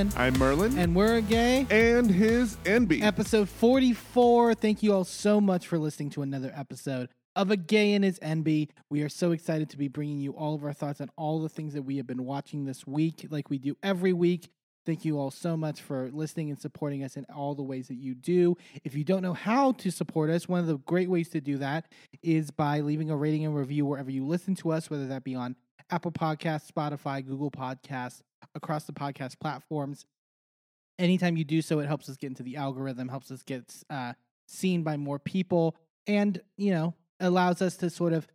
I'm 0.00 0.10
I'm 0.16 0.38
Merlin. 0.38 0.78
And 0.78 0.96
we're 0.96 1.16
a 1.16 1.20
gay. 1.20 1.66
And 1.70 2.10
his 2.10 2.56
Enby. 2.64 3.02
Episode 3.02 3.50
44. 3.50 4.54
Thank 4.54 4.82
you 4.82 4.94
all 4.94 5.04
so 5.04 5.42
much 5.42 5.66
for 5.66 5.78
listening 5.78 6.08
to 6.10 6.22
another 6.22 6.50
episode 6.56 7.10
of 7.36 7.50
A 7.50 7.58
Gay 7.58 7.92
and 7.92 8.02
His 8.02 8.18
Enby. 8.20 8.70
We 8.88 9.02
are 9.02 9.10
so 9.10 9.32
excited 9.32 9.68
to 9.68 9.76
be 9.76 9.88
bringing 9.88 10.18
you 10.18 10.32
all 10.32 10.54
of 10.54 10.64
our 10.64 10.72
thoughts 10.72 11.02
on 11.02 11.10
all 11.18 11.42
the 11.42 11.50
things 11.50 11.74
that 11.74 11.82
we 11.82 11.98
have 11.98 12.06
been 12.06 12.24
watching 12.24 12.64
this 12.64 12.86
week, 12.86 13.26
like 13.28 13.50
we 13.50 13.58
do 13.58 13.76
every 13.82 14.14
week. 14.14 14.48
Thank 14.86 15.04
you 15.04 15.18
all 15.18 15.30
so 15.30 15.54
much 15.54 15.82
for 15.82 16.08
listening 16.14 16.48
and 16.48 16.58
supporting 16.58 17.04
us 17.04 17.18
in 17.18 17.26
all 17.34 17.54
the 17.54 17.62
ways 17.62 17.88
that 17.88 17.98
you 17.98 18.14
do. 18.14 18.56
If 18.82 18.94
you 18.94 19.04
don't 19.04 19.20
know 19.20 19.34
how 19.34 19.72
to 19.72 19.90
support 19.90 20.30
us, 20.30 20.48
one 20.48 20.60
of 20.60 20.66
the 20.66 20.78
great 20.78 21.10
ways 21.10 21.28
to 21.30 21.42
do 21.42 21.58
that 21.58 21.92
is 22.22 22.50
by 22.50 22.80
leaving 22.80 23.10
a 23.10 23.16
rating 23.16 23.44
and 23.44 23.54
review 23.54 23.84
wherever 23.84 24.10
you 24.10 24.24
listen 24.24 24.54
to 24.56 24.72
us, 24.72 24.88
whether 24.88 25.08
that 25.08 25.24
be 25.24 25.34
on 25.34 25.56
Apple 25.90 26.12
Podcasts, 26.12 26.70
Spotify, 26.70 27.24
Google 27.24 27.50
Podcasts, 27.50 28.20
across 28.54 28.84
the 28.84 28.92
podcast 28.92 29.38
platforms. 29.40 30.06
Anytime 30.98 31.36
you 31.36 31.44
do 31.44 31.62
so, 31.62 31.78
it 31.78 31.86
helps 31.86 32.08
us 32.08 32.16
get 32.16 32.28
into 32.28 32.42
the 32.42 32.56
algorithm, 32.56 33.08
helps 33.08 33.30
us 33.30 33.42
get 33.42 33.74
uh, 33.88 34.12
seen 34.46 34.82
by 34.82 34.96
more 34.96 35.18
people, 35.18 35.76
and, 36.06 36.40
you 36.56 36.72
know, 36.72 36.94
allows 37.20 37.62
us 37.62 37.76
to 37.76 37.90
sort 37.90 38.12
of 38.12 38.26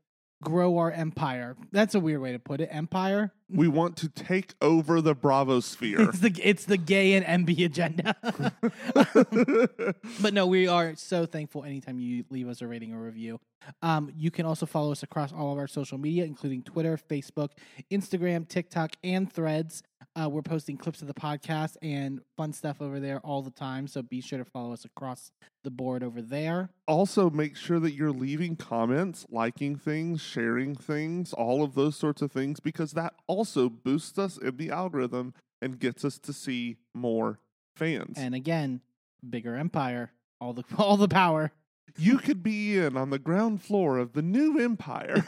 grow 0.45 0.77
our 0.77 0.91
empire. 0.91 1.57
That's 1.71 1.95
a 1.95 1.99
weird 1.99 2.21
way 2.21 2.31
to 2.31 2.39
put 2.39 2.61
it. 2.61 2.69
Empire. 2.71 3.33
We 3.49 3.67
want 3.67 3.97
to 3.97 4.09
take 4.09 4.53
over 4.61 5.01
the 5.01 5.13
Bravo 5.13 5.59
sphere. 5.59 6.01
it's 6.01 6.19
the 6.19 6.39
it's 6.41 6.65
the 6.65 6.77
gay 6.77 7.13
and 7.13 7.25
Enby 7.25 7.65
agenda. 7.65 8.15
but 10.21 10.33
no, 10.33 10.47
we 10.47 10.67
are 10.67 10.95
so 10.95 11.25
thankful 11.25 11.63
anytime 11.63 11.99
you 11.99 12.23
leave 12.29 12.47
us 12.47 12.61
a 12.61 12.67
rating 12.67 12.93
or 12.93 13.01
review. 13.01 13.39
Um, 13.81 14.11
you 14.15 14.31
can 14.31 14.45
also 14.45 14.65
follow 14.65 14.91
us 14.91 15.03
across 15.03 15.33
all 15.33 15.51
of 15.51 15.57
our 15.57 15.67
social 15.67 15.97
media, 15.97 16.23
including 16.23 16.63
Twitter, 16.63 16.97
Facebook, 16.97 17.49
Instagram, 17.91 18.47
TikTok, 18.47 18.95
and 19.03 19.31
Threads. 19.31 19.83
Uh, 20.17 20.29
we're 20.29 20.41
posting 20.41 20.77
clips 20.77 21.01
of 21.01 21.07
the 21.07 21.13
podcast 21.13 21.75
and 21.81 22.21
fun 22.37 22.53
stuff 22.53 22.81
over 22.81 22.99
there 23.01 23.19
all 23.19 23.41
the 23.41 23.51
time. 23.51 23.85
So 23.85 24.01
be 24.01 24.21
sure 24.21 24.39
to 24.39 24.45
follow 24.45 24.71
us 24.71 24.85
across 24.85 25.31
the 25.63 25.71
board 25.71 26.03
over 26.03 26.21
there. 26.21 26.69
Also, 26.87 27.29
make 27.29 27.57
sure 27.57 27.79
that 27.79 27.91
you're 27.91 28.11
leaving 28.11 28.55
comments, 28.55 29.25
liking 29.29 29.75
things, 29.75 30.21
sharing 30.21 30.73
things, 30.73 31.33
all 31.33 31.63
of 31.63 31.75
those 31.75 31.97
sorts 31.97 32.21
of 32.21 32.31
things, 32.31 32.61
because 32.61 32.93
that 32.93 33.13
also 33.27 33.67
boosts 33.67 34.17
us 34.17 34.37
in 34.37 34.55
the 34.55 34.69
algorithm 34.69 35.33
and 35.61 35.79
gets 35.79 36.05
us 36.05 36.17
to 36.19 36.31
see 36.31 36.77
more 36.93 37.39
fans. 37.75 38.17
And 38.17 38.33
again, 38.33 38.81
bigger 39.27 39.55
empire, 39.55 40.11
all 40.39 40.53
the 40.53 40.63
all 40.77 40.97
the 40.97 41.07
power. 41.09 41.51
You 41.97 42.17
could 42.17 42.43
be 42.43 42.77
in 42.77 42.97
on 42.97 43.09
the 43.09 43.19
ground 43.19 43.61
floor 43.61 43.97
of 43.97 44.11
the 44.11 44.21
new 44.21 44.59
empire. 44.59 45.23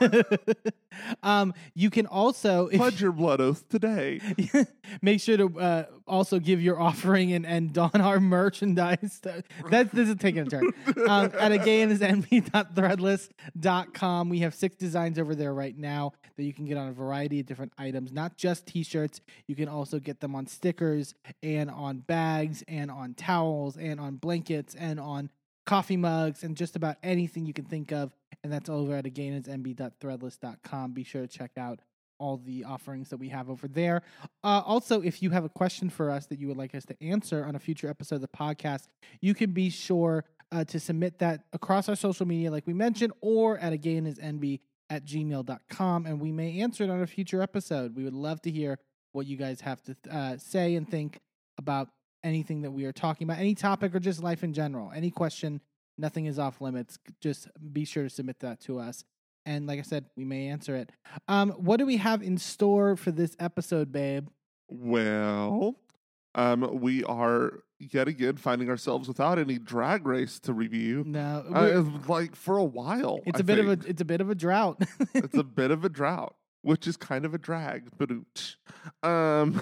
um, 1.23 1.53
you 1.73 1.89
can 1.89 2.05
also 2.05 2.67
pledge 2.67 3.01
your 3.01 3.13
blood 3.13 3.39
oath 3.39 3.69
today. 3.69 4.19
make 5.01 5.21
sure 5.21 5.37
to 5.37 5.59
uh, 5.59 5.85
also 6.05 6.39
give 6.39 6.61
your 6.61 6.77
offering 6.77 7.31
and, 7.31 7.45
and 7.45 7.71
don 7.71 8.01
our 8.01 8.19
merchandise. 8.19 9.21
That's 9.69 9.93
this 9.93 10.09
is 10.09 10.17
taking 10.17 10.41
a 10.41 10.45
turn. 10.45 10.73
Um, 11.07 11.31
at 11.39 11.53
agayandhisenby.threadless.com, 11.53 14.29
we 14.29 14.39
have 14.39 14.53
six 14.53 14.75
designs 14.75 15.17
over 15.17 15.35
there 15.35 15.53
right 15.53 15.77
now 15.77 16.11
that 16.35 16.43
you 16.43 16.53
can 16.53 16.65
get 16.65 16.77
on 16.77 16.89
a 16.89 16.93
variety 16.93 17.39
of 17.39 17.45
different 17.45 17.71
items, 17.77 18.11
not 18.11 18.35
just 18.35 18.67
t-shirts. 18.67 19.21
You 19.47 19.55
can 19.55 19.69
also 19.69 19.99
get 19.99 20.19
them 20.19 20.35
on 20.35 20.47
stickers 20.47 21.15
and 21.41 21.71
on 21.71 21.99
bags 21.99 22.61
and 22.67 22.91
on 22.91 23.13
towels 23.13 23.77
and 23.77 24.01
on 24.01 24.17
blankets 24.17 24.75
and 24.75 24.99
on 24.99 25.29
coffee 25.67 25.97
mugs, 25.97 26.43
and 26.43 26.57
just 26.57 26.75
about 26.75 26.95
anything 27.03 27.45
you 27.45 27.53
can 27.53 27.65
think 27.65 27.91
of. 27.91 28.15
And 28.43 28.51
that's 28.51 28.69
over 28.69 28.95
at 28.95 29.05
agayandhisenby.threadless.com. 29.05 30.93
Be 30.93 31.03
sure 31.03 31.21
to 31.21 31.27
check 31.27 31.51
out 31.57 31.81
all 32.19 32.37
the 32.37 32.63
offerings 32.63 33.09
that 33.09 33.17
we 33.17 33.29
have 33.29 33.49
over 33.49 33.67
there. 33.67 34.01
Uh, 34.43 34.61
also, 34.65 35.01
if 35.01 35.21
you 35.21 35.29
have 35.29 35.45
a 35.45 35.49
question 35.49 35.89
for 35.89 36.09
us 36.09 36.25
that 36.27 36.39
you 36.39 36.47
would 36.47 36.57
like 36.57 36.73
us 36.73 36.85
to 36.85 36.95
answer 37.03 37.45
on 37.45 37.55
a 37.55 37.59
future 37.59 37.87
episode 37.87 38.15
of 38.15 38.21
the 38.21 38.27
podcast, 38.27 38.87
you 39.21 39.35
can 39.35 39.51
be 39.51 39.69
sure 39.69 40.23
uh, 40.51 40.63
to 40.63 40.79
submit 40.79 41.19
that 41.19 41.43
across 41.53 41.89
our 41.89 41.95
social 41.95 42.25
media, 42.25 42.49
like 42.49 42.65
we 42.65 42.73
mentioned, 42.73 43.13
or 43.21 43.59
at 43.59 43.73
agayandhisenby 43.73 44.59
at 44.89 45.05
gmail.com, 45.05 46.05
and 46.05 46.19
we 46.19 46.31
may 46.31 46.61
answer 46.61 46.85
it 46.85 46.89
on 46.89 47.01
a 47.01 47.07
future 47.07 47.41
episode. 47.41 47.95
We 47.95 48.05
would 48.05 48.13
love 48.13 48.41
to 48.43 48.51
hear 48.51 48.79
what 49.11 49.27
you 49.27 49.35
guys 49.35 49.61
have 49.61 49.81
to 49.83 49.95
uh, 50.09 50.37
say 50.37 50.75
and 50.75 50.89
think 50.89 51.19
about 51.57 51.89
anything 52.23 52.61
that 52.61 52.71
we 52.71 52.85
are 52.85 52.91
talking 52.91 53.27
about, 53.27 53.39
any 53.39 53.55
topic 53.55 53.93
or 53.95 53.99
just 53.99 54.23
life 54.23 54.43
in 54.43 54.53
general, 54.53 54.91
any 54.95 55.11
question, 55.11 55.61
nothing 55.97 56.25
is 56.25 56.39
off 56.39 56.61
limits. 56.61 56.97
Just 57.21 57.47
be 57.73 57.85
sure 57.85 58.03
to 58.03 58.09
submit 58.09 58.39
that 58.39 58.59
to 58.61 58.79
us. 58.79 59.03
And 59.45 59.65
like 59.65 59.79
I 59.79 59.83
said, 59.83 60.05
we 60.17 60.25
may 60.25 60.47
answer 60.47 60.75
it. 60.75 60.91
Um, 61.27 61.51
what 61.51 61.77
do 61.77 61.85
we 61.85 61.97
have 61.97 62.21
in 62.21 62.37
store 62.37 62.95
for 62.97 63.11
this 63.11 63.35
episode, 63.39 63.91
babe? 63.91 64.27
Well, 64.69 65.75
um, 66.35 66.81
we 66.81 67.03
are 67.05 67.63
yet 67.79 68.07
again 68.07 68.35
finding 68.35 68.69
ourselves 68.69 69.07
without 69.07 69.39
any 69.39 69.57
drag 69.57 70.05
race 70.05 70.39
to 70.41 70.53
review. 70.53 71.03
No, 71.05 71.45
uh, 71.53 71.83
like 72.07 72.35
for 72.35 72.57
a 72.57 72.63
while. 72.63 73.21
It's 73.25 73.39
I 73.39 73.41
a 73.41 73.43
bit 73.43 73.57
think. 73.57 73.69
of 73.69 73.85
a 73.85 73.89
it's 73.89 74.01
a 74.01 74.05
bit 74.05 74.21
of 74.21 74.29
a 74.29 74.35
drought. 74.35 74.83
it's 75.13 75.37
a 75.37 75.43
bit 75.45 75.71
of 75.71 75.85
a 75.85 75.89
drought, 75.89 76.35
which 76.61 76.85
is 76.85 76.97
kind 76.97 77.23
of 77.25 77.33
a 77.33 77.37
drag. 77.37 77.89
But 77.97 78.11
um, 79.07 79.61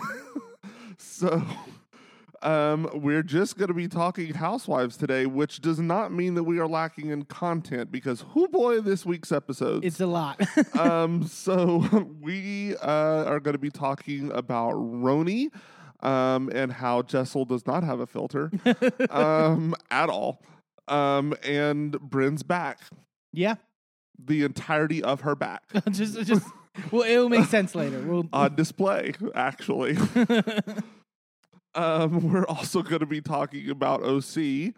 so 0.98 1.44
um, 2.42 2.90
we're 2.94 3.24
just 3.24 3.58
going 3.58 3.68
to 3.68 3.74
be 3.74 3.88
talking 3.88 4.34
housewives 4.34 4.98
today, 4.98 5.26
which 5.26 5.62
does 5.62 5.80
not 5.80 6.12
mean 6.12 6.36
that 6.36 6.44
we 6.44 6.60
are 6.60 6.68
lacking 6.68 7.10
in 7.10 7.24
content 7.26 7.92
because, 7.92 8.26
who 8.30 8.48
boy, 8.48 8.82
this 8.82 9.06
week's 9.06 9.32
episode. 9.32 9.84
It's 9.86 10.00
a 10.00 10.08
lot. 10.08 10.42
um, 10.80 11.26
so 11.28 12.08
we 12.22 12.76
uh, 12.78 13.26
are 13.26 13.40
going 13.40 13.54
to 13.54 13.60
be 13.60 13.70
talking 13.70 14.32
about 14.32 14.74
RHONY 14.74 15.52
um, 16.02 16.50
and 16.54 16.72
how 16.72 17.02
Jessel 17.02 17.46
does 17.46 17.66
not 17.66 17.84
have 17.84 18.00
a 18.00 18.08
filter 18.08 18.52
um, 19.10 19.76
at 19.90 20.10
all. 20.10 20.42
Um, 20.88 21.34
and 21.44 21.94
Brynn's 22.00 22.44
back. 22.44 22.80
Yeah. 23.34 23.56
The 24.24 24.44
entirety 24.44 25.04
of 25.04 25.22
her 25.22 25.36
back. 25.36 25.64
just, 25.92 26.22
just, 26.22 26.48
well, 26.92 27.04
it 27.04 27.18
will 27.18 27.30
make 27.30 27.46
sense 27.46 27.76
later. 27.76 28.00
We'll 28.02 28.30
on 28.32 28.56
display, 28.56 29.14
actually. 29.34 29.98
Um, 31.76 32.32
we're 32.32 32.46
also 32.46 32.82
going 32.82 33.00
to 33.00 33.06
be 33.06 33.22
talking 33.22 33.70
about 33.70 34.02
OC. 34.04 34.74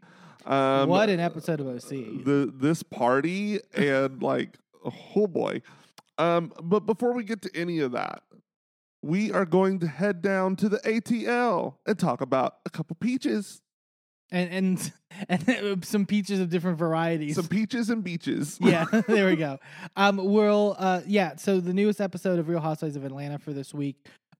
Um, 0.45 0.89
what 0.89 1.09
an 1.09 1.19
episode 1.19 1.59
of 1.59 1.67
OC! 1.67 1.89
The 2.23 2.51
this 2.53 2.83
party 2.83 3.59
and 3.73 4.21
like 4.21 4.57
oh 5.15 5.27
boy. 5.27 5.61
Um, 6.17 6.51
but 6.61 6.81
before 6.81 7.13
we 7.13 7.23
get 7.23 7.41
to 7.43 7.51
any 7.53 7.79
of 7.79 7.91
that, 7.91 8.23
we 9.03 9.31
are 9.31 9.45
going 9.45 9.79
to 9.79 9.87
head 9.87 10.21
down 10.21 10.55
to 10.57 10.69
the 10.69 10.77
ATL 10.79 11.75
and 11.85 11.99
talk 11.99 12.21
about 12.21 12.57
a 12.65 12.69
couple 12.69 12.95
peaches. 12.99 13.61
And 14.31 14.91
and 15.29 15.47
and 15.47 15.85
some 15.85 16.05
peaches 16.05 16.39
of 16.39 16.49
different 16.49 16.77
varieties. 16.77 17.35
Some 17.35 17.47
peaches 17.47 17.89
and 17.89 18.03
beaches. 18.03 18.57
yeah, 18.61 18.85
there 19.07 19.27
we 19.27 19.35
go. 19.35 19.57
Um, 19.95 20.17
we'll 20.17 20.75
uh, 20.77 21.01
yeah. 21.05 21.35
So 21.37 21.59
the 21.59 21.73
newest 21.73 22.01
episode 22.01 22.39
of 22.39 22.49
Real 22.49 22.59
Housewives 22.59 22.95
of 22.95 23.05
Atlanta 23.05 23.37
for 23.37 23.53
this 23.53 23.73
week 23.73 23.97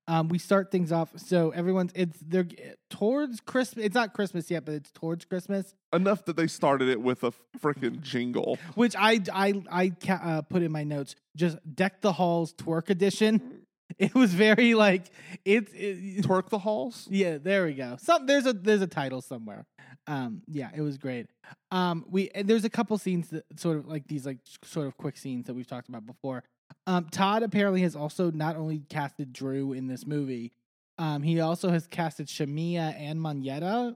um, 0.07 0.29
we 0.29 0.37
start 0.39 0.71
things 0.71 0.91
off. 0.91 1.09
So 1.17 1.51
everyone's 1.51 1.91
it's 1.93 2.17
they're 2.25 2.47
towards 2.89 3.41
Christmas. 3.41 3.85
It's 3.85 3.95
not 3.95 4.13
Christmas 4.13 4.49
yet, 4.49 4.65
but 4.65 4.75
it's 4.75 4.91
towards 4.91 5.25
Christmas. 5.25 5.75
Enough 5.93 6.25
that 6.25 6.37
they 6.37 6.47
started 6.47 6.89
it 6.89 7.01
with 7.01 7.23
a 7.23 7.33
freaking 7.59 8.01
jingle, 8.01 8.57
which 8.75 8.95
I 8.97 9.21
I 9.33 9.61
I 9.69 9.91
uh, 10.09 10.41
put 10.43 10.61
in 10.63 10.71
my 10.71 10.83
notes. 10.83 11.15
Just 11.35 11.57
deck 11.75 12.01
the 12.01 12.13
halls 12.13 12.53
twerk 12.53 12.89
edition. 12.89 13.63
It 13.97 14.13
was 14.13 14.33
very 14.33 14.73
like 14.73 15.05
it's 15.45 15.71
it, 15.73 16.23
twerk 16.23 16.49
the 16.49 16.59
halls. 16.59 17.07
Yeah, 17.09 17.37
there 17.37 17.65
we 17.65 17.73
go. 17.73 17.95
Some 17.99 18.25
there's 18.25 18.45
a 18.45 18.51
there's 18.51 18.81
a 18.81 18.87
title 18.87 19.21
somewhere. 19.21 19.65
Um, 20.07 20.41
yeah, 20.45 20.69
it 20.75 20.81
was 20.81 20.97
great. 20.97 21.27
Um, 21.71 22.05
we 22.09 22.29
there's 22.35 22.65
a 22.65 22.69
couple 22.69 22.97
scenes 22.97 23.29
that 23.29 23.45
sort 23.57 23.77
of 23.77 23.87
like 23.87 24.07
these 24.07 24.25
like 24.25 24.39
sort 24.63 24.87
of 24.87 24.97
quick 24.97 25.17
scenes 25.17 25.47
that 25.47 25.53
we've 25.53 25.67
talked 25.67 25.87
about 25.89 26.05
before. 26.05 26.43
Um, 26.85 27.07
Todd 27.11 27.43
apparently 27.43 27.81
has 27.81 27.95
also 27.95 28.31
not 28.31 28.55
only 28.55 28.79
casted 28.89 29.33
Drew 29.33 29.73
in 29.73 29.87
this 29.87 30.05
movie, 30.05 30.53
um, 30.97 31.21
he 31.21 31.39
also 31.39 31.69
has 31.69 31.85
casted 31.85 32.27
Shamea 32.27 32.95
and 32.97 33.19
Monyetta 33.19 33.95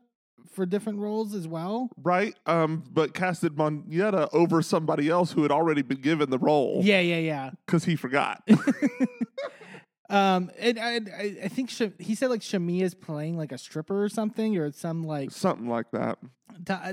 for 0.51 0.65
different 0.65 0.99
roles 0.99 1.33
as 1.33 1.47
well. 1.47 1.89
Right. 1.97 2.35
Um, 2.45 2.83
but 2.91 3.13
casted 3.13 3.55
Monyetta 3.55 4.29
over 4.33 4.61
somebody 4.61 5.09
else 5.09 5.31
who 5.31 5.43
had 5.43 5.51
already 5.51 5.81
been 5.81 6.01
given 6.01 6.29
the 6.29 6.37
role. 6.37 6.81
Yeah, 6.83 6.99
yeah, 6.99 7.17
yeah. 7.17 7.51
Because 7.65 7.85
he 7.85 7.95
forgot. 7.95 8.43
um, 10.09 10.51
and 10.59 10.79
I, 10.79 10.99
I 11.43 11.47
think 11.47 11.69
Sh- 11.69 11.83
he 11.99 12.15
said 12.15 12.29
like 12.29 12.41
Shamea 12.41 12.83
is 12.83 12.93
playing 12.93 13.37
like 13.37 13.51
a 13.51 13.57
stripper 13.57 14.03
or 14.03 14.09
something, 14.09 14.57
or 14.57 14.71
some 14.71 15.05
like 15.05 15.31
something 15.31 15.67
like 15.67 15.91
that. 15.91 16.17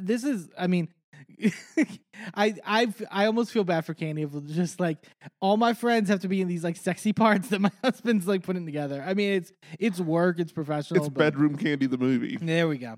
This 0.02 0.24
is, 0.24 0.48
I 0.56 0.68
mean, 0.68 0.88
I 2.34 2.54
I 2.64 2.94
I 3.10 3.26
almost 3.26 3.52
feel 3.52 3.64
bad 3.64 3.84
for 3.84 3.94
Kandi. 3.94 4.54
Just 4.54 4.80
like 4.80 4.98
all 5.40 5.56
my 5.56 5.74
friends 5.74 6.08
have 6.08 6.20
to 6.20 6.28
be 6.28 6.40
in 6.40 6.48
these 6.48 6.64
like 6.64 6.76
sexy 6.76 7.12
parts 7.14 7.48
that 7.48 7.60
my 7.60 7.70
husband's 7.84 8.26
like 8.26 8.42
putting 8.42 8.66
together. 8.66 9.04
I 9.06 9.14
mean, 9.14 9.32
it's 9.32 9.52
it's 9.78 10.00
work, 10.00 10.38
it's 10.38 10.52
professional. 10.52 11.04
It's 11.04 11.08
bedroom 11.08 11.56
Kandi, 11.56 11.88
the 11.90 11.98
movie. 11.98 12.36
There 12.40 12.68
we 12.68 12.78
go. 12.78 12.96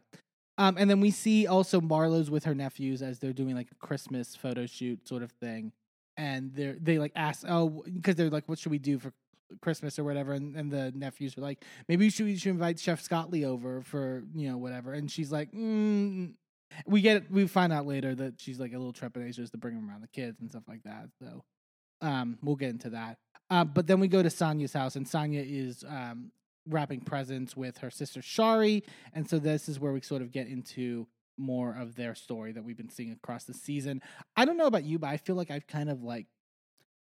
Um, 0.59 0.77
and 0.79 0.91
then 0.91 1.01
we 1.01 1.11
see 1.11 1.47
also 1.47 1.81
Marlo's 1.81 2.31
with 2.31 2.45
her 2.45 2.55
nephews 2.55 3.01
as 3.01 3.19
they're 3.19 3.33
doing 3.33 3.55
like 3.55 3.71
a 3.71 3.87
Christmas 3.87 4.37
photo 4.37 4.67
shoot 4.67 5.09
sort 5.09 5.23
of 5.23 5.33
thing, 5.33 5.73
and 6.17 6.53
they're 6.55 6.77
they 6.81 6.99
like 6.99 7.13
ask 7.17 7.45
oh 7.49 7.85
because 7.95 8.17
they're 8.17 8.31
like 8.31 8.49
what 8.49 8.59
should 8.59 8.73
we 8.73 8.79
do 8.79 8.99
for 8.99 9.13
Christmas 9.61 9.99
or 9.99 10.05
whatever, 10.05 10.33
and, 10.33 10.55
and 10.57 10.71
the 10.71 10.93
nephews 10.95 11.37
are 11.37 11.41
like, 11.41 11.65
maybe 11.89 12.07
we 12.07 12.11
should, 12.11 12.27
we 12.27 12.37
should 12.37 12.51
invite 12.51 12.79
Chef 12.79 13.03
Scotley 13.03 13.45
over 13.45 13.83
for 13.83 14.23
you 14.35 14.49
know 14.49 14.59
whatever, 14.59 14.93
and 14.93 15.11
she's 15.11 15.33
like, 15.33 15.53
mm. 15.53 16.35
We 16.87 17.01
get 17.01 17.31
we 17.31 17.47
find 17.47 17.73
out 17.73 17.87
later 17.87 18.15
that 18.15 18.41
she's 18.41 18.61
like 18.61 18.73
a 18.73 18.79
little 18.79 18.93
trepidatious 18.93 19.51
to 19.51 19.59
bring 19.59 19.75
him 19.75 19.89
around 19.89 20.03
the 20.03 20.09
kids 20.09 20.41
and 20.41 20.51
stuff 20.51 20.65
like 20.69 20.83
that. 20.85 21.09
So 21.21 21.45
um, 22.01 22.39
we'll 22.43 22.57
get 22.57 22.71
into 22.71 22.91
that. 22.91 23.19
Uh, 23.51 23.65
but 23.65 23.87
then 23.87 24.01
we 24.01 24.09
go 24.09 24.23
to 24.23 24.29
Sanya's 24.29 24.73
house, 24.73 24.97
and 24.97 25.07
Sanya 25.07 25.45
is 25.45 25.85
um, 25.89 26.31
wrapping 26.69 27.01
presents 27.01 27.57
with 27.57 27.79
her 27.79 27.91
sister 27.91 28.23
Shari, 28.23 28.85
and 29.13 29.29
so 29.29 29.39
this 29.39 29.69
is 29.69 29.81
where 29.81 29.93
we 29.93 30.01
sort 30.01 30.23
of 30.23 30.31
get 30.31 30.47
into 30.47 31.07
more 31.37 31.75
of 31.75 31.97
their 31.97 32.15
story 32.15 32.53
that 32.53 32.63
we've 32.63 32.77
been 32.77 32.91
seeing 32.91 33.11
across 33.13 33.45
the 33.45 33.55
season. 33.55 34.03
I 34.37 34.45
don't 34.45 34.57
know 34.57 34.67
about 34.67 34.85
you, 34.85 34.99
but 34.99 35.09
I 35.09 35.17
feel 35.17 35.37
like 35.37 35.51
I've 35.51 35.67
kind 35.67 35.91
of 35.91 36.03
like 36.03 36.27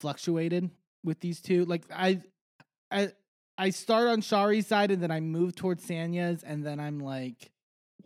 fluctuated 0.01 0.71
with 1.03 1.21
these 1.21 1.41
two. 1.41 1.65
Like 1.65 1.85
I, 1.93 2.23
I, 2.91 3.11
I 3.57 3.71
start 3.71 4.09
on 4.09 4.21
Shari's 4.21 4.67
side, 4.69 4.93
and 4.93 5.03
then 5.03 5.11
I 5.11 5.21
move 5.21 5.57
towards 5.57 5.85
Sanya's, 5.85 6.45
and 6.45 6.65
then 6.65 6.79
I'm 6.79 7.01
like, 7.01 7.51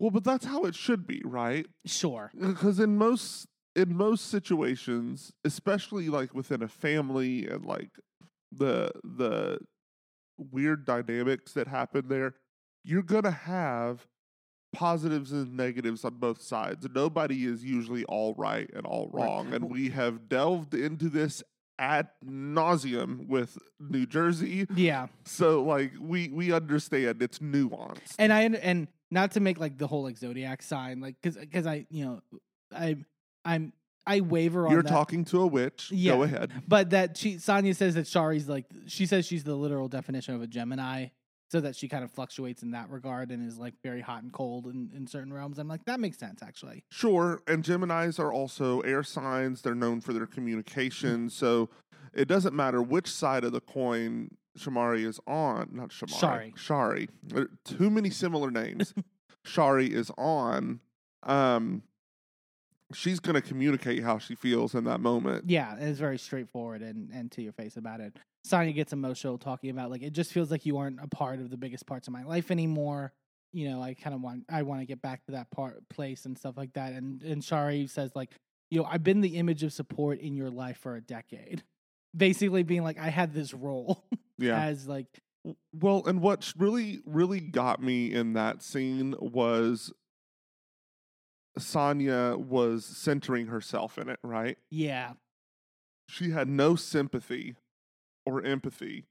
Well, 0.03 0.11
but 0.11 0.25
that's 0.25 0.47
how 0.47 0.65
it 0.65 0.75
should 0.75 1.07
be, 1.07 1.23
right? 1.25 1.65
sure, 1.87 2.33
Because 2.37 2.81
in 2.81 2.97
most 2.99 3.47
in 3.77 3.97
most 3.97 4.29
situations, 4.29 5.33
especially 5.45 6.09
like 6.09 6.35
within 6.35 6.61
a 6.61 6.67
family 6.67 7.47
and 7.47 7.65
like 7.65 7.91
the 8.51 8.91
the 9.05 9.61
weird 10.37 10.85
dynamics 10.85 11.53
that 11.53 11.69
happen 11.69 12.09
there, 12.09 12.35
you're 12.83 13.05
gonna 13.05 13.31
have 13.31 14.09
positives 14.73 15.31
and 15.31 15.57
negatives 15.57 16.05
on 16.05 16.15
both 16.15 16.43
sides. 16.43 16.85
Nobody 16.93 17.45
is 17.45 17.63
usually 17.63 18.03
all 18.07 18.35
right 18.37 18.69
and 18.75 18.85
all 18.85 19.09
wrong. 19.13 19.55
And 19.55 19.71
we 19.71 19.91
have 19.91 20.29
delved 20.29 20.75
into 20.75 21.11
this 21.11 21.45
ad 21.79 22.09
nauseum 22.27 23.29
with 23.29 23.57
New 23.79 24.07
Jersey. 24.07 24.67
yeah. 24.75 25.07
So 25.27 25.63
like 25.63 25.93
we 26.01 26.29
we 26.29 26.53
understand 26.53 27.23
it's 27.23 27.39
nuanced. 27.39 28.17
and 28.19 28.33
I 28.33 28.43
and 28.43 28.89
not 29.13 29.33
to 29.33 29.41
make 29.41 29.61
like 29.61 29.77
the 29.79 29.87
whole 29.87 30.03
like 30.03 30.17
zodiac 30.17 30.63
sign 30.63 31.01
like 31.01 31.15
because 31.23 31.37
because 31.37 31.67
I 31.67 31.87
you 31.91 32.05
know 32.05 32.21
I 32.75 32.97
I'm 33.45 33.73
I 34.07 34.21
waver 34.21 34.67
on 34.67 34.73
You're 34.73 34.83
that. 34.83 34.89
talking 34.89 35.25
to 35.27 35.43
a 35.43 35.47
witch. 35.47 35.91
Yeah. 35.93 36.13
Go 36.17 36.23
ahead. 36.25 36.51
but 36.67 36.91
that 36.91 37.17
she 37.17 37.37
Sanya 37.37 37.77
says 37.77 37.95
that 37.95 38.07
Shari's 38.07 38.49
like 38.49 38.65
she 38.87 39.07
says 39.07 39.27
she's 39.27 39.45
the 39.45 39.55
literal 39.55 39.87
definition 39.89 40.35
of 40.35 40.43
a 40.43 40.47
Gemini, 40.47 41.09
so 41.51 41.61
that 41.61 41.77
she 41.77 41.87
kind 41.89 42.03
of 42.03 42.11
fluctuates 42.11 42.63
in 42.63 42.71
that 42.73 42.89
regard 42.91 43.31
and 43.31 43.47
is 43.47 43.59
like 43.59 43.75
very 43.85 44.01
hot 44.01 44.23
and 44.23 44.33
cold 44.33 44.67
in, 44.67 44.91
in 44.97 45.07
certain 45.07 45.33
realms. 45.33 45.59
I'm 45.59 45.69
like 45.69 45.85
that 45.85 46.01
makes 46.01 46.19
sense 46.19 46.43
actually. 46.43 46.83
Sure, 46.91 47.41
and 47.47 47.63
Geminis 47.63 48.19
are 48.19 48.33
also 48.33 48.81
air 48.81 49.03
signs. 49.05 49.63
They're 49.63 49.75
known 49.75 50.01
for 50.01 50.13
their 50.13 50.27
Mm. 50.27 50.33
communication, 50.33 51.31
so 51.31 51.69
it 52.15 52.27
doesn't 52.27 52.55
matter 52.57 52.83
which 52.83 53.09
side 53.09 53.45
of 53.45 53.53
the 53.53 53.61
coin 53.61 54.31
Shamari 54.59 55.07
is 55.07 55.19
on. 55.27 55.71
Not 55.73 55.91
Shamari. 55.91 56.19
Shari. 56.19 56.55
Shari. 56.57 57.09
There 57.23 57.43
are 57.43 57.51
too 57.65 57.91
many 57.91 58.11
similar 58.11 58.51
names. 58.51 58.95
Shari 59.45 59.93
is 59.93 60.11
on. 60.17 60.81
Um, 61.23 61.83
she's 62.95 63.21
going 63.21 63.35
to 63.35 63.41
communicate 63.41 64.03
how 64.03 64.19
she 64.19 64.35
feels 64.35 64.75
in 64.75 64.85
that 64.85 65.01
moment. 65.01 65.49
Yeah, 65.49 65.77
it's 65.79 65.99
very 65.99 66.19
straightforward 66.19 66.83
and 66.83 67.11
and 67.13 67.31
to 67.33 67.43
your 67.43 67.53
face 67.53 67.77
about 67.77 68.01
it. 68.01 68.17
Sanya 68.47 68.75
gets 68.75 68.93
emotional 68.93 69.39
talking 69.39 69.71
about 69.71 69.91
like 69.91 70.03
it 70.03 70.13
just 70.13 70.33
feels 70.33 70.51
like 70.51 70.67
you 70.67 70.79
aren't 70.79 71.03
a 71.03 71.09
part 71.09 71.41
of 71.41 71.51
the 71.51 71.57
biggest 71.57 71.87
parts 71.87 72.09
of 72.09 72.13
my 72.13 72.25
life 72.25 72.51
anymore. 72.51 73.13
You 73.53 73.71
know, 73.71 73.83
I 73.83 73.95
kind 73.95 74.15
of 74.15 74.23
want 74.23 74.45
I 74.51 74.63
want 74.63 74.81
to 74.81 74.87
get 74.87 75.03
back 75.03 75.25
to 75.27 75.33
that 75.33 75.51
part 75.51 75.89
place 75.89 76.25
and 76.25 76.37
stuff 76.37 76.57
like 76.57 76.73
that. 76.75 76.93
And 76.93 77.23
and 77.23 77.43
Shari 77.43 77.87
says 77.87 78.13
like, 78.15 78.31
you 78.71 78.81
know, 78.81 78.89
I've 78.91 79.05
been 79.05 79.21
the 79.21 79.37
image 79.37 79.63
of 79.63 79.73
support 79.73 80.21
in 80.21 80.37
your 80.37 80.51
life 80.51 80.79
for 80.79 80.97
a 80.97 81.01
decade. 81.01 81.63
Basically 82.17 82.63
being 82.63 82.83
like 82.83 82.99
I 82.99 83.09
had 83.09 83.33
this 83.33 83.55
role 83.55 84.05
Yeah. 84.39 84.63
as 84.65 84.87
like 84.87 85.07
Well, 85.73 86.05
and 86.07 86.21
what 86.21 86.53
really, 86.59 87.01
really 87.07 87.41
got 87.41 87.83
me 87.83 88.13
in 88.13 88.33
that 88.35 88.63
scene 88.63 89.15
was 89.21 89.93
Sanya 91.59 92.37
was 92.37 92.85
centering 92.85 93.47
herself 93.49 93.99
in 93.99 94.09
it, 94.09 94.19
right? 94.23 94.57
yeah, 94.71 95.13
She 96.09 96.31
had 96.31 96.49
no 96.49 96.77
sympathy 96.77 97.57
or 98.25 98.43
empathy 98.45 99.05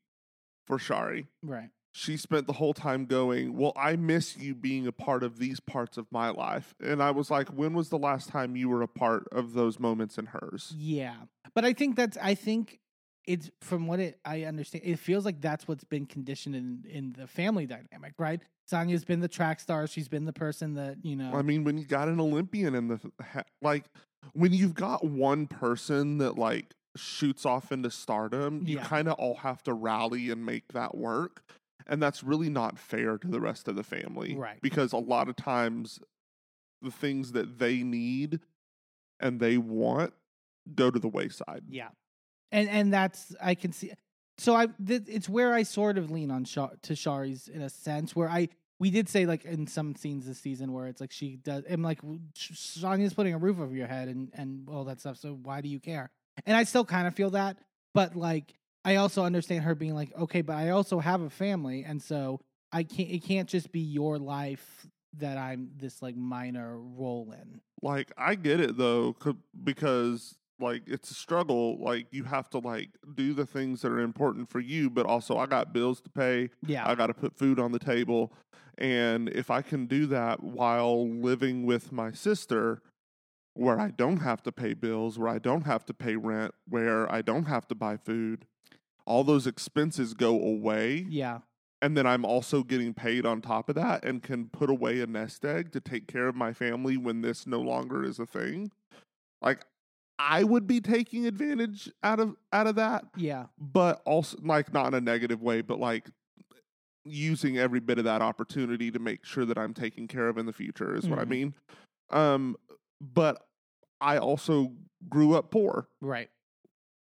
for 0.65 0.79
Shari. 0.79 1.27
right. 1.43 1.69
She 1.93 2.15
spent 2.15 2.47
the 2.47 2.53
whole 2.53 2.73
time 2.73 3.05
going, 3.05 3.57
Well, 3.57 3.73
I 3.75 3.97
miss 3.97 4.37
you 4.37 4.55
being 4.55 4.87
a 4.87 4.93
part 4.93 5.23
of 5.23 5.39
these 5.39 5.59
parts 5.59 5.97
of 5.97 6.07
my 6.09 6.29
life. 6.29 6.73
And 6.81 7.03
I 7.03 7.11
was 7.11 7.29
like, 7.29 7.49
When 7.49 7.73
was 7.73 7.89
the 7.89 7.97
last 7.97 8.29
time 8.29 8.55
you 8.55 8.69
were 8.69 8.81
a 8.81 8.87
part 8.87 9.27
of 9.33 9.51
those 9.51 9.77
moments 9.77 10.17
in 10.17 10.27
hers? 10.27 10.73
Yeah. 10.77 11.15
But 11.53 11.65
I 11.65 11.73
think 11.73 11.97
that's 11.97 12.17
I 12.21 12.33
think 12.33 12.79
it's 13.25 13.51
from 13.61 13.87
what 13.87 13.99
it 13.99 14.19
I 14.25 14.43
understand, 14.43 14.83
it 14.85 14.97
feels 14.99 15.25
like 15.25 15.41
that's 15.41 15.67
what's 15.67 15.83
been 15.83 16.05
conditioned 16.05 16.55
in 16.55 16.83
in 16.89 17.13
the 17.17 17.27
family 17.27 17.65
dynamic, 17.65 18.13
right? 18.17 18.41
Sanya's 18.71 19.03
been 19.05 19.19
the 19.19 19.27
track 19.27 19.59
star, 19.59 19.85
she's 19.87 20.07
been 20.07 20.25
the 20.25 20.33
person 20.33 20.75
that, 20.75 20.97
you 21.03 21.15
know 21.15 21.33
I 21.33 21.41
mean, 21.41 21.63
when 21.63 21.77
you 21.77 21.85
got 21.85 22.07
an 22.07 22.19
Olympian 22.19 22.73
in 22.73 22.87
the, 22.87 22.99
like, 23.61 23.85
when 24.33 24.53
you've 24.53 24.73
got 24.75 25.03
one 25.03 25.45
person 25.47 26.19
that, 26.19 26.37
like, 26.37 26.73
shoots 26.95 27.45
off 27.45 27.71
into 27.71 27.91
stardom, 27.91 28.63
you 28.65 28.77
Yeah. 28.77 28.85
kind 28.85 29.07
of 29.09 29.15
all 29.15 29.35
have 29.35 29.61
to 29.63 29.73
rally 29.73 30.29
and 30.29 30.45
make 30.45 30.69
that 30.69 30.95
work. 30.95 31.43
And 31.87 32.01
that's 32.01 32.23
really 32.23 32.49
not 32.49 32.77
fair 32.77 33.17
to 33.17 33.27
the 33.27 33.41
rest 33.41 33.67
of 33.67 33.75
the 33.75 33.83
family. 33.83 34.35
Right. 34.35 34.61
Because 34.61 34.93
a 34.93 34.97
lot 34.97 35.27
of 35.27 35.35
times 35.35 35.99
the 36.81 36.91
things 36.91 37.33
that 37.33 37.59
they 37.59 37.83
need 37.83 38.39
and 39.19 39.39
they 39.39 39.57
want 39.57 40.13
go 40.75 40.91
to 40.91 40.99
the 40.99 41.09
wayside. 41.09 41.63
Yeah. 41.67 41.89
And 42.51 42.69
and 42.69 42.93
that's 42.93 43.35
I 43.41 43.55
can 43.55 43.71
see 43.71 43.91
so 44.37 44.55
I 44.55 44.67
th- 44.85 45.03
it's 45.07 45.29
where 45.29 45.53
I 45.53 45.63
sort 45.63 45.97
of 45.97 46.09
lean 46.09 46.31
on 46.31 46.45
to 46.45 46.95
Shari's 46.95 47.47
in 47.47 47.61
a 47.61 47.69
sense 47.69 48.15
where 48.15 48.29
I 48.29 48.49
we 48.79 48.89
did 48.89 49.07
say 49.07 49.25
like 49.25 49.45
in 49.45 49.67
some 49.67 49.95
scenes 49.95 50.25
this 50.25 50.39
season 50.39 50.73
where 50.73 50.87
it's 50.87 50.99
like 50.99 51.11
she 51.11 51.37
does 51.37 51.63
I'm 51.69 51.83
like 51.83 51.99
Sanya's 52.35 53.13
putting 53.13 53.33
a 53.33 53.37
roof 53.37 53.59
over 53.59 53.73
your 53.73 53.87
head 53.87 54.07
and 54.07 54.31
and 54.33 54.67
all 54.67 54.85
that 54.85 54.99
stuff 54.99 55.17
so 55.17 55.37
why 55.41 55.61
do 55.61 55.69
you 55.69 55.79
care? 55.79 56.09
And 56.45 56.57
I 56.57 56.63
still 56.63 56.85
kind 56.85 57.07
of 57.07 57.15
feel 57.15 57.31
that 57.31 57.57
but 57.93 58.15
like 58.15 58.55
I 58.83 58.95
also 58.95 59.23
understand 59.23 59.63
her 59.63 59.75
being 59.75 59.93
like 59.93 60.15
okay 60.17 60.41
but 60.41 60.55
I 60.55 60.69
also 60.69 60.99
have 60.99 61.21
a 61.21 61.29
family 61.29 61.83
and 61.83 62.01
so 62.01 62.41
I 62.71 62.83
can't 62.83 63.09
it 63.09 63.23
can't 63.23 63.47
just 63.47 63.71
be 63.71 63.81
your 63.81 64.17
life 64.17 64.87
that 65.17 65.37
I'm 65.37 65.71
this 65.77 66.01
like 66.01 66.15
minor 66.15 66.77
role 66.77 67.33
in. 67.33 67.61
Like 67.81 68.11
I 68.17 68.35
get 68.35 68.59
it 68.59 68.77
though, 68.77 69.15
because 69.63 70.37
like 70.61 70.83
it's 70.87 71.11
a 71.11 71.13
struggle. 71.13 71.77
Like 71.79 72.07
you 72.11 72.23
have 72.25 72.49
to 72.51 72.59
like 72.59 72.89
do 73.15 73.33
the 73.33 73.45
things 73.45 73.81
that 73.81 73.91
are 73.91 73.99
important 73.99 74.49
for 74.49 74.59
you, 74.59 74.89
but 74.89 75.05
also 75.05 75.37
I 75.37 75.45
got 75.45 75.73
bills 75.73 76.01
to 76.01 76.09
pay. 76.09 76.49
Yeah. 76.65 76.87
I 76.87 76.95
got 76.95 77.07
to 77.07 77.13
put 77.13 77.37
food 77.37 77.59
on 77.59 77.71
the 77.71 77.79
table, 77.79 78.31
and 78.77 79.29
if 79.29 79.51
I 79.51 79.61
can 79.61 79.85
do 79.85 80.05
that 80.07 80.43
while 80.43 81.07
living 81.07 81.65
with 81.65 81.91
my 81.91 82.11
sister, 82.11 82.81
where 83.53 83.79
I 83.79 83.89
don't 83.89 84.17
have 84.17 84.41
to 84.43 84.51
pay 84.51 84.73
bills, 84.73 85.19
where 85.19 85.29
I 85.29 85.39
don't 85.39 85.65
have 85.65 85.85
to 85.85 85.93
pay 85.93 86.15
rent, 86.15 86.53
where 86.67 87.11
I 87.11 87.21
don't 87.21 87.45
have 87.45 87.67
to 87.69 87.75
buy 87.75 87.97
food, 87.97 88.45
all 89.05 89.23
those 89.23 89.47
expenses 89.47 90.13
go 90.13 90.39
away 90.39 91.05
yeah. 91.09 91.39
and 91.81 91.97
then 91.97 92.05
I'm 92.05 92.23
also 92.23 92.63
getting 92.63 92.93
paid 92.93 93.25
on 93.25 93.41
top 93.41 93.69
of 93.69 93.75
that 93.75 94.05
and 94.05 94.23
can 94.23 94.47
put 94.47 94.69
away 94.69 95.01
a 95.01 95.07
nest 95.07 95.43
egg 95.43 95.71
to 95.73 95.79
take 95.79 96.07
care 96.07 96.27
of 96.27 96.35
my 96.35 96.53
family 96.53 96.97
when 96.97 97.21
this 97.21 97.45
no 97.45 97.59
longer 97.59 98.03
is 98.03 98.19
a 98.19 98.25
thing. 98.25 98.71
Like 99.41 99.65
I 100.29 100.43
would 100.43 100.67
be 100.67 100.79
taking 100.79 101.25
advantage 101.25 101.91
out 102.03 102.19
of 102.19 102.35
out 102.53 102.67
of 102.67 102.75
that, 102.75 103.05
Yeah. 103.15 103.47
but 103.57 104.01
also 104.05 104.37
like 104.43 104.71
not 104.71 104.87
in 104.89 104.93
a 104.93 105.01
negative 105.01 105.41
way, 105.41 105.61
but 105.61 105.79
like 105.79 106.09
using 107.03 107.57
every 107.57 107.79
bit 107.79 107.97
of 107.97 108.03
that 108.03 108.21
opportunity 108.21 108.91
to 108.91 108.99
make 108.99 109.25
sure 109.25 109.45
that 109.45 109.57
I'm 109.57 109.73
taken 109.73 110.07
care 110.07 110.27
of 110.27 110.37
in 110.37 110.45
the 110.45 110.53
future 110.53 110.95
is 110.95 111.09
what 111.09 111.17
I 111.17 111.23
Mhm. 111.25 111.29
mean. 111.29 111.55
Um 112.11 112.55
but 112.99 113.47
I 113.99 114.17
also 114.17 114.75
grew 115.09 115.33
up 115.33 115.49
poor. 115.49 115.87
Right. 116.01 116.29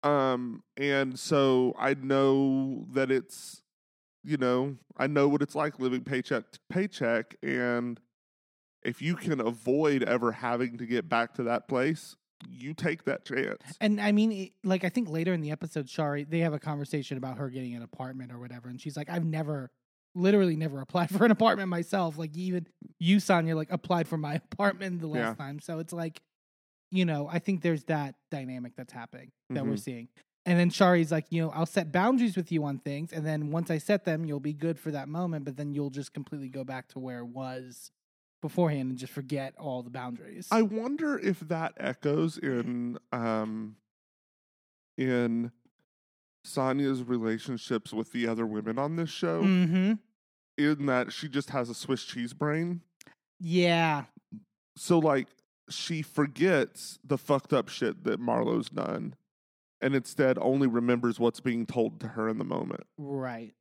Um, 0.03 0.63
and 0.79 1.19
so 1.19 1.75
I 1.79 1.93
know 1.93 2.87
that 2.93 3.11
it's, 3.11 3.63
you 4.25 4.39
know, 4.39 4.79
I 4.97 5.07
know 5.07 5.29
what 5.29 5.43
it's 5.43 5.55
like 5.55 5.79
living 5.79 6.05
paycheck 6.05 6.51
to 6.53 6.59
paycheck. 6.71 7.37
And 7.43 8.01
if 8.83 9.03
you 9.03 9.15
can 9.15 9.41
avoid 9.41 10.03
ever 10.05 10.33
having 10.33 10.79
to 10.79 10.87
get 10.87 11.07
back 11.09 11.35
to 11.35 11.43
that 11.43 11.69
place, 11.69 12.17
you 12.49 12.75
take 12.75 13.05
that 13.05 13.25
chance. 13.25 13.63
And 13.81 14.01
I 14.01 14.13
mean, 14.13 14.33
it, 14.33 14.53
like 14.65 14.85
I 14.85 14.89
think 14.89 15.09
later 15.09 15.33
in 15.33 15.41
the 15.41 15.51
episode, 15.51 15.89
Shari, 15.89 16.25
they 16.25 16.41
have 16.41 16.53
a 16.53 16.59
conversation 16.59 17.17
about 17.19 17.39
her 17.39 17.49
getting 17.51 17.75
an 17.75 17.83
apartment 17.83 18.33
or 18.33 18.39
whatever, 18.39 18.69
and 18.69 18.81
she's 18.81 18.97
like, 18.97 19.09
"I've 19.11 19.25
never, 19.25 19.71
literally, 20.15 20.57
never 20.57 20.81
applied 20.81 21.11
for 21.11 21.25
an 21.25 21.31
apartment 21.31 21.69
myself. 21.69 22.17
Like 22.19 22.37
even 22.37 22.67
you, 22.99 23.19
Sanya, 23.19 23.55
like 23.55 23.71
applied 23.71 24.09
for 24.09 24.17
my 24.17 24.35
apartment 24.53 25.01
the 25.01 25.07
last 25.09 25.21
Yeah. 25.21 25.35
time. 25.35 25.61
So 25.61 25.79
it's 25.79 25.93
like, 25.93 26.21
you 26.91 27.05
know, 27.05 27.29
I 27.31 27.39
think 27.39 27.63
there's 27.63 27.85
that 27.85 28.17
dynamic 28.31 28.75
that's 28.77 28.93
happening 28.93 29.31
that 29.51 29.65
we're 29.67 29.75
Mhm. 29.75 29.81
seeing. 29.81 30.09
And 30.47 30.59
then 30.59 30.71
Shari's 30.71 31.13
like, 31.13 31.27
you 31.31 31.43
know, 31.43 31.51
I'll 31.51 31.67
set 31.67 31.93
boundaries 31.93 32.35
with 32.37 32.51
you 32.51 32.65
on 32.65 32.79
things, 32.79 33.13
and 33.13 33.25
then 33.27 33.51
once 33.51 33.71
I 33.71 33.79
set 33.79 34.05
them, 34.05 34.25
you'll 34.25 34.41
be 34.41 34.55
good 34.55 34.79
for 34.79 34.91
that 34.91 35.09
moment, 35.09 35.45
but 35.45 35.57
then 35.57 35.75
you'll 35.75 35.91
just 35.91 36.13
completely 36.15 36.49
go 36.49 36.65
back 36.65 36.89
to 36.89 36.99
where 36.99 37.19
it 37.19 37.27
was 37.27 37.91
beforehand 38.41 38.91
and 38.91 38.99
just 38.99 39.13
forget 39.13 39.55
all 39.59 39.83
the 39.83 39.91
boundaries. 39.91 40.49
I 40.51 40.63
wonder 40.63 41.19
if 41.19 41.41
that 41.41 41.75
echoes 41.79 42.39
in, 42.39 42.99
um, 43.13 43.77
in 44.97 45.53
Sanya's 46.47 47.03
relationships 47.03 47.93
with 47.93 48.13
the 48.13 48.27
other 48.27 48.47
women 48.47 48.79
on 48.79 48.97
this 48.97 49.11
show, 49.11 49.43
Mm-hmm. 49.43 49.93
in 50.59 50.87
that 50.87 51.13
she 51.13 51.29
just 51.29 51.51
has 51.51 51.69
a 51.69 51.75
Swiss 51.75 52.05
cheese 52.05 52.33
brain. 52.33 52.81
Yeah. 53.39 54.05
So 54.77 54.99
like 54.99 55.29
she 55.69 56.03
forgets 56.03 56.99
the 57.05 57.19
fucked 57.19 57.53
up 57.53 57.69
shit 57.69 58.05
that 58.05 58.19
Marlo's 58.21 58.69
done, 58.71 59.15
and 59.81 59.95
instead 59.95 60.39
only 60.39 60.67
remembers 60.67 61.21
what's 61.21 61.41
being 61.41 61.67
told 61.67 62.01
to 62.01 62.09
her 62.09 62.29
in 62.29 62.39
the 62.39 62.45
moment. 62.45 62.85
Right. 62.99 63.55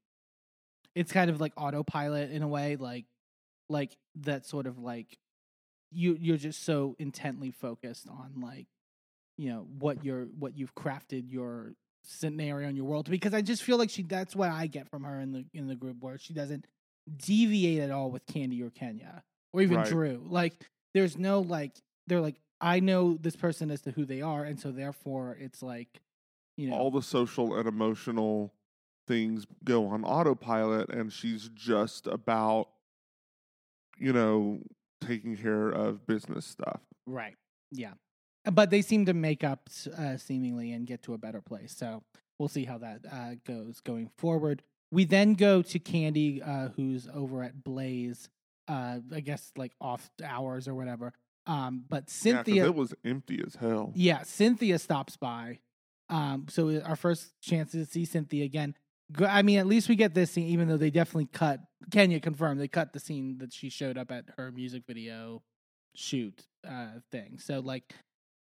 It's 0.96 1.12
kind 1.12 1.30
of 1.30 1.40
like 1.40 1.54
autopilot 1.56 2.32
in 2.32 2.42
a 2.44 2.48
way, 2.48 2.76
like 2.78 3.06
like 3.70 3.98
that 4.16 4.46
sort 4.46 4.68
of 4.68 4.80
like 4.80 5.18
you 5.92 6.18
you're 6.20 6.38
just 6.38 6.64
so 6.64 6.96
intently 7.00 7.52
focused 7.52 8.08
on 8.08 8.42
like 8.42 8.68
you 9.38 9.50
know 9.50 9.68
what 9.80 10.04
you're 10.04 10.26
what 10.26 10.58
you've 10.58 10.76
crafted 10.76 11.32
your 11.32 11.74
scenario 12.04 12.68
in 12.70 12.76
your 12.76 12.86
world 12.86 13.10
because 13.10 13.34
I 13.34 13.42
just 13.42 13.64
feel 13.64 13.78
like 13.78 13.90
she 13.90 14.04
that's 14.04 14.36
what 14.36 14.50
I 14.50 14.68
get 14.68 14.90
from 14.90 15.04
her 15.04 15.20
in 15.20 15.32
the 15.32 15.46
in 15.54 15.68
the 15.68 15.76
group 15.76 15.98
where 16.02 16.18
she 16.18 16.34
doesn't 16.34 16.66
deviate 17.18 17.82
at 17.82 17.92
all 17.92 18.12
with 18.12 18.26
Kandi 18.26 18.62
or 18.62 18.70
Kenya 18.70 19.24
or 19.54 19.62
even 19.62 19.78
Right. 19.78 19.90
Drew. 19.90 20.26
Like 20.28 20.54
there's 20.94 21.18
no 21.18 21.42
like 21.42 21.74
they're 22.08 22.22
like 22.22 22.40
I 22.62 22.80
know 22.80 23.18
this 23.20 23.36
person 23.36 23.72
as 23.72 23.82
to 23.82 23.92
who 23.92 24.06
they 24.06 24.22
are 24.22 24.44
and 24.44 24.60
so 24.60 24.72
therefore 24.72 25.38
it's 25.40 25.62
like 25.62 26.02
you 26.58 26.70
know 26.70 26.76
All 26.76 26.92
the 26.92 27.02
social 27.02 27.56
and 27.56 27.68
emotional 27.68 28.54
things 29.10 29.46
go 29.66 29.88
on 29.88 30.06
autopilot, 30.06 30.90
and 30.90 31.12
she's 31.12 31.50
just 31.50 32.06
about, 32.08 32.70
you 34.00 34.14
know, 34.14 34.60
taking 35.02 35.36
care 35.38 35.70
of 35.70 36.06
business 36.08 36.46
stuff. 36.46 36.82
Right. 37.06 37.36
Yeah. 37.72 37.94
But 38.52 38.70
they 38.70 38.82
seem 38.82 39.06
to 39.06 39.14
make 39.14 39.44
up 39.44 39.70
uh, 39.98 40.18
seemingly 40.18 40.72
and 40.72 40.88
get 40.88 41.04
to 41.04 41.14
a 41.14 41.18
better 41.18 41.42
place. 41.42 41.76
So 41.78 42.04
we'll 42.38 42.48
see 42.50 42.66
how 42.66 42.78
that 42.80 43.02
uh, 43.12 43.36
goes 43.46 43.80
going 43.82 44.10
forward. 44.18 44.64
We 44.92 45.06
then 45.06 45.34
go 45.34 45.62
to 45.62 45.80
Kandi, 45.80 46.42
uh, 46.48 46.70
who's 46.76 47.08
over 47.14 47.44
at 47.44 47.64
Blaze, 47.64 48.30
uh, 48.68 49.00
I 49.14 49.20
guess 49.20 49.52
like 49.56 49.74
off 49.80 50.10
hours 50.24 50.68
or 50.68 50.74
whatever. 50.74 51.14
Um, 51.46 51.84
but 51.88 52.04
Yeah, 52.08 52.12
Cynthia, 52.14 52.66
it 52.66 52.76
was 52.76 52.94
empty 53.06 53.42
as 53.46 53.56
hell. 53.56 53.92
yeah, 53.96 54.24
Cynthia 54.24 54.80
stops 54.80 55.18
by. 55.18 55.60
Um, 56.10 56.46
so 56.50 56.82
our 56.82 56.96
first 56.96 57.40
chance 57.42 57.72
to 57.74 57.86
see 57.86 58.06
Cynthia 58.06 58.46
again. 58.46 58.76
I 59.18 59.42
mean, 59.42 59.60
at 59.60 59.68
least 59.68 59.90
we 59.90 59.96
get 59.96 60.14
this 60.14 60.32
scene, 60.32 60.48
even 60.48 60.68
though 60.68 60.78
they 60.78 60.92
definitely 60.92 61.30
cut. 61.32 61.60
Kenya 61.92 62.20
confirmed 62.20 62.60
they 62.60 62.68
cut 62.68 62.94
the 62.94 63.00
scene 63.00 63.38
that 63.40 63.54
she 63.54 63.70
showed 63.70 63.98
up 63.98 64.12
at 64.12 64.26
her 64.38 64.52
music 64.52 64.84
video 64.88 65.42
shoot 65.96 66.46
uh, 66.68 67.00
thing. 67.12 67.40
So 67.40 67.60
like, 67.60 67.94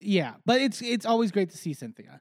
yeah, 0.00 0.34
but 0.46 0.60
it's 0.60 0.80
it's 0.82 1.06
always 1.06 1.30
great 1.30 1.50
to 1.50 1.58
see 1.58 1.74
Cynthia. 1.74 2.20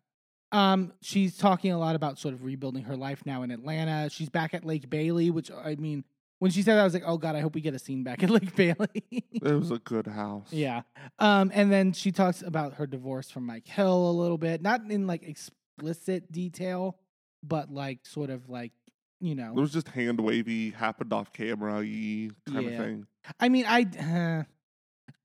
Um, 0.51 0.93
she's 1.01 1.37
talking 1.37 1.71
a 1.71 1.79
lot 1.79 1.95
about 1.95 2.19
sort 2.19 2.33
of 2.33 2.43
rebuilding 2.43 2.83
her 2.83 2.95
life 2.95 3.25
now 3.25 3.41
in 3.41 3.51
Atlanta. 3.51 4.09
She's 4.09 4.29
back 4.29 4.53
at 4.53 4.63
Lake 4.63 4.89
Bailey, 4.89 5.31
which 5.31 5.49
I 5.51 5.75
mean, 5.75 6.03
when 6.39 6.51
she 6.51 6.61
said 6.61 6.75
that, 6.75 6.81
I 6.81 6.83
was 6.83 6.93
like, 6.93 7.03
oh 7.05 7.17
god, 7.17 7.35
I 7.35 7.39
hope 7.39 7.55
we 7.55 7.61
get 7.61 7.73
a 7.73 7.79
scene 7.79 8.03
back 8.03 8.21
at 8.21 8.29
Lake 8.29 8.55
Bailey. 8.57 9.03
It 9.11 9.43
was 9.43 9.71
a 9.71 9.79
good 9.79 10.07
house. 10.07 10.51
Yeah. 10.51 10.81
Um, 11.19 11.51
and 11.53 11.71
then 11.71 11.93
she 11.93 12.11
talks 12.11 12.41
about 12.41 12.75
her 12.75 12.85
divorce 12.85 13.31
from 13.31 13.45
Mike 13.45 13.67
Hill 13.67 14.09
a 14.09 14.11
little 14.11 14.37
bit, 14.37 14.61
not 14.61 14.81
in 14.89 15.07
like 15.07 15.23
explicit 15.23 16.31
detail, 16.31 16.99
but 17.43 17.69
like 17.71 18.05
sort 18.05 18.29
of 18.29 18.49
like, 18.49 18.71
you 19.19 19.35
know, 19.35 19.51
It 19.55 19.59
was 19.59 19.71
just 19.73 19.89
hand 19.89 20.19
wavy, 20.19 20.71
happened 20.71 21.13
off 21.13 21.31
camera 21.33 21.75
y 21.75 22.29
kind 22.45 22.65
Yeah. 22.65 22.71
of 22.71 22.77
thing. 22.77 23.07
I 23.39 23.49
mean, 23.49 23.65
I, 23.67 23.81
uh, 23.83 24.43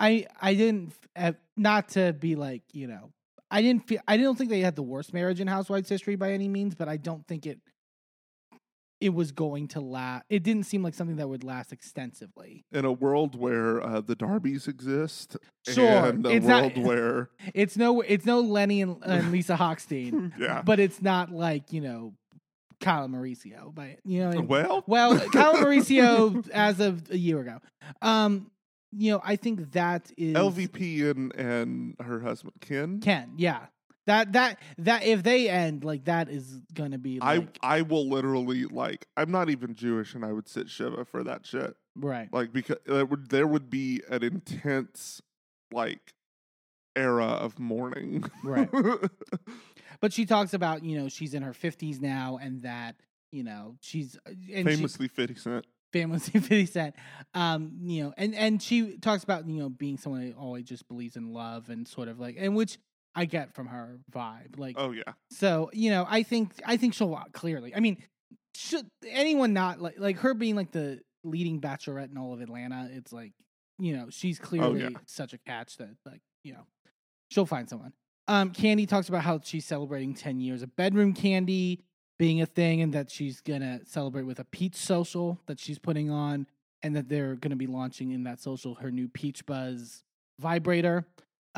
I, 0.01 0.27
I 0.41 0.55
didn't, 0.55 0.93
uh, 1.17 1.33
not 1.57 1.89
to 1.91 2.13
be 2.13 2.37
like, 2.37 2.63
you 2.73 2.87
know, 2.87 3.11
I 3.51 3.63
didn't 3.63 3.87
feel, 3.89 4.01
I 4.07 4.17
don't 4.17 4.37
think 4.37 4.51
they 4.51 4.61
had 4.61 4.77
the 4.77 4.83
worst 4.83 5.13
marriage 5.15 5.41
in 5.41 5.47
Housewives 5.49 5.89
history 5.89 6.17
by 6.17 6.33
any 6.33 6.49
means, 6.49 6.75
but 6.75 6.89
I 6.89 6.97
don't 6.97 7.27
think 7.27 7.47
it, 7.47 7.61
it 9.01 9.11
was 9.15 9.31
going 9.33 9.69
to 9.69 9.81
last. 9.81 10.25
It 10.29 10.43
didn't 10.43 10.65
seem 10.65 10.83
like 10.83 10.95
something 10.95 11.17
that 11.17 11.29
would 11.29 11.45
last 11.45 11.73
extensively. 11.73 12.65
In 12.73 12.85
a 12.85 12.93
world 12.93 13.39
where 13.39 13.81
uh, 13.83 14.01
the 14.01 14.17
Darbys 14.17 14.67
exist, 14.69 15.37
Sure, 15.67 16.07
and 16.07 16.27
a 16.27 16.31
it's 16.31 16.47
not- 16.47 16.75
world 16.77 16.87
where 16.87 17.31
It's 17.55 17.77
no, 17.77 18.01
it's 18.01 18.27
no 18.27 18.41
Lenny 18.41 18.83
and, 18.83 18.97
and 19.05 19.31
Lisa 19.33 19.57
Hochstein. 19.57 20.33
yeah, 20.39 20.63
but 20.63 20.81
it's 20.81 21.01
not 21.03 21.31
like 21.31 21.73
you 21.73 21.81
know 21.81 22.15
Kyle 22.81 23.09
Mauricio, 23.09 23.75
but 23.75 23.99
you 24.05 24.29
know, 24.29 24.41
well, 24.41 24.85
well, 24.89 25.19
Kyle 25.31 25.55
Mauricio 25.55 26.49
as 26.51 26.81
of 26.81 27.11
a 27.11 27.19
year 27.19 27.41
ago. 27.41 27.59
Um, 28.03 28.51
you 28.93 29.13
know, 29.13 29.21
I 29.25 29.37
think 29.37 29.73
that 29.73 30.11
is 30.17 30.35
LVP 30.35 31.11
and 31.11 31.35
and 31.35 31.95
her 32.01 32.21
husband 32.21 32.55
Ken. 32.61 33.01
Ken, 33.01 33.33
yeah. 33.37 33.67
That 34.09 34.33
that 34.33 34.59
that 34.79 35.03
if 35.05 35.23
they 35.23 35.51
end 35.51 35.85
like 35.85 36.07
that 36.07 36.31
is 36.31 36.63
gonna 36.73 36.97
be 36.97 37.21
I 37.21 37.37
like 37.37 37.59
I 37.63 37.83
will 37.83 38.09
literally 38.09 38.65
like 38.65 39.07
I'm 39.19 39.31
not 39.31 39.51
even 39.51 39.75
Jewish 39.75 40.15
and 40.15 40.25
I 40.25 40.33
would 40.33 40.49
sit 40.49 40.71
shiva 40.71 41.05
for 41.05 41.23
that 41.25 41.45
shit 41.45 41.77
right, 41.95 42.33
like 42.33 42.51
because 42.51 42.79
there 42.87 43.05
would 43.05 43.29
there 43.29 43.47
would 43.47 43.69
be 43.69 44.01
an 44.09 44.23
intense 44.23 45.21
like 45.71 46.15
era 46.97 47.27
of 47.27 47.59
mourning 47.59 48.25
Right. 48.43 48.71
but 50.01 50.15
she 50.15 50.25
talks 50.25 50.55
about 50.55 50.83
you 50.85 50.99
know 50.99 51.11
she's 51.11 51.35
in 51.35 51.43
her 51.43 51.53
fifties 51.53 52.01
now 52.01 52.39
and 52.41 52.63
that 52.63 52.97
you 53.31 53.45
know 53.45 53.77
she's 53.83 54.17
uh, 54.27 54.31
and 54.31 54.69
she- 54.69 54.77
famously 54.77 55.09
50 55.09 55.35
cent 55.35 55.67
famously 55.93 56.41
50 56.41 56.67
Cent. 56.67 56.95
Um, 57.35 57.73
you 57.83 58.05
know, 58.05 58.15
and 58.17 58.35
and 58.35 58.63
she 58.63 58.99
talks 58.99 59.25
about, 59.25 59.49
you 59.49 59.59
know, 59.61 59.71
being 59.71 59.97
someone 59.97 60.21
who 60.21 60.33
always 60.33 60.65
just 60.65 60.87
believes 60.87 61.17
in 61.17 61.33
love 61.33 61.71
and 61.71 61.89
sort 61.89 62.09
of 62.09 62.19
like 62.21 62.37
and 62.39 62.55
which 62.55 62.79
I 63.19 63.25
get 63.25 63.55
from 63.55 63.67
her 63.67 63.99
vibe. 64.13 64.59
Like 64.59 64.77
oh 64.79 64.93
yeah 64.93 65.13
so, 65.31 65.71
you 65.73 65.91
know, 65.91 66.07
I 66.09 66.23
think 66.23 66.53
I 66.65 66.77
think 66.77 66.95
she'll 66.95 67.09
walk 67.09 67.33
clearly. 67.33 67.75
I 67.75 67.81
mean, 67.81 67.99
should 68.55 68.87
anyone 69.09 69.53
not 69.53 69.81
like 69.81 69.99
like 69.99 70.19
her 70.19 70.35
being 70.35 70.57
like 70.57 70.73
the 70.73 71.01
leading 71.25 71.61
bachelorette 71.61 72.11
in 72.11 72.19
all 72.19 72.33
of 72.33 72.41
Atlanta, 72.41 72.89
it's 72.93 73.13
like, 73.13 73.33
you 73.79 73.97
know, 73.97 74.07
she's 74.11 74.39
clearly 74.39 74.97
such 75.07 75.33
a 75.33 75.39
catch 75.39 75.77
that 75.77 75.91
like, 76.07 76.21
you 76.45 76.53
know, 76.53 76.67
she'll 77.31 77.47
find 77.47 77.69
someone. 77.69 77.93
Um, 78.27 78.53
Kandi 78.53 78.87
talks 78.87 79.09
about 79.09 79.23
how 79.23 79.41
she's 79.43 79.65
celebrating 79.65 80.15
10 80.15 80.41
years 80.41 80.63
of 80.63 80.75
bedroom 80.77 81.15
Kandi 81.15 81.81
being 82.19 82.43
a 82.43 82.47
thing 82.47 82.83
and 82.83 82.93
that 82.93 83.11
she's 83.11 83.41
gonna 83.41 83.81
celebrate 83.85 84.25
with 84.25 84.39
a 84.39 84.45
peach 84.45 84.75
social 84.75 85.41
that 85.47 85.59
she's 85.61 85.79
putting 85.79 86.11
on 86.11 86.47
and 86.83 86.95
that 86.97 87.09
they're 87.09 87.37
gonna 87.37 87.57
be 87.57 87.67
launching 87.67 88.11
in 88.11 88.25
that 88.25 88.41
social 88.41 88.75
her 88.77 88.91
new 88.91 89.09
peach 89.09 89.47
buzz 89.47 90.03
vibrator. 90.41 91.07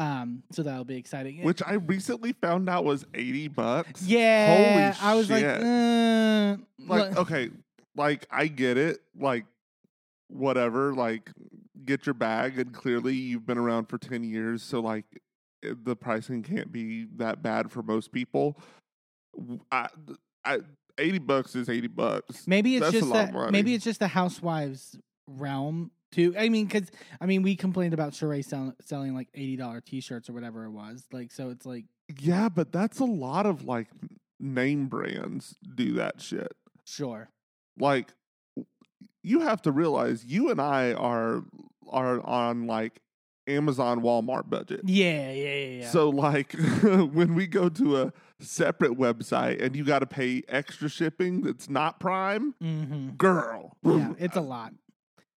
Um, 0.01 0.43
so 0.51 0.63
that'll 0.63 0.85
be 0.85 0.97
exciting. 0.97 1.43
which 1.43 1.63
I 1.65 1.75
recently 1.75 2.33
found 2.33 2.69
out 2.69 2.85
was 2.85 3.05
80 3.15 3.49
bucks. 3.49 4.03
Yeah, 4.03 4.93
Holy 4.93 5.09
I 5.11 5.15
was 5.15 5.31
like, 5.31 5.45
uh, 5.45 6.57
like 6.89 7.15
le- 7.15 7.21
okay 7.21 7.51
like 7.97 8.27
I 8.31 8.47
get 8.47 8.79
it 8.79 9.01
like 9.19 9.45
whatever 10.29 10.95
like 10.95 11.31
get 11.85 12.07
your 12.07 12.15
bag 12.15 12.59
and 12.59 12.73
clearly 12.73 13.15
you've 13.15 13.47
been 13.47 13.59
around 13.59 13.87
for 13.87 13.99
10 13.99 14.23
years 14.23 14.63
so 14.63 14.81
like 14.81 15.05
eh, 15.65 15.75
the 15.83 15.97
pricing 15.97 16.43
can't 16.43 16.71
be 16.71 17.07
that 17.17 17.43
bad 17.43 17.71
for 17.71 17.83
most 17.83 18.13
people. 18.13 18.57
I, 19.71 19.89
I 20.45 20.59
80 20.99 21.19
bucks 21.19 21.55
is 21.55 21.69
80 21.69 21.89
bucks. 21.89 22.47
Maybe 22.47 22.77
it's 22.77 22.85
that's 22.85 22.97
a 22.97 23.01
just 23.01 23.11
lot 23.11 23.33
that 23.33 23.53
maybe 23.53 23.75
it's 23.75 23.85
just 23.85 24.01
the 24.01 24.09
housewives 24.09 24.99
realm 25.27 25.91
too. 26.11 26.35
I 26.39 26.49
mean, 26.49 26.67
because 26.67 26.91
I 27.21 27.27
mean, 27.27 27.43
we 27.43 27.57
complained 27.57 27.95
about 27.95 28.13
Sheree 28.13 28.45
sell, 28.45 28.75
selling 28.81 29.15
like 29.15 29.29
eighty 29.35 29.57
dollar 29.57 29.81
t 29.81 30.01
shirts 30.01 30.29
or 30.29 30.33
whatever 30.33 30.65
it 30.65 30.71
was. 30.71 31.05
Like, 31.13 31.33
so 31.33 31.51
it's 31.51 31.67
like 31.67 31.85
yeah 32.19 32.49
but 32.49 32.73
that's 32.73 32.99
a 32.99 33.05
lot 33.05 33.47
of 33.47 33.65
like 33.65 33.89
name 34.39 34.87
brands 34.87 35.57
do 35.75 35.93
that 35.95 36.21
shit 36.21 36.53
sure, 36.85 37.31
like 37.79 38.13
you 39.23 39.41
have 39.41 39.61
to 39.63 39.71
realize 39.71 40.25
you 40.25 40.51
and 40.51 40.61
I 40.61 40.93
are 40.93 41.45
are 41.89 42.25
on 42.27 42.67
like 42.67 43.01
Amazon 43.47 44.01
Walmart 44.01 44.49
budget 44.49 44.81
yeah, 44.85 45.31
yeah, 45.31 45.55
yeah. 45.55 45.67
yeah. 45.81 45.91
So 45.91 46.09
like 46.09 46.53
when 46.83 47.35
we 47.35 47.47
go 47.47 47.69
to 47.69 48.03
a 48.03 48.13
separate 48.41 48.93
website 48.93 49.63
and 49.63 49.77
you 49.77 49.85
got 49.85 49.99
to 49.99 50.07
pay 50.07 50.43
extra 50.49 50.89
shipping 50.89 51.43
that's 51.43 51.69
not 51.69 52.01
Prime, 52.01 52.55
mm-hmm. 52.63 53.11
girl. 53.11 53.77
yeah, 53.85 54.15
it's 54.19 54.37
a 54.37 54.41
lot. 54.41 54.73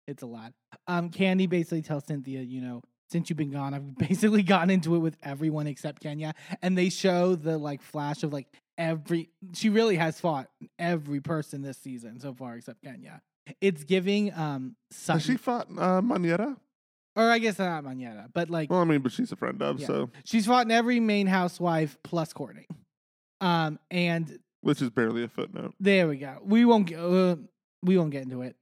It's 0.08 0.24
a 0.24 0.26
lot. 0.28 0.54
Um, 0.88 1.10
Kandi 1.10 1.48
basically 1.50 1.82
tells 1.82 2.06
Cynthia, 2.06 2.42
you 2.42 2.62
know, 2.62 2.82
since 3.10 3.30
you've 3.30 3.38
been 3.38 3.52
gone, 3.52 3.74
I've 3.74 3.96
basically 3.98 4.44
gotten 4.44 4.70
into 4.70 4.96
it 4.96 5.00
with 5.00 5.18
everyone 5.24 5.68
except 5.68 6.02
Kenya, 6.02 6.34
and 6.62 6.78
they 6.78 6.90
show 6.90 7.36
the 7.36 7.58
like 7.58 7.82
flash 7.82 8.24
of 8.24 8.34
like 8.34 8.48
every. 8.78 9.30
She 9.54 9.70
really 9.70 9.96
has 9.96 10.20
fought 10.20 10.50
every 10.80 11.22
person 11.22 11.62
this 11.62 11.78
season 11.78 12.20
so 12.20 12.34
far 12.34 12.56
except 12.56 12.82
Kenya. 12.84 13.22
It's 13.62 13.84
giving 13.84 14.34
um, 14.34 14.76
Sutton, 14.92 15.20
Has 15.20 15.26
she 15.26 15.38
fought 15.38 15.68
uh, 15.72 16.02
Monyetta? 16.02 16.56
or 17.16 17.30
I 17.30 17.40
guess 17.40 17.60
not 17.60 17.84
Monyetta, 17.84 18.28
but 18.34 18.50
like 18.50 18.70
Well, 18.72 18.80
I 18.80 18.86
mean, 18.86 19.02
but 19.02 19.12
she's 19.12 19.32
a 19.32 19.36
friend 19.36 19.62
of, 19.62 19.80
Yeah. 19.80 19.88
so 19.88 20.10
she's 20.26 20.46
fought 20.48 20.66
in 20.66 20.72
every 20.72 21.00
main 21.00 21.28
housewife 21.28 21.98
plus 22.04 22.34
Courtney. 22.34 22.66
Um, 23.42 23.80
and 23.92 24.40
which 24.62 24.82
is 24.82 24.90
barely 24.90 25.24
a 25.24 25.28
footnote. 25.28 25.74
There 25.80 26.08
we 26.08 26.18
go. 26.18 26.38
We 26.44 26.64
won't 26.66 26.88
get 26.88 27.00
uh, 27.00 27.36
we 27.84 27.98
won't 27.98 28.12
get 28.12 28.24
into 28.24 28.42
it. 28.42 28.56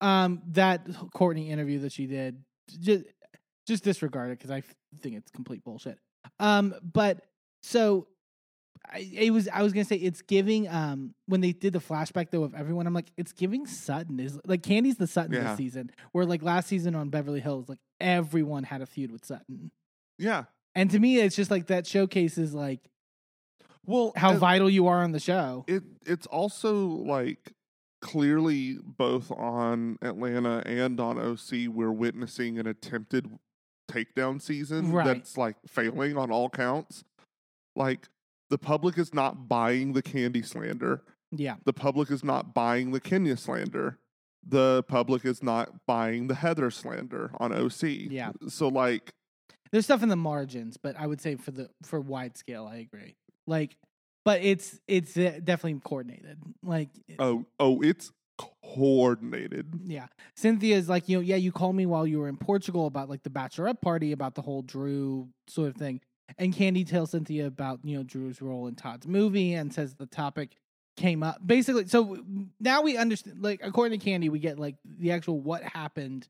Um, 0.00 0.42
that 0.52 0.86
Courtney 1.14 1.50
interview 1.50 1.80
that 1.80 1.92
she 1.92 2.06
did, 2.06 2.42
just 2.80 3.04
just 3.66 3.82
disregard 3.84 4.30
it 4.30 4.38
because 4.38 4.50
I 4.50 4.62
think 5.00 5.16
it's 5.16 5.30
complete 5.30 5.64
bullshit. 5.64 5.98
Um, 6.38 6.74
but 6.82 7.24
so 7.62 8.06
I, 8.92 8.98
it 9.12 9.30
was 9.32 9.48
I 9.52 9.62
was 9.62 9.72
gonna 9.72 9.84
say 9.84 9.96
it's 9.96 10.22
giving 10.22 10.68
um 10.68 11.14
when 11.26 11.40
they 11.40 11.52
did 11.52 11.72
the 11.72 11.78
flashback 11.80 12.30
though 12.30 12.44
of 12.44 12.54
everyone 12.54 12.86
I'm 12.86 12.94
like 12.94 13.10
it's 13.16 13.32
giving 13.32 13.66
Sutton 13.66 14.20
is 14.20 14.38
like 14.44 14.62
Kandi's 14.62 14.96
the 14.96 15.06
Sutton 15.06 15.32
Yeah. 15.32 15.44
this 15.44 15.56
season 15.56 15.90
where 16.12 16.24
like 16.26 16.42
last 16.42 16.68
season 16.68 16.94
on 16.94 17.08
Beverly 17.08 17.40
Hills 17.40 17.68
like 17.68 17.78
everyone 18.00 18.62
had 18.64 18.82
a 18.82 18.86
feud 18.86 19.10
with 19.10 19.24
Sutton 19.24 19.70
Yeah. 20.18 20.44
and 20.74 20.90
to 20.90 20.98
me 21.00 21.18
it's 21.18 21.34
just 21.34 21.50
like 21.50 21.66
that 21.68 21.86
showcases 21.86 22.54
like 22.54 22.80
Well, 23.84 24.12
how 24.14 24.30
and 24.32 24.38
vital 24.40 24.70
you 24.70 24.86
are 24.86 25.02
on 25.02 25.10
the 25.12 25.20
show 25.20 25.64
it 25.66 25.82
it's 26.04 26.26
also 26.26 26.86
like 26.86 27.52
clearly 28.02 28.78
both 28.82 29.30
on 29.30 29.98
Atlanta 30.02 30.62
and 30.66 31.00
on 31.00 31.18
OC 31.18 31.68
we're 31.68 31.90
witnessing 31.92 32.58
an 32.58 32.66
attempted 32.66 33.28
takedown 33.90 34.40
season 34.40 34.92
Right. 34.92 35.06
that's 35.06 35.36
like 35.36 35.56
failing 35.66 36.16
on 36.16 36.30
all 36.30 36.48
counts. 36.50 37.04
Like 37.74 38.08
the 38.50 38.58
public 38.58 38.98
is 38.98 39.12
not 39.14 39.48
buying 39.48 39.92
the 39.92 40.02
Kandi 40.02 40.44
slander. 40.44 41.02
yeah 41.32 41.56
The 41.64 41.72
public 41.72 42.10
is 42.10 42.22
not 42.24 42.54
buying 42.54 42.92
the 42.92 43.00
Kenya 43.00 43.36
slander. 43.36 43.98
The 44.48 44.84
public 44.88 45.24
is 45.24 45.42
not 45.42 45.86
buying 45.86 46.28
the 46.28 46.36
Heather 46.36 46.70
slander 46.70 47.32
on 47.38 47.52
OC. 47.52 47.82
Yeah. 48.10 48.32
So 48.48 48.68
like 48.68 49.12
there's 49.72 49.84
stuff 49.84 50.02
in 50.02 50.08
the 50.08 50.16
margins 50.16 50.76
but 50.76 50.94
I 50.98 51.06
would 51.06 51.20
say 51.20 51.34
for 51.36 51.50
the 51.50 51.70
for 51.82 52.00
wide 52.00 52.36
scale 52.36 52.66
I 52.66 52.76
agree 52.76 53.16
like 53.46 53.76
but 54.26 54.42
it's 54.42 54.78
it's 54.86 55.16
uh, 55.16 55.40
definitely 55.42 55.80
coordinated 55.82 56.36
like 56.62 56.90
oh 57.18 57.46
oh 57.58 57.80
it's 57.80 58.12
coordinated. 58.38 59.80
Yeah. 59.84 60.06
Cynthia's 60.34 60.88
like, 60.88 61.08
you 61.08 61.16
know, 61.16 61.22
yeah, 61.22 61.36
you 61.36 61.52
called 61.52 61.76
me 61.76 61.86
while 61.86 62.06
you 62.06 62.18
were 62.18 62.28
in 62.28 62.36
Portugal 62.36 62.86
about 62.86 63.08
like 63.08 63.22
the 63.22 63.30
bachelorette 63.30 63.80
party, 63.80 64.12
about 64.12 64.34
the 64.34 64.42
whole 64.42 64.62
Drew 64.62 65.28
sort 65.48 65.68
of 65.68 65.76
thing. 65.76 66.00
And 66.38 66.52
Kandi 66.52 66.86
tells 66.86 67.12
Cynthia 67.12 67.46
about, 67.46 67.80
you 67.84 67.96
know, 67.96 68.02
Drew's 68.02 68.42
role 68.42 68.66
in 68.66 68.74
Todd's 68.74 69.06
movie 69.06 69.54
and 69.54 69.72
says 69.72 69.94
the 69.94 70.06
topic 70.06 70.56
came 70.96 71.22
up. 71.22 71.38
Basically, 71.46 71.86
so 71.86 72.18
now 72.58 72.82
we 72.82 72.96
understand, 72.96 73.42
like, 73.42 73.60
according 73.62 73.98
to 73.98 74.10
Kandi, 74.10 74.28
we 74.28 74.38
get 74.38 74.58
like 74.58 74.76
the 74.84 75.12
actual 75.12 75.40
what 75.40 75.62
happened 75.62 76.28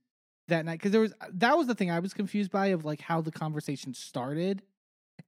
that 0.48 0.64
night. 0.64 0.80
Cause 0.80 0.92
there 0.92 1.00
was, 1.00 1.14
that 1.32 1.56
was 1.56 1.66
the 1.66 1.74
thing 1.74 1.90
I 1.90 1.98
was 1.98 2.14
confused 2.14 2.50
by 2.50 2.68
of 2.68 2.84
like 2.84 3.00
how 3.00 3.20
the 3.20 3.32
conversation 3.32 3.94
started. 3.94 4.62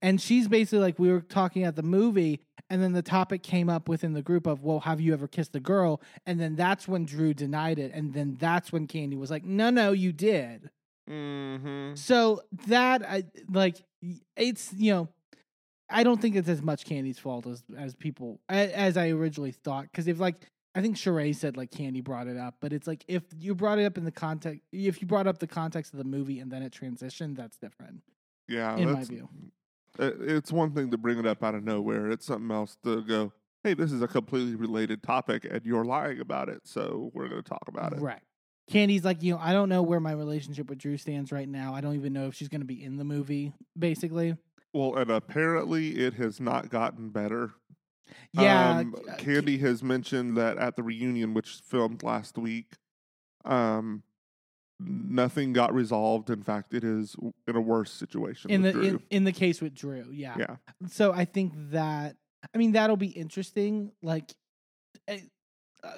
And 0.00 0.20
she's 0.20 0.46
basically 0.46 0.78
like, 0.78 0.98
we 0.98 1.10
were 1.10 1.20
talking 1.20 1.64
at 1.64 1.74
the 1.74 1.82
movie, 1.82 2.40
and 2.70 2.80
then 2.82 2.92
the 2.92 3.02
topic 3.02 3.42
came 3.42 3.68
up 3.68 3.88
within 3.88 4.12
the 4.12 4.22
group 4.22 4.46
of, 4.46 4.62
well, 4.62 4.80
have 4.80 5.00
you 5.00 5.12
ever 5.12 5.26
kissed 5.26 5.56
a 5.56 5.60
girl? 5.60 6.00
And 6.24 6.40
then 6.40 6.54
that's 6.54 6.86
when 6.86 7.04
Drew 7.04 7.34
denied 7.34 7.78
it. 7.78 7.92
And 7.92 8.14
then 8.14 8.36
that's 8.38 8.70
when 8.70 8.86
Kandi 8.86 9.18
was 9.18 9.30
like, 9.30 9.44
no, 9.44 9.70
no, 9.70 9.92
you 9.92 10.12
did. 10.12 10.70
Mm-hmm. 11.10 11.94
So 11.94 12.42
that, 12.66 13.02
I 13.02 13.24
like, 13.50 13.82
it's, 14.36 14.72
you 14.74 14.92
know, 14.92 15.08
I 15.90 16.04
don't 16.04 16.20
think 16.20 16.36
it's 16.36 16.48
as 16.48 16.62
much 16.62 16.84
Kandi's 16.84 17.18
fault 17.18 17.46
as, 17.46 17.64
as 17.76 17.94
people, 17.94 18.40
a- 18.50 18.78
as 18.78 18.96
I 18.96 19.08
originally 19.08 19.52
thought. 19.52 19.92
Cause 19.92 20.06
if 20.06 20.20
like, 20.20 20.36
I 20.74 20.82
think 20.82 20.96
Sheree 20.96 21.34
said 21.34 21.56
like 21.56 21.70
Kandi 21.70 22.04
brought 22.04 22.28
it 22.28 22.36
up, 22.36 22.56
but 22.60 22.72
it's 22.74 22.86
like 22.86 23.04
if 23.08 23.22
you 23.40 23.54
brought 23.54 23.78
it 23.78 23.84
up 23.86 23.96
in 23.96 24.04
the 24.04 24.12
context, 24.12 24.60
if 24.70 25.00
you 25.00 25.08
brought 25.08 25.26
up 25.26 25.38
the 25.38 25.46
context 25.46 25.92
of 25.94 25.98
the 25.98 26.04
movie 26.04 26.38
and 26.40 26.52
then 26.52 26.62
it 26.62 26.72
transitioned, 26.72 27.36
that's 27.36 27.56
different 27.56 28.02
Yeah, 28.46 28.76
in 28.76 28.92
my 28.92 29.02
view. 29.02 29.28
Uh, 29.98 30.12
it's 30.20 30.52
one 30.52 30.72
thing 30.72 30.90
to 30.90 30.98
bring 30.98 31.18
it 31.18 31.26
up 31.26 31.42
out 31.42 31.54
of 31.54 31.64
nowhere. 31.64 32.10
It's 32.10 32.26
something 32.26 32.50
else 32.50 32.76
to 32.84 33.02
go, 33.02 33.32
hey, 33.64 33.74
this 33.74 33.92
is 33.92 34.02
a 34.02 34.08
completely 34.08 34.54
related 34.54 35.02
topic 35.02 35.46
and 35.50 35.60
you're 35.64 35.84
lying 35.84 36.20
about 36.20 36.48
it. 36.48 36.60
So 36.64 37.10
we're 37.14 37.28
going 37.28 37.42
to 37.42 37.48
talk 37.48 37.64
about 37.68 37.92
it. 37.92 38.00
Right. 38.00 38.20
Kandi's 38.70 39.04
like, 39.04 39.22
you 39.22 39.32
know, 39.32 39.40
I 39.42 39.52
don't 39.52 39.68
know 39.68 39.82
where 39.82 39.98
my 39.98 40.12
relationship 40.12 40.68
with 40.68 40.78
Drew 40.78 40.96
stands 40.98 41.32
right 41.32 41.48
now. 41.48 41.74
I 41.74 41.80
don't 41.80 41.94
even 41.94 42.12
know 42.12 42.26
if 42.26 42.34
she's 42.34 42.48
going 42.48 42.60
to 42.60 42.66
be 42.66 42.82
in 42.82 42.98
the 42.98 43.04
movie, 43.04 43.52
basically. 43.78 44.36
Well, 44.72 44.96
and 44.96 45.10
apparently 45.10 45.98
it 45.98 46.14
has 46.14 46.38
not 46.38 46.68
gotten 46.68 47.08
better. 47.08 47.52
Yeah. 48.32 48.78
Um, 48.78 48.94
uh, 48.94 49.14
Kandi 49.14 49.58
has 49.60 49.82
mentioned 49.82 50.36
that 50.36 50.58
at 50.58 50.76
the 50.76 50.82
reunion, 50.82 51.34
which 51.34 51.60
filmed 51.64 52.02
last 52.02 52.36
week, 52.36 52.74
um, 53.44 54.02
nothing 54.80 55.52
got 55.52 55.74
resolved. 55.74 56.30
In 56.30 56.42
fact, 56.42 56.74
it 56.74 56.84
is 56.84 57.16
in 57.46 57.56
a 57.56 57.60
worse 57.60 57.92
situation. 57.92 58.50
in 58.50 58.62
the 58.62 58.72
Drew. 58.72 58.82
in, 58.82 59.02
in 59.10 59.24
the 59.24 59.32
case 59.32 59.60
with 59.60 59.74
Drew, 59.74 60.06
yeah. 60.12 60.36
yeah. 60.38 60.56
So 60.88 61.12
I 61.12 61.24
think 61.24 61.52
that 61.70 62.16
I 62.54 62.58
mean 62.58 62.72
that'll 62.72 62.96
be 62.96 63.08
interesting. 63.08 63.92
Like, 64.02 64.32
eh, 65.06 65.20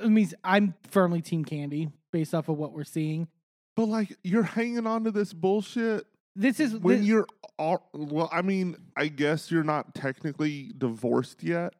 I 0.02 0.06
mean, 0.06 0.30
I'm 0.44 0.74
firmly 0.90 1.22
Team 1.22 1.44
Kandi 1.44 1.92
based 2.12 2.34
off 2.34 2.48
of 2.48 2.56
what 2.58 2.72
we're 2.72 2.84
seeing. 2.84 3.28
But 3.76 3.86
like, 3.86 4.16
you're 4.22 4.42
hanging 4.42 4.86
on 4.86 5.04
to 5.04 5.10
this 5.10 5.32
bullshit 5.32 6.06
This 6.36 6.60
is 6.60 6.74
when 6.74 7.00
thi- 7.00 7.06
you're 7.06 7.26
all, 7.60 7.90
well 7.92 8.30
i 8.32 8.40
mean 8.40 8.74
i 8.96 9.06
guess 9.06 9.50
you're 9.50 9.62
not 9.62 9.94
technically 9.94 10.72
divorced 10.78 11.42
yet 11.42 11.74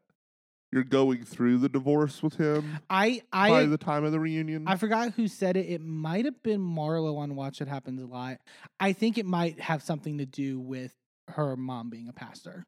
you're 0.72 0.85
going 0.85 1.24
through 1.24 1.59
the 1.59 1.68
divorce 1.68 2.22
with 2.22 2.37
him 2.37 2.78
I 2.88 3.22
I 3.33 3.50
by 3.50 3.64
the 3.66 3.78
time 3.78 4.04
of 4.04 4.12
the 4.12 4.20
reunion 4.20 4.64
I 4.68 4.76
forgot 4.76 5.12
who 5.12 5.26
said 5.28 5.56
it. 5.56 5.66
It 5.66 5.80
might 5.83 6.24
have 6.24 6.42
been 6.42 6.61
Marlo 6.61 7.16
on 7.18 7.35
Watch 7.37 7.61
It 7.61 7.68
Happens 7.68 8.00
a 8.00 8.06
lot. 8.06 8.38
I 8.78 8.92
think 8.92 9.18
it 9.18 9.26
might 9.26 9.61
have 9.61 9.83
something 9.83 10.18
to 10.18 10.26
do 10.26 10.61
with 10.61 10.94
her 11.28 11.56
mom 11.56 11.90
being 11.90 12.09
a 12.09 12.12
pastor. 12.12 12.64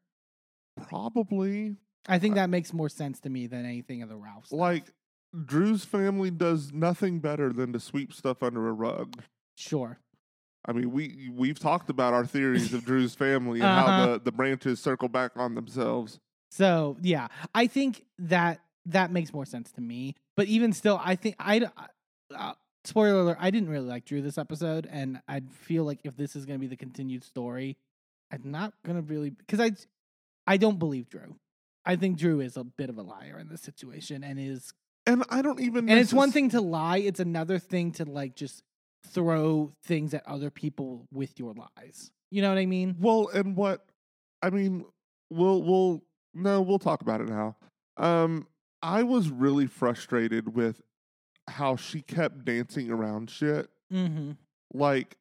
probably 0.89 1.77
I 2.09 2.19
think 2.19 2.35
that 2.35 2.51
makes 2.51 2.73
more 2.73 2.89
sense 2.89 3.21
to 3.21 3.31
me 3.31 3.47
than 3.47 3.65
anything 3.65 4.03
of 4.03 4.09
the 4.09 4.17
Ralphs. 4.17 4.51
like 4.53 4.87
drew's 5.47 5.85
family 5.85 6.31
does 6.31 6.73
nothing 6.73 7.21
better 7.21 7.53
than 7.53 7.73
to 7.73 7.81
sweep 7.81 8.13
stuff 8.13 8.43
under 8.43 8.69
a 8.69 8.73
rug 8.73 9.23
sure, 9.57 9.99
i 10.67 10.73
mean 10.73 10.91
we 10.91 11.31
we've 11.35 11.59
talked 11.59 11.89
about 11.89 12.13
our 12.13 12.27
theories 12.27 12.75
of 12.75 12.85
drew's 12.85 13.15
family 13.15 13.61
and 13.61 13.69
how 13.69 13.87
Uh-huh. 13.87 14.07
the, 14.15 14.19
the 14.25 14.33
branches 14.33 14.79
circle 14.81 15.09
back 15.09 15.33
on 15.37 15.55
themselves 15.55 16.19
so 16.53 16.99
yeah, 17.01 17.29
I 17.55 17.67
think 17.67 18.05
that 18.19 18.61
that 18.87 19.11
makes 19.11 19.33
more 19.33 19.47
sense 19.47 19.73
to 19.73 19.81
me. 19.81 20.17
But 20.37 20.49
even 20.49 20.73
still, 20.75 21.01
I 21.03 21.17
think 21.17 21.37
I. 21.39 21.63
Uh, 22.35 22.53
spoiler 22.85 23.21
alert: 23.21 23.39
I 23.41 23.51
didn't 23.51 23.71
really 23.71 23.89
like 23.89 24.05
Drew 24.05 24.21
this 24.21 24.37
episode, 24.37 24.87
and 24.91 25.23
I 25.27 25.41
feel 25.51 25.85
like 25.85 26.01
if 26.05 26.15
this 26.15 26.37
is 26.37 26.45
going 26.45 26.59
to 26.59 26.61
be 26.61 26.67
the 26.67 26.77
continued 26.77 27.25
story, 27.25 27.79
I'm 28.31 28.51
not 28.51 28.75
going 28.85 28.97
to 28.97 29.03
really 29.03 29.31
because 29.31 29.61
I, 29.61 29.73
I 30.47 30.59
don't 30.59 30.79
believe 30.79 31.09
Drew. 31.09 31.37
I 31.87 31.97
think 31.97 32.19
Drew 32.19 32.41
is 32.41 32.59
a 32.59 32.65
bit 32.65 32.91
of 32.91 32.99
a 32.99 33.03
liar 33.03 33.39
in 33.41 33.49
this 33.49 33.63
situation, 33.63 34.23
and 34.23 34.39
is 34.39 34.75
and 35.07 35.25
i 35.31 35.43
don't 35.43 35.59
even 35.59 35.89
and 35.89 35.99
it's 35.99 36.13
one 36.13 36.33
thing 36.33 36.51
to 36.51 36.61
lie; 36.61 36.99
it's 36.99 37.21
another 37.21 37.59
thing 37.59 37.93
to 37.93 38.05
like 38.05 38.37
just 38.37 38.63
throw 39.07 39.73
things 39.85 40.13
at 40.13 40.27
other 40.27 40.51
people 40.51 41.07
with 41.11 41.39
your 41.39 41.55
lies. 41.55 42.11
You 42.31 42.43
know 42.43 42.51
what 42.51 42.59
I 42.59 42.67
mean? 42.67 42.97
Well, 43.01 43.31
and 43.33 43.57
what 43.57 43.87
I 44.43 44.51
mean, 44.51 44.85
we'll 45.31 45.63
we'll 45.63 46.03
no, 46.35 46.61
we'll 46.63 46.79
talk 46.79 47.01
about 47.03 47.21
it 47.21 47.29
now. 47.29 47.57
Um, 47.97 48.47
I 48.83 49.03
was 49.03 49.29
really 49.31 49.67
frustrated 49.67 50.55
with 50.55 50.81
how 51.49 51.77
she 51.77 52.03
kept 52.03 52.45
dancing 52.45 52.91
around 52.91 53.31
shit. 53.31 53.69
Mm-hmm. 53.93 54.33
Like 54.73 55.17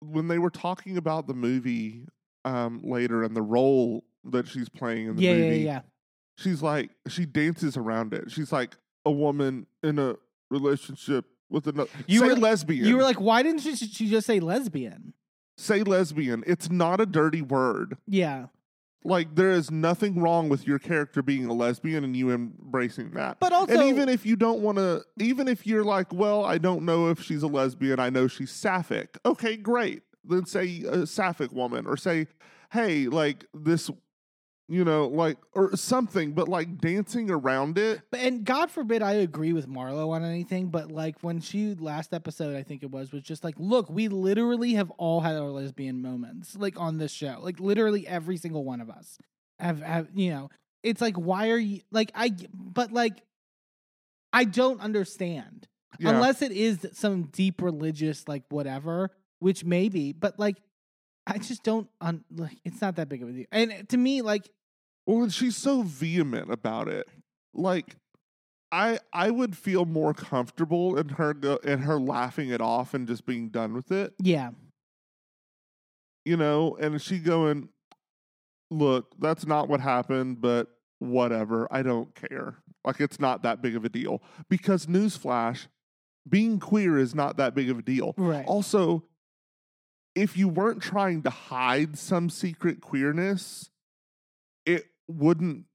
when 0.00 0.28
they 0.28 0.38
were 0.38 0.50
talking 0.50 0.96
about 0.96 1.26
the 1.26 1.34
movie 1.34 2.06
um 2.44 2.80
later 2.84 3.22
and 3.22 3.34
the 3.36 3.42
role 3.42 4.04
that 4.24 4.46
she's 4.48 4.68
playing 4.68 5.06
in 5.08 5.16
the 5.16 5.22
Yeah, 5.22 5.30
yeah, 5.32 5.36
movie, 5.44 5.60
yeah. 5.60 5.80
she's 6.38 6.62
like 6.62 6.90
she 7.08 7.24
dances 7.26 7.76
around 7.76 8.12
it. 8.14 8.30
She's 8.30 8.52
like 8.52 8.76
a 9.04 9.10
woman 9.10 9.66
in 9.82 9.98
a 9.98 10.16
relationship 10.50 11.24
with 11.50 11.66
another. 11.68 11.90
You 12.06 12.20
say 12.20 12.26
were- 12.28 12.36
lesbian. 12.36 12.86
You 12.86 12.96
were 12.96 13.02
like, 13.02 13.20
why 13.20 13.42
didn't 13.42 13.60
she, 13.60 13.76
she 13.76 14.08
just 14.10 14.26
say 14.26 14.40
lesbian? 14.40 15.12
say 15.58 15.82
lesbian. 15.82 16.44
It's 16.46 16.70
not 16.70 17.00
a 17.00 17.06
dirty 17.06 17.40
word. 17.40 17.96
Yeah. 18.06 18.46
Like 19.06 19.34
there 19.34 19.52
is 19.52 19.70
nothing 19.70 20.20
wrong 20.20 20.48
with 20.48 20.66
your 20.66 20.78
character 20.78 21.22
being 21.22 21.46
a 21.46 21.52
lesbian 21.52 22.04
and 22.04 22.16
you 22.16 22.30
embracing 22.30 23.12
that. 23.12 23.38
But 23.40 23.52
also, 23.52 23.72
and 23.72 23.82
even 23.84 24.08
if 24.08 24.26
you 24.26 24.36
don't 24.36 24.60
want 24.60 24.78
to, 24.78 25.02
even 25.18 25.48
if 25.48 25.66
you're 25.66 25.84
like, 25.84 26.12
well, 26.12 26.44
I 26.44 26.58
don't 26.58 26.84
know 26.84 27.08
if 27.08 27.22
she's 27.22 27.42
a 27.42 27.46
lesbian, 27.46 27.98
I 28.00 28.10
know 28.10 28.28
she's 28.28 28.50
sapphic. 28.50 29.16
Okay, 29.24 29.56
great. 29.56 30.02
Then 30.24 30.44
say 30.44 30.82
a 30.82 31.06
sapphic 31.06 31.52
woman, 31.52 31.86
or 31.86 31.96
say, 31.96 32.26
hey, 32.72 33.06
like 33.06 33.46
this, 33.54 33.90
you 34.68 34.84
know, 34.84 35.06
like 35.06 35.38
or 35.54 35.76
something. 35.76 36.32
But 36.32 36.48
like 36.48 36.78
dancing 36.78 37.30
around 37.30 37.78
it, 37.78 38.02
But- 38.10 38.20
and 38.20 38.44
God 38.44 38.70
forbid 38.70 39.02
I 39.02 39.12
agree 39.12 39.52
with 39.52 39.68
Marlo 39.68 40.08
on 40.10 40.24
anything, 40.24 40.68
but 40.68 40.90
like 40.90 41.16
when 41.20 41.40
she 41.40 41.74
last 41.74 42.12
episode, 42.12 42.56
I 42.56 42.62
think 42.62 42.82
it 42.82 42.90
was, 42.90 43.12
was 43.12 43.22
just 43.22 43.44
like, 43.44 43.54
look, 43.58 43.88
we 43.88 44.08
literally 44.08 44.74
have 44.74 44.90
all 44.92 45.20
had 45.20 45.36
our 45.36 45.50
lesbian 45.50 46.02
moments, 46.02 46.56
like 46.56 46.78
on 46.80 46.98
this 46.98 47.12
show, 47.12 47.38
like 47.42 47.60
literally 47.60 48.06
every 48.06 48.36
single 48.36 48.64
one 48.64 48.80
of 48.80 48.90
us 48.90 49.18
have, 49.58 49.80
have 49.82 50.08
you 50.14 50.30
know, 50.30 50.50
it's 50.82 51.00
like, 51.00 51.16
why 51.16 51.50
are 51.50 51.58
you 51.58 51.80
like 51.90 52.10
I? 52.14 52.34
But 52.52 52.92
like, 52.92 53.22
I 54.32 54.44
don't 54.44 54.80
understand 54.80 55.68
yeah. 55.98 56.10
unless 56.10 56.42
it 56.42 56.52
is 56.52 56.86
some 56.92 57.24
deep 57.24 57.62
religious 57.62 58.26
like 58.28 58.42
whatever, 58.48 59.10
which 59.38 59.64
maybe, 59.64 60.12
but 60.12 60.38
like. 60.38 60.56
I 61.26 61.38
just 61.38 61.62
don't 61.62 61.88
un- 62.00 62.24
like 62.34 62.58
it's 62.64 62.80
not 62.80 62.96
that 62.96 63.08
big 63.08 63.22
of 63.22 63.28
a 63.28 63.32
deal. 63.32 63.46
And 63.50 63.72
uh, 63.72 63.74
to 63.88 63.96
me 63.96 64.22
like 64.22 64.48
Well, 65.06 65.22
and 65.24 65.32
she's 65.32 65.56
so 65.56 65.82
vehement 65.82 66.50
about 66.52 66.88
it. 66.88 67.08
Like, 67.54 67.96
I 68.70 68.98
I 69.12 69.30
would 69.30 69.56
feel 69.56 69.84
more 69.86 70.14
comfortable 70.14 70.96
in 70.98 71.10
her 71.10 71.34
go, 71.34 71.56
in 71.56 71.80
her 71.80 71.98
laughing 71.98 72.50
it 72.50 72.60
off 72.60 72.94
and 72.94 73.06
just 73.08 73.26
being 73.26 73.48
done 73.48 73.72
with 73.74 73.90
it. 73.90 74.14
yeah, 74.22 74.50
you 76.24 76.36
know, 76.36 76.76
and 76.80 77.00
she 77.00 77.18
going, 77.18 77.68
look, 78.70 79.14
that's 79.18 79.46
not 79.46 79.68
what 79.68 79.80
happened, 79.80 80.40
but 80.40 80.68
whatever. 80.98 81.68
I 81.70 81.82
don't 81.82 82.14
care. 82.14 82.56
Like 82.84 83.00
it's 83.00 83.18
not 83.20 83.42
that 83.42 83.62
big 83.62 83.76
of 83.76 83.84
a 83.84 83.88
deal 83.88 84.22
because 84.48 84.86
newsflash, 84.86 85.66
being 86.28 86.58
queer 86.58 86.98
is 86.98 87.14
not 87.14 87.36
that 87.36 87.54
big 87.54 87.70
of 87.70 87.78
a 87.78 87.82
deal. 87.82 88.14
Right. 88.16 88.44
Also, 88.46 89.04
if 90.16 90.36
you 90.36 90.48
weren't 90.48 90.82
trying 90.82 91.22
to 91.22 91.30
hide 91.30 91.96
some 91.98 92.28
secret 92.30 92.80
queerness, 92.80 93.70
it 94.64 94.86
wouldn't 95.06 95.66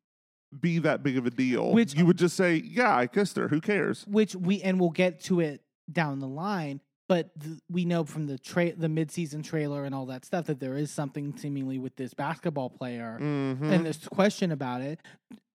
be 0.59 0.79
that 0.79 1.01
big 1.03 1.17
of 1.17 1.25
a 1.25 1.29
deal. 1.29 1.71
Which- 1.71 1.95
you 1.95 2.05
would 2.05 2.17
just 2.17 2.35
say, 2.35 2.55
"Yeah, 2.57 2.93
I 2.93 3.07
kissed 3.07 3.37
her. 3.37 3.47
Who 3.47 3.61
cares?" 3.61 4.05
which 4.07 4.35
we 4.35 4.61
and 4.61 4.79
we'll 4.79 4.89
get 4.89 5.21
to 5.21 5.39
it 5.39 5.63
down 5.89 6.19
the 6.19 6.27
line. 6.27 6.81
But 7.07 7.37
th- 7.41 7.59
we 7.69 7.83
know 7.85 8.03
from 8.05 8.27
the 8.27 8.37
tra- 8.37 8.73
the 8.75 8.87
midseason 8.87 9.43
trailer 9.43 9.83
and 9.85 9.93
all 9.93 10.05
that 10.07 10.23
stuff 10.25 10.45
that 10.47 10.59
there 10.59 10.77
is 10.77 10.91
something 10.91 11.35
seemingly 11.37 11.77
with 11.77 11.95
this 11.97 12.13
basketball 12.13 12.69
player 12.69 13.17
Mhm. 13.19 13.61
and 13.71 13.85
this 13.85 14.07
question 14.07 14.51
about 14.51 14.81
it, 14.81 14.99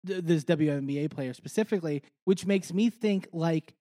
th- 0.06 0.24
this 0.24 0.44
WNBA 0.44 1.08
player 1.08 1.34
specifically, 1.34 2.02
which 2.24 2.46
makes 2.46 2.72
me 2.72 2.88
think 2.90 3.28
like, 3.34 3.74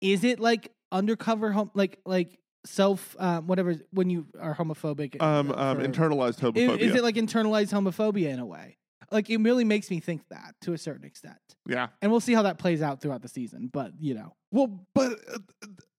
is 0.00 0.24
it 0.24 0.40
like 0.40 0.72
undercover 0.90 1.52
home, 1.52 1.70
like 1.74 2.00
like 2.06 2.38
self, 2.64 3.16
um, 3.18 3.46
whatever 3.46 3.74
when 3.90 4.10
you 4.10 4.26
are 4.40 4.54
homophobic? 4.54 5.20
um, 5.22 5.50
uh, 5.50 5.54
um, 5.54 5.78
for- 5.78 5.86
internalized 5.86 6.40
homophobia. 6.40 6.78
Is 6.78 6.94
it 6.94 7.02
like 7.02 7.16
internalized 7.16 7.72
homophobia 7.72 8.30
in 8.30 8.38
a 8.38 8.46
way? 8.46 8.78
Like 9.10 9.30
it 9.30 9.38
really 9.38 9.64
makes 9.64 9.90
me 9.90 10.00
think 10.00 10.22
that 10.28 10.54
to 10.62 10.74
a 10.74 10.78
certain 10.78 11.06
extent, 11.06 11.38
yeah. 11.66 11.88
and 12.02 12.10
we'll 12.10 12.20
see 12.20 12.34
how 12.34 12.42
that 12.42 12.58
plays 12.58 12.82
out 12.82 13.00
throughout 13.00 13.22
the 13.22 13.28
season. 13.28 13.70
But 13.72 13.92
you 13.98 14.14
know, 14.14 14.34
Well, 14.50 14.84
but 14.94 15.12
uh, 15.32 15.38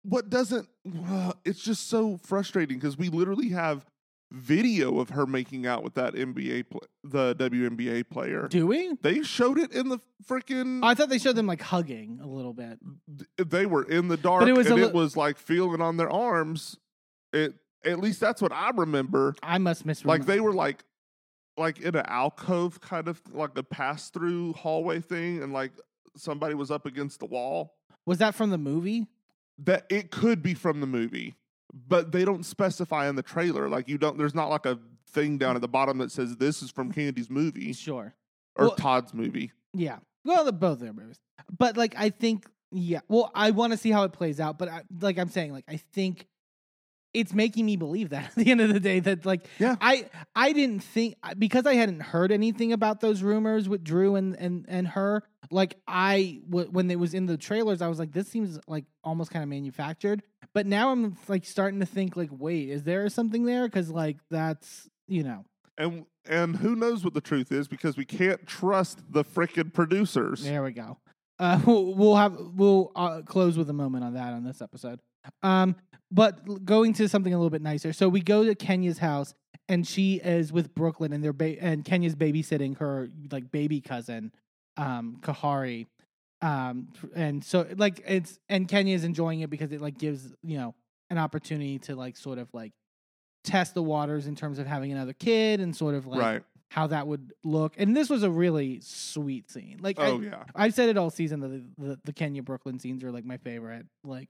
what 0.04 0.30
doesn't? 0.30 0.68
Uh, 1.08 1.34
it's 1.46 1.64
just 1.64 1.90
so 1.90 2.18
frustrating 2.24 2.78
because 2.78 2.98
we 2.98 3.10
literally 3.10 3.50
have 3.50 3.84
video 4.32 5.00
of 5.00 5.10
her 5.10 5.26
making 5.26 5.66
out 5.66 5.84
with 5.84 5.96
that 5.96 6.14
NBA, 6.14 6.70
pl- 6.70 6.84
the 7.04 7.36
WNBA 7.36 8.10
player. 8.10 8.48
do 8.48 8.68
we? 8.68 8.94
They 9.02 9.24
showed 9.24 9.58
it 9.58 9.72
in 9.74 9.90
the 9.90 10.00
freaking. 10.28 10.82
I 10.84 10.94
thought 10.94 11.10
they 11.10 11.18
showed 11.18 11.36
them 11.36 11.48
like 11.48 11.62
hugging 11.62 12.20
a 12.22 12.28
little 12.28 12.54
bit. 12.54 12.80
they 13.38 13.66
were 13.66 13.84
in 13.84 14.08
the 14.08 14.18
dark, 14.18 14.48
it 14.48 14.54
was 14.54 14.68
and 14.68 14.78
li- 14.78 14.84
it 14.84 14.94
was 14.94 15.18
like 15.18 15.38
feeling 15.38 15.82
on 15.82 15.98
their 15.98 16.10
arms. 16.10 16.78
It 17.34 17.56
at 17.86 18.00
least 18.00 18.20
that's 18.20 18.42
what 18.42 18.52
I 18.52 18.72
remember. 18.72 19.36
I 19.42 19.58
must 19.58 19.86
misremember. 19.86 20.20
Like 20.20 20.28
they 20.28 20.40
were 20.40 20.54
like, 20.54 20.84
like 21.58 21.80
in 21.80 21.96
an 21.96 22.06
alcove 22.08 22.82
kind 22.82 23.08
of 23.08 23.22
like 23.32 23.58
a 23.58 23.64
pass 23.64 24.10
through 24.10 24.54
hallway 24.54 25.00
thing, 25.00 25.42
and 25.42 25.54
like 25.54 25.72
somebody 26.16 26.54
was 26.56 26.72
up 26.72 26.86
against 26.86 27.20
the 27.20 27.26
wall. 27.26 27.76
Was 28.06 28.18
that 28.20 28.36
from 28.36 28.50
the 28.50 28.58
movie? 28.58 29.08
that 29.62 29.86
it 29.90 30.10
could 30.10 30.42
be 30.42 30.54
from 30.54 30.80
the 30.80 30.88
movie, 30.88 31.36
but 31.74 32.12
they 32.12 32.26
don't 32.26 32.46
specify 32.46 33.08
in 33.10 33.16
the 33.16 33.24
trailer. 33.24 33.70
Like 33.70 33.88
you 33.88 33.98
don't. 33.98 34.18
There's 34.18 34.36
not 34.36 34.50
like 34.50 34.66
a 34.66 34.80
thing 35.12 35.38
down 35.38 35.56
at 35.56 35.62
the 35.62 35.68
bottom 35.68 35.98
that 36.00 36.12
says 36.12 36.38
this 36.38 36.62
is 36.62 36.70
from 36.72 36.92
Kandi's 36.92 37.30
movie 37.30 37.74
Sure. 37.74 38.14
or 38.56 38.68
Well- 38.68 38.76
Todd's 38.76 39.14
movie. 39.14 39.52
Yeah. 39.74 40.00
Well, 40.26 40.44
they're 40.44 40.52
both 40.54 40.80
their 40.80 40.94
movies. 40.94 41.20
But 41.58 41.78
like 41.78 41.96
I 41.98 42.10
think 42.10 42.46
yeah. 42.72 43.00
Well, 43.08 43.32
I 43.34 43.52
want 43.52 43.72
to 43.74 43.78
see 43.78 43.90
how 43.92 44.04
it 44.04 44.14
plays 44.14 44.40
out, 44.40 44.58
but 44.60 44.70
I, 44.70 44.82
like 45.02 45.18
I'm 45.18 45.30
saying 45.30 45.52
like 45.54 45.66
I 45.68 45.78
think 45.78 46.28
it's 47.14 47.34
making 47.34 47.66
me 47.66 47.76
believe 47.76 48.10
that 48.10 48.26
at 48.30 48.36
the 48.36 48.52
end 48.52 48.62
of 48.62 48.72
the 48.74 48.80
day 48.80 49.00
that 49.00 49.26
like 49.26 49.48
Yeah. 49.58 49.76
I 49.82 50.06
I 50.36 50.54
didn't 50.54 50.82
think 50.84 51.16
because 51.38 51.66
I 51.66 51.74
hadn't 51.76 52.02
heard 52.02 52.32
anything 52.32 52.72
about 52.74 53.02
those 53.02 53.24
rumors 53.24 53.68
with 53.68 53.84
Drew 53.84 54.16
and 54.16 54.36
and 54.36 54.66
and 54.68 54.88
her 54.90 55.24
like 55.52 55.76
I 55.88 56.42
w- 56.50 56.70
when 56.70 56.90
it 56.92 57.00
was 57.00 57.14
in 57.14 57.26
the 57.26 57.38
trailers 57.38 57.82
I 57.82 57.88
was 57.88 57.98
like 58.00 58.12
this 58.12 58.28
seems 58.28 58.60
like 58.68 58.86
almost 59.04 59.32
kind 59.32 59.42
of 59.44 59.50
manufactured 59.50 60.22
but 60.54 60.66
now 60.66 60.92
I'm 60.92 61.18
like 61.28 61.46
starting 61.46 61.80
to 61.80 61.86
think 61.86 62.16
like 62.16 62.30
wait 62.32 62.70
is 62.70 62.84
there 62.84 63.10
something 63.10 63.44
there 63.46 63.68
cuz 63.70 63.90
like 63.90 64.18
that's 64.30 64.88
you 65.08 65.24
know 65.24 65.46
And 65.78 66.06
and 66.28 66.58
who 66.58 66.76
knows 66.76 67.04
what 67.04 67.16
the 67.16 67.22
truth 67.22 67.52
is 67.52 67.68
because 67.68 67.98
we 67.98 68.06
can't 68.06 68.46
trust 68.46 69.00
the 69.12 69.24
frickin' 69.24 69.74
producers. 69.74 70.44
There 70.44 70.62
we 70.62 70.74
go. 70.74 70.98
Uh, 71.40 71.60
we'll, 71.66 71.96
we'll 72.00 72.16
have 72.18 72.38
we'll 72.54 72.92
uh, 72.96 73.22
close 73.26 73.58
with 73.58 73.70
a 73.70 73.74
moment 73.74 74.04
on 74.04 74.14
that 74.14 74.34
on 74.34 74.44
this 74.44 74.62
episode. 74.62 75.00
Um, 75.42 75.76
but 76.12 76.66
going 76.66 76.94
to 76.94 77.08
something 77.08 77.34
a 77.34 77.38
little 77.38 77.50
bit 77.50 77.62
nicer. 77.62 77.94
So 77.94 78.10
we 78.10 78.22
go 78.22 78.44
to 78.44 78.56
Kenya's 78.56 78.98
house, 78.98 79.34
and 79.68 79.88
she 79.88 80.16
is 80.16 80.52
with 80.52 80.74
Brooklyn, 80.74 81.14
and 81.14 81.24
they're 81.24 81.34
ba- 81.34 81.62
and 81.62 81.86
Kenya's 81.86 82.16
babysitting 82.16 82.78
her 82.78 83.10
like 83.32 83.52
baby 83.52 83.82
cousin, 83.82 84.32
um, 84.78 85.18
Kahari. 85.22 85.88
Um, 86.42 86.88
and 87.16 87.44
so 87.44 87.68
like 87.78 88.02
it's 88.08 88.40
and 88.50 88.68
Kenya 88.68 88.96
is 88.96 89.04
enjoying 89.04 89.42
it 89.42 89.50
because 89.50 89.72
it 89.72 89.82
like 89.82 89.98
gives 89.98 90.34
you 90.42 90.58
know 90.58 90.76
an 91.10 91.18
opportunity 91.18 91.80
to 91.80 91.96
like 91.96 92.18
sort 92.18 92.40
of 92.40 92.48
like 92.54 92.72
test 93.44 93.74
the 93.74 93.84
waters 93.84 94.28
in 94.28 94.36
terms 94.36 94.60
of 94.60 94.68
having 94.68 94.92
another 94.92 95.14
kid 95.14 95.60
and 95.60 95.76
sort 95.76 95.96
of 95.96 96.08
like 96.08 96.22
right. 96.22 96.44
how 96.70 96.88
that 96.88 97.08
would 97.08 97.34
look. 97.44 97.74
And 97.78 97.96
this 97.96 98.10
was 98.10 98.24
a 98.24 98.30
really 98.30 98.80
sweet 98.82 99.50
scene. 99.50 99.80
Like 99.82 100.00
I, 100.00 100.08
Oh 100.08 100.20
yeah. 100.20 100.44
I've 100.56 100.74
said 100.74 100.90
it 100.90 100.98
all 100.98 101.10
season 101.10 101.40
that 101.42 101.50
the, 101.50 101.88
the, 101.88 102.00
the 102.06 102.14
Kenya 102.14 102.44
Brooklyn 102.44 102.80
scenes 102.80 103.04
are 103.04 103.12
like 103.12 103.26
my 103.26 103.38
favorite. 103.38 103.86
Like 104.04 104.30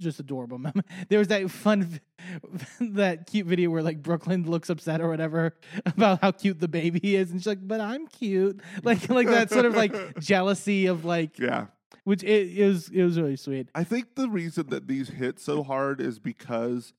just 0.00 0.20
adorable 0.20 0.58
moment. 0.66 0.86
There 1.08 1.18
was 1.18 1.28
that 1.28 1.50
fun, 1.50 2.00
that 2.80 3.26
cute 3.26 3.46
video 3.46 3.70
where 3.70 3.82
like 3.82 4.02
Brooklyn 4.02 4.48
looks 4.48 4.70
upset 4.70 5.00
or 5.00 5.08
whatever 5.08 5.56
about 5.86 6.20
how 6.22 6.30
cute 6.32 6.60
the 6.60 6.68
baby 6.68 7.16
is, 7.16 7.30
and 7.30 7.40
she's 7.40 7.46
like, 7.46 7.66
"But 7.66 7.80
I'm 7.80 8.06
cute." 8.06 8.60
Like 8.82 9.08
like 9.08 9.26
that 9.28 9.50
sort 9.50 9.64
of 9.64 9.74
like 9.74 10.18
jealousy 10.20 10.86
of 10.86 11.04
like, 11.04 11.38
Yeah. 11.38 11.66
which 12.04 12.22
it, 12.22 12.58
it 12.58 12.66
was 12.66 12.88
it 12.90 13.02
was 13.02 13.18
really 13.18 13.36
sweet. 13.36 13.68
I 13.74 13.84
think 13.84 14.14
the 14.14 14.28
reason 14.28 14.68
that 14.70 14.86
these 14.86 15.08
hit 15.08 15.38
so 15.40 15.62
hard 15.62 16.00
is 16.00 16.18
because 16.18 16.92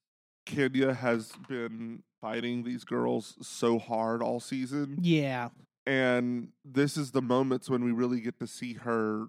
Kenya 0.46 0.94
has 0.94 1.32
been 1.48 2.04
fighting 2.22 2.64
these 2.64 2.84
girls 2.84 3.36
so 3.42 3.80
hard 3.80 4.22
all 4.22 4.40
season. 4.42 4.98
Yeah, 5.02 5.50
And 5.86 6.50
this 6.66 6.98
is 6.98 7.12
the 7.12 7.22
moments 7.22 7.70
when 7.70 7.84
we 7.84 7.92
really 7.94 8.20
get 8.20 8.40
to 8.40 8.48
see 8.48 8.74
her 8.74 9.28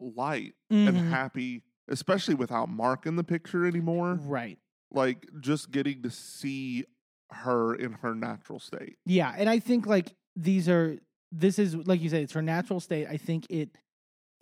light 0.00 0.54
and 0.70 0.96
Mhm. 0.96 1.10
happy, 1.10 1.62
especially 1.88 2.34
without 2.34 2.68
Mark 2.68 3.06
in 3.06 3.16
the 3.16 3.24
picture 3.24 3.66
anymore. 3.66 4.18
right. 4.22 4.58
Like 4.92 5.26
just 5.40 5.70
getting 5.72 6.02
to 6.02 6.10
see 6.10 6.84
her 7.32 7.74
in 7.74 7.92
her 7.92 8.14
natural 8.14 8.60
state. 8.60 8.96
Yeah, 9.04 9.34
and 9.36 9.48
I 9.50 9.58
think 9.58 9.84
like 9.86 10.14
these 10.36 10.68
are 10.68 10.98
this 11.32 11.58
is 11.58 11.74
like 11.74 12.00
you 12.00 12.08
said, 12.08 12.22
it's 12.22 12.32
her 12.34 12.42
natural 12.42 12.78
state. 12.78 13.06
I 13.08 13.16
think 13.16 13.46
it 13.50 13.70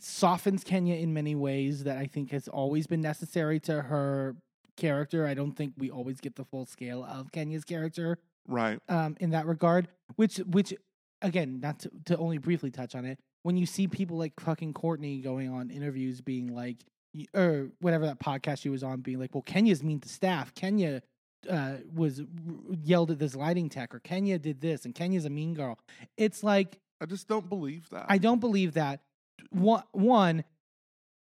softens 0.01 0.65
Kenya 0.65 0.97
in 0.97 1.15
many 1.15 1.35
ways 1.35 1.85
that 1.85 1.97
I 1.97 2.07
think 2.07 2.31
has 2.31 2.47
always 2.49 2.87
been 2.87 3.01
necessary 3.01 3.59
to 3.61 3.83
her 3.83 4.37
character. 4.77 5.27
I 5.27 5.35
don't 5.35 5.53
think 5.53 5.73
we 5.79 5.91
always 5.91 6.21
get 6.21 6.37
the 6.37 6.45
full 6.45 6.67
scale 6.67 7.05
of 7.05 7.33
Kenya's 7.33 7.65
character 7.65 8.19
Right. 8.47 8.79
um, 8.89 9.17
in 9.21 9.31
that 9.31 9.47
regard. 9.47 9.89
Which, 10.17 10.37
which, 10.39 10.75
again, 11.23 11.61
not 11.61 11.79
to, 11.81 11.91
to 12.07 12.17
only 12.19 12.39
briefly 12.39 12.71
touch 12.71 12.95
on 12.95 13.05
it, 13.05 13.19
when 13.45 13.57
you 13.57 13.67
see 13.67 13.87
people 13.89 14.19
like 14.19 14.33
fucking 14.41 14.73
Courtney 14.75 15.21
going 15.21 15.49
on 15.49 15.71
interviews 15.71 16.21
being 16.21 16.49
like, 16.55 16.79
or 17.35 17.71
whatever 17.81 18.07
that 18.07 18.19
podcast 18.21 18.61
she 18.61 18.69
was 18.69 18.83
on, 18.83 19.01
being 19.01 19.19
like, 19.19 19.35
well, 19.35 19.43
Kenya's 19.43 19.83
mean 19.83 20.01
to 20.01 20.09
staff. 20.09 20.55
Kenya 20.55 21.03
uh, 21.49 21.75
was 21.95 22.23
yelled 22.83 23.11
at 23.11 23.19
this 23.19 23.35
lighting 23.37 23.69
tech, 23.69 23.95
or 23.95 24.01
Kenya 24.01 24.39
did 24.39 24.61
this, 24.61 24.85
and 24.85 24.95
Kenya's 24.95 25.25
a 25.25 25.31
mean 25.31 25.55
girl. 25.55 25.79
It's 26.17 26.43
like 26.43 26.79
I 27.01 27.07
just 27.07 27.29
don't 27.29 27.49
believe 27.49 27.89
that. 27.91 28.07
I 28.09 28.19
don't 28.19 28.41
believe 28.41 28.75
that. 28.75 29.01
One, 29.51 29.83
one 29.93 30.45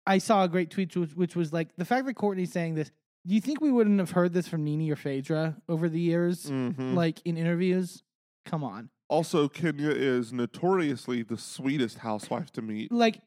I 0.05 0.17
saw 0.17 0.43
a 0.43 0.47
great 0.47 0.69
tweet 0.69 0.95
which, 0.95 1.13
which 1.15 1.35
was 1.35 1.53
like 1.53 1.69
the 1.77 1.85
fact 1.85 2.05
that 2.07 2.13
Courtney's 2.15 2.51
saying 2.51 2.75
this. 2.75 2.91
Do 3.27 3.35
you 3.35 3.41
think 3.41 3.61
we 3.61 3.71
wouldn't 3.71 3.99
have 3.99 4.11
heard 4.11 4.33
this 4.33 4.47
from 4.47 4.63
NeNe 4.63 4.89
or 4.91 4.95
Phaedra 4.95 5.57
over 5.69 5.87
the 5.87 5.99
years, 5.99 6.45
Mhm. 6.47 6.95
like 6.95 7.21
in 7.23 7.37
interviews? 7.37 8.01
Come 8.45 8.63
on, 8.63 8.89
Also, 9.09 9.47
Kenya 9.47 9.89
is 9.91 10.33
notoriously 10.33 11.21
the 11.21 11.37
sweetest 11.37 11.99
housewife 11.99 12.51
to 12.53 12.61
meet, 12.63 12.91
like 12.91 13.21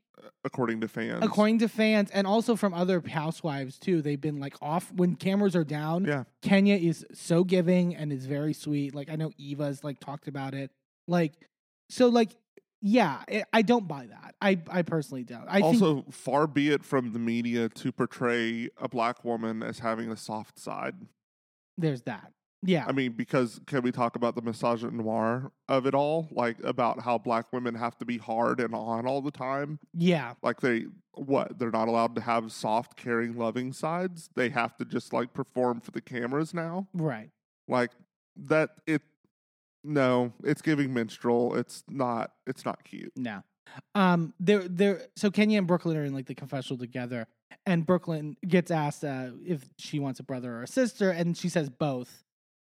according 0.44 0.80
to 0.80 0.88
fans. 0.88 1.24
according 1.24 1.58
to 1.60 1.68
fans 1.68 2.10
and 2.10 2.26
also 2.26 2.56
from 2.56 2.74
other 2.74 3.02
housewives 3.06 3.78
too. 3.78 4.02
They've 4.02 4.20
been 4.20 4.38
like 4.40 4.54
off 4.62 4.92
when 4.92 5.16
cameras 5.16 5.54
are 5.56 5.64
down. 5.64 6.04
Yeah. 6.04 6.24
Kenya 6.42 6.76
is 6.76 7.04
so 7.12 7.44
giving 7.44 7.94
and 7.94 8.12
is 8.12 8.26
very 8.26 8.52
sweet. 8.54 8.94
Like 8.94 9.10
I 9.10 9.16
know 9.16 9.30
Eva's 9.38 9.82
like 9.84 10.00
talked 10.00 10.28
about 10.28 10.54
it. 10.54 10.70
Like 11.08 11.32
so, 11.90 12.08
like 12.08 12.30
yeah, 12.86 13.22
I- 13.28 13.44
I 13.52 13.62
don't 13.62 13.88
buy 13.88 14.06
that. 14.06 14.34
I 14.42 14.60
I 14.68 14.82
personally 14.82 15.24
don't. 15.24 15.46
I 15.48 15.60
think 15.60 15.64
also, 15.82 16.04
far 16.10 16.46
be 16.46 16.68
it 16.70 16.84
from 16.84 17.12
the 17.12 17.18
media 17.18 17.68
to 17.70 17.92
portray 17.92 18.68
a 18.76 18.88
black 18.88 19.24
woman 19.24 19.62
as 19.62 19.78
having 19.78 20.10
a 20.10 20.16
soft 20.16 20.58
side. 20.58 20.94
there's 21.78 22.02
that. 22.02 22.32
Yeah. 22.66 22.86
I 22.88 22.92
mean, 22.92 23.12
because 23.12 23.60
can 23.66 23.82
we 23.82 23.92
talk 23.92 24.16
about 24.16 24.34
the 24.34 24.42
misogynoir 24.42 25.50
of 25.68 25.86
it 25.86 25.94
all? 25.94 26.28
Like 26.30 26.56
about 26.64 27.00
how 27.00 27.18
black 27.18 27.52
women 27.52 27.74
have 27.74 27.98
to 27.98 28.04
be 28.04 28.18
hard 28.18 28.58
and 28.60 28.74
on 28.74 29.06
all 29.06 29.20
the 29.20 29.30
time. 29.30 29.78
yeah. 29.92 30.34
Like 30.42 30.60
they, 30.60 30.86
what? 31.12 31.58
They're 31.58 31.70
not 31.70 31.88
allowed 31.88 32.14
to 32.16 32.20
have 32.22 32.50
soft, 32.52 32.96
caring, 32.96 33.36
loving 33.36 33.72
sides. 33.72 34.30
They 34.34 34.48
have 34.48 34.76
to 34.78 34.84
just 34.84 35.12
like 35.12 35.32
perform 35.34 35.80
for 35.80 35.90
the 35.90 36.00
cameras 36.00 36.54
now. 36.54 36.88
Right. 36.94 37.30
Like 37.68 37.90
that. 38.36 38.70
It. 38.86 39.02
No, 39.86 40.32
it's 40.42 40.62
giving 40.62 40.94
minstrel. 40.94 41.54
It's 41.56 41.84
not. 41.88 42.32
It's 42.46 42.64
not 42.64 42.82
cute. 42.84 43.12
No. 43.16 43.42
Um 43.94 44.32
they're 44.40 44.66
they're 44.68 45.02
so 45.16 45.30
Kenya 45.30 45.58
and 45.58 45.66
Brooklyn 45.66 45.96
are 45.96 46.04
in 46.04 46.14
like 46.14 46.26
the 46.26 46.34
confessional 46.34 46.78
together 46.78 47.26
and 47.66 47.84
Brooklyn 47.84 48.36
gets 48.46 48.70
asked 48.70 49.04
uh 49.04 49.30
if 49.44 49.68
she 49.78 49.98
wants 49.98 50.20
a 50.20 50.22
brother 50.22 50.54
or 50.56 50.62
a 50.62 50.66
sister 50.66 51.10
and 51.10 51.36
she 51.36 51.48
says 51.48 51.68
both. 51.68 52.22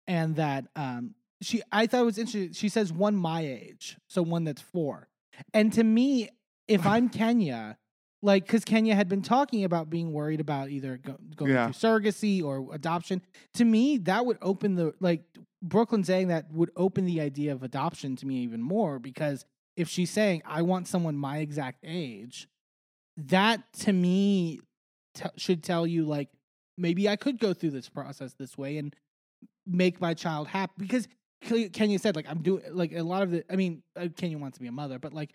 And 0.06 0.36
that 0.36 0.66
um 0.76 1.14
she 1.42 1.62
I 1.72 1.86
thought 1.86 2.02
it 2.02 2.04
was 2.04 2.18
interesting. 2.18 2.52
She 2.52 2.68
says 2.68 2.92
one 2.92 3.16
my 3.16 3.40
age, 3.42 3.96
so 4.08 4.22
one 4.22 4.44
that's 4.44 4.62
four. 4.62 5.08
And 5.52 5.72
to 5.74 5.82
me, 5.84 6.28
if 6.68 6.86
I'm 6.86 7.08
Kenya, 7.08 7.76
like, 8.22 8.46
because 8.46 8.64
Kenya 8.64 8.94
had 8.94 9.08
been 9.08 9.20
talking 9.22 9.64
about 9.64 9.90
being 9.90 10.12
worried 10.12 10.40
about 10.40 10.70
either 10.70 10.96
go, 10.96 11.16
going 11.36 11.50
Yeah. 11.52 11.70
through 11.70 11.74
surrogacy 11.90 12.42
or 12.42 12.72
adoption, 12.74 13.20
to 13.54 13.64
me, 13.64 13.98
that 13.98 14.24
would 14.24 14.38
open 14.40 14.76
the, 14.76 14.94
like, 15.00 15.24
Brooklyn 15.60 16.04
saying 16.04 16.28
that 16.28 16.50
would 16.52 16.70
open 16.76 17.04
the 17.04 17.20
idea 17.20 17.52
of 17.52 17.62
adoption 17.62 18.16
to 18.16 18.26
me 18.26 18.36
even 18.36 18.62
more 18.62 18.98
because 18.98 19.44
if 19.76 19.88
she's 19.88 20.10
saying, 20.10 20.42
I 20.46 20.62
want 20.62 20.86
someone 20.88 21.16
my 21.16 21.38
exact 21.38 21.80
age, 21.84 22.46
that 23.16 23.60
to 23.80 23.92
me 23.92 24.60
t- 25.14 25.24
should 25.36 25.62
tell 25.62 25.86
you, 25.86 26.04
like, 26.04 26.28
maybe 26.78 27.08
I 27.08 27.16
could 27.16 27.38
go 27.38 27.52
through 27.52 27.70
this 27.72 27.88
process 27.88 28.34
this 28.34 28.56
way 28.56 28.78
and 28.78 28.94
make 29.66 30.00
my 30.00 30.14
child 30.14 30.48
happy 30.48 30.72
because 30.78 31.08
Kenya 31.72 31.98
said 31.98 32.16
like 32.16 32.26
I'm 32.28 32.42
doing 32.42 32.62
like 32.70 32.92
a 32.92 33.02
lot 33.02 33.22
of 33.22 33.30
the 33.30 33.44
I 33.50 33.56
mean 33.56 33.82
uh, 33.96 34.08
Kenya 34.16 34.38
wants 34.38 34.56
to 34.58 34.62
be 34.62 34.68
a 34.68 34.72
mother 34.72 34.98
but 34.98 35.12
like 35.12 35.34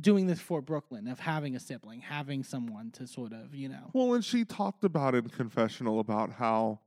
doing 0.00 0.26
this 0.26 0.40
for 0.40 0.60
Brooklyn 0.60 1.06
of 1.06 1.20
having 1.20 1.54
a 1.54 1.60
sibling 1.60 2.00
having 2.00 2.42
someone 2.42 2.90
to 2.92 3.06
sort 3.06 3.32
of 3.32 3.54
you 3.54 3.68
know 3.68 3.90
Well, 3.92 4.14
and 4.14 4.24
she 4.24 4.44
talked 4.44 4.84
about 4.84 5.14
in 5.14 5.28
confessional 5.28 6.00
about 6.00 6.32
how, 6.32 6.80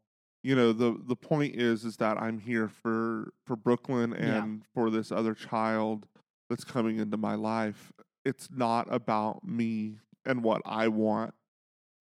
you 0.43 0.55
know, 0.55 0.73
the 0.73 0.99
the 1.07 1.15
point 1.15 1.55
is 1.55 1.85
is 1.85 1.97
that 1.97 2.17
I'm 2.21 2.39
here 2.39 2.67
for 2.67 3.31
for 3.45 3.55
Brooklyn 3.55 4.11
Yeah. 4.17 4.43
and 4.43 4.63
for 4.73 4.89
this 4.89 5.11
other 5.11 5.33
child 5.33 6.07
that's 6.49 6.63
coming 6.65 6.97
into 6.99 7.17
my 7.17 7.35
life. 7.35 7.91
It's 8.25 8.49
not 8.51 8.87
about 8.93 9.45
me 9.45 9.99
and 10.25 10.43
what 10.43 10.61
I 10.65 10.89
want 10.89 11.33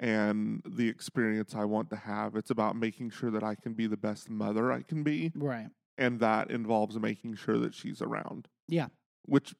and 0.01 0.63
the 0.69 0.89
experience 0.89 1.55
I 1.55 1.65
want 1.65 1.91
to 1.91 1.97
have. 1.97 2.37
It's 2.37 2.51
about 2.51 2.77
making 2.77 3.11
sure 3.11 3.31
that 3.31 3.43
I 3.43 3.55
can 3.55 3.73
be 3.75 3.87
the 3.87 3.97
best 3.97 4.29
mother 4.31 4.73
I 4.73 4.83
can 4.83 5.03
be, 5.03 5.33
right 5.35 5.69
and 5.99 6.21
that 6.21 6.51
involves 6.51 6.99
making 6.99 7.35
sure 7.37 7.59
that 7.59 7.75
she's 7.75 8.03
around. 8.03 8.49
Yeah. 8.69 8.89
Which 9.25 9.55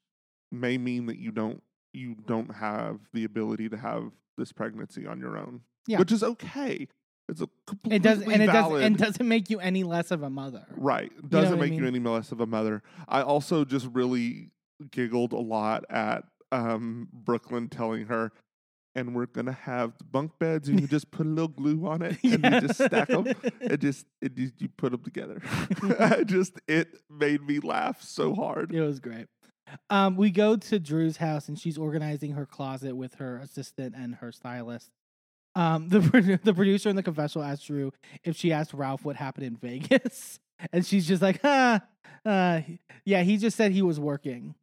may 0.51 0.77
mean 0.77 1.07
that 1.07 1.17
you 1.17 1.31
don't 1.31 1.61
you 1.93 2.15
don't 2.27 2.55
have 2.55 2.99
the 3.13 3.23
ability 3.23 3.69
to 3.69 3.77
have 3.77 4.11
this 4.37 4.51
pregnancy 4.51 5.07
on 5.07 5.19
your 5.19 5.35
own 5.37 5.61
Yeah. 5.87 5.97
which 5.99 6.11
is 6.11 6.23
okay. 6.23 6.87
It's 7.27 7.41
a 7.41 7.49
completely 7.65 7.95
it 7.97 8.03
does 8.03 8.21
and 8.21 8.41
it 8.43 8.47
does 8.47 8.81
and 8.81 8.97
doesn't 8.97 9.27
make 9.27 9.49
you 9.49 9.59
any 9.59 9.83
less 9.83 10.11
of 10.11 10.21
a 10.23 10.29
mother 10.29 10.65
right. 10.75 11.11
Doesn't 11.27 11.57
what 11.57 11.65
I 11.65 11.69
make 11.69 11.73
you 11.75 11.83
mean? 11.83 11.95
any 11.95 12.07
less 12.07 12.31
of 12.31 12.39
a 12.39 12.45
mother. 12.45 12.83
I 13.07 13.21
also 13.21 13.65
just 13.65 13.87
really 13.91 14.51
giggled 14.91 15.33
a 15.33 15.39
lot 15.39 15.83
at 15.89 16.23
um, 16.51 17.09
Brooklyn 17.11 17.67
telling 17.67 18.05
her, 18.05 18.31
"And 18.97 19.15
we're 19.15 19.27
gonna 19.27 19.51
have 19.53 19.93
bunk 20.11 20.31
beds, 20.39 20.67
and 20.67 20.81
you 20.81 20.87
just 20.87 21.09
put 21.11 21.25
a 21.25 21.29
little 21.29 21.47
glue 21.47 21.87
on 21.87 22.01
it, 22.01 22.17
and 22.23 22.43
you 22.43 22.59
just 22.67 22.75
stack 22.85 23.07
them, 23.07 23.27
and 23.61 23.79
just 23.79 24.05
it 24.21 24.35
just 24.35 24.59
you 24.59 24.67
put 24.69 24.91
them 24.91 25.01
together." 25.03 25.41
I 25.99 26.23
just 26.23 26.59
it 26.67 26.89
made 27.09 27.41
me 27.43 27.59
laugh 27.59 28.01
so 28.01 28.33
hard. 28.35 28.73
it 28.73 28.81
was 28.81 28.99
great 28.99 29.27
um 29.89 30.15
we 30.15 30.31
go 30.31 30.55
to 30.55 30.79
Drew's 30.79 31.17
house 31.17 31.49
and 31.49 31.59
she's 31.59 31.77
organizing 31.77 32.31
her 32.31 32.45
closet 32.45 32.95
with 32.95 33.15
her 33.15 33.37
assistant 33.37 33.95
and 33.97 34.15
her 34.15 34.31
stylist 34.31 34.89
um 35.55 35.89
the 35.89 35.99
the 36.43 36.53
producer 36.53 36.87
in 36.89 36.95
the 36.95 37.03
confessional 37.03 37.43
asked 37.45 37.67
Drew 37.67 37.91
if 38.23 38.35
she 38.37 38.53
asked 38.53 38.73
Ralph 38.73 39.03
what 39.03 39.17
happened 39.17 39.45
in 39.45 39.57
Vegas 39.57 40.39
and 40.71 40.85
she's 40.85 41.05
just 41.05 41.21
like 41.21 41.41
huh 41.41 41.79
uh 42.25 42.61
yeah 43.05 43.23
he 43.23 43.35
just 43.37 43.57
said 43.57 43.73
he 43.73 43.81
was 43.81 43.99
working 43.99 44.55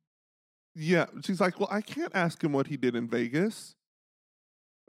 Yeah, 0.75 1.07
she's 1.23 1.41
like, 1.41 1.61
"Well, 1.61 1.69
I 1.71 1.81
can't 1.83 2.11
ask 2.17 2.43
him 2.43 2.53
what 2.53 2.67
he 2.67 2.77
did 2.77 2.97
in 2.97 3.07
Vegas." 3.07 3.77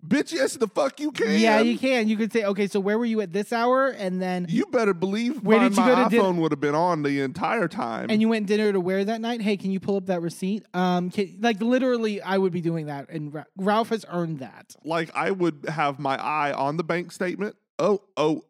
Bitch, 0.08 0.32
yes, 0.34 0.56
the 0.58 0.68
fuck 0.68 1.00
you 1.00 1.12
can. 1.12 1.40
Yeah, 1.40 1.60
you 1.62 1.78
can. 1.80 2.08
You 2.08 2.16
could 2.18 2.32
say, 2.32 2.44
okay, 2.44 2.68
so 2.68 2.80
where 2.80 2.98
were 3.00 3.06
you 3.06 3.22
at 3.22 3.34
this 3.34 3.52
hour? 3.52 3.88
And 3.88 4.22
then, 4.22 4.46
You 4.50 4.66
better 4.68 4.94
believe 4.94 5.42
Where 5.42 5.58
my, 5.58 5.64
did 5.70 5.78
you 5.78 5.84
my 5.84 5.90
go 5.90 6.04
to 6.04 6.10
din- 6.10 6.22
iPhone 6.22 6.36
would 6.38 6.52
have 6.52 6.60
been 6.62 6.76
on 6.76 7.02
the 7.04 7.22
entire 7.22 7.68
time. 7.68 8.08
and 8.10 8.22
you 8.22 8.30
went 8.30 8.46
dinner 8.48 8.72
to 8.72 8.80
where 8.80 9.04
that 9.06 9.22
night? 9.22 9.42
Hey, 9.42 9.58
can 9.58 9.72
you 9.72 9.80
pull 9.80 9.98
up 9.98 10.06
that 10.08 10.22
receipt? 10.22 10.64
Um, 10.74 11.10
can, 11.10 11.38
like 11.42 11.62
literally, 11.62 12.22
I 12.22 12.38
would 12.38 12.52
be 12.54 12.62
doing 12.62 12.86
that, 12.86 13.10
and 13.10 13.34
Ra- 13.34 13.44
Ralph 13.58 13.90
has 13.90 14.06
earned 14.10 14.40
that. 14.40 14.76
like 14.84 15.10
I 15.16 15.32
would 15.32 15.66
have 15.70 15.98
my 16.00 16.22
eye 16.22 16.54
on 16.54 16.78
the 16.78 16.84
bank 16.84 17.12
statement. 17.12 17.56
Oh, 17.80 18.02
oh. 18.16 18.44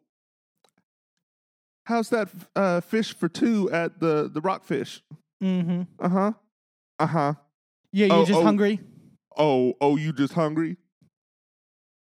How's 1.84 2.10
that 2.10 2.28
uh, 2.56 2.80
fish 2.80 3.14
for 3.14 3.28
two 3.28 3.70
at 3.70 4.00
the 4.00 4.28
the 4.32 4.40
rockfish? 4.40 5.02
Mm-hmm. 5.42 5.82
Uh 6.00 6.08
huh. 6.08 6.32
Uh 6.98 7.06
huh. 7.06 7.34
Yeah, 7.92 8.06
you're 8.06 8.16
Oh, 8.16 8.24
just 8.24 8.40
oh. 8.40 8.42
hungry. 8.42 8.80
Oh, 9.38 9.74
oh, 9.80 9.96
you 9.96 10.12
just 10.12 10.32
hungry? 10.32 10.76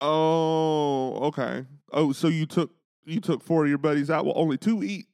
Oh, 0.07 1.17
okay. 1.29 1.65
Oh, 1.93 2.13
so 2.13 2.29
you 2.29 2.45
took 2.45 2.71
you 3.07 3.21
took 3.21 3.43
four 3.43 3.65
of 3.65 3.69
your 3.71 3.79
buddies 3.79 4.11
out. 4.11 4.27
Well, 4.27 4.35
only 4.37 4.59
two 4.59 4.83
eat 4.83 5.07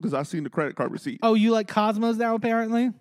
because 0.00 0.14
I 0.14 0.22
seen 0.22 0.44
the 0.44 0.50
credit 0.50 0.76
card 0.76 0.92
receipt. 0.92 1.18
Oh, 1.22 1.34
you 1.34 1.50
like 1.50 1.66
Cosmos 1.66 2.16
now, 2.16 2.36
apparently. 2.36 2.92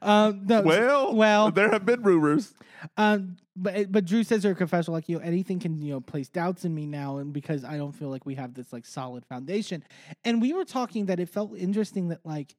Um, 0.00 0.42
no, 0.46 0.62
well, 0.62 1.14
well, 1.14 1.50
there 1.50 1.70
have 1.70 1.84
been 1.84 2.02
rumors. 2.02 2.54
Um, 2.96 3.36
but 3.56 3.90
but 3.90 4.04
Drew 4.04 4.22
says 4.22 4.44
her 4.44 4.54
confessional, 4.54 4.94
like 4.94 5.08
you 5.08 5.18
know, 5.18 5.24
anything 5.24 5.58
can 5.58 5.82
you 5.82 5.94
know 5.94 6.00
place 6.00 6.28
doubts 6.28 6.64
in 6.64 6.72
me 6.72 6.86
now, 6.86 7.18
and 7.18 7.32
because 7.32 7.64
I 7.64 7.76
don't 7.76 7.92
feel 7.92 8.08
like 8.10 8.24
we 8.24 8.36
have 8.36 8.54
this 8.54 8.72
like 8.72 8.86
solid 8.86 9.26
foundation. 9.26 9.82
And 10.24 10.40
we 10.40 10.52
were 10.52 10.64
talking 10.64 11.06
that 11.06 11.18
it 11.18 11.28
felt 11.28 11.56
interesting 11.56 12.08
that 12.08 12.24
like 12.24 12.54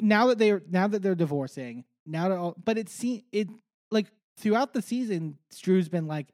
now 0.00 0.26
that 0.26 0.38
they're 0.38 0.60
now 0.68 0.86
that 0.88 1.02
they're 1.02 1.14
divorcing, 1.14 1.84
now 2.04 2.28
that 2.28 2.36
all, 2.36 2.54
but 2.62 2.76
it 2.76 2.90
seemed 2.90 3.22
it 3.32 3.48
like 3.90 4.08
throughout 4.38 4.72
the 4.72 4.82
season, 4.82 5.38
Drew's 5.60 5.88
been 5.88 6.06
like, 6.06 6.28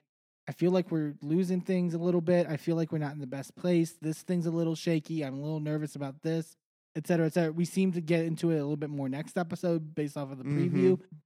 I 0.49 0.53
feel 0.53 0.71
like 0.71 0.91
we're 0.91 1.15
losing 1.23 1.61
things 1.61 1.95
a 1.95 1.99
little 1.99 2.23
bit. 2.23 2.47
I 2.49 2.57
feel 2.57 2.75
like 2.75 2.91
we're 2.91 2.99
not 2.99 3.13
in 3.13 3.21
the 3.21 3.27
best 3.27 3.55
place. 3.55 3.97
This 4.01 4.23
thing's 4.23 4.47
a 4.47 4.51
little 4.51 4.75
shaky. 4.75 5.23
I'm 5.23 5.35
a 5.35 5.43
little 5.43 5.61
nervous 5.61 5.95
about 5.95 6.23
this, 6.23 6.57
et 6.97 7.07
cetera, 7.07 7.27
et 7.27 7.35
cetera. 7.35 7.53
We 7.53 7.67
seem 7.67 7.93
to 7.93 8.01
get 8.01 8.25
into 8.25 8.51
it 8.51 8.55
a 8.55 8.63
little 8.63 8.77
bit 8.77 8.89
more 8.89 9.09
next 9.09 9.37
episode 9.37 9.95
based 9.95 10.17
off 10.17 10.33
of 10.33 10.39
the 10.39 10.45
preview. 10.45 10.93
Mm-hmm. 10.93 11.17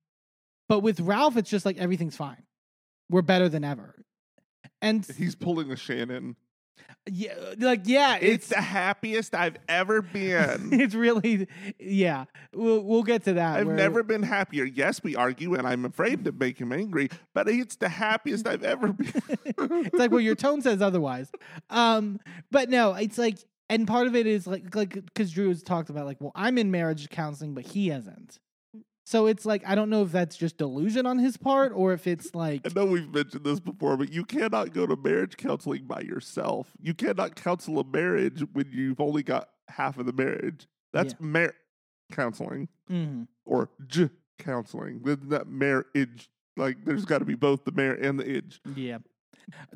But 0.69 0.81
with 0.81 1.01
Ralph, 1.01 1.37
it's 1.37 1.51
just 1.51 1.65
like 1.65 1.79
everything's 1.79 2.17
fine. 2.17 2.43
We're 3.11 3.23
better 3.23 3.49
than 3.49 3.63
ever. 3.63 3.95
And 4.81 5.07
He's 5.07 5.37
pulling 5.37 5.71
a 5.71 5.77
Shannon. 5.77 6.35
Yeah, 7.11 7.35
like 7.59 7.83
yeah, 7.85 8.17
It's 8.17 8.35
it's 8.35 8.49
the 8.49 8.61
happiest 8.61 9.35
I've 9.35 9.57
ever 9.69 10.03
been. 10.03 10.69
it's 10.73 10.95
really 10.95 11.49
yeah. 11.79 12.25
We'll 12.55 12.83
we'll 12.83 13.03
get 13.03 13.25
to 13.25 13.33
that. 13.35 13.59
I've 13.59 13.67
where- 13.67 13.77
never 13.77 14.03
been 14.03 14.23
happier. 14.23 14.65
Yes, 14.65 15.03
we 15.03 15.17
argue, 15.17 15.55
and 15.55 15.67
I'm 15.67 15.85
afraid 15.85 16.25
to 16.25 16.33
make 16.33 16.59
him 16.59 16.73
angry, 16.73 17.09
but 17.35 17.49
it's 17.49 17.77
the 17.77 17.89
happiest 17.89 18.47
I've 18.47 18.63
ever 18.65 18.93
been. 18.93 19.13
it's 19.45 19.95
like 19.99 20.11
well, 20.11 20.21
your 20.21 20.35
tone 20.37 20.63
says 20.63 20.81
otherwise. 20.83 21.31
Um, 21.71 22.21
but 22.51 22.69
no, 22.71 22.95
it's 22.95 23.19
like, 23.19 23.39
and 23.69 23.87
part 23.89 24.07
of 24.07 24.15
it 24.15 24.27
is 24.27 24.47
like, 24.47 24.75
like 24.75 24.93
because 24.95 25.33
Drew 25.33 25.49
has 25.49 25.63
talked 25.63 25.91
about 25.91 26.07
like, 26.07 26.21
well, 26.21 26.33
I'm 26.35 26.59
in 26.59 26.71
marriage 26.71 27.09
counseling, 27.11 27.55
but 27.55 27.65
he 27.67 27.89
hasn't. 27.89 28.39
So 29.05 29.27
it's 29.27 29.45
like 29.45 29.63
I 29.67 29.75
don't 29.75 29.91
know 29.91 30.03
if 30.03 30.13
that's 30.13 30.37
just 30.37 30.57
delusion 30.57 31.07
on 31.07 31.19
his 31.19 31.37
part 31.37 31.73
or 31.75 31.93
if 31.93 32.07
it's 32.07 32.35
like 32.35 32.63
I 32.65 32.71
know 32.75 32.87
we've 32.87 33.13
mentioned 33.13 33.45
this 33.45 33.61
before, 33.61 33.97
but 33.97 34.13
you 34.13 34.25
cannot 34.25 34.73
go 34.73 34.87
to 34.87 34.97
marriage 34.97 35.37
counseling 35.37 35.85
by 35.85 36.01
yourself. 36.01 36.71
You 36.81 36.95
cannot 36.95 37.35
counsel 37.35 37.79
a 37.81 37.85
marriage 37.85 38.45
when 38.53 38.71
you've 38.71 39.01
only 39.01 39.23
got 39.23 39.49
half 39.69 39.99
of 39.99 40.07
the 40.07 40.13
marriage. 40.13 40.67
That's 40.93 41.15
marriage 41.19 41.55
counseling 42.13 42.69
mhm. 42.91 43.27
or 43.45 43.71
j 43.87 44.11
counseling. 44.39 45.01
That 45.05 45.49
marriage, 45.49 46.31
like 46.57 46.85
there's 46.85 47.05
got 47.05 47.19
to 47.19 47.25
be 47.25 47.35
both 47.35 47.65
the 47.65 47.73
marriage 47.73 48.05
and 48.05 48.19
the 48.19 48.25
idge. 48.25 48.61
Yeah. 48.77 48.99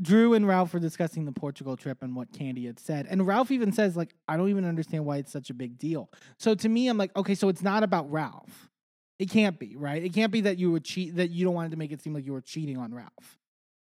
Drew 0.00 0.34
and 0.34 0.46
Ralph 0.46 0.72
were 0.72 0.80
discussing 0.80 1.24
the 1.24 1.32
Portugal 1.32 1.76
trip 1.76 2.02
and 2.02 2.14
what 2.14 2.32
Kandi 2.32 2.66
had 2.66 2.78
said. 2.78 3.06
And 3.08 3.26
Ralph 3.26 3.50
even 3.50 3.72
says, 3.72 3.96
like, 3.96 4.14
I 4.28 4.36
don't 4.36 4.48
even 4.48 4.64
understand 4.64 5.04
why 5.04 5.16
it's 5.18 5.32
such 5.32 5.50
a 5.50 5.54
big 5.54 5.76
deal. 5.76 6.10
So 6.38 6.54
to 6.54 6.68
me, 6.68 6.88
I'm 6.88 6.96
like, 6.96 7.14
okay, 7.16 7.34
so 7.34 7.48
it's 7.48 7.62
not 7.62 7.82
about 7.82 8.10
Ralph. 8.10 8.70
It 9.18 9.30
can't 9.30 9.58
be, 9.58 9.76
right? 9.76 10.02
It 10.02 10.12
can't 10.12 10.30
be 10.30 10.42
that 10.42 10.58
you 10.58 10.70
were 10.70 10.80
cheat 10.80 11.16
that 11.16 11.30
you 11.30 11.44
don't 11.44 11.54
want 11.54 11.70
to 11.70 11.76
make 11.76 11.90
it 11.92 12.02
seem 12.02 12.12
like 12.14 12.26
you 12.26 12.32
were 12.32 12.40
cheating 12.42 12.76
on 12.76 12.94
Ralph. 12.94 13.38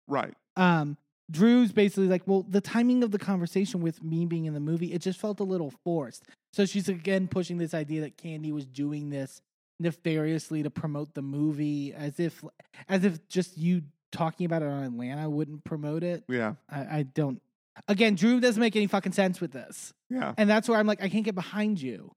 Right. 0.08 0.34
Um, 0.58 0.98
Drew's 1.32 1.72
basically 1.72 2.08
like, 2.08 2.24
well, 2.26 2.46
the 2.48 2.60
timing 2.60 3.04
of 3.04 3.12
the 3.12 3.18
conversation 3.20 3.82
with 3.82 4.04
me 4.04 4.26
being 4.26 4.46
in 4.46 4.54
the 4.54 4.60
movie, 4.60 4.92
it 4.94 5.02
just 5.02 5.20
felt 5.20 5.40
a 5.40 5.44
little 5.46 5.72
forced. 5.86 6.24
So 6.52 6.66
she's 6.66 6.90
again 6.90 7.28
pushing 7.30 7.58
this 7.58 7.74
idea 7.74 8.02
that 8.02 8.18
Kandi 8.18 8.52
was 8.52 8.66
doing 8.66 9.10
this 9.10 9.42
nefariously 9.80 10.64
to 10.64 10.70
promote 10.70 11.14
the 11.14 11.22
movie, 11.22 11.94
as 11.94 12.20
if, 12.20 12.44
as 12.90 13.04
if 13.06 13.26
just 13.28 13.58
you 13.58 13.84
talking 14.12 14.46
about 14.46 14.62
it 14.62 14.68
on 14.68 14.84
Atlanta 14.84 15.30
wouldn't 15.30 15.64
promote 15.64 16.04
it. 16.04 16.24
Yeah. 16.28 16.54
I, 16.70 16.80
I 17.00 17.04
don't. 17.04 17.42
Again, 17.88 18.16
Drew 18.16 18.40
doesn't 18.40 18.60
make 18.60 18.76
any 18.76 18.86
fucking 18.88 19.14
sense 19.14 19.42
with 19.42 19.52
this, 19.52 19.94
Yeah. 20.10 20.34
and 20.38 20.48
that's 20.48 20.70
where 20.70 20.78
I'm 20.78 20.86
like, 20.86 21.02
I 21.02 21.10
can't 21.10 21.26
get 21.26 21.34
behind 21.34 21.82
you. 21.82 22.12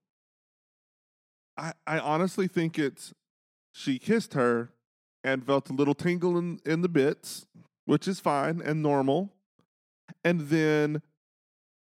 I, 1.59 1.73
I 1.87 1.99
honestly 1.99 2.49
think 2.49 2.79
it's 2.79 3.14
she 3.73 3.99
kissed 3.99 4.35
her 4.35 4.71
and 5.25 5.45
felt 5.45 5.71
a 5.71 5.73
little 5.73 5.95
tingle 5.95 6.38
in, 6.38 6.61
in 6.64 6.83
the 6.83 6.88
bits, 6.88 7.47
which 7.85 8.07
is 8.07 8.21
fine 8.21 8.61
and 8.64 8.83
normal. 8.83 9.33
And 10.25 10.42
then, 10.42 11.03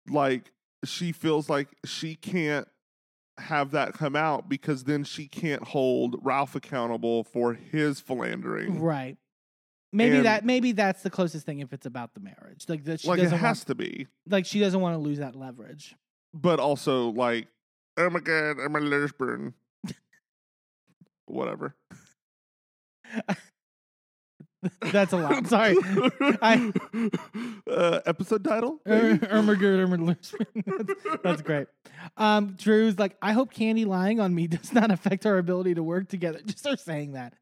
like, 0.08 0.52
she 0.84 1.12
feels 1.12 1.48
like 1.48 1.68
she 1.84 2.14
can't 2.14 2.66
have 3.38 3.70
that 3.70 3.94
come 3.94 4.16
out 4.16 4.48
because 4.48 4.84
then 4.84 5.04
she 5.04 5.28
can't 5.28 5.62
hold 5.62 6.16
Ralph 6.22 6.54
accountable 6.56 7.22
for 7.24 7.54
his 7.54 8.00
philandering. 8.00 8.80
Right. 8.80 9.16
Maybe 9.92 10.16
And- 10.16 10.26
that. 10.26 10.44
Maybe 10.44 10.72
that's 10.72 11.02
the 11.02 11.10
closest 11.10 11.46
thing 11.46 11.60
if 11.60 11.72
it's 11.72 11.86
about 11.86 12.14
the 12.14 12.20
marriage. 12.20 12.64
Like 12.68 12.84
that. 12.84 13.00
She 13.00 13.08
Like, 13.08 13.20
doesn't 13.20 13.38
has 13.38 13.58
want, 13.60 13.66
to 13.68 13.74
be. 13.76 14.06
like 14.28 14.44
she 14.46 14.58
doesn't 14.60 14.80
want 14.80 14.94
to 14.94 14.98
lose 14.98 15.18
that 15.18 15.34
leverage. 15.36 15.94
But 16.34 16.58
also, 16.60 17.08
like, 17.10 17.46
oh 17.98 18.10
my 18.10 18.20
God, 18.20 18.58
I'm 18.60 18.76
a 18.76 18.80
lesbian. 18.80 19.54
whatever. 21.26 21.74
That's 24.92 25.12
a 25.12 25.16
lot. 25.16 25.46
Sorry. 25.46 25.76
I- 26.42 26.72
uh, 27.70 28.00
episode 28.06 28.42
title? 28.44 28.80
Er- 28.86 29.02
maybe? 29.12 29.18
Ermagerd, 29.26 29.86
Ermagerd. 29.86 30.16
that's, 31.04 31.22
that's 31.22 31.42
great. 31.42 31.68
Um, 32.16 32.54
Drew's 32.58 32.98
like, 32.98 33.16
I 33.22 33.32
hope 33.32 33.52
Kandi 33.54 33.86
lying 33.86 34.18
on 34.18 34.34
me 34.34 34.46
does 34.48 34.72
not 34.72 34.90
affect 34.90 35.26
our 35.26 35.38
ability 35.38 35.74
to 35.74 35.82
work 35.82 36.08
together. 36.08 36.40
Just 36.44 36.58
start 36.58 36.80
saying 36.80 37.12
that. 37.12 37.34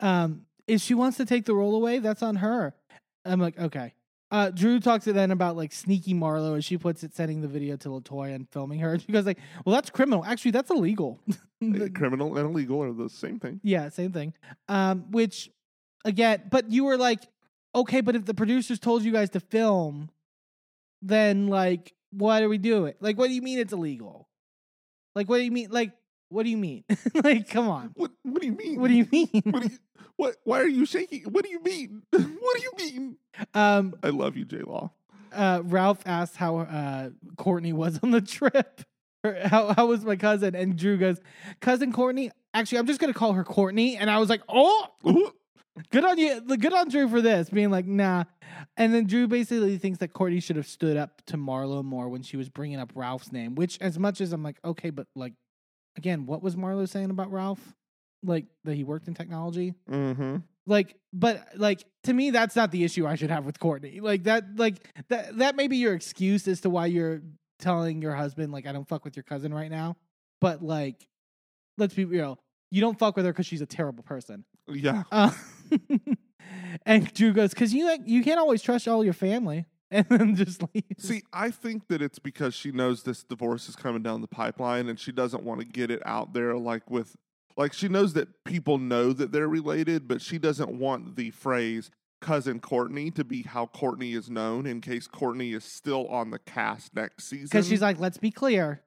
Um, 0.00 0.46
if 0.66 0.80
she 0.80 0.94
wants 0.94 1.16
to 1.18 1.24
take 1.24 1.44
the 1.44 1.54
role 1.54 1.76
away, 1.76 2.00
that's 2.00 2.22
on 2.22 2.36
her. 2.36 2.74
I'm 3.24 3.40
like, 3.40 3.58
okay. 3.58 3.92
Uh, 4.30 4.50
Drew 4.50 4.78
talks 4.78 5.04
to 5.04 5.12
then 5.12 5.30
about 5.30 5.56
like 5.56 5.72
sneaky 5.72 6.12
Marlo, 6.12 6.54
and 6.54 6.64
she 6.64 6.76
puts 6.76 7.02
it 7.02 7.14
sending 7.14 7.40
the 7.40 7.48
video 7.48 7.76
to 7.76 7.88
Latoya 7.88 8.34
and 8.34 8.48
filming 8.50 8.80
her. 8.80 8.92
And 8.92 9.02
she 9.02 9.10
goes 9.10 9.24
like, 9.24 9.38
"Well, 9.64 9.74
that's 9.74 9.88
criminal. 9.90 10.24
Actually, 10.24 10.50
that's 10.50 10.70
illegal." 10.70 11.20
Criminal 11.94 12.36
and 12.36 12.50
illegal 12.50 12.82
are 12.82 12.92
the 12.92 13.08
same 13.08 13.40
thing. 13.40 13.60
Yeah, 13.64 13.88
same 13.88 14.12
thing. 14.12 14.34
Um, 14.68 15.10
which 15.10 15.50
again, 16.04 16.42
but 16.50 16.70
you 16.70 16.84
were 16.84 16.96
like, 16.96 17.20
okay, 17.74 18.00
but 18.00 18.16
if 18.16 18.24
the 18.24 18.34
producers 18.34 18.78
told 18.78 19.02
you 19.02 19.12
guys 19.12 19.30
to 19.30 19.40
film, 19.40 20.10
then 21.02 21.48
like, 21.48 21.94
what 22.10 22.42
are 22.42 22.48
we 22.48 22.58
doing? 22.58 22.94
Like, 23.00 23.18
what 23.18 23.28
do 23.28 23.34
you 23.34 23.42
mean 23.42 23.58
it's 23.58 23.72
illegal? 23.72 24.28
Like, 25.14 25.28
what 25.28 25.38
do 25.38 25.44
you 25.44 25.50
mean? 25.50 25.68
Like, 25.70 25.92
what 26.28 26.42
do 26.44 26.50
you 26.50 26.56
mean? 26.56 26.84
like, 27.24 27.48
come 27.48 27.68
on. 27.68 27.90
What 27.94 28.10
What 28.22 28.40
do 28.40 28.46
you 28.46 28.54
mean? 28.54 28.80
What 28.80 28.88
do 28.88 28.94
you 28.94 29.06
mean? 29.10 29.42
What 29.44 29.62
do 29.62 29.68
you, 29.68 29.78
what? 30.16 30.36
Why 30.44 30.60
are 30.60 30.68
you 30.68 30.84
shaking? 30.86 31.24
What 31.24 31.44
do 31.44 31.50
you 31.50 31.62
mean? 31.62 32.02
what 32.10 32.56
do 32.56 32.62
you 32.62 32.72
mean? 32.78 33.16
um, 33.54 33.94
I 34.02 34.08
love 34.10 34.36
you, 34.36 34.44
J 34.44 34.58
Law. 34.62 34.90
uh, 35.32 35.62
Ralph 35.64 36.00
asked 36.06 36.36
how 36.36 36.58
uh 36.58 37.10
Courtney 37.36 37.72
was 37.72 37.98
on 38.02 38.10
the 38.10 38.20
trip. 38.36 38.82
How 39.24 39.74
how 39.74 39.86
was 39.86 40.04
my 40.04 40.16
cousin? 40.16 40.54
And 40.54 40.76
Drew 40.76 40.96
goes, 40.96 41.20
cousin 41.60 41.92
Courtney. 41.92 42.30
Actually, 42.54 42.78
I'm 42.78 42.86
just 42.86 43.00
gonna 43.00 43.12
call 43.14 43.32
her 43.34 43.44
Courtney. 43.44 43.96
And 43.96 44.10
I 44.10 44.18
was 44.18 44.28
like, 44.28 44.42
oh, 44.48 44.86
good 45.90 46.04
on 46.04 46.18
you 46.18 46.40
good 46.56 46.72
on 46.72 46.88
drew 46.88 47.08
for 47.08 47.20
this 47.20 47.48
being 47.50 47.70
like 47.70 47.86
nah 47.86 48.24
and 48.76 48.92
then 48.92 49.06
drew 49.06 49.28
basically 49.28 49.78
thinks 49.78 50.00
that 50.00 50.12
courtney 50.12 50.40
should 50.40 50.56
have 50.56 50.66
stood 50.66 50.96
up 50.96 51.22
to 51.24 51.36
marlo 51.36 51.84
more 51.84 52.08
when 52.08 52.20
she 52.20 52.36
was 52.36 52.48
bringing 52.48 52.80
up 52.80 52.90
ralph's 52.96 53.30
name 53.30 53.54
which 53.54 53.78
as 53.80 53.96
much 53.96 54.20
as 54.20 54.32
i'm 54.32 54.42
like 54.42 54.58
okay 54.64 54.90
but 54.90 55.06
like 55.14 55.34
again 55.98 56.24
what 56.24 56.42
was 56.42 56.56
marlo 56.56 56.88
saying 56.88 57.10
about 57.10 57.30
ralph 57.30 57.60
like 58.22 58.46
that 58.64 58.74
he 58.74 58.84
worked 58.84 59.06
in 59.08 59.14
technology 59.14 59.74
Mm-hmm. 59.90 60.36
like 60.66 60.94
but 61.12 61.46
like 61.56 61.84
to 62.04 62.12
me 62.14 62.30
that's 62.30 62.56
not 62.56 62.70
the 62.70 62.82
issue 62.84 63.06
i 63.06 63.14
should 63.16 63.30
have 63.30 63.44
with 63.44 63.58
courtney 63.60 64.00
like 64.00 64.24
that 64.24 64.44
like 64.56 64.76
that 65.08 65.36
that 65.38 65.56
may 65.56 65.68
be 65.68 65.76
your 65.76 65.94
excuse 65.94 66.48
as 66.48 66.60
to 66.62 66.70
why 66.70 66.86
you're 66.86 67.20
telling 67.58 68.00
your 68.00 68.14
husband 68.14 68.52
like 68.52 68.66
i 68.66 68.72
don't 68.72 68.88
fuck 68.88 69.04
with 69.04 69.16
your 69.16 69.24
cousin 69.24 69.52
right 69.52 69.70
now 69.70 69.96
but 70.40 70.62
like 70.62 71.06
let's 71.76 71.92
be 71.94 72.04
real 72.06 72.38
you 72.70 72.80
don't 72.80 72.98
fuck 72.98 73.16
with 73.16 73.24
her 73.26 73.32
because 73.32 73.46
she's 73.46 73.60
a 73.62 73.66
terrible 73.66 74.02
person 74.04 74.44
Yeah. 74.68 75.02
uh, 75.12 75.30
and 76.86 77.12
Drew 77.14 77.32
goes, 77.32 77.54
"Cause 77.54 77.72
you 77.72 77.86
like 77.86 78.00
you 78.04 78.22
can't 78.22 78.38
always 78.38 78.62
trust 78.62 78.86
all 78.88 79.04
your 79.04 79.12
family." 79.14 79.66
And 79.90 80.06
then 80.10 80.36
just 80.36 80.62
leave. 80.74 80.84
See, 80.98 81.22
I 81.32 81.50
think 81.50 81.88
that 81.88 82.02
it's 82.02 82.18
because 82.18 82.54
she 82.54 82.72
knows 82.72 83.04
this 83.04 83.22
divorce 83.22 83.70
is 83.70 83.76
coming 83.76 84.02
down 84.02 84.20
the 84.20 84.28
pipeline 84.28 84.86
and 84.90 85.00
she 85.00 85.12
doesn't 85.12 85.42
want 85.42 85.60
to 85.60 85.66
get 85.66 85.90
it 85.90 86.02
out 86.04 86.34
there 86.34 86.54
like 86.56 86.90
with 86.90 87.16
like 87.56 87.72
she 87.72 87.88
knows 87.88 88.12
that 88.12 88.28
people 88.44 88.76
know 88.76 89.14
that 89.14 89.32
they're 89.32 89.48
related, 89.48 90.06
but 90.06 90.20
she 90.20 90.38
doesn't 90.38 90.70
want 90.70 91.16
the 91.16 91.30
phrase 91.30 91.90
cousin 92.20 92.60
Courtney 92.60 93.10
to 93.12 93.24
be 93.24 93.42
how 93.42 93.66
Courtney 93.66 94.12
is 94.12 94.28
known 94.28 94.66
in 94.66 94.80
case 94.80 95.06
Courtney 95.06 95.52
is 95.52 95.64
still 95.64 96.06
on 96.08 96.30
the 96.30 96.38
cast 96.38 96.94
next 96.94 97.24
season. 97.24 97.48
because 97.50 97.68
she's 97.68 97.82
like, 97.82 97.98
"Let's 97.98 98.18
be 98.18 98.30
clear, 98.30 98.82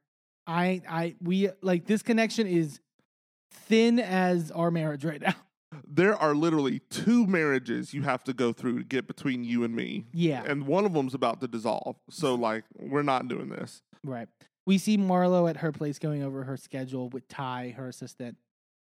I, 0.46 0.82
I, 0.88 1.16
we 1.22 1.50
like 1.62 1.86
this 1.86 2.02
connection 2.02 2.48
is 2.48 2.80
thin 3.52 4.00
as 4.00 4.52
our 4.52 4.72
marriage 4.72 5.04
right 5.06 5.22
now." 5.22 5.36
There 5.88 6.16
are 6.16 6.36
literally 6.36 6.80
two 6.90 7.26
marriages 7.28 7.94
you 7.94 8.02
have 8.04 8.24
to 8.26 8.34
go 8.34 8.52
through 8.54 8.80
to 8.80 8.84
get 8.84 9.08
between 9.08 9.44
you 9.44 9.64
and 9.64 9.76
me. 9.76 10.06
Yeah, 10.14 10.44
And 10.46 10.68
one 10.68 10.86
of 10.86 10.94
them's 10.94 11.14
about 11.14 11.40
to 11.42 11.48
dissolve. 11.48 11.96
So 12.10 12.36
like 12.36 12.64
we're 12.78 13.04
not 13.04 13.28
doing 13.28 13.50
this. 13.50 13.82
right. 14.04 14.28
We 14.68 14.78
see 14.78 14.96
Marlo 14.98 15.50
at 15.50 15.58
her 15.58 15.72
place 15.72 15.98
going 15.98 16.22
over 16.24 16.44
her 16.44 16.56
schedule 16.56 17.10
with 17.10 17.28
Ty, 17.28 17.74
her 17.78 17.88
assistant. 17.88 18.38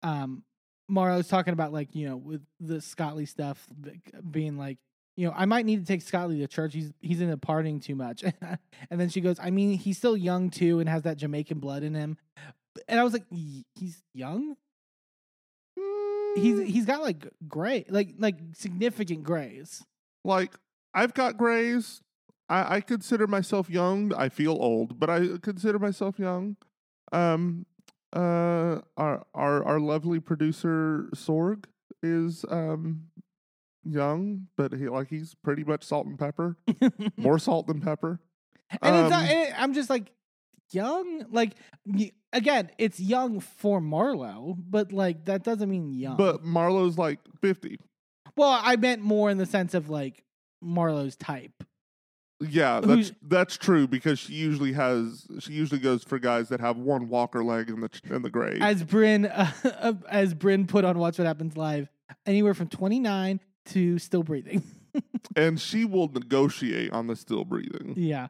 Um, 0.04 0.44
Marlo's 0.92 1.28
talking 1.28 1.54
about 1.54 1.74
like 1.74 1.96
you 1.96 2.08
know 2.08 2.18
with 2.18 2.42
the 2.60 2.76
Scottley 2.76 3.28
stuff 3.28 3.68
being 4.30 4.58
like. 4.58 4.78
You 5.16 5.28
know, 5.28 5.34
I 5.38 5.46
might 5.46 5.68
need 5.68 5.80
to 5.80 5.86
take 5.86 6.02
Scottley 6.02 6.40
to 6.40 6.48
church. 6.48 6.74
He's 6.74 6.92
he's 7.00 7.22
into 7.22 7.38
partying 7.38 7.80
too 7.80 7.96
much. 7.96 8.24
and 8.90 9.00
then 9.00 9.10
she 9.10 9.22
goes, 9.22 9.38
I 9.40 9.52
mean, 9.52 9.78
he's 9.78 9.96
still 9.98 10.18
young 10.18 10.50
too 10.50 10.80
and 10.80 10.90
has 10.90 11.04
that 11.04 11.18
Jamaican 11.18 11.60
blood 11.60 11.84
in 11.84 11.94
him. 11.94 12.18
And 12.88 13.00
I 13.00 13.04
was 13.04 13.14
like, 13.14 13.26
"Y- 13.30 13.64
he's 13.76 14.02
young? 14.16 14.56
Mm, 15.80 16.23
he's 16.36 16.86
got 16.86 17.02
like 17.02 17.28
gray, 17.48 17.86
like 17.90 18.10
like 18.18 18.38
significant 18.54 19.24
grays. 19.24 19.84
like 20.24 20.54
I've 20.94 21.14
got 21.14 21.38
grays. 21.38 22.02
I, 22.50 22.76
I 22.76 22.82
consider 22.82 23.26
myself 23.28 23.70
young. 23.70 24.14
I 24.14 24.30
feel 24.30 24.52
old, 24.52 25.00
but 25.00 25.10
I 25.10 25.38
consider 25.42 25.80
myself 25.80 26.20
young. 26.20 26.58
Um, 27.12 27.66
uh, 28.16 28.80
our 28.98 29.26
our 29.34 29.64
our 29.64 29.80
lovely 29.80 30.20
producer 30.20 31.10
Sorg 31.16 31.66
is 32.02 32.46
um 32.50 33.08
young, 33.84 34.48
but 34.56 34.74
he 34.74 34.88
like 34.90 35.10
he's 35.10 35.36
pretty 35.36 35.64
much 35.64 35.84
salt 35.84 36.06
and 36.06 36.18
pepper, 36.20 36.58
more 37.18 37.40
salt 37.40 37.68
than 37.68 37.82
pepper. 37.82 38.20
and 38.82 38.96
it's 38.96 39.10
not, 39.10 39.24
Um, 39.24 39.30
and 39.30 39.40
it, 39.50 39.54
I'm 39.62 39.74
just 39.74 39.90
like 39.90 40.12
young. 40.74 41.26
Like 41.32 41.54
again, 42.32 42.72
it's 42.78 43.00
young 43.00 43.40
for 43.40 43.80
Marlo, 43.82 44.56
but 44.58 44.92
like 44.92 45.26
that 45.26 45.44
doesn't 45.44 45.70
mean 45.70 45.94
young. 45.94 46.18
But 46.18 46.44
Marlo's 46.44 46.98
like 46.98 47.20
fifty. 47.42 47.80
well, 48.36 48.60
I 48.64 48.76
meant 48.76 49.02
more 49.02 49.30
in 49.30 49.38
the 49.38 49.46
sense 49.46 49.74
of 49.74 49.90
like 49.90 50.24
Marlo's 50.64 51.16
type. 51.16 51.64
Yeah, 52.40 52.82
that's 52.82 52.92
Who's- 53.10 53.12
that's 53.22 53.58
true 53.58 53.88
because 53.88 54.20
she 54.20 54.34
usually 54.34 54.74
has 54.74 55.28
she 55.40 55.54
usually 55.54 55.80
goes 55.80 56.04
for 56.04 56.20
guys 56.20 56.50
that 56.50 56.60
have 56.60 56.78
one 56.78 57.08
walker 57.08 57.44
leg 57.44 57.70
in 57.70 57.80
the 57.80 57.90
in 58.10 58.22
the 58.22 58.30
grave. 58.30 58.62
As 58.62 58.84
Brynn, 58.84 59.32
uh, 59.64 59.94
as 60.10 60.34
Brynn 60.34 60.68
put 60.68 60.84
on 60.84 60.98
Watch 60.98 61.18
What 61.18 61.28
Happens 61.28 61.56
Live, 61.56 61.88
anywhere 62.26 62.54
from 62.54 62.68
29 62.68 63.40
to 63.68 63.98
still 64.00 64.24
breathing. 64.24 64.62
and 65.38 65.60
she 65.60 65.86
will 65.86 66.10
negotiate 66.10 66.92
on 66.92 67.08
the 67.08 67.16
still 67.16 67.46
breathing. 67.46 67.94
Yeah. 67.96 68.28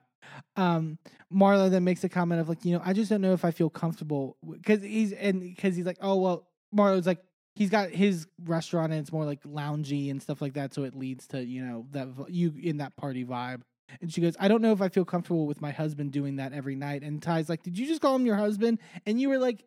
Um, 0.55 0.97
Marlo 1.33 1.69
then 1.69 1.83
makes 1.83 2.03
a 2.03 2.09
comment 2.09 2.41
of 2.41 2.49
like, 2.49 2.63
you 2.63 2.73
know, 2.73 2.81
I 2.83 2.93
just 2.93 3.09
don't 3.09 3.21
know 3.21 3.33
if 3.33 3.45
I 3.45 3.51
feel 3.51 3.69
comfortable 3.69 4.37
because 4.49 4.81
he's 4.81 5.11
and 5.13 5.41
because 5.41 5.75
he's 5.75 5.85
like, 5.85 5.97
oh 6.01 6.15
well, 6.15 6.47
Marlo's 6.75 7.07
like 7.07 7.23
he's 7.55 7.69
got 7.69 7.89
his 7.89 8.27
restaurant 8.45 8.91
and 8.91 9.01
it's 9.01 9.11
more 9.11 9.25
like 9.25 9.41
loungy 9.43 10.11
and 10.11 10.21
stuff 10.21 10.41
like 10.41 10.53
that, 10.53 10.73
so 10.73 10.83
it 10.83 10.95
leads 10.95 11.27
to 11.27 11.43
you 11.43 11.65
know 11.65 11.85
that 11.91 12.07
you 12.29 12.53
in 12.61 12.77
that 12.77 12.95
party 12.95 13.25
vibe. 13.25 13.61
And 14.01 14.11
she 14.11 14.21
goes, 14.21 14.35
I 14.39 14.47
don't 14.47 14.61
know 14.61 14.71
if 14.71 14.81
I 14.81 14.89
feel 14.89 15.05
comfortable 15.05 15.45
with 15.45 15.61
my 15.61 15.71
husband 15.71 16.11
doing 16.11 16.37
that 16.37 16.53
every 16.53 16.75
night. 16.75 17.03
And 17.03 17.21
Ty's 17.21 17.49
like, 17.49 17.63
Did 17.63 17.77
you 17.77 17.85
just 17.85 18.01
call 18.01 18.15
him 18.15 18.25
your 18.25 18.37
husband? 18.37 18.79
And 19.05 19.19
you 19.19 19.29
were 19.29 19.37
like, 19.37 19.63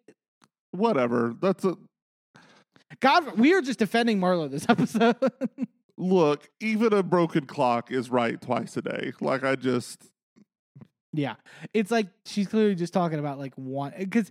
Whatever. 0.73 1.35
That's 1.41 1.65
a 1.65 1.77
God, 3.01 3.39
we 3.39 3.53
are 3.55 3.61
just 3.61 3.79
defending 3.79 4.19
Marlo 4.19 4.51
this 4.51 4.67
episode. 4.69 5.17
look. 5.97 6.49
Even 6.61 6.93
a 6.93 7.03
broken 7.03 7.47
clock 7.47 7.91
is 7.91 8.11
right 8.11 8.41
twice 8.41 8.77
a 8.77 8.83
day. 8.83 9.13
Like 9.21 9.45
I 9.45 9.55
just 9.57 10.09
Yeah. 11.13 11.37
It's 11.73 11.91
like 11.91 12.09
she's 12.25 12.49
clearly 12.49 12.75
just 12.75 12.93
talking 12.93 13.19
about 13.19 13.39
like 13.39 13.53
want 13.57 13.97
because 13.99 14.31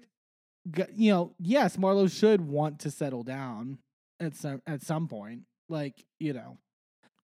you 0.95 1.11
know, 1.11 1.33
yes, 1.39 1.77
Marlo 1.77 2.11
should 2.11 2.41
want 2.41 2.79
to 2.79 2.91
settle 2.91 3.23
down 3.23 3.77
at 4.19 4.35
some 4.35 4.61
at 4.67 4.81
some 4.81 5.07
point. 5.07 5.41
Like, 5.69 6.05
you 6.19 6.33
know. 6.33 6.57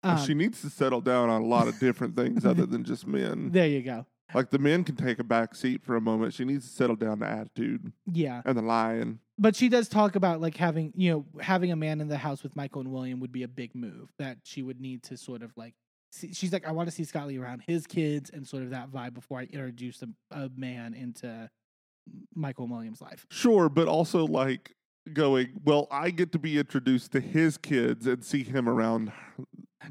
Um, 0.02 0.18
she 0.18 0.32
needs 0.34 0.60
to 0.62 0.70
settle 0.70 1.00
down 1.00 1.28
on 1.28 1.42
a 1.42 1.46
lot 1.46 1.66
of 1.66 1.78
different 1.80 2.14
things 2.14 2.44
other 2.46 2.64
than 2.66 2.84
just 2.84 3.06
men. 3.06 3.50
there 3.50 3.66
you 3.66 3.82
go. 3.82 4.06
Like 4.34 4.50
the 4.50 4.58
men 4.58 4.84
can 4.84 4.94
take 4.94 5.18
a 5.18 5.24
back 5.24 5.54
seat 5.54 5.82
for 5.82 5.96
a 5.96 6.00
moment. 6.00 6.34
She 6.34 6.44
needs 6.44 6.68
to 6.68 6.72
settle 6.74 6.96
down 6.96 7.18
the 7.20 7.26
attitude 7.26 7.92
Yeah. 8.06 8.42
and 8.44 8.56
the 8.58 8.62
lying. 8.62 9.18
But 9.38 9.56
she 9.56 9.68
does 9.70 9.88
talk 9.88 10.14
about 10.16 10.40
like 10.40 10.56
having, 10.56 10.92
you 10.94 11.10
know, 11.10 11.26
having 11.40 11.72
a 11.72 11.76
man 11.76 12.00
in 12.00 12.08
the 12.08 12.18
house 12.18 12.42
with 12.42 12.54
Michael 12.54 12.82
and 12.82 12.92
William 12.92 13.20
would 13.20 13.32
be 13.32 13.42
a 13.42 13.48
big 13.48 13.74
move 13.74 14.10
that 14.18 14.38
she 14.44 14.62
would 14.62 14.80
need 14.80 15.02
to 15.04 15.16
sort 15.16 15.42
of 15.42 15.50
like 15.56 15.74
see, 16.10 16.32
she's 16.32 16.52
like 16.52 16.66
I 16.66 16.72
want 16.72 16.88
to 16.88 16.94
see 16.94 17.04
Scotty 17.04 17.38
around 17.38 17.62
his 17.66 17.86
kids 17.86 18.30
and 18.32 18.46
sort 18.46 18.62
of 18.62 18.70
that 18.70 18.90
vibe 18.90 19.14
before 19.14 19.38
I 19.40 19.44
introduce 19.44 20.02
a, 20.02 20.08
a 20.30 20.50
man 20.56 20.94
into 20.94 21.50
Michael 22.34 22.66
William's 22.68 23.00
life. 23.00 23.26
Sure, 23.30 23.68
but 23.68 23.88
also 23.88 24.26
like 24.26 24.74
going, 25.12 25.48
well, 25.64 25.86
I 25.90 26.10
get 26.10 26.32
to 26.32 26.38
be 26.38 26.58
introduced 26.58 27.12
to 27.12 27.20
his 27.20 27.56
kids 27.56 28.06
and 28.06 28.24
see 28.24 28.42
him 28.42 28.68
around 28.68 29.12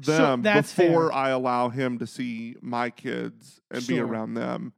Sure, 0.02 0.18
them 0.18 0.42
before 0.42 0.64
fair. 0.64 1.12
I 1.12 1.30
allow 1.30 1.70
him 1.70 1.98
to 1.98 2.06
see 2.06 2.56
my 2.60 2.90
kids 2.90 3.60
and 3.70 3.84
be 3.86 3.98
around 3.98 4.34
them. 4.34 4.72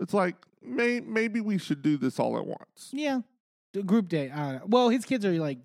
It's 0.00 0.14
like 0.14 0.36
may, 0.62 1.00
maybe 1.00 1.40
we 1.40 1.58
should 1.58 1.82
do 1.82 1.96
this 1.96 2.18
all 2.18 2.36
at 2.38 2.46
once. 2.46 2.90
Yeah, 2.92 3.20
group 3.84 4.08
date. 4.08 4.30
I 4.32 4.36
don't 4.36 4.54
know. 4.54 4.66
Well, 4.66 4.88
his 4.88 5.04
kids 5.04 5.24
are 5.24 5.32
like, 5.32 5.58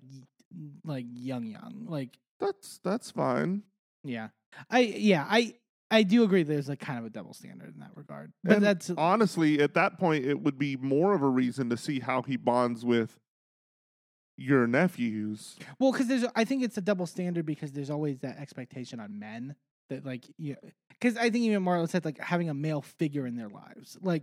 like 0.84 1.06
young, 1.14 1.46
young. 1.46 1.86
Like, 1.88 2.18
That's 2.40 2.78
that's 2.84 3.10
fine. 3.10 3.62
yeah, 4.04 4.28
I 4.70 4.80
yeah, 4.80 5.26
I 5.28 5.54
I 5.90 6.02
do 6.04 6.24
agree. 6.24 6.42
There's 6.42 6.68
like 6.68 6.80
kind 6.80 6.98
of 6.98 7.04
a 7.04 7.10
double 7.10 7.34
standard 7.34 7.74
in 7.74 7.80
that 7.80 7.90
regard. 7.94 8.32
But 8.42 8.56
And 8.56 8.64
that's 8.64 8.90
Honestly, 8.90 9.60
at 9.60 9.74
that 9.74 9.98
point, 9.98 10.24
it 10.24 10.40
would 10.40 10.58
be 10.58 10.76
more 10.76 11.12
of 11.12 11.22
a 11.22 11.28
reason 11.28 11.68
to 11.70 11.76
see 11.76 12.00
how 12.00 12.22
he 12.22 12.36
bonds 12.36 12.84
with 12.84 13.20
your 14.38 14.66
nephews. 14.66 15.56
Well, 15.78 15.92
because 15.92 16.08
there's, 16.08 16.24
I 16.34 16.44
think 16.44 16.62
it's 16.62 16.78
a 16.78 16.80
double 16.80 17.06
standard 17.06 17.44
because 17.44 17.72
there's 17.72 17.90
always 17.90 18.20
that 18.20 18.38
expectation 18.38 19.00
on 19.00 19.18
men 19.18 19.54
that 19.90 20.06
like, 20.06 20.24
yeah, 20.38 20.54
because 20.88 21.18
I 21.18 21.28
think 21.30 21.44
even 21.44 21.62
Marlo 21.62 21.88
said 21.88 22.04
like 22.06 22.18
having 22.18 22.48
a 22.48 22.54
male 22.54 22.80
figure 22.80 23.26
in 23.26 23.36
their 23.36 23.50
lives, 23.50 23.98
like, 24.00 24.22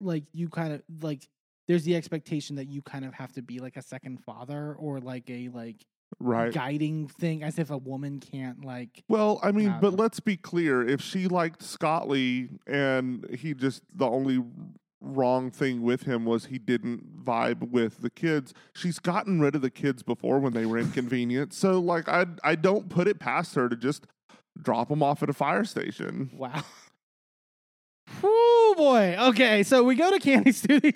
like 0.00 0.24
you 0.32 0.48
kind 0.48 0.72
of 0.74 0.82
like 1.02 1.28
there's 1.66 1.84
the 1.84 1.96
expectation 1.96 2.56
that 2.56 2.68
you 2.68 2.82
kind 2.82 3.04
of 3.04 3.14
have 3.14 3.32
to 3.32 3.42
be 3.42 3.58
like 3.58 3.76
a 3.76 3.82
second 3.82 4.22
father 4.24 4.74
or 4.78 5.00
like 5.00 5.28
a 5.28 5.48
like 5.48 5.84
Right. 6.18 6.52
guiding 6.52 7.08
thing, 7.08 7.42
as 7.42 7.58
if 7.58 7.70
a 7.70 7.78
woman 7.78 8.20
can't 8.20 8.64
like. 8.64 9.04
Well, 9.08 9.40
I 9.42 9.52
mean, 9.52 9.74
but 9.80 9.94
let's 9.94 10.20
be 10.20 10.36
clear. 10.36 10.86
If 10.86 11.00
she 11.00 11.28
liked 11.28 11.62
Scott 11.62 12.08
Lee 12.08 12.50
and 12.66 13.26
he 13.38 13.54
just 13.54 13.82
the 13.94 14.06
only 14.06 14.42
wrong 15.00 15.50
thing 15.50 15.82
with 15.82 16.02
him 16.02 16.26
was 16.26 16.46
he 16.46 16.58
didn't 16.58 17.24
vibe 17.24 17.70
with 17.70 18.02
the 18.02 18.10
kids, 18.10 18.52
she's 18.74 18.98
gotten 18.98 19.40
rid 19.40 19.54
of 19.54 19.62
the 19.62 19.70
kids 19.70 20.02
before 20.02 20.38
when 20.38 20.52
they 20.52 20.66
were 20.66 20.78
inconvenient. 20.78 21.54
So 21.54 21.78
like 21.78 22.08
I 22.08 22.26
I 22.44 22.54
don't 22.54 22.88
put 22.88 23.08
it 23.08 23.18
past 23.18 23.54
her 23.54 23.68
to 23.68 23.76
just 23.76 24.06
drop 24.60 24.88
them 24.88 25.02
off 25.02 25.22
at 25.22 25.30
a 25.30 25.34
fire 25.34 25.64
station. 25.64 26.30
Wow. 26.34 26.64
Whoo 28.70 28.74
boy. 28.76 29.16
Okay, 29.30 29.62
so 29.64 29.82
we 29.82 29.94
go 29.96 30.10
to 30.16 30.18
Kandi 30.18 30.54
Studio. 30.54 30.92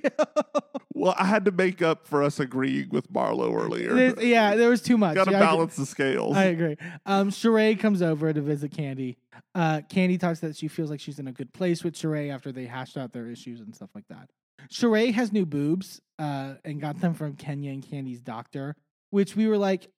Well, 0.94 1.14
I 1.18 1.24
had 1.26 1.44
to 1.46 1.50
make 1.50 1.82
up 1.82 2.06
for 2.06 2.22
us 2.22 2.38
agreeing 2.38 2.88
with 2.90 3.12
Marlo 3.12 3.52
earlier. 3.52 3.92
There's- 3.94 4.22
yeah, 4.24 4.54
there 4.54 4.68
was 4.70 4.80
too 4.80 4.96
much. 4.96 5.16
Got 5.16 5.24
to 5.24 5.32
Yeah, 5.32 5.40
balance 5.40 5.74
the 5.76 5.86
scales. 5.86 6.36
I 6.36 6.44
agree. 6.44 6.76
Um, 7.04 7.30
Sheree 7.30 7.78
comes 7.78 8.00
over 8.00 8.32
to 8.32 8.40
visit 8.40 8.70
Kandi. 8.72 9.16
Uh, 9.56 9.80
Kandi 9.88 10.20
talks 10.20 10.40
that 10.40 10.56
she 10.56 10.68
feels 10.68 10.88
like 10.90 11.00
she's 11.00 11.18
in 11.18 11.26
a 11.26 11.32
good 11.32 11.52
place 11.52 11.82
with 11.82 11.94
Sheree 11.94 12.32
after 12.32 12.52
they 12.52 12.66
hashed 12.66 12.96
out 12.96 13.12
their 13.12 13.26
issues 13.26 13.60
and 13.60 13.74
stuff 13.74 13.90
like 13.94 14.06
that. 14.08 14.30
Sheree 14.72 15.12
has 15.12 15.32
new 15.32 15.44
boobs 15.44 16.00
uh, 16.20 16.54
and 16.64 16.80
got 16.80 17.00
them 17.00 17.12
from 17.14 17.34
Kenya 17.34 17.72
and 17.72 17.82
Kandi's 17.84 18.20
doctor, 18.20 18.76
which 19.10 19.34
we 19.34 19.48
were 19.48 19.58
like, 19.58 19.88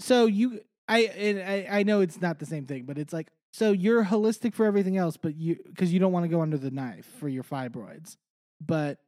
so 0.00 0.26
you, 0.26 0.60
I, 0.88 1.66
I, 1.70 1.78
I 1.78 1.82
know 1.84 2.00
it's 2.00 2.20
not 2.20 2.38
the 2.40 2.46
same 2.46 2.66
thing, 2.66 2.84
but 2.84 2.98
it's 2.98 3.12
like, 3.12 3.28
so 3.54 3.70
you're 3.70 4.04
holistic 4.04 4.52
for 4.52 4.66
everything 4.66 4.96
else, 4.96 5.16
but 5.16 5.36
you, 5.36 5.56
because 5.66 5.92
you 5.92 6.00
don't 6.00 6.10
want 6.10 6.24
to 6.24 6.28
go 6.28 6.40
under 6.40 6.58
the 6.58 6.72
knife 6.72 7.06
for 7.20 7.28
your 7.28 7.44
fibroids, 7.44 8.16
but. 8.60 8.98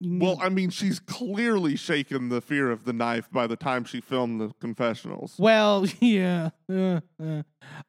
You 0.00 0.18
well, 0.18 0.38
I 0.42 0.50
mean, 0.50 0.68
she's 0.68 0.98
clearly 1.00 1.76
shaken 1.76 2.28
the 2.28 2.42
fear 2.42 2.70
of 2.70 2.84
the 2.84 2.92
knife 2.92 3.30
by 3.30 3.46
the 3.46 3.56
time 3.56 3.84
she 3.84 4.02
filmed 4.02 4.38
the 4.38 4.52
confessionals. 4.60 5.36
Well, 5.38 5.86
yeah, 6.00 6.50
uh, 6.70 7.00
uh. 7.22 7.42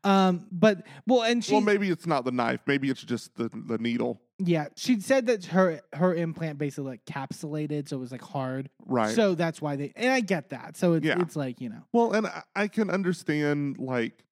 um, 0.03 0.45
but 0.49 0.83
well, 1.07 1.23
and 1.23 1.43
she, 1.43 1.51
well, 1.51 1.61
maybe 1.61 1.89
it's 1.89 2.05
not 2.05 2.23
the 2.23 2.31
knife. 2.31 2.61
Maybe 2.67 2.89
it's 2.89 3.03
just 3.03 3.35
the, 3.35 3.49
the 3.53 3.79
needle. 3.79 4.21
yeah, 4.37 4.67
she 4.77 5.01
said 5.01 5.25
that 5.25 5.45
her 5.45 5.81
her 5.93 6.13
implant 6.13 6.57
basically 6.57 6.91
like 6.91 7.05
capsulated, 7.05 7.89
so 7.89 7.97
it 7.97 7.99
was 7.99 8.11
like 8.13 8.21
hard. 8.21 8.69
Right. 8.85 9.13
So 9.13 9.33
that's 9.35 9.61
why 9.61 9.75
they, 9.75 9.91
and 9.97 10.13
I 10.13 10.21
get 10.21 10.51
that. 10.51 10.77
So 10.77 10.93
it's 10.93 11.05
Yeah. 11.05 11.19
it's 11.19 11.35
like 11.35 11.59
you 11.59 11.69
know, 11.69 11.81
well, 11.91 12.13
and 12.13 12.27
I, 12.27 12.43
I 12.55 12.67
can 12.69 12.89
understand, 12.91 13.77
like, 13.79 14.23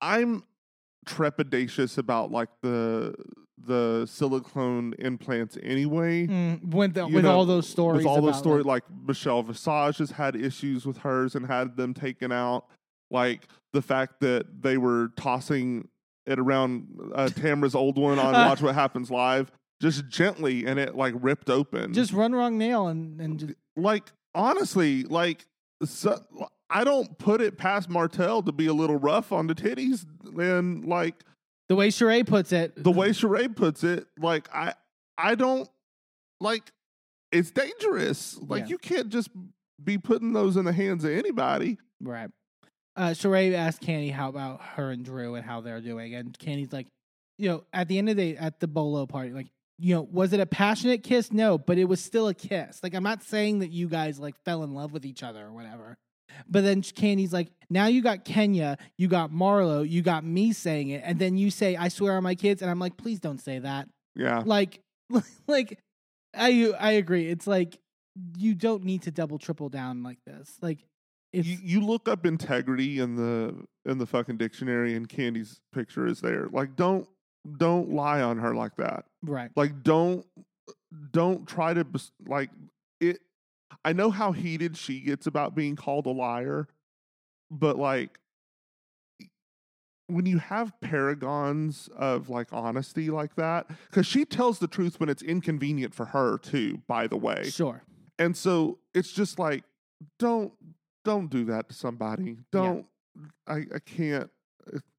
I'm 0.00 0.44
trepidatious 1.04 1.98
about, 1.98 2.30
like, 2.30 2.48
the 2.62 3.14
the 3.66 4.04
silicone 4.06 4.92
implants 4.98 5.56
anyway. 5.62 6.26
mm, 6.26 6.62
with 6.74 6.92
the, 6.94 7.06
with 7.06 7.24
know, 7.24 7.30
all 7.34 7.46
those 7.46 7.66
stories, 7.66 7.98
With 7.98 8.06
all 8.06 8.20
those 8.20 8.36
stories, 8.38 8.66
like- 8.66 8.82
like, 8.90 9.06
Michelle 9.08 9.42
Visage 9.42 9.96
has 9.98 10.10
had 10.10 10.36
issues 10.36 10.84
with 10.84 10.98
hers 10.98 11.34
and 11.34 11.46
had 11.46 11.76
them 11.76 11.94
taken 11.94 12.30
out. 12.30 12.66
Like, 13.10 13.48
the 13.72 13.80
fact 13.80 14.20
that 14.20 14.60
they 14.62 14.76
were 14.76 15.12
tossing 15.16 15.88
it 16.26 16.38
around 16.38 16.88
uh, 17.14 17.28
Tamra's 17.32 17.74
old 17.74 17.96
one 17.96 18.18
on 18.18 18.32
Watch 18.34 18.60
What 18.60 18.74
Happens 18.74 19.10
Live 19.10 19.50
just 19.80 20.08
gently 20.08 20.66
and 20.66 20.78
it, 20.78 20.94
like, 20.94 21.14
ripped 21.16 21.48
open. 21.48 21.92
just 21.94 22.12
run 22.12 22.32
wrong 22.34 22.58
nail 22.58 22.88
and 22.88 23.18
and 23.20 23.38
just, 23.38 23.54
like 23.76 24.04
honestly, 24.34 25.04
like 25.04 25.46
so, 25.84 26.20
I 26.70 26.84
don't 26.84 27.16
put 27.18 27.40
it 27.40 27.58
past 27.58 27.88
Martell 27.88 28.42
to 28.42 28.52
be 28.52 28.66
a 28.66 28.72
little 28.72 28.96
rough 28.96 29.32
on 29.32 29.46
the 29.46 29.54
titties, 29.54 30.06
and 30.38 30.84
like 30.84 31.14
the 31.68 31.76
way 31.76 31.88
Sheree 31.88 32.26
puts 32.26 32.52
it, 32.52 32.82
the 32.82 32.90
way 32.90 33.10
Sheree 33.10 33.54
puts 33.54 33.84
it, 33.84 34.06
like 34.18 34.48
I 34.54 34.74
I 35.18 35.34
don't 35.34 35.68
like 36.40 36.72
it's 37.32 37.50
dangerous. 37.50 38.38
Like 38.40 38.62
Yeah. 38.62 38.68
you 38.68 38.78
can't 38.78 39.08
just 39.08 39.28
be 39.82 39.98
putting 39.98 40.32
those 40.32 40.56
in 40.56 40.64
the 40.64 40.72
hands 40.72 41.04
of 41.04 41.10
anybody. 41.10 41.78
Right. 42.00 42.30
Uh, 42.96 43.08
Sheree 43.10 43.52
asked 43.54 43.82
Kandi 43.82 44.12
how 44.12 44.28
about 44.28 44.60
her 44.62 44.90
and 44.92 45.04
Drew 45.04 45.34
and 45.34 45.44
how 45.44 45.60
they're 45.60 45.80
doing, 45.80 46.14
and 46.14 46.36
Kandi's 46.38 46.72
like, 46.72 46.86
you 47.38 47.48
know, 47.48 47.64
at 47.72 47.88
the 47.88 47.98
end 47.98 48.08
of 48.08 48.16
the 48.16 48.34
day, 48.34 48.38
at 48.38 48.60
the 48.60 48.68
bolo 48.68 49.04
party, 49.06 49.30
like, 49.30 49.48
you 49.80 49.94
know, 49.96 50.02
was 50.02 50.32
it 50.32 50.38
a 50.38 50.46
passionate 50.46 51.02
kiss? 51.02 51.32
No, 51.32 51.58
but 51.58 51.76
it 51.76 51.86
was 51.86 52.00
still 52.00 52.28
a 52.28 52.34
kiss. 52.34 52.80
Like, 52.84 52.94
I'm 52.94 53.02
not 53.02 53.24
saying 53.24 53.58
that 53.58 53.70
you 53.72 53.88
guys 53.88 54.20
like 54.20 54.36
fell 54.44 54.62
in 54.62 54.72
love 54.74 54.92
with 54.92 55.04
each 55.04 55.24
other 55.24 55.44
or 55.46 55.52
whatever. 55.52 55.96
But 56.48 56.64
then 56.64 56.82
Kandi's 56.82 57.32
like, 57.32 57.48
now 57.70 57.86
you 57.86 58.02
got 58.02 58.24
Kenya, 58.24 58.76
you 58.98 59.08
got 59.08 59.30
Marlo, 59.30 59.88
you 59.88 60.02
got 60.02 60.24
me 60.24 60.52
saying 60.52 60.90
it, 60.90 61.02
and 61.04 61.18
then 61.18 61.36
you 61.36 61.50
say, 61.50 61.76
I 61.76 61.88
swear 61.88 62.16
on 62.16 62.22
my 62.22 62.34
kids, 62.34 62.62
and 62.62 62.70
I'm 62.70 62.78
like, 62.78 62.96
please 62.96 63.20
don't 63.20 63.40
say 63.40 63.58
that. 63.58 63.88
Yeah. 64.14 64.42
Like, 64.44 64.80
like, 65.46 65.78
I 66.36 66.72
I 66.78 66.92
agree. 66.92 67.28
It's 67.28 67.46
like 67.46 67.78
you 68.36 68.54
don't 68.54 68.84
need 68.84 69.02
to 69.02 69.10
double 69.10 69.38
triple 69.38 69.68
down 69.68 70.02
like 70.02 70.18
this. 70.26 70.58
Like, 70.60 70.78
it's 71.32 71.46
You, 71.46 71.58
you 71.62 71.80
look 71.80 72.08
up 72.08 72.24
integrity 72.24 73.00
in 73.00 73.16
the 73.16 73.54
in 73.90 73.98
the 73.98 74.06
fucking 74.06 74.36
dictionary 74.36 74.94
and 74.94 75.08
Kandi's 75.08 75.60
picture 75.72 76.06
is 76.06 76.20
there. 76.20 76.48
Like 76.52 76.76
don't 76.76 77.08
don't 77.58 77.90
lie 77.90 78.22
on 78.22 78.38
her 78.38 78.54
like 78.54 78.76
that. 78.76 79.04
right. 79.22 79.50
like 79.56 79.82
don't 79.82 80.24
don't 81.10 81.46
try 81.46 81.74
to 81.74 81.84
like 82.26 82.50
it 83.00 83.18
i 83.84 83.92
know 83.92 84.10
how 84.10 84.32
heated 84.32 84.76
she 84.76 85.00
gets 85.00 85.26
about 85.26 85.54
being 85.54 85.76
called 85.76 86.06
a 86.06 86.10
liar 86.10 86.68
but 87.50 87.78
like 87.78 88.18
when 90.06 90.26
you 90.26 90.38
have 90.38 90.72
paragons 90.80 91.88
of 91.96 92.28
like 92.28 92.48
honesty 92.52 93.10
like 93.10 93.34
that 93.36 93.66
because 93.90 94.06
she 94.06 94.24
tells 94.24 94.58
the 94.58 94.66
truth 94.66 95.00
when 95.00 95.08
it's 95.08 95.22
inconvenient 95.22 95.94
for 95.94 96.06
her 96.06 96.38
too 96.38 96.82
by 96.86 97.06
the 97.06 97.16
way. 97.16 97.44
Sure. 97.44 97.82
and 98.18 98.36
so 98.36 98.78
it's 98.92 99.12
just 99.12 99.38
like 99.38 99.64
don't 100.18 100.52
don't 101.04 101.30
do 101.30 101.44
that 101.46 101.68
to 101.68 101.74
somebody. 101.74 102.38
Don't 102.52 102.86
i 103.46 103.64
i 103.74 103.78
can't 103.84 104.30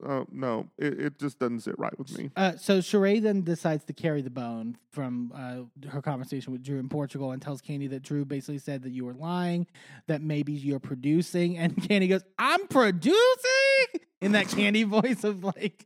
uh, 0.05 0.23
no 0.31 0.67
it, 0.77 0.99
it 0.99 1.19
just 1.19 1.39
doesn't 1.39 1.61
sit 1.61 1.77
right 1.77 1.97
with 1.97 2.17
me 2.17 2.29
Uh, 2.35 2.55
so 2.57 2.79
Sheree 2.79 3.21
then 3.21 3.41
decides 3.43 3.83
to 3.85 3.93
carry 3.93 4.21
the 4.21 4.29
bone 4.29 4.77
from 4.91 5.31
uh, 5.35 5.89
her 5.89 6.01
conversation 6.01 6.53
with 6.53 6.63
Drew 6.63 6.79
in 6.79 6.89
Portugal 6.89 7.31
and 7.31 7.41
tells 7.41 7.61
Kandi 7.61 7.89
that 7.89 8.01
Drew 8.03 8.25
basically 8.25 8.59
said 8.59 8.83
that 8.83 8.91
you 8.91 9.05
were 9.05 9.13
lying, 9.13 9.67
that 10.07 10.21
maybe 10.21 10.53
you're 10.53 10.79
producing. 10.79 11.57
And 11.57 11.75
Kandi 11.83 12.07
goes, 12.09 12.23
I'm 12.39 12.67
producing 12.67 13.25
in 14.21 14.31
that 14.33 14.47
Kandi 14.47 14.85
voice 15.01 15.23
of 15.23 15.43
like. 15.43 15.85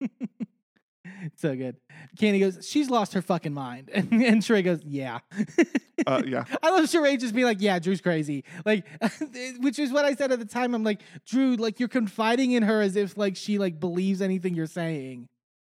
so 1.36 1.54
good. 1.56 1.76
Kandi 2.18 2.40
goes, 2.40 2.66
she's 2.68 2.90
lost 2.90 3.12
her 3.14 3.22
fucking 3.22 3.52
mind. 3.54 3.90
And, 4.00 4.12
and 4.12 4.42
Sheree 4.42 4.64
goes, 4.64 4.80
yeah. 4.84 5.18
uh 6.06 6.22
yeah 6.26 6.44
I 6.62 6.70
love 6.70 6.84
Sheree 6.84 7.18
just 7.18 7.34
being 7.34 7.46
like, 7.46 7.60
yeah, 7.60 7.78
Drew's 7.78 8.00
crazy. 8.00 8.44
Like, 8.64 8.86
which 9.60 9.78
is 9.78 9.92
what 9.92 10.04
I 10.04 10.14
said 10.14 10.32
at 10.32 10.38
the 10.38 10.44
time. 10.44 10.74
I'm 10.74 10.84
like, 10.84 11.00
Drew, 11.26 11.56
like 11.56 11.78
you're 11.80 11.88
confiding 11.88 12.52
in 12.52 12.62
her 12.62 12.80
as 12.80 12.96
if 12.96 13.16
like 13.16 13.36
she 13.36 13.58
like 13.58 13.78
believes 13.80 14.22
anything 14.22 14.54
you're 14.54 14.66
saying. 14.66 15.28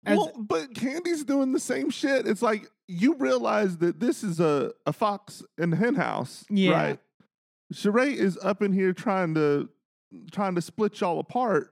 As, 0.06 0.18
well, 0.18 0.32
but 0.36 0.72
Kandi's 0.74 1.24
doing 1.24 1.52
the 1.52 1.60
same 1.60 1.90
shit. 1.90 2.26
It's 2.26 2.42
like 2.42 2.70
you 2.88 3.14
realize 3.14 3.78
that 3.78 4.00
this 4.00 4.22
is 4.22 4.38
a, 4.40 4.72
a 4.86 4.92
fox 4.92 5.42
in 5.58 5.70
the 5.70 5.76
hen 5.76 5.94
house, 5.94 6.44
Yeah. 6.50 6.70
right? 6.72 6.98
Sheree 7.72 8.14
is 8.14 8.38
up 8.42 8.62
in 8.62 8.72
here 8.72 8.92
trying 8.92 9.34
to 9.34 9.68
trying 10.30 10.54
to 10.54 10.62
split 10.62 11.00
y'all 11.00 11.18
apart 11.18 11.70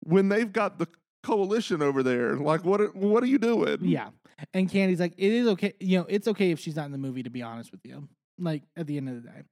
when 0.00 0.28
they've 0.28 0.52
got 0.52 0.78
the 0.78 0.88
coalition 1.22 1.82
over 1.82 2.02
there. 2.02 2.36
Like, 2.36 2.64
what? 2.64 2.80
Are, 2.80 2.88
what 2.88 3.22
are 3.22 3.26
you 3.26 3.38
doing? 3.38 3.78
yeah. 3.82 4.10
And 4.54 4.70
Kandi's 4.70 5.00
like, 5.00 5.14
it 5.18 5.32
is 5.32 5.46
okay. 5.48 5.74
You 5.80 5.98
know, 5.98 6.06
it's 6.08 6.26
okay 6.28 6.50
if 6.50 6.60
she's 6.60 6.76
not 6.76 6.86
in 6.86 6.92
the 6.92 6.98
movie, 6.98 7.22
to 7.22 7.30
be 7.30 7.42
honest 7.42 7.72
with 7.72 7.80
you. 7.84 8.08
Like, 8.38 8.62
at 8.76 8.86
the 8.86 8.96
end 8.96 9.08
of 9.08 9.22
the 9.22 9.28
day. 9.28 9.42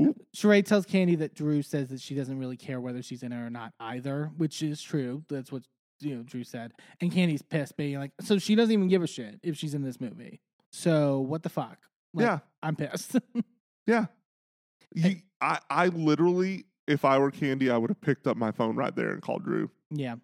Ooh. 0.00 0.14
Sheree 0.34 0.64
tells 0.64 0.86
Kandi 0.86 1.18
that 1.18 1.34
Drew 1.34 1.62
says 1.62 1.88
that 1.90 2.00
she 2.00 2.14
doesn't 2.14 2.38
really 2.38 2.56
care 2.56 2.80
whether 2.80 3.02
she's 3.02 3.22
in 3.22 3.32
it 3.32 3.36
or 3.36 3.50
not 3.50 3.72
either, 3.78 4.30
which 4.36 4.62
is 4.62 4.80
true. 4.82 5.22
That's 5.28 5.52
what 5.52 5.62
you 6.00 6.16
know 6.16 6.22
Drew 6.22 6.42
said. 6.44 6.72
And 7.00 7.12
Kandi's 7.12 7.42
pissed, 7.42 7.76
being 7.76 7.98
like, 7.98 8.12
so 8.20 8.38
she 8.38 8.54
doesn't 8.54 8.72
even 8.72 8.88
give 8.88 9.02
a 9.02 9.06
shit 9.06 9.38
if 9.42 9.56
she's 9.56 9.74
in 9.74 9.82
this 9.82 10.00
movie. 10.00 10.40
So 10.72 11.20
what 11.20 11.42
the 11.42 11.50
fuck? 11.50 11.78
Like, 12.14 12.24
yeah, 12.24 12.38
I'm 12.62 12.74
pissed. 12.74 13.16
yeah. 13.86 14.06
You, 14.94 15.16
I, 15.40 15.58
I 15.70 15.86
literally, 15.88 16.64
if 16.88 17.04
I 17.04 17.18
were 17.18 17.30
Kandi, 17.30 17.70
I 17.70 17.78
would 17.78 17.90
have 17.90 18.00
picked 18.00 18.26
up 18.26 18.36
my 18.36 18.50
phone 18.50 18.76
right 18.76 18.94
there 18.96 19.10
and 19.12 19.22
called 19.22 19.44
Drew. 19.44 19.70
yeah. 19.90 20.16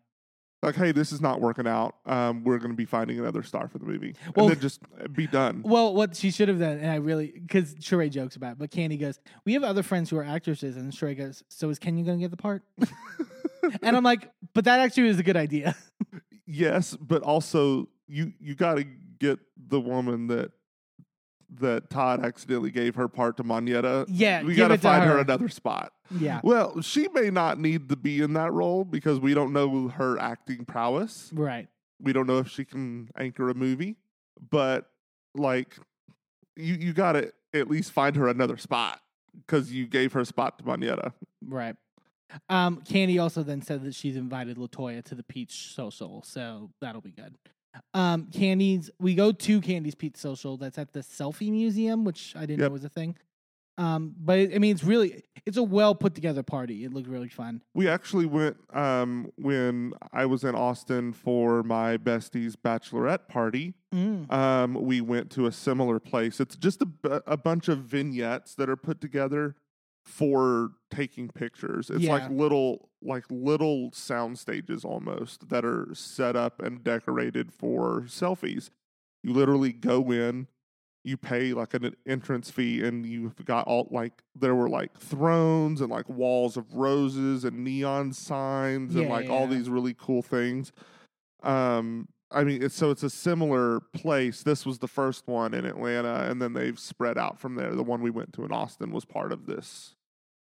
Like, 0.63 0.75
hey, 0.75 0.91
this 0.91 1.13
is 1.13 1.21
not 1.21 1.41
working 1.41 1.69
out. 1.69 1.95
Um, 2.05 2.43
we're 2.43 2.59
going 2.59 2.73
to 2.73 2.77
be 2.77 2.85
finding 2.85 3.21
another 3.21 3.45
star 3.45 3.69
for 3.69 3.79
the 3.79 3.85
movie, 3.85 4.17
Well- 4.35 4.47
and 4.47 4.57
then 4.57 4.61
just 4.61 4.81
uh, 5.01 5.07
be 5.07 5.27
done. 5.29 5.63
Well, 5.65 5.95
what 5.95 6.17
she 6.17 6.31
should 6.33 6.49
have 6.49 6.59
done, 6.59 6.79
and 6.79 6.91
I 6.91 6.97
really, 6.97 7.29
because 7.33 7.75
Sheree 7.77 8.11
jokes 8.11 8.35
about 8.35 8.53
it, 8.53 8.59
but 8.59 8.71
Kandi 8.71 8.99
goes, 8.99 9.21
We 9.45 9.53
have 9.55 9.63
other 9.63 9.83
friends 9.85 10.11
who 10.11 10.17
are 10.19 10.25
actresses. 10.25 10.77
And 10.77 10.93
Sheree 10.93 11.17
goes, 11.17 11.45
So 11.49 11.69
is 11.71 11.79
Kenya 11.79 12.05
going 12.05 12.19
to 12.19 12.23
get 12.25 12.31
the 12.33 12.37
part? 12.37 12.63
and 13.83 13.97
I'm 13.97 14.03
like, 14.03 14.31
But 14.53 14.65
that 14.65 14.81
actually 14.81 15.09
is 15.09 15.19
a 15.21 15.23
good 15.23 15.37
idea. 15.37 15.77
yes, 16.47 16.97
but 17.01 17.23
also 17.23 17.89
you 18.09 18.33
you 18.41 18.55
got 18.57 18.77
to 18.79 18.85
get 18.85 19.39
the 19.57 19.81
woman 19.81 20.27
that 20.29 20.51
that 21.61 21.91
Todd 21.91 22.25
accidentally 22.25 22.71
gave 22.71 22.95
her 22.95 23.09
part 23.09 23.37
to 23.39 23.45
Monyetta. 23.45 24.07
Yeah, 24.09 24.43
we 24.43 24.55
got 24.55 24.69
to 24.69 24.79
find 24.79 25.05
her 25.05 25.13
her. 25.13 25.19
another 25.19 25.49
spot. 25.49 25.93
Yeah. 26.11 26.41
Well, 26.43 26.81
she 26.81 27.09
may 27.09 27.31
not 27.31 27.59
need 27.59 27.89
to 27.89 27.97
be 27.97 28.21
in 28.21 28.35
that 28.35 28.53
role 28.53 28.85
because 28.85 29.21
we 29.21 29.35
don't 29.35 29.53
know 29.53 29.89
her 29.89 30.19
acting 30.19 30.65
prowess. 30.65 31.31
Right. 31.33 31.69
We 32.01 32.13
don't 32.13 32.27
know 32.27 32.39
if 32.39 32.49
she 32.49 32.65
can 32.65 33.09
anchor 33.19 33.51
a 33.51 33.55
movie, 33.55 33.97
but 34.51 34.91
like 35.35 35.77
you 36.57 36.75
you 36.75 36.93
got 36.93 37.13
to 37.13 37.33
at 37.55 37.69
least 37.69 37.93
find 37.93 38.17
her 38.17 38.29
another 38.29 38.57
spot 38.57 39.01
because 39.47 39.73
you 39.73 39.87
gave 39.87 40.13
her 40.13 40.25
spot 40.25 40.59
to 40.59 40.65
Monyetta. 40.65 41.13
Right. 41.47 41.77
Um, 42.49 42.83
Kandi 42.83 43.21
also 43.21 43.43
then 43.43 43.63
said 43.63 43.83
that 43.85 43.95
she's 43.95 44.17
invited 44.17 44.59
Latoya 44.59 45.03
to 45.05 45.15
the 45.15 45.23
Peach 45.23 45.73
Social, 45.75 46.23
so 46.23 46.71
that'll 46.81 47.01
be 47.01 47.11
good. 47.11 47.37
Um, 47.95 48.27
Kandi's 48.27 48.91
we 48.99 49.15
go 49.15 49.33
to 49.33 49.61
Kandi's 49.61 49.95
Peach 49.95 50.17
Social. 50.17 50.57
That's 50.57 50.79
at 50.79 50.93
the 50.93 51.01
Selfie 51.01 51.51
Museum, 51.51 52.05
which 52.05 52.35
I 52.37 52.41
didn't 52.41 52.61
Yep. 52.61 52.69
know 52.69 52.73
was 52.73 52.85
a 52.85 52.89
thing. 52.89 53.17
Um, 53.77 54.17
but 54.19 54.41
it, 54.41 54.55
I 54.57 54.59
mean, 54.59 54.75
it's 54.75 54.83
really 54.83 55.23
it's 55.47 55.57
a 55.57 55.63
well 55.63 55.95
put 55.95 56.15
together 56.17 56.43
party. 56.43 56.85
It 56.85 56.93
looked 56.93 57.07
really 57.09 57.29
fun. 57.29 57.63
We 57.75 57.87
actually 57.89 58.27
went 58.27 58.57
um, 58.75 59.31
when 59.37 59.93
I 60.13 60.27
was 60.27 60.43
in 60.43 60.57
Austin 60.57 61.13
for 61.13 61.63
my 61.63 61.97
bestie's 61.97 62.57
bachelorette 62.57 63.29
party. 63.29 63.75
Mm. 63.95 64.31
um, 64.33 64.75
we 64.75 65.01
went 65.01 65.31
to 65.31 65.47
a 65.47 65.53
similar 65.53 65.99
place. 66.01 66.41
It's 66.41 66.57
just 66.57 66.83
a, 66.83 67.23
a 67.27 67.37
bunch 67.37 67.69
of 67.69 67.79
vignettes 67.79 68.55
that 68.57 68.69
are 68.69 68.77
put 68.77 69.01
together 69.01 69.55
for 70.09 70.71
taking 70.91 71.29
pictures. 71.29 71.91
It's 71.91 72.05
like 72.05 72.31
little 72.31 72.89
like 73.03 73.25
little 73.31 73.91
sound 73.93 74.39
stages 74.39 74.85
almost 74.85 75.51
that 75.51 75.65
are 75.65 75.89
set 75.93 76.35
up 76.35 76.61
and 76.61 76.83
decorated 76.83 77.53
for 77.53 78.03
selfies. 78.07 78.71
You 79.23 79.33
literally 79.33 79.73
go 79.73 80.11
in, 80.11 80.49
you 81.05 81.17
pay 81.17 81.53
like 81.53 81.75
an 81.75 81.95
entrance 82.07 82.51
fee 82.51 82.83
and 82.83 83.07
you've 83.07 83.45
got 83.45 83.67
all 83.67 83.87
like 83.91 84.23
there 84.35 84.55
were 84.55 84.69
like 84.69 84.99
thrones 84.99 85.81
and 85.81 85.91
like 85.91 86.09
walls 86.09 86.57
of 86.57 86.75
roses 86.75 87.45
and 87.45 87.63
neon 87.63 88.13
signs 88.13 88.95
and 88.95 89.05
Yeah, 89.05 89.11
like 89.11 89.29
all 89.29 89.47
these 89.47 89.69
really 89.69 89.95
cool 89.97 90.23
things. 90.23 90.73
Um 91.43 92.09
I 92.31 92.45
mean, 92.45 92.63
it's, 92.63 92.75
so 92.75 92.91
it's 92.91 93.03
a 93.03 93.09
similar 93.09 93.81
place. 93.81 94.43
This 94.43 94.67
was 94.67 94.81
the 94.81 94.87
first 94.87 95.27
one 95.27 95.55
in 95.55 95.65
Atlanta, 95.65 96.29
and 96.29 96.43
then 96.43 96.53
they've 96.53 96.79
spread 96.79 97.17
out 97.17 97.39
from 97.39 97.55
there. 97.55 97.75
The 97.75 97.83
one 97.83 98.03
we 98.03 98.11
went 98.11 98.35
to 98.35 98.45
in 98.45 98.53
Austin 98.53 98.93
was 98.93 99.07
part 99.07 99.33
of 99.33 99.47
this, 99.47 99.95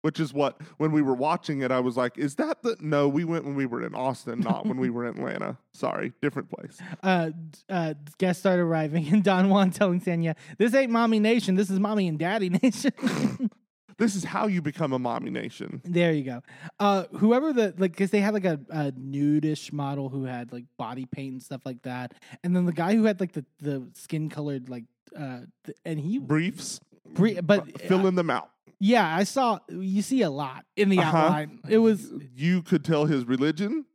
which 0.04 0.20
is 0.20 0.34
what 0.34 0.60
when 0.76 0.92
we 0.92 1.00
were 1.00 1.14
watching 1.14 1.62
it, 1.62 1.72
I 1.72 1.80
was 1.80 1.96
like, 1.96 2.18
"Is 2.18 2.34
that 2.34 2.62
the?" 2.62 2.76
No, 2.78 3.08
we 3.08 3.24
went 3.24 3.46
when 3.46 3.54
we 3.54 3.64
were 3.64 3.82
in 3.82 3.94
Austin, 3.94 4.40
not 4.40 4.66
when 4.66 4.76
we 4.76 4.90
were 4.94 5.06
in 5.06 5.16
Atlanta. 5.16 5.56
Sorry, 5.72 6.12
different 6.20 6.50
place. 6.50 6.78
Uh, 7.02 7.30
uh, 7.70 7.94
guests 8.18 8.40
start 8.40 8.60
arriving, 8.60 9.08
and 9.08 9.24
Don 9.30 9.48
Juan 9.48 9.70
telling 9.70 10.02
Sanya, 10.02 10.36
"This 10.58 10.74
ain't 10.74 10.92
mommy 10.92 11.20
nation. 11.20 11.54
This 11.54 11.70
is 11.70 11.80
mommy 11.80 12.06
and 12.06 12.18
daddy 12.18 12.50
nation." 12.50 12.92
This 13.96 14.16
is 14.16 14.24
how 14.24 14.48
you 14.48 14.60
become 14.60 14.92
a 14.92 14.98
mommy 14.98 15.30
nation. 15.30 15.80
There 15.84 16.12
you 16.12 16.24
go. 16.24 16.42
Uh, 16.80 17.04
whoever 17.12 17.52
the 17.52 17.74
like, 17.78 17.92
because 17.92 18.10
they 18.10 18.18
had 18.18 18.34
like 18.34 18.44
a, 18.44 18.58
a 18.68 18.90
nudish 18.90 19.72
model 19.72 20.08
who 20.08 20.24
had 20.24 20.52
like 20.52 20.64
body 20.76 21.06
paint 21.06 21.34
and 21.34 21.40
stuff 21.40 21.60
like 21.64 21.80
that, 21.82 22.12
and 22.42 22.56
then 22.56 22.66
the 22.66 22.72
guy 22.72 22.96
who 22.96 23.04
had 23.04 23.20
like 23.20 23.30
the 23.34 23.44
the 23.60 23.86
skin 23.94 24.28
colored 24.28 24.68
like, 24.68 24.82
uh, 25.16 25.42
th- 25.64 25.78
and 25.84 26.00
he, 26.00 26.18
Briefs, 26.18 26.80
Bre- 27.06 27.40
but 27.40 27.60
uh, 27.60 27.86
filling 27.86 28.16
them 28.16 28.30
out. 28.30 28.50
Yeah, 28.80 29.16
I 29.16 29.24
saw 29.24 29.60
you 29.68 30.02
see 30.02 30.22
a 30.22 30.30
lot 30.30 30.64
in 30.76 30.88
the 30.88 30.98
Uh-huh. 30.98 31.16
outline. 31.16 31.60
It 31.68 31.78
was, 31.78 32.12
You 32.34 32.62
could 32.62 32.84
tell 32.84 33.06
his 33.06 33.24
religion. 33.24 33.84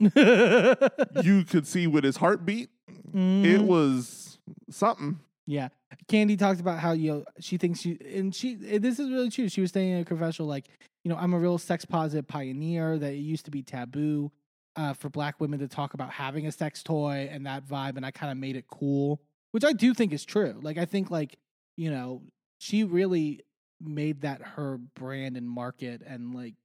You 1.23 1.43
could 1.45 1.67
see 1.67 1.87
with 1.87 2.03
his 2.03 2.17
heartbeat. 2.17 2.69
It 3.13 3.61
was 3.61 4.39
something. 4.69 5.19
Yeah. 5.45 5.69
Kandi 6.07 6.37
talked 6.37 6.59
about 6.59 6.79
how 6.79 6.91
you 6.93 7.11
know 7.11 7.25
she 7.39 7.57
thinks 7.57 7.81
she 7.81 7.97
and 8.13 8.33
she 8.33 8.57
eh, 8.67 8.77
this 8.79 8.99
is 8.99 9.09
really 9.09 9.29
true. 9.29 9.49
She 9.49 9.61
was 9.61 9.71
saying 9.71 9.91
in 9.91 9.99
a 10.01 10.05
confessional 10.05 10.47
like, 10.47 10.67
you 11.03 11.09
know, 11.09 11.17
I'm 11.17 11.33
a 11.33 11.39
real 11.39 11.57
sex 11.57 11.85
positive 11.85 12.27
pioneer 12.27 12.97
that 12.97 13.13
it 13.13 13.17
used 13.17 13.45
to 13.45 13.51
be 13.51 13.61
taboo 13.63 14.31
uh, 14.75 14.93
for 14.93 15.09
black 15.09 15.39
women 15.39 15.59
to 15.59 15.67
talk 15.67 15.93
about 15.95 16.11
having 16.11 16.45
a 16.47 16.51
sex 16.51 16.83
toy 16.83 17.27
and 17.31 17.45
that 17.47 17.65
vibe 17.67 17.97
and 17.97 18.05
I 18.05 18.11
kind 18.11 18.31
of 18.31 18.37
made 18.37 18.55
it 18.55 18.65
cool, 18.67 19.21
which 19.51 19.63
I 19.65 19.73
do 19.73 19.93
think 19.93 20.13
is 20.13 20.23
true. 20.23 20.59
Like 20.61 20.77
I 20.77 20.85
think 20.85 21.09
like, 21.11 21.37
you 21.77 21.89
know, 21.91 22.21
she 22.59 22.83
really 22.83 23.41
made 23.81 24.21
that 24.21 24.41
her 24.41 24.77
brand 24.77 25.37
and 25.37 25.49
market 25.49 26.01
and 26.05 26.33
like 26.33 26.55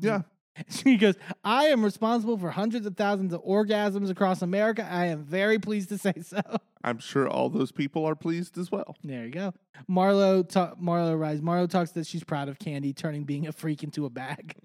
Yeah. 0.00 0.22
She 0.68 0.96
goes, 0.96 1.14
I 1.44 1.66
am 1.66 1.84
responsible 1.84 2.36
for 2.36 2.50
hundreds 2.50 2.84
of 2.84 2.96
thousands 2.96 3.32
of 3.32 3.44
orgasms 3.44 4.10
across 4.10 4.42
America. 4.42 4.84
I 4.90 5.04
am 5.06 5.22
very 5.22 5.60
pleased 5.60 5.88
to 5.90 5.98
say 5.98 6.14
so. 6.22 6.40
I'm 6.82 6.98
sure 6.98 7.28
all 7.28 7.48
those 7.48 7.70
people 7.70 8.04
are 8.04 8.16
pleased 8.16 8.58
as 8.58 8.68
well. 8.72 8.96
There 9.04 9.24
you 9.24 9.30
go. 9.30 9.54
Marlo, 9.88 10.48
ta- 10.48 10.74
Marlo 10.74 11.16
rise. 11.16 11.40
Marlo 11.40 11.70
talks 11.70 11.92
that 11.92 12.08
she's 12.08 12.24
proud 12.24 12.48
of 12.48 12.58
Kandi 12.58 12.92
turning 12.96 13.22
being 13.22 13.46
a 13.46 13.52
freak 13.52 13.84
into 13.84 14.04
a 14.04 14.10
bag. 14.10 14.56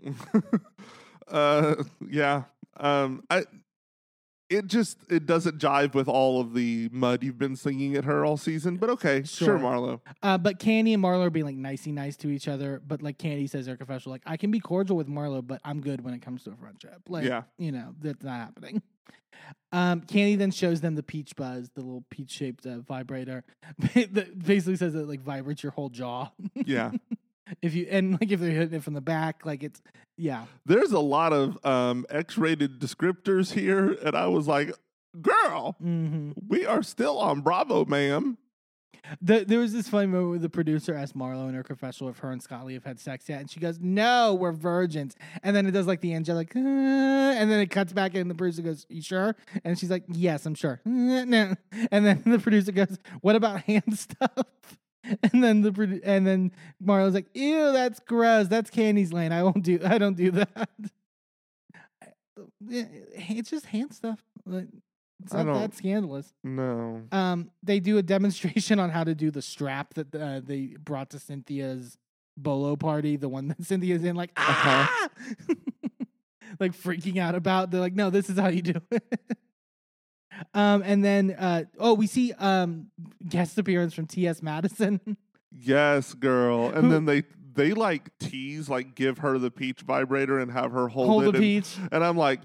uh, 1.27 1.75
yeah. 2.09 2.43
Um, 2.77 3.23
I. 3.29 3.43
It 4.54 4.68
just 4.68 4.97
it 5.10 5.26
doesn't 5.26 5.58
jive 5.60 5.93
with 5.93 6.08
all 6.08 6.39
of 6.39 6.54
the 6.54 6.89
mud 6.91 7.24
you've 7.24 7.38
been 7.38 7.56
singing 7.56 7.95
at 7.95 8.06
her 8.06 8.24
all 8.26 8.38
season. 8.38 8.78
But 8.78 8.89
okay, 8.91 9.24
sure, 9.24 9.45
Sure. 9.47 9.60
Marlo. 9.60 9.99
Uh, 10.22 10.38
but 10.38 10.60
Kandi 10.60 10.93
and 10.93 11.04
Marlo 11.04 11.26
are 11.26 11.30
being 11.30 11.45
like 11.45 11.56
nicey 11.56 11.91
nice 11.91 12.16
to 12.18 12.30
each 12.30 12.47
other. 12.47 12.82
But 12.86 13.01
like 13.01 13.18
Kandi 13.18 13.49
says, 13.49 13.68
her 13.68 13.76
confessional, 13.78 14.14
like 14.14 14.22
I 14.26 14.38
can 14.38 14.51
be 14.51 14.60
cordial 14.60 14.95
with 14.97 15.08
Marlo, 15.08 15.45
but 15.45 15.60
I'm 15.66 15.82
good 15.82 16.04
when 16.04 16.14
it 16.14 16.22
comes 16.22 16.43
to 16.43 16.51
a 16.51 16.56
friendship. 16.56 17.01
Like, 17.10 17.26
Yeah. 17.26 17.43
you 17.58 17.72
know, 17.72 17.95
that's 18.01 18.24
not 18.24 18.39
happening. 18.39 18.82
Um, 19.72 20.01
Kandi 20.01 20.38
then 20.38 20.51
shows 20.51 20.82
them 20.82 20.95
the 20.95 21.04
peach 21.04 21.36
buzz, 21.36 21.70
the 21.74 21.82
little 21.82 22.06
peach 22.10 22.30
shaped 22.32 22.66
uh, 22.66 22.80
vibrator 22.80 23.43
that 23.95 24.38
basically 24.45 24.76
says 24.78 24.93
it 24.95 25.08
like 25.08 25.22
vibrates 25.22 25.64
your 25.64 25.72
whole 25.72 25.89
jaw. 25.89 26.30
Yeah. 26.54 26.91
if 27.61 27.73
you 27.73 27.87
and 27.89 28.13
like 28.13 28.31
if 28.31 28.39
they're 28.39 28.51
hitting 28.51 28.75
it 28.75 28.83
from 28.83 28.93
the 28.93 29.01
back, 29.01 29.45
like 29.45 29.63
it's 29.63 29.81
yeah. 30.17 30.45
There's 30.65 30.91
a 30.91 30.99
lot 30.99 31.33
of 31.33 31.63
um, 31.65 32.05
X-rated 32.09 32.79
descriptors 32.79 33.53
here, 33.53 33.97
and 34.03 34.15
I 34.15 34.27
was 34.27 34.47
like, 34.47 34.71
"Girl, 35.21 35.75
hmm 35.79 36.31
we 36.47 36.65
are 36.65 36.83
still 36.83 37.19
on 37.19 37.41
Bravo, 37.41 37.85
ma'am." 37.85 38.37
The, 39.21 39.43
there 39.45 39.59
was 39.59 39.73
this 39.73 39.89
funny 39.89 40.07
moment 40.07 40.29
where 40.29 40.39
the 40.39 40.49
producer 40.49 40.95
asked 40.95 41.13
Marlo 41.17 41.49
in 41.49 41.55
her 41.55 41.63
confessional 41.63 42.09
if 42.09 42.19
her 42.19 42.31
and 42.31 42.41
Scott 42.41 42.65
Lee 42.65 42.75
have 42.75 42.85
had 42.85 43.01
sex 43.01 43.27
yet, 43.27 43.41
and 43.41 43.51
she 43.51 43.59
goes, 43.59 43.77
"No, 43.81 44.33
we're 44.33 44.53
virgins." 44.53 45.15
And 45.43 45.53
then 45.55 45.65
it 45.65 45.71
does 45.71 45.87
like 45.87 45.99
the 45.99 46.13
angelic, 46.13 46.55
uh, 46.55 46.59
and 46.59 47.51
then 47.51 47.59
it 47.59 47.69
cuts 47.69 47.91
back, 47.91 48.15
and 48.15 48.29
the 48.29 48.35
producer 48.35 48.61
goes, 48.61 48.85
"You 48.89 49.01
sure?" 49.01 49.35
And 49.65 49.77
she's 49.77 49.91
like, 49.91 50.03
"Yes, 50.07 50.45
I'm 50.45 50.55
sure." 50.55 50.79
Uh, 50.85 50.89
no, 51.25 51.55
and 51.91 52.05
then 52.05 52.23
the 52.25 52.39
producer 52.39 52.71
goes, 52.71 52.97
"What 53.19 53.35
about 53.35 53.63
hand 53.63 53.99
stuff?" 53.99 54.45
And 55.34 55.43
then 55.43 55.62
the 55.62 56.01
and 56.04 56.26
then 56.26 56.51
Marlo's 56.80 57.14
like, 57.14 57.28
"Ew, 57.36 57.72
that's 57.74 57.99
gross. 57.99 58.47
That's 58.47 58.70
Kandi's 58.70 59.12
lane. 59.12 59.32
I 59.34 59.43
won't 59.43 59.62
do. 59.64 59.80
I 59.84 59.97
don't 59.97 60.16
do 60.16 60.32
that." 60.32 60.70
It's 62.66 63.49
just 63.49 63.66
hand 63.68 63.93
stuff. 63.93 64.24
Like, 64.45 64.68
It's 65.24 65.34
not 65.34 65.45
that 65.54 65.76
scandalous. 65.76 66.34
No. 66.43 67.04
Um, 67.12 67.51
they 67.62 67.80
do 67.80 67.97
a 67.97 68.01
demonstration 68.04 68.80
on 68.84 68.89
how 68.89 69.04
to 69.04 69.14
do 69.16 69.32
the 69.32 69.41
strap 69.41 69.93
that 69.95 70.16
uh, 70.16 70.41
they 70.43 70.76
brought 70.84 71.10
to 71.12 71.20
Cynthia's 71.20 71.97
bolo 72.38 72.76
party, 72.76 73.16
the 73.18 73.30
one 73.30 73.49
that 73.49 73.64
Cynthia's 73.64 74.04
in, 74.04 74.16
like 74.16 74.32
Uh-huh. 74.38 74.88
ah, 74.89 75.10
like 76.60 76.72
freaking 76.74 77.18
out 77.20 77.36
about. 77.36 77.72
They're 77.72 77.82
like, 77.82 77.93
no, 77.95 78.10
this 78.10 78.30
is 78.30 78.38
how 78.39 78.47
you 78.47 78.62
do 78.62 78.82
it. 78.91 79.04
Um, 80.53 80.84
and 80.86 81.03
then 81.03 81.36
uh, 81.38 81.63
oh, 81.79 81.93
we 81.93 82.07
see 82.07 82.34
um 82.34 82.88
guest 83.27 83.57
appearance 83.57 83.93
from 83.93 84.07
T.S. 84.07 84.41
Madison. 84.41 84.99
Yes, 85.55 86.15
girl. 86.15 86.69
And 86.69 86.91
then 86.91 87.05
they 87.05 87.23
they 87.53 87.73
like 87.73 88.09
tease, 88.17 88.69
like 88.69 88.95
give 88.95 89.19
her 89.19 89.38
the 89.38 89.51
peach 89.51 89.81
vibrator 89.81 90.39
and 90.39 90.51
have 90.51 90.71
her 90.71 90.88
hold, 90.88 91.07
Hold 91.07 91.23
it. 91.25 91.25
the 91.34 91.38
and, 91.38 91.43
peach. 91.43 91.77
and 91.91 92.03
I'm 92.03 92.17
like, 92.17 92.39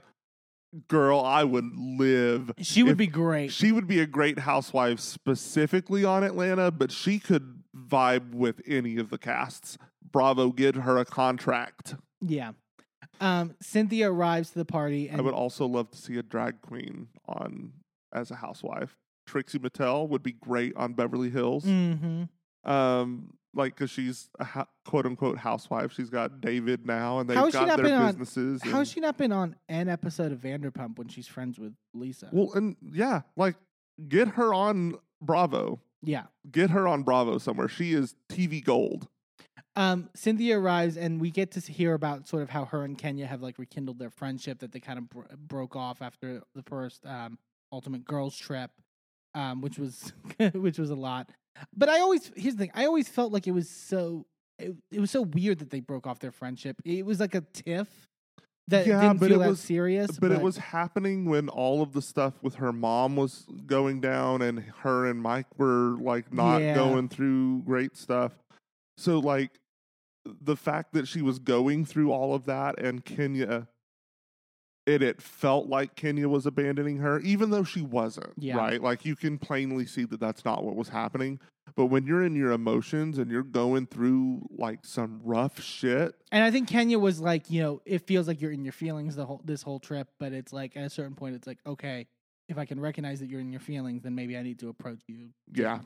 girl, 0.88 1.20
I 1.20 1.42
would 1.42 1.74
live. 1.74 2.52
She 2.60 2.82
would 2.82 2.92
if- 2.92 2.98
be 2.98 3.06
great. 3.06 3.50
She 3.50 3.72
would 3.72 3.86
be 3.86 4.00
a 4.00 4.06
great 4.06 4.40
housewife 4.40 5.00
specifically 5.00 6.04
on 6.04 6.22
Atlanta, 6.22 6.70
but 6.70 6.92
she 6.92 7.18
could 7.18 7.62
vibe 7.74 8.34
with 8.34 8.60
any 8.66 8.98
of 8.98 9.08
the 9.08 9.16
casts. 9.16 9.78
Bravo, 10.12 10.50
get 10.52 10.74
her 10.74 10.98
a 10.98 11.06
contract. 11.06 11.94
yeah. 12.20 12.52
Um, 13.20 13.54
Cynthia 13.60 14.10
arrives 14.10 14.50
to 14.50 14.58
the 14.58 14.64
party, 14.64 15.08
and 15.08 15.18
I 15.20 15.22
would 15.24 15.34
also 15.34 15.66
love 15.66 15.90
to 15.90 15.98
see 15.98 16.16
a 16.18 16.22
drag 16.22 16.60
queen 16.62 17.08
on 17.26 17.72
as 18.12 18.30
a 18.30 18.36
housewife. 18.36 18.96
Trixie 19.26 19.58
Mattel 19.58 20.08
would 20.08 20.22
be 20.22 20.32
great 20.32 20.74
on 20.76 20.94
Beverly 20.94 21.30
Hills. 21.30 21.64
hmm 21.64 22.24
Um, 22.64 23.34
like 23.54 23.74
because 23.74 23.90
she's 23.90 24.28
a 24.38 24.44
ha- 24.44 24.66
quote 24.84 25.06
unquote 25.06 25.38
housewife. 25.38 25.92
She's 25.92 26.10
got 26.10 26.40
David 26.40 26.86
now, 26.86 27.18
and 27.18 27.28
they've 27.28 27.36
How 27.36 27.44
has 27.46 27.54
she 27.54 27.58
got 27.64 27.76
their 27.76 27.84
been 27.86 27.94
on- 27.94 28.06
businesses. 28.06 28.62
How 28.62 28.78
has 28.78 28.90
she 28.90 29.00
not 29.00 29.16
been 29.16 29.32
on 29.32 29.56
an 29.68 29.88
episode 29.88 30.32
of 30.32 30.38
Vanderpump 30.40 30.98
when 30.98 31.08
she's 31.08 31.26
friends 31.26 31.58
with 31.58 31.74
Lisa? 31.94 32.28
Well, 32.32 32.52
and 32.54 32.76
yeah, 32.92 33.22
like 33.36 33.56
get 34.08 34.28
her 34.28 34.52
on 34.54 34.94
Bravo. 35.22 35.80
yeah. 36.02 36.24
Get 36.50 36.70
her 36.70 36.86
on 36.86 37.02
Bravo 37.02 37.38
somewhere. 37.38 37.68
She 37.68 37.92
is 37.92 38.14
TV 38.30 38.62
gold. 38.64 39.08
Um, 39.78 40.10
Cynthia 40.14 40.58
arrives, 40.58 40.96
and 40.96 41.20
we 41.20 41.30
get 41.30 41.52
to 41.52 41.60
hear 41.60 41.94
about 41.94 42.26
sort 42.26 42.42
of 42.42 42.50
how 42.50 42.64
her 42.64 42.82
and 42.82 42.98
Kenya 42.98 43.26
have 43.26 43.42
like 43.42 43.58
rekindled 43.60 44.00
their 44.00 44.10
friendship 44.10 44.58
that 44.58 44.72
they 44.72 44.80
kind 44.80 44.98
of 44.98 45.08
bro- 45.08 45.26
broke 45.36 45.76
off 45.76 46.02
after 46.02 46.42
the 46.56 46.62
first 46.64 47.06
um, 47.06 47.38
Ultimate 47.72 48.04
Girls 48.04 48.36
trip, 48.36 48.72
um, 49.36 49.60
which 49.60 49.78
was 49.78 50.12
which 50.52 50.78
was 50.80 50.90
a 50.90 50.96
lot. 50.96 51.30
But 51.76 51.88
I 51.88 52.00
always 52.00 52.30
here's 52.34 52.54
the 52.56 52.64
thing. 52.64 52.72
I 52.74 52.86
always 52.86 53.08
felt 53.08 53.32
like 53.32 53.46
it 53.46 53.52
was 53.52 53.70
so 53.70 54.26
it, 54.58 54.74
it 54.90 54.98
was 54.98 55.12
so 55.12 55.22
weird 55.22 55.60
that 55.60 55.70
they 55.70 55.78
broke 55.78 56.08
off 56.08 56.18
their 56.18 56.32
friendship. 56.32 56.74
It 56.84 57.06
was 57.06 57.20
like 57.20 57.36
a 57.36 57.42
tiff 57.52 57.86
that 58.66 58.84
Yeah, 58.84 59.00
didn't 59.00 59.18
but 59.20 59.28
feel 59.28 59.36
it 59.40 59.44
that 59.44 59.50
was- 59.50 59.60
serious. 59.60 60.18
but 60.18 60.32
it 60.32 60.40
was 60.42 60.56
happening 60.58 61.24
when 61.26 61.48
all 61.48 61.82
of 61.82 61.92
the 61.92 62.02
stuff 62.02 62.34
with 62.42 62.56
her 62.56 62.72
mom 62.72 63.14
was 63.14 63.46
going 63.66 64.00
down 64.00 64.42
and 64.42 64.58
her 64.80 65.06
and 65.06 65.22
Mike 65.22 65.46
were 65.56 65.96
like 66.00 66.32
not 66.32 66.58
Yeah. 66.62 66.74
going 66.74 67.08
through 67.08 67.62
great 67.62 67.96
stuff. 67.96 68.32
So 68.96 69.20
like 69.20 69.52
the 70.24 70.56
fact 70.56 70.92
that 70.92 71.08
she 71.08 71.22
was 71.22 71.38
going 71.38 71.84
through 71.84 72.12
all 72.12 72.34
of 72.34 72.44
that 72.46 72.78
and 72.80 73.04
Kenya 73.04 73.68
and 74.86 75.02
it 75.02 75.20
felt 75.20 75.66
like 75.68 75.94
Kenya 75.96 76.28
was 76.28 76.46
abandoning 76.46 76.96
her 76.98 77.20
even 77.20 77.50
though 77.50 77.64
she 77.64 77.82
wasn't, 77.82 78.32
Yeah. 78.38 78.56
right? 78.56 78.82
Like 78.82 79.04
you 79.04 79.16
can 79.16 79.38
plainly 79.38 79.84
see 79.86 80.04
that 80.04 80.20
that's 80.20 80.44
not 80.44 80.64
what 80.64 80.76
was 80.76 80.88
happening. 80.88 81.40
But 81.76 81.86
when 81.86 82.06
you're 82.06 82.24
in 82.24 82.34
your 82.34 82.52
emotions 82.52 83.18
and 83.18 83.30
you're 83.30 83.42
going 83.42 83.86
through 83.86 84.48
like 84.50 84.84
some 84.86 85.20
rough 85.22 85.60
shit, 85.62 86.14
And 86.32 86.42
I 86.42 86.50
think 86.50 86.68
Kenya 86.68 86.98
was 86.98 87.20
like, 87.20 87.50
you 87.50 87.62
know, 87.62 87.82
it 87.84 88.06
feels 88.06 88.26
like 88.26 88.40
you're 88.40 88.52
in 88.52 88.64
your 88.64 88.72
feelings 88.72 89.16
the 89.16 89.26
whole 89.26 89.42
this 89.44 89.62
whole 89.62 89.78
trip, 89.78 90.08
but 90.18 90.32
it's 90.32 90.52
like 90.52 90.76
at 90.76 90.84
a 90.84 90.90
certain 90.90 91.14
point, 91.14 91.34
it's 91.34 91.46
like, 91.46 91.58
okay, 91.66 92.06
if 92.48 92.56
I 92.56 92.64
can 92.64 92.80
recognize 92.80 93.20
that 93.20 93.28
you're 93.28 93.40
in 93.40 93.50
your 93.52 93.60
feelings, 93.60 94.02
then 94.02 94.14
maybe 94.14 94.36
I 94.38 94.42
need 94.42 94.58
to 94.60 94.70
approach 94.70 95.00
you 95.06 95.28
Yeah. 95.52 95.80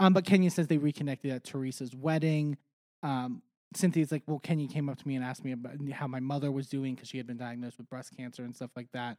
Um, 0.00 0.12
but 0.12 0.24
Kenya 0.24 0.50
says 0.50 0.66
they 0.66 0.78
reconnected 0.78 1.30
at 1.30 1.44
Teresa's 1.44 1.94
wedding. 1.94 2.58
Um, 3.06 3.42
Cynthia's 3.74 4.10
like, 4.10 4.22
well, 4.26 4.38
Kenya 4.38 4.66
came 4.68 4.88
up 4.88 4.98
to 4.98 5.06
me 5.06 5.16
and 5.16 5.24
asked 5.24 5.44
me 5.44 5.52
about 5.52 5.74
how 5.92 6.06
my 6.06 6.20
mother 6.20 6.50
was 6.50 6.68
doing 6.68 6.94
because 6.94 7.08
she 7.08 7.18
had 7.18 7.26
been 7.26 7.36
diagnosed 7.36 7.78
with 7.78 7.88
breast 7.88 8.16
cancer 8.16 8.42
and 8.42 8.54
stuff 8.54 8.70
like 8.74 8.88
that. 8.92 9.18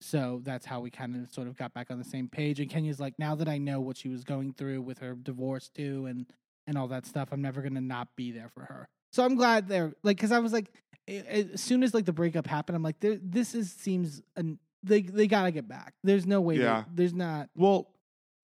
So 0.00 0.40
that's 0.44 0.66
how 0.66 0.80
we 0.80 0.90
kind 0.90 1.16
of 1.16 1.30
sort 1.32 1.48
of 1.48 1.56
got 1.56 1.72
back 1.72 1.90
on 1.90 1.98
the 1.98 2.04
same 2.04 2.28
page. 2.28 2.60
And 2.60 2.70
Kenya's 2.70 3.00
like, 3.00 3.14
now 3.18 3.34
that 3.36 3.48
I 3.48 3.58
know 3.58 3.80
what 3.80 3.96
she 3.96 4.08
was 4.08 4.22
going 4.22 4.52
through 4.52 4.82
with 4.82 4.98
her 4.98 5.14
divorce 5.14 5.68
too, 5.68 6.06
and 6.06 6.26
and 6.66 6.78
all 6.78 6.88
that 6.88 7.06
stuff, 7.06 7.28
I'm 7.32 7.42
never 7.42 7.62
gonna 7.62 7.80
not 7.80 8.08
be 8.16 8.30
there 8.30 8.50
for 8.54 8.64
her. 8.64 8.88
So 9.12 9.24
I'm 9.24 9.36
glad 9.36 9.68
they're 9.68 9.92
like, 10.02 10.16
because 10.16 10.32
I 10.32 10.40
was 10.40 10.52
like, 10.52 10.70
as 11.08 11.60
soon 11.60 11.82
as 11.82 11.94
like 11.94 12.04
the 12.04 12.12
breakup 12.12 12.46
happened, 12.46 12.76
I'm 12.76 12.82
like, 12.82 12.96
this 13.00 13.54
is 13.54 13.72
seems 13.72 14.22
an, 14.36 14.58
they 14.82 15.02
they 15.02 15.26
gotta 15.26 15.50
get 15.50 15.66
back. 15.68 15.94
There's 16.02 16.26
no 16.26 16.40
way. 16.40 16.56
Yeah. 16.56 16.84
there's 16.92 17.14
not. 17.14 17.48
Well, 17.56 17.88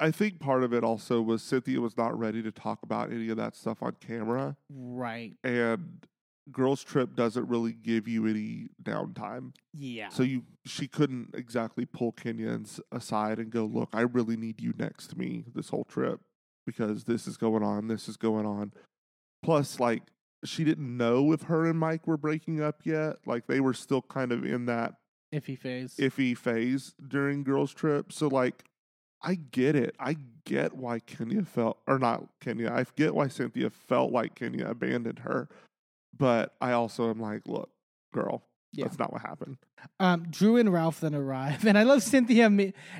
I 0.00 0.10
think 0.10 0.40
part 0.40 0.64
of 0.64 0.72
it 0.72 0.82
also 0.82 1.20
was 1.20 1.42
Cynthia 1.42 1.80
was 1.80 1.96
not 1.96 2.18
ready 2.18 2.42
to 2.42 2.50
talk 2.50 2.82
about 2.82 3.12
any 3.12 3.28
of 3.28 3.36
that 3.36 3.54
stuff 3.54 3.82
on 3.82 3.96
camera, 4.00 4.56
Right. 4.70 5.34
and 5.44 6.06
Girls 6.50 6.82
Trip 6.82 7.14
doesn't 7.14 7.46
really 7.48 7.72
give 7.74 8.08
you 8.08 8.26
any 8.26 8.68
downtime. 8.82 9.52
Yeah. 9.74 10.08
So 10.08 10.22
you, 10.24 10.42
she 10.64 10.88
couldn't 10.88 11.34
exactly 11.34 11.84
pull 11.84 12.12
Kenya 12.12 12.48
ins- 12.50 12.80
aside 12.90 13.38
and 13.38 13.50
go, 13.50 13.66
"Look, 13.66 13.90
I 13.92 14.00
really 14.00 14.36
need 14.36 14.60
you 14.60 14.72
next 14.76 15.08
to 15.08 15.18
me 15.18 15.44
this 15.54 15.68
whole 15.68 15.84
trip 15.84 16.20
because 16.66 17.04
this 17.04 17.28
is 17.28 17.36
going 17.36 17.62
on, 17.62 17.86
this 17.88 18.08
is 18.08 18.16
going 18.16 18.46
on." 18.46 18.72
Plus, 19.42 19.78
like 19.78 20.02
she 20.44 20.64
didn't 20.64 20.96
know 20.96 21.32
if 21.32 21.42
her 21.42 21.66
and 21.66 21.78
Mike 21.78 22.06
were 22.06 22.16
breaking 22.16 22.60
up 22.60 22.80
yet. 22.84 23.16
Like 23.26 23.46
they 23.46 23.60
were 23.60 23.74
still 23.74 24.02
kind 24.02 24.32
of 24.32 24.44
in 24.44 24.64
that 24.66 24.94
iffy 25.32 25.56
phase. 25.56 25.94
iffy 25.98 26.36
phase 26.36 26.94
during 27.06 27.44
girls 27.44 27.72
trip 27.72 28.10
so 28.12 28.26
like 28.26 28.64
i 29.22 29.34
get 29.34 29.74
it 29.76 29.94
i 30.00 30.16
get 30.44 30.74
why 30.74 30.98
kenya 31.00 31.42
felt 31.44 31.78
or 31.86 31.98
not 31.98 32.26
kenya 32.40 32.70
i 32.72 32.84
get 32.96 33.14
why 33.14 33.28
cynthia 33.28 33.70
felt 33.70 34.12
like 34.12 34.34
kenya 34.34 34.66
abandoned 34.66 35.20
her 35.20 35.48
but 36.16 36.54
i 36.60 36.72
also 36.72 37.10
am 37.10 37.20
like 37.20 37.42
look 37.46 37.70
girl 38.12 38.42
Yeah. 38.72 38.84
that's 38.86 38.98
not 38.98 39.12
what 39.12 39.22
happened 39.22 39.56
Um, 39.98 40.26
Drew 40.30 40.56
and 40.56 40.70
Ralph 40.72 41.00
then 41.00 41.14
arrive, 41.14 41.64
and 41.70 41.78
I 41.78 41.84
love 41.84 42.02
Cynthia 42.02 42.50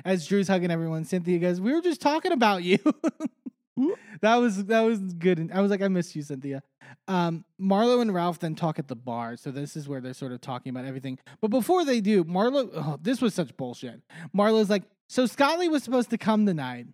as 0.03 0.25
Drew's 0.27 0.47
hugging 0.47 0.71
everyone. 0.71 1.05
Cynthia 1.05 1.37
goes, 1.37 1.61
"We 1.61 1.73
were 1.73 1.81
just 1.81 2.01
talking 2.01 2.31
about 2.31 2.63
you." 2.63 2.79
that 4.21 4.35
was 4.35 4.65
that 4.65 4.81
was 4.81 4.99
good. 4.99 5.51
I 5.53 5.61
was 5.61 5.71
like, 5.71 5.81
"I 5.81 5.87
miss 5.87 6.15
you, 6.15 6.21
Cynthia." 6.21 6.63
Um, 7.07 7.45
Marlo 7.59 8.01
and 8.01 8.13
Ralph 8.13 8.39
then 8.39 8.55
talk 8.55 8.79
at 8.79 8.87
the 8.87 8.95
bar, 8.95 9.37
so 9.37 9.51
this 9.51 9.75
is 9.75 9.87
where 9.87 10.01
they're 10.01 10.13
sort 10.13 10.31
of 10.31 10.41
talking 10.41 10.69
about 10.69 10.85
everything. 10.85 11.19
But 11.41 11.49
before 11.49 11.85
they 11.85 12.01
do, 12.01 12.23
Marlo, 12.23 12.69
oh, 12.73 12.97
this 13.01 13.21
was 13.21 13.33
such 13.33 13.55
bullshit. 13.57 14.01
Marlo's 14.35 14.69
like, 14.69 14.83
"So 15.09 15.25
Scotty 15.25 15.69
was 15.69 15.83
supposed 15.83 16.09
to 16.11 16.17
come 16.17 16.45
tonight." 16.45 16.87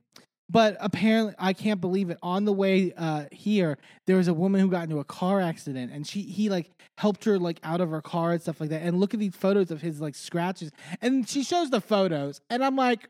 But 0.50 0.78
apparently, 0.80 1.34
I 1.38 1.52
can't 1.52 1.82
believe 1.82 2.10
it. 2.10 2.18
On 2.24 2.46
the 2.46 2.54
way 2.54 2.94
uh, 2.96 3.26
here, 3.34 3.78
there 4.06 4.16
was 4.16 4.30
a 4.30 4.34
woman 4.34 4.62
who 4.62 4.70
got 4.70 4.84
into 4.84 5.00
a 5.00 5.04
car 5.04 5.42
accident, 5.42 5.92
and 5.92 6.08
she 6.08 6.22
he 6.22 6.50
like 6.50 6.72
helped 6.98 7.26
her 7.26 7.38
like 7.38 7.60
out 7.64 7.82
of 7.82 7.90
her 7.90 8.02
car 8.02 8.32
and 8.32 8.42
stuff 8.42 8.62
like 8.62 8.70
that. 8.70 8.82
And 8.82 8.98
look 8.98 9.14
at 9.14 9.20
these 9.20 9.36
photos 9.36 9.72
of 9.72 9.82
his 9.82 10.00
like 10.00 10.16
scratches, 10.16 10.72
and 11.02 11.28
she 11.28 11.44
shows 11.44 11.70
the 11.70 11.82
photos, 11.82 12.40
and 12.50 12.64
I'm 12.64 12.78
like, 12.78 13.10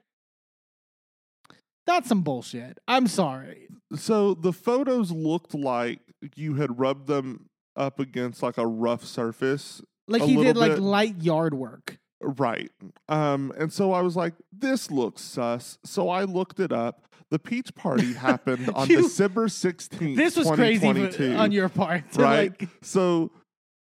that's 1.87 2.07
some 2.07 2.21
bullshit. 2.21 2.77
I'm 2.87 3.07
sorry. 3.07 3.67
so 3.95 4.33
the 4.35 4.53
photos 4.53 5.11
looked 5.11 5.53
like 5.55 5.99
you 6.35 6.55
had 6.55 6.77
rubbed 6.79 7.07
them 7.07 7.49
up 7.75 7.99
against 7.99 8.43
like 8.43 8.57
a 8.57 8.65
rough 8.67 9.03
surface 9.03 9.81
Like 10.07 10.21
he 10.23 10.35
did 10.35 10.55
little 10.57 10.73
like 10.73 10.79
light 10.79 11.23
yard 11.23 11.53
work. 11.53 11.97
Right. 12.21 12.71
Um, 13.07 13.53
and 13.57 13.71
so 13.71 13.91
I 13.93 14.01
was 14.01 14.15
like, 14.15 14.33
this 14.51 14.89
looks 14.91 15.21
sus. 15.21 15.77
So 15.83 16.09
I 16.09 16.23
looked 16.23 16.59
it 16.59 16.71
up. 16.71 17.03
The 17.29 17.37
peach 17.39 17.73
party 17.75 18.13
happened 18.27 18.69
on 18.71 18.87
You- 18.89 19.03
December 19.03 19.47
16th. 19.47 20.15
This 20.15 20.35
was 20.35 20.49
crazy 20.49 20.79
2022, 20.87 21.35
on 21.35 21.51
your 21.51 21.69
part, 21.69 22.03
Right. 22.15 22.59
like- 22.59 22.69
So 22.81 23.31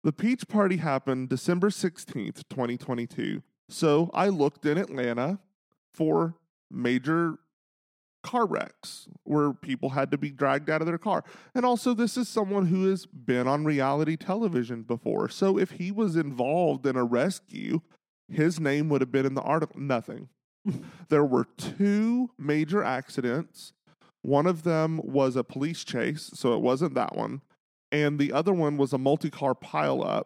the 0.04 0.12
peach 0.12 0.46
party 0.48 0.76
happened 0.76 1.28
December 1.30 1.70
16th, 1.70 2.42
2022. 2.50 3.42
So 3.70 4.10
I 4.12 4.28
looked 4.28 4.66
in 4.66 4.76
Atlanta 4.78 5.38
for 5.94 6.34
major 6.70 7.38
car 8.22 8.46
wrecks 8.46 9.08
where 9.24 9.52
people 9.52 9.90
had 9.90 10.10
to 10.10 10.18
be 10.18 10.30
dragged 10.30 10.68
out 10.70 10.80
of 10.80 10.86
their 10.86 10.98
car. 10.98 11.24
And 11.54 11.64
also, 11.64 11.94
this 11.94 12.16
is 12.16 12.28
someone 12.28 12.66
who 12.66 12.88
has 12.88 13.06
been 13.06 13.46
on 13.46 13.64
reality 13.64 14.16
television 14.16 14.82
before. 14.82 15.28
So 15.28 15.58
if 15.58 15.72
he 15.72 15.90
was 15.90 16.16
involved 16.16 16.86
in 16.86 16.96
a 16.96 17.04
rescue, 17.04 17.80
his 18.28 18.60
name 18.60 18.88
would 18.88 19.00
have 19.00 19.12
been 19.12 19.26
in 19.26 19.34
the 19.34 19.42
article. 19.42 19.80
Nothing. 19.80 20.28
there 21.08 21.24
were 21.24 21.46
two 21.56 22.30
major 22.38 22.82
accidents. 22.82 23.72
One 24.22 24.46
of 24.46 24.62
them 24.62 25.00
was 25.02 25.36
a 25.36 25.44
police 25.44 25.82
chase, 25.82 26.30
so 26.34 26.54
it 26.54 26.60
wasn't 26.60 26.94
that 26.94 27.16
one. 27.16 27.40
And 27.90 28.18
the 28.18 28.32
other 28.32 28.52
one 28.52 28.76
was 28.76 28.92
a 28.92 28.98
multi 28.98 29.30
car 29.30 29.54
pileup. 29.54 30.24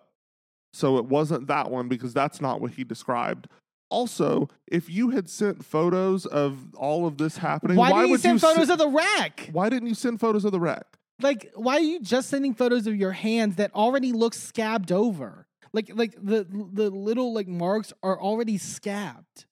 So 0.72 0.98
it 0.98 1.04
wasn't 1.04 1.46
that 1.46 1.70
one 1.70 1.88
because 1.88 2.12
that's 2.12 2.40
not 2.40 2.60
what 2.60 2.72
he 2.72 2.82
described. 2.82 3.46
Also, 3.90 4.48
if 4.66 4.90
you 4.90 5.10
had 5.10 5.28
sent 5.28 5.64
photos 5.64 6.26
of 6.26 6.74
all 6.74 7.06
of 7.06 7.18
this 7.18 7.36
happening, 7.36 7.76
why, 7.76 7.90
why, 7.90 8.02
did 8.02 8.10
you 8.10 8.18
send 8.18 8.34
you 8.34 8.48
photos 8.48 8.66
se- 8.66 8.72
of 8.72 8.78
the 8.78 8.88
wreck? 8.88 9.50
why 9.52 9.68
didn't 9.68 9.88
you 9.88 9.94
send 9.94 10.20
photos 10.20 10.44
of 10.44 10.52
the 10.52 10.60
wreck? 10.60 10.86
Like, 11.20 11.52
why 11.54 11.76
are 11.76 11.80
you 11.80 12.00
just 12.00 12.28
sending 12.28 12.54
photos 12.54 12.86
of 12.86 12.96
your 12.96 13.12
hands 13.12 13.56
that 13.56 13.72
already 13.74 14.12
look 14.12 14.34
scabbed 14.34 14.90
over? 14.90 15.46
Like, 15.72 15.90
like 15.94 16.14
the 16.20 16.46
the 16.72 16.90
little 16.90 17.32
like 17.32 17.48
marks 17.48 17.92
are 18.02 18.20
already 18.20 18.58
scabbed. 18.58 19.46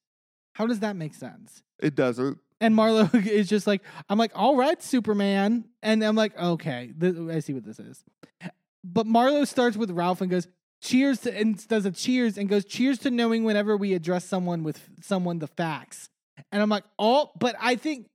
How 0.54 0.66
does 0.66 0.80
that 0.80 0.96
make 0.96 1.14
sense? 1.14 1.62
It 1.80 1.94
doesn't. 1.94 2.38
And 2.60 2.74
Marlo 2.76 3.12
is 3.26 3.48
just 3.48 3.66
like, 3.66 3.82
I'm 4.08 4.18
like, 4.18 4.32
all 4.34 4.56
right, 4.56 4.80
Superman. 4.82 5.64
And 5.82 6.02
I'm 6.02 6.14
like, 6.14 6.38
okay, 6.38 6.92
th- 6.98 7.16
I 7.30 7.40
see 7.40 7.52
what 7.52 7.64
this 7.64 7.78
is. 7.80 8.04
But 8.84 9.06
Marlo 9.06 9.46
starts 9.46 9.76
with 9.76 9.90
Ralph 9.90 10.20
and 10.20 10.30
goes, 10.30 10.46
cheers 10.82 11.20
to, 11.20 11.34
and 11.34 11.66
does 11.68 11.86
a 11.86 11.90
cheers 11.90 12.36
and 12.36 12.48
goes, 12.48 12.64
cheers 12.64 12.98
to 13.00 13.10
knowing 13.10 13.44
whenever 13.44 13.76
we 13.76 13.94
address 13.94 14.24
someone 14.24 14.62
with 14.64 14.80
someone 15.00 15.38
the 15.38 15.46
facts. 15.46 16.08
And 16.50 16.60
I'm 16.60 16.68
like, 16.68 16.84
oh, 16.98 17.30
but 17.38 17.54
I 17.60 17.76
think, 17.76 18.08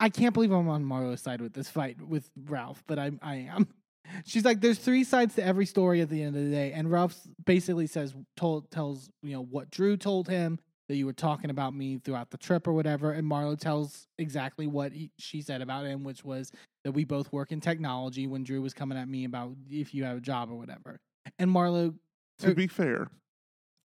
I 0.00 0.08
can't 0.08 0.32
believe 0.32 0.52
I'm 0.52 0.68
on 0.68 0.84
Marlo's 0.84 1.20
side 1.20 1.40
with 1.40 1.52
this 1.52 1.68
fight 1.68 2.00
with 2.00 2.30
Ralph, 2.46 2.82
but 2.86 2.98
I, 2.98 3.10
I 3.20 3.48
am. 3.52 3.68
She's 4.24 4.44
like, 4.44 4.60
there's 4.60 4.78
three 4.78 5.04
sides 5.04 5.34
to 5.34 5.44
every 5.44 5.66
story 5.66 6.00
at 6.00 6.08
the 6.08 6.22
end 6.22 6.36
of 6.36 6.44
the 6.44 6.50
day. 6.50 6.72
And 6.72 6.90
Ralph 6.90 7.18
basically 7.44 7.88
says, 7.88 8.14
told, 8.36 8.70
tells, 8.70 9.10
you 9.22 9.34
know, 9.34 9.42
what 9.42 9.70
Drew 9.70 9.96
told 9.96 10.28
him, 10.28 10.60
that 10.88 10.96
you 10.96 11.04
were 11.04 11.12
talking 11.12 11.50
about 11.50 11.74
me 11.74 11.98
throughout 11.98 12.30
the 12.30 12.38
trip 12.38 12.66
or 12.66 12.72
whatever. 12.72 13.12
And 13.12 13.30
Marlo 13.30 13.58
tells 13.58 14.06
exactly 14.16 14.66
what 14.66 14.92
he, 14.92 15.10
she 15.18 15.42
said 15.42 15.60
about 15.60 15.84
him, 15.84 16.02
which 16.02 16.24
was 16.24 16.50
that 16.84 16.92
we 16.92 17.04
both 17.04 17.30
work 17.30 17.52
in 17.52 17.60
technology 17.60 18.26
when 18.26 18.42
Drew 18.42 18.62
was 18.62 18.72
coming 18.72 18.96
at 18.96 19.06
me 19.06 19.26
about 19.26 19.52
if 19.68 19.92
you 19.92 20.04
have 20.04 20.16
a 20.16 20.20
job 20.20 20.50
or 20.50 20.54
whatever. 20.54 20.98
And 21.38 21.50
Marlo, 21.50 21.94
To 22.40 22.54
be 22.54 22.66
fair, 22.66 23.08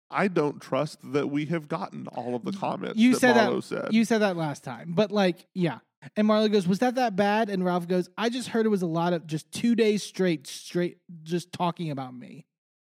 I 0.09 0.27
don't 0.27 0.61
trust 0.61 0.99
that 1.13 1.27
we 1.27 1.45
have 1.47 1.67
gotten 1.67 2.07
all 2.07 2.35
of 2.35 2.43
the 2.45 2.51
comments 2.51 2.97
you 2.99 3.13
that 3.13 3.19
said 3.19 3.35
that- 3.35 3.63
said. 3.63 3.93
you 3.93 4.05
said 4.05 4.19
that 4.19 4.37
last 4.37 4.63
time, 4.63 4.93
but 4.93 5.11
like, 5.11 5.47
yeah. 5.53 5.79
And 6.17 6.27
Marlo 6.27 6.51
goes, 6.51 6.67
Was 6.67 6.79
that 6.79 6.95
that 6.95 7.15
bad? 7.15 7.49
And 7.49 7.63
Ralph 7.63 7.87
goes, 7.87 8.09
I 8.17 8.29
just 8.29 8.49
heard 8.49 8.65
it 8.65 8.69
was 8.69 8.81
a 8.81 8.87
lot 8.87 9.13
of 9.13 9.25
just 9.25 9.51
two 9.51 9.73
days 9.75 10.03
straight, 10.03 10.47
straight, 10.47 10.97
just 11.23 11.51
talking 11.53 11.91
about 11.91 12.13
me. 12.13 12.45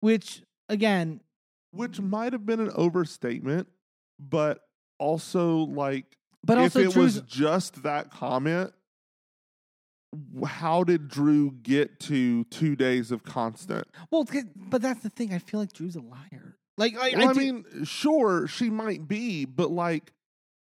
Which, 0.01 0.43
again, 0.69 1.21
which 1.71 1.99
might 1.99 2.33
have 2.33 2.45
been 2.45 2.59
an 2.59 2.71
overstatement, 2.75 3.67
but 4.19 4.61
also 4.99 5.57
like 5.59 6.17
but 6.43 6.57
also 6.57 6.79
if 6.79 6.87
it 6.87 6.93
Drew's, 6.93 7.15
was 7.15 7.21
just 7.21 7.83
that 7.83 8.11
comment, 8.11 8.73
how 10.45 10.83
did 10.83 11.07
Drew 11.07 11.51
get 11.51 11.99
to 12.01 12.43
two 12.45 12.75
days 12.75 13.11
of 13.11 13.23
constant? 13.23 13.87
well, 14.11 14.25
but 14.55 14.81
that's 14.81 15.01
the 15.01 15.09
thing. 15.09 15.33
I 15.33 15.39
feel 15.39 15.59
like 15.59 15.73
Drew's 15.73 15.95
a 15.95 16.01
liar. 16.01 16.55
Like, 16.77 16.95
like 16.97 17.15
Well, 17.15 17.29
I, 17.29 17.33
do- 17.33 17.39
mean, 17.39 17.65
sure, 17.85 18.47
she 18.47 18.69
might 18.69 19.07
be, 19.07 19.45
but 19.45 19.71
like 19.71 20.11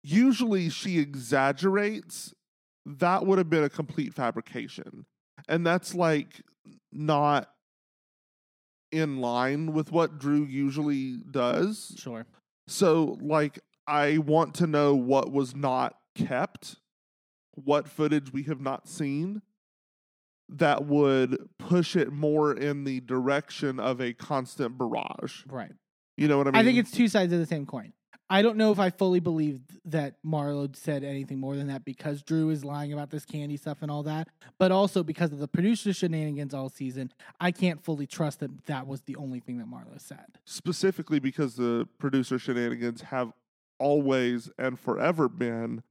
usually 0.05 0.69
she 0.69 0.99
exaggerates 0.99 2.35
that 2.85 3.25
would 3.27 3.39
have 3.39 3.49
been 3.49 3.65
a 3.65 3.69
complete 3.71 4.13
fabrication. 4.15 5.07
And 5.49 5.67
that's 5.67 5.95
like 5.95 6.43
not 6.93 7.49
in 8.91 9.19
line 9.21 9.73
with 9.73 9.91
what 9.91 10.19
Drew 10.19 10.45
usually 10.45 11.19
does. 11.31 11.95
Sure. 11.99 12.27
So, 12.69 13.17
like, 13.21 13.59
I 13.87 14.19
want 14.19 14.55
to 14.57 14.67
know 14.67 14.95
what 14.95 15.33
was 15.33 15.57
not 15.57 15.97
kept, 16.15 16.77
what 17.55 17.89
footage 17.89 18.33
we 18.33 18.45
have 18.45 18.61
not 18.61 18.89
seen 18.89 19.43
that 20.49 20.85
would 20.85 21.49
push 21.59 21.97
it 21.97 22.13
more 22.13 22.53
in 22.53 22.85
the 22.85 23.01
direction 23.01 23.81
of 23.81 24.01
a 24.01 24.13
constant 24.13 24.77
barrage. 24.77 25.45
Right. 25.47 25.73
You 26.17 26.29
know 26.29 26.39
what 26.39 26.49
I 26.49 26.51
mean? 26.51 26.61
I 26.61 26.65
think 26.65 26.79
it's 26.79 26.91
two 26.91 27.09
sides 27.09 27.33
of 27.33 27.39
the 27.39 27.47
same 27.47 27.65
coin. 27.65 27.93
I 28.29 28.41
don't 28.41 28.57
know 28.57 28.73
if 28.73 28.79
I 28.79 28.89
fully 28.89 29.21
believe 29.21 29.61
that 29.85 30.15
Marlo 30.25 30.75
said 30.75 31.05
anything 31.05 31.39
more 31.39 31.55
than 31.55 31.67
that 31.67 31.85
because 31.85 32.23
Drew 32.23 32.49
is 32.49 32.65
lying 32.65 32.93
about 32.93 33.11
this 33.11 33.27
Kandi 33.27 33.59
stuff 33.59 33.79
and 33.83 33.91
all 33.91 34.03
that, 34.05 34.29
but 34.59 34.73
also 34.73 35.03
because 35.03 35.33
of 35.33 35.39
the 35.39 35.49
producer 35.49 35.93
shenanigans 35.93 36.55
all 36.55 36.71
season, 36.71 37.13
I 37.41 37.51
can't 37.51 37.85
fully 37.85 38.07
trust 38.07 38.41
that 38.41 38.65
that 38.67 38.87
was 38.87 39.03
the 39.03 39.17
only 39.17 39.41
thing 39.41 39.59
that 39.59 39.67
Marlo 39.67 40.01
said. 40.01 40.39
specifically 40.45 41.19
because 41.19 41.57
the 41.57 41.87
producer 41.99 42.39
shenanigans 42.39 43.03
have 43.03 43.33
always 43.79 44.51
and 44.59 44.79
forever 44.79 45.29
been 45.29 45.83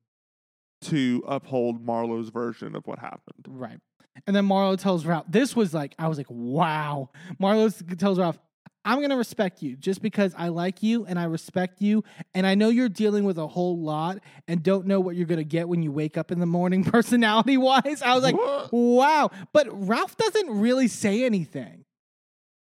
to 0.82 1.24
uphold 1.28 1.86
Marlo's 1.86 2.30
version 2.30 2.76
of 2.76 2.86
what 2.88 3.00
happened. 3.00 3.46
Right. 3.48 3.80
And 4.28 4.36
then 4.36 4.48
Marlo 4.48 4.78
tells 4.78 5.06
Ralph, 5.06 5.26
this 5.30 5.56
was 5.56 5.74
like, 5.74 5.96
I 5.98 6.08
was 6.08 6.18
like, 6.18 6.28
wow. 6.30 7.10
Marlo 7.40 7.98
tells 7.98 8.20
Ralph, 8.20 8.40
I'm 8.84 8.98
going 8.98 9.12
to 9.12 9.16
respect 9.16 9.62
you 9.62 9.76
just 9.76 10.02
because 10.02 10.34
I 10.38 10.48
like 10.48 10.82
you 10.82 11.06
and 11.06 11.20
I 11.20 11.26
respect 11.26 11.82
you. 11.82 12.04
And 12.34 12.48
I 12.48 12.56
know 12.56 12.70
you're 12.70 12.90
dealing 12.90 13.26
with 13.26 13.38
a 13.38 13.48
whole 13.48 13.80
lot 13.80 14.20
and 14.48 14.64
don't 14.64 14.88
know 14.88 15.00
what 15.00 15.16
you're 15.16 15.28
going 15.28 15.38
to 15.38 15.44
get 15.44 15.70
when 15.70 15.84
you 15.84 15.92
wake 15.92 16.18
up 16.18 16.32
in 16.32 16.40
the 16.40 16.46
morning, 16.46 16.84
personality 16.92 17.58
wise. 17.58 18.02
I 18.02 18.16
was 18.16 18.24
like, 18.24 18.36
What? 18.36 18.74
wow. 18.74 19.30
But 19.54 19.68
Ralph 19.72 20.18
doesn't 20.18 20.50
really 20.50 20.88
say 20.88 21.24
anything. 21.26 21.86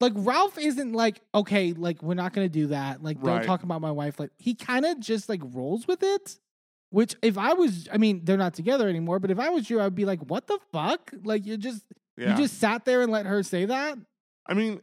Like, 0.02 0.14
Ralph 0.16 0.58
isn't 0.58 0.94
like, 0.94 1.22
okay, 1.34 1.72
like, 1.74 2.04
we're 2.04 2.16
not 2.16 2.34
going 2.34 2.46
to 2.46 2.52
do 2.52 2.68
that. 2.68 3.02
Like, 3.02 3.22
don't 3.22 3.44
talk 3.44 3.64
about 3.64 3.82
my 3.82 3.92
wife. 3.92 4.20
Like, 4.20 4.32
he 4.38 4.54
kind 4.54 4.86
of 4.86 5.00
just 5.00 5.30
like 5.30 5.42
rolls 5.42 5.88
with 5.88 6.04
it. 6.04 6.38
Which, 6.96 7.14
if 7.22 7.38
I 7.38 7.52
was, 7.52 7.90
I 7.92 7.98
mean, 7.98 8.22
they're 8.24 8.38
not 8.38 8.54
together 8.54 8.88
anymore, 8.88 9.20
but 9.20 9.30
if 9.30 9.38
I 9.38 9.50
was 9.50 9.70
you, 9.70 9.82
I'd 9.82 9.96
be 9.96 10.06
like, 10.06 10.22
what 10.30 10.48
the 10.48 10.58
fuck? 10.72 11.12
Like, 11.26 11.46
you 11.46 11.58
just, 11.58 11.84
Yeah. 12.16 12.32
you 12.32 12.38
just 12.44 12.58
sat 12.58 12.86
there 12.86 13.02
and 13.02 13.12
let 13.12 13.26
her 13.26 13.44
say 13.44 13.66
that? 13.66 13.98
I 14.48 14.54
mean, 14.54 14.80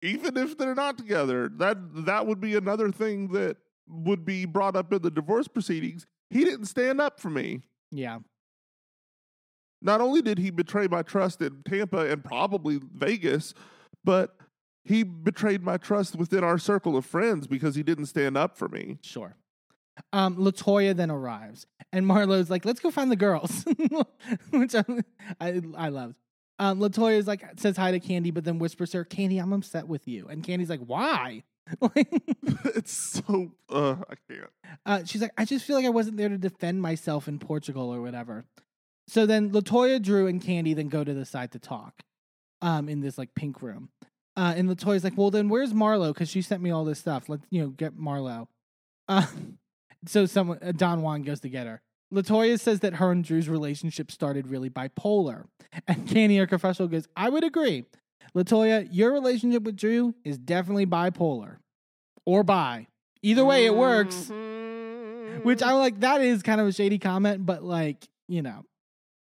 even 0.00 0.36
if 0.36 0.56
they're 0.56 0.76
not 0.76 0.96
together, 0.96 1.48
that 1.56 1.76
that 2.04 2.24
would 2.24 2.40
be 2.40 2.54
another 2.54 2.92
thing 2.92 3.32
that 3.32 3.56
would 3.88 4.24
be 4.24 4.44
brought 4.44 4.76
up 4.76 4.92
in 4.92 5.02
the 5.02 5.10
divorce 5.10 5.48
proceedings. 5.48 6.06
He 6.30 6.44
didn't 6.44 6.66
stand 6.66 7.00
up 7.00 7.18
for 7.18 7.30
me. 7.30 7.62
Yeah. 7.90 8.20
Not 9.82 10.00
only 10.00 10.22
did 10.22 10.38
he 10.38 10.50
betray 10.50 10.86
my 10.86 11.02
trust 11.02 11.42
in 11.42 11.64
Tampa 11.68 12.08
and 12.08 12.22
probably 12.22 12.78
Vegas, 12.94 13.54
but 14.04 14.36
he 14.84 15.02
betrayed 15.02 15.64
my 15.64 15.78
trust 15.78 16.14
within 16.14 16.44
our 16.44 16.58
circle 16.58 16.96
of 16.96 17.04
friends 17.04 17.48
because 17.48 17.74
he 17.74 17.82
didn't 17.82 18.06
stand 18.06 18.36
up 18.36 18.56
for 18.56 18.68
me. 18.68 18.98
Sure. 19.02 19.34
Um, 20.12 20.36
Latoya 20.36 20.94
then 20.94 21.10
arrives, 21.10 21.66
and 21.92 22.06
Marlo's 22.06 22.50
like, 22.50 22.64
"Let's 22.64 22.80
go 22.80 22.90
find 22.90 23.10
the 23.10 23.16
girls," 23.16 23.64
which 24.50 24.74
I, 24.74 24.84
I 25.40 25.62
I 25.76 25.88
loved. 25.88 26.16
Um, 26.58 26.80
Latoya's 26.80 27.26
like 27.26 27.44
says 27.56 27.76
hi 27.76 27.92
to 27.92 28.00
Kandi, 28.00 28.32
but 28.32 28.44
then 28.44 28.58
whispers 28.58 28.90
to 28.90 28.98
her, 28.98 29.04
"Kandi, 29.04 29.40
I'm 29.40 29.52
upset 29.52 29.88
with 29.88 30.06
you," 30.08 30.26
and 30.28 30.44
Kandi's 30.44 30.70
like, 30.70 30.80
"Why?" 30.80 31.44
it's 31.82 32.92
so 32.92 33.52
uh, 33.70 33.96
I 34.08 34.14
can't. 34.30 34.50
uh, 34.86 35.04
she's 35.04 35.20
like, 35.20 35.32
"I 35.36 35.44
just 35.44 35.64
feel 35.64 35.76
like 35.76 35.86
I 35.86 35.90
wasn't 35.90 36.16
there 36.16 36.28
to 36.28 36.38
defend 36.38 36.80
myself 36.80 37.28
in 37.28 37.38
Portugal 37.38 37.92
or 37.92 38.00
whatever." 38.00 38.44
So 39.08 39.26
then 39.26 39.50
Latoya, 39.50 40.00
Drew, 40.00 40.26
and 40.26 40.42
Kandi 40.42 40.74
then 40.74 40.88
go 40.88 41.04
to 41.04 41.14
the 41.14 41.24
side 41.24 41.52
to 41.52 41.58
talk, 41.58 42.02
um, 42.62 42.88
in 42.88 43.00
this 43.00 43.18
like 43.18 43.34
pink 43.34 43.62
room. 43.62 43.90
Uh, 44.36 44.52
and 44.56 44.68
Latoya's 44.68 45.04
like, 45.04 45.16
"Well, 45.16 45.30
then 45.30 45.48
where's 45.48 45.72
Marlo? 45.72 46.12
Because 46.12 46.28
she 46.28 46.42
sent 46.42 46.62
me 46.62 46.70
all 46.70 46.84
this 46.84 46.98
stuff. 46.98 47.28
Let's 47.28 47.46
you 47.50 47.62
know 47.62 47.68
get 47.68 47.96
Marlo." 47.96 48.48
Uh, 49.08 49.26
so 50.08 50.26
someone 50.26 50.58
uh, 50.62 50.72
Don 50.72 51.02
Juan 51.02 51.22
goes 51.22 51.40
to 51.40 51.48
get 51.48 51.66
her. 51.66 51.82
Latoya 52.12 52.58
says 52.58 52.80
that 52.80 52.94
her 52.94 53.10
and 53.10 53.24
Drew's 53.24 53.48
relationship 53.48 54.10
started 54.10 54.48
really 54.48 54.70
bipolar, 54.70 55.44
and 55.88 56.06
Kandi, 56.06 56.38
her 56.38 56.46
professional, 56.46 56.88
goes, 56.88 57.06
"I 57.16 57.28
would 57.28 57.44
agree." 57.44 57.84
Latoya, 58.34 58.88
your 58.90 59.12
relationship 59.12 59.62
with 59.62 59.76
Drew 59.76 60.14
is 60.24 60.38
definitely 60.38 60.86
bipolar, 60.86 61.56
or 62.24 62.44
bi. 62.44 62.86
Either 63.22 63.44
way, 63.44 63.66
it 63.66 63.74
works. 63.74 64.30
Mm-hmm. 64.30 65.42
Which 65.42 65.62
I 65.62 65.72
like. 65.72 66.00
That 66.00 66.20
is 66.20 66.42
kind 66.42 66.60
of 66.60 66.66
a 66.66 66.72
shady 66.72 66.98
comment, 66.98 67.44
but 67.44 67.62
like 67.62 68.08
you 68.28 68.42
know, 68.42 68.64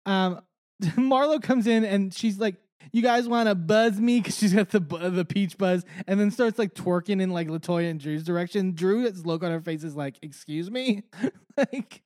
um, 0.06 0.40
Marlo 0.82 1.42
comes 1.42 1.66
in 1.66 1.84
and 1.84 2.12
she's 2.12 2.38
like, 2.38 2.56
"You 2.92 3.02
guys 3.02 3.28
want 3.28 3.48
to 3.48 3.54
buzz 3.54 4.00
me?" 4.00 4.20
Because 4.20 4.36
she's 4.38 4.54
got 4.54 4.70
the 4.70 4.80
the 4.80 5.24
peach 5.24 5.58
buzz, 5.58 5.84
and 6.06 6.18
then 6.18 6.30
starts 6.30 6.58
like 6.58 6.74
twerking 6.74 7.20
in 7.20 7.30
like 7.30 7.48
Latoya 7.48 7.90
and 7.90 8.00
Drew's 8.00 8.24
direction. 8.24 8.74
Drew's 8.74 9.24
look 9.26 9.42
on 9.42 9.50
her 9.50 9.60
face 9.60 9.84
is 9.84 9.96
like, 9.96 10.18
"Excuse 10.22 10.70
me," 10.70 11.04
like 11.56 12.02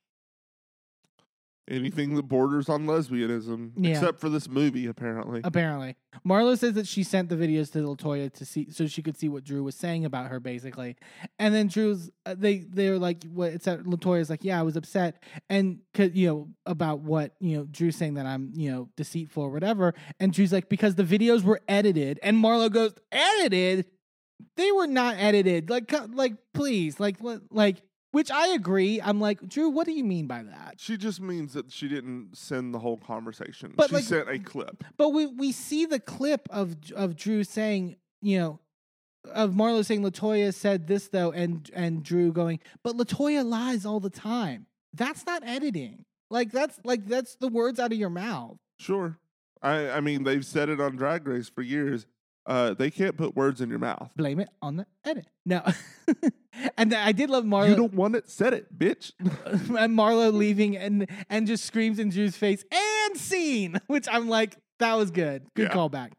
anything 1.73 2.15
that 2.15 2.23
borders 2.23 2.69
on 2.69 2.85
lesbianism, 2.85 3.71
Yeah. 3.77 3.91
except 3.91 4.19
for 4.19 4.29
this 4.29 4.47
movie, 4.49 4.85
apparently. 4.87 5.41
apparently. 5.43 5.95
Marlo 6.25 6.57
says 6.57 6.73
that 6.73 6.87
she 6.87 7.03
sent 7.03 7.29
the 7.29 7.35
videos 7.35 7.71
to 7.73 7.79
Latoya 7.79 8.31
to 8.33 8.45
see 8.45 8.69
so 8.69 8.85
she 8.87 9.01
could 9.01 9.17
see 9.17 9.27
what 9.29 9.43
Drew 9.43 9.63
was 9.63 9.75
saying 9.75 10.05
about 10.05 10.27
her, 10.29 10.39
basically. 10.39 10.95
And 11.39 11.53
then 11.53 11.67
Drew's 11.67 12.09
uh, 12.25 12.35
they 12.37 12.59
they're 12.59 12.99
like, 12.99 13.23
what 13.25 13.51
it's 13.53 13.67
at 13.67 13.83
Latoya's 13.83 14.29
like, 14.29 14.43
yeah, 14.43 14.59
I 14.59 14.63
was 14.63 14.75
upset 14.75 15.21
and 15.49 15.79
'cause, 15.93 16.11
you 16.13 16.27
know 16.27 16.49
about 16.65 16.99
what 17.01 17.35
you 17.39 17.57
know 17.57 17.63
Drew's 17.65 17.95
saying 17.95 18.13
that 18.15 18.25
I'm 18.25 18.51
you 18.55 18.71
know 18.71 18.89
deceitful 18.95 19.43
or 19.43 19.49
whatever. 19.49 19.93
And 20.19 20.31
Drew's 20.31 20.53
like, 20.53 20.69
because 20.69 20.95
the 20.95 21.03
videos 21.03 21.43
were 21.43 21.61
edited, 21.67 22.19
and 22.23 22.37
Marlo 22.37 22.71
goes, 22.71 22.93
edited. 23.11 23.85
They 24.57 24.71
were 24.71 24.87
not 24.87 25.15
edited. 25.17 25.69
Like, 25.69 25.91
like, 26.13 26.33
please, 26.53 26.99
like, 26.99 27.21
li- 27.21 27.39
like, 27.49 27.81
which 28.13 28.29
I 28.29 28.49
agree. 28.49 29.01
I'm 29.01 29.19
like, 29.19 29.41
Drew, 29.49 29.69
what 29.69 29.87
do 29.87 29.91
you 29.91 30.03
mean 30.03 30.27
by 30.27 30.43
that? 30.43 30.75
She 30.77 30.97
just 30.97 31.19
means 31.19 31.53
that 31.53 31.71
she 31.71 31.87
didn't 31.87 32.37
send 32.37 32.71
the 32.73 32.79
whole 32.79 32.97
conversation. 32.97 33.73
But, 33.75 33.89
she 33.89 33.95
like- 33.95 34.03
sent 34.05 34.29
a 34.29 34.37
clip. 34.37 34.83
But 34.97 35.09
we 35.09 35.25
we 35.25 35.51
see 35.51 35.85
the 35.85 35.99
clip 35.99 36.47
of 36.51 36.75
of 36.95 37.15
Drew 37.15 37.43
saying, 37.43 37.97
you 38.21 38.39
know, 38.39 38.59
of 39.25 39.51
Marlo 39.51 39.83
saying 39.83 40.03
Latoya 40.03 40.53
said 40.53 40.87
this 40.87 41.07
though, 41.07 41.31
and 41.31 41.69
and 41.73 42.03
Drew 42.03 42.31
going, 42.31 42.59
but 42.83 42.95
Latoya 42.95 43.43
lies 43.43 43.83
all 43.85 43.99
the 43.99 44.11
time. 44.11 44.67
That's 44.93 45.25
not 45.25 45.41
editing. 45.43 46.05
Like 46.29 46.51
that's 46.51 46.79
like 46.83 47.07
that's 47.07 47.35
the 47.37 47.47
words 47.47 47.79
out 47.79 47.91
of 47.91 47.97
your 47.97 48.11
mouth. 48.11 48.57
Sure. 48.77 49.17
I, 49.63 49.89
I 49.89 49.99
mean, 50.01 50.23
they've 50.23 50.45
said 50.45 50.69
it 50.69 50.79
on 50.79 50.97
Drag 50.97 51.25
Race 51.27 51.49
for 51.49 51.61
years. 51.63 52.05
Uh, 52.45 52.73
they 52.73 52.91
can't 52.91 53.15
put 53.17 53.35
words 53.35 53.61
in 53.61 53.69
your 53.69 53.79
mouth. 53.79 54.09
Blame 54.17 54.39
it 54.39 54.49
on 54.61 54.75
the 54.75 54.85
edit. 55.05 55.27
No, 55.45 55.61
and 56.77 56.93
I 56.93 57.11
did 57.13 57.29
love 57.29 57.45
Marlo. 57.45 57.69
You 57.69 57.75
don't 57.75 57.93
want 57.93 58.15
it, 58.15 58.29
said 58.29 58.53
it, 58.53 58.77
bitch. 58.77 59.11
and 59.19 59.97
Marlo 59.97 60.31
leaving 60.33 60.75
and 60.77 61.07
and 61.29 61.47
just 61.47 61.65
screams 61.65 61.99
in 61.99 62.09
Drew's 62.09 62.35
face 62.35 62.63
and 62.71 63.17
scene, 63.17 63.79
which 63.87 64.07
I'm 64.11 64.27
like, 64.27 64.57
that 64.79 64.95
was 64.95 65.11
good. 65.11 65.45
Good 65.55 65.69
Yeah. 65.69 65.73
callback. 65.75 66.11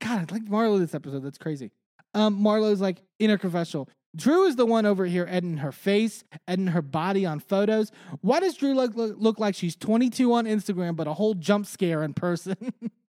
God, 0.00 0.30
I 0.30 0.32
like 0.34 0.44
Marlo 0.44 0.78
this 0.78 0.94
episode. 0.94 1.24
That's 1.24 1.38
crazy. 1.38 1.70
Um, 2.14 2.38
Marlo's 2.40 2.80
like 2.80 3.02
in 3.18 3.30
her 3.30 3.38
confessional. 3.38 3.88
Drew 4.16 4.46
is 4.46 4.56
the 4.56 4.64
one 4.66 4.86
over 4.86 5.04
here 5.06 5.26
editing 5.28 5.58
her 5.58 5.70
face, 5.70 6.24
editing 6.48 6.68
her 6.68 6.82
body 6.82 7.26
on 7.26 7.40
photos. 7.40 7.92
Why 8.22 8.40
does 8.40 8.56
Drew 8.56 8.74
look, 8.74 8.96
look, 8.96 9.16
look 9.18 9.38
like 9.38 9.54
she's 9.54 9.76
22 9.76 10.32
on 10.32 10.46
Instagram, 10.46 10.96
but 10.96 11.06
a 11.06 11.12
whole 11.14 11.34
jump 11.34 11.66
scare 11.66 12.02
in 12.02 12.14
person? 12.14 12.56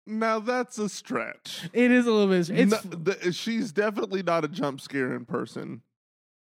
Now 0.06 0.38
that's 0.38 0.78
a 0.78 0.88
stretch. 0.88 1.68
it 1.72 1.90
is 1.90 2.06
a 2.06 2.12
little 2.12 2.28
bit. 2.28 2.50
It's 2.50 2.84
No, 2.84 2.90
the, 2.90 3.32
she's 3.32 3.72
definitely 3.72 4.22
not 4.22 4.44
a 4.44 4.48
jump 4.48 4.80
scare 4.80 5.14
in 5.14 5.24
person. 5.24 5.82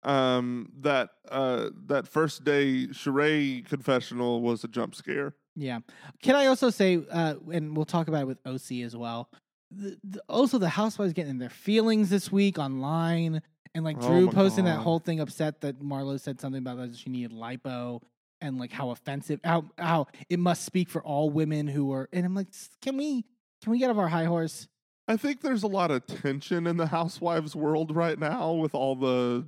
Um, 0.03 0.71
that 0.81 1.09
uh, 1.29 1.69
that 1.87 2.07
first 2.07 2.43
day 2.43 2.87
Sheree 2.91 3.65
confessional 3.67 4.41
was 4.41 4.63
a 4.63 4.67
jump 4.67 4.93
scare. 4.93 5.33
Yeah. 5.55 5.79
Can 6.21 6.35
I 6.35 6.45
also 6.45 6.69
say, 6.69 7.01
uh, 7.09 7.35
and 7.51 7.75
we'll 7.75 7.85
talk 7.85 8.07
about 8.07 8.21
it 8.21 8.27
with 8.27 8.37
OC 8.45 8.83
as 8.83 8.95
well. 8.95 9.29
The, 9.71 9.97
the, 10.03 10.21
also, 10.29 10.59
the 10.59 10.69
housewives 10.69 11.13
getting 11.13 11.39
their 11.39 11.49
feelings 11.49 12.09
this 12.09 12.31
week 12.31 12.59
online, 12.59 13.41
and 13.73 13.83
like 13.83 13.97
Oh 13.99 14.07
Drew 14.07 14.29
posting 14.29 14.65
that 14.65 14.77
whole 14.79 14.99
thing 14.99 15.19
upset 15.19 15.61
that 15.61 15.81
Marlo 15.81 16.19
said 16.19 16.39
something 16.39 16.59
about 16.59 16.77
that 16.77 16.95
she 16.95 17.09
needed 17.09 17.31
lipo, 17.31 18.01
and 18.41 18.59
like 18.59 18.71
how 18.71 18.91
offensive, 18.91 19.39
how 19.43 19.65
how 19.77 20.07
it 20.29 20.37
must 20.39 20.65
speak 20.65 20.89
for 20.89 21.01
all 21.01 21.31
women 21.31 21.67
who 21.67 21.91
are. 21.93 22.07
And 22.13 22.25
I'm 22.25 22.35
like, 22.35 22.47
can 22.81 22.95
we 22.95 23.25
can 23.65 23.71
we 23.71 23.79
get 23.79 23.89
off 23.89 23.97
our 23.97 24.07
high 24.07 24.25
horse? 24.25 24.67
I 25.07 25.17
think 25.17 25.41
there's 25.41 25.63
a 25.63 25.67
lot 25.67 25.89
of 25.89 26.05
tension 26.05 26.67
in 26.67 26.77
the 26.77 26.85
housewives 26.85 27.55
world 27.55 27.95
right 27.95 28.17
now 28.19 28.53
with 28.53 28.75
all 28.75 28.95
the 28.95 29.43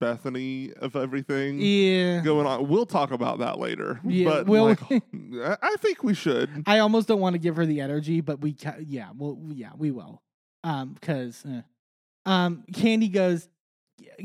Bethany 0.00 0.72
of 0.74 0.94
everything 0.94 1.58
Yeah. 1.60 2.20
going 2.22 2.46
on. 2.46 2.68
We'll 2.68 2.86
talk 2.86 3.10
about 3.10 3.40
that 3.40 3.58
later. 3.58 4.00
Yeah, 4.04 4.28
but 4.28 4.46
will 4.46 4.64
like. 4.66 5.02
I 5.62 5.76
think 5.80 6.04
we 6.04 6.14
should. 6.14 6.62
I 6.66 6.78
almost 6.78 7.08
don't 7.08 7.20
want 7.20 7.34
to 7.34 7.38
give 7.40 7.56
her 7.56 7.66
the 7.66 7.80
energy, 7.80 8.20
but 8.20 8.40
we, 8.40 8.52
ca- 8.54 8.76
yeah, 8.86 9.10
well, 9.16 9.36
yeah, 9.48 9.70
we 9.76 9.90
will. 9.90 10.22
Um, 10.62 10.92
because, 10.94 11.44
um, 12.24 12.62
Kandi 12.72 13.12
goes, 13.12 13.48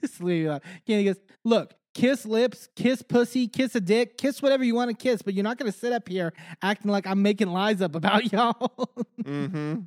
this 0.00 0.20
lady, 0.20 0.44
Kandi 0.88 1.04
goes, 1.04 1.20
look, 1.44 1.74
kiss 1.94 2.24
lips, 2.24 2.68
kiss 2.74 3.02
pussy, 3.02 3.48
kiss 3.48 3.74
a 3.74 3.80
dick, 3.80 4.16
kiss 4.16 4.40
whatever 4.40 4.64
you 4.64 4.74
want 4.74 4.90
to 4.90 4.96
kiss, 4.96 5.22
but 5.22 5.34
you're 5.34 5.44
not 5.44 5.58
going 5.58 5.70
to 5.70 5.76
sit 5.76 5.92
up 5.92 6.08
here 6.08 6.32
acting 6.62 6.90
like 6.90 7.06
I'm 7.06 7.22
making 7.22 7.48
lies 7.48 7.82
up 7.82 7.94
about 7.94 8.32
y'all. 8.32 8.90
Mm-hmm. 9.22 9.80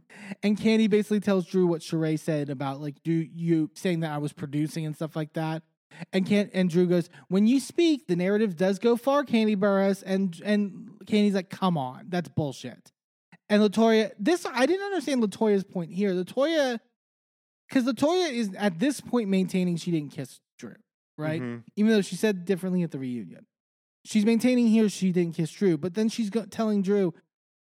and 0.44 0.58
Kandi 0.58 0.90
basically 0.90 1.20
tells 1.20 1.46
Drew 1.46 1.68
what 1.68 1.82
Sheree 1.82 2.20
said 2.20 2.50
about 2.50 2.80
like 2.82 3.02
do 3.04 3.12
you 3.12 3.70
saying 3.74 4.02
that 4.02 4.12
I 4.12 4.18
was 4.18 4.34
producing 4.34 4.86
and 4.86 4.96
stuff 4.96 5.16
like 5.16 5.34
that. 5.34 5.64
And 6.12 6.26
can 6.26 6.50
and 6.54 6.70
Drew 6.70 6.88
goes, 6.88 7.10
when 7.30 7.48
you 7.48 7.60
speak, 7.60 8.08
the 8.08 8.16
narrative 8.16 8.58
does 8.58 8.80
go 8.80 8.98
far, 8.98 9.24
Kandi 9.24 9.56
Burruss. 9.56 10.04
And 10.06 10.40
and 10.44 10.92
Kandi's 11.06 11.36
like, 11.36 11.50
come 11.50 11.78
on, 11.78 12.06
that's 12.10 12.30
bullshit. 12.30 12.92
And 13.50 13.62
Latoya, 13.62 14.12
this 14.20 14.46
I 14.46 14.66
didn't 14.66 14.86
understand 14.86 15.24
Latoya's 15.24 15.64
point 15.64 15.92
here. 15.92 16.12
Latoya, 16.12 16.80
because 17.70 17.86
Latoya 17.86 18.32
is 18.32 18.54
at 18.58 18.80
this 18.80 19.00
point 19.00 19.30
maintaining 19.30 19.78
she 19.78 19.92
didn't 19.92 20.12
kiss 20.12 20.40
right? 21.18 21.42
Mhm. 21.42 21.64
Even 21.76 21.92
though 21.92 22.02
she 22.02 22.16
said 22.16 22.46
differently 22.46 22.84
at 22.84 22.92
the 22.92 23.00
reunion, 23.00 23.46
she's 24.04 24.26
maintaining 24.26 24.68
here 24.68 24.90
she 24.90 25.12
didn't 25.12 25.36
kiss 25.36 25.52
Drew. 25.52 25.78
But 25.78 25.94
then 25.94 26.10
she's 26.10 26.30
go- 26.30 26.46
telling 26.46 26.82
Drew, 26.82 27.14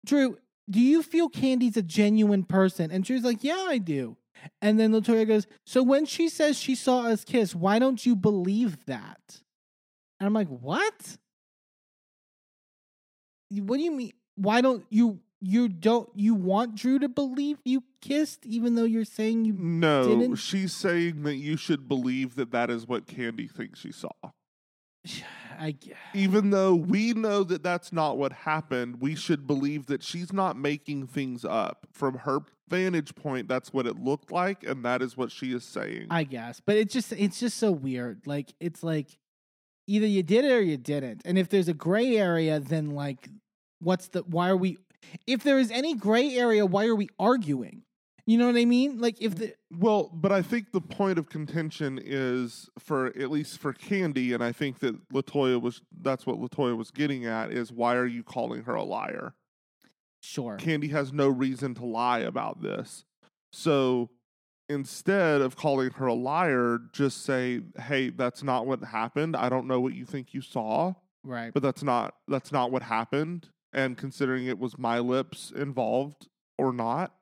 Drew, 0.06 0.38
do 0.70 0.80
you 0.80 1.04
feel 1.04 1.30
Kandi's 1.30 1.78
a 1.78 1.82
genuine 1.84 2.44
person? 2.44 2.92
And 2.92 3.04
Drew's 3.04 3.24
like, 3.24 3.44
yeah, 3.44 3.66
I 3.68 3.78
do. 3.78 4.18
And 4.62 4.80
then 4.80 4.92
Latoya 4.92 5.28
goes, 5.28 5.48
so 5.66 5.82
when 5.82 6.06
she 6.06 6.28
says 6.30 6.60
she 6.60 6.76
saw 6.76 7.02
us 7.08 7.24
kiss, 7.24 7.56
why 7.56 7.80
don't 7.80 8.06
you 8.06 8.16
believe 8.16 8.86
that? 8.86 9.42
And 10.20 10.28
I'm 10.28 10.34
like, 10.34 10.48
what? 10.50 11.18
What 13.52 13.78
do 13.78 13.84
you 13.84 13.92
mean? 13.92 14.12
Why 14.36 14.62
don't 14.62 14.86
you? 14.90 15.20
You 15.48 15.70
don't? 15.70 16.10
You 16.16 16.34
want 16.34 16.74
Drew 16.74 16.98
to 16.98 17.08
believe 17.08 17.60
you 17.64 17.84
kissed, 18.02 18.48
even 18.48 18.74
though 18.74 18.84
you're 18.84 19.06
saying 19.06 19.46
you? 19.46 19.54
No, 19.54 20.08
Didn't- 20.08 20.38
she's 20.38 20.74
saying 20.74 21.22
that 21.22 21.36
you 21.36 21.56
should 21.56 21.88
believe 21.88 22.34
that 22.34 22.50
that 22.50 22.72
is 22.72 22.88
what 22.88 23.06
Kandi 23.06 23.50
thinks 23.52 23.80
she 23.80 23.92
saw. 23.92 24.10
I 25.60 25.76
Even 26.16 26.50
though 26.50 26.74
we 26.74 27.14
know 27.14 27.44
that 27.44 27.62
that's 27.62 27.94
not 27.94 28.18
what 28.18 28.34
happened, 28.34 29.00
we 29.00 29.14
should 29.14 29.46
believe 29.46 29.86
that 29.86 30.02
she's 30.02 30.34
not 30.34 30.58
making 30.58 31.08
things 31.08 31.46
up. 31.46 31.86
From 31.94 32.18
her 32.20 32.40
vantage 32.68 33.14
point, 33.14 33.48
that's 33.48 33.72
what 33.72 33.86
it 33.86 34.00
looked 34.00 34.32
like, 34.32 34.64
and 34.64 34.84
that 34.84 35.04
is 35.04 35.16
what 35.16 35.32
she 35.32 35.54
is 35.54 35.64
saying. 35.64 36.08
I 36.10 36.24
guess, 36.24 36.60
but 36.60 36.76
it's 36.76 36.92
just 36.92 37.12
it's 37.12 37.40
just 37.40 37.60
so 37.60 37.72
weird. 37.72 38.26
Like 38.26 38.52
it's 38.60 38.82
like 38.82 39.16
either 39.86 40.08
you 40.08 40.24
did 40.24 40.44
it 40.44 40.52
or 40.52 40.62
you 40.62 40.78
didn't. 40.78 41.22
And 41.24 41.38
if 41.38 41.50
there's 41.50 41.68
a 41.68 41.74
gray 41.76 42.18
area, 42.18 42.60
then 42.60 42.90
like 42.90 43.30
what's 43.80 44.08
the 44.08 44.24
why 44.24 44.50
are 44.50 44.58
we 44.58 44.80
if 45.28 45.44
there 45.44 45.60
is 45.60 45.72
any 45.72 45.96
gray 45.96 46.36
area, 46.36 46.66
why 46.66 46.86
are 46.86 46.96
we 46.96 47.10
arguing? 47.20 47.84
You 48.26 48.40
know 48.40 48.48
what 48.48 48.56
I 48.56 48.66
mean? 48.66 49.00
Like 49.00 49.22
if 49.22 49.36
mm. 49.36 49.40
the 49.40 49.56
Well, 49.72 50.10
but 50.14 50.32
I 50.32 50.42
think 50.42 50.72
the 50.72 50.82
point 50.82 51.20
of 51.20 51.30
contention 51.30 52.00
is 52.04 52.70
for 52.80 53.08
at 53.08 53.30
least 53.30 53.60
for 53.60 53.74
Kandi, 53.74 54.34
and 54.34 54.44
I 54.44 54.52
think 54.52 54.80
that 54.80 55.10
Latoya 55.10 55.62
was 55.62 55.82
that's 56.02 56.26
what 56.26 56.40
Latoya 56.40 56.76
was 56.76 56.92
getting 56.92 57.26
at 57.26 57.52
is 57.52 57.72
why 57.72 57.96
are 57.96 58.08
you 58.08 58.24
calling 58.24 58.64
her 58.64 58.74
a 58.76 58.84
liar? 58.84 59.36
sure. 60.22 60.58
Kandi 60.58 60.90
has 60.90 61.14
no 61.14 61.28
reason 61.28 61.76
to 61.76 61.86
lie 61.86 62.20
about 62.20 62.64
this. 62.64 63.06
So 63.54 64.10
instead 64.68 65.42
of 65.42 65.56
calling 65.56 65.92
her 65.92 66.08
a 66.08 66.16
liar, 66.16 66.80
just 66.92 67.24
say, 67.24 67.62
"Hey, 67.80 68.10
that's 68.10 68.42
not 68.42 68.66
what 68.66 68.84
happened. 68.84 69.36
I 69.36 69.50
don't 69.50 69.68
know 69.68 69.80
what 69.80 69.94
you 69.94 70.06
think 70.06 70.34
you 70.34 70.42
saw, 70.42 70.96
Right. 71.24 71.54
but 71.54 71.62
that's 71.62 71.84
not 71.84 72.16
that's 72.28 72.52
not 72.52 72.72
what 72.72 72.82
happened." 72.82 73.50
And 73.76 73.98
considering 73.98 74.48
it 74.48 74.58
was 74.58 74.78
my 74.78 75.00
lips 75.00 75.52
involved 75.54 76.30
or 76.58 76.72
not, 76.72 77.14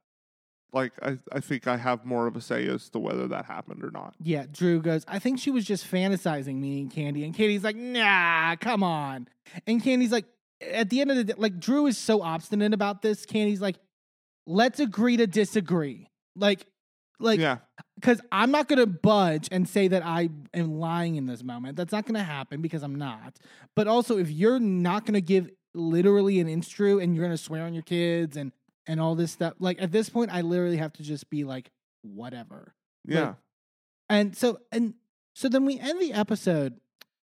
like 0.71 0.93
I, 1.01 1.17
I 1.31 1.39
think 1.39 1.67
I 1.67 1.77
have 1.77 2.05
more 2.05 2.27
of 2.27 2.35
a 2.35 2.41
say 2.41 2.67
as 2.67 2.89
to 2.91 2.99
whether 2.99 3.27
that 3.27 3.45
happened 3.45 3.83
or 3.83 3.89
not. 3.89 4.13
Yeah, 4.21 4.45
Drew 4.51 4.79
goes, 4.79 5.03
I 5.07 5.17
think 5.17 5.39
she 5.39 5.49
was 5.49 5.65
just 5.65 5.89
fantasizing 5.91 6.55
meeting 6.57 6.91
Kandi. 6.91 7.25
And 7.25 7.35
Kandi's 7.35 7.63
like, 7.63 7.75
nah, 7.75 8.55
come 8.57 8.83
on. 8.83 9.27
And 9.65 9.83
Kandi's 9.83 10.11
like, 10.11 10.25
at 10.61 10.91
the 10.91 11.01
end 11.01 11.09
of 11.09 11.17
the 11.17 11.23
day, 11.23 11.33
like, 11.35 11.59
Drew 11.59 11.87
is 11.87 11.97
so 11.97 12.21
obstinate 12.21 12.73
about 12.73 13.01
this. 13.01 13.25
Kandi's 13.25 13.59
like, 13.59 13.77
let's 14.45 14.79
agree 14.79 15.17
to 15.17 15.25
disagree. 15.25 16.07
Like, 16.35 16.67
like, 17.19 17.39
yeah, 17.39 17.57
because 17.95 18.21
I'm 18.31 18.51
not 18.51 18.67
going 18.67 18.79
to 18.79 18.87
budge 18.87 19.47
and 19.51 19.67
say 19.67 19.87
that 19.87 20.05
I 20.05 20.29
am 20.53 20.79
lying 20.79 21.15
in 21.15 21.25
this 21.25 21.43
moment. 21.43 21.77
That's 21.77 21.91
not 21.91 22.05
going 22.05 22.15
to 22.15 22.23
happen 22.23 22.61
because 22.61 22.83
I'm 22.83 22.95
not. 22.95 23.37
But 23.75 23.87
also, 23.87 24.17
if 24.17 24.29
you're 24.29 24.59
not 24.59 25.05
going 25.05 25.15
to 25.15 25.21
give 25.21 25.49
literally 25.73 26.39
an 26.39 26.47
inch 26.47 26.69
true 26.69 26.99
and 26.99 27.15
you're 27.15 27.27
to 27.27 27.37
swear 27.37 27.63
on 27.63 27.73
your 27.73 27.83
kids 27.83 28.37
and 28.37 28.51
and 28.85 28.99
all 28.99 29.15
this 29.15 29.31
stuff, 29.31 29.53
like 29.59 29.81
at 29.81 29.91
this 29.91 30.09
point, 30.09 30.33
I 30.33 30.41
literally 30.41 30.77
have 30.77 30.91
to 30.93 31.03
just 31.03 31.29
be 31.29 31.45
like, 31.45 31.71
whatever. 32.01 32.73
yeah. 33.05 33.35
And 34.09 34.35
so 34.35 34.59
and 34.71 34.95
so 35.33 35.49
then 35.49 35.65
we 35.65 35.79
end 35.79 36.01
the 36.01 36.13
episode. 36.13 36.79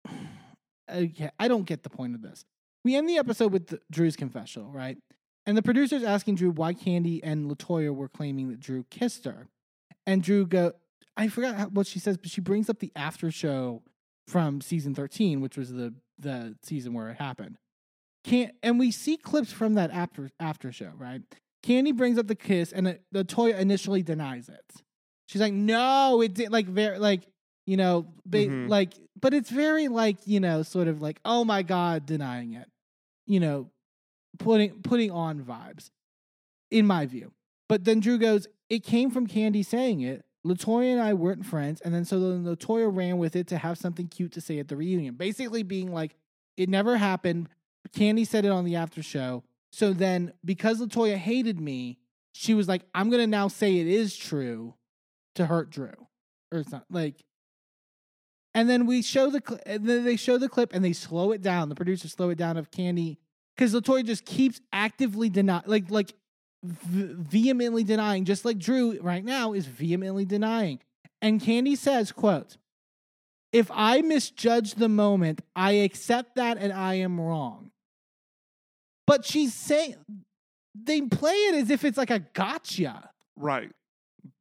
Okay, 0.89 1.31
I 1.37 1.49
don't 1.49 1.65
get 1.65 1.83
the 1.83 1.91
point 1.91 2.15
of 2.15 2.23
this. 2.23 2.45
We 2.85 2.95
end 2.95 3.09
the 3.09 3.19
episode 3.19 3.53
with 3.53 3.67
the, 3.67 3.81
Drew's 3.91 4.15
confessional, 4.15 4.71
right? 4.71 4.97
And 5.45 5.57
the 5.57 5.63
producer's 5.63 6.05
asking 6.05 6.37
Drew 6.37 6.53
why 6.53 6.75
Kandi 6.75 7.19
and 7.25 7.51
Latoya 7.51 7.93
were 7.93 8.09
claiming 8.09 8.51
that 8.51 8.61
Drew 8.61 8.85
kissed 8.89 9.25
her, 9.25 9.49
and 10.07 10.23
Drew 10.23 10.47
go, 10.47 10.75
I 11.17 11.27
forgot 11.27 11.57
how, 11.57 11.67
what 11.67 11.89
she 11.89 11.99
says, 11.99 12.17
but 12.17 12.31
she 12.31 12.41
brings 12.41 12.71
up 12.71 12.79
the 12.79 12.93
after 12.95 13.33
show 13.33 13.83
from 14.29 14.61
season 14.61 14.95
thirteen, 14.95 15.41
which 15.41 15.57
was 15.57 15.73
the 15.73 15.93
the 16.21 16.55
season 16.63 16.95
where 16.95 17.09
it 17.11 17.17
happened. 17.17 17.59
Can't 18.27 18.53
and 18.63 18.79
we 18.79 18.91
see 18.91 19.17
clips 19.17 19.53
from 19.53 19.75
that 19.75 19.91
after 19.93 20.31
after 20.41 20.73
show, 20.73 20.91
right? 20.99 21.23
Kandi 21.65 21.97
brings 21.97 22.19
up 22.19 22.27
the 22.27 22.35
kiss, 22.35 22.73
and 22.73 22.89
uh, 22.89 22.95
Latoya 23.15 23.59
initially 23.59 24.03
denies 24.03 24.49
it. 24.49 24.65
She's 25.29 25.41
like, 25.41 25.53
no, 25.53 26.21
it 26.23 26.35
did 26.35 26.51
like 26.51 26.67
very 26.67 26.99
like 26.99 27.23
you 27.67 27.77
know, 27.77 28.07
ba- 28.25 28.47
Mhm. 28.47 28.69
like, 28.69 28.95
but 29.21 29.33
it's 29.35 29.51
very 29.51 29.89
like 29.89 30.19
you 30.27 30.41
know, 30.41 30.63
sort 30.63 30.89
of 30.89 31.01
like, 31.01 31.21
oh 31.25 31.45
my 31.45 31.63
god, 31.63 32.05
denying 32.07 32.53
it, 32.55 32.69
you 33.27 33.39
know, 33.41 33.71
putting 34.39 34.83
putting 34.83 35.11
on 35.13 35.41
vibes, 35.45 35.91
in 36.71 36.85
my 36.87 37.07
view. 37.07 37.33
But 37.69 37.85
then 37.85 38.01
Drew 38.01 38.19
goes, 38.19 38.47
it 38.69 38.83
came 38.85 39.11
from 39.11 39.27
Kandi 39.29 39.65
saying 39.65 40.01
it. 40.01 40.25
Latoya 40.45 40.93
and 40.93 41.01
I 41.01 41.15
weren't 41.15 41.45
friends, 41.47 41.81
and 41.81 41.93
then 41.95 42.05
so 42.05 42.19
then 42.21 42.45
Latoya 42.45 42.89
ran 42.95 43.19
with 43.19 43.35
it 43.37 43.47
to 43.49 43.59
have 43.59 43.79
something 43.79 44.09
cute 44.09 44.33
to 44.33 44.41
say 44.41 44.59
at 44.59 44.67
the 44.69 44.77
reunion, 44.77 45.15
basically 45.15 45.63
being 45.63 45.93
like, 45.93 46.17
it 46.57 46.69
never 46.69 46.97
happened. 46.97 47.49
Kandi 47.93 48.27
said 48.27 48.45
it 48.45 48.51
on 48.51 48.65
the 48.65 48.77
after 48.77 49.03
show. 49.03 49.45
So 49.73 49.93
then, 49.93 50.33
because 50.45 50.81
Latoya 50.81 51.17
hated 51.17 51.61
me, 51.61 51.99
she 52.33 52.55
was 52.55 52.69
like, 52.69 52.83
I'm 52.95 53.11
gonna 53.11 53.27
now 53.27 53.49
say 53.49 53.79
it 53.79 53.87
is 53.87 54.17
true 54.17 54.75
to 55.35 55.47
hurt 55.47 55.71
Drew, 55.71 55.95
or 56.53 56.59
it's 56.59 56.73
not 56.73 56.85
like. 56.91 57.25
And 58.55 58.71
then 58.71 58.87
we 58.87 59.03
show 59.03 59.31
the 59.31 59.43
cl- 59.47 59.61
then 59.67 60.05
they 60.05 60.17
show 60.17 60.39
the 60.39 60.49
clip 60.49 60.73
and 60.73 60.85
they 60.85 60.95
slow 60.95 61.33
it 61.33 61.43
down. 61.43 61.69
The 61.69 61.75
producers 61.75 62.13
slow 62.13 62.31
it 62.31 62.39
down 62.39 62.57
of 62.57 62.71
Kandi 62.71 63.19
because 63.57 63.75
Latoya 63.75 64.05
just 64.05 64.25
keeps 64.25 64.61
actively 64.73 65.29
denying, 65.29 65.65
like 65.67 65.91
like 65.91 66.15
v- 66.63 67.15
vehemently 67.15 67.85
denying, 67.85 68.25
just 68.25 68.45
like 68.45 68.59
Drew 68.59 68.99
right 69.01 69.25
now 69.25 69.53
is 69.53 69.67
vehemently 69.67 70.25
denying. 70.25 70.81
And 71.21 71.41
Kandi 71.41 71.77
says, 71.77 72.13
"quote 72.13 72.57
If 73.53 73.71
I 73.73 74.01
misjudge 74.01 74.75
the 74.75 74.89
moment, 74.89 75.43
I 75.55 75.73
accept 75.73 76.37
that 76.37 76.59
and 76.59 76.73
I 76.73 76.95
am 76.95 77.21
wrong." 77.21 77.73
But 79.07 79.25
she's 79.25 79.55
saying 79.55 79.97
they 80.75 81.01
play 81.03 81.33
it 81.35 81.55
as 81.57 81.71
if 81.71 81.85
it's 81.85 81.97
like 81.99 82.11
a 82.11 82.19
gotcha. 82.21 83.11
Right. 83.37 83.71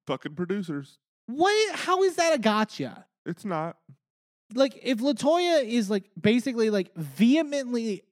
Fucking 0.08 0.36
producers. 0.36 0.98
What? 1.28 1.76
How 1.76 2.04
is 2.04 2.16
that 2.16 2.34
a 2.36 2.40
gotcha? 2.40 3.06
It's 3.26 3.46
not. 3.46 3.78
like 4.54 4.80
if 4.84 5.00
Latoya 5.00 5.64
is 5.64 5.90
like 5.90 6.10
basically 6.20 6.70
like 6.70 6.94
vehemently, 6.96 8.04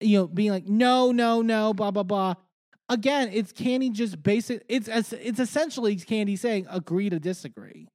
you 0.00 0.18
know, 0.18 0.26
being 0.26 0.50
like 0.50 0.66
no, 0.68 1.10
no, 1.12 1.42
no, 1.42 1.74
blah 1.74 1.90
blah 1.90 2.02
blah. 2.04 2.34
Again, 2.88 3.30
it's 3.32 3.52
Kandi 3.52 3.90
just 3.92 4.22
basic. 4.22 4.62
It's 4.68 4.88
es- 4.88 5.12
it's 5.14 5.40
essentially 5.40 5.96
Kandi 5.96 6.38
saying 6.38 6.66
agree 6.70 7.08
to 7.10 7.18
disagree. 7.18 7.88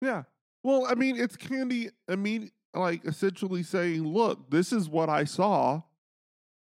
Yeah. 0.00 0.22
Well, 0.62 0.86
I 0.88 0.94
mean, 0.94 1.16
it's 1.18 1.36
Kandi. 1.36 1.90
I 2.08 2.16
mean, 2.16 2.50
like 2.74 3.04
essentially 3.04 3.62
saying, 3.62 4.04
"Look, 4.06 4.50
this 4.50 4.72
is 4.72 4.88
what 4.88 5.08
I 5.08 5.24
saw." 5.24 5.82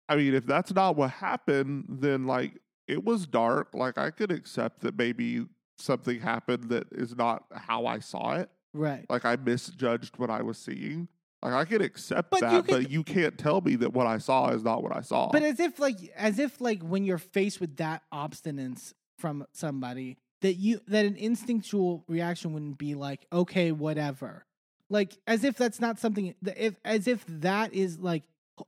I 0.09 0.15
mean, 0.15 0.33
if 0.33 0.45
that's 0.45 0.73
not 0.73 0.95
what 0.95 1.11
happened, 1.11 1.85
then 1.89 2.25
like 2.25 2.59
it 2.87 3.03
was 3.03 3.27
dark. 3.27 3.73
Like 3.73 3.97
I 3.97 4.11
could 4.11 4.31
accept 4.31 4.81
that 4.81 4.97
maybe 4.97 5.45
something 5.77 6.19
happened 6.19 6.69
that 6.69 6.87
is 6.91 7.15
not 7.15 7.43
how 7.53 7.85
I 7.85 7.99
saw 7.99 8.35
it. 8.35 8.49
Right. 8.73 9.05
Like 9.09 9.25
I 9.25 9.35
misjudged 9.35 10.17
what 10.17 10.29
I 10.29 10.41
was 10.41 10.57
seeing. 10.57 11.07
Like 11.41 11.53
I 11.53 11.65
could 11.65 11.81
accept 11.81 12.31
But 12.31 12.41
you 12.41 12.47
that, 12.47 12.67
but 12.67 12.89
you 12.89 13.03
can't 13.03 13.37
tell 13.37 13.61
me 13.61 13.75
that 13.77 13.93
what 13.93 14.07
I 14.07 14.17
saw 14.17 14.49
is 14.49 14.63
not 14.63 14.81
what 14.81 14.95
I 14.95 15.01
saw. 15.01 15.29
But 15.31 15.43
as 15.43 15.59
if 15.59 15.79
like 15.79 15.97
as 16.15 16.39
if 16.39 16.59
like 16.59 16.81
when 16.81 17.03
you're 17.03 17.17
faced 17.17 17.59
with 17.59 17.77
that 17.77 18.01
obstinance 18.13 18.93
from 19.19 19.45
somebody 19.51 20.17
that 20.41 20.53
you 20.53 20.81
that 20.87 21.05
an 21.05 21.15
instinctual 21.15 22.03
reaction 22.07 22.53
wouldn't 22.53 22.77
be 22.77 22.95
like 22.95 23.25
okay 23.31 23.71
whatever 23.71 24.45
like 24.89 25.17
as 25.25 25.43
if 25.43 25.57
that's 25.57 25.79
not 25.79 25.99
something 25.99 26.33
that 26.41 26.63
if 26.63 26.75
as 26.85 27.07
if 27.07 27.23
that 27.27 27.73
is 27.73 27.99
like 27.99 28.23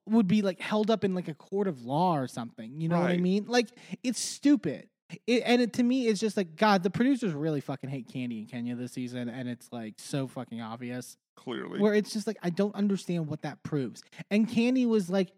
would 0.05 0.27
be 0.27 0.41
like 0.41 0.59
held 0.59 0.91
up 0.91 1.03
in 1.03 1.15
like 1.15 1.27
a 1.27 1.33
court 1.33 1.67
of 1.67 1.83
law 1.85 2.17
or 2.17 2.27
something 2.27 2.79
you 2.79 2.87
know 2.87 2.99
what 2.99 3.11
I 3.11 3.17
mean 3.17 3.45
like 3.47 3.69
it's 4.03 4.19
stupid 4.19 4.87
it, 5.25 5.41
and 5.45 5.61
it, 5.61 5.73
to 5.73 5.83
me 5.83 6.07
it's 6.07 6.19
just 6.19 6.37
like 6.37 6.55
God 6.55 6.83
the 6.83 6.89
producers 6.89 7.33
really 7.33 7.61
fucking 7.61 7.89
hate 7.89 8.07
Kandi 8.07 8.39
and 8.39 8.49
Kenya 8.49 8.75
this 8.75 8.91
season 8.91 9.29
and 9.29 9.49
it's 9.49 9.67
like 9.71 9.95
so 9.97 10.27
fucking 10.27 10.61
obvious 10.61 11.17
Clearly. 11.39 11.79
where 11.79 11.93
it's 11.93 12.11
just 12.11 12.27
like 12.27 12.37
I 12.43 12.49
don't 12.49 12.75
understand 12.75 13.27
what 13.27 13.43
that 13.43 13.63
proves. 13.63 14.03
And 14.29 14.47
Kandi 14.47 14.85
was 14.87 15.09
like, 15.09 15.31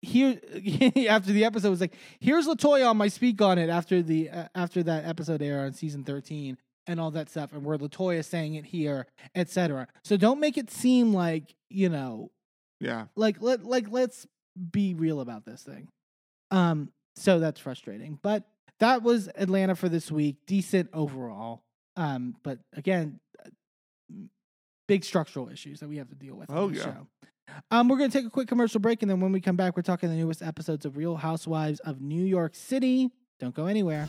here 0.00 0.40
after 1.08 1.32
the 1.32 1.44
episode 1.44 1.70
was 1.70 1.80
like, 1.80 1.94
here's 2.20 2.46
Latoya 2.46 2.88
on 2.88 2.96
my 2.96 3.08
speak 3.08 3.40
on 3.42 3.58
it 3.58 3.68
after 3.68 4.02
the 4.02 4.30
uh, 4.30 4.48
after 4.54 4.82
that 4.82 5.04
episode 5.04 5.42
aired 5.42 5.66
on 5.66 5.72
season 5.74 6.04
thirteen 6.04 6.56
and 6.86 6.98
all 6.98 7.10
that 7.12 7.28
stuff, 7.30 7.52
and 7.52 7.64
where 7.64 7.76
Latoya 7.76 8.24
saying 8.24 8.54
it 8.54 8.64
here, 8.64 9.06
etc. 9.34 9.86
So 10.04 10.16
don't 10.16 10.40
make 10.40 10.56
it 10.56 10.70
seem 10.70 11.12
like 11.12 11.54
you 11.68 11.88
know, 11.88 12.30
yeah. 12.82 13.06
like 13.16 13.40
let 13.40 13.64
like 13.64 13.86
let's 13.90 14.26
be 14.70 14.94
real 14.94 15.20
about 15.20 15.44
this 15.46 15.62
thing. 15.62 15.88
Um, 16.50 16.90
so 17.16 17.38
that's 17.38 17.60
frustrating, 17.60 18.18
but 18.22 18.44
that 18.80 19.02
was 19.02 19.28
Atlanta 19.36 19.74
for 19.74 19.88
this 19.88 20.10
week. 20.10 20.36
Decent 20.46 20.90
overall. 20.92 21.62
Um, 21.96 22.36
but 22.42 22.58
again, 22.74 23.20
uh, 23.44 23.48
big 24.88 25.04
structural 25.04 25.48
issues 25.48 25.80
that 25.80 25.88
we 25.88 25.98
have 25.98 26.08
to 26.08 26.14
deal 26.14 26.34
with. 26.34 26.50
Oh, 26.50 26.64
on 26.64 26.72
the 26.72 26.78
yeah. 26.78 26.84
Show. 26.84 27.06
Um, 27.70 27.88
we're 27.88 27.98
gonna 27.98 28.10
take 28.10 28.26
a 28.26 28.30
quick 28.30 28.48
commercial 28.48 28.80
break, 28.80 29.02
and 29.02 29.10
then 29.10 29.20
when 29.20 29.32
we 29.32 29.40
come 29.40 29.56
back, 29.56 29.76
we're 29.76 29.82
talking 29.82 30.08
the 30.08 30.16
newest 30.16 30.42
episodes 30.42 30.84
of 30.84 30.96
Real 30.96 31.16
Housewives 31.16 31.80
of 31.80 32.00
New 32.00 32.24
York 32.24 32.54
City. 32.54 33.10
Don't 33.38 33.54
go 33.54 33.66
anywhere. 33.66 34.08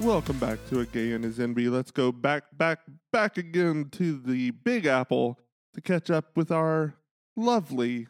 Welcome 0.00 0.38
back 0.38 0.60
to 0.68 0.78
A 0.78 0.86
Gay 0.86 1.10
and 1.10 1.24
His 1.24 1.40
Enby. 1.40 1.68
Let's 1.68 1.90
go 1.90 2.12
back, 2.12 2.44
back, 2.56 2.80
back 3.12 3.36
again 3.36 3.88
to 3.92 4.16
the 4.20 4.52
Big 4.52 4.86
Apple 4.86 5.40
to 5.74 5.80
catch 5.80 6.08
up 6.08 6.36
with 6.36 6.52
our 6.52 6.94
lovely 7.36 8.06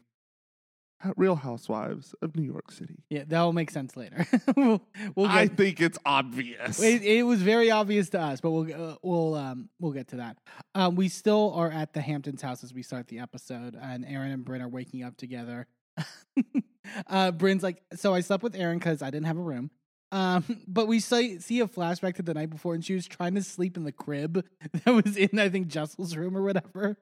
Real 1.17 1.37
Housewives 1.37 2.15
of 2.21 2.37
New 2.37 2.43
York 2.43 2.73
City. 2.73 3.05
Yeah, 3.09 3.25
that 3.29 3.41
will 3.41 3.55
make 3.55 3.71
sense 3.71 3.97
later. 3.97 4.27
we'll, 4.57 4.83
we'll 5.15 5.29
I 5.29 5.49
think 5.49 5.81
it's 5.81 5.99
obvious. 6.05 6.79
it, 6.83 7.03
it 7.03 7.23
was 7.23 7.41
very 7.41 7.71
obvious 7.71 8.11
to 8.11 8.21
us, 8.21 8.43
but 8.43 8.51
we'll 8.51 8.91
uh, 8.91 8.97
we'll 9.03 9.35
um 9.35 9.71
we'll 9.81 9.93
get 9.93 10.09
to 10.09 10.17
that. 10.17 10.37
Um, 10.75 10.95
we 10.95 11.09
still 11.09 11.53
are 11.55 11.71
at 11.71 11.95
the 11.95 12.03
Hamptons 12.03 12.43
house 12.43 12.63
as 12.65 12.75
we 12.75 12.83
start 12.83 13.09
the 13.09 13.21
episode, 13.21 13.79
and 13.81 14.05
Erin 14.05 14.33
and 14.33 14.45
Brynn 14.45 14.61
are 14.61 14.69
waking 14.69 15.05
up 15.05 15.17
together. 15.17 15.67
uh, 17.07 17.33
Brynn's 17.33 17.63
like, 17.63 17.83
so 17.95 18.13
I 18.13 18.21
slept 18.21 18.43
with 18.43 18.55
Erin 18.55 18.79
because 18.79 19.01
I 19.01 19.11
didn't 19.11 19.27
have 19.27 19.39
a 19.39 19.43
room. 19.43 19.71
Um, 20.11 20.45
but 20.69 20.87
we 20.87 21.01
see, 21.01 21.39
see 21.39 21.61
a 21.61 21.67
flashback 21.67 22.15
to 22.17 22.23
the 22.23 22.35
night 22.35 22.51
before, 22.51 22.75
and 22.75 22.85
she 22.85 22.95
was 22.95 23.07
trying 23.07 23.35
to 23.35 23.43
sleep 23.43 23.77
in 23.77 23.85
the 23.85 23.93
crib 23.93 24.45
that 24.85 24.91
was 24.91 25.17
in, 25.17 25.39
I 25.39 25.49
think, 25.49 25.69
Jessel's 25.69 26.17
room 26.17 26.37
or 26.37 26.43
whatever. 26.43 26.97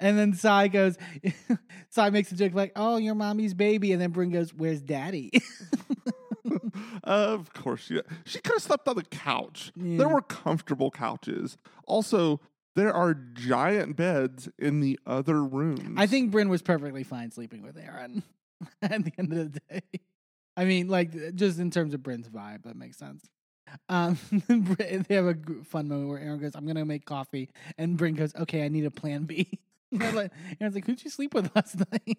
And 0.00 0.18
then 0.18 0.34
Sai 0.34 0.68
goes, 0.68 0.98
Sai 1.90 2.10
makes 2.10 2.32
a 2.32 2.34
joke 2.34 2.54
like, 2.54 2.72
"Oh, 2.74 2.96
your 2.96 3.14
mommy's 3.14 3.54
baby," 3.54 3.92
and 3.92 4.02
then 4.02 4.12
Brynn 4.12 4.32
goes, 4.32 4.52
"Where's 4.52 4.82
Daddy?" 4.82 5.30
of 7.04 7.52
course, 7.54 7.82
she 7.82 8.00
she 8.24 8.40
could 8.40 8.54
have 8.54 8.62
slept 8.62 8.88
on 8.88 8.96
the 8.96 9.04
couch. 9.04 9.72
Yeah. 9.76 9.98
There 9.98 10.08
were 10.08 10.22
comfortable 10.22 10.90
couches. 10.90 11.56
Also, 11.86 12.40
there 12.74 12.92
are 12.92 13.14
giant 13.14 13.96
beds 13.96 14.48
in 14.58 14.80
the 14.80 14.98
other 15.06 15.44
rooms. 15.44 15.94
I 15.96 16.08
think 16.08 16.32
Brynn 16.32 16.48
was 16.48 16.62
perfectly 16.62 17.04
fine 17.04 17.30
sleeping 17.30 17.62
with 17.62 17.78
Erin 17.78 18.24
at 18.82 19.04
the 19.04 19.12
end 19.18 19.32
of 19.32 19.52
the 19.52 19.60
day. 19.70 19.82
I 20.60 20.64
mean, 20.66 20.88
like 20.88 21.34
just 21.36 21.58
in 21.58 21.70
terms 21.70 21.94
of 21.94 22.02
Brynn's 22.02 22.28
vibe, 22.28 22.64
that 22.64 22.76
makes 22.76 22.98
sense. 22.98 23.24
Um, 23.88 24.18
they 25.08 25.14
have 25.14 25.24
a 25.24 25.36
fun 25.64 25.88
moment 25.88 26.10
where 26.10 26.18
Erin 26.18 26.38
goes, 26.38 26.54
"I'm 26.54 26.66
gonna 26.66 26.84
make 26.84 27.06
coffee," 27.06 27.48
and 27.78 27.98
Brynn 27.98 28.14
goes, 28.14 28.34
"Okay, 28.34 28.62
I 28.62 28.68
need 28.68 28.84
a 28.84 28.90
plan 28.90 29.24
B." 29.24 29.58
And 29.92 30.02
they're 30.02 30.12
like, 30.12 30.32
Erin's 30.60 30.76
like, 30.76 30.86
"Who'd 30.86 31.02
you 31.02 31.10
sleep 31.10 31.34
with 31.34 31.50
last 31.56 31.76
night?" 31.90 32.18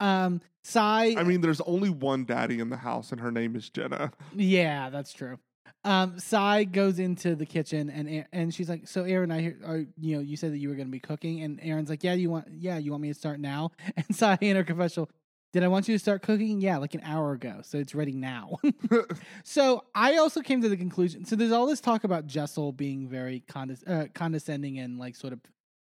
um, 0.00 0.40
Sai, 0.62 1.16
I 1.18 1.24
mean, 1.24 1.42
there's 1.42 1.60
only 1.62 1.90
one 1.90 2.24
daddy 2.24 2.60
in 2.60 2.70
the 2.70 2.78
house, 2.78 3.12
and 3.12 3.20
her 3.20 3.30
name 3.30 3.54
is 3.56 3.68
Jenna. 3.68 4.12
Yeah, 4.34 4.88
that's 4.88 5.12
true. 5.12 5.38
Um, 5.84 6.18
Sai 6.18 6.64
goes 6.64 6.98
into 6.98 7.34
the 7.34 7.44
kitchen 7.44 7.90
and 7.90 8.24
and 8.32 8.54
she's 8.54 8.70
like, 8.70 8.88
"So, 8.88 9.04
Erin, 9.04 9.30
I 9.30 9.40
hear, 9.40 9.58
are, 9.66 9.84
you 10.00 10.16
know, 10.16 10.22
you 10.22 10.36
said 10.36 10.52
that 10.52 10.58
you 10.58 10.70
were 10.70 10.76
going 10.76 10.88
to 10.88 10.92
be 10.92 11.00
cooking." 11.00 11.42
And 11.42 11.60
Erin's 11.62 11.90
like, 11.90 12.02
"Yeah, 12.04 12.14
you 12.14 12.30
want, 12.30 12.48
yeah, 12.52 12.78
you 12.78 12.92
want 12.92 13.02
me 13.02 13.08
to 13.08 13.14
start 13.14 13.38
now?" 13.40 13.72
And 13.96 14.16
Sai 14.16 14.38
in 14.40 14.56
her 14.56 14.64
confessional, 14.64 15.10
"Did 15.54 15.62
I 15.62 15.68
want 15.68 15.86
you 15.86 15.94
to 15.94 15.98
start 16.00 16.22
cooking? 16.22 16.60
Yeah, 16.60 16.78
like 16.78 16.94
an 16.94 17.02
hour 17.04 17.30
ago, 17.30 17.60
so 17.62 17.78
it's 17.78 17.94
ready 17.94 18.16
now." 18.16 18.56
so 19.44 19.84
I 19.94 20.16
also 20.16 20.40
came 20.40 20.60
to 20.62 20.68
the 20.68 20.76
conclusion. 20.76 21.24
So 21.24 21.36
there's 21.36 21.52
all 21.52 21.66
this 21.66 21.80
talk 21.80 22.02
about 22.02 22.26
Jessel 22.26 22.72
being 22.72 23.08
very 23.08 23.44
condes- 23.46 23.84
uh, 23.84 24.06
condescending 24.14 24.80
and 24.80 24.98
like 24.98 25.14
sort 25.14 25.32
of 25.32 25.40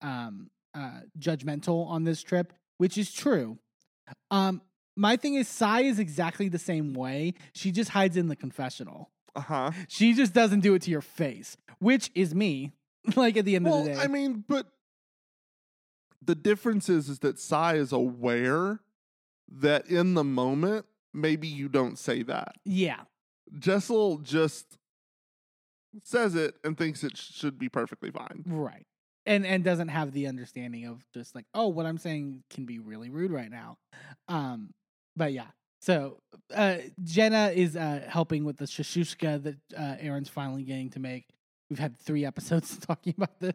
um, 0.01 0.49
uh, 0.75 0.99
judgmental 1.17 1.87
on 1.87 2.03
this 2.03 2.21
trip, 2.21 2.51
which 2.77 2.97
is 2.97 3.13
true. 3.13 3.57
Um, 4.29 4.61
my 4.97 5.15
thing 5.15 5.35
is, 5.35 5.47
Sai 5.47 5.83
is 5.83 5.97
exactly 5.97 6.49
the 6.49 6.59
same 6.59 6.93
way. 6.93 7.33
She 7.53 7.71
just 7.71 7.91
hides 7.91 8.17
in 8.17 8.27
the 8.27 8.35
confessional. 8.35 9.11
Uh 9.33 9.39
huh. 9.39 9.71
She 9.87 10.13
just 10.13 10.33
doesn't 10.33 10.59
do 10.59 10.73
it 10.73 10.81
to 10.81 10.91
your 10.91 11.01
face, 11.01 11.55
which 11.79 12.11
is 12.15 12.35
me. 12.35 12.73
like 13.15 13.37
at 13.37 13.45
the 13.45 13.55
end 13.55 13.63
Well, 13.63 13.79
of 13.79 13.85
the 13.85 13.93
day, 13.93 13.99
I 13.99 14.07
mean, 14.07 14.43
but 14.45 14.67
the 16.21 16.35
difference 16.35 16.89
is, 16.89 17.07
is 17.07 17.19
that 17.19 17.39
Sai 17.39 17.75
is 17.75 17.93
aware 17.93 18.81
that 19.61 19.87
in 19.87 20.13
the 20.13 20.23
moment, 20.23 20.85
maybe 21.13 21.47
you 21.47 21.69
don't 21.69 21.97
say 21.97 22.23
that. 22.23 22.55
yeah, 22.65 23.01
Jessel 23.59 24.17
just 24.17 24.77
says 26.03 26.35
it 26.35 26.55
and 26.63 26.77
thinks 26.77 27.03
it 27.03 27.15
should 27.17 27.59
be 27.59 27.69
perfectly 27.69 28.11
fine. 28.11 28.43
right. 28.47 28.85
And 29.25 29.45
and 29.45 29.63
doesn't 29.63 29.87
have 29.87 30.11
the 30.11 30.27
understanding 30.27 30.85
of 30.85 31.05
just 31.13 31.33
like, 31.33 31.45
oh, 31.53 31.69
what 31.69 31.85
I'm 31.85 31.97
saying 31.97 32.43
can 32.49 32.65
be 32.65 32.79
really 32.79 33.09
rude 33.09 33.31
right 33.31 33.49
now. 33.49 33.77
Um, 34.27 34.71
but 35.15 35.31
yeah. 35.31 35.47
So 35.79 36.19
uh, 36.53 36.77
Jenna 37.03 37.51
is 37.53 37.77
uh, 37.77 38.01
helping 38.07 38.43
with 38.43 38.57
the 38.57 38.65
shakshuka 38.65 39.43
that 39.43 39.57
uh, 39.77 39.95
Erin's 39.99 40.29
finally 40.29 40.63
getting 40.63 40.89
to 40.91 40.99
make. 40.99 41.25
We've 41.69 41.79
had 41.79 41.97
three 41.97 42.25
episodes 42.25 42.77
talking 42.87 43.13
about 43.17 43.39
this. 43.39 43.53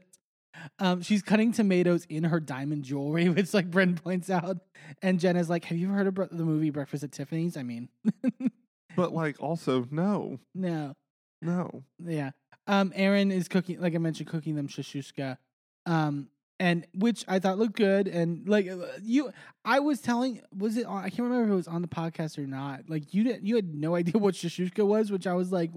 Um, 0.78 1.02
she's 1.02 1.22
cutting 1.22 1.52
tomatoes 1.52 2.06
in 2.09 2.24
her 2.24 2.40
diamond 2.40 2.84
jewelry, 2.84 3.28
which, 3.28 3.52
like 3.54 3.70
Brynn 3.70 4.00
points 4.02 4.30
out, 4.30 4.59
and 5.02 5.18
Jenna's 5.20 5.50
like, 5.50 5.64
"Have 5.64 5.78
you 5.78 5.88
ever 5.88 5.96
heard 5.96 6.06
of 6.06 6.36
the 6.36 6.44
movie 6.44 6.70
Breakfast 6.70 7.04
at 7.04 7.12
Tiffany's?" 7.12 7.56
I 7.56 7.62
mean, 7.62 7.88
But 8.96 9.12
like 9.12 9.40
also 9.40 9.86
no, 9.92 10.40
no, 10.56 10.94
no. 11.40 11.84
yeah. 12.04 12.30
Um, 12.66 12.92
Erin 12.96 13.30
is 13.30 13.46
cooking, 13.46 13.80
like 13.80 13.94
I 13.94 13.98
mentioned, 13.98 14.28
cooking 14.28 14.56
them 14.56 14.66
shakshuka, 14.66 15.38
um, 15.86 16.28
and 16.59 16.84
which 16.94 17.24
I 17.28 17.38
thought 17.38 17.59
looked 17.59 17.76
good. 17.76 18.09
And 18.09 18.48
like 18.48 18.68
uh, 18.68 18.78
you, 19.00 19.32
I 19.64 19.78
was 19.78 20.00
telling, 20.00 20.40
was 20.52 20.76
it? 20.76 20.84
On, 20.84 20.98
I 20.98 21.11
can't 21.11 21.20
remember 21.20 21.44
if 21.44 21.50
it 21.50 21.54
was 21.54 21.68
on 21.68 21.80
the 21.80 21.88
podcast 21.88 22.38
or 22.38 22.46
not. 22.48 22.88
Like 22.88 23.14
you 23.14 23.22
didn't, 23.22 23.46
you 23.46 23.54
had 23.54 23.72
no 23.72 23.94
idea 23.94 24.20
what 24.20 24.34
shakshuka 24.34 24.84
was, 24.84 25.12
which 25.12 25.28
I 25.28 25.34
was 25.34 25.52
like, 25.52 25.70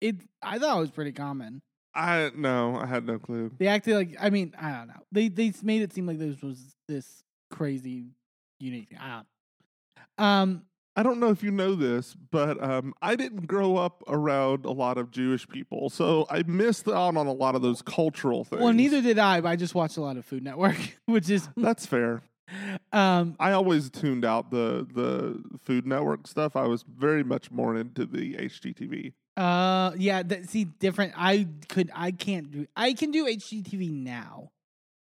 it. 0.00 0.16
I 0.40 0.60
thought 0.60 0.76
it 0.76 0.80
was 0.80 0.90
pretty 0.92 1.12
common. 1.12 1.60
I 1.98 2.30
no, 2.36 2.76
I 2.76 2.86
had 2.86 3.04
no 3.04 3.18
clue. 3.18 3.50
They 3.58 3.66
acted 3.66 3.96
like, 3.96 4.16
I 4.20 4.30
mean, 4.30 4.54
I 4.58 4.70
don't 4.70 4.86
know. 4.86 5.02
They 5.10 5.28
they 5.28 5.52
made 5.62 5.82
it 5.82 5.92
seem 5.92 6.06
like 6.06 6.18
this 6.18 6.40
was 6.40 6.76
this 6.86 7.24
crazy 7.50 8.12
unique. 8.60 8.94
I 8.98 9.08
don't. 9.16 10.24
Um, 10.24 10.62
I 10.94 11.02
don't 11.02 11.20
know 11.20 11.30
if 11.30 11.42
you 11.42 11.50
know 11.50 11.74
this, 11.74 12.16
but 12.30 12.62
um, 12.62 12.94
I 13.02 13.16
didn't 13.16 13.46
grow 13.46 13.76
up 13.76 14.02
around 14.08 14.64
a 14.64 14.72
lot 14.72 14.96
of 14.98 15.10
Jewish 15.10 15.48
people, 15.48 15.90
so 15.90 16.26
I 16.30 16.42
missed 16.42 16.88
out 16.88 17.16
on 17.16 17.26
a 17.26 17.32
lot 17.32 17.54
of 17.54 17.62
those 17.62 17.82
cultural 17.82 18.44
things. 18.44 18.62
well, 18.62 18.72
neither 18.72 19.00
did 19.00 19.18
I, 19.18 19.40
but 19.40 19.48
I 19.48 19.56
just 19.56 19.74
watched 19.74 19.96
a 19.96 20.00
lot 20.00 20.16
of 20.16 20.24
Food 20.24 20.44
Network, 20.44 20.76
which 21.06 21.30
is 21.30 21.48
That's 21.56 21.86
fair. 21.86 22.22
um 22.92 23.36
I 23.38 23.52
always 23.52 23.90
tuned 23.90 24.24
out 24.24 24.50
the 24.50 24.86
the 24.94 25.42
Food 25.64 25.86
Network 25.86 26.26
stuff. 26.26 26.56
I 26.56 26.66
was 26.66 26.82
very 26.82 27.24
much 27.24 27.50
more 27.50 27.76
into 27.76 28.06
the 28.06 28.34
HGTV. 28.34 29.12
Uh, 29.36 29.92
yeah. 29.96 30.22
That, 30.24 30.48
see, 30.50 30.64
different. 30.64 31.12
I 31.16 31.46
could. 31.68 31.90
I 31.94 32.10
can't 32.10 32.50
do. 32.50 32.66
I 32.76 32.92
can 32.92 33.12
do 33.12 33.24
HGTV 33.26 33.88
now, 33.92 34.50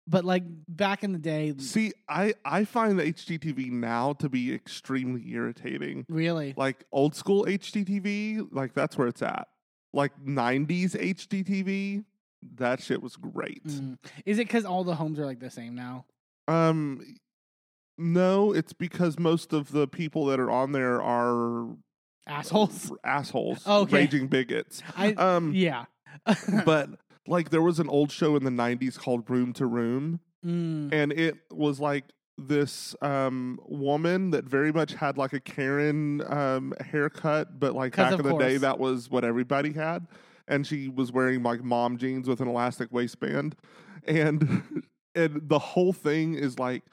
but 0.07 0.23
like 0.23 0.43
back 0.67 1.03
in 1.03 1.11
the 1.11 1.17
day, 1.17 1.55
See, 1.57 1.93
I 2.07 2.35
I 2.45 2.63
find 2.63 2.99
the 2.99 3.03
HGTV 3.13 3.71
now 3.71 4.13
to 4.13 4.29
be 4.29 4.53
extremely 4.53 5.27
irritating. 5.31 6.05
really. 6.07 6.53
Like 6.55 6.85
old 6.91 7.15
school 7.15 7.45
HGTV, 7.45 8.49
like 8.51 8.73
that's 8.75 8.95
where 8.95 9.07
it's 9.07 9.23
at. 9.23 9.47
Like 9.91 10.11
'90s 10.23 10.91
HGTV, 10.95 12.03
that 12.57 12.83
shit 12.83 13.01
was 13.01 13.15
great. 13.15 13.65
Mm. 13.65 13.97
Is 14.25 14.37
it 14.37 14.47
because 14.47 14.65
all 14.65 14.83
the 14.83 14.93
homes 14.95 15.17
are 15.17 15.25
like 15.25 15.39
the 15.39 15.49
same 15.49 15.73
now? 15.73 16.05
Um, 16.47 17.01
no, 17.97 18.53
it's 18.53 18.73
because 18.73 19.17
most 19.19 19.53
of 19.53 19.71
the 19.71 19.87
people 19.87 20.25
that 20.27 20.39
are 20.39 20.51
on 20.51 20.71
there 20.71 21.01
are 21.01 21.75
Assholes. 22.27 22.91
assholes, 23.03 23.63
Okay. 23.67 23.95
raging 23.95 24.27
bigots. 24.27 24.83
I 24.95 25.13
Um, 25.13 25.53
yeah. 25.55 25.85
but 26.65 26.89
like 27.27 27.49
there 27.49 27.61
was 27.61 27.79
an 27.79 27.89
old 27.89 28.11
show 28.11 28.35
in 28.35 28.43
the 28.43 28.49
90s 28.51 28.97
called 28.97 29.29
Room 29.29 29.53
to 29.53 29.65
Room 29.65 30.19
Mm, 30.45 30.93
and 30.93 31.11
it 31.11 31.35
was 31.51 31.79
like 31.79 32.05
this 32.37 32.95
um 33.01 33.59
woman 33.65 34.29
that 34.31 34.45
very 34.45 34.71
much 34.71 34.93
had 34.93 35.17
like 35.17 35.33
a 35.33 35.39
Karen 35.39 36.21
um 36.31 36.73
haircut 36.79 37.59
but 37.59 37.73
like 37.73 37.95
back 37.95 38.13
in 38.13 38.21
the 38.21 38.37
day 38.37 38.57
that 38.57 38.77
was 38.79 39.09
what 39.09 39.25
everybody 39.25 39.73
had 39.73 40.05
and 40.47 40.65
she 40.67 40.87
was 40.89 41.11
wearing 41.11 41.41
like 41.41 41.63
mom 41.63 41.97
jeans 41.97 42.27
with 42.27 42.39
an 42.39 42.47
elastic 42.47 42.91
waistband 42.91 43.55
and 44.07 44.83
and 45.15 45.41
the 45.49 45.57
whole 45.59 45.91
thing 45.91 46.35
is 46.35 46.59
like 46.59 46.83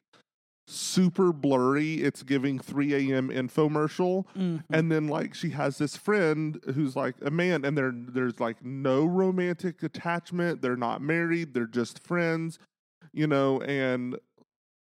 super 0.67 1.33
blurry. 1.33 1.95
It's 2.03 2.23
giving 2.23 2.59
3 2.59 2.95
a.m 3.13 3.29
infomercial. 3.29 4.25
Mhm. 4.37 4.65
and 4.71 4.91
then 4.91 5.09
like 5.09 5.35
she 5.35 5.51
has 5.51 5.79
this 5.79 5.97
friend 5.97 6.59
who's 6.75 6.97
like 6.97 7.17
a 7.23 7.31
man 7.31 7.65
and 7.65 7.77
there 7.77 7.93
there's 7.95 8.41
like 8.41 8.65
no 8.65 9.05
romantic 9.05 9.83
attachment. 9.83 10.63
They're 10.63 10.77
not 10.77 11.03
married. 11.03 11.55
They're 11.55 11.67
just 11.67 11.99
friends 12.07 12.59
you 13.13 13.27
know 13.27 13.61
and 13.61 14.17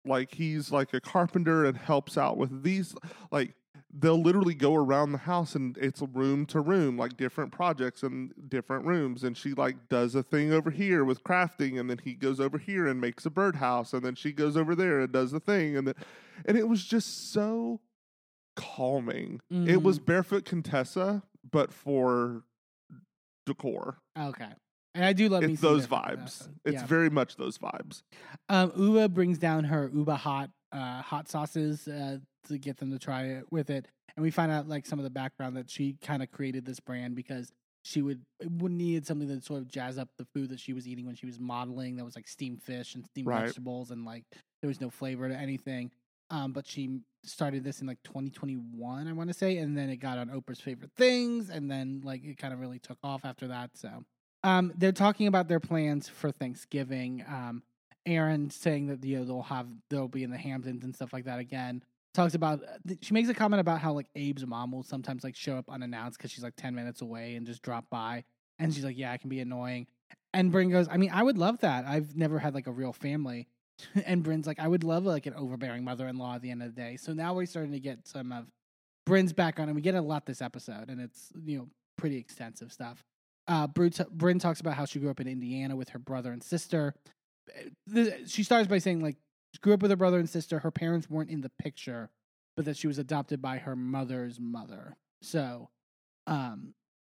like 0.06 0.34
he's 0.36 0.72
like 0.72 0.94
a 0.94 1.02
carpenter 1.02 1.66
and 1.66 1.78
helps 1.78 2.18
out 2.18 2.38
with 2.38 2.64
these 2.64 2.96
like 3.32 3.54
they'll 3.92 4.22
literally 4.22 4.54
go 4.54 4.76
around 4.76 5.12
the 5.14 5.18
house 5.20 5.56
and 5.56 5.76
it's 5.80 6.02
room 6.14 6.46
to 6.46 6.60
room 6.62 6.96
like 6.98 7.18
different 7.18 7.52
projects 7.52 8.04
and 8.04 8.32
different 8.48 8.86
rooms. 8.86 9.24
And 9.24 9.36
she 9.36 9.54
like 9.54 9.90
does 9.90 10.14
a 10.14 10.22
thing 10.22 10.54
over 10.54 10.70
here 10.70 11.04
with 11.04 11.24
crafting 11.24 11.80
and 11.80 11.90
then 11.90 11.98
he 12.04 12.14
goes 12.14 12.40
over 12.40 12.58
here 12.60 12.86
and 12.88 13.02
makes 13.02 13.26
a 13.26 13.30
birdhouse 13.32 13.92
and 13.94 14.04
then 14.04 14.14
she 14.16 14.32
goes 14.32 14.56
over 14.56 14.76
there 14.76 15.00
and 15.00 15.12
does 15.12 15.32
the 15.32 15.40
thing 15.40 15.76
and 15.76 15.88
then 15.88 15.96
and 16.46 16.58
it 16.58 16.68
was 16.68 16.86
just 16.86 17.32
so 17.34 17.80
calming. 18.56 19.42
It 19.50 19.82
was 19.82 19.98
barefoot 20.00 20.46
contessa 20.46 21.24
but 21.52 21.74
for 21.74 22.44
decor. 23.46 23.98
Okay. 24.18 24.50
And 24.96 25.06
I 25.06 25.14
do 25.14 25.30
love 25.30 25.44
it's 25.44 25.62
those 25.62 25.88
vibes. 25.88 26.48
it's 26.66 26.82
Yeah. 26.82 26.86
very 26.86 27.10
much 27.10 27.38
those 27.38 27.58
vibes. 27.58 28.02
Um, 28.50 28.72
Ubah 28.72 29.14
brings 29.14 29.38
down 29.38 29.66
her 29.66 29.90
Ubah 29.90 30.18
hot 30.18 30.52
uh, 30.72 31.02
hot 31.02 31.28
sauces 31.28 31.88
uh, 31.88 32.18
to 32.48 32.58
get 32.58 32.78
them 32.78 32.92
to 32.92 33.00
try 33.00 33.24
it 33.24 33.46
with 33.52 33.70
it, 33.70 33.88
and 34.16 34.24
we 34.24 34.32
find 34.32 34.52
out 34.52 34.68
like 34.68 34.86
some 34.86 35.00
of 35.00 35.04
the 35.04 35.10
background 35.10 35.56
that 35.58 35.70
she 35.70 35.96
kind 36.02 36.22
of 36.24 36.32
created 36.32 36.66
this 36.66 36.80
brand 36.80 37.16
because 37.16 37.52
she 37.84 38.02
would 38.02 38.22
would 38.44 38.72
needed 38.72 39.08
something 39.08 39.28
that 39.30 39.44
sort 39.44 39.62
of 39.62 39.68
jazz 39.68 39.98
up 39.98 40.10
the 40.18 40.26
food 40.34 40.50
that 40.50 40.60
she 40.60 40.74
was 40.74 40.88
eating 40.88 41.06
when 41.06 41.16
she 41.16 41.26
was 41.26 41.40
modeling. 41.40 41.96
That 41.96 42.06
was 42.06 42.16
like 42.16 42.28
steamed 42.28 42.62
fish 42.62 42.96
and 42.96 43.06
steamed 43.06 43.28
Right. 43.28 43.46
vegetables, 43.46 43.92
and 43.92 44.06
like 44.06 44.24
there 44.62 44.68
was 44.68 44.82
no 44.82 44.90
flavor 44.90 45.28
to 45.30 45.36
anything. 45.36 45.92
Um, 46.32 46.52
but 46.54 46.68
she 46.68 47.00
started 47.24 47.64
this 47.64 47.82
in 47.82 47.88
like 47.88 48.04
2021, 48.04 49.08
I 49.08 49.14
want 49.14 49.30
to 49.30 49.34
say, 49.34 49.58
and 49.58 49.76
then 49.76 49.90
it 49.90 49.98
got 49.98 50.20
on 50.20 50.30
Oprah's 50.30 50.60
favorite 50.60 50.92
things, 50.96 51.50
and 51.50 51.72
then 51.72 52.02
like 52.04 52.24
it 52.24 52.38
kind 52.38 52.54
of 52.54 52.60
really 52.60 52.78
took 52.80 53.00
off 53.04 53.26
after 53.26 53.48
that. 53.48 53.72
So, 53.76 54.04
um, 54.44 54.72
they're 54.78 54.92
talking 54.92 55.26
about 55.28 55.48
their 55.48 55.60
plans 55.60 56.08
for 56.08 56.32
Thanksgiving. 56.32 57.24
Um, 57.28 57.64
Erin 58.10 58.50
saying 58.50 58.88
that 58.88 59.04
you 59.04 59.20
know 59.20 59.26
they'll 59.26 59.42
have 59.44 59.68
they'll 59.90 60.08
be 60.08 60.24
in 60.24 60.32
the 60.32 60.38
Hamptons 60.38 60.84
and 60.84 60.94
stuff 60.94 61.14
like 61.14 61.26
that 61.26 61.40
again. 61.40 61.84
Talks 62.14 62.34
about 62.34 62.62
she 63.02 63.14
makes 63.14 63.30
a 63.30 63.34
comment 63.34 63.62
about 63.62 63.80
how 63.80 63.94
like 63.94 64.08
Abe's 64.16 64.46
mom 64.46 64.72
will 64.72 64.84
sometimes 64.84 65.24
like 65.24 65.36
show 65.36 65.58
up 65.58 65.70
unannounced 65.70 66.18
because 66.18 66.32
she's 66.32 66.44
like 66.44 66.56
ten 66.56 66.76
minutes 66.76 67.02
away 67.02 67.36
and 67.36 67.46
just 67.46 67.62
drop 67.62 67.90
by, 67.90 68.24
and 68.58 68.74
she's 68.74 68.84
like, 68.84 68.98
yeah, 68.98 69.14
it 69.14 69.22
can 69.22 69.30
be 69.30 69.40
annoying. 69.40 69.88
And 70.34 70.52
Brynn 70.52 70.72
goes, 70.72 70.88
I 70.90 70.98
mean, 70.98 71.12
I 71.12 71.24
would 71.24 71.38
love 71.38 71.60
that. 71.60 71.86
I've 71.86 72.16
never 72.16 72.40
had 72.40 72.54
like 72.54 72.68
a 72.68 72.72
real 72.72 72.94
family. 72.94 73.48
and 74.06 74.24
Brynn's 74.24 74.46
like, 74.46 74.60
I 74.60 74.68
would 74.68 74.84
love 74.84 75.06
like 75.06 75.26
an 75.26 75.34
overbearing 75.34 75.84
mother-in-law 75.84 76.36
at 76.36 76.42
the 76.42 76.52
end 76.52 76.62
of 76.62 76.76
the 76.76 76.82
day. 76.82 76.98
So 76.98 77.14
now 77.14 77.34
we're 77.34 77.46
starting 77.46 77.72
to 77.72 77.80
get 77.80 78.08
some 78.08 78.32
of 78.32 78.46
Brynn's 79.08 79.34
background, 79.34 79.70
and 79.70 79.76
we 79.76 79.82
get 79.82 79.96
a 79.96 80.02
lot 80.02 80.26
this 80.26 80.42
episode, 80.42 80.90
and 80.90 81.00
it's 81.02 81.32
you 81.44 81.58
know 81.58 81.68
pretty 81.98 82.18
extensive 82.18 82.72
stuff. 82.72 83.04
Uh, 83.48 83.68
Brynn, 83.68 83.92
Brynn 84.16 84.40
talks 84.40 84.60
about 84.60 84.76
how 84.76 84.86
she 84.86 85.00
grew 85.00 85.10
up 85.10 85.20
in 85.20 85.28
Indiana 85.28 85.76
with 85.76 85.90
her 85.90 86.00
brother 86.00 86.32
and 86.32 86.44
sister. 86.44 86.94
The- 87.88 88.24
She 88.28 88.44
starts 88.44 88.68
by 88.68 88.78
saying 88.80 89.02
like 89.02 89.18
she 89.54 89.60
grew 89.60 89.74
up 89.74 89.82
with 89.82 89.92
her 89.92 89.98
brother 89.98 90.20
and 90.20 90.30
sister. 90.30 90.60
Her 90.60 90.72
parents 90.72 91.10
weren't 91.10 91.30
in 91.30 91.42
the 91.42 91.52
picture, 91.60 92.10
but 92.56 92.66
that 92.66 92.78
she 92.78 92.88
was 92.88 92.98
adopted 92.98 93.42
by 93.42 93.58
her 93.58 93.76
mother's 93.76 94.40
mother. 94.40 94.96
So, 95.22 95.70
um, 96.28 96.74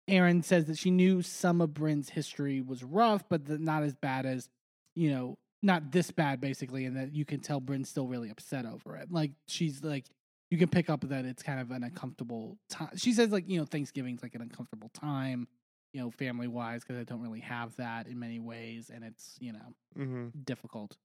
Erin 0.09 0.43
says 0.43 0.67
that 0.67 0.77
she 0.79 0.91
knew 0.91 1.23
some 1.23 1.61
of 1.61 1.73
Brynn's 1.73 2.11
history 2.11 2.61
was 2.61 2.83
rough, 2.85 3.23
but 3.29 3.47
that 3.47 3.61
not 3.61 3.83
as 3.83 3.95
bad 3.95 4.27
as 4.27 4.49
you 4.95 5.11
know, 5.11 5.39
not 5.63 5.91
this 5.93 6.11
bad 6.11 6.41
basically, 6.41 6.85
and 6.85 6.97
that 6.97 7.15
you 7.15 7.25
can 7.25 7.41
tell 7.41 7.61
Brynn's 7.61 7.89
still 7.89 8.07
really 8.07 8.31
upset 8.31 8.67
over 8.67 8.97
it. 8.97 9.11
Like 9.11 9.33
she's 9.49 9.83
like 9.83 10.07
you 10.51 10.59
can 10.59 10.69
pick 10.69 10.91
up 10.91 11.01
that 11.09 11.25
it's 11.25 11.43
kind 11.43 11.59
of 11.59 11.71
an 11.71 11.83
uncomfortable 11.85 12.59
time. 12.69 12.91
She 12.97 13.13
says 13.13 13.31
like 13.31 13.49
you 13.49 13.59
know 13.59 13.65
Thanksgiving's 13.65 14.23
like 14.23 14.35
an 14.35 14.43
uncomfortable 14.43 14.91
time, 14.91 15.49
you 15.95 16.01
know, 16.01 16.11
family 16.11 16.49
wise 16.49 16.83
because 16.83 17.01
I 17.01 17.05
don't 17.05 17.23
really 17.23 17.41
have 17.41 17.75
that 17.77 18.09
in 18.09 18.19
many 18.19 18.41
ways, 18.41 18.91
and 18.93 19.05
it's 19.05 19.37
you 19.41 19.53
know 19.53 19.75
mm-hmm. 19.97 20.27
difficult. 20.45 20.97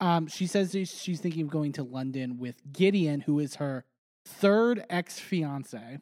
Um, 0.00 0.26
she 0.26 0.46
says 0.46 0.72
she's 0.72 1.20
thinking 1.20 1.42
of 1.42 1.50
going 1.50 1.72
to 1.72 1.84
London 1.84 2.38
with 2.38 2.56
Gideon, 2.72 3.20
who 3.20 3.38
is 3.38 3.56
her 3.56 3.84
third 4.26 4.84
ex 4.90 5.20
fiance. 5.20 5.98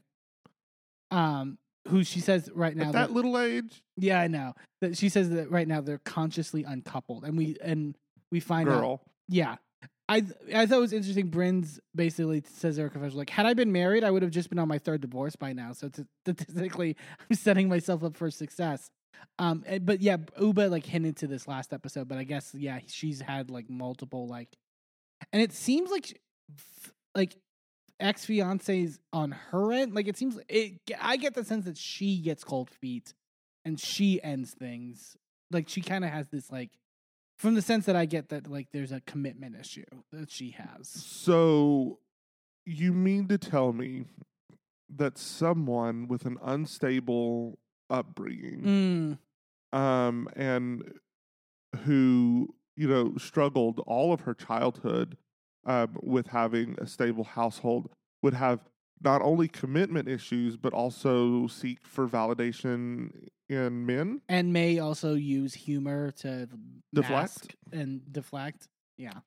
Um, 1.11 1.59
who 1.89 2.05
she 2.05 2.21
says 2.21 2.49
right 2.55 2.77
now 2.77 2.87
at 2.87 2.93
that 2.93 3.11
little 3.13 3.39
age 3.39 3.83
yeah, 3.97 4.21
I 4.21 4.29
know. 4.29 4.55
That 4.81 4.97
she 4.97 5.09
says 5.09 5.31
that 5.31 5.51
right 5.51 5.67
now 5.67 5.81
they're 5.81 5.99
consciously 5.99 6.63
uncoupled, 6.63 7.25
and 7.25 7.37
we 7.37 7.57
and 7.63 7.97
we 8.31 8.41
find 8.41 8.69
out. 8.69 8.81
girl 8.81 9.03
Yeah, 9.29 9.57
I 10.13 10.23
I 10.55 10.67
thought 10.67 10.77
it 10.77 10.81
was 10.81 10.93
interesting. 10.93 11.29
Brynn's 11.29 11.81
basically 11.95 12.43
says 12.47 12.77
her 12.77 12.91
confession, 12.91 13.17
like, 13.17 13.31
had 13.31 13.47
I 13.47 13.55
been 13.55 13.73
married, 13.73 14.05
I 14.05 14.11
would 14.11 14.23
have 14.23 14.31
just 14.31 14.51
been 14.51 14.59
on 14.59 14.69
my 14.69 14.79
third 14.79 15.01
divorce 15.01 15.37
by 15.37 15.55
now. 15.55 15.73
So 15.73 15.91
statistically, 16.27 16.97
I'm 17.31 17.37
setting 17.37 17.69
myself 17.69 18.05
up 18.05 18.17
for 18.17 18.31
success. 18.31 18.91
Um, 19.39 19.65
eh, 19.67 19.79
but 19.79 20.03
yeah, 20.03 20.19
Ubah 20.39 20.71
like 20.71 20.85
hinted 20.85 21.17
to 21.19 21.27
this 21.27 21.49
last 21.49 21.73
episode, 21.73 22.09
but 22.09 22.19
I 22.19 22.25
guess 22.25 22.55
yeah, 22.55 22.81
she's 22.89 23.23
had 23.23 23.51
like 23.51 23.71
multiple 23.71 24.29
like, 24.29 24.51
and 25.33 25.41
it 25.41 25.53
seems 25.53 25.91
like 25.91 26.21
like 27.15 27.37
ex 27.99 28.27
fiancés 28.27 28.99
on 29.15 29.31
her 29.51 29.73
end. 29.73 29.95
Like 29.95 30.09
it 30.09 30.19
seems 30.19 30.39
it. 30.47 30.75
I 31.01 31.17
get 31.17 31.35
the 31.35 31.45
sense 31.45 31.65
that 31.65 31.79
she 31.79 32.19
gets 32.19 32.45
cold 32.45 32.69
feet 32.69 33.15
and 33.65 33.81
she 33.81 34.23
ends 34.23 34.51
things. 34.53 35.17
Like 35.51 35.71
she 35.71 35.81
kind 35.81 36.05
of 36.05 36.11
has 36.11 36.29
this 36.29 36.51
like, 36.51 36.71
from 37.37 37.55
the 37.55 37.63
sense 37.63 37.87
that 37.87 37.97
I 37.97 38.05
get 38.07 38.29
that 38.29 38.47
like 38.47 38.69
there's 38.73 38.93
a 38.93 39.01
commitment 39.01 39.57
issue 39.59 39.85
that 40.13 40.31
she 40.31 40.51
has. 40.53 40.89
So 40.89 41.99
You 42.65 42.93
mean 42.93 43.27
to 43.29 43.39
tell 43.39 43.73
me 43.73 44.05
that 44.95 45.19
someone 45.19 46.07
with 46.07 46.27
an 46.27 46.39
unstable 46.43 47.59
upbringing 47.91 49.19
Mm, 49.73 49.79
um, 49.79 50.29
and 50.37 50.93
who 51.85 52.55
you 52.77 52.89
know 52.89 53.15
struggled 53.19 53.81
all 53.87 54.13
of 54.13 54.21
her 54.23 54.35
childhood 54.35 55.17
um, 55.65 55.97
with 56.03 56.29
having 56.29 56.77
a 56.79 56.87
stable 56.87 57.25
household 57.25 57.89
would 58.23 58.35
have 58.35 58.61
not 59.03 59.21
only 59.23 59.49
commitment 59.49 60.09
issues 60.09 60.57
but 60.57 60.73
also 60.73 61.47
seek 61.49 61.87
for 61.87 62.07
validation 62.07 63.11
in 63.53 63.87
men. 63.87 64.21
and 64.29 64.53
may 64.53 64.79
also 64.79 65.15
use 65.15 65.55
humor 65.55 66.11
to 66.11 66.49
Deflect? 66.95 67.55
and 67.73 68.01
deflect. 68.13 68.69
Yeah, 68.99 69.21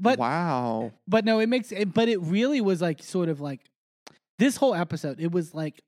but 0.00 0.18
wow, 0.18 0.92
but 1.06 1.24
no, 1.24 1.38
it 1.40 1.48
makes 1.48 1.70
it. 1.72 1.94
But 1.94 2.08
it 2.08 2.18
really 2.20 2.60
was 2.60 2.82
like 2.82 3.02
sort 3.02 3.28
of 3.28 3.40
like 3.40 3.60
this 4.38 4.56
whole 4.56 4.74
episode. 4.74 5.20
It 5.20 5.32
was 5.32 5.54
like 5.54 5.82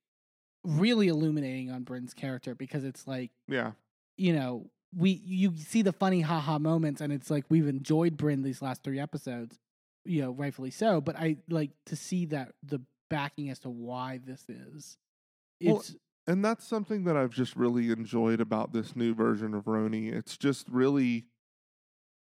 really 0.65 1.09
illuminating 1.09 1.71
on 1.71 1.85
Brynn's 1.85 2.15
character 2.15 2.55
because 2.55 2.85
it's 2.85 3.07
like 3.07 3.31
yeah, 3.49 3.73
you 4.17 4.33
know 4.35 4.71
we 4.97 5.23
you 5.25 5.53
see 5.57 5.83
the 5.83 5.93
funny 5.93 6.21
haha 6.21 6.59
moments 6.59 7.01
and 7.01 7.13
it's 7.13 7.31
like 7.31 7.45
we've 7.49 7.69
enjoyed 7.69 8.17
Brynn 8.17 8.43
these 8.43 8.61
last 8.63 8.83
three 8.83 8.99
episodes, 8.99 9.59
you 10.05 10.23
know, 10.23 10.33
rightfully 10.33 10.71
so. 10.71 11.01
But 11.01 11.17
I 11.17 11.37
like 11.49 11.71
to 11.87 11.97
see 11.97 12.27
that 12.27 12.53
the 12.63 12.81
backing 13.09 13.51
as 13.51 13.59
to 13.61 13.71
why 13.71 14.19
this 14.25 14.45
is. 14.49 14.97
Well, 15.63 15.77
It's 15.79 15.95
and 16.27 16.45
that's 16.45 16.65
something 16.67 17.05
that 17.05 17.17
I've 17.17 17.31
just 17.33 17.57
really 17.57 17.91
enjoyed 17.91 18.41
about 18.41 18.73
this 18.73 18.95
new 18.95 19.15
version 19.15 19.55
of 19.55 19.65
RHONY. 19.65 20.13
It's 20.13 20.37
just 20.37 20.69
really 20.69 21.27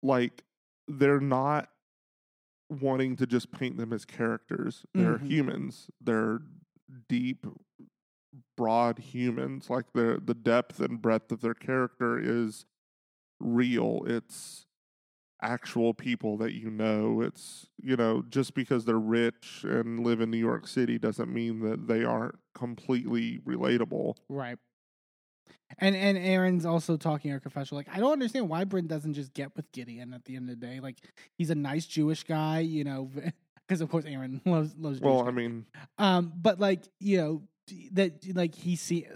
like 0.04 0.44
they're 0.88 1.20
not 1.20 1.70
wanting 2.70 3.16
to 3.18 3.28
just 3.28 3.52
paint 3.52 3.78
them 3.78 3.92
as 3.94 4.06
characters. 4.06 4.86
They're 4.94 5.18
Mhm. 5.20 5.28
humans. 5.28 5.90
They're 6.00 6.42
deep, 7.08 7.46
broad 8.58 9.00
humans. 9.00 9.70
Like 9.70 9.92
the 9.94 10.22
the 10.24 10.34
depth 10.34 10.80
and 10.80 11.02
breadth 11.02 11.32
of 11.32 11.42
their 11.42 11.54
character 11.54 12.18
is 12.18 12.66
real. 13.40 14.04
It's 14.06 14.66
actual 15.42 15.94
people 15.94 16.38
that 16.38 16.54
you 16.54 16.70
know. 16.70 17.22
It's 17.22 17.68
you 17.82 17.96
know 17.96 18.24
just 18.30 18.54
because 18.54 18.86
they're 18.86 19.00
rich 19.00 19.64
and 19.64 20.06
live 20.06 20.22
in 20.22 20.32
New 20.32 20.38
York 20.38 20.68
City 20.68 20.98
doesn't 20.98 21.32
mean 21.32 21.62
that 21.62 21.88
they 21.88 22.04
aren't 22.04 22.36
completely 22.56 23.40
relatable. 23.40 24.16
Right. 24.30 24.58
And 25.80 25.96
and 25.96 26.18
Erin's 26.18 26.66
also 26.66 26.98
talking 26.98 27.32
her 27.32 27.40
confessional. 27.40 27.80
Like, 27.80 27.96
I 27.96 28.00
don't 28.00 28.12
understand 28.12 28.50
why 28.50 28.66
Brynn 28.66 28.88
doesn't 28.88 29.14
just 29.14 29.34
get 29.34 29.56
with 29.56 29.72
Gideon 29.72 30.14
at 30.14 30.26
the 30.26 30.36
end 30.36 30.50
of 30.50 30.60
the 30.60 30.66
day. 30.66 30.80
Like, 30.80 30.98
he's 31.38 31.50
a 31.50 31.56
nice 31.56 31.86
Jewish 31.86 32.24
guy, 32.24 32.60
you 32.60 32.84
know, 32.84 33.10
because 33.68 33.82
of 33.82 33.90
course 33.90 34.06
Erin 34.06 34.42
loves 34.46 34.76
loves. 34.78 35.00
Jewish 35.00 35.06
Well, 35.06 35.20
guys. 35.24 35.28
I 35.28 35.32
mean, 35.32 35.66
um, 35.98 36.34
but 36.36 36.60
like 36.60 36.84
you 37.00 37.18
know 37.18 37.42
that 37.94 38.14
like 38.36 38.56
he 38.56 38.76
see 38.76 39.08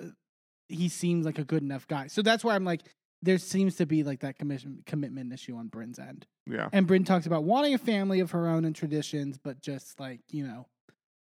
he 0.69 0.89
seems 0.89 1.26
like 1.26 1.39
a 1.39 1.43
good 1.43 1.61
enough 1.61 1.88
guy. 1.88 2.07
So 2.07 2.22
that's 2.22 2.43
why 2.43 2.56
I'm 2.56 2.65
like, 2.65 2.81
there 3.26 3.38
seems 3.39 3.76
to 3.77 3.85
be 3.85 4.03
like 4.03 4.22
that 4.22 4.38
commission 4.38 4.84
commitment 4.85 5.34
issue 5.34 5.57
on 5.57 5.68
Brynn's 5.68 5.99
end. 5.99 6.26
yeah. 6.49 6.69
And 6.72 6.88
Brynn 6.88 7.06
talks 7.06 7.26
about 7.26 7.43
wanting 7.43 7.73
a 7.73 7.77
family 7.77 8.19
of 8.19 8.31
her 8.31 8.47
own 8.47 8.65
and 8.65 8.76
traditions, 8.76 9.38
but 9.38 9.60
just 9.61 9.99
like, 9.99 10.22
you 10.30 10.47
know, 10.47 10.68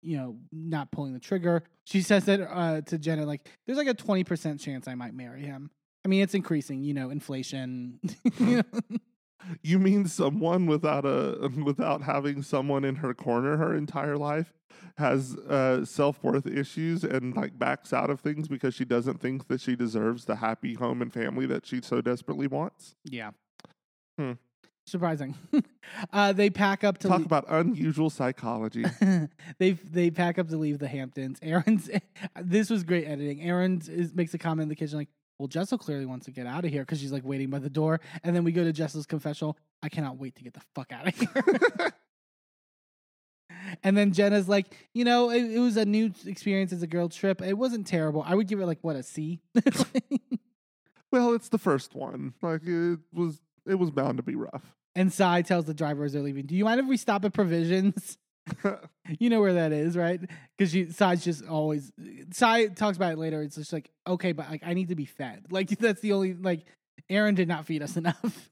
you 0.02 0.18
know, 0.18 0.38
not 0.52 0.92
pulling 0.92 1.14
the 1.14 1.20
trigger. 1.20 1.64
She 1.84 2.02
says 2.02 2.26
that 2.26 2.42
uh, 2.42 2.82
to 2.82 2.98
Jenna, 2.98 3.26
like, 3.26 3.50
there's 3.66 3.78
like 3.78 3.88
a 3.88 3.94
20% 3.94 4.60
chance 4.60 4.88
I 4.88 4.96
might 4.96 5.14
marry 5.14 5.42
him. 5.42 5.72
I 6.06 6.08
mean, 6.08 6.24
it's 6.24 6.34
increasing, 6.34 6.84
you 6.84 6.94
know, 6.94 7.10
inflation. 7.10 8.00
you 8.40 8.64
know? 8.74 8.98
You 9.62 9.80
mean 9.80 10.06
someone 10.06 10.66
without 10.66 11.06
a 11.06 11.50
without 11.64 12.02
having 12.02 12.44
someone 12.44 12.84
in 12.84 12.96
her 12.96 13.14
corner 13.14 13.58
her 13.58 13.74
entire 13.74 14.18
life 14.18 14.54
has 15.00 15.36
uh, 15.36 15.84
self 15.86 16.24
worth 16.24 16.46
issues 16.46 17.04
and 17.04 17.36
like 17.36 17.58
backs 17.58 17.92
out 17.94 18.10
of 18.10 18.20
things 18.20 18.48
because 18.48 18.76
she 18.76 18.86
doesn't 18.86 19.20
think 19.20 19.48
that 19.48 19.62
she 19.62 19.76
deserves 19.76 20.26
the 20.26 20.36
happy 20.36 20.76
home 20.76 21.02
and 21.02 21.12
family 21.12 21.46
that 21.48 21.66
she 21.66 21.82
so 21.82 22.02
desperately 22.02 22.48
wants. 22.48 22.96
Yeah. 23.06 23.32
Hmm. 24.18 24.34
Surprising. 24.86 25.36
uh, 26.14 26.34
they 26.34 26.50
pack 26.50 26.84
up 26.84 26.98
to 27.00 27.08
Talk 27.08 27.20
lea- 27.20 27.26
about 27.26 27.46
unusual 27.48 28.10
psychology. 28.10 28.86
they 29.60 29.72
they 29.72 30.12
pack 30.12 30.38
up 30.38 30.50
to 30.50 30.58
leave 30.58 30.80
the 30.80 30.88
Hamptons. 30.88 31.40
Erin's 31.44 31.90
this 32.42 32.70
was 32.70 32.84
great 32.84 33.06
editing. 33.06 33.42
Erin 33.42 33.82
is, 33.88 34.14
makes 34.14 34.34
a 34.34 34.38
comment 34.38 34.64
in 34.64 34.70
the 34.70 34.76
kitchen 34.76 34.98
like, 34.98 35.10
"Well, 35.38 35.48
Jessel 35.48 35.78
clearly 35.78 36.06
wants 36.06 36.26
to 36.26 36.32
get 36.32 36.48
out 36.48 36.66
of 36.66 36.72
here 36.72 36.82
because 36.82 37.00
she's 37.00 37.12
like 37.12 37.24
waiting 37.24 37.50
by 37.50 37.60
the 37.60 37.70
door." 37.70 38.02
And 38.24 38.36
then 38.36 38.44
we 38.44 38.52
go 38.52 38.64
to 38.64 38.74
Jessel's 38.74 39.06
confessional. 39.06 39.58
I 39.84 39.90
cannot 39.90 40.18
wait 40.18 40.36
to 40.36 40.44
get 40.44 40.54
the 40.54 40.62
fuck 40.76 40.92
out 40.92 41.08
of 41.08 41.16
here. 41.16 41.94
And 43.84 43.96
then 43.96 44.12
Jenna's 44.12 44.50
like, 44.50 44.76
"You 44.94 45.06
know, 45.06 45.30
it, 45.32 45.44
it 45.52 45.60
was 45.60 45.78
a 45.78 45.86
new 45.86 46.12
experience 46.26 46.74
as 46.74 46.84
a 46.84 46.88
girl 46.88 47.08
trip. 47.10 47.42
It 47.42 47.58
wasn't 47.58 47.88
terrible. 47.88 48.24
I 48.26 48.36
would 48.36 48.48
give 48.48 48.60
it 48.60 48.66
like 48.66 48.80
what 48.82 48.96
a 48.96 49.04
C. 49.04 49.40
Well, 51.12 51.34
it's 51.34 51.50
the 51.50 51.58
first 51.58 51.96
one. 51.96 52.34
Like 52.42 52.62
it 52.66 53.00
was 53.14 53.42
it 53.66 53.76
was 53.76 53.90
bound 53.90 54.18
to 54.18 54.24
be 54.24 54.36
rough. 54.36 54.76
and 54.96 55.12
Sai 55.12 55.42
tells 55.42 55.66
the 55.66 55.74
driver 55.74 56.04
as 56.04 56.14
they're 56.14 56.22
leaving, 56.22 56.46
"Do 56.46 56.56
you 56.56 56.66
mind 56.66 56.80
if 56.80 56.86
we 56.86 56.98
stop 56.98 57.26
at 57.26 57.34
Provisions?" 57.34 58.18
you 59.20 59.30
know 59.30 59.42
where 59.42 59.54
that 59.56 59.72
is, 59.72 59.98
right? 59.98 60.20
Because 60.58 60.72
she 60.72 60.92
Sai's 60.92 61.24
just 61.24 61.46
always 61.48 61.92
Sai 62.32 62.68
talks 62.68 62.98
about 62.98 63.14
it 63.14 63.18
later. 63.18 63.42
It's 63.42 63.56
just 63.56 63.74
like, 63.74 63.90
okay, 64.08 64.34
but 64.34 64.50
like 64.52 64.62
I 64.64 64.74
need 64.76 64.90
to 64.90 64.96
be 64.96 65.06
fed. 65.06 65.46
Like 65.52 65.70
that's 65.70 66.02
the 66.02 66.14
only 66.14 66.34
like 66.36 66.66
Erin 67.10 67.34
did 67.36 67.48
not 67.48 67.66
feed 67.66 67.82
us 67.82 67.98
enough. 67.98 68.50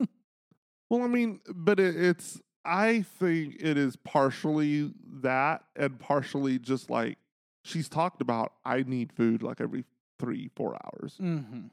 Well, 0.89 1.03
I 1.03 1.07
mean, 1.07 1.41
but 1.53 1.79
it, 1.79 1.95
it's. 1.95 2.41
I 2.67 3.01
think 3.01 3.55
it 3.59 3.77
is 3.77 3.95
partially 3.95 4.91
that, 5.21 5.63
and 5.75 5.97
partially 5.97 6.59
just 6.59 6.89
like 6.89 7.17
she's 7.63 7.87
talked 7.87 8.21
about. 8.21 8.53
I 8.65 8.83
need 8.83 9.13
food 9.13 9.41
like 9.41 9.61
every 9.61 9.85
three, 10.19 10.49
four 10.55 10.75
hours. 10.83 11.15
hmm 11.17 11.67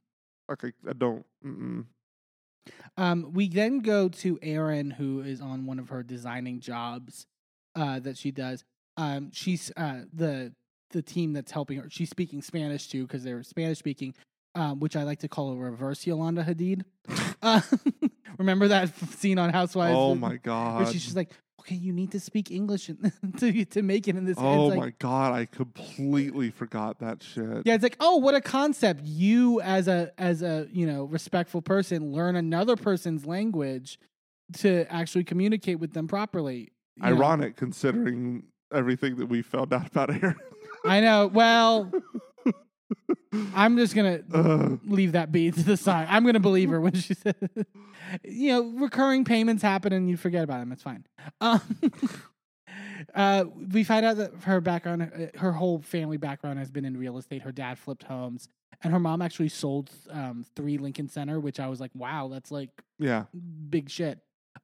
Like 0.48 0.64
I, 0.64 0.72
I 0.88 0.92
don't. 0.92 1.26
Mm-mm. 1.44 1.86
Um, 2.96 3.32
we 3.32 3.48
then 3.48 3.80
go 3.80 4.08
to 4.08 4.38
Erin, 4.40 4.90
who 4.90 5.20
is 5.20 5.40
on 5.40 5.66
one 5.66 5.78
of 5.78 5.88
her 5.88 6.02
designing 6.02 6.60
jobs 6.60 7.26
uh, 7.74 7.98
that 8.00 8.16
she 8.16 8.30
does. 8.30 8.64
Um, 8.96 9.30
she's 9.32 9.72
uh, 9.76 10.02
the 10.12 10.52
the 10.90 11.02
team 11.02 11.32
that's 11.32 11.50
helping 11.50 11.78
her. 11.78 11.90
She's 11.90 12.10
speaking 12.10 12.40
Spanish 12.40 12.86
too 12.88 13.02
because 13.02 13.24
they're 13.24 13.42
Spanish 13.42 13.78
speaking, 13.80 14.14
um, 14.54 14.80
which 14.80 14.96
I 14.96 15.02
like 15.02 15.20
to 15.20 15.28
call 15.28 15.52
a 15.52 15.56
reverse 15.56 16.06
Yolanda 16.06 16.44
Hadid. 16.44 16.84
Uh, 17.42 17.60
remember 18.38 18.68
that 18.68 18.88
scene 19.18 19.38
on 19.38 19.50
Housewives? 19.50 19.94
Oh 19.94 20.14
my 20.14 20.28
Where 20.28 20.38
god. 20.38 20.88
she's 20.90 21.04
just 21.04 21.14
like, 21.14 21.30
okay, 21.60 21.74
you 21.74 21.92
need 21.92 22.12
to 22.12 22.20
speak 22.20 22.50
English 22.50 22.90
to 23.36 23.64
to 23.66 23.82
make 23.82 24.08
it 24.08 24.16
in 24.16 24.24
this. 24.24 24.38
Oh 24.40 24.68
it's 24.68 24.76
my 24.78 24.94
god! 24.98 25.34
I 25.34 25.44
completely 25.44 26.50
forgot 26.50 27.00
that 27.00 27.22
shit. 27.22 27.66
Yeah, 27.66 27.74
it's 27.74 27.82
like, 27.82 27.98
oh, 28.00 28.16
what 28.16 28.34
a 28.34 28.40
concept! 28.40 29.02
You, 29.04 29.60
as 29.60 29.88
a 29.88 30.10
as 30.16 30.40
a 30.40 30.66
you 30.72 30.86
know 30.86 31.04
respectful 31.04 31.60
person, 31.60 32.12
learn 32.12 32.34
another 32.34 32.76
person's 32.76 33.26
language 33.26 33.98
to 34.60 34.90
actually 34.90 35.24
communicate 35.24 35.78
with 35.78 35.92
them 35.92 36.08
properly. 36.08 36.72
you 36.96 37.02
know? 37.02 37.08
Ironic 37.08 37.56
considering 37.56 38.44
everything 38.72 39.16
that 39.16 39.26
we 39.26 39.42
found 39.42 39.74
out 39.74 39.88
about 39.88 40.08
Erin. 40.10 40.36
I 40.86 41.00
know. 41.00 41.26
Well, 41.26 41.92
I'm 43.54 43.76
just 43.76 43.94
gonna 43.94 44.20
Ugh. 44.32 44.80
leave 44.86 45.12
that 45.12 45.32
be 45.32 45.50
to 45.50 45.62
the 45.64 45.76
side. 45.76 46.06
I'm 46.10 46.24
gonna 46.24 46.40
believe 46.40 46.70
her 46.70 46.80
when 46.80 46.94
she 46.94 47.14
says, 47.14 47.34
you 48.24 48.48
know, 48.52 48.62
recurring 48.80 49.24
payments 49.24 49.62
happen 49.62 49.92
and 49.92 50.08
you 50.08 50.16
forget 50.16 50.44
about 50.44 50.60
them. 50.60 50.72
It's 50.72 50.82
fine. 50.82 51.04
Um, 51.40 51.60
uh, 53.14 53.44
we 53.72 53.84
find 53.84 54.04
out 54.06 54.16
that 54.16 54.32
her 54.44 54.60
background, 54.60 55.02
uh, 55.02 55.38
her 55.38 55.52
whole 55.52 55.80
family 55.80 56.16
background 56.16 56.58
has 56.58 56.70
been 56.70 56.84
in 56.84 56.96
real 56.96 57.18
estate. 57.18 57.42
Her 57.42 57.52
dad 57.52 57.78
flipped 57.78 58.04
homes, 58.04 58.48
and 58.82 58.92
her 58.92 58.98
mom 59.00 59.22
actually 59.22 59.48
sold 59.48 59.90
um, 60.10 60.44
three 60.56 60.78
Lincoln 60.78 61.08
Center, 61.08 61.40
which 61.40 61.60
I 61.60 61.68
was 61.68 61.80
like, 61.80 61.90
wow, 61.94 62.28
that's 62.32 62.50
like 62.50 62.70
yeah. 62.98 63.24
big 63.68 63.90
shit. 63.90 64.18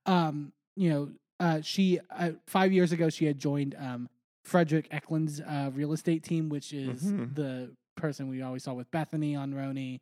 Um, 0.07 0.53
you 0.77 0.91
know, 0.91 1.11
uh, 1.41 1.61
she 1.63 2.01
uh, 2.17 2.31
five 2.47 2.73
years 2.73 2.93
ago 2.93 3.11
she 3.11 3.25
had 3.27 3.39
joined 3.39 3.75
um, 3.79 4.09
Fredrik 4.45 4.89
Eklund's 4.91 5.41
uh, 5.41 5.71
real 5.75 5.93
estate 5.93 6.23
team, 6.23 6.49
which 6.49 6.73
is 6.73 7.03
Mhm. 7.05 7.35
the 7.35 7.71
person 8.01 8.29
we 8.29 8.43
always 8.43 8.65
saw 8.65 8.73
with 8.73 8.91
Bethenny 8.91 9.39
on 9.39 9.53
RHONY, 9.53 10.01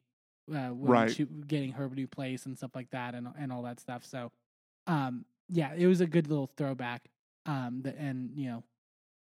uh, 0.54 0.70
Right. 0.74 1.10
she, 1.10 1.24
getting 1.24 1.72
her 1.72 1.88
new 1.88 2.06
place 2.06 2.46
and 2.46 2.56
stuff 2.56 2.70
like 2.74 2.90
that, 2.90 3.14
and 3.14 3.28
and 3.38 3.52
all 3.52 3.62
that 3.62 3.80
stuff. 3.80 4.04
So, 4.04 4.32
um, 4.86 5.24
yeah, 5.48 5.74
it 5.74 5.86
was 5.86 6.00
a 6.00 6.06
good 6.06 6.28
little 6.28 6.50
throwback. 6.56 7.08
Um, 7.46 7.82
the, 7.82 7.98
and 7.98 8.30
you 8.34 8.50
know, 8.50 8.64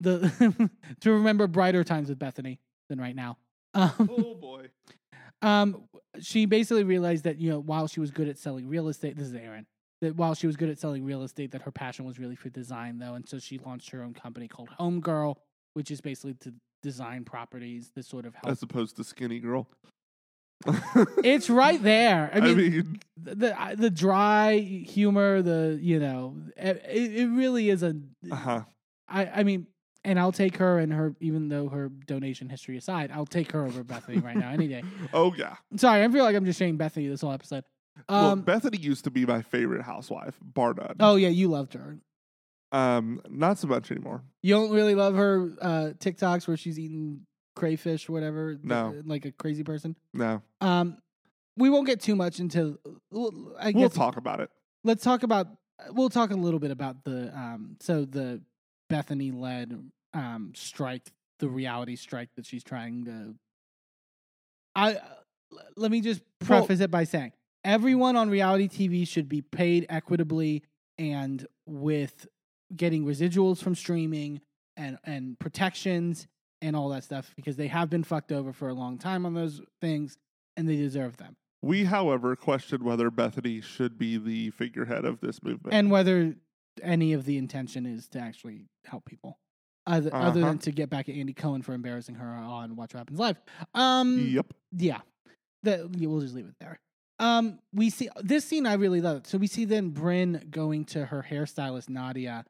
the 0.00 0.70
to 1.00 1.12
remember 1.12 1.46
brighter 1.46 1.84
times 1.84 2.08
with 2.08 2.18
Bethenny 2.18 2.58
than 2.88 3.00
right 3.00 3.16
now. 3.16 3.38
Um, 3.74 4.10
Oh 4.10 4.34
boy. 4.34 4.68
um, 5.42 5.84
she 6.20 6.46
basically 6.46 6.84
realized 6.84 7.24
that 7.24 7.38
you 7.38 7.50
know 7.50 7.58
while 7.60 7.86
she 7.88 8.00
was 8.00 8.10
good 8.10 8.28
at 8.28 8.38
selling 8.38 8.68
real 8.68 8.88
estate, 8.88 9.16
this 9.16 9.26
is 9.28 9.34
Erin. 9.34 9.66
That 10.02 10.14
while 10.16 10.34
she 10.34 10.46
was 10.46 10.56
good 10.56 10.68
at 10.68 10.78
selling 10.78 11.04
real 11.04 11.22
estate, 11.22 11.52
that 11.52 11.62
her 11.62 11.70
passion 11.70 12.04
was 12.04 12.18
really 12.18 12.36
for 12.36 12.50
design, 12.50 12.98
though, 12.98 13.14
and 13.14 13.26
so 13.26 13.38
she 13.38 13.58
launched 13.58 13.90
her 13.90 14.02
own 14.02 14.12
company 14.12 14.46
called 14.46 14.68
Home 14.76 15.00
Girl, 15.00 15.38
which 15.72 15.90
is 15.90 16.02
basically 16.02 16.34
to 16.34 16.52
design 16.82 17.24
properties 17.24 17.90
that 17.94 18.04
sort 18.04 18.26
of 18.26 18.34
help. 18.34 18.48
As 18.50 18.62
opposed 18.62 18.96
to 18.96 19.04
Skinny 19.04 19.38
Girl. 19.40 19.68
it's 21.22 21.50
right 21.50 21.82
there. 21.82 22.30
I 22.32 22.38
I 22.38 22.40
mean, 22.40 22.56
mean, 22.56 23.00
the 23.16 23.34
the, 23.34 23.74
the 23.76 23.90
dry 23.90 24.56
humor, 24.58 25.42
the 25.42 25.78
you 25.80 25.98
know, 25.98 26.36
it, 26.56 26.82
it 26.88 27.26
really 27.28 27.68
is 27.70 27.82
a. 27.82 27.96
uh-huh. 28.30 28.62
I 29.08 29.26
I 29.26 29.42
mean, 29.44 29.66
and 30.04 30.18
I'll 30.18 30.32
take 30.32 30.56
her 30.56 30.78
and 30.78 30.92
her, 30.92 31.14
even 31.20 31.48
though 31.48 31.68
her 31.68 31.90
donation 32.06 32.48
history 32.48 32.76
aside, 32.78 33.10
I'll 33.12 33.26
take 33.26 33.52
her 33.52 33.64
over 33.66 33.84
Bethenny 33.84 34.22
right 34.22 34.36
now 34.36 34.50
any 34.50 34.66
day. 34.68 34.82
Oh 35.12 35.34
yeah. 35.36 35.56
Sorry, 35.76 36.02
I 36.02 36.08
feel 36.08 36.24
like 36.24 36.34
I'm 36.36 36.44
just 36.46 36.58
saying 36.58 36.78
Bethenny 36.78 37.08
this 37.08 37.20
whole 37.20 37.32
episode. 37.32 37.64
well, 38.08 38.30
Um, 38.30 38.42
Bethenny 38.42 38.80
used 38.82 39.04
to 39.04 39.10
be 39.10 39.26
my 39.26 39.42
favorite 39.42 39.82
housewife, 39.82 40.38
bar 40.42 40.74
none. 40.74 40.96
oh 41.00 41.16
yeah, 41.16 41.28
you 41.28 41.48
loved 41.48 41.74
her. 41.74 41.98
Um, 42.72 43.20
not 43.28 43.58
so 43.58 43.68
much 43.68 43.90
anymore. 43.90 44.22
You 44.42 44.54
don't 44.54 44.70
really 44.72 44.94
love 44.94 45.14
her 45.14 45.52
uh, 45.60 45.90
TikToks 45.98 46.48
where 46.48 46.56
she's 46.56 46.78
eating 46.78 47.20
crayfish 47.54 48.08
or 48.08 48.12
whatever. 48.12 48.54
th- 48.54 48.64
No. 48.64 49.02
like 49.04 49.24
a 49.24 49.32
crazy 49.32 49.62
person. 49.64 49.96
No. 50.12 50.42
Um, 50.60 50.98
we 51.56 51.70
won't 51.70 51.86
get 51.86 52.00
too 52.00 52.16
much 52.16 52.38
into. 52.40 52.78
well, 53.10 53.54
I 53.58 53.70
We'll 53.72 53.88
talk 53.88 54.16
about 54.16 54.40
it. 54.40 54.50
let's 54.84 55.02
talk 55.04 55.22
about. 55.22 55.46
We'll 55.90 56.08
talk 56.10 56.30
a 56.30 56.34
little 56.36 56.60
bit 56.60 56.70
about 56.70 57.04
the 57.04 57.32
um. 57.36 57.76
So 57.80 58.04
the 58.04 58.42
Bethenny 58.90 59.32
led 59.34 59.90
um 60.14 60.52
strike, 60.54 61.10
the 61.38 61.48
reality 61.48 61.96
strike 61.96 62.30
that 62.36 62.46
she's 62.46 62.64
trying 62.64 63.04
to. 63.04 63.34
I 64.74 64.94
uh, 64.94 64.98
let 65.76 65.90
me 65.90 66.00
just 66.00 66.20
Well- 66.48 66.60
preface 66.60 66.80
it 66.80 66.90
by 66.90 67.04
saying 67.04 67.32
everyone 67.64 68.16
on 68.16 68.28
reality 68.28 68.68
TV 68.68 69.06
should 69.08 69.28
be 69.28 69.40
paid 69.42 69.86
equitably 69.88 70.62
and 70.98 71.46
with 71.66 72.26
getting 72.74 73.04
residuals 73.04 73.62
from 73.62 73.74
streaming 73.74 74.40
and 74.76 74.98
and 75.04 75.38
protections 75.38 76.26
and 76.62 76.74
all 76.74 76.88
that 76.88 77.04
stuff 77.04 77.32
because 77.36 77.56
they 77.56 77.68
have 77.68 77.90
been 77.90 78.02
fucked 78.02 78.32
over 78.32 78.52
for 78.52 78.68
a 78.68 78.74
long 78.74 78.98
time 78.98 79.26
on 79.26 79.34
those 79.34 79.60
things 79.80 80.16
and 80.56 80.68
they 80.68 80.76
deserve 80.76 81.16
them. 81.18 81.36
We, 81.62 81.84
however, 81.84 82.34
question 82.36 82.84
whether 82.84 83.10
Bethenny 83.10 83.62
should 83.62 83.98
be 83.98 84.16
the 84.18 84.50
figurehead 84.50 85.04
of 85.04 85.20
this 85.20 85.42
movement. 85.42 85.74
and 85.74 85.90
whether 85.90 86.34
any 86.82 87.12
of 87.12 87.24
the 87.24 87.38
intention 87.38 87.86
is 87.86 88.08
to 88.08 88.18
actually 88.20 88.66
help 88.84 89.04
people 89.06 89.38
other, 89.86 90.14
other 90.14 90.40
Uh-huh. 90.40 90.48
than 90.50 90.58
to 90.58 90.70
get 90.72 90.90
back 90.90 91.08
at 91.08 91.14
Andy 91.14 91.32
Cohen 91.32 91.62
for 91.62 91.72
embarrassing 91.74 92.16
her 92.16 92.26
on 92.28 92.76
Watch 92.76 92.92
What 92.94 92.98
Happens 93.00 93.18
Live. 93.18 93.40
Um, 93.74 94.18
yep. 94.18 94.46
yeah, 94.72 95.00
that 95.62 95.80
yeah, 95.96 96.08
we'll 96.08 96.20
just 96.20 96.34
leave 96.34 96.46
it 96.46 96.54
there. 96.60 96.78
Um, 97.18 97.58
we 97.72 97.88
see 97.90 98.08
this 98.22 98.44
scene 98.44 98.66
I 98.66 98.74
really 98.74 99.00
love. 99.00 99.26
So 99.26 99.38
we 99.38 99.46
see 99.46 99.64
then 99.64 99.92
Brynn 99.92 100.50
going 100.50 100.84
to 100.86 101.06
her 101.06 101.24
hairstylist 101.30 101.88
Nadia. 101.88 102.44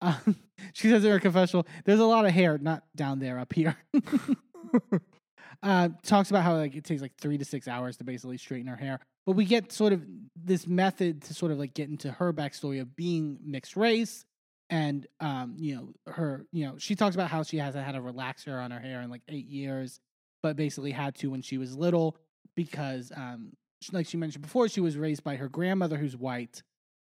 Um, 0.00 0.36
she 0.72 0.88
says 0.88 1.04
in 1.04 1.10
her 1.10 1.20
confessional, 1.20 1.66
"There's 1.84 2.00
a 2.00 2.04
lot 2.04 2.24
of 2.24 2.32
hair, 2.32 2.58
not 2.58 2.84
down 2.94 3.18
there, 3.18 3.38
up 3.38 3.52
here." 3.52 3.76
uh, 5.62 5.88
talks 6.02 6.30
about 6.30 6.42
how 6.42 6.56
like 6.56 6.74
it 6.74 6.84
takes 6.84 7.02
like 7.02 7.16
three 7.20 7.38
to 7.38 7.44
six 7.44 7.68
hours 7.68 7.96
to 7.98 8.04
basically 8.04 8.38
straighten 8.38 8.68
her 8.68 8.76
hair. 8.76 9.00
But 9.26 9.32
we 9.32 9.44
get 9.44 9.72
sort 9.72 9.92
of 9.92 10.02
this 10.36 10.66
method 10.66 11.22
to 11.24 11.34
sort 11.34 11.52
of 11.52 11.58
like 11.58 11.74
get 11.74 11.88
into 11.88 12.10
her 12.12 12.32
backstory 12.32 12.80
of 12.80 12.96
being 12.96 13.38
mixed 13.44 13.76
race, 13.76 14.24
and 14.70 15.06
um, 15.20 15.54
you 15.58 15.74
know 15.76 16.12
her, 16.12 16.46
you 16.52 16.66
know, 16.66 16.78
she 16.78 16.94
talks 16.94 17.14
about 17.14 17.30
how 17.30 17.42
she 17.42 17.58
hasn't 17.58 17.84
had 17.84 17.94
a 17.94 18.00
relaxer 18.00 18.62
on 18.62 18.70
her 18.70 18.80
hair 18.80 19.02
in 19.02 19.10
like 19.10 19.22
eight 19.28 19.46
years, 19.46 20.00
but 20.42 20.56
basically 20.56 20.92
had 20.92 21.14
to 21.16 21.30
when 21.30 21.42
she 21.42 21.58
was 21.58 21.76
little 21.76 22.16
because, 22.54 23.12
um, 23.16 23.52
like 23.92 24.06
she 24.06 24.16
mentioned 24.16 24.42
before, 24.42 24.68
she 24.68 24.80
was 24.80 24.96
raised 24.96 25.22
by 25.22 25.36
her 25.36 25.48
grandmother 25.48 25.96
who's 25.96 26.16
white. 26.16 26.62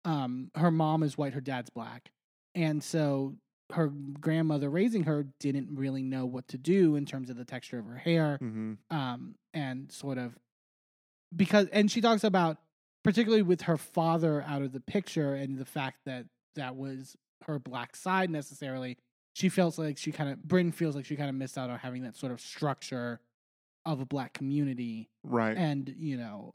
Um, 0.04 0.50
her 0.54 0.70
mom 0.70 1.02
is 1.02 1.18
white, 1.18 1.34
her 1.34 1.40
dad's 1.40 1.70
black, 1.70 2.10
and 2.54 2.82
so 2.82 3.34
her 3.72 3.88
grandmother 4.20 4.68
raising 4.68 5.04
her 5.04 5.26
didn't 5.38 5.68
really 5.72 6.02
know 6.02 6.26
what 6.26 6.48
to 6.48 6.58
do 6.58 6.96
in 6.96 7.06
terms 7.06 7.30
of 7.30 7.36
the 7.36 7.44
texture 7.44 7.78
of 7.78 7.86
her 7.86 7.96
hair 7.98 8.36
hmm 8.38 8.74
um, 8.90 9.34
and 9.54 9.90
sort 9.92 10.18
of 10.18 10.36
because 11.34 11.66
and 11.68 11.90
she 11.90 12.00
talks 12.00 12.24
about 12.24 12.58
particularly 13.04 13.42
with 13.42 13.62
her 13.62 13.76
father 13.76 14.44
out 14.46 14.62
of 14.62 14.72
the 14.72 14.80
picture 14.80 15.34
and 15.34 15.58
the 15.58 15.64
fact 15.64 15.98
that 16.04 16.26
that 16.56 16.76
was 16.76 17.16
her 17.46 17.58
black 17.58 17.94
side 17.96 18.30
necessarily 18.30 18.96
she 19.34 19.48
feels 19.48 19.78
like 19.78 19.96
she 19.96 20.10
kind 20.12 20.28
of 20.30 20.38
Brynn 20.40 20.74
feels 20.74 20.96
like 20.96 21.04
she 21.04 21.16
kind 21.16 21.28
of 21.28 21.36
missed 21.36 21.56
out 21.56 21.70
on 21.70 21.78
having 21.78 22.02
that 22.02 22.16
sort 22.16 22.32
of 22.32 22.40
structure 22.40 23.20
of 23.86 24.00
a 24.00 24.04
black 24.04 24.32
community 24.34 25.08
Right. 25.24 25.56
and 25.56 25.94
you 25.96 26.16
know 26.16 26.54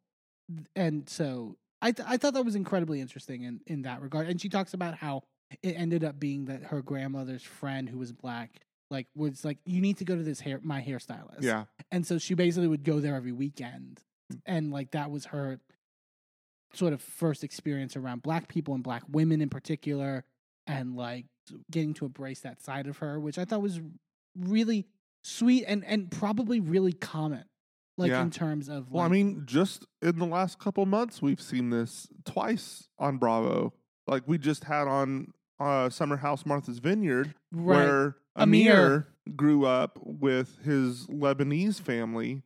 and 0.75 1.09
so 1.09 1.57
I 1.81 1.91
th- 1.91 2.07
I 2.07 2.17
thought 2.17 2.33
that 2.33 2.43
was 2.45 2.55
incredibly 2.55 2.99
interesting 3.01 3.43
in 3.43 3.61
in 3.65 3.81
that 3.83 4.01
regard 4.01 4.27
and 4.27 4.39
she 4.39 4.49
talks 4.49 4.73
about 4.73 4.95
how 4.95 5.23
it 5.63 5.75
ended 5.77 6.03
up 6.03 6.19
being 6.19 6.45
that 6.45 6.63
her 6.63 6.81
grandmother's 6.81 7.43
friend 7.43 7.89
who 7.89 7.97
was 7.97 8.11
black 8.11 8.61
like 8.91 9.07
was 9.15 9.43
like 9.43 9.57
you 9.65 9.81
need 9.81 9.97
to 9.97 10.05
go 10.05 10.15
to 10.15 10.23
this 10.23 10.39
hair 10.39 10.59
my 10.63 10.81
hairstylist 10.81 11.41
yeah. 11.41 11.65
and 11.91 12.05
so 12.05 12.17
she 12.17 12.33
basically 12.33 12.67
would 12.67 12.83
go 12.83 12.99
there 12.99 13.15
every 13.15 13.31
weekend 13.31 14.01
mm. 14.31 14.39
and 14.45 14.71
like 14.71 14.91
that 14.91 15.09
was 15.09 15.25
her 15.25 15.59
sort 16.73 16.93
of 16.93 17.01
first 17.01 17.43
experience 17.43 17.95
around 17.95 18.21
black 18.21 18.47
people 18.47 18.73
and 18.73 18.83
black 18.83 19.03
women 19.09 19.41
in 19.41 19.49
particular 19.49 20.23
and 20.67 20.95
like 20.95 21.25
getting 21.71 21.93
to 21.93 22.05
embrace 22.05 22.41
that 22.41 22.61
side 22.61 22.87
of 22.87 22.97
her 22.97 23.19
which 23.19 23.37
i 23.37 23.45
thought 23.45 23.61
was 23.61 23.81
really 24.37 24.85
sweet 25.23 25.63
and 25.67 25.83
and 25.85 26.11
probably 26.11 26.59
really 26.59 26.93
common 26.93 27.45
like 27.97 28.11
Yeah. 28.11 28.21
in 28.21 28.31
terms 28.31 28.69
of 28.69 28.91
Well, 28.91 29.03
I 29.03 29.07
mean, 29.07 29.43
just 29.45 29.85
in 30.01 30.19
the 30.19 30.25
last 30.25 30.59
couple 30.59 30.85
months, 30.85 31.21
we've 31.21 31.41
seen 31.41 31.69
this 31.69 32.07
twice 32.25 32.89
on 32.99 33.17
Bravo. 33.17 33.73
Like 34.07 34.23
we 34.27 34.37
just 34.37 34.65
had 34.65 34.87
on 34.87 35.33
uh, 35.59 35.89
Summer 35.89 36.17
House 36.17 36.45
Martha's 36.45 36.79
Vineyard, 36.79 37.33
right 37.51 37.85
where 37.85 38.15
Amir. 38.35 38.73
Amir 38.73 39.07
grew 39.35 39.65
up 39.65 39.99
with 40.03 40.57
his 40.63 41.07
Lebanese 41.07 41.79
family 41.81 42.43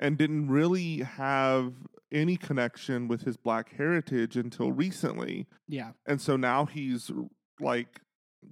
and 0.00 0.18
didn't 0.18 0.48
really 0.48 0.98
have 0.98 1.72
any 2.12 2.36
connection 2.36 3.08
with 3.08 3.22
his 3.22 3.36
black 3.36 3.74
heritage 3.76 4.36
until 4.36 4.72
recently. 4.72 5.46
yeah 5.66 5.90
And 6.06 6.20
so 6.20 6.36
now 6.36 6.64
he's 6.64 7.10
like 7.60 8.00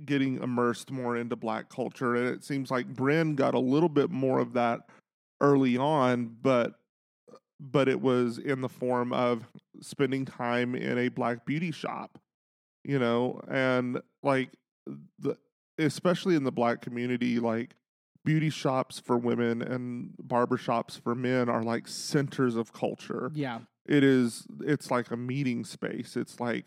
getting 0.05 0.43
immersed 0.43 0.91
more 0.91 1.17
into 1.17 1.37
black 1.37 1.69
culture. 1.69 2.15
And 2.17 2.29
it 2.29 2.45
seems 2.45 2.71
like 2.71 2.93
Brynn 2.93 3.37
got 3.37 3.55
a 3.55 3.59
little 3.61 3.89
bit 3.89 4.11
more 4.11 4.39
of 4.41 4.55
that 4.55 4.81
early 5.41 5.77
on, 5.77 6.37
but 6.43 6.75
but 7.59 7.89
it 7.89 8.01
was 8.01 8.37
in 8.39 8.61
the 8.61 8.69
form 8.69 9.13
of 9.15 9.45
spending 9.81 10.27
time 10.27 10.75
in 10.75 10.99
a 10.99 11.09
black 11.09 11.47
beauty 11.47 11.71
shop, 11.71 12.19
you 12.87 13.01
know, 13.01 13.41
and 13.51 14.01
like 14.23 14.51
the 15.19 15.37
especially 15.77 16.37
in 16.37 16.45
the 16.45 16.53
black 16.53 16.81
community, 16.81 17.41
like 17.41 17.75
beauty 18.25 18.49
shops 18.49 18.99
for 18.99 19.19
women 19.19 19.61
and 19.61 20.11
barber 20.19 20.57
shops 20.57 20.97
for 20.97 21.15
men 21.15 21.49
are 21.49 21.63
like 21.63 21.89
centers 21.89 22.55
of 22.55 22.73
culture. 22.73 23.31
Yeah. 23.35 23.61
It 23.87 24.05
is 24.05 24.47
it's 24.61 24.91
like 24.91 25.11
a 25.11 25.17
meeting 25.17 25.65
space. 25.65 26.17
It's 26.17 26.39
like 26.39 26.67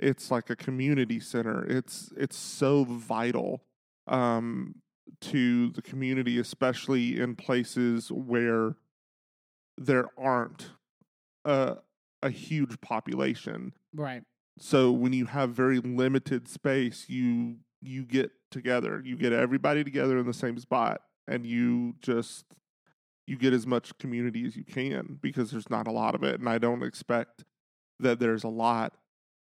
it's 0.00 0.30
like 0.30 0.50
a 0.50 0.56
community 0.56 1.20
center. 1.20 1.64
It's 1.64 2.12
it's 2.16 2.36
so 2.36 2.84
vital 2.84 3.62
um 4.08 4.74
to 5.20 5.70
the 5.70 5.82
community 5.82 6.38
especially 6.38 7.20
in 7.20 7.36
places 7.36 8.10
where 8.10 8.74
there 9.78 10.08
aren't 10.18 10.70
a 11.44 11.76
a 12.22 12.30
huge 12.30 12.80
population. 12.80 13.72
Right 13.94 14.24
so 14.60 14.92
when 14.92 15.12
you 15.12 15.26
have 15.26 15.50
very 15.50 15.78
limited 15.80 16.46
space 16.48 17.06
you 17.08 17.56
you 17.80 18.04
get 18.04 18.30
together 18.50 19.02
you 19.04 19.16
get 19.16 19.32
everybody 19.32 19.82
together 19.82 20.18
in 20.18 20.26
the 20.26 20.34
same 20.34 20.58
spot 20.58 21.00
and 21.26 21.46
you 21.46 21.94
just 22.02 22.44
you 23.26 23.36
get 23.36 23.52
as 23.52 23.66
much 23.66 23.96
community 23.98 24.44
as 24.46 24.56
you 24.56 24.64
can 24.64 25.18
because 25.22 25.50
there's 25.50 25.70
not 25.70 25.86
a 25.86 25.92
lot 25.92 26.14
of 26.14 26.22
it 26.22 26.38
and 26.40 26.48
i 26.48 26.58
don't 26.58 26.82
expect 26.82 27.44
that 27.98 28.18
there's 28.20 28.44
a 28.44 28.48
lot 28.48 28.94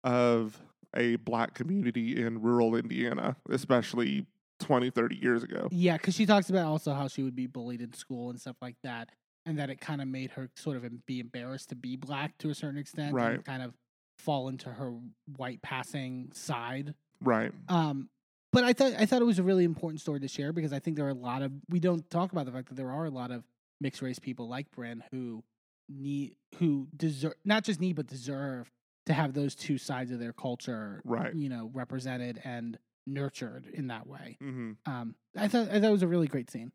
of 0.04 0.60
a 0.96 1.16
black 1.16 1.54
community 1.54 2.20
in 2.20 2.40
rural 2.42 2.74
indiana 2.74 3.36
especially 3.50 4.26
20 4.60 4.90
30 4.90 5.16
years 5.16 5.42
ago 5.42 5.68
yeah 5.70 5.96
because 5.96 6.14
she 6.14 6.26
talks 6.26 6.50
about 6.50 6.66
also 6.66 6.92
how 6.92 7.08
she 7.08 7.22
would 7.22 7.36
be 7.36 7.46
bullied 7.46 7.80
in 7.80 7.92
school 7.94 8.28
and 8.30 8.40
stuff 8.40 8.56
like 8.60 8.76
that 8.82 9.08
and 9.46 9.58
that 9.58 9.70
it 9.70 9.80
kind 9.80 10.02
of 10.02 10.08
made 10.08 10.30
her 10.32 10.50
sort 10.56 10.76
of 10.76 10.84
be 11.06 11.20
embarrassed 11.20 11.70
to 11.70 11.74
be 11.74 11.96
black 11.96 12.36
to 12.38 12.50
a 12.50 12.54
certain 12.54 12.78
extent 12.78 13.14
Right. 13.14 13.36
and 13.36 13.44
kind 13.44 13.62
of 13.62 13.72
fall 14.20 14.48
into 14.48 14.68
her 14.70 14.92
white 15.36 15.60
passing 15.62 16.30
side 16.32 16.94
right 17.22 17.52
Um, 17.68 18.08
but 18.52 18.64
I 18.64 18.72
thought 18.72 18.92
I 18.98 19.06
thought 19.06 19.22
it 19.22 19.26
was 19.26 19.38
a 19.38 19.42
really 19.44 19.64
important 19.64 20.00
story 20.00 20.20
to 20.20 20.28
share 20.28 20.52
because 20.52 20.72
I 20.72 20.78
think 20.80 20.96
there 20.96 21.06
are 21.06 21.10
a 21.10 21.14
lot 21.30 21.42
of 21.42 21.52
we 21.68 21.80
don't 21.80 22.08
talk 22.10 22.32
about 22.32 22.46
the 22.46 22.52
fact 22.52 22.68
that 22.68 22.74
there 22.76 22.90
are 22.90 23.04
a 23.06 23.10
lot 23.10 23.30
of 23.30 23.44
mixed 23.80 24.02
race 24.02 24.18
people 24.18 24.48
like 24.48 24.66
Brynn 24.76 25.00
who 25.10 25.42
need 25.88 26.36
who 26.58 26.88
deserve 26.96 27.34
not 27.44 27.64
just 27.64 27.80
need 27.80 27.96
but 27.96 28.06
deserve 28.06 28.70
to 29.06 29.12
have 29.12 29.32
those 29.34 29.54
two 29.54 29.78
sides 29.78 30.10
of 30.10 30.18
their 30.18 30.32
culture 30.32 31.00
Right. 31.04 31.34
you 31.34 31.48
know 31.48 31.70
represented 31.74 32.40
and 32.44 32.78
nurtured 33.06 33.66
in 33.72 33.88
that 33.88 34.06
way. 34.06 34.36
hmm 34.40 34.72
Um, 34.86 35.14
I 35.36 35.48
thought 35.48 35.68
I 35.68 35.80
thought 35.80 35.88
it 35.88 35.98
was 36.00 36.02
a 36.02 36.08
really 36.08 36.28
great 36.28 36.50
scene. 36.50 36.72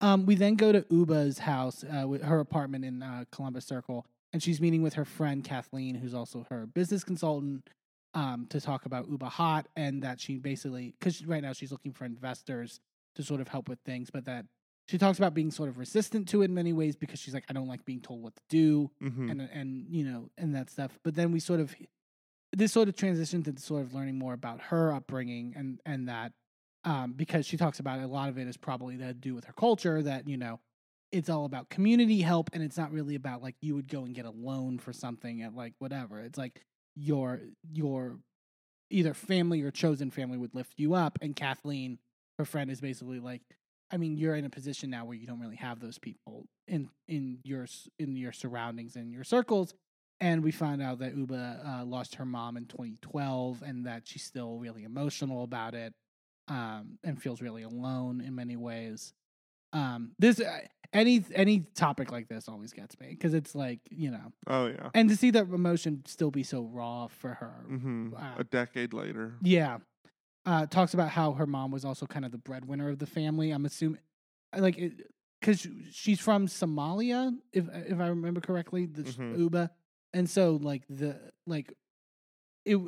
Um, 0.00 0.26
we 0.26 0.34
then 0.36 0.54
go 0.54 0.70
to 0.72 0.82
Ubah's 0.82 1.38
house, 1.40 1.82
uh, 1.84 2.06
with 2.06 2.22
her 2.22 2.38
apartment 2.40 2.84
in 2.84 3.02
uh, 3.02 3.24
Columbus 3.32 3.64
Circle, 3.66 4.06
and 4.32 4.42
she's 4.42 4.60
meeting 4.60 4.82
with 4.82 4.94
her 4.94 5.04
friend 5.04 5.42
Kathleen, 5.44 5.94
who's 5.94 6.14
also 6.14 6.46
her 6.50 6.66
business 6.66 7.04
consultant, 7.04 7.68
um, 8.14 8.46
to 8.50 8.60
talk 8.60 8.86
about 8.86 9.10
Ubah 9.10 9.28
Hot 9.28 9.68
and 9.76 10.02
that 10.02 10.20
she 10.20 10.38
basically 10.38 10.94
because 10.98 11.24
right 11.26 11.42
now 11.42 11.52
she's 11.52 11.70
looking 11.70 11.92
for 11.92 12.04
investors 12.04 12.80
to 13.14 13.22
sort 13.22 13.40
of 13.40 13.48
help 13.48 13.68
with 13.68 13.78
things, 13.84 14.10
but 14.10 14.24
that 14.24 14.46
she 14.88 14.96
talks 14.96 15.18
about 15.18 15.34
being 15.34 15.50
sort 15.50 15.68
of 15.68 15.78
resistant 15.78 16.28
to 16.28 16.42
it 16.42 16.46
in 16.46 16.54
many 16.54 16.72
ways 16.72 16.96
because 16.96 17.20
she's 17.20 17.34
like, 17.34 17.44
I 17.50 17.52
don't 17.52 17.68
like 17.68 17.84
being 17.84 18.00
told 18.00 18.22
what 18.22 18.34
to 18.34 18.42
do 18.48 18.90
hmm 19.00 19.30
and 19.30 19.40
and 19.52 19.86
you 19.90 20.04
know 20.04 20.30
and 20.38 20.54
that 20.54 20.70
stuff. 20.70 20.98
But 21.04 21.14
then 21.14 21.32
we 21.32 21.40
sort 21.40 21.60
of 21.60 21.74
this 22.52 22.72
sort 22.72 22.88
of 22.88 22.96
transitioned 22.96 23.46
into 23.46 23.60
sort 23.60 23.82
of 23.82 23.92
learning 23.94 24.18
more 24.18 24.32
about 24.32 24.60
her 24.62 24.92
upbringing 24.92 25.54
and 25.56 25.80
and 25.84 26.08
that 26.08 26.32
um, 26.84 27.12
because 27.12 27.44
she 27.46 27.56
talks 27.56 27.80
about 27.80 28.00
a 28.00 28.06
lot 28.06 28.28
of 28.30 28.38
it 28.38 28.48
is 28.48 28.56
probably 28.56 28.96
to 28.96 29.12
do 29.12 29.34
with 29.34 29.44
her 29.44 29.52
culture 29.52 30.02
that 30.02 30.26
you 30.26 30.36
know 30.38 30.60
it's 31.10 31.30
all 31.30 31.44
about 31.44 31.68
community 31.70 32.20
help 32.20 32.50
and 32.52 32.62
it's 32.62 32.76
not 32.76 32.92
really 32.92 33.14
about 33.14 33.42
like 33.42 33.56
you 33.60 33.74
would 33.74 33.88
go 33.88 34.04
and 34.04 34.14
get 34.14 34.24
a 34.24 34.30
loan 34.30 34.78
for 34.78 34.92
something 34.92 35.42
at 35.42 35.54
like 35.54 35.74
whatever. 35.78 36.20
It's 36.20 36.38
like 36.38 36.62
your 36.94 37.40
your 37.72 38.18
either 38.90 39.14
family 39.14 39.62
or 39.62 39.70
chosen 39.70 40.10
family 40.10 40.38
would 40.38 40.54
lift 40.54 40.74
you 40.76 40.94
up 40.94 41.18
and 41.20 41.36
kathleen 41.36 41.98
her 42.38 42.44
friend 42.44 42.70
is 42.70 42.80
basically 42.80 43.20
like 43.20 43.42
i 43.92 43.96
mean 43.96 44.16
you're 44.16 44.34
in 44.34 44.44
a 44.44 44.50
position 44.50 44.90
now 44.90 45.04
where 45.04 45.16
you 45.16 45.26
don't 45.26 45.40
really 45.40 45.56
have 45.56 45.78
those 45.78 45.98
people 45.98 46.46
in 46.66 46.88
in 47.06 47.38
your 47.44 47.66
in 47.98 48.16
your 48.16 48.32
surroundings 48.32 48.96
and 48.96 49.12
your 49.12 49.24
circles 49.24 49.74
and 50.20 50.42
we 50.42 50.50
found 50.50 50.82
out 50.82 50.98
that 50.98 51.14
ubah 51.14 51.80
uh, 51.80 51.84
lost 51.84 52.16
her 52.16 52.24
mom 52.24 52.56
in 52.56 52.66
2012 52.66 53.62
and 53.62 53.86
that 53.86 54.02
she's 54.06 54.24
still 54.24 54.58
really 54.58 54.84
emotional 54.84 55.44
about 55.44 55.74
it 55.74 55.92
um, 56.48 56.98
and 57.04 57.20
feels 57.20 57.42
really 57.42 57.62
alone 57.62 58.20
in 58.20 58.34
many 58.34 58.56
ways. 58.56 59.12
Um 59.72 60.12
this 60.18 60.40
uh, 60.40 60.60
any 60.92 61.22
any 61.34 61.60
topic 61.74 62.10
like 62.10 62.28
this 62.28 62.48
always 62.48 62.72
gets 62.72 62.98
me 63.00 63.08
because 63.10 63.34
it's 63.34 63.54
like 63.54 63.80
you 63.90 64.10
know 64.10 64.32
Oh 64.46 64.66
yeah. 64.66 64.90
and 64.94 65.08
to 65.10 65.16
see 65.16 65.30
that 65.32 65.42
emotion 65.48 66.02
still 66.06 66.30
be 66.30 66.42
so 66.42 66.62
raw 66.62 67.08
for 67.08 67.34
her 67.34 67.64
hmm 67.68 68.10
Wow. 68.10 68.34
A 68.38 68.44
decade 68.44 68.92
later. 68.92 69.34
yeah 69.42 69.78
uh 70.46 70.66
talks 70.66 70.94
about 70.94 71.10
how 71.10 71.32
her 71.32 71.46
mom 71.46 71.70
was 71.70 71.84
also 71.84 72.06
kind 72.06 72.24
of 72.24 72.32
the 72.32 72.38
breadwinner 72.38 72.88
of 72.88 72.98
the 72.98 73.06
family 73.06 73.50
i'm 73.50 73.66
assuming 73.66 74.00
like 74.56 74.80
because 75.40 75.66
she's 75.92 76.20
from 76.20 76.46
somalia 76.46 77.36
if 77.52 77.66
if 77.74 78.00
i 78.00 78.06
remember 78.08 78.40
correctly 78.40 78.86
the 78.86 79.02
Mhm. 79.02 79.36
ubah 79.50 79.70
and 80.14 80.28
so 80.30 80.56
like 80.62 80.84
the 80.88 81.16
like 81.46 81.74
it 82.64 82.78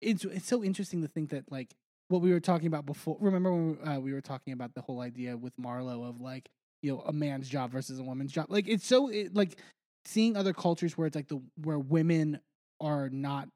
it's 0.00 0.24
it's 0.24 0.46
so 0.46 0.62
interesting 0.64 1.02
to 1.02 1.08
think 1.08 1.30
that 1.30 1.50
like 1.50 1.74
what 2.08 2.22
we 2.22 2.32
were 2.32 2.40
talking 2.40 2.68
about 2.68 2.86
before 2.86 3.16
remember 3.20 3.52
when 3.52 3.76
we, 3.76 3.82
uh, 3.84 3.98
we 4.00 4.12
were 4.14 4.20
talking 4.22 4.52
about 4.54 4.74
the 4.74 4.80
whole 4.80 5.00
idea 5.00 5.36
with 5.36 5.54
Marlo 5.58 6.08
of 6.08 6.20
like 6.20 6.48
you 6.82 6.92
know 6.92 7.00
a 7.06 7.12
man's 7.12 7.48
job 7.48 7.70
versus 7.70 7.98
a 7.98 8.02
woman's 8.02 8.32
job 8.32 8.46
like 8.48 8.68
it's 8.68 8.86
so 8.86 9.08
it, 9.08 9.34
like 9.34 9.58
seeing 10.04 10.36
other 10.36 10.52
cultures 10.52 10.96
where 10.96 11.06
it's 11.06 11.16
like 11.16 11.28
the 11.28 11.40
where 11.62 11.78
women 11.78 12.40
are 12.80 13.08
not 13.10 13.48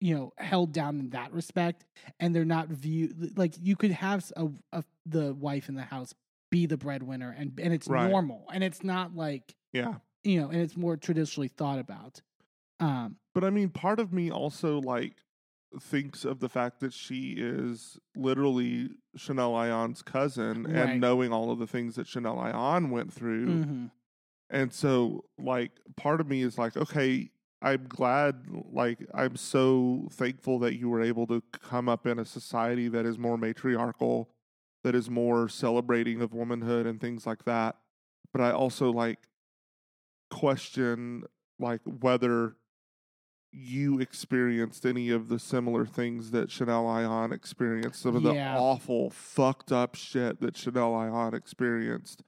you 0.00 0.14
know 0.14 0.32
held 0.38 0.72
down 0.72 0.98
in 1.00 1.10
that 1.10 1.32
respect 1.32 1.84
and 2.20 2.34
they're 2.34 2.44
not 2.44 2.68
viewed 2.68 3.36
like 3.36 3.54
you 3.60 3.76
could 3.76 3.90
have 3.90 4.30
a, 4.36 4.48
a 4.72 4.84
the 5.06 5.34
wife 5.34 5.68
in 5.68 5.74
the 5.74 5.82
house 5.82 6.14
be 6.50 6.66
the 6.66 6.76
breadwinner 6.76 7.34
and 7.36 7.58
and 7.60 7.72
it's 7.72 7.88
Right. 7.88 8.08
normal 8.08 8.46
and 8.52 8.62
it's 8.64 8.82
not 8.82 9.14
like 9.14 9.54
Yeah. 9.72 9.94
you 10.24 10.40
know 10.40 10.48
and 10.48 10.60
it's 10.60 10.76
more 10.76 10.96
traditionally 10.96 11.48
thought 11.48 11.78
about 11.78 12.20
um 12.80 13.16
But 13.34 13.44
I 13.44 13.50
mean, 13.50 13.70
part 13.70 13.98
of 14.00 14.12
me 14.12 14.30
also 14.30 14.80
like 14.80 15.16
thinks 15.80 16.24
of 16.24 16.40
the 16.40 16.48
fact 16.48 16.80
that 16.80 16.92
she 16.92 17.34
is 17.36 17.98
literally 18.16 18.90
Chanel 19.16 19.52
Ayan's 19.52 20.02
cousin 20.02 20.64
Right. 20.64 20.74
and 20.74 21.00
knowing 21.00 21.32
all 21.32 21.50
of 21.50 21.58
the 21.58 21.66
things 21.66 21.94
that 21.96 22.06
Chanel 22.06 22.36
Ayan 22.36 22.90
went 22.90 23.12
through. 23.12 23.46
mhm. 23.46 23.90
And 24.50 24.72
so, 24.72 25.24
like, 25.38 25.72
part 25.96 26.20
of 26.22 26.26
me 26.28 26.40
is 26.42 26.56
like, 26.56 26.74
okay, 26.76 27.30
I'm 27.60 27.86
glad, 27.86 28.46
like, 28.72 29.06
I'm 29.12 29.36
so 29.36 30.08
thankful 30.12 30.58
that 30.60 30.76
you 30.78 30.88
were 30.88 31.02
able 31.02 31.26
to 31.26 31.42
come 31.52 31.86
up 31.88 32.06
in 32.06 32.18
a 32.18 32.24
society 32.24 32.88
that 32.88 33.04
is 33.04 33.18
more 33.18 33.36
matriarchal, 33.36 34.30
that 34.84 34.94
is 34.94 35.10
more 35.10 35.48
celebrating 35.50 36.22
of 36.22 36.32
womanhood 36.32 36.86
and 36.86 36.98
things 37.00 37.26
like 37.26 37.44
that. 37.44 37.76
But 38.32 38.40
I 38.40 38.52
also, 38.52 38.90
like, 38.90 39.18
question, 40.30 41.24
like, 41.58 41.80
whether 41.84 42.56
you 43.50 43.98
experienced 43.98 44.84
any 44.84 45.10
of 45.10 45.28
the 45.28 45.38
similar 45.38 45.86
things 45.86 46.30
that 46.32 46.50
Chanel 46.50 46.84
Ayan 46.84 47.32
experienced, 47.32 48.00
some 48.02 48.14
of 48.16 48.22
the 48.22 48.34
Yeah. 48.34 48.58
awful, 48.58 49.10
fucked 49.10 49.72
up 49.72 49.94
shit 49.94 50.40
that 50.40 50.56
Chanel 50.56 50.92
Ayan 50.92 51.34
experienced. 51.34 52.22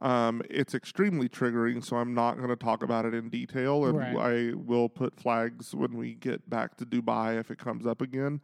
Um, 0.00 0.40
it's 0.48 0.74
extremely 0.74 1.28
triggering, 1.28 1.84
so 1.84 1.96
I'm 1.96 2.14
not 2.14 2.36
going 2.36 2.48
to 2.48 2.56
talk 2.56 2.82
about 2.82 3.04
it 3.04 3.12
in 3.12 3.28
detail, 3.28 3.84
and 3.84 3.98
Right. 3.98 4.16
I 4.16 4.54
will 4.54 4.88
put 4.88 5.14
flags 5.20 5.74
when 5.74 5.94
we 5.96 6.14
get 6.14 6.48
back 6.48 6.76
to 6.78 6.86
Dubai 6.86 7.38
if 7.38 7.50
it 7.50 7.58
comes 7.58 7.84
up 7.86 8.00
again. 8.00 8.40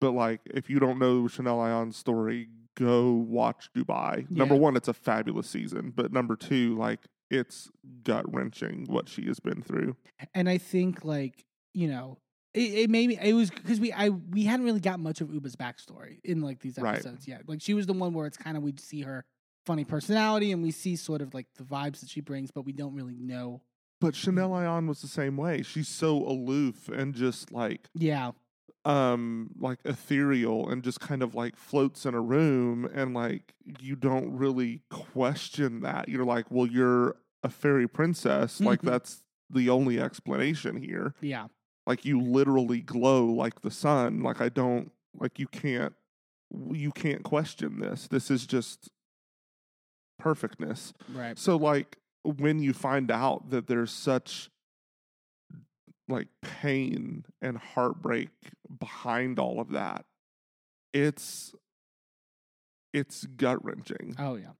But 0.00 0.10
like, 0.10 0.40
if 0.46 0.68
you 0.68 0.78
don't 0.80 0.98
know 0.98 1.26
Chanel 1.28 1.58
Ayan's 1.58 1.96
story, 1.96 2.48
go 2.74 3.12
watch 3.12 3.70
Dubai. 3.72 4.28
Number 4.30 4.56
one, 4.56 4.76
it's 4.76 4.88
a 4.88 4.92
fabulous 4.92 5.48
season, 5.48 5.92
but 5.94 6.12
number 6.12 6.36
two, 6.36 6.76
like, 6.76 7.06
it's 7.30 7.70
gut 8.02 8.24
wrenching 8.32 8.86
what 8.88 9.08
she 9.08 9.24
has 9.26 9.40
been 9.40 9.62
through. 9.62 9.96
and 10.34 10.48
i 10.48 10.58
think 10.58 11.04
like 11.04 11.44
you 11.72 11.88
know 11.88 12.18
it, 12.54 12.72
it 12.74 12.90
made 12.90 13.08
me 13.08 13.18
it 13.20 13.32
was 13.32 13.50
because 13.50 13.80
we 13.80 13.92
i 13.92 14.08
we 14.08 14.44
hadn't 14.44 14.64
really 14.66 14.80
got 14.80 15.00
much 15.00 15.20
of 15.20 15.28
ubah's 15.28 15.56
backstory 15.56 16.18
in 16.24 16.40
like 16.40 16.60
these 16.60 16.78
Right. 16.78 16.94
episodes 16.94 17.26
yet 17.26 17.48
like 17.48 17.60
she 17.62 17.74
was 17.74 17.86
the 17.86 17.92
one 17.92 18.12
where 18.14 18.26
it's 18.26 18.36
kind 18.36 18.56
of 18.56 18.62
we'd 18.62 18.78
see 18.80 19.02
her 19.02 19.24
funny 19.66 19.84
personality 19.84 20.52
and 20.52 20.62
we 20.62 20.70
see 20.70 20.94
sort 20.96 21.22
of 21.22 21.32
like 21.34 21.46
the 21.56 21.64
vibes 21.64 22.00
that 22.00 22.10
she 22.10 22.20
brings 22.20 22.50
but 22.50 22.62
we 22.66 22.72
don't 22.72 22.94
really 22.94 23.16
know 23.16 23.62
But 24.00 24.14
Chanel 24.14 24.50
Ayan 24.50 24.86
was 24.86 25.00
the 25.00 25.08
same 25.08 25.36
way. 25.38 25.62
She's 25.62 25.88
so 25.88 26.18
aloof 26.18 26.88
and 26.88 27.14
just 27.14 27.50
like 27.50 27.88
yeah 27.94 28.32
um 28.84 29.50
like 29.58 29.78
ethereal 29.84 30.68
and 30.68 30.82
just 30.82 31.00
kind 31.00 31.22
of 31.22 31.34
like 31.34 31.56
floats 31.56 32.04
in 32.04 32.14
a 32.14 32.20
room 32.20 32.84
and 32.94 33.14
like 33.14 33.54
you 33.80 33.96
don't 33.96 34.36
really 34.36 34.82
question 34.90 35.80
that. 35.80 36.08
You're 36.08 36.24
like, 36.24 36.50
well, 36.50 36.66
you're 36.66 37.16
a 37.42 37.48
fairy 37.48 37.88
princess. 37.88 38.60
Like 38.60 38.82
Mhm. 38.82 38.86
that's 38.90 39.22
the 39.50 39.70
only 39.70 39.98
explanation 40.00 40.76
here. 40.76 41.14
yeah 41.20 41.46
Like 41.86 42.04
you 42.04 42.20
literally 42.20 42.80
glow 42.80 43.24
like 43.26 43.60
the 43.62 43.70
sun. 43.70 44.22
Like 44.22 44.40
I 44.40 44.48
don't 44.50 44.90
like 45.18 45.38
you 45.38 45.46
can't 45.46 45.94
you 46.72 46.92
can't 46.92 47.22
question 47.22 47.80
this. 47.80 48.06
This 48.08 48.30
is 48.30 48.46
just 48.46 48.90
perfectness. 50.18 50.92
right 51.12 51.38
So 51.38 51.56
like 51.56 51.98
when 52.24 52.58
you 52.60 52.72
find 52.72 53.10
out 53.10 53.50
that 53.50 53.66
there's 53.66 53.90
such 53.92 54.50
like 56.08 56.28
pain 56.42 57.24
and 57.40 57.58
heartbreak 57.58 58.30
behind 58.78 59.38
all 59.38 59.60
of 59.60 59.70
that, 59.70 60.04
it's 60.92 61.54
it's 62.92 63.26
gut 63.26 63.64
wrenching. 63.64 64.14
Oh 64.18 64.36
yeah. 64.36 64.50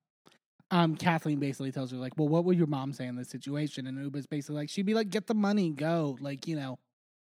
Um, 0.70 0.96
Kathleen 0.96 1.38
basically 1.38 1.70
tells 1.70 1.92
her 1.92 1.98
like, 1.98 2.14
"Well, 2.16 2.28
what 2.28 2.44
would 2.44 2.56
your 2.56 2.66
mom 2.66 2.92
say 2.92 3.06
in 3.06 3.16
this 3.16 3.28
situation?" 3.28 3.86
And 3.86 3.98
Ubah's 3.98 4.26
basically 4.26 4.56
like, 4.56 4.70
she'd 4.70 4.86
be 4.86 4.94
like, 4.94 5.10
"Get 5.10 5.26
the 5.26 5.34
money, 5.34 5.70
go, 5.70 6.16
like 6.20 6.48
you 6.48 6.56
know, 6.56 6.78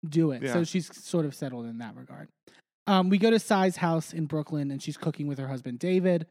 do 0.09 0.31
it." 0.31 0.43
Yeah. 0.43 0.53
So 0.53 0.65
she's 0.65 0.95
sort 1.05 1.27
of 1.27 1.35
settled 1.35 1.67
in 1.67 1.79
that 1.79 1.97
regard. 1.97 2.29
Um, 2.87 3.11
we 3.11 3.19
go 3.19 3.31
to 3.31 3.39
Sai's 3.39 3.77
house 3.77 4.13
in 4.13 4.27
Brooklyn, 4.27 4.71
and 4.71 4.83
she's 4.83 4.97
cooking 4.97 5.27
with 5.27 5.39
her 5.39 5.49
husband 5.49 5.79
David. 5.79 6.27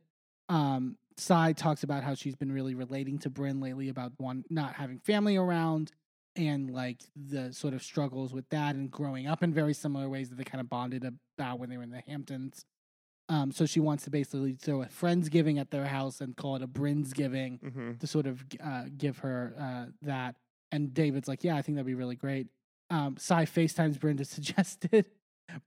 Um, 0.49 0.97
Sai 1.17 1.53
talks 1.53 1.83
about 1.83 2.03
how 2.03 2.15
she's 2.15 2.35
been 2.35 2.51
really 2.51 2.73
relating 2.73 3.19
to 3.19 3.29
Brynn 3.29 3.61
lately 3.61 3.89
about 3.89 4.13
one 4.17 4.43
not 4.49 4.73
having 4.73 4.97
family 4.97 5.37
around, 5.37 5.91
and 6.35 6.71
like 6.71 7.01
the 7.15 7.51
sort 7.53 7.73
of 7.73 7.83
struggles 7.83 8.33
with 8.33 8.47
that, 8.49 8.75
and 8.75 8.89
growing 8.89 9.27
up 9.27 9.43
in 9.43 9.53
very 9.53 9.73
similar 9.73 10.09
ways 10.09 10.29
that 10.29 10.35
they 10.37 10.43
kind 10.43 10.61
of 10.61 10.69
bonded 10.69 11.05
about 11.37 11.59
when 11.59 11.69
they 11.69 11.77
were 11.77 11.83
in 11.83 11.91
the 11.91 12.03
Hamptons. 12.07 12.65
Um, 13.29 13.51
so 13.51 13.65
she 13.65 13.79
wants 13.79 14.03
to 14.05 14.09
basically 14.09 14.53
throw 14.53 14.81
a 14.81 14.87
friendsgiving 14.87 15.59
at 15.59 15.71
their 15.71 15.85
house 15.85 16.19
and 16.19 16.35
call 16.35 16.57
it 16.57 16.61
a 16.61 16.67
Brinsgiving 16.67 17.59
hmm 17.61 17.91
to 17.93 18.07
sort 18.07 18.27
of 18.27 18.43
uh, 18.63 18.85
give 18.97 19.19
her 19.19 19.55
uh, 19.59 19.85
that. 20.01 20.35
And 20.71 20.93
David's 20.93 21.27
like, 21.27 21.43
yeah, 21.43 21.55
I 21.55 21.61
think 21.61 21.75
that'd 21.75 21.85
be 21.85 21.95
really 21.95 22.15
great. 22.15 22.47
Um, 22.89 23.15
Sai 23.17 23.45
FaceTimes 23.45 23.97
Brynn 23.97 24.17
to 24.17 24.25
suggest 24.37 24.85
it. 24.91 25.07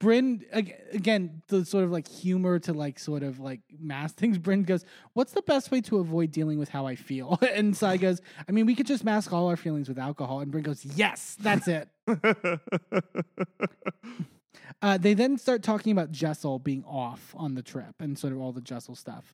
Brynn 0.01 0.45
again, 0.93 1.43
the 1.49 1.65
sort 1.65 1.85
of 1.85 1.91
like 1.91 2.09
humor 2.09 2.59
to 2.61 2.73
like 2.73 2.99
sort 2.99 3.23
of 3.23 3.41
like 3.41 3.61
mask 3.79 4.17
things. 4.19 4.39
Brynn 4.39 4.67
goes, 4.67 4.85
"What's 5.13 5.33
the 5.33 5.43
best 5.43 5.71
way 5.71 5.81
to 5.83 5.99
avoid 5.99 6.31
dealing 6.31 6.59
with 6.59 6.69
how 6.69 6.87
I 6.87 6.97
feel?" 6.97 7.39
and 7.55 7.77
Sai 7.77 7.97
goes, 7.97 8.21
"I 8.49 8.53
mean, 8.53 8.67
we 8.67 8.75
could 8.75 8.87
just 8.87 9.05
mask 9.05 9.33
all 9.33 9.49
our 9.49 9.57
feelings 9.57 9.89
with 9.89 9.99
alcohol." 9.99 10.41
And 10.41 10.53
Brynn 10.53 10.63
goes, 10.63 10.85
"Yes, 10.85 11.37
that's 11.41 11.69
it." 11.69 11.89
Uh, 14.83 14.99
they 14.99 15.15
then 15.15 15.39
start 15.39 15.63
talking 15.63 15.93
about 15.93 16.11
Jessel 16.11 16.59
being 16.59 16.85
off 16.85 17.35
on 17.39 17.55
the 17.55 17.63
trip 17.63 17.95
and 18.01 18.19
sort 18.19 18.35
of 18.35 18.41
all 18.41 18.53
the 18.53 18.61
Jessel 18.61 18.95
stuff. 18.95 19.33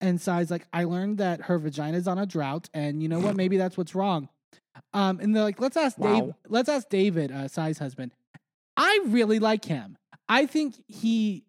And 0.00 0.20
Sai's 0.20 0.48
like, 0.48 0.66
I 0.72 0.84
learned 0.84 1.18
that 1.18 1.42
her 1.42 1.58
vagina's 1.58 2.06
on 2.06 2.18
a 2.18 2.26
drought, 2.26 2.68
and 2.72 3.02
you 3.02 3.08
know 3.08 3.18
what? 3.18 3.34
Maybe 3.34 3.56
that's 3.56 3.76
what's 3.76 3.96
wrong. 3.96 4.28
Um, 4.92 5.18
and 5.20 5.34
they're 5.34 5.42
like, 5.42 5.60
let's 5.60 5.76
ask 5.76 5.96
Dave. 5.98 6.34
Let's 6.48 6.68
ask 6.68 6.88
David, 6.88 7.32
uh, 7.32 7.48
Sai's 7.48 7.78
husband. 7.78 8.14
I 8.76 9.00
really 9.06 9.38
like 9.38 9.64
him. 9.64 9.96
I 10.28 10.46
think 10.46 10.74
he. 10.88 11.44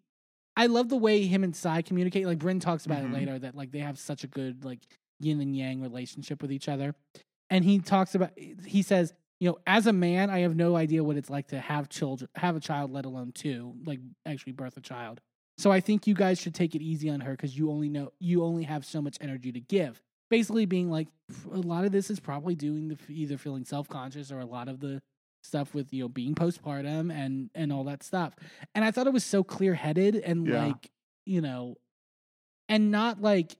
I 0.56 0.66
love 0.66 0.88
the 0.88 0.96
way 0.96 1.26
him 1.26 1.42
and 1.42 1.54
Sai 1.54 1.82
communicate. 1.82 2.26
Like 2.26 2.38
Brynn 2.38 2.60
talks 2.60 2.86
about 2.86 3.02
Mhm. 3.02 3.10
it 3.10 3.12
later 3.14 3.38
that 3.40 3.54
like 3.56 3.72
they 3.72 3.80
have 3.80 3.98
such 3.98 4.22
a 4.24 4.26
good 4.28 4.64
like 4.64 4.80
yin 5.20 5.40
and 5.40 5.56
yang 5.56 5.80
relationship 5.80 6.40
with 6.42 6.52
each 6.52 6.68
other. 6.68 6.94
And 7.50 7.64
he 7.64 7.78
talks 7.80 8.14
about. 8.14 8.38
He 8.38 8.82
says, 8.82 9.12
you 9.40 9.48
know, 9.48 9.58
as 9.66 9.86
a 9.86 9.92
man, 9.92 10.30
I 10.30 10.40
have 10.40 10.54
no 10.54 10.76
idea 10.76 11.02
what 11.02 11.16
it's 11.16 11.30
like 11.30 11.48
to 11.48 11.58
have 11.58 11.88
children, 11.88 12.28
have 12.36 12.56
a 12.56 12.60
child, 12.60 12.92
let 12.92 13.04
alone 13.04 13.32
two, 13.32 13.74
like 13.84 14.00
actually 14.26 14.52
birth 14.52 14.76
a 14.76 14.80
child. 14.80 15.20
So 15.58 15.70
I 15.70 15.80
think 15.80 16.06
you 16.06 16.14
guys 16.14 16.40
should 16.40 16.54
take 16.54 16.74
it 16.74 16.82
easy 16.82 17.08
on 17.10 17.20
her 17.20 17.32
because 17.32 17.56
you 17.56 17.70
only 17.70 17.88
know 17.88 18.12
you 18.18 18.42
only 18.44 18.64
have 18.64 18.84
so 18.84 19.00
much 19.02 19.16
energy 19.20 19.50
to 19.52 19.60
give. 19.60 20.00
Basically, 20.30 20.66
being 20.66 20.90
like 20.90 21.08
a 21.52 21.58
lot 21.58 21.84
of 21.84 21.92
this 21.92 22.10
is 22.10 22.18
probably 22.20 22.54
doing 22.54 22.88
the 22.88 22.98
either 23.08 23.38
feeling 23.38 23.64
self 23.64 23.88
conscious 23.88 24.30
or 24.32 24.38
a 24.40 24.46
lot 24.46 24.68
of 24.68 24.80
the 24.80 25.00
stuff 25.44 25.74
with 25.74 25.92
you 25.92 26.02
know 26.04 26.08
being 26.08 26.34
postpartum 26.34 27.12
and 27.12 27.50
and 27.54 27.72
all 27.72 27.84
that 27.84 28.02
stuff. 28.02 28.34
And 28.74 28.84
I 28.84 28.90
thought 28.90 29.06
it 29.06 29.12
was 29.12 29.24
so 29.24 29.44
clear 29.44 29.74
headed 29.74 30.16
and 30.16 30.46
Yeah. 30.46 30.66
like 30.66 30.90
you 31.26 31.40
know, 31.40 31.76
and 32.68 32.90
not 32.90 33.20
like 33.20 33.56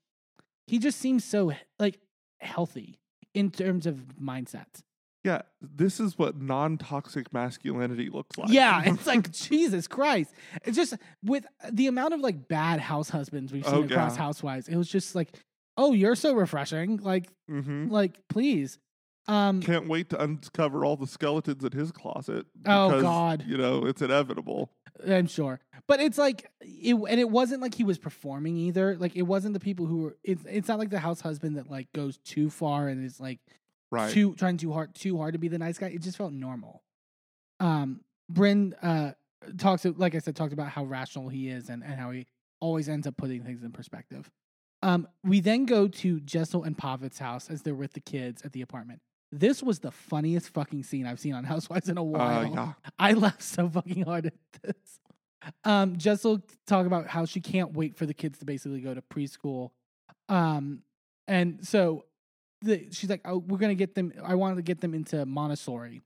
he 0.67 0.79
just 0.79 0.99
seems 0.99 1.25
so 1.25 1.53
like 1.79 1.99
healthy 2.41 2.99
in 3.35 3.51
terms 3.51 3.87
of 3.87 3.97
mindset. 4.21 4.83
Yeah, 5.25 5.41
this 5.63 6.01
is 6.01 6.19
what 6.19 6.37
non-toxic 6.37 7.33
masculinity 7.33 8.11
looks 8.11 8.37
like. 8.37 8.51
Yeah, 8.51 8.83
it's 8.87 9.07
like 9.07 9.31
Jesus 9.33 9.89
Christ. 9.89 10.35
It's 10.65 10.77
just 10.77 10.95
with 11.25 11.47
the 11.73 11.87
amount 11.87 12.13
of 12.13 12.21
like 12.21 12.47
bad 12.47 12.79
house 12.81 13.09
husbands 13.09 13.51
we've 13.51 13.65
seen 13.65 13.75
Oh, 13.75 13.83
across 13.85 14.17
yeah. 14.17 14.23
housewives. 14.23 14.69
It 14.69 14.77
was 14.77 14.89
just 14.89 15.15
like, 15.15 15.31
oh, 15.79 15.93
you're 15.95 16.15
so 16.15 16.35
refreshing. 16.35 16.99
Like, 16.99 17.29
mm-hmm. 17.51 17.91
like 17.91 18.19
please. 18.29 18.79
Um, 19.27 19.61
Can't 19.63 19.89
wait 19.89 20.11
to 20.11 20.23
uncover 20.23 20.85
all 20.85 20.97
the 20.97 21.07
skeletons 21.07 21.65
in 21.65 21.73
his 21.73 21.91
closet. 21.91 22.47
Oh, 22.67 23.01
God. 23.01 23.45
You 23.47 23.57
know 23.57 23.87
it's 23.87 24.03
inevitable. 24.03 24.71
I'm 25.09 25.27
sure, 25.27 25.59
but 25.89 25.99
it's 26.01 26.19
like 26.19 26.49
it, 26.61 26.95
and 26.95 27.19
it 27.19 27.29
wasn't 27.29 27.61
like 27.63 27.75
he 27.75 27.83
was 27.85 27.99
performing 27.99 28.57
either. 28.57 28.97
Like 28.97 29.17
it 29.17 29.23
wasn't 29.23 29.55
the 29.55 29.61
people 29.61 29.87
who 29.87 30.03
were. 30.03 30.17
It's 30.23 30.45
it's 30.49 30.69
not 30.69 30.79
like 30.79 30.91
the 30.91 31.01
house 31.01 31.21
husband 31.21 31.57
that 31.57 31.69
like 31.69 31.93
goes 31.93 32.19
too 32.19 32.49
far 32.51 32.89
and 32.89 33.05
is 33.05 33.19
like 33.19 33.41
Right. 33.91 34.13
too 34.13 34.35
trying 34.35 34.57
too 34.57 34.73
hard 34.73 34.95
too 34.95 35.17
hard 35.19 35.33
to 35.35 35.39
be 35.39 35.49
the 35.49 35.59
nice 35.59 35.79
guy. 35.79 35.89
It 35.89 36.01
just 36.01 36.17
felt 36.17 36.33
normal. 36.33 36.83
Um, 37.61 38.01
Brynn 38.33 38.73
uh 38.83 39.13
talks 39.59 39.85
like 39.85 40.15
I 40.15 40.19
said 40.19 40.37
talked 40.37 40.53
about 40.53 40.69
how 40.69 40.85
rational 40.85 41.29
he 41.29 41.49
is 41.49 41.69
and 41.69 41.83
and 41.83 41.95
how 41.95 42.11
he 42.11 42.27
always 42.61 42.89
ends 42.89 43.07
up 43.07 43.17
putting 43.17 43.43
things 43.43 43.63
in 43.63 43.73
perspective. 43.73 44.31
Um, 44.83 45.09
we 45.23 45.41
then 45.41 45.65
go 45.65 45.89
to 45.89 46.21
Jessel 46.21 46.63
and 46.63 46.77
Pavit's 46.77 47.19
house 47.19 47.49
as 47.51 47.63
they're 47.63 47.75
with 47.75 47.95
the 47.95 48.01
kids 48.01 48.43
at 48.43 48.53
the 48.53 48.63
apartment. 48.63 49.01
This 49.39 49.63
was 49.63 49.81
the 49.81 49.91
funniest 49.91 50.51
fucking 50.51 50.83
scene 50.85 51.07
I've 51.07 51.21
seen 51.21 51.35
on 51.35 51.45
Housewives 51.55 51.89
in 51.89 51.99
a 51.99 52.03
while. 52.03 52.47
Uh, 52.47 52.55
yeah. 52.55 52.73
I 52.99 53.13
laughed 53.13 53.43
so 53.43 53.69
fucking 53.69 54.05
hard 54.05 54.27
at 54.27 54.35
this. 54.63 55.01
Um, 55.65 55.97
Jessel 55.97 56.41
talk 56.67 56.87
about 56.87 57.07
how 57.07 57.27
she 57.27 57.41
can't 57.41 57.75
wait 57.75 57.97
for 57.97 58.07
the 58.07 58.15
kids 58.15 58.39
to 58.39 58.47
basically 58.47 58.81
go 58.81 58.95
to 58.95 59.03
preschool. 59.03 59.71
Um, 60.29 60.83
and 61.29 61.67
so 61.67 62.07
the, 62.63 62.87
she's 62.91 63.11
like, 63.11 63.21
"Oh, 63.27 63.39
we're 63.39 63.59
gonna 63.59 63.75
get 63.75 63.95
them. 63.95 64.13
I 64.25 64.37
wanted 64.37 64.57
to 64.57 64.63
get 64.63 64.81
them 64.81 64.95
into 64.95 65.27
Montessori." 65.27 66.01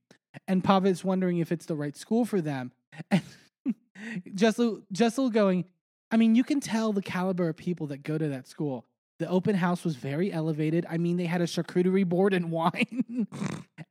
And 0.48 0.62
Pavit's 0.62 1.05
wondering 1.05 1.38
if 1.38 1.52
it's 1.52 1.66
the 1.66 1.76
right 1.76 1.96
school 1.96 2.24
for 2.24 2.40
them. 2.40 2.72
And 3.12 4.34
Jessel, 4.34 4.82
Jessel 4.92 5.30
going, 5.30 5.64
I 6.10 6.16
mean, 6.16 6.34
you 6.34 6.44
can 6.44 6.60
tell 6.60 6.92
the 6.92 7.02
caliber 7.02 7.48
of 7.48 7.56
people 7.56 7.88
that 7.88 8.02
go 8.02 8.16
to 8.16 8.28
that 8.28 8.46
school. 8.46 8.86
The 9.19 9.28
open 9.28 9.55
house 9.57 9.85
was 9.85 9.97
very 9.97 10.32
elevated. 10.32 10.86
I 10.89 10.97
mean, 10.99 11.16
they 11.16 11.27
had 11.27 11.40
a 11.40 11.47
charcuterie 11.47 12.09
board 12.09 12.32
and 12.35 12.51
wine. 12.53 13.27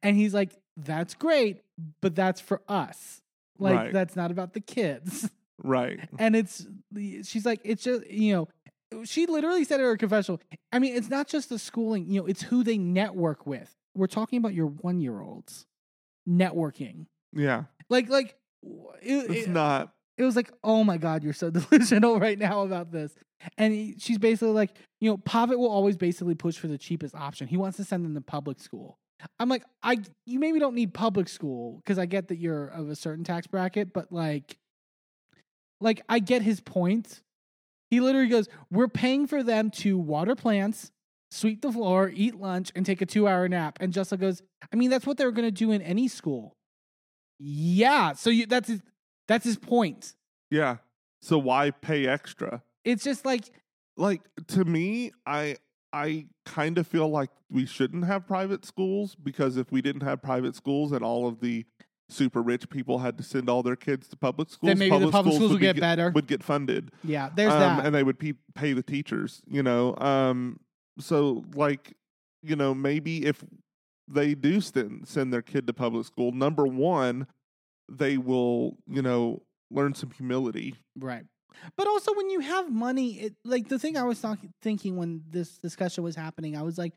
and 0.01 0.15
he's 0.17 0.33
like, 0.33 0.55
that's 0.77 1.13
great, 1.15 1.61
but 2.01 2.15
that's 2.15 2.39
for 2.39 2.61
us. 2.67 3.21
Like, 3.59 3.75
Right. 3.75 3.93
that's 3.93 4.15
not 4.15 4.31
about 4.31 4.53
the 4.53 4.61
kids. 4.61 5.29
Right. 5.63 5.99
and 6.19 6.35
it's, 6.35 6.65
she's 7.23 7.45
like, 7.45 7.59
it's 7.63 7.83
just, 7.83 8.07
you 8.09 8.33
know, 8.35 9.03
she 9.05 9.25
literally 9.25 9.63
said 9.65 9.79
in 9.81 9.85
her 9.85 9.97
confessional, 9.97 10.39
I 10.71 10.79
mean, 10.79 10.95
it's 10.95 11.09
not 11.09 11.27
just 11.27 11.49
the 11.49 11.59
schooling, 11.59 12.09
you 12.09 12.21
know, 12.21 12.27
it's 12.27 12.43
who 12.43 12.63
they 12.63 12.77
network 12.77 13.45
with. 13.45 13.75
We're 13.95 14.07
talking 14.07 14.37
about 14.37 14.53
your 14.53 14.67
one 14.67 15.01
year 15.01 15.19
olds 15.19 15.65
networking. 16.29 17.07
Yeah. 17.33 17.63
Like, 17.89 18.09
like, 18.09 18.35
it, 19.01 19.29
It's 19.31 19.47
it- 19.47 19.49
not. 19.49 19.93
It 20.17 20.23
was 20.23 20.35
like, 20.35 20.51
oh 20.63 20.83
my 20.83 20.97
God, 20.97 21.23
you're 21.23 21.33
so 21.33 21.49
delusional 21.51 22.19
right 22.19 22.37
now 22.37 22.61
about 22.61 22.91
this. 22.91 23.13
And 23.57 23.73
he, 23.73 23.95
she's 23.99 24.17
basically 24.17 24.53
like, 24.53 24.71
you 24.99 25.09
know, 25.09 25.17
Pavit 25.17 25.59
will 25.59 25.69
always 25.69 25.95
basically 25.95 26.35
push 26.35 26.57
for 26.57 26.67
the 26.67 26.77
cheapest 26.77 27.13
option. 27.13 27.47
He 27.47 27.57
wants 27.57 27.77
to 27.77 27.83
send 27.83 28.03
them 28.03 28.15
to 28.15 28.21
public 28.21 28.59
school. 28.59 28.97
I'm 29.39 29.49
like, 29.49 29.63
I, 29.81 29.97
you 30.25 30.39
maybe 30.39 30.59
don't 30.59 30.75
need 30.75 30.93
public 30.93 31.27
school 31.27 31.77
because 31.77 31.97
I 31.97 32.05
get 32.05 32.27
that 32.27 32.37
you're 32.37 32.67
of 32.67 32.89
a 32.89 32.95
certain 32.95 33.23
tax 33.23 33.47
bracket, 33.47 33.93
but 33.93 34.11
like, 34.11 34.57
like 35.81 36.01
I 36.09 36.19
get 36.19 36.41
his 36.41 36.59
point. 36.59 37.21
He 37.89 37.99
literally 37.99 38.27
goes, 38.27 38.47
we're 38.71 38.87
paying 38.87 39.27
for 39.27 39.43
them 39.43 39.71
to 39.71 39.97
water 39.97 40.35
plants, 40.35 40.91
sweep 41.31 41.61
the 41.61 41.71
floor, 41.71 42.11
eat 42.13 42.35
lunch, 42.35 42.71
and 42.75 42.85
take 42.85 43.01
a 43.01 43.05
two 43.05 43.27
hour 43.27 43.47
nap. 43.47 43.77
And 43.79 43.93
Jessica 43.93 44.19
goes, 44.19 44.41
I 44.71 44.75
mean, 44.75 44.89
that's 44.89 45.05
what 45.05 45.17
they're 45.17 45.31
going 45.31 45.47
to 45.47 45.51
do 45.51 45.71
in 45.71 45.81
any 45.81 46.07
school. 46.07 46.53
Yeah. 47.39 48.13
So 48.13 48.29
you, 48.29 48.45
that's 48.45 48.71
that's 49.27 49.45
his 49.45 49.57
point. 49.57 50.13
Yeah. 50.49 50.77
So 51.21 51.37
why 51.37 51.71
pay 51.71 52.07
extra? 52.07 52.63
It's 52.83 53.03
just 53.03 53.25
like 53.25 53.45
Like 53.97 54.21
to 54.49 54.63
me, 54.65 55.11
I 55.25 55.57
I 55.93 56.27
kind 56.45 56.77
of 56.77 56.85
feel 56.87 57.09
like 57.09 57.29
we 57.49 57.65
shouldn't 57.65 58.05
have 58.05 58.27
private 58.27 58.65
schools 58.65 59.15
because 59.15 59.57
if 59.57 59.71
we 59.71 59.81
didn't 59.81 60.03
have 60.03 60.21
private 60.21 60.55
schools 60.55 60.91
and 60.91 61.03
all 61.03 61.27
of 61.27 61.39
the 61.39 61.65
super 62.09 62.41
rich 62.41 62.69
people 62.69 62.99
had 62.99 63.17
to 63.17 63.23
send 63.23 63.49
all 63.49 63.63
their 63.63 63.75
kids 63.75 64.07
to 64.09 64.15
public 64.15 64.49
schools, 64.49 64.69
Then 64.69 64.79
maybe 64.79 64.97
the 65.05 65.11
public 65.11 65.35
schools 65.35 65.51
would 65.51 65.59
be 65.59 65.65
get 65.65 65.79
better. 65.79 66.11
Would 66.11 66.27
get 66.27 66.43
funded. 66.43 66.91
yeah, 67.03 67.29
there's 67.35 67.53
um, 67.53 67.59
that. 67.59 67.85
and 67.85 67.95
they 67.95 68.03
would 68.03 68.19
pe- 68.19 68.33
pay 68.55 68.73
the 68.73 68.83
teachers. 68.83 69.41
You 69.47 69.63
know, 69.63 69.95
um, 69.97 70.59
so 70.99 71.43
like, 71.55 71.95
you 72.43 72.55
know, 72.55 72.73
maybe 72.73 73.25
if 73.25 73.43
they 74.07 74.35
do 74.35 74.61
send 74.61 75.07
send 75.07 75.33
their 75.33 75.41
kid 75.41 75.67
to 75.67 75.73
public 75.73 76.05
school, 76.05 76.31
number 76.31 76.65
one, 76.65 77.27
they 77.89 78.17
will, 78.17 78.77
you 78.87 79.01
know, 79.01 79.41
learn 79.71 79.93
some 79.93 80.11
humility. 80.11 80.75
right. 80.97 81.25
But 81.75 81.87
also 81.87 82.13
when 82.13 82.29
you 82.29 82.39
have 82.41 82.71
money, 82.71 83.13
it 83.19 83.35
like 83.43 83.67
the 83.67 83.79
thing 83.79 83.97
I 83.97 84.03
was 84.03 84.21
talking 84.21 84.53
thinking 84.61 84.95
when 84.95 85.23
this 85.29 85.57
discussion 85.57 86.03
was 86.03 86.15
happening, 86.15 86.55
I 86.55 86.61
was 86.61 86.77
like, 86.77 86.93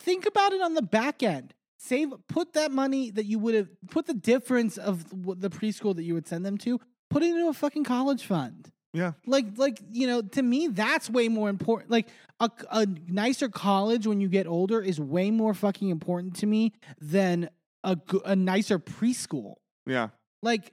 think 0.00 0.26
about 0.26 0.52
it 0.52 0.60
on 0.60 0.74
the 0.74 0.82
back 0.82 1.22
end. 1.22 1.54
Save 1.78 2.12
put 2.28 2.54
that 2.54 2.72
money 2.72 3.10
that 3.10 3.24
you 3.24 3.38
would 3.38 3.54
have 3.54 3.68
put 3.90 4.06
the 4.06 4.14
difference 4.14 4.78
of 4.78 5.04
the 5.40 5.50
preschool 5.50 5.94
that 5.94 6.02
you 6.02 6.14
would 6.14 6.26
send 6.26 6.44
them 6.44 6.58
to, 6.58 6.80
put 7.10 7.22
it 7.22 7.30
into 7.30 7.48
a 7.48 7.52
fucking 7.52 7.84
college 7.84 8.24
fund. 8.24 8.70
Yeah. 8.92 9.12
Like 9.26 9.46
like 9.56 9.80
you 9.90 10.06
know, 10.06 10.22
to 10.22 10.42
me 10.42 10.68
that's 10.68 11.08
way 11.08 11.28
more 11.28 11.48
important. 11.48 11.90
Like 11.90 12.08
a, 12.40 12.50
a 12.70 12.86
nicer 13.06 13.48
college 13.48 14.06
when 14.06 14.20
you 14.20 14.28
get 14.28 14.46
older 14.46 14.80
is 14.80 15.00
way 15.00 15.30
more 15.30 15.54
fucking 15.54 15.88
important 15.88 16.36
to 16.36 16.46
me 16.46 16.72
than 17.00 17.48
a 17.84 17.96
a 18.24 18.36
nicer 18.36 18.78
preschool. 18.78 19.54
Yeah. 19.86 20.08
Like 20.42 20.72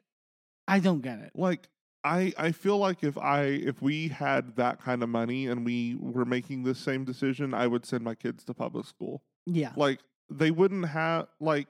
I 0.67 0.79
don't 0.79 1.01
get 1.01 1.19
it. 1.19 1.31
like 1.35 1.67
I 2.03 2.33
I 2.37 2.51
feel 2.51 2.77
like 2.77 3.03
if 3.03 3.17
I 3.17 3.41
if 3.43 3.81
we 3.81 4.07
had 4.07 4.55
that 4.55 4.81
kind 4.81 5.03
of 5.03 5.09
money 5.09 5.47
and 5.47 5.65
we 5.65 5.95
were 5.99 6.25
making 6.25 6.63
this 6.63 6.79
same 6.79 7.03
decision, 7.05 7.53
I 7.53 7.67
would 7.67 7.85
send 7.85 8.03
my 8.03 8.15
kids 8.15 8.43
to 8.45 8.53
public 8.53 8.85
school. 8.85 9.21
Yeah. 9.45 9.73
Like 9.75 9.99
they 10.29 10.51
wouldn't 10.51 10.87
have 10.87 11.27
like 11.39 11.67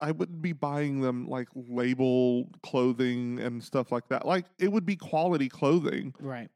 I 0.00 0.10
wouldn't 0.12 0.42
be 0.42 0.52
buying 0.52 1.00
them 1.00 1.26
like 1.28 1.48
label 1.54 2.50
clothing 2.62 3.40
and 3.40 3.62
stuff 3.62 3.90
like 3.90 4.08
that. 4.08 4.26
Like 4.26 4.44
it 4.58 4.70
would 4.70 4.84
be 4.84 4.96
quality 4.96 5.48
clothing, 5.48 6.14
Right. 6.20 6.50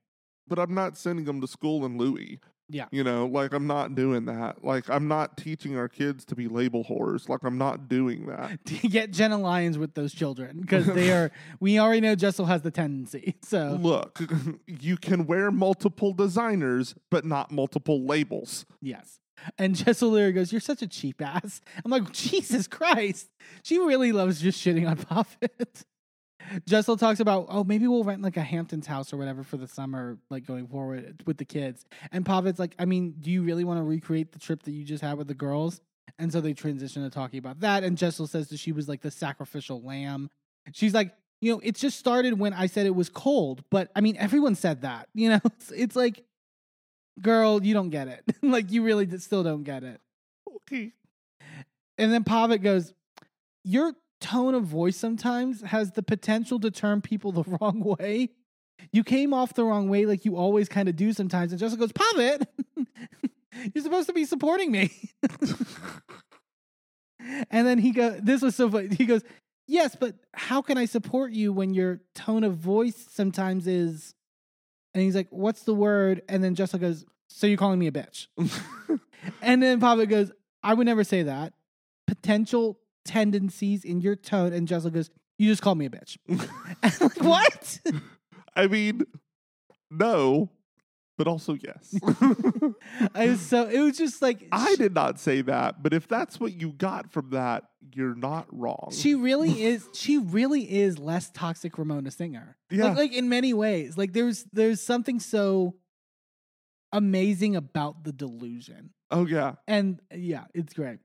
but 0.47 0.59
I'm 0.59 0.75
not 0.75 0.97
sending 0.99 1.25
them 1.25 1.41
to 1.41 1.47
school 1.47 1.87
in 1.87 1.97
Louis. 1.97 2.41
Yeah. 2.71 2.87
You 2.91 3.03
know, 3.03 3.27
like 3.27 3.53
I'm 3.55 3.67
not 3.67 3.95
doing 3.95 4.27
that. 4.27 4.63
Like 4.65 4.91
I'm 4.91 5.09
not 5.09 5.37
teaching 5.37 5.77
our 5.77 5.89
kids 5.89 6.25
to 6.27 6.35
be 6.35 6.49
label 6.49 6.85
whores. 6.85 7.29
Like 7.29 7.43
I'm 7.43 7.57
not 7.59 7.89
doing 7.89 8.27
that. 8.27 8.63
Get 8.83 9.11
Jenna 9.11 9.39
Lyons 9.39 9.79
with 9.79 9.95
those 9.95 10.13
children 10.13 10.61
because 10.61 10.87
they 10.87 11.11
are. 11.13 11.31
we 11.61 11.79
already 11.79 12.01
know 12.03 12.15
Jessel 12.15 12.47
has 12.47 12.63
the 12.63 12.71
tendency. 12.71 13.37
So 13.43 13.79
Look, 13.81 14.21
you 14.67 14.97
can 14.97 15.27
wear 15.27 15.51
multiple 15.51 16.13
designers, 16.13 16.95
but 17.11 17.25
not 17.25 17.51
multiple 17.51 18.05
labels. 18.05 18.67
yes. 18.83 19.21
And 19.57 19.77
Jessel 19.77 20.11
Leary 20.11 20.33
goes, 20.33 20.51
"You're 20.51 20.61
such 20.61 20.83
a 20.83 20.89
cheap 20.89 21.23
ass." 21.23 21.61
I'm 21.85 21.93
like, 21.93 22.11
Jesus 22.11 22.67
Christ, 22.67 23.29
she 23.63 23.79
really 23.79 24.11
loves 24.11 24.41
just 24.41 24.61
shitting 24.61 24.89
on 24.89 24.97
Buffett. 25.09 25.85
Jessel 26.67 26.97
talks 26.97 27.21
about, 27.21 27.47
oh, 27.49 27.65
maybe 27.65 27.87
we'll 27.87 28.05
rent 28.05 28.23
like 28.23 28.37
a 28.37 28.43
Hamptons 28.43 28.87
house 28.87 29.13
or 29.13 29.17
whatever 29.17 29.43
for 29.43 29.57
the 29.57 29.69
summer, 29.69 30.19
like 30.31 30.47
going 30.47 30.67
forward 30.67 31.23
with 31.27 31.39
the 31.39 31.45
kids. 31.45 31.85
And 32.13 32.25
Pavit's 32.25 32.59
like, 32.59 32.75
I 32.79 32.85
mean, 32.85 33.15
do 33.21 33.31
you 33.31 33.43
really 33.43 33.65
want 33.65 33.79
to 33.79 33.85
recreate 33.85 34.33
the 34.33 34.39
trip 34.39 34.63
that 34.65 34.73
you 34.73 34.85
just 34.85 35.03
had 35.03 35.19
with 35.19 35.29
the 35.29 35.35
girls? 35.35 35.81
And 36.19 36.33
so 36.33 36.41
they 36.41 36.53
transition 36.53 37.03
to 37.03 37.11
talking 37.11 37.39
about 37.39 37.61
that. 37.61 37.85
And 37.85 37.97
Jessel 37.97 38.27
says 38.27 38.49
that 38.49 38.59
she 38.59 38.73
was 38.73 38.89
like 38.89 39.03
the 39.03 39.11
sacrificial 39.11 39.83
lamb. 39.83 40.31
She's 40.73 40.95
like, 40.95 41.15
you 41.41 41.53
know, 41.53 41.61
it 41.63 41.77
just 41.77 41.99
started 41.99 42.39
when 42.39 42.53
I 42.53 42.67
said 42.67 42.87
it 42.87 42.95
was 42.95 43.09
cold, 43.09 43.63
but 43.71 43.91
I 43.95 44.01
mean, 44.01 44.17
everyone 44.17 44.55
said 44.55 44.83
that. 44.83 45.09
You 45.15 45.31
know, 45.31 45.41
it's, 45.45 45.71
it's 45.73 45.97
like, 45.97 46.25
girl, 47.21 47.63
you 47.63 47.75
don't 47.75 47.91
get 47.91 48.09
it. 48.09 48.25
like, 48.43 48.71
you 48.71 48.83
really 48.83 49.19
still 49.19 49.43
don't 49.43 49.65
get 49.65 49.85
it. 49.85 50.01
Okay. 50.57 50.93
And 51.97 52.13
then 52.13 52.25
Pavit 52.25 52.63
goes, 52.63 52.93
Your 53.65 53.93
tone 54.21 54.55
of 54.55 54.65
voice 54.65 54.97
sometimes 54.97 55.63
has 55.63 55.93
the 55.93 56.03
potential 56.03 56.59
to 56.61 56.71
turn 56.71 57.01
people 57.01 57.33
the 57.33 57.45
wrong 57.61 57.81
way. 57.81 58.31
You 58.93 59.03
came 59.05 59.35
off 59.35 59.55
the 59.55 59.65
wrong 59.65 59.89
way 59.89 60.07
like 60.07 60.25
you 60.25 60.37
always 60.37 60.69
kind 60.69 60.89
of 60.89 60.97
do 60.97 61.13
sometimes. 61.13 61.53
And 61.53 61.59
Jessica 61.59 61.81
goes, 61.81 61.93
Pavit, 61.93 62.47
you're 63.75 63.83
supposed 63.85 64.07
to 64.09 64.13
be 64.13 64.25
supporting 64.25 64.71
me. 64.71 64.91
and 67.51 67.67
then 67.67 67.79
he 67.79 67.91
goes, 67.91 68.21
This 68.23 68.43
was 68.43 68.55
so 68.55 68.71
funny. 68.71 68.95
He 68.95 69.07
goes, 69.07 69.23
Yes, 69.67 69.97
but 69.99 70.15
how 70.33 70.63
can 70.63 70.79
I 70.79 70.85
support 70.85 71.33
you 71.33 71.53
when 71.53 71.75
your 71.75 72.01
tone 72.15 72.45
of 72.45 72.55
voice 72.57 73.07
sometimes 73.11 73.67
is. 73.67 74.15
And 74.95 75.03
he's 75.03 75.17
like, 75.17 75.29
What's 75.31 75.65
the 75.65 75.75
word? 75.75 76.23
And 76.29 76.43
then 76.43 76.55
Jessica 76.55 76.79
goes, 76.79 77.05
So 77.29 77.47
you're 77.47 77.59
calling 77.59 77.81
me 77.81 77.89
a 77.89 77.93
bitch. 77.93 78.29
And 79.43 79.63
then 79.63 79.81
Papa 79.81 80.07
goes, 80.07 80.33
I 80.63 80.75
would 80.75 80.87
never 80.87 81.05
say 81.05 81.23
that. 81.25 81.53
Potential 82.07 82.79
tendencies 83.09 83.85
in 83.85 84.01
your 84.01 84.15
tone. 84.17 84.53
And 84.53 84.69
Jessica 84.69 84.95
goes, 84.95 85.11
You 85.39 85.49
just 85.49 85.63
called 85.63 85.79
me 85.79 85.87
a 85.87 85.91
bitch. 85.91 86.19
Like, 87.01 87.21
what? 87.23 87.81
I 88.55 88.67
mean, 88.67 89.03
no, 89.91 90.51
but 91.17 91.27
also 91.27 91.55
yes. 91.55 91.95
I 93.15 93.29
was 93.29 93.41
so 93.41 93.67
it 93.69 93.81
was 93.81 93.97
just 93.99 94.23
like 94.23 94.47
I 94.53 94.77
did 94.77 94.95
not 94.95 95.19
say 95.19 95.43
that, 95.43 95.83
but 95.83 95.93
if 95.93 96.07
that's 96.07 96.39
what 96.39 96.53
you 96.53 96.73
got 96.73 97.11
from 97.11 97.31
that, 97.31 97.65
you're 97.95 98.15
not 98.15 98.47
wrong. 98.53 98.91
She 98.93 99.15
really 99.15 99.63
is. 99.71 99.89
She 99.95 100.19
really 100.19 100.63
is 100.71 100.99
less 100.99 101.31
toxic 101.31 101.79
Ramona 101.79 102.11
Singer. 102.11 102.57
Yeah. 102.71 102.89
Like, 102.89 102.97
like 102.97 103.13
in 103.15 103.29
many 103.29 103.53
ways. 103.55 103.97
Like 103.99 104.13
there's 104.13 104.45
there's 104.53 104.81
something 104.81 105.19
so 105.21 105.75
amazing 106.93 107.57
about 107.57 108.05
the 108.05 108.13
delusion. 108.13 108.91
oh 109.11 109.27
yeah, 109.27 109.55
And 109.67 110.01
yeah, 110.15 110.45
it's 110.55 110.73
great. 110.75 110.99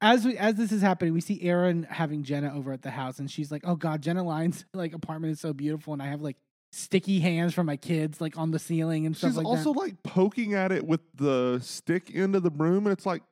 As 0.00 0.24
we 0.24 0.36
as 0.36 0.54
this 0.54 0.72
is 0.72 0.82
happening, 0.82 1.12
we 1.14 1.20
see 1.20 1.40
Erin 1.42 1.84
having 1.84 2.22
Jenna 2.22 2.54
over 2.54 2.72
at 2.72 2.82
the 2.82 2.90
house, 2.90 3.18
and 3.18 3.30
she's 3.30 3.50
like, 3.50 3.62
"Oh 3.64 3.76
God, 3.76 4.02
Jenna 4.02 4.22
Lyons' 4.22 4.64
like 4.74 4.94
apartment 4.94 5.32
is 5.32 5.40
so 5.40 5.52
beautiful, 5.52 5.92
and 5.92 6.02
I 6.02 6.06
have 6.06 6.20
like 6.20 6.36
sticky 6.72 7.20
hands 7.20 7.54
from 7.54 7.66
my 7.66 7.76
kids 7.76 8.20
like 8.20 8.36
on 8.36 8.50
the 8.50 8.58
ceiling 8.58 9.06
and 9.06 9.16
stuff 9.16 9.30
she's 9.30 9.36
like 9.36 9.46
also 9.46 9.72
that." 9.72 9.78
like 9.78 10.02
poking 10.02 10.54
at 10.54 10.70
it 10.70 10.86
with 10.86 11.00
the 11.14 11.58
stick 11.62 12.14
end 12.14 12.36
of 12.36 12.42
the 12.42 12.50
broom, 12.50 12.86
and 12.86 12.92
it's 12.92 13.06
like, 13.06 13.22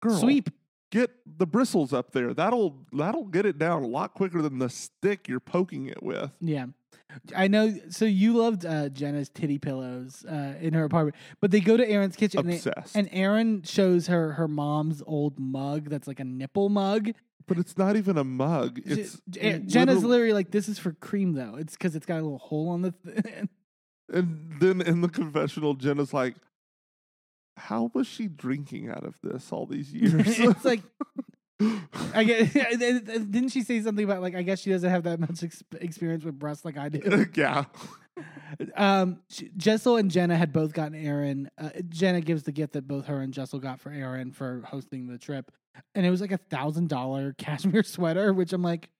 girl, 0.00 0.18
Sweep. 0.18 0.50
Get 0.92 1.10
the 1.38 1.46
bristles 1.46 1.92
up 1.92 2.12
there. 2.12 2.32
That'll 2.32 2.86
that'll 2.92 3.24
get 3.24 3.44
it 3.44 3.58
down 3.58 3.82
a 3.82 3.86
lot 3.88 4.14
quicker 4.14 4.40
than 4.40 4.58
the 4.58 4.68
stick 4.70 5.26
you're 5.28 5.40
poking 5.40 5.86
it 5.86 6.02
with. 6.02 6.30
Yeah. 6.40 6.66
I 7.34 7.48
know. 7.48 7.74
So 7.90 8.04
you 8.04 8.34
loved 8.34 8.64
uh, 8.66 8.88
Jenna's 8.90 9.28
titty 9.28 9.58
pillows 9.58 10.24
uh, 10.28 10.54
in 10.60 10.74
her 10.74 10.84
apartment, 10.84 11.16
but 11.40 11.50
they 11.50 11.60
go 11.60 11.76
to 11.76 11.88
Erin's 11.88 12.14
kitchen 12.16 12.40
and, 12.40 12.50
they, 12.50 12.56
Obsessed. 12.56 12.94
and 12.96 13.08
Erin 13.12 13.62
shows 13.62 14.06
her 14.08 14.32
her 14.32 14.46
mom's 14.48 15.02
old 15.06 15.38
mug 15.38 15.88
that's 15.88 16.06
like 16.06 16.20
a 16.20 16.24
nipple 16.24 16.68
mug. 16.68 17.10
but 17.48 17.58
it's 17.58 17.76
not 17.78 17.96
even 17.96 18.16
a 18.18 18.24
mug. 18.24 18.80
It's 18.84 19.20
J- 19.30 19.60
Jenna's 19.66 19.96
literal- 19.96 20.10
literally 20.10 20.32
like, 20.34 20.50
"This 20.50 20.68
is 20.68 20.78
for 20.78 20.92
cream, 20.92 21.32
though. 21.32 21.56
It's 21.56 21.72
because 21.74 21.96
it's 21.96 22.06
got 22.06 22.20
a 22.20 22.22
little 22.22 22.38
hole 22.38 22.68
on 22.68 22.82
the." 22.82 22.92
Th- 23.06 23.48
And 24.12 24.56
then 24.60 24.80
in 24.80 25.00
the 25.00 25.08
confessional, 25.08 25.74
Jenna's 25.74 26.12
like, 26.12 26.36
"How 27.56 27.90
was 27.94 28.06
she 28.06 28.26
drinking 28.28 28.88
out 28.90 29.04
of 29.04 29.16
this 29.22 29.52
all 29.52 29.66
these 29.66 29.92
years?" 29.94 30.38
it's 30.38 30.64
like 30.64 30.82
I 32.14 32.24
guess 32.24 32.52
Didn't 32.52 33.48
she 33.48 33.62
say 33.62 33.80
something 33.80 34.04
about 34.04 34.22
like 34.22 34.34
I 34.34 34.42
guess 34.42 34.60
she 34.60 34.70
doesn't 34.70 34.90
have 34.90 35.04
that 35.04 35.18
much 35.20 35.42
ex- 35.42 35.62
experience 35.80 36.24
with 36.24 36.38
breasts 36.38 36.64
like 36.64 36.76
I 36.76 36.88
do? 36.88 37.26
yeah, 37.34 37.64
um, 38.76 39.20
J- 39.30 39.50
Jessel 39.56 39.96
and 39.96 40.10
Jenna 40.10 40.36
had 40.36 40.52
both 40.52 40.72
gotten 40.72 40.94
Erin. 40.94 41.50
Uh, 41.58 41.70
Jenna 41.88 42.20
gives 42.20 42.42
the 42.42 42.52
gift 42.52 42.74
that 42.74 42.86
both 42.86 43.06
her 43.06 43.20
and 43.20 43.32
Jessel 43.32 43.58
got 43.58 43.80
for 43.80 43.90
Erin 43.90 44.32
for 44.32 44.62
hosting 44.66 45.06
the 45.06 45.18
trip, 45.18 45.50
and 45.94 46.04
it 46.06 46.10
was 46.10 46.20
like 46.20 46.32
a 46.32 46.36
thousand 46.38 46.88
dollar 46.88 47.34
cashmere 47.38 47.82
sweater, 47.82 48.32
which 48.32 48.52
I'm 48.52 48.62
like, 48.62 48.90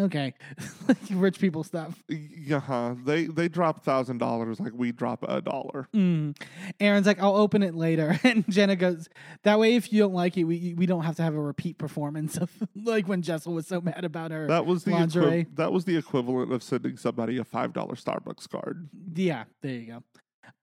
okay, 0.00 0.34
like 0.88 0.96
rich 1.12 1.38
people 1.38 1.64
stuff. 1.64 2.02
yeah. 2.08 2.94
They 3.04 3.26
they 3.26 3.48
drop 3.48 3.84
thousand 3.84 4.18
dollars 4.18 4.60
like 4.60 4.72
we 4.74 4.92
drop 4.92 5.24
a 5.28 5.40
dollar. 5.40 5.88
Mm. 5.94 6.36
Erin's 6.80 7.06
like, 7.06 7.20
I'll 7.22 7.36
open 7.36 7.62
it 7.62 7.74
later, 7.74 8.18
and 8.24 8.44
Jenna 8.48 8.76
goes, 8.76 9.08
that 9.44 9.58
way 9.58 9.76
if 9.76 9.92
you 9.92 10.00
don't 10.00 10.14
like 10.14 10.36
it, 10.36 10.44
we 10.44 10.74
we 10.76 10.86
don't 10.86 11.02
have 11.04 11.16
to 11.16 11.22
have 11.22 11.34
a 11.34 11.40
repeat 11.40 11.78
performance 11.78 12.36
of 12.36 12.50
like 12.74 13.08
when 13.08 13.22
Jessel 13.22 13.52
was 13.52 13.66
so 13.66 13.80
mad 13.80 14.04
about 14.04 14.30
her. 14.30 14.46
That 14.46 14.66
was 14.66 14.84
the 14.84 14.92
lingerie. 14.92 15.44
equiv- 15.44 15.56
that 15.56 15.72
was 15.72 15.84
the 15.84 15.96
equivalent 15.96 16.52
of 16.52 16.62
sending 16.62 16.96
somebody 16.96 17.38
a 17.38 17.44
five 17.44 17.72
dollar 17.72 17.94
Starbucks 17.94 18.48
card. 18.48 18.88
Yeah, 19.14 19.44
there 19.62 19.74
you 19.74 19.86
go. 19.86 20.02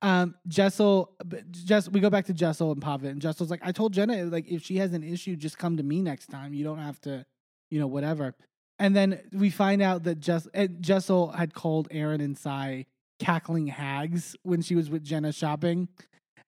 Um, 0.02 0.36
Jessel, 0.48 1.14
Jess, 1.52 1.90
we 1.90 2.00
go 2.00 2.10
back 2.10 2.26
to 2.26 2.34
Jessel 2.34 2.72
and 2.72 2.82
Pavit, 2.82 3.12
and 3.12 3.22
Jessel's 3.22 3.50
like, 3.50 3.62
I 3.64 3.72
told 3.72 3.94
Jenna, 3.94 4.26
like, 4.26 4.48
if 4.48 4.64
she 4.64 4.78
has 4.78 4.94
an 4.94 5.02
issue, 5.04 5.36
just 5.36 5.58
come 5.58 5.78
to 5.78 5.84
me 5.84 6.02
next 6.02 6.28
time. 6.28 6.54
You 6.54 6.64
don't 6.64 6.78
have 6.80 7.00
to, 7.02 7.26
you 7.70 7.80
know, 7.80 7.88
whatever. 7.88 8.36
And 8.80 8.96
then 8.96 9.20
we 9.34 9.50
find 9.50 9.82
out 9.82 10.04
that 10.04 10.20
Jess, 10.20 10.48
Jessel 10.80 11.32
had 11.32 11.54
called 11.54 11.88
Erin 11.92 12.22
and 12.22 12.38
Sai 12.38 12.86
cackling 13.20 13.68
hags 13.68 14.36
when 14.44 14.62
she 14.62 14.76
was 14.76 14.90
with 14.90 15.04
Jenna 15.04 15.32
shopping. 15.32 15.88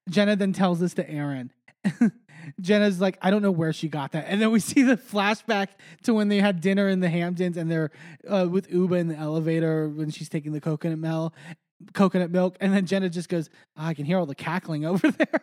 Jenna 0.09 0.35
then 0.35 0.53
tells 0.53 0.79
this 0.79 0.93
to 0.95 1.09
Erin. 1.09 1.51
Jenna's 2.61 3.01
like, 3.01 3.17
I 3.21 3.31
don't 3.31 3.41
know 3.41 3.51
where 3.51 3.73
she 3.73 3.87
got 3.87 4.11
that. 4.11 4.25
And 4.27 4.41
then 4.41 4.51
we 4.51 4.59
see 4.71 4.83
the 4.83 4.97
flashback 4.97 5.69
to 6.03 6.13
when 6.13 6.29
they 6.29 6.39
had 6.39 6.61
dinner 6.61 6.87
in 6.87 6.99
the 6.99 7.09
Hamptons 7.09 7.57
and 7.57 7.69
they're 7.69 7.91
uh, 8.27 8.47
with 8.49 8.69
Ubah 8.69 8.99
in 8.99 9.07
the 9.07 9.15
elevator 9.15 9.89
when 9.89 10.09
she's 10.11 10.29
taking 10.29 10.51
the 10.51 10.61
coconut 10.61 10.99
milk, 10.99 11.33
coconut 11.93 12.31
milk. 12.31 12.57
And 12.59 12.73
then 12.73 12.85
Jenna 12.85 13.09
just 13.09 13.29
goes, 13.29 13.49
"Ah, 13.77 13.87
I 13.87 13.93
can 13.93 14.05
hear 14.05 14.17
all 14.17 14.25
the 14.25 14.35
cackling 14.35 14.85
over 14.85 15.11
there. 15.11 15.41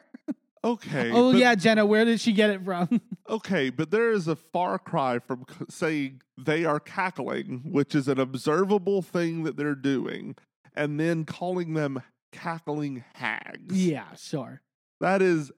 Okay. 0.67 1.11
oh, 1.13 1.33
but- 1.33 1.39
yeah, 1.39 1.55
Jenna, 1.55 1.87
where 1.87 2.05
did 2.05 2.21
she 2.21 2.33
get 2.33 2.51
it 2.51 2.65
from? 2.65 3.01
Okay, 3.29 3.71
but 3.71 3.91
there 3.91 4.13
is 4.13 4.29
a 4.29 4.37
far 4.37 4.79
cry 4.79 5.19
from 5.19 5.45
c- 5.49 5.65
saying 5.69 6.23
they 6.39 6.65
are 6.65 6.79
cackling, 6.79 7.63
which 7.73 7.93
is 7.93 8.07
an 8.07 8.21
observable 8.21 9.03
thing 9.03 9.43
that 9.43 9.57
they're 9.57 9.75
doing, 9.75 10.37
and 10.77 11.01
then 11.01 11.25
calling 11.25 11.75
them 11.75 12.01
cackling 12.31 13.03
hags. 13.15 13.75
yeah, 13.85 14.15
sure. 14.15 14.63
That 15.01 15.23
is 15.23 15.51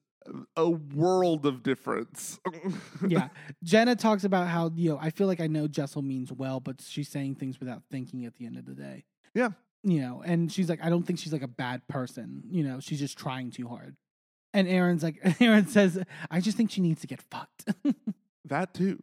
a 0.56 0.70
world 0.70 1.44
of 1.44 1.62
difference. 1.62 2.38
Yeah. 3.06 3.28
Jenna 3.62 3.94
talks 3.96 4.24
about 4.24 4.48
how, 4.48 4.70
you 4.74 4.88
know, 4.90 4.98
I 5.00 5.10
feel 5.10 5.26
like 5.26 5.40
I 5.40 5.46
know 5.46 5.68
Jessel 5.68 6.00
means 6.02 6.32
well, 6.32 6.60
but 6.60 6.80
she's 6.80 7.08
saying 7.10 7.34
things 7.34 7.60
without 7.60 7.82
thinking 7.90 8.24
at 8.24 8.34
the 8.36 8.46
end 8.46 8.56
of 8.56 8.64
the 8.64 8.74
day. 8.74 9.04
Yeah. 9.34 9.50
You 9.84 10.00
know, 10.00 10.22
and 10.24 10.50
she's 10.50 10.68
like, 10.70 10.82
I 10.82 10.88
don't 10.88 11.02
think 11.04 11.18
she's 11.18 11.32
like 11.34 11.42
a 11.42 11.48
bad 11.48 11.86
person. 11.86 12.44
You 12.50 12.64
know, 12.64 12.80
she's 12.80 12.98
just 12.98 13.16
trying 13.18 13.50
too 13.50 13.68
hard. 13.68 13.94
And 14.54 14.68
Erin's 14.68 15.02
like, 15.02 15.18
Erin 15.40 15.66
says, 15.66 16.02
I 16.30 16.40
just 16.40 16.56
think 16.56 16.70
she 16.70 16.80
needs 16.80 17.00
to 17.02 17.06
get 17.06 17.20
fucked. 17.22 17.66
that 18.46 18.74
too. 18.74 19.02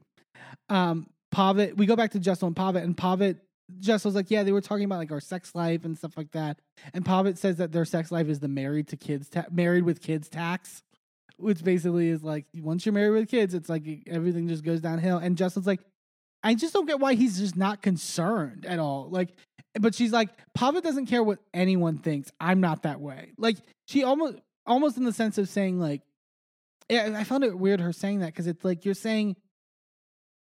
um, 0.70 1.08
Pavit, 1.32 1.76
we 1.78 1.86
go 1.86 1.96
back 1.96 2.12
to 2.12 2.20
Jessel 2.20 2.48
and 2.48 2.56
Pavit, 2.56 2.84
and 2.84 2.96
Pavit, 2.96 3.38
Jessel's 3.80 4.16
like, 4.16 4.32
yeah, 4.32 4.44
they 4.44 4.52
were 4.52 4.62
talking 4.62 4.86
about 4.86 5.00
like 5.00 5.12
our 5.12 5.20
sex 5.20 5.54
life 5.56 5.86
and 5.86 5.98
stuff 5.98 6.16
like 6.18 6.32
that. 6.32 6.60
And 6.94 7.04
Pavit 7.04 7.38
says 7.38 7.58
that 7.58 7.72
their 7.72 7.86
sex 7.86 8.12
life 8.12 8.28
is 8.28 8.40
the 8.40 8.48
married 8.48 8.88
to 8.90 8.98
kids, 8.98 9.28
ta- 9.30 9.46
married 9.52 9.84
with 9.84 10.02
kids 10.02 10.30
tax, 10.30 10.84
which 11.38 11.64
basically 11.64 12.10
is 12.10 12.24
like 12.24 12.46
once 12.56 12.86
you're 12.86 12.94
married 12.94 13.20
with 13.20 13.30
kids, 13.30 13.54
it's 13.54 13.68
like 13.70 13.84
everything 14.08 14.48
just 14.48 14.64
goes 14.64 14.82
downhill. 14.82 15.18
And 15.18 15.36
Jessel's 15.38 15.68
like, 15.68 15.82
I 16.44 16.54
just 16.54 16.74
don't 16.74 16.86
get 16.86 17.00
why 17.00 17.16
he's 17.16 17.40
just 17.40 17.56
not 17.56 17.82
concerned 17.82 18.66
at 18.68 18.78
all. 18.78 19.08
Like, 19.10 19.30
but 19.80 19.96
she's 19.96 20.14
like, 20.14 20.30
Pavit 20.54 20.84
doesn't 20.84 21.08
care 21.08 21.24
what 21.24 21.40
anyone 21.54 21.98
thinks. 21.98 22.32
I'm 22.40 22.62
not 22.62 22.84
that 22.84 23.02
way. 23.02 23.32
Like, 23.38 23.58
she 23.88 24.04
almost, 24.04 24.38
almost 24.66 24.98
in 24.98 25.04
the 25.04 25.14
sense 25.14 25.38
of 25.38 25.50
saying 25.50 25.80
like, 25.80 26.02
yeah, 26.90 27.16
I 27.18 27.24
found 27.24 27.44
it 27.44 27.58
weird 27.58 27.80
her 27.80 27.94
saying 27.94 28.20
that 28.20 28.28
because 28.28 28.48
it's 28.48 28.64
like 28.64 28.86
you're 28.86 28.94
saying 28.94 29.36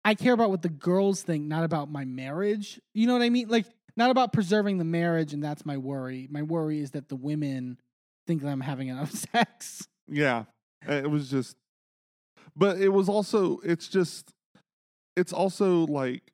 I 0.04 0.14
care 0.14 0.34
about 0.34 0.50
what 0.50 0.60
the 0.62 0.68
girls 0.68 1.22
think, 1.22 1.46
not 1.46 1.64
about 1.64 1.90
my 1.90 2.04
marriage. 2.04 2.78
You 2.92 3.06
know 3.06 3.14
what 3.14 3.22
I 3.22 3.30
mean? 3.30 3.48
Like, 3.48 3.64
not 3.96 4.10
about 4.10 4.32
preserving 4.32 4.76
the 4.78 4.84
marriage, 4.84 5.32
and 5.32 5.42
that's 5.42 5.64
my 5.64 5.78
worry. 5.78 6.28
My 6.30 6.42
worry 6.42 6.80
is 6.80 6.90
that 6.90 7.08
the 7.08 7.16
women 7.16 7.78
think 8.26 8.42
that 8.42 8.48
I'm 8.48 8.60
having 8.60 8.88
enough 8.88 9.12
sex. 9.32 9.88
Yeah. 10.06 10.44
Uh, 10.86 10.94
It 10.94 11.10
was 11.10 11.30
just, 11.30 11.56
but 12.54 12.78
it 12.78 12.90
was 12.90 13.08
also, 13.08 13.60
it's 13.64 13.88
just, 13.88 14.30
it's 15.16 15.32
also 15.32 15.86
like 15.86 16.33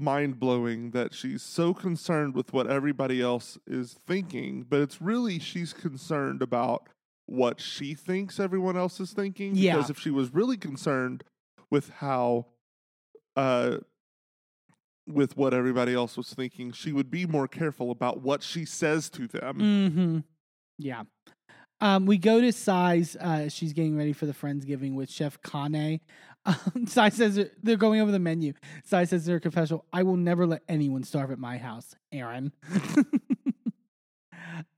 mind 0.00 0.38
blowing 0.38 0.90
that 0.90 1.14
she's 1.14 1.42
so 1.42 1.74
concerned 1.74 2.34
with 2.34 2.52
what 2.52 2.66
everybody 2.66 3.20
else 3.20 3.58
is 3.66 3.96
thinking, 4.06 4.64
but 4.68 4.80
it's 4.80 5.00
really 5.00 5.38
she's 5.38 5.72
concerned 5.72 6.42
about 6.42 6.88
what 7.26 7.60
she 7.60 7.94
thinks 7.94 8.38
everyone 8.38 8.76
else 8.76 9.00
is 9.00 9.12
thinking. 9.12 9.54
Yeah. 9.54 9.76
Because 9.76 9.90
if 9.90 9.98
she 9.98 10.10
was 10.10 10.32
really 10.32 10.56
concerned 10.56 11.24
with 11.70 11.90
how, 11.90 12.46
uh, 13.34 13.78
with 15.06 15.36
what 15.36 15.54
everybody 15.54 15.94
else 15.94 16.16
was 16.16 16.32
thinking, 16.32 16.72
she 16.72 16.92
would 16.92 17.10
be 17.10 17.26
more 17.26 17.48
careful 17.48 17.90
about 17.90 18.22
what 18.22 18.42
she 18.42 18.64
says 18.64 19.08
to 19.10 19.26
them. 19.26 19.58
Mm-hmm. 19.58 20.18
Yeah. 20.78 21.02
Um, 21.80 22.06
we 22.06 22.16
go 22.16 22.40
to 22.40 22.52
Sai's. 22.52 23.16
Uh, 23.16 23.48
she's 23.48 23.72
getting 23.72 23.96
ready 23.96 24.12
for 24.12 24.26
the 24.26 24.32
Friendsgiving 24.32 24.94
with 24.94 25.10
Chef 25.10 25.38
Kane. 25.42 26.00
Um, 26.46 26.86
Sai 26.86 27.08
says 27.10 27.38
they're 27.62 27.76
going 27.76 28.00
over 28.00 28.10
the 28.12 28.18
menu. 28.18 28.52
Sai 28.84 29.04
says 29.04 29.26
in 29.26 29.34
her 29.34 29.40
confessional, 29.40 29.84
"I 29.92 30.02
will 30.04 30.16
never 30.16 30.46
let 30.46 30.62
anyone 30.68 31.02
starve 31.02 31.30
at 31.30 31.38
my 31.38 31.58
house." 31.58 31.94
Erin. 32.12 32.52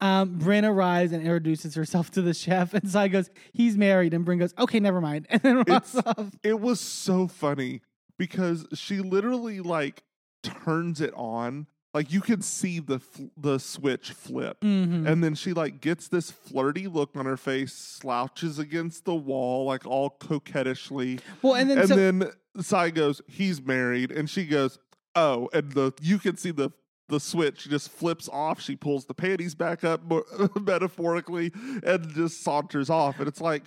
um, 0.00 0.38
Brynn 0.38 0.64
arrives 0.68 1.12
and 1.12 1.22
introduces 1.22 1.74
herself 1.74 2.10
to 2.12 2.22
the 2.22 2.34
chef, 2.34 2.74
and 2.74 2.88
Sai 2.88 3.08
goes, 3.08 3.30
"He's 3.52 3.76
married," 3.76 4.14
and 4.14 4.24
Brynn 4.24 4.38
goes, 4.38 4.54
"Okay, 4.58 4.80
never 4.80 5.00
mind," 5.00 5.26
and 5.30 5.42
then 5.42 5.58
It's- 5.60 5.96
off. 5.96 6.34
it 6.42 6.60
was 6.60 6.80
so 6.80 7.26
funny 7.28 7.82
because 8.18 8.66
she 8.74 8.98
literally 9.00 9.60
like 9.60 10.02
turns 10.42 11.00
it 11.00 11.12
on 11.14 11.66
like 11.94 12.12
you 12.12 12.20
can 12.20 12.42
see 12.42 12.78
the 12.80 12.98
fl- 12.98 13.24
the 13.36 13.58
switch 13.58 14.10
flip. 14.12 14.60
Mhm. 14.60 15.06
and 15.06 15.24
then 15.24 15.34
she 15.34 15.52
like 15.52 15.80
gets 15.80 16.08
this 16.08 16.30
flirty 16.30 16.86
look 16.86 17.16
on 17.16 17.24
her 17.26 17.36
face 17.36 17.72
slouches 17.72 18.58
against 18.58 19.04
the 19.04 19.14
wall 19.14 19.64
like 19.64 19.86
all 19.86 20.10
coquettishly. 20.10 21.20
Well, 21.42 21.54
and 21.54 21.70
then 21.70 21.78
and 21.78 21.88
so, 21.88 21.96
then 21.96 22.30
Sai 22.60 22.90
goes 22.90 23.20
he's 23.26 23.62
married. 23.62 24.10
And 24.12 24.28
she 24.28 24.44
goes 24.46 24.78
oh 25.14 25.48
and 25.52 25.72
the 25.72 25.92
you 26.00 26.18
can 26.18 26.36
see 26.36 26.50
the 26.50 26.70
the 27.08 27.18
switch 27.20 27.68
just 27.70 27.90
flips 27.90 28.28
off. 28.28 28.60
She 28.60 28.76
pulls 28.76 29.06
the 29.06 29.14
panties 29.14 29.54
back 29.54 29.82
up 29.82 30.02
metaphorically 30.60 31.52
and 31.82 32.06
just 32.10 32.42
saunters 32.42 32.90
off. 32.90 33.18
And 33.18 33.26
it's 33.26 33.40
like 33.40 33.62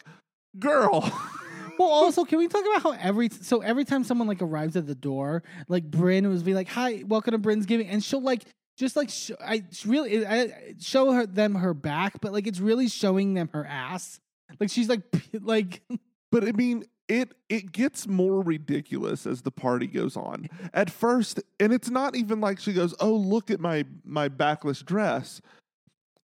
girl 0.59 1.11
Well, 1.81 1.89
also, 1.89 2.25
can 2.25 2.37
we 2.37 2.47
talk 2.47 2.63
about 2.63 2.83
how 2.83 2.91
every 2.91 3.29
so 3.29 3.61
every 3.61 3.85
time 3.85 4.03
someone 4.03 4.27
like 4.27 4.43
arrives 4.43 4.75
at 4.75 4.85
the 4.85 4.93
door, 4.93 5.41
like 5.67 5.89
Brynn 5.89 6.29
was 6.29 6.43
be 6.43 6.53
like, 6.53 6.67
"Hi, 6.67 7.01
welcome 7.07 7.31
to 7.31 7.39
Brynn's 7.39 7.65
Giving," 7.65 7.87
and 7.87 8.03
she'll 8.03 8.21
like 8.21 8.43
just 8.77 8.95
like 8.95 9.09
sh- 9.09 9.31
I 9.43 9.63
really 9.83 10.23
I 10.23 10.75
show 10.79 11.11
her 11.11 11.25
them 11.25 11.55
her 11.55 11.73
back, 11.73 12.21
but 12.21 12.33
like 12.33 12.45
it's 12.45 12.59
really 12.59 12.87
showing 12.87 13.33
them 13.33 13.49
her 13.53 13.65
ass. 13.65 14.19
Like 14.59 14.69
she's 14.69 14.89
like 14.89 15.01
like 15.41 15.81
But 16.31 16.47
I 16.47 16.51
mean, 16.51 16.85
it 17.07 17.33
it 17.49 17.71
gets 17.71 18.07
more 18.07 18.43
ridiculous 18.43 19.25
as 19.25 19.41
the 19.41 19.51
party 19.51 19.87
goes 19.87 20.15
on. 20.15 20.49
At 20.75 20.91
first, 20.91 21.41
and 21.59 21.73
it's 21.73 21.89
not 21.89 22.15
even 22.15 22.41
like 22.41 22.59
she 22.59 22.73
goes, 22.73 22.93
"Oh, 22.99 23.15
look 23.15 23.49
at 23.49 23.59
my 23.59 23.85
my 24.05 24.27
backless 24.27 24.83
dress." 24.83 25.41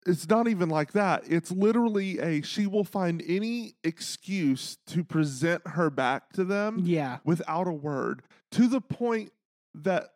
It's 0.06 0.28
not 0.28 0.48
even 0.48 0.68
like 0.68 0.92
that. 0.92 1.24
It's 1.26 1.50
literally 1.50 2.18
a 2.18 2.42
she 2.42 2.66
will 2.66 2.84
find 2.84 3.22
any 3.26 3.74
excuse 3.82 4.76
to 4.88 5.02
present 5.02 5.66
her 5.66 5.88
back 5.90 6.32
to 6.34 6.44
them 6.44 6.80
yeah. 6.84 7.18
without 7.24 7.66
a 7.66 7.72
word 7.72 8.22
to 8.52 8.68
the 8.68 8.80
point 8.82 9.32
that 9.74 10.10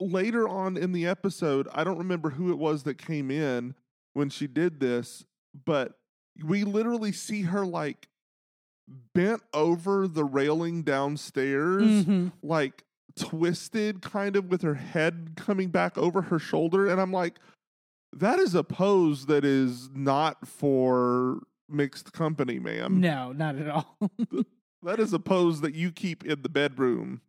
later 0.00 0.48
on 0.48 0.76
in 0.76 0.92
the 0.92 1.06
episode, 1.06 1.68
I 1.72 1.84
don't 1.84 1.98
remember 1.98 2.30
who 2.30 2.50
it 2.52 2.58
was 2.58 2.84
that 2.84 2.96
came 2.98 3.30
in 3.30 3.74
when 4.14 4.30
she 4.30 4.46
did 4.46 4.80
this, 4.80 5.24
but 5.66 5.98
we 6.44 6.64
literally 6.64 7.12
see 7.12 7.42
her 7.42 7.66
like 7.66 8.08
bent 9.14 9.42
over 9.52 10.08
the 10.08 10.24
railing 10.24 10.82
downstairs, 10.82 12.04
Mhm. 12.06 12.32
like 12.42 12.84
twisted 13.18 14.00
kind 14.00 14.36
of 14.36 14.46
with 14.46 14.62
her 14.62 14.74
head 14.74 15.32
coming 15.36 15.68
back 15.68 15.98
over 15.98 16.22
her 16.22 16.38
shoulder. 16.38 16.86
And 16.86 17.00
I'm 17.00 17.12
like, 17.12 17.38
that 18.12 18.38
is 18.38 18.54
a 18.54 18.64
pose 18.64 19.26
that 19.26 19.44
is 19.44 19.90
not 19.94 20.46
for 20.46 21.40
mixed 21.68 22.12
company, 22.12 22.58
ma'am. 22.58 23.00
No, 23.00 23.32
not 23.32 23.56
at 23.56 23.68
all. 23.68 23.96
That 24.82 25.00
is 25.00 25.12
a 25.12 25.18
pose 25.18 25.60
that 25.62 25.74
you 25.74 25.90
keep 25.90 26.24
in 26.24 26.42
the 26.42 26.48
bedroom. 26.48 27.20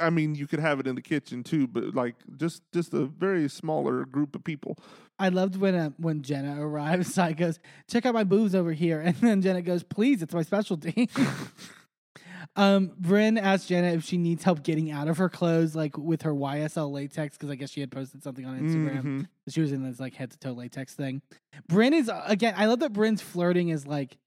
I 0.00 0.08
mean, 0.10 0.34
you 0.34 0.46
could 0.46 0.60
have 0.60 0.80
it 0.80 0.86
in 0.86 0.94
the 0.94 1.02
kitchen 1.02 1.42
too, 1.42 1.66
but 1.66 1.94
like 1.94 2.14
just 2.36 2.62
just 2.72 2.94
a 2.94 3.04
very 3.04 3.48
smaller 3.48 4.04
group 4.04 4.34
of 4.34 4.44
people. 4.44 4.78
I 5.18 5.28
loved 5.30 5.56
when 5.56 5.74
uh, 5.74 5.90
when 5.98 6.22
Jenna 6.22 6.64
arrives. 6.64 7.12
Sai 7.14 7.32
goes, 7.32 7.58
"Check 7.88 8.06
out 8.06 8.14
my 8.14 8.24
boobs 8.24 8.54
over 8.54 8.72
here," 8.72 9.00
and 9.00 9.16
then 9.16 9.42
Jenna 9.42 9.62
goes, 9.62 9.82
"Please, 9.82 10.22
it's 10.22 10.32
my 10.32 10.42
specialty." 10.42 11.10
um, 12.58 12.90
Brynn 13.00 13.40
asked 13.40 13.68
Jenna 13.68 13.88
if 13.92 14.04
she 14.04 14.18
needs 14.18 14.42
help 14.44 14.62
getting 14.62 14.90
out 14.90 15.08
of 15.08 15.16
her 15.18 15.28
clothes, 15.28 15.74
like 15.76 15.96
with 15.96 16.22
her 16.22 16.32
YSL 16.34 16.90
latex, 16.92 17.36
because 17.36 17.50
I 17.50 17.54
guess 17.54 17.70
she 17.70 17.80
had 17.80 17.90
posted 17.90 18.22
something 18.22 18.44
on 18.44 18.58
Instagram. 18.60 19.02
Mhm. 19.02 19.26
She 19.48 19.60
was 19.60 19.72
in 19.72 19.84
this 19.84 19.98
like 20.00 20.14
head 20.14 20.30
to 20.32 20.38
toe 20.38 20.52
latex 20.52 20.94
thing. 20.94 21.22
Brynn 21.70 21.92
is 21.92 22.10
again. 22.26 22.54
I 22.56 22.66
love 22.66 22.80
that 22.80 22.92
Brynn's 22.92 23.22
flirting 23.22 23.68
is 23.70 23.86
like 23.86 24.18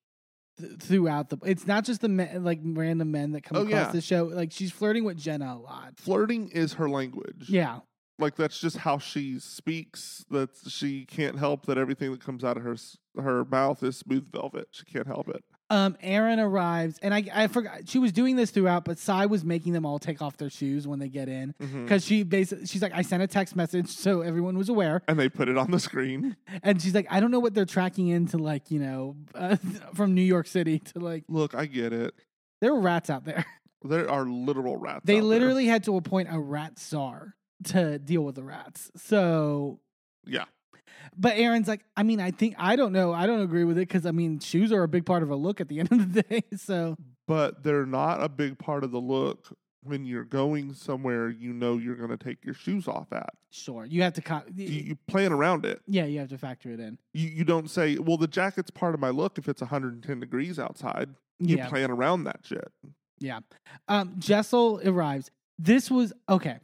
th- 0.59 0.79
throughout 0.79 1.29
the. 1.29 1.37
It's 1.45 1.67
not 1.67 1.83
just 1.83 2.01
the 2.01 2.09
men, 2.09 2.43
like 2.43 2.59
random 2.63 3.11
men 3.11 3.33
that 3.33 3.41
come 3.43 3.57
Oh, 3.57 3.61
across 3.61 3.73
yeah. 3.87 3.91
the 3.91 4.01
show. 4.01 4.23
Like 4.25 4.51
she's 4.51 4.71
flirting 4.71 5.03
with 5.03 5.17
Jenna 5.17 5.53
a 5.53 5.59
lot. 5.59 5.93
Flirting 5.97 6.47
is 6.49 6.73
her 6.73 6.89
language. 6.89 7.45
Yeah, 7.49 7.79
like 8.17 8.35
that's 8.35 8.59
just 8.59 8.77
how 8.77 8.97
she 8.97 9.39
speaks. 9.39 10.23
That 10.31 10.49
she 10.67 11.05
can't 11.05 11.37
help 11.37 11.65
that 11.65 11.77
everything 11.77 12.11
that 12.11 12.23
comes 12.23 12.43
out 12.43 12.55
of 12.57 12.63
her 12.63 12.75
her 13.21 13.43
mouth 13.45 13.83
is 13.83 13.97
smooth 13.97 14.31
velvet. 14.31 14.69
She 14.71 14.85
can't 14.85 15.07
help 15.07 15.27
it. 15.27 15.43
Um, 15.71 15.95
Erin 16.01 16.39
arrives, 16.39 16.99
and 17.01 17.13
I 17.13 17.23
I 17.33 17.47
forgot 17.47 17.87
she 17.87 17.97
was 17.97 18.11
doing 18.11 18.35
this 18.35 18.51
throughout, 18.51 18.83
but 18.83 18.97
Sai 18.99 19.25
was 19.25 19.45
making 19.45 19.71
them 19.71 19.85
all 19.85 19.99
take 19.99 20.21
off 20.21 20.35
their 20.35 20.49
shoes 20.49 20.85
when 20.85 20.99
they 20.99 21.07
get 21.07 21.29
in 21.29 21.55
because 21.59 22.03
she 22.05 22.23
basically 22.23 22.65
she's 22.65 22.81
like 22.81 22.91
I 22.93 23.01
sent 23.03 23.23
a 23.23 23.27
text 23.27 23.55
message 23.55 23.87
so 24.05 24.19
everyone 24.21 24.57
was 24.57 24.67
aware, 24.67 25.01
And 25.07 25.17
they 25.17 25.29
put 25.29 25.47
it 25.47 25.57
on 25.57 25.71
the 25.71 25.79
screen. 25.79 26.35
and 26.63 26.81
she's 26.81 26.93
like 26.93 27.07
I 27.09 27.21
don't 27.21 27.31
know 27.31 27.39
what 27.39 27.53
they're 27.53 27.65
tracking 27.65 28.09
into 28.09 28.37
like 28.37 28.69
you 28.69 28.79
know 28.79 29.15
uh, 29.33 29.55
from 29.95 30.13
New 30.13 30.21
York 30.21 30.47
City 30.47 30.79
to 30.79 30.99
like 30.99 31.23
Look, 31.29 31.55
I 31.55 31.67
get 31.67 31.93
it. 31.93 32.13
there 32.59 32.73
were 32.73 32.81
rats 32.81 33.09
out 33.09 33.23
there. 33.23 33.45
There 33.83 34.11
are 34.11 34.25
literal 34.27 34.77
rats. 34.77 35.01
They 35.05 35.13
out 35.15 35.21
there. 35.21 35.23
literally 35.23 35.65
had 35.67 35.85
to 35.85 35.95
appoint 35.95 36.27
a 36.31 36.39
rat 36.39 36.77
czar 36.77 37.35
to 37.63 37.97
deal 37.97 38.21
with 38.23 38.35
the 38.35 38.43
rats. 38.43 38.91
So, 38.95 39.79
Yeah. 40.25 40.45
But 41.17 41.37
Erin's 41.37 41.67
like, 41.67 41.81
I 41.97 42.03
mean, 42.03 42.19
I 42.19 42.31
think 42.31 42.55
I 42.57 42.75
don't 42.75 42.93
know, 42.93 43.13
I 43.13 43.25
don't 43.27 43.41
agree 43.41 43.63
with 43.63 43.77
it 43.77 43.87
because 43.87 44.05
I 44.05 44.11
mean, 44.11 44.39
shoes 44.39 44.71
are 44.71 44.83
a 44.83 44.87
big 44.87 45.05
part 45.05 45.23
of 45.23 45.29
a 45.29 45.35
look 45.35 45.59
at 45.61 45.67
the 45.67 45.79
end 45.79 45.91
of 45.91 46.13
the 46.13 46.21
day. 46.29 46.43
So, 46.57 46.95
But 47.27 47.63
they're 47.63 47.85
not 47.85 48.23
a 48.23 48.29
big 48.29 48.57
part 48.57 48.83
of 48.83 48.91
the 48.91 48.99
look 49.01 49.55
when 49.83 50.05
you're 50.05 50.23
going 50.23 50.73
somewhere 50.75 51.27
you 51.29 51.51
know 51.53 51.77
you're 51.77 51.95
going 51.95 52.09
to 52.15 52.17
take 52.17 52.45
your 52.45 52.53
shoes 52.53 52.87
off 52.87 53.11
at. 53.11 53.31
sure, 53.49 53.83
you 53.85 54.03
have 54.03 54.13
to, 54.13 54.21
co- 54.21 54.43
You, 54.53 54.65
you 54.67 54.95
plan 55.07 55.31
around 55.33 55.65
it. 55.65 55.81
yeah, 55.87 56.05
you 56.05 56.19
have 56.19 56.29
to 56.29 56.37
factor 56.37 56.69
it 56.69 56.79
in. 56.79 56.99
You, 57.13 57.27
you 57.29 57.43
don't 57.43 57.67
say, 57.67 57.97
well, 57.97 58.17
the 58.17 58.27
jacket's 58.27 58.69
part 58.69 58.93
of 58.93 58.99
my 59.01 59.09
look 59.09 59.39
if 59.39 59.49
it's 59.49 59.59
110 59.61 60.19
degrees 60.19 60.59
outside. 60.59 61.09
You 61.39 61.57
Yeah. 61.57 61.67
plan 61.67 61.89
around 61.89 62.25
that 62.25 62.41
shit. 62.43 62.71
Yeah. 63.19 63.39
Um, 63.87 64.13
Jessel 64.19 64.79
arrives. 64.85 65.31
This 65.57 65.89
was 65.89 66.13
okay. 66.29 66.59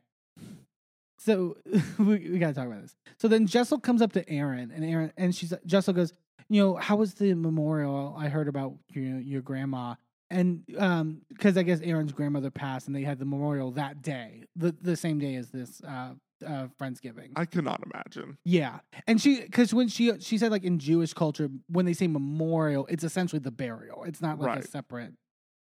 So 1.28 1.58
we, 2.00 2.30
we 2.30 2.40
gotta 2.40 2.54
talk 2.54 2.68
about 2.68 2.82
this. 2.84 2.96
So 3.20 3.28
then 3.28 3.48
Jessel 3.48 3.80
comes 3.80 4.02
up 4.02 4.14
to 4.14 4.28
Erin 4.30 4.72
and 4.72 4.86
Erin 4.86 5.12
and 5.18 5.36
she's 5.36 5.54
Jessel 5.66 5.94
goes, 5.94 6.14
you 6.48 6.64
know, 6.64 6.76
how 6.76 6.96
was 6.96 7.16
the 7.16 7.34
memorial 7.34 8.16
I 8.18 8.30
heard 8.30 8.48
about 8.48 8.76
your 8.94 9.20
your 9.20 9.42
grandma? 9.42 9.96
And 10.30 10.64
um, 10.78 11.22
because 11.30 11.58
I 11.58 11.64
guess 11.64 11.82
Erin's 11.82 12.14
grandmother 12.14 12.50
passed 12.50 12.88
and 12.88 12.96
they 12.96 13.04
had 13.04 13.20
the 13.20 13.26
memorial 13.26 13.72
that 13.72 14.02
day, 14.02 14.46
the 14.56 14.74
the 14.82 14.96
same 14.96 15.20
day 15.20 15.36
as 15.36 15.50
this 15.50 15.82
uh 15.84 16.14
uh 16.46 16.68
Friendsgiving. 16.80 17.32
I 17.36 17.44
cannot 17.44 17.84
imagine. 17.84 18.38
Yeah, 18.46 18.80
and 19.06 19.22
she 19.22 19.42
because 19.42 19.74
when 19.74 19.90
she 19.90 20.18
she 20.22 20.38
said 20.38 20.52
like 20.52 20.64
in 20.64 20.80
Jewish 20.80 21.14
culture 21.14 21.50
when 21.68 21.86
they 21.86 21.94
say 21.94 22.08
memorial, 22.08 22.88
it's 22.88 23.04
essentially 23.04 23.40
the 23.40 23.52
burial. 23.52 24.06
It's 24.06 24.22
not 24.22 24.40
like 24.40 24.60
a 24.60 24.68
separate 24.68 25.14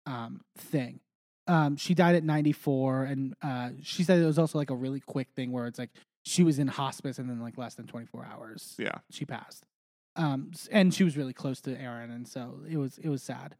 um 0.06 0.39
thing. 0.57 1.02
Um, 1.47 1.77
she 1.77 1.93
died 1.93 2.15
at 2.15 2.23
ninety 2.23 2.51
four, 2.51 3.03
and 3.03 3.33
uh, 3.41 3.69
she 3.81 4.03
said 4.03 4.19
it 4.19 4.25
was 4.25 4.37
also 4.39 4.57
like 4.57 4.69
a 4.69 4.75
really 4.75 4.99
quick 4.99 5.29
thing 5.35 5.51
where 5.51 5.65
it's 5.67 5.79
like 5.79 5.91
she 6.25 6.43
was 6.43 6.59
in 6.59 6.67
hospice 6.67 7.19
and 7.19 7.29
then 7.29 7.39
like 7.41 7.57
less 7.57 7.75
than 7.75 7.87
twenty 7.87 8.05
four 8.05 8.25
hours 8.25 8.75
Yeah. 8.77 8.95
she 9.09 9.25
passed. 9.25 9.65
Um, 10.15 10.51
and 10.71 10.93
she 10.93 11.03
was 11.03 11.15
really 11.15 11.33
close 11.33 11.61
to 11.61 11.79
Erin, 11.79 12.11
and 12.11 12.27
so 12.27 12.59
it 12.69 12.77
was 12.77 12.97
it 12.97 13.09
was 13.09 13.23
sad. 13.23 13.55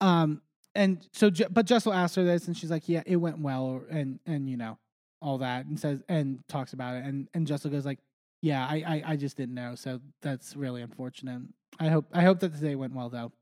Um, 0.00 0.42
and 0.74 1.06
so, 1.12 1.30
but 1.50 1.66
Jessel 1.66 1.92
asked 1.92 2.16
her 2.16 2.24
this, 2.24 2.46
and 2.46 2.56
she's 2.56 2.70
like, 2.70 2.88
"Yeah, 2.88 3.02
it 3.06 3.16
went 3.16 3.38
well," 3.40 3.82
and 3.90 4.18
and 4.26 4.48
you 4.48 4.56
know 4.56 4.78
all 5.20 5.38
that, 5.38 5.66
and 5.66 5.78
says 5.78 6.00
and 6.08 6.40
talks 6.48 6.72
about 6.72 6.96
it, 6.96 7.04
and 7.04 7.28
and 7.34 7.46
Jessel 7.46 7.70
goes 7.70 7.84
like, 7.84 7.98
"Yeah, 8.42 8.66
I, 8.66 8.76
I 8.86 9.02
I 9.12 9.16
just 9.16 9.36
didn't 9.36 9.54
know, 9.54 9.74
so 9.74 10.00
that's 10.22 10.56
really 10.56 10.80
unfortunate. 10.82 11.42
I 11.78 11.88
hope 11.88 12.06
I 12.12 12.22
hope 12.22 12.40
that 12.40 12.52
the 12.52 12.58
day 12.66 12.74
went 12.74 12.94
well 12.94 13.10
though." 13.10 13.32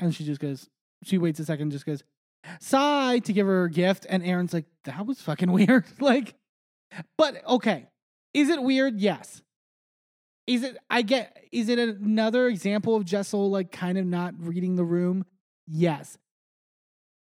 And 0.00 0.12
she 0.14 0.24
just 0.24 0.40
goes, 0.40 0.68
she 1.04 1.16
waits 1.18 1.38
a 1.38 1.44
second, 1.44 1.70
just 1.70 1.86
goes, 1.86 2.02
"Sigh" 2.60 3.20
to 3.20 3.32
give 3.32 3.46
her 3.46 3.64
a 3.64 3.70
gift, 3.70 4.06
and 4.08 4.22
Erin's 4.24 4.52
like, 4.52 4.66
"That 4.84 5.06
was 5.06 5.20
fucking 5.20 5.50
weird." 5.52 5.84
like, 6.00 6.34
but 7.16 7.46
okay, 7.46 7.88
is 8.34 8.48
it 8.48 8.62
weird? 8.62 9.00
Yes. 9.00 9.42
Is 10.46 10.64
it? 10.64 10.76
I 10.90 11.02
get. 11.02 11.36
Is 11.52 11.68
it 11.68 11.78
another 11.78 12.48
example 12.48 12.96
of 12.96 13.04
Jessel 13.04 13.50
like 13.50 13.70
kind 13.70 13.98
of 13.98 14.06
not 14.06 14.34
reading 14.38 14.76
the 14.76 14.84
room? 14.84 15.24
Yes. 15.66 16.18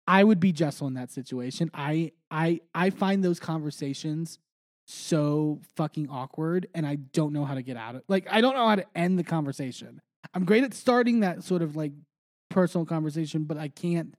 I 0.07 0.23
would 0.23 0.39
be 0.39 0.51
Jessel 0.51 0.87
in 0.87 0.95
that 0.95 1.11
situation. 1.11 1.69
I 1.73 2.13
I 2.31 2.61
I 2.73 2.89
find 2.89 3.23
those 3.23 3.39
conversations 3.39 4.39
so 4.87 5.59
fucking 5.75 6.09
awkward, 6.09 6.67
and 6.73 6.87
I 6.87 6.95
don't 6.95 7.31
know 7.31 7.45
how 7.45 7.53
to 7.53 7.61
get 7.61 7.77
out 7.77 7.95
of. 7.95 8.03
Like 8.07 8.27
I 8.31 8.41
don't 8.41 8.55
know 8.55 8.67
how 8.67 8.75
to 8.75 8.85
end 8.95 9.19
the 9.19 9.23
conversation. 9.23 10.01
I'm 10.33 10.45
great 10.45 10.63
at 10.63 10.73
starting 10.73 11.19
that 11.19 11.43
sort 11.43 11.61
of 11.61 11.75
like 11.75 11.91
personal 12.49 12.85
conversation, 12.85 13.43
but 13.43 13.57
I 13.57 13.67
can't 13.67 14.15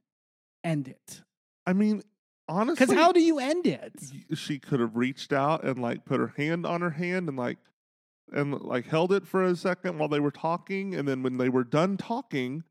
end 0.65 0.89
it. 0.89 1.23
I 1.67 1.73
mean, 1.73 2.03
honestly, 2.49 2.85
Because 2.87 2.95
how 2.97 3.13
do 3.13 3.21
you 3.21 3.39
end 3.39 3.67
it? 3.67 3.93
she 4.35 4.59
could 4.59 4.81
have 4.81 4.97
reached 4.97 5.33
out 5.33 5.65
and 5.65 5.81
like 5.81 6.05
put 6.05 6.21
her 6.21 6.35
hand 6.37 6.67
on 6.67 6.81
her 6.81 6.91
hand 6.91 7.29
and 7.29 7.37
like 7.37 7.59
and 8.33 8.61
like 8.61 8.87
held 8.87 9.13
it 9.13 9.27
for 9.27 9.43
a 9.43 9.57
second 9.57 9.99
while 9.99 10.09
they 10.09 10.21
were 10.21 10.31
talking 10.31 10.95
and 10.95 11.07
then 11.09 11.23
when 11.23 11.37
they 11.37 11.49
were 11.49 11.65
done 11.65 11.97
talking 11.97 12.63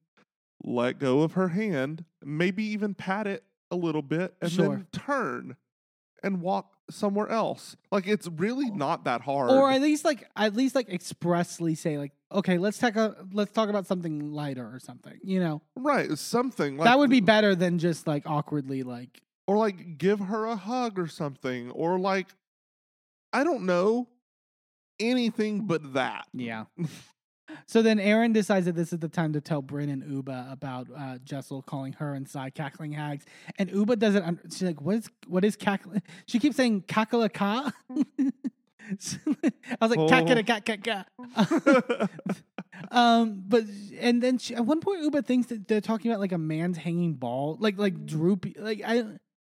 let 0.64 1.00
go 1.00 1.22
of 1.22 1.34
her 1.34 1.50
hand 1.50 2.06
maybe 2.24 2.64
even 2.64 2.94
pat 2.94 3.28
it 3.28 3.44
a 3.72 3.76
little 3.76 4.02
bit 4.02 4.34
and 4.42 4.52
Sure. 4.52 4.68
then 4.70 4.88
turn 4.94 5.56
and 6.24 6.42
walk 6.42 6.72
somewhere 6.90 7.28
else 7.30 7.76
like 7.92 8.08
it's 8.08 8.28
really 8.28 8.70
not 8.72 9.04
that 9.06 9.22
hard 9.22 9.52
or 9.52 9.70
at 9.70 9.82
least 9.82 10.04
like 10.06 10.26
at 10.36 10.56
least 10.56 10.76
like 10.76 10.90
expressly 10.90 11.76
say 11.76 11.98
like 11.98 12.12
okay 12.32 12.58
let's 12.58 12.78
talk 12.78 12.96
a, 12.96 13.16
let's 13.34 13.52
talk 13.52 13.70
about 13.70 13.86
something 13.88 14.32
lighter 14.32 14.66
or 14.74 14.80
something 14.80 15.18
you 15.24 15.40
know? 15.40 15.62
Right 15.76 16.18
something 16.18 16.78
like 16.78 16.86
that 16.86 17.00
would 17.00 17.10
be 17.10 17.22
better 17.22 17.56
than 17.56 17.80
just 17.80 18.08
like 18.08 18.24
awkwardly 18.26 18.84
like 18.84 19.22
or 19.48 19.58
like 19.58 19.98
give 19.98 20.20
her 20.20 20.46
a 20.46 20.56
hug 20.56 21.00
or 21.00 21.08
something 21.08 21.72
or 21.72 21.98
like 22.00 22.28
i 23.34 23.44
don't 23.44 23.66
know 23.66 24.08
anything 25.00 25.66
but 25.66 25.94
that. 25.94 26.28
Yeah. 26.34 26.66
So 27.66 27.82
then 27.82 28.00
erin 28.00 28.32
decides 28.32 28.68
that 28.68 28.76
this 28.76 28.94
is 28.94 29.00
the 29.00 29.10
time 29.10 29.34
to 29.34 29.42
tell 29.42 29.64
brynn 29.64 29.92
and 29.92 30.04
ubah 30.04 30.52
about 30.52 30.88
uh 30.96 31.18
jessel 31.24 31.64
calling 31.64 31.94
her 31.94 32.14
and 32.14 32.30
Sai 32.30 32.52
cackling 32.52 32.92
hags 32.92 33.26
and 33.58 33.72
ubah 33.72 33.98
doesn't 33.98 34.22
un- 34.24 34.40
she's 34.52 34.62
like 34.62 34.80
what 34.82 34.98
is 34.98 35.10
what 35.28 35.44
is 35.44 35.56
cackling 35.56 36.04
she 36.28 36.38
keeps 36.38 36.56
saying 36.58 36.82
cackle-a-ca 36.82 37.72
I 38.80 39.78
was 39.82 39.96
like, 39.96 40.10
cat, 40.10 40.28
cat, 40.28 40.66
cat, 40.66 40.84
cat, 40.84 40.84
cat. 40.84 42.10
Um, 42.92 43.44
but 43.48 43.66
and 44.00 44.24
then 44.24 44.38
she, 44.38 44.56
at 44.56 44.66
one 44.66 44.80
point, 44.80 45.04
Ubah 45.04 45.26
thinks 45.26 45.48
that 45.48 45.68
they're 45.68 45.82
talking 45.82 46.10
about 46.10 46.22
like 46.22 46.32
a 46.32 46.38
man's 46.38 46.78
hanging 46.78 47.14
ball, 47.14 47.58
like 47.60 47.78
like 47.78 48.06
droopy, 48.06 48.56
like 48.58 48.82
I 48.86 49.04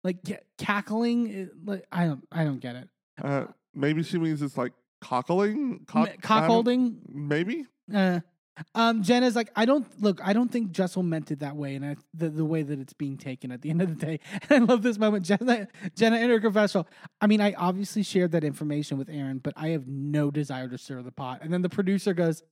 like 0.03 0.18
cackling. 0.57 1.49
Like 1.65 1.85
I 1.91 2.06
don't, 2.06 2.27
I 2.31 2.43
don't 2.43 2.60
get 2.60 2.76
it. 2.76 2.89
Uh, 3.22 3.45
maybe 3.73 4.03
she 4.03 4.19
means 4.19 4.41
it's 4.41 4.57
like 4.57 4.73
cockling, 5.02 5.85
cock, 5.88 6.10
cock 6.22 6.45
holding. 6.45 6.99
maybe. 7.11 7.65
Uh, 7.93 8.19
um, 8.73 9.03
Jenna's 9.03 9.36
like, 9.36 9.49
I 9.56 9.65
don't 9.65 9.86
look. 10.02 10.22
I 10.23 10.34
don't 10.34 10.49
think 10.49 10.72
Jessel 10.72 11.03
meant 11.03 11.32
it 11.32 11.40
that 11.40 11.56
way, 11.56 11.76
and 11.76 11.86
I, 11.86 11.95
the 12.14 12.30
the 12.30 12.45
way 12.45 12.64
that 12.64 12.80
it's 12.80 12.94
being 12.94 13.18
taken 13.18 13.52
at 13.52 13.61
the 13.61 13.69
end 13.69 13.82
of 13.82 13.90
the 13.90 14.06
day. 14.06 14.19
And 14.49 14.64
I 14.64 14.65
love 14.65 14.82
this 14.82 14.98
moment. 14.98 15.26
Jenna, 15.26 15.68
Jenna 15.95 16.18
in 16.18 16.30
her 16.30 16.40
confessional. 16.40 16.88
I 17.19 17.27
mean, 17.27 17.41
I 17.41 17.53
obviously 17.53 18.03
shared 18.03 18.32
that 18.32 18.44
information 18.44 18.98
with 18.98 19.10
Erin, 19.10 19.40
but 19.40 19.53
I 19.57 19.69
have 19.69 19.88
no 19.88 20.32
desire 20.32 20.69
to 20.69 20.77
stir 20.77 21.02
the 21.02 21.11
pot. 21.11 21.40
And 21.41 21.52
then 21.52 21.61
the 21.64 21.69
producer 21.69 22.14
goes, 22.14 22.44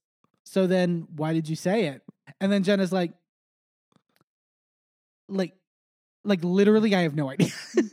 "So 0.44 0.68
then, 0.68 1.08
why 1.16 1.34
did 1.34 1.48
you 1.48 1.56
say 1.56 1.86
it?" 1.86 2.02
And 2.42 2.52
then 2.52 2.64
Jenna's 2.64 2.92
like, 2.92 3.14
like, 5.30 5.54
like 6.26 6.44
literally, 6.44 6.94
I 6.96 7.02
have 7.02 7.16
no 7.16 7.30
idea. 7.30 7.52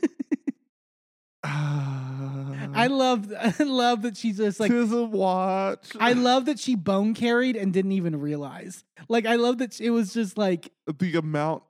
I 2.75 2.87
love, 2.87 3.31
I 3.39 3.63
love 3.63 4.01
that 4.03 4.17
she's 4.17 4.37
just 4.37 4.59
like, 4.59 4.71
Tis 4.71 4.91
a 4.91 5.03
watch. 5.03 5.89
I 5.99 6.13
love 6.13 6.45
that 6.45 6.59
she 6.59 6.75
bone 6.75 7.13
carried 7.13 7.55
and 7.55 7.71
didn't 7.73 7.93
even 7.93 8.19
realize. 8.19 8.83
Like 9.09 9.25
I 9.25 9.35
love 9.35 9.57
that 9.59 9.79
it 9.79 9.89
was 9.91 10.13
just 10.13 10.37
like, 10.37 10.71
the 10.99 11.15
amount 11.15 11.63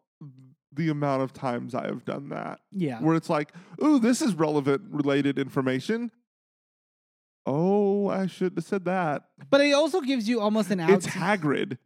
the 0.73 0.89
amount 0.89 1.21
of 1.21 1.33
times 1.33 1.75
I 1.75 1.85
have 1.87 2.05
done 2.05 2.29
that. 2.29 2.61
yeah, 2.71 2.99
Where 3.01 3.15
it's 3.15 3.29
like, 3.29 3.51
ooh, 3.83 3.99
this 3.99 4.21
is 4.21 4.33
relevant 4.35 4.83
related 4.89 5.37
information. 5.37 6.11
Oh, 7.45 8.07
I 8.07 8.27
shouldn't 8.27 8.57
have 8.57 8.65
said 8.65 8.85
that. 8.85 9.23
but 9.49 9.61
it 9.61 9.73
also 9.73 9.99
gives 10.01 10.29
you 10.29 10.39
almost 10.39 10.69
an 10.71 10.79
out. 10.79 10.91
It's 10.91 11.07
Hagrid. 11.07 11.77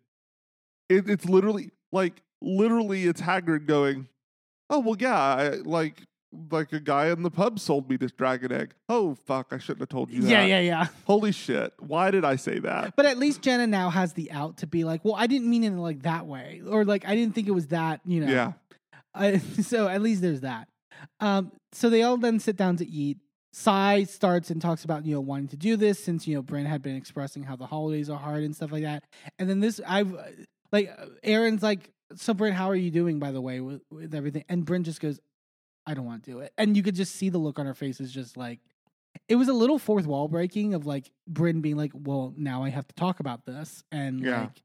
It, 0.89 1.09
it's 1.09 1.25
literally 1.25 1.71
like 1.91 2.21
literally 2.41 3.05
it's 3.07 3.21
Hagrid 3.21 3.65
going, 3.65 4.07
Oh 4.69 4.79
well 4.79 4.97
yeah, 4.99 5.17
I, 5.17 5.49
like 5.63 6.03
like 6.51 6.73
a 6.73 6.79
guy 6.79 7.07
in 7.09 7.23
the 7.23 7.31
pub 7.31 7.59
sold 7.59 7.89
me 7.89 7.97
this 7.97 8.11
dragon 8.11 8.51
egg. 8.51 8.73
Oh 8.89 9.15
fuck, 9.15 9.47
I 9.51 9.57
shouldn't 9.57 9.81
have 9.81 9.89
told 9.89 10.11
you 10.11 10.21
that. 10.21 10.29
yeah, 10.29 10.45
yeah, 10.45 10.59
yeah. 10.59 10.87
Holy 11.05 11.31
shit. 11.31 11.73
Why 11.79 12.11
did 12.11 12.25
I 12.25 12.35
say 12.35 12.59
that? 12.59 12.95
But 12.95 13.05
at 13.05 13.17
least 13.17 13.41
Jenna 13.41 13.67
now 13.67 13.89
has 13.89 14.13
the 14.13 14.31
out 14.31 14.57
to 14.57 14.67
be 14.67 14.83
like, 14.83 15.03
well, 15.03 15.15
I 15.15 15.27
didn't 15.27 15.49
mean 15.49 15.63
it 15.63 15.71
like 15.71 16.03
that 16.03 16.25
way, 16.25 16.61
or 16.67 16.85
like 16.85 17.07
I 17.07 17.15
didn't 17.15 17.35
think 17.35 17.47
it 17.47 17.51
was 17.51 17.67
that, 17.67 18.01
you 18.05 18.21
know. 18.21 18.31
Yeah. 18.31 18.53
I, 19.13 19.37
so 19.61 19.87
at 19.87 20.01
least 20.01 20.21
there's 20.21 20.41
that. 20.41 20.67
Um, 21.19 21.51
so 21.71 21.89
they 21.89 22.03
all 22.03 22.17
then 22.17 22.39
sit 22.39 22.55
down 22.55 22.77
to 22.77 22.87
eat. 22.87 23.17
Sai 23.53 24.03
starts 24.03 24.49
and 24.49 24.61
talks 24.61 24.83
about 24.83 25.05
you 25.05 25.15
know 25.15 25.21
wanting 25.21 25.47
to 25.47 25.55
do 25.55 25.77
this 25.77 26.03
since 26.03 26.27
you 26.27 26.35
know 26.35 26.43
Brynn 26.43 26.65
had 26.65 26.81
been 26.81 26.97
expressing 26.97 27.43
how 27.43 27.55
the 27.55 27.65
holidays 27.65 28.09
are 28.09 28.19
hard 28.19 28.43
and 28.43 28.53
stuff 28.53 28.69
like 28.69 28.83
that. 28.83 29.05
And 29.39 29.49
then 29.49 29.61
this, 29.61 29.79
I've 29.87 30.13
like 30.73 30.91
Erin's 31.23 31.63
like, 31.63 31.91
so 32.15 32.33
Brynn, 32.33 32.51
how 32.51 32.69
are 32.69 32.75
you 32.75 32.91
doing 32.91 33.17
by 33.17 33.31
the 33.31 33.39
way 33.39 33.61
with, 33.61 33.81
with 33.89 34.13
everything? 34.13 34.43
And 34.49 34.65
Brynn 34.65 34.83
just 34.83 34.99
goes, 34.99 35.21
I 35.87 35.93
don't 35.93 36.05
want 36.05 36.23
to 36.23 36.31
do 36.31 36.39
it. 36.39 36.53
And 36.57 36.75
you 36.75 36.83
could 36.83 36.95
just 36.95 37.15
see 37.15 37.29
the 37.29 37.37
look 37.37 37.59
on 37.59 37.65
her 37.65 37.73
face 37.73 37.99
is 37.99 38.11
just 38.11 38.37
like, 38.37 38.59
it 39.29 39.35
was 39.35 39.47
a 39.47 39.53
little 39.53 39.79
fourth 39.79 40.05
wall 40.07 40.27
breaking 40.27 40.73
of 40.73 40.85
like 40.85 41.11
Brynn 41.31 41.61
being 41.61 41.77
like, 41.77 41.91
well, 41.93 42.33
now 42.37 42.63
I 42.63 42.69
have 42.69 42.87
to 42.87 42.95
talk 42.95 43.19
about 43.19 43.45
this, 43.45 43.83
and 43.91 44.19
Yeah. 44.21 44.41
like, 44.41 44.61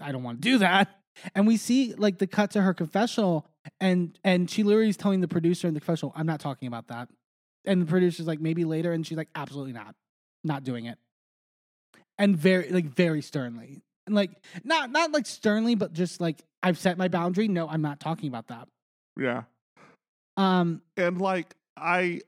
I 0.00 0.12
don't 0.12 0.22
want 0.22 0.40
to 0.42 0.48
do 0.48 0.58
that. 0.58 0.98
And 1.34 1.46
we 1.46 1.58
see 1.58 1.92
like 1.94 2.16
the 2.18 2.26
cut 2.26 2.52
to 2.52 2.62
her 2.62 2.72
confessional, 2.72 3.46
and 3.80 4.18
and 4.24 4.48
she 4.50 4.62
literally 4.62 4.88
is 4.88 4.96
telling 4.96 5.20
the 5.20 5.28
producer 5.28 5.68
in 5.68 5.74
the 5.74 5.80
confessional, 5.80 6.12
"I'm 6.16 6.24
not 6.26 6.40
talking 6.40 6.68
about 6.68 6.88
that." 6.88 7.10
And 7.66 7.82
the 7.82 7.86
producer's 7.86 8.26
like, 8.26 8.40
"Maybe 8.40 8.64
later," 8.64 8.92
and 8.92 9.06
she's 9.06 9.18
like, 9.18 9.28
"Absolutely 9.34 9.74
not, 9.74 9.94
not 10.42 10.64
doing 10.64 10.86
it." 10.86 10.98
And 12.18 12.34
very 12.34 12.70
like 12.70 12.86
very 12.86 13.20
sternly, 13.20 13.82
and 14.06 14.14
like 14.14 14.30
not 14.64 14.90
not 14.90 15.12
like 15.12 15.26
sternly, 15.26 15.74
but 15.74 15.92
just 15.92 16.18
like 16.18 16.42
I've 16.62 16.78
set 16.78 16.96
my 16.96 17.08
boundary. 17.08 17.46
No, 17.46 17.68
I'm 17.68 17.82
not 17.82 18.00
talking 18.00 18.28
about 18.28 18.48
that. 18.48 18.68
Yeah. 19.20 19.42
Um, 20.36 20.82
And 20.96 21.20
like 21.20 21.54
I, 21.76 22.20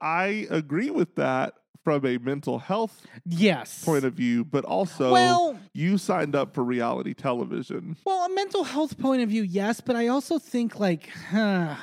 I 0.00 0.46
agree 0.50 0.90
with 0.90 1.14
that 1.16 1.54
from 1.82 2.04
a 2.06 2.16
mental 2.18 2.58
health 2.58 3.06
yes. 3.26 3.84
point 3.84 4.04
of 4.04 4.14
view, 4.14 4.44
but 4.44 4.64
also 4.64 5.12
well, 5.12 5.58
you 5.74 5.98
signed 5.98 6.34
up 6.34 6.54
for 6.54 6.64
reality 6.64 7.12
television. 7.12 7.96
Well, 8.06 8.24
a 8.24 8.34
mental 8.34 8.64
health 8.64 8.98
point 8.98 9.22
of 9.22 9.28
view, 9.28 9.42
yes, 9.42 9.80
but 9.82 9.94
I 9.94 10.08
also 10.08 10.38
think 10.38 10.80
like, 10.80 11.10
huh, 11.30 11.76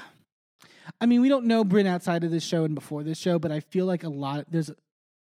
I 1.00 1.06
mean, 1.06 1.22
we 1.22 1.30
don't 1.30 1.46
know 1.46 1.64
Brynn 1.64 1.86
outside 1.86 2.24
of 2.24 2.32
this 2.32 2.44
show 2.44 2.64
and 2.64 2.74
before 2.74 3.04
this 3.04 3.20
show, 3.20 3.38
but 3.38 3.52
I 3.52 3.60
feel 3.60 3.86
like 3.86 4.04
a 4.04 4.10
lot 4.10 4.46
there's 4.50 4.72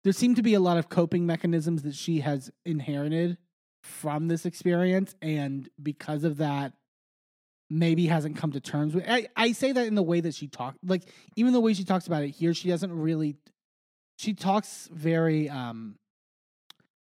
there 0.03 0.13
seem 0.13 0.35
to 0.35 0.41
be 0.41 0.53
a 0.53 0.59
lot 0.59 0.77
of 0.77 0.89
coping 0.89 1.25
mechanisms 1.25 1.83
that 1.83 1.95
she 1.95 2.21
has 2.21 2.51
inherited 2.65 3.37
from 3.81 4.29
this 4.29 4.45
experience, 4.45 5.13
and 5.21 5.69
because 5.81 6.23
of 6.23 6.37
that, 6.37 6.73
maybe 7.73 8.07
hasn't 8.07 8.37
come 8.37 8.51
to 8.51 8.59
terms 8.59 8.93
with. 8.95 9.05
I 9.07 9.27
I 9.35 9.51
say 9.51 9.71
that 9.71 9.87
in 9.87 9.95
the 9.95 10.03
way 10.03 10.21
that 10.21 10.33
she 10.35 10.47
talked, 10.47 10.77
like 10.85 11.03
even 11.35 11.53
the 11.53 11.59
way 11.59 11.73
she 11.73 11.83
talks 11.83 12.07
about 12.07 12.23
it 12.23 12.29
here, 12.29 12.53
she 12.53 12.69
doesn't 12.69 12.91
really. 12.91 13.35
She 14.17 14.33
talks 14.33 14.89
very 14.93 15.49
um 15.49 15.95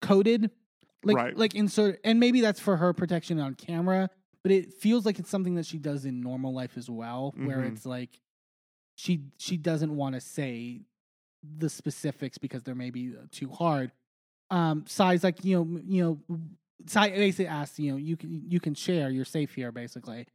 coded 0.01 0.51
like 1.03 1.15
Right. 1.17 1.37
like 1.37 1.55
insert 1.55 1.99
and 2.03 2.19
maybe 2.19 2.41
that's 2.41 2.59
for 2.59 2.77
her 2.77 2.93
protection 2.93 3.39
on 3.39 3.55
camera 3.55 4.09
but 4.43 4.51
it 4.51 4.73
feels 4.73 5.05
like 5.05 5.19
it's 5.19 5.29
something 5.29 5.55
that 5.55 5.65
she 5.65 5.77
does 5.77 6.05
in 6.05 6.21
normal 6.21 6.53
life 6.53 6.77
as 6.77 6.89
well 6.89 7.33
where 7.37 7.59
Mhm. 7.59 7.67
it's 7.73 7.85
like 7.85 8.19
she 8.95 9.25
she 9.37 9.57
doesn't 9.57 9.95
want 9.95 10.15
to 10.15 10.21
say 10.21 10.81
the 11.43 11.69
specifics 11.69 12.37
because 12.37 12.63
they're 12.63 12.75
maybe 12.75 13.13
uh, 13.15 13.25
too 13.31 13.49
hard 13.49 13.91
um 14.51 14.85
size 14.87 15.23
like 15.23 15.43
you 15.43 15.57
know 15.57 15.79
you 15.85 16.03
know 16.03 16.39
Sai 16.85 17.09
basically 17.09 17.47
asks 17.47 17.77
you 17.79 17.91
know 17.91 17.97
you 17.97 18.15
can 18.17 18.43
you 18.49 18.59
can 18.59 18.73
share 18.73 19.09
you're 19.09 19.25
safe 19.25 19.53
here 19.55 19.71
basically 19.71 20.27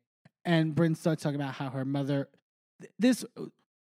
and 0.44 0.74
Brynn 0.74 0.96
starts 0.96 1.22
talking 1.22 1.40
about 1.40 1.54
how 1.54 1.70
her 1.70 1.84
mother 1.84 2.28
this 2.98 3.24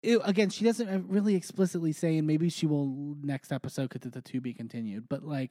it, 0.03 0.21
again 0.25 0.51
she 0.51 0.65
doesn't 0.65 0.89
uh, 0.89 1.01
really 1.07 1.35
explicitly 1.35 1.93
say 1.93 2.19
and 2.19 2.27
maybe 2.27 2.49
she 2.49 2.67
will 2.67 3.17
next 3.23 3.53
episode 3.53 3.91
because 3.91 4.07
it's 4.07 4.17
a 4.17 4.23
to 4.23 4.41
be 4.41 4.55
continued 4.55 5.09
but 5.09 5.25
like 5.25 5.51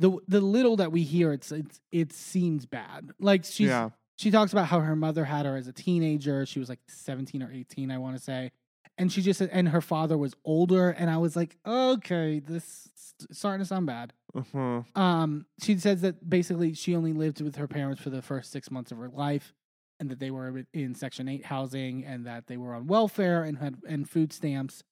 the 0.00 0.16
the 0.26 0.40
little 0.40 0.76
that 0.76 0.90
we 0.90 1.02
hear 1.02 1.32
it's 1.32 1.52
it's 1.52 1.80
it 1.92 2.12
seems 2.12 2.66
bad. 2.66 3.10
Like 3.20 3.44
she's 3.44 3.68
yeah. 3.68 3.90
she 4.16 4.30
talks 4.30 4.50
about 4.50 4.66
how 4.66 4.80
her 4.80 4.96
mother 4.96 5.24
had 5.24 5.46
her 5.46 5.56
as 5.56 5.68
a 5.68 5.72
teenager. 5.72 6.46
She 6.46 6.58
was 6.58 6.68
like 6.68 6.80
17 6.88 7.42
or 7.42 7.52
18 7.52 7.90
i 7.90 7.98
want 7.98 8.16
to 8.16 8.22
say. 8.22 8.50
And 8.98 9.12
she 9.12 9.22
just 9.22 9.40
and 9.40 9.68
her 9.68 9.80
father 9.80 10.18
was 10.18 10.34
older 10.44 10.90
and 10.90 11.10
i 11.10 11.18
was 11.18 11.36
like 11.36 11.56
okay 11.66 12.40
this 12.40 12.64
is 12.64 13.14
starting 13.30 13.60
to 13.60 13.66
sound 13.66 13.86
bad. 13.86 14.12
Uh-huh. 14.34 14.82
um 14.94 15.44
she 15.62 15.76
says 15.76 16.00
that 16.02 16.28
basically 16.28 16.72
she 16.72 16.94
only 16.94 17.12
lived 17.12 17.40
with 17.40 17.56
her 17.56 17.66
parents 17.66 18.00
for 18.00 18.10
the 18.10 18.22
first 18.22 18.52
six 18.52 18.70
months 18.70 18.92
of 18.92 18.98
her 18.98 19.08
life 19.08 19.52
and 20.00 20.08
that 20.10 20.18
they 20.18 20.30
were 20.30 20.64
in 20.72 20.94
section 20.94 21.28
8 21.28 21.44
housing 21.44 22.04
and 22.04 22.26
that 22.26 22.46
they 22.46 22.56
were 22.56 22.74
on 22.74 22.86
welfare 22.86 23.44
and 23.44 23.58
had 23.58 23.76
and 23.86 24.08
food 24.08 24.32
stamps. 24.32 24.82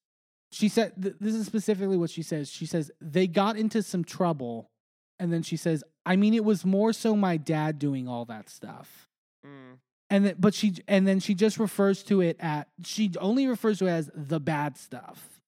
She 0.53 0.69
said 0.69 1.03
th- 1.03 1.17
this 1.19 1.35
is 1.35 1.47
specifically 1.47 1.97
what 1.97 2.11
she 2.11 2.23
says. 2.23 2.51
She 2.51 2.67
says 2.67 2.91
they 3.01 3.27
got 3.27 3.57
into 3.57 3.83
some 3.83 4.05
trouble 4.05 4.71
and 5.19 5.33
then 5.33 5.43
she 5.43 5.57
says 5.57 5.83
i 6.07 6.15
mean 6.15 6.33
it 6.33 6.45
was 6.45 6.65
more 6.65 6.93
so 6.93 7.17
my 7.17 7.37
dad 7.37 7.79
doing 7.79 8.07
all 8.07 8.27
that 8.27 8.49
stuff. 8.51 9.09
Mm. 9.45 9.79
And 10.11 10.27
then, 10.27 10.37
but 10.39 10.55
she 10.55 10.75
and 10.87 11.07
then 11.07 11.21
she 11.21 11.35
just 11.35 11.59
refers 11.59 12.03
to 12.05 12.21
it 12.21 12.37
at 12.39 12.69
she 12.85 13.11
only 13.19 13.47
refers 13.47 13.79
to 13.79 13.87
it 13.87 13.91
as 13.91 14.11
the 14.15 14.41
bad 14.41 14.77
stuff 14.77 15.41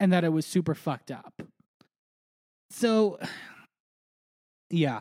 and 0.00 0.12
that 0.12 0.24
it 0.24 0.30
was 0.30 0.46
super 0.46 0.74
fucked 0.74 1.12
up. 1.12 1.42
So 2.70 3.20
yeah 4.70 5.00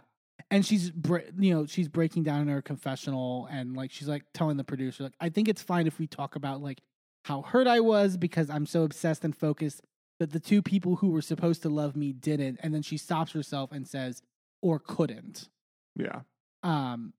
and 0.53 0.65
she's 0.65 0.91
you 1.37 1.53
know 1.53 1.65
she's 1.65 1.89
breaking 1.89 2.23
down 2.23 2.41
in 2.41 2.47
her 2.47 2.61
confessional 2.61 3.47
and 3.51 3.75
like 3.75 3.91
she's 3.91 4.07
like 4.07 4.23
telling 4.33 4.55
the 4.57 4.63
producer 4.63 5.03
like 5.03 5.13
i 5.19 5.27
think 5.27 5.47
it's 5.47 5.61
fine 5.61 5.87
if 5.87 5.97
we 5.99 6.07
talk 6.07 6.35
about 6.35 6.61
like 6.61 6.79
how 7.25 7.41
hurt 7.41 7.67
i 7.67 7.79
was 7.79 8.15
because 8.17 8.49
i'm 8.49 8.65
so 8.65 8.83
obsessed 8.83 9.23
and 9.25 9.35
focused 9.35 9.81
that 10.19 10.31
the 10.31 10.39
two 10.39 10.61
people 10.61 10.97
who 10.97 11.09
were 11.09 11.21
supposed 11.21 11.61
to 11.63 11.69
love 11.69 11.95
me 11.95 12.13
didn't 12.13 12.59
and 12.61 12.73
then 12.73 12.81
she 12.83 12.97
stops 12.97 13.31
herself 13.31 13.71
and 13.71 13.87
says 13.87 14.21
or 14.61 14.79
couldn't 14.79 15.49
Yeah. 15.95 16.21
um 16.61 17.13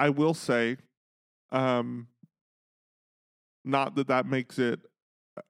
I 0.00 0.10
will 0.10 0.34
say, 0.34 0.76
um, 1.50 2.06
not 3.64 3.96
that 3.96 4.06
that 4.06 4.26
makes 4.26 4.56
it 4.56 4.78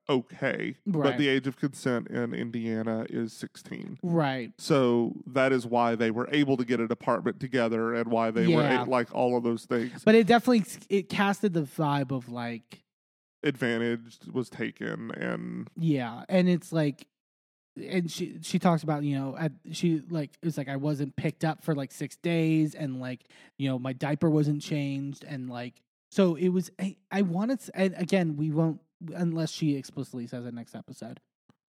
okay, 0.09 0.77
but 0.86 1.19
the 1.19 1.28
age 1.28 1.47
of 1.47 1.56
consent 1.56 2.09
in 2.09 2.35
Indiana 2.35 3.06
is 3.09 3.32
16. 3.32 3.98
right 4.02 4.52
So 4.59 5.15
that 5.27 5.52
is 5.52 5.66
why 5.66 5.94
they 5.94 6.10
were 6.10 6.28
able 6.32 6.56
to 6.56 6.65
get 6.65 6.81
an 6.81 6.90
apartment 6.90 7.40
together 7.40 7.94
and 7.94 8.10
why 8.10 8.31
they 8.31 8.47
were 8.47 8.62
Yeah. 8.62 8.85
a- 8.85 8.86
like 8.86 9.15
all 9.15 9.36
of 9.36 9.43
those 9.43 9.65
things. 9.65 10.02
but 10.05 10.15
it 10.15 10.27
definitely 10.27 10.65
it 10.89 11.09
casted 11.09 11.52
the 11.55 11.62
vibe 11.62 12.10
of 12.10 12.28
like 12.28 12.82
Advantage 13.44 14.19
was 14.32 14.48
taken 14.51 15.12
and 15.12 15.69
Yeah, 15.77 16.24
and 16.28 16.48
it's 16.48 16.73
like, 16.73 17.06
and 17.81 18.10
she 18.10 18.39
she 18.43 18.59
talks 18.59 18.82
about 18.82 19.05
you 19.05 19.16
know 19.16 19.36
at, 19.39 19.52
she 19.70 20.02
like 20.10 20.31
it's 20.43 20.59
like 20.59 20.69
I 20.69 20.74
wasn't 20.74 21.15
picked 21.15 21.44
up 21.44 21.62
for 21.62 21.73
like 21.77 21.93
six 21.93 22.16
days, 22.16 22.74
and 22.74 22.98
like 23.01 23.28
you 23.56 23.69
know 23.69 23.78
my 23.78 23.93
diaper 23.93 24.28
wasn't 24.28 24.60
changed, 24.60 25.23
and 25.23 25.48
like 25.48 25.81
so 26.10 26.35
it 26.35 26.48
was. 26.48 26.70
I, 26.81 26.97
I 27.12 27.23
wanted, 27.23 27.60
to, 27.60 27.77
and 27.78 27.94
again 27.97 28.36
we 28.36 28.51
won't 28.51 28.81
unless 29.15 29.51
she 29.51 29.77
explicitly 29.77 30.27
says 30.27 30.45
it 30.47 30.55
next 30.55 30.75
episode. 30.75 31.20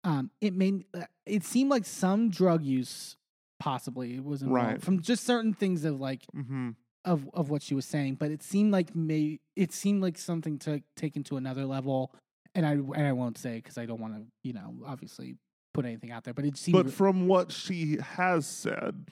Um, 0.04 0.32
it 0.41 0.54
made 0.54 0.86
it 1.26 1.44
seemed 1.44 1.70
like 1.70 1.86
some 1.86 2.30
drug 2.30 2.64
use 2.64 3.18
possibly 3.60 4.16
it 4.16 4.24
was 4.24 4.41
involved 4.44 4.68
Right. 4.68 4.82
from 4.82 5.02
just 5.02 5.24
certain 5.26 5.54
things 5.54 5.84
of 5.84 5.99
like 5.99 6.26
mhm. 6.36 6.76
of 7.04 7.28
of 7.34 7.49
what 7.49 7.62
she 7.64 7.74
was 7.74 7.86
saying, 7.86 8.16
but 8.16 8.32
it 8.32 8.44
seemed 8.44 8.72
like 8.72 8.95
may 8.95 9.40
it 9.56 9.74
seemed 9.74 10.02
like 10.02 10.18
something 10.18 10.60
to 10.60 10.82
take 10.95 11.16
into 11.16 11.38
another 11.38 11.66
level, 11.66 12.14
and 12.56 12.66
I 12.66 12.74
and 12.74 13.08
I 13.08 13.14
won't 13.14 13.38
say 13.38 13.56
because 13.56 13.78
I 13.78 13.86
don't 13.86 13.99
want 13.99 14.14
to 14.16 14.26
you 14.44 14.54
know 14.54 14.76
obviously 14.86 15.36
put 15.74 15.86
anything 15.86 16.12
out 16.12 16.24
there, 16.24 16.34
but 16.34 16.45
it 16.45 16.58
seemed 16.58 16.74
But 16.74 16.94
from 16.94 17.28
what 17.28 17.52
she 17.52 17.98
has 17.98 18.45
said, 18.48 19.08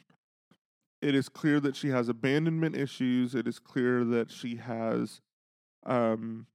it 1.01 1.13
is 1.15 1.27
clear 1.27 1.59
that 1.59 1.75
she 1.75 1.89
has 1.89 2.07
abandonment 2.07 2.75
issues. 2.77 3.35
It 3.35 3.47
is 3.47 3.59
clear 3.59 4.03
that 4.05 4.31
she 4.31 4.55
has 4.55 5.21
um, 5.85 6.47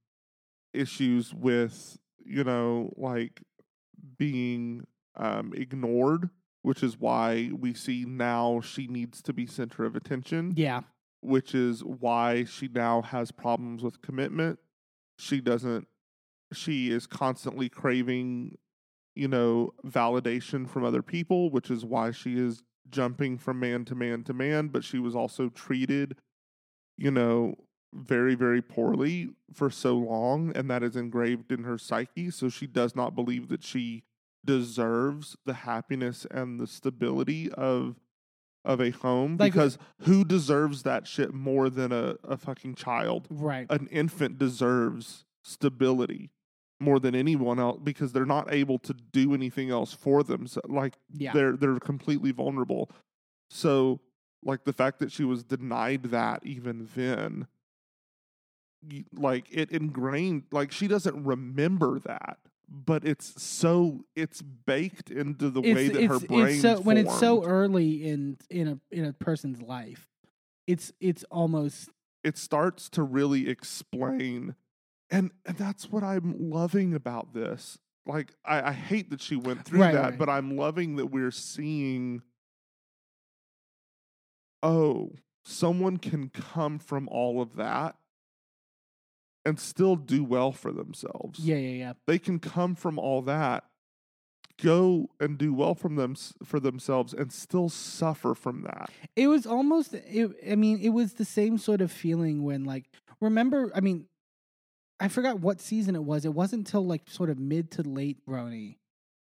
issues 0.73 1.33
with, 1.33 1.97
you 2.23 2.43
know, 2.43 2.91
like 2.97 3.41
being 4.17 4.85
um, 5.15 5.53
ignored, 5.55 6.29
which 6.61 6.83
is 6.83 6.99
why 6.99 7.49
we 7.57 7.73
see 7.73 8.05
now 8.05 8.61
she 8.61 8.87
needs 8.87 9.21
to 9.23 9.33
be 9.33 9.45
center 9.45 9.85
of 9.85 9.95
attention, 9.95 10.53
yeah, 10.55 10.81
which 11.21 11.53
is 11.53 11.83
why 11.83 12.43
she 12.43 12.67
now 12.67 13.01
has 13.01 13.31
problems 13.31 13.83
with 13.83 14.01
commitment. 14.01 14.59
She 15.17 15.41
doesn't, 15.41 15.87
she 16.53 16.89
is 16.89 17.05
constantly 17.07 17.69
craving 17.69 18.57
you 19.15 19.27
know, 19.27 19.73
validation 19.85 20.67
from 20.67 20.83
other 20.83 21.01
people, 21.01 21.51
which 21.51 21.69
is 21.69 21.83
why 21.83 22.11
she 22.11 22.37
is 22.37 22.63
jumping 22.89 23.37
from 23.37 23.59
man 23.59 23.85
to 23.85 23.95
man 23.95 24.23
to 24.23 24.33
man, 24.33 24.67
but 24.67 24.83
she 24.83 24.99
was 24.99 25.15
also 25.15 25.49
treated, 25.49 26.15
you 26.97 27.11
know, 27.11 27.55
very, 27.93 28.35
very 28.35 28.61
poorly 28.61 29.29
for 29.53 29.69
so 29.69 29.95
long, 29.95 30.51
and 30.55 30.69
that 30.69 30.83
is 30.83 30.95
engraved 30.95 31.51
in 31.51 31.63
her 31.63 31.77
psyche. 31.77 32.29
So 32.31 32.49
she 32.49 32.67
does 32.67 32.95
not 32.95 33.15
believe 33.15 33.49
that 33.49 33.63
she 33.63 34.03
deserves 34.45 35.35
the 35.45 35.53
happiness 35.53 36.25
and 36.31 36.59
the 36.59 36.67
stability 36.67 37.51
of 37.51 37.95
of 38.63 38.79
a 38.79 38.91
home 38.91 39.37
Like- 39.37 39.53
because 39.53 39.79
who 40.01 40.23
deserves 40.23 40.83
that 40.83 41.07
shit 41.07 41.33
more 41.33 41.67
than 41.67 41.91
a, 41.91 42.15
a 42.23 42.37
fucking 42.37 42.75
child? 42.75 43.27
right. 43.31 43.65
an 43.71 43.87
infant 43.87 44.37
deserves 44.37 45.25
stability 45.43 46.29
more 46.79 46.99
than 46.99 47.15
anyone 47.15 47.59
else 47.59 47.79
because 47.83 48.11
they're 48.13 48.25
not 48.25 48.53
able 48.53 48.77
to 48.79 48.93
do 48.93 49.33
anything 49.33 49.71
else 49.71 49.93
for 49.93 50.21
them. 50.23 50.45
So, 50.47 50.61
like 50.67 50.95
yeah, 51.11 51.33
they're 51.33 51.55
they're 51.57 51.79
completely 51.79 52.31
vulnerable. 52.31 52.89
So 53.49 53.99
like 54.43 54.63
the 54.63 54.73
fact 54.73 54.99
that 54.99 55.11
she 55.11 55.23
was 55.23 55.43
denied 55.43 56.03
that 56.05 56.45
even 56.45 56.87
then 56.95 57.47
like 59.13 59.45
it 59.51 59.71
ingrained 59.71 60.43
like 60.51 60.71
she 60.71 60.87
doesn't 60.87 61.23
remember 61.23 61.99
that 61.99 62.37
but 62.67 63.05
it's 63.05 63.41
so 63.41 64.05
it's 64.15 64.41
baked 64.41 65.11
into 65.11 65.49
the 65.49 65.61
way 65.61 65.89
that 65.89 66.03
her 66.05 66.19
brain 66.19 66.59
so 66.59 66.79
when 66.81 66.97
it's 66.97 67.19
so 67.19 67.43
early 67.43 68.07
in 68.07 68.37
in 68.49 68.67
a 68.67 68.79
in 68.95 69.05
a 69.05 69.13
person's 69.13 69.61
life, 69.61 70.07
it's 70.67 70.91
it's 71.01 71.23
almost 71.25 71.89
it 72.23 72.37
starts 72.37 72.89
to 72.89 73.03
really 73.03 73.49
explain 73.49 74.55
and, 75.09 75.31
and 75.45 75.57
that's 75.57 75.91
what 75.91 76.01
i'm 76.03 76.33
loving 76.49 76.93
about 76.93 77.33
this 77.33 77.77
like 78.05 78.33
i, 78.45 78.69
I 78.69 78.71
hate 78.71 79.09
that 79.09 79.21
she 79.21 79.35
went 79.35 79.65
through 79.65 79.81
Right, 79.81 79.93
that 79.93 80.01
right. 80.11 80.17
but 80.17 80.29
i'm 80.29 80.55
loving 80.55 80.95
that 80.95 81.07
we're 81.07 81.31
seeing 81.31 82.21
oh 84.63 85.11
someone 85.43 85.97
can 85.97 86.29
come 86.29 86.79
from 86.79 87.09
all 87.09 87.41
of 87.41 87.55
that 87.57 87.95
and 89.45 89.59
still 89.59 89.95
do 89.95 90.23
well 90.23 90.51
for 90.51 90.71
themselves 90.71 91.39
yeah 91.39 91.55
yeah 91.55 91.77
yeah. 91.77 91.93
they 92.07 92.19
can 92.19 92.39
come 92.39 92.75
from 92.75 92.99
all 92.99 93.21
that 93.21 93.63
go 94.61 95.09
and 95.19 95.37
do 95.39 95.53
well 95.53 95.73
from 95.73 95.95
them 95.95 96.15
for 96.43 96.59
themselves 96.59 97.13
and 97.13 97.31
still 97.31 97.67
suffer 97.69 98.35
from 98.35 98.61
that 98.61 98.89
It 99.15 99.27
was 99.27 99.45
almost. 99.47 99.93
It, 99.95 100.31
I 100.49 100.55
mean, 100.55 100.79
it 100.79 100.89
was 100.89 101.13
the 101.13 101.25
same 101.25 101.57
sort 101.57 101.81
of 101.81 101.91
feeling 101.91 102.43
when, 102.43 102.63
like, 102.63 102.85
remember? 103.19 103.71
I 103.75 103.79
mean, 103.81 104.05
I 104.99 105.07
forgot 105.07 105.39
what 105.39 105.59
season 105.59 105.95
it 105.95 106.03
was. 106.03 106.25
It 106.25 106.33
wasn't 106.35 106.67
until 106.67 106.85
like 106.85 107.09
sort 107.09 107.29
of 107.31 107.39
mid 107.39 107.71
to 107.71 107.81
late 107.81 108.17
RHONY, 108.29 108.75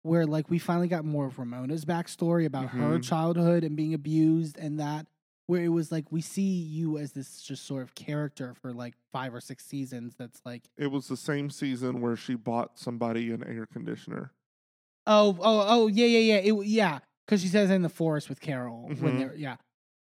where 0.02 0.26
like 0.26 0.50
we 0.50 0.58
finally 0.58 0.88
got 0.88 1.04
more 1.04 1.26
of 1.26 1.38
Ramona's 1.38 1.84
backstory 1.84 2.44
about 2.44 2.70
her 2.70 2.98
Mhm. 2.98 3.04
childhood 3.04 3.62
and 3.62 3.76
being 3.76 3.94
abused 3.94 4.58
and 4.58 4.80
that. 4.80 5.06
Where 5.48 5.64
it 5.64 5.68
was 5.70 5.90
like 5.90 6.12
we 6.12 6.20
see 6.20 6.42
you 6.42 6.98
as 6.98 7.12
this 7.12 7.42
just 7.42 7.66
sort 7.66 7.82
of 7.82 7.94
character 7.94 8.54
for 8.54 8.72
like 8.72 8.94
five 9.12 9.34
or 9.34 9.40
six 9.40 9.64
seasons. 9.64 10.14
That's 10.16 10.40
like, 10.44 10.62
it 10.76 10.92
was 10.92 11.08
the 11.08 11.16
same 11.16 11.50
season 11.50 12.00
where 12.00 12.14
she 12.16 12.34
bought 12.36 12.78
somebody 12.78 13.32
an 13.32 13.42
air 13.42 13.66
conditioner 13.66 14.32
oh, 15.08 15.36
oh, 15.40 15.64
oh, 15.66 15.86
yeah, 15.86 16.04
yeah, 16.04 16.34
yeah, 16.34 16.52
it, 16.52 16.66
yeah. 16.66 16.98
Because 17.26 17.40
she 17.40 17.48
says 17.48 17.70
in 17.70 17.82
the 17.82 17.88
forest 17.88 18.28
with 18.28 18.40
Carol 18.40 18.88
when 18.88 19.14
Mhm. 19.14 19.18
they're 19.18 19.34
yeah, 19.34 19.56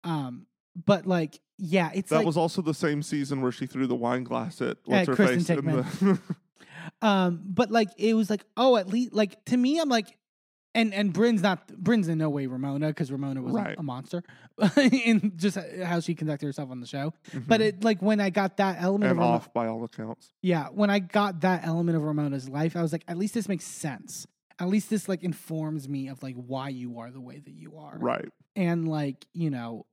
um, 0.03 0.47
but 0.85 1.05
like 1.07 1.39
yeah, 1.57 1.89
it's 1.93 2.09
that 2.09 2.17
like 2.17 2.25
was 2.25 2.37
also 2.37 2.61
the 2.61 2.73
same 2.73 3.01
season 3.01 3.41
where 3.41 3.51
she 3.51 3.65
threw 3.65 3.87
the 3.87 3.95
wine 3.95 4.23
glass 4.23 4.61
at 4.61 4.69
At 4.69 4.77
what's 4.85 5.07
her 5.07 5.15
Kristen 5.15 5.39
face 5.41 5.57
in 5.57 5.65
the 6.11 6.19
Um, 7.01 7.41
but 7.45 7.71
like 7.71 7.89
it 7.97 8.13
was 8.13 8.29
like, 8.29 8.43
oh, 8.57 8.77
at 8.77 8.87
least 8.87 9.13
like 9.13 9.43
to 9.45 9.57
me, 9.57 9.79
I'm 9.79 9.89
like, 9.89 10.17
and 10.75 10.93
and 10.93 11.11
Brynn's 11.11 11.41
not 11.41 11.67
Brynn's 11.69 12.07
in 12.07 12.19
no 12.19 12.29
way 12.29 12.45
Ramona 12.45 12.87
because 12.89 13.11
Ramona 13.11 13.41
was 13.41 13.53
a- 13.55 13.57
Right. 13.57 13.75
a, 13.79 13.81
monster 13.83 14.23
in 14.77 15.33
just 15.37 15.57
how 15.83 15.99
she 15.99 16.13
conducted 16.13 16.45
herself 16.45 16.69
on 16.69 16.79
the 16.81 16.85
show. 16.87 17.13
Mm-hmm. 17.31 17.39
But 17.47 17.61
it 17.61 17.83
like 17.83 18.01
when 18.01 18.19
I 18.19 18.29
got 18.29 18.57
that 18.57 18.77
element 18.79 19.09
and 19.09 19.11
of 19.13 19.17
Ramo- 19.17 19.31
off 19.37 19.53
by 19.53 19.65
all 19.67 19.83
accounts 19.83 20.29
yeah, 20.43 20.67
when 20.67 20.89
I 20.91 20.99
got 20.99 21.41
that 21.41 21.65
element 21.65 21.97
of 21.97 22.03
Ramona's 22.03 22.47
life, 22.47 22.75
I 22.75 22.81
was 22.83 22.91
like, 22.91 23.03
at 23.07 23.17
least 23.17 23.33
this 23.33 23.47
makes 23.49 23.65
sense. 23.65 24.27
At 24.59 24.69
least 24.69 24.89
this 24.89 25.09
like 25.09 25.23
informs 25.23 25.89
me 25.89 26.07
of 26.09 26.21
like 26.21 26.35
why 26.35 26.69
you 26.69 26.99
are 26.99 27.09
the 27.11 27.19
way 27.19 27.39
that 27.39 27.53
you 27.53 27.77
are 27.77 27.97
right 27.99 28.29
and 28.55 28.87
like 28.87 29.25
you 29.33 29.49
know 29.49 29.85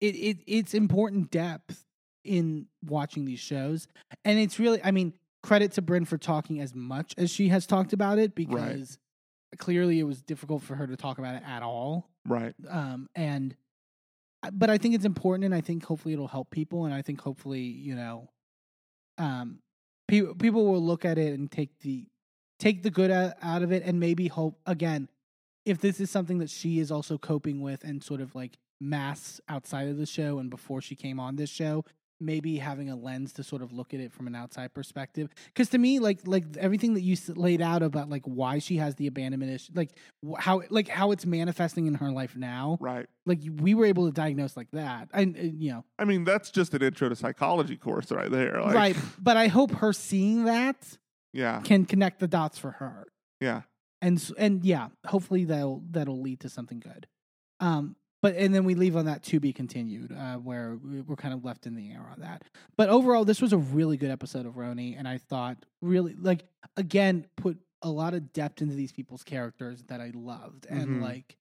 it, 0.00 0.14
it 0.14 0.38
it's 0.46 0.72
important 0.72 1.30
depth 1.30 1.84
in 2.24 2.66
watching 2.84 3.26
these 3.26 3.38
shows 3.40 3.86
and 4.24 4.38
it's 4.38 4.58
really 4.58 4.80
i 4.82 4.90
mean 4.90 5.12
credit 5.42 5.72
to 5.72 5.82
brynn 5.82 6.06
for 6.06 6.16
talking 6.16 6.58
as 6.60 6.74
much 6.74 7.14
as 7.18 7.30
she 7.30 7.48
has 7.48 7.66
talked 7.66 7.92
about 7.92 8.18
it 8.18 8.34
because 8.34 8.98
clearly 9.56 9.98
it 9.98 10.04
was 10.04 10.20
difficult 10.22 10.62
for 10.62 10.74
her 10.74 10.86
to 10.86 10.96
talk 10.96 11.18
about 11.18 11.34
it 11.34 11.42
at 11.46 11.62
all. 11.62 12.10
Right. 12.26 12.54
Um 12.68 13.08
and 13.14 13.56
but 14.52 14.70
i 14.70 14.78
think 14.78 14.94
it's 14.94 15.04
important 15.04 15.44
and 15.44 15.54
i 15.54 15.60
think 15.60 15.84
hopefully 15.84 16.14
it'll 16.14 16.28
help 16.28 16.50
people 16.50 16.84
and 16.84 16.94
i 16.94 17.02
think 17.02 17.20
hopefully 17.20 17.60
you 17.60 17.94
know 17.94 18.28
um 19.18 19.58
people 20.06 20.34
people 20.34 20.66
will 20.66 20.82
look 20.82 21.04
at 21.04 21.18
it 21.18 21.38
and 21.38 21.50
take 21.50 21.78
the 21.80 22.06
take 22.58 22.82
the 22.82 22.90
good 22.90 23.10
out, 23.10 23.34
out 23.42 23.62
of 23.62 23.72
it 23.72 23.82
and 23.84 23.98
maybe 23.98 24.28
hope 24.28 24.58
again 24.66 25.08
if 25.64 25.80
this 25.80 26.00
is 26.00 26.10
something 26.10 26.38
that 26.38 26.50
she 26.50 26.78
is 26.78 26.90
also 26.90 27.18
coping 27.18 27.60
with 27.60 27.84
and 27.84 28.02
sort 28.02 28.20
of 28.20 28.34
like 28.34 28.58
masks 28.80 29.40
outside 29.48 29.88
of 29.88 29.96
the 29.98 30.06
show 30.06 30.38
and 30.38 30.50
before 30.50 30.80
she 30.80 30.94
came 30.94 31.18
on 31.18 31.36
this 31.36 31.50
show 31.50 31.84
maybe 32.20 32.56
having 32.58 32.90
a 32.90 32.96
lens 32.96 33.32
to 33.34 33.42
sort 33.42 33.62
of 33.62 33.72
look 33.72 33.94
at 33.94 34.00
it 34.00 34.12
from 34.12 34.26
an 34.26 34.34
outside 34.34 34.74
perspective. 34.74 35.28
Because 35.46 35.68
to 35.70 35.78
me 35.78 35.98
like 35.98 36.20
like 36.26 36.44
everything 36.56 36.94
that 36.94 37.02
you 37.02 37.16
laid 37.34 37.60
out 37.62 37.82
about 37.82 38.08
like 38.08 38.24
why 38.24 38.58
she 38.58 38.76
has 38.76 38.94
the 38.96 39.06
abandonment 39.06 39.52
issue 39.52 39.72
like 39.74 39.90
how 40.38 40.62
like 40.70 40.88
how 40.88 41.12
it's 41.12 41.24
manifesting 41.24 41.86
in 41.86 41.94
her 41.94 42.10
life 42.10 42.36
now 42.36 42.78
right. 42.80 43.06
like 43.26 43.40
we 43.60 43.74
were 43.74 43.84
able 43.84 44.06
to 44.06 44.12
diagnose 44.12 44.56
like 44.56 44.70
that. 44.72 45.08
And, 45.12 45.36
and, 45.36 45.62
you 45.62 45.72
know. 45.72 45.84
I 45.98 46.04
mean 46.04 46.24
that's 46.24 46.50
just 46.50 46.74
an 46.74 46.82
intro 46.82 47.08
to 47.08 47.16
psychology 47.16 47.76
course 47.76 48.10
right 48.10 48.30
there 48.30 48.60
like, 48.62 48.74
right. 48.74 48.96
But 49.20 49.36
i 49.36 49.48
hope 49.48 49.70
her 49.72 49.92
seeing 49.92 50.44
that 50.44 50.98
yeah. 51.32 51.60
can 51.60 51.84
connect 51.84 52.20
the 52.20 52.28
dots 52.28 52.58
for 52.58 52.72
her. 52.72 53.06
Yeah. 53.40 53.62
And 54.00 54.32
and 54.38 54.64
yeah 54.64 54.88
hopefully 55.06 55.44
that'll 55.44 55.82
that'll 55.90 56.20
lead 56.20 56.40
to 56.40 56.48
something 56.48 56.80
good. 56.80 57.06
Um 57.60 57.96
but 58.22 58.34
and 58.36 58.54
then 58.54 58.64
we 58.64 58.74
leave 58.74 58.96
on 58.96 59.04
that 59.06 59.22
to 59.24 59.40
be 59.40 59.52
continued 59.52 60.12
uh 60.12 60.36
where 60.36 60.76
we- 60.82 61.00
we're 61.02 61.16
kind 61.16 61.34
of 61.34 61.44
left 61.44 61.66
in 61.66 61.74
the 61.74 61.90
air 61.90 62.06
on 62.12 62.20
that. 62.20 62.42
But 62.76 62.88
overall 62.88 63.24
this 63.24 63.40
was 63.40 63.52
a 63.52 63.58
really 63.58 63.96
good 63.96 64.10
episode 64.10 64.46
of 64.46 64.54
rhony 64.56 64.96
and 64.98 65.06
i 65.08 65.18
thought 65.18 65.64
really 65.80 66.14
like 66.14 66.44
again 66.76 67.26
put 67.36 67.58
a 67.82 67.90
lot 67.90 68.14
of 68.14 68.32
depth 68.32 68.60
into 68.62 68.74
these 68.74 68.90
people's 68.92 69.22
characters 69.22 69.84
that 69.88 70.00
i 70.00 70.10
loved 70.14 70.66
and 70.68 70.88
Mhm. 70.88 71.02
like 71.02 71.36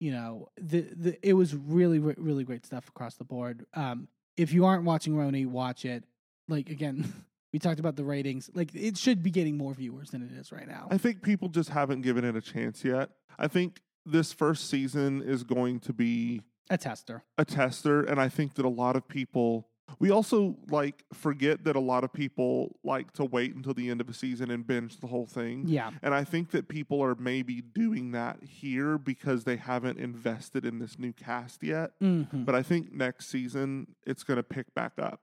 you 0.00 0.10
know 0.10 0.48
the 0.60 0.80
the 0.96 1.18
it 1.28 1.34
was 1.34 1.54
really 1.54 1.98
re- 1.98 2.14
really 2.16 2.44
great 2.44 2.64
stuff 2.66 2.88
across 2.88 3.14
the 3.16 3.24
board. 3.24 3.66
Um 3.74 4.08
if 4.36 4.52
you 4.52 4.64
aren't 4.64 4.84
watching 4.84 5.14
rhony 5.14 5.44
watch 5.46 5.84
it. 5.84 6.04
Like 6.48 6.70
again 6.70 7.12
we 7.52 7.58
talked 7.58 7.78
about 7.80 7.96
the 7.96 8.04
ratings. 8.04 8.50
Like 8.54 8.74
it 8.74 8.96
should 8.96 9.22
be 9.22 9.30
getting 9.30 9.56
more 9.58 9.74
viewers 9.74 10.10
than 10.10 10.22
it 10.22 10.32
is 10.32 10.50
right 10.50 10.66
now. 10.66 10.88
I 10.90 10.96
think 10.98 11.22
people 11.22 11.48
just 11.50 11.68
haven't 11.68 12.00
given 12.00 12.24
it 12.24 12.34
a 12.34 12.40
chance 12.40 12.82
yet. 12.84 13.10
I 13.38 13.46
think 13.46 13.80
this 14.04 14.32
first 14.32 14.68
season 14.68 15.22
is 15.22 15.44
going 15.44 15.80
to 15.80 15.92
be 15.92 16.42
a 16.70 16.78
tester. 16.78 17.22
a 17.38 17.44
tester 17.44 18.02
and 18.02 18.20
i 18.20 18.28
think 18.28 18.54
that 18.54 18.64
a 18.64 18.68
lot 18.68 18.96
of 18.96 19.06
people 19.08 19.68
we 19.98 20.10
also 20.10 20.56
like 20.70 21.04
forget 21.12 21.64
that 21.64 21.76
a 21.76 21.80
lot 21.80 22.02
of 22.04 22.12
people 22.12 22.78
like 22.82 23.12
to 23.12 23.24
wait 23.24 23.54
until 23.54 23.74
the 23.74 23.90
end 23.90 24.00
of 24.00 24.08
a 24.08 24.14
season 24.14 24.50
and 24.50 24.66
binge 24.66 25.00
the 25.00 25.06
whole 25.06 25.26
thing. 25.26 25.64
Yeah. 25.66 25.90
And 26.02 26.14
i 26.14 26.24
think 26.24 26.50
that 26.52 26.68
people 26.68 27.02
are 27.02 27.14
maybe 27.14 27.60
doing 27.60 28.12
that 28.12 28.42
here 28.42 28.96
because 28.96 29.44
they 29.44 29.56
haven't 29.56 29.98
invested 29.98 30.64
in 30.64 30.78
this 30.78 30.98
new 30.98 31.12
cast 31.12 31.62
yet. 31.62 31.90
Hmm 32.00 32.22
but 32.32 32.54
i 32.54 32.62
think 32.62 32.92
next 32.92 33.28
season 33.28 33.88
it's 34.06 34.22
going 34.22 34.36
to 34.38 34.42
pick 34.42 34.72
back 34.74 34.92
up. 34.98 35.20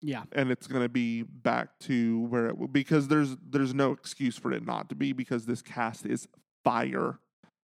Yeah. 0.00 0.24
and 0.32 0.50
it's 0.50 0.66
going 0.68 0.82
to 0.84 0.88
be 0.88 1.22
back 1.22 1.78
to 1.80 2.20
where 2.26 2.46
it 2.46 2.56
will 2.58 2.68
because 2.68 3.08
there's 3.08 3.36
there's 3.48 3.74
no 3.74 3.92
excuse 3.92 4.36
for 4.36 4.52
it 4.52 4.64
not 4.64 4.88
to 4.88 4.94
be 4.94 5.12
because 5.12 5.46
this 5.46 5.62
cast 5.62 6.06
is 6.06 6.26
fire 6.64 7.18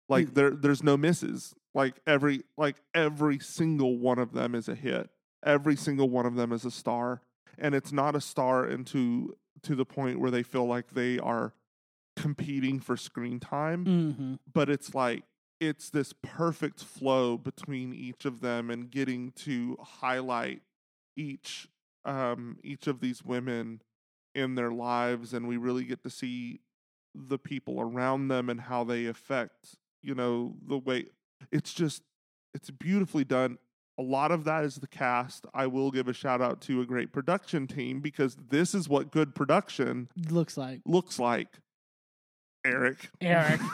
like 0.09 0.27
Mm. 0.27 0.33
there 0.33 0.51
there's 0.51 0.83
no 0.83 0.97
misses. 0.97 1.55
Like 1.73 2.01
every 2.07 2.43
like 2.57 2.77
every 2.93 3.39
single 3.39 3.97
one 3.97 4.19
of 4.19 4.33
them 4.33 4.55
is 4.55 4.67
a 4.67 4.75
hit. 4.75 5.09
Every 5.45 5.75
single 5.75 6.09
one 6.09 6.25
of 6.25 6.35
them 6.35 6.51
is 6.51 6.65
a 6.65 6.71
star. 6.71 7.21
And 7.57 7.75
it's 7.75 7.91
not 7.91 8.15
a 8.15 8.21
star 8.21 8.65
into 8.65 9.35
to 9.63 9.75
the 9.75 9.85
point 9.85 10.19
where 10.19 10.31
they 10.31 10.43
feel 10.43 10.65
like 10.65 10.91
they 10.91 11.19
are 11.19 11.53
competing 12.15 12.79
for 12.79 12.97
screen 12.97 13.39
time, 13.39 13.85
hmm 13.85 14.33
but 14.51 14.69
it's 14.69 14.93
like 14.95 15.23
it's 15.59 15.89
this 15.89 16.13
perfect 16.21 16.83
flow 16.83 17.37
between 17.37 17.93
each 17.93 18.25
of 18.25 18.39
them 18.41 18.69
and 18.69 18.89
getting 18.89 19.31
to 19.33 19.77
highlight 19.81 20.61
each 21.17 21.67
um 22.05 22.57
each 22.63 22.87
of 22.87 22.99
these 23.01 23.23
women 23.23 23.81
in 24.33 24.55
their 24.55 24.71
lives. 24.71 25.33
And 25.33 25.47
we 25.47 25.57
really 25.57 25.83
get 25.83 26.01
to 26.03 26.09
see 26.09 26.61
the 27.13 27.37
people 27.37 27.79
around 27.81 28.27
them 28.29 28.49
and 28.49 28.61
how 28.61 28.83
they 28.83 29.05
affect 29.05 29.77
you 30.01 30.15
know 30.15 30.55
the 30.67 30.77
way 30.77 31.05
it's 31.51 31.73
just 31.73 32.01
it's 32.53 32.69
beautifully 32.69 33.23
done 33.23 33.57
a 33.97 34.01
lot 34.01 34.31
of 34.31 34.43
that 34.45 34.63
is 34.63 34.75
the 34.75 34.87
cast 34.87 35.45
i 35.53 35.67
will 35.67 35.91
give 35.91 36.07
a 36.07 36.13
shout 36.13 36.41
out 36.41 36.61
to 36.61 36.81
a 36.81 36.85
great 36.85 37.11
production 37.11 37.67
team 37.67 37.99
because 37.99 38.37
this 38.49 38.73
is 38.73 38.87
what 38.87 39.11
good 39.11 39.35
production 39.35 40.09
Looks 40.29 40.57
like 40.57 40.81
looks 40.85 41.19
like 41.19 41.59
eric 42.65 43.09
Eric. 43.21 43.61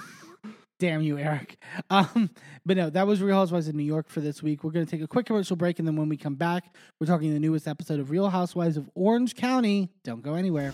Damn 0.77 1.01
you, 1.01 1.17
Eric. 1.17 1.57
Um, 1.89 2.29
but 2.65 2.75
no, 2.75 2.89
that 2.89 3.07
was 3.07 3.21
Real 3.21 3.37
Housewives 3.37 3.69
of 3.69 3.75
New 3.75 3.83
York 3.83 4.09
for 4.09 4.19
this 4.19 4.43
week. 4.43 4.61
We're 4.61 4.71
going 4.71 4.85
to 4.85 4.91
take 4.91 5.01
a 5.01 5.07
quick 5.07 5.25
commercial 5.25 5.55
break, 5.55 5.79
and 5.79 5.87
then 5.87 5.95
when 5.95 6.09
we 6.09 6.17
come 6.17 6.35
back, 6.35 6.75
we're 6.99 7.07
talking 7.07 7.33
the 7.33 7.39
newest 7.39 7.65
episode 7.65 8.01
of 8.01 8.11
Real 8.11 8.29
Housewives 8.29 8.75
of 8.75 8.89
Orange 8.93 9.35
County. 9.35 9.89
Don't 10.03 10.21
go 10.21 10.33
anywhere. 10.33 10.73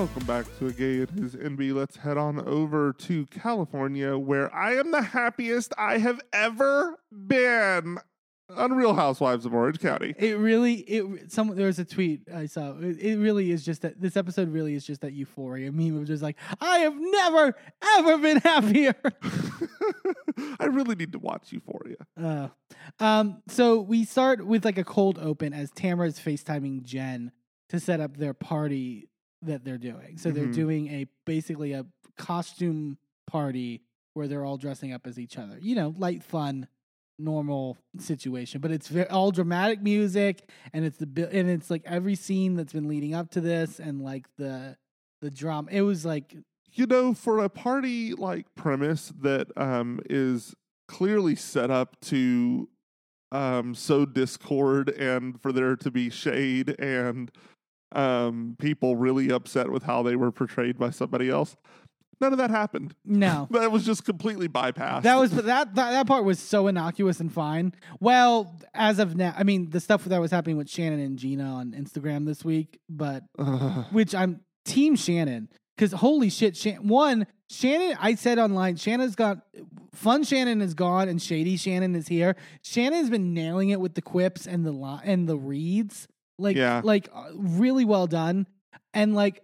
Welcome 0.00 0.24
back 0.24 0.46
to 0.58 0.68
a 0.68 0.72
gay 0.72 0.96
it 0.96 1.10
is 1.14 1.36
Enby. 1.36 1.74
Let's 1.74 1.94
head 1.98 2.16
on 2.16 2.40
over 2.48 2.94
to 3.00 3.26
California, 3.26 4.16
where 4.16 4.52
I 4.54 4.76
am 4.76 4.92
the 4.92 5.02
happiest 5.02 5.74
I 5.76 5.98
have 5.98 6.22
ever 6.32 6.98
been. 7.12 7.98
Unreal 8.48 8.94
Housewives 8.94 9.44
of 9.44 9.52
Orange 9.52 9.78
County. 9.78 10.14
It 10.16 10.38
really, 10.38 10.76
it 10.76 11.30
some 11.30 11.54
there 11.54 11.66
was 11.66 11.78
a 11.78 11.84
tweet 11.84 12.22
I 12.34 12.46
saw. 12.46 12.78
It, 12.78 12.98
it 12.98 13.18
really 13.18 13.50
is 13.50 13.62
just 13.62 13.82
that 13.82 14.00
this 14.00 14.16
episode 14.16 14.48
really 14.48 14.72
is 14.74 14.86
just 14.86 15.02
that 15.02 15.12
euphoria 15.12 15.70
meme 15.70 15.98
of 15.98 16.06
just 16.06 16.22
like 16.22 16.38
I 16.62 16.78
have 16.78 16.94
never 16.96 17.54
ever 17.98 18.16
been 18.16 18.38
happier. 18.42 18.96
I 20.58 20.64
really 20.64 20.94
need 20.94 21.12
to 21.12 21.18
watch 21.18 21.52
Euphoria. 21.52 21.96
Uh, 22.18 22.48
um, 23.00 23.42
so 23.48 23.82
we 23.82 24.06
start 24.06 24.46
with 24.46 24.64
like 24.64 24.78
a 24.78 24.84
cold 24.84 25.18
open 25.18 25.52
as 25.52 25.70
Tamra 25.70 26.06
is 26.06 26.18
FaceTiming 26.18 26.84
Jen 26.84 27.32
to 27.68 27.78
set 27.78 28.00
up 28.00 28.16
their 28.16 28.32
party 28.32 29.09
that 29.42 29.64
they're 29.64 29.78
doing. 29.78 30.18
So 30.18 30.30
they're 30.30 30.46
Mhm. 30.48 30.54
doing 30.54 30.86
a 30.88 31.06
basically 31.24 31.72
a 31.72 31.86
costume 32.16 32.98
party 33.26 33.82
where 34.14 34.28
they're 34.28 34.44
all 34.44 34.56
dressing 34.58 34.92
up 34.92 35.06
as 35.06 35.18
each 35.18 35.38
other. 35.38 35.58
You 35.60 35.74
know, 35.74 35.94
light, 35.96 36.22
fun, 36.22 36.66
normal 37.18 37.78
situation. 37.98 38.60
But 38.60 38.70
it's 38.70 38.88
ve- 38.88 39.04
all 39.04 39.30
dramatic 39.30 39.82
music, 39.82 40.48
and 40.72 40.84
it's 40.84 40.96
the 40.98 41.28
and 41.32 41.48
it's 41.48 41.70
like 41.70 41.82
every 41.84 42.14
scene 42.14 42.54
that's 42.56 42.72
been 42.72 42.88
leading 42.88 43.14
up 43.14 43.30
to 43.32 43.40
this, 43.40 43.78
and 43.80 44.02
like 44.02 44.26
the 44.36 44.76
the 45.20 45.30
drama. 45.30 45.68
It 45.70 45.82
was 45.82 46.04
like 46.04 46.34
You 46.72 46.86
know, 46.86 47.14
for 47.14 47.38
a 47.40 47.48
party 47.48 48.14
like 48.14 48.54
premise 48.54 49.12
that 49.20 49.48
um, 49.56 50.00
is 50.08 50.54
clearly 50.88 51.34
set 51.36 51.70
up 51.70 52.00
to 52.02 52.68
um, 53.32 53.74
sow 53.74 54.04
discord 54.06 54.88
and 54.90 55.40
for 55.40 55.52
there 55.52 55.76
to 55.76 55.90
be 55.90 56.10
shade 56.10 56.74
and 56.80 57.30
um, 57.92 58.56
people 58.58 58.96
really 58.96 59.30
upset 59.30 59.70
with 59.70 59.82
how 59.84 60.02
they 60.02 60.16
were 60.16 60.30
portrayed 60.32 60.78
by 60.78 60.90
somebody 60.90 61.28
else. 61.28 61.56
None 62.20 62.32
of 62.32 62.38
that 62.38 62.50
happened. 62.50 62.94
no. 63.04 63.48
That 63.52 63.72
was 63.72 63.86
just 63.86 64.04
completely 64.04 64.46
bypassed. 64.48 65.02
That 65.02 65.16
was 65.16 65.30
that, 65.32 65.44
that 65.44 65.74
that 65.74 66.06
part 66.06 66.24
was 66.24 66.38
so 66.38 66.66
innocuous 66.66 67.18
and 67.20 67.32
fine. 67.32 67.72
Well, 67.98 68.54
as 68.74 68.98
of 68.98 69.16
now, 69.16 69.34
I 69.36 69.42
mean 69.42 69.70
the 69.70 69.80
stuff 69.80 70.04
that 70.04 70.20
was 70.20 70.30
happening 70.30 70.56
with 70.58 70.68
Shannon 70.68 71.00
and 71.00 71.18
Gina 71.18 71.44
on 71.44 71.72
Instagram 71.72 72.26
this 72.26 72.44
week, 72.44 72.78
but 72.88 73.24
Ugh. 73.38 73.86
which 73.92 74.14
I'm 74.14 74.40
team 74.66 74.96
Shannon 74.96 75.48
because 75.76 75.92
holy 75.92 76.28
shit, 76.28 76.56
Shan- 76.58 76.86
one 76.86 77.26
Shannon. 77.48 77.96
I 77.98 78.14
said 78.16 78.38
online, 78.38 78.76
Shannon's 78.76 79.16
got 79.16 79.38
fun. 79.94 80.22
Shannon 80.22 80.60
is 80.60 80.74
gone, 80.74 81.08
and 81.08 81.20
shady 81.22 81.56
Shannon 81.56 81.96
is 81.96 82.08
here. 82.08 82.36
Shannon's 82.62 83.08
been 83.08 83.32
nailing 83.32 83.70
it 83.70 83.80
with 83.80 83.94
the 83.94 84.02
quips 84.02 84.46
and 84.46 84.64
the 84.66 84.72
li- 84.72 85.00
and 85.04 85.26
the 85.26 85.38
reads, 85.38 86.06
like 86.40 86.56
Yeah. 86.56 86.80
like 86.84 87.08
uh, 87.14 87.30
really 87.34 87.84
well 87.84 88.06
done. 88.06 88.46
And 88.94 89.14
like 89.14 89.42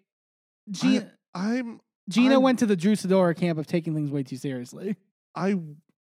Gina, 0.71 1.13
I'm 1.35 1.81
Gina 2.09 2.35
I'm- 2.35 2.43
went 2.43 2.59
to 2.61 2.67
the 2.67 2.77
Drew 2.77 2.93
Sidora 2.95 3.37
camp 3.37 3.59
of 3.59 3.67
taking 3.67 3.95
things 3.95 4.11
way 4.11 4.23
too 4.23 4.37
seriously. 4.37 4.97
I 5.35 5.57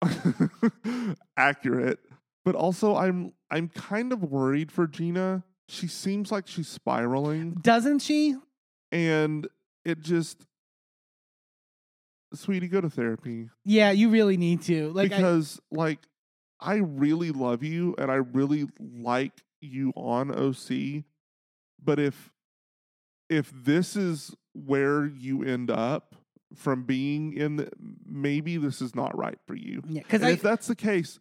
accurate, 1.37 1.99
but 2.45 2.55
also 2.55 2.95
I'm 2.95 3.33
I'm 3.49 3.69
kind 3.69 4.11
of 4.13 4.23
worried 4.23 4.71
for 4.71 4.87
Gina. 4.87 5.43
She 5.69 5.87
seems 5.87 6.31
like 6.31 6.47
she's 6.47 6.67
spiraling, 6.69 7.55
Doesn't 7.61 7.99
she? 7.99 8.35
and 8.91 9.47
it 9.83 9.99
just, 9.99 10.45
sweetie, 12.33 12.69
go 12.69 12.79
to 12.79 12.89
therapy 12.89 13.49
Yeah, 13.65 13.91
you 13.91 14.09
really 14.09 14.37
need 14.37 14.61
to. 14.63 14.91
Like, 14.93 15.11
I, 15.11 15.17
because 15.17 15.59
like 15.71 15.99
I 16.61 16.75
really 16.75 17.31
love 17.31 17.63
you 17.63 17.95
and 17.97 18.09
I 18.09 18.15
really 18.15 18.67
like 18.79 19.33
you 19.61 19.93
on 19.95 20.31
OC, 20.31 21.03
but 21.83 21.99
if 21.99 22.31
if 23.29 23.51
this 23.53 23.95
is 23.95 24.35
where 24.53 25.05
you 25.05 25.43
end 25.43 25.69
up 25.69 26.15
from 26.55 26.83
being 26.83 27.33
in 27.33 27.57
the 27.57 27.69
maybe 28.05 28.57
this 28.57 28.81
is 28.81 28.95
not 28.95 29.17
right 29.17 29.37
for 29.45 29.55
you 29.55 29.81
yeah, 29.87 30.01
because 30.01 30.21
if 30.21 30.41
that's 30.41 30.67
the 30.67 30.75
case, 30.75 31.19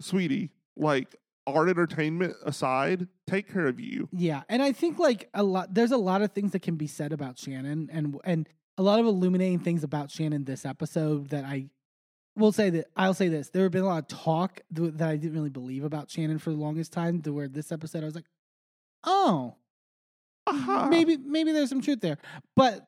sweetie, 0.00 0.50
like 0.76 1.14
art 1.46 1.68
entertainment 1.68 2.34
aside, 2.44 3.06
take 3.26 3.52
care 3.52 3.66
of 3.66 3.80
you. 3.80 4.08
Yeah, 4.12 4.42
and 4.48 4.62
I 4.62 4.72
think 4.72 4.98
like 4.98 5.28
a 5.34 5.42
lot 5.42 5.74
there's 5.74 5.92
a 5.92 5.96
lot 5.96 6.22
of 6.22 6.32
things 6.32 6.52
that 6.52 6.62
can 6.62 6.76
be 6.76 6.86
said 6.86 7.12
about 7.12 7.38
Shannon 7.38 7.90
and 7.92 8.18
and 8.24 8.48
a 8.78 8.82
lot 8.82 8.98
of 8.98 9.06
illuminating 9.06 9.58
things 9.58 9.84
about 9.84 10.10
Shannon 10.10 10.44
this 10.44 10.64
episode 10.64 11.28
that 11.30 11.44
I 11.44 11.66
will 12.36 12.52
say 12.52 12.70
that 12.70 12.86
I'll 12.96 13.14
say 13.14 13.28
this. 13.28 13.50
There 13.50 13.62
have 13.64 13.72
been 13.72 13.82
a 13.82 13.86
lot 13.86 13.98
of 13.98 14.08
talk 14.08 14.60
th- 14.74 14.94
that 14.94 15.08
I 15.08 15.16
didn't 15.16 15.34
really 15.34 15.50
believe 15.50 15.84
about 15.84 16.10
Shannon 16.10 16.38
for 16.38 16.50
the 16.50 16.56
longest 16.56 16.92
time 16.92 17.20
to 17.22 17.32
where 17.32 17.48
this 17.48 17.72
episode 17.72 18.02
I 18.02 18.06
was 18.06 18.14
like, 18.14 18.28
"Oh, 19.04 19.56
Aha. 20.46 20.88
maybe 20.90 21.16
maybe 21.16 21.52
there's 21.52 21.68
some 21.68 21.80
truth 21.82 22.00
there." 22.00 22.18
But 22.56 22.86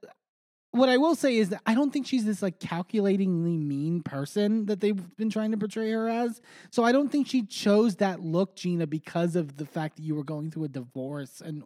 what 0.71 0.89
I 0.89 0.97
will 0.97 1.15
say 1.15 1.37
is 1.37 1.51
that 1.51 1.63
I 1.67 1.75
don't 1.75 1.93
think 1.93 2.07
she's 2.07 2.25
this 2.25 2.43
like 2.43 2.59
calculatingly 2.59 3.57
mean 3.57 4.03
person 4.03 4.67
that 4.67 4.81
they've 4.81 5.17
been 5.17 5.31
trying 5.31 5.53
to 5.53 5.57
portray 5.57 5.91
her 5.93 6.09
as. 6.09 6.41
So 6.71 6.83
I 6.83 6.91
don't 6.91 7.11
think 7.11 7.29
she 7.29 7.43
chose 7.43 7.97
that 7.97 8.21
look, 8.21 8.57
Gina, 8.57 8.87
because 8.87 9.37
of 9.37 9.57
the 9.57 9.67
fact 9.67 9.97
that 9.97 10.03
you 10.03 10.17
were 10.17 10.25
going 10.25 10.51
through 10.51 10.65
a 10.65 10.69
divorce 10.69 11.41
and 11.41 11.63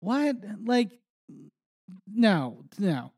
what? 0.00 0.36
Like 0.64 0.90
no, 2.12 2.64
no. 2.78 3.12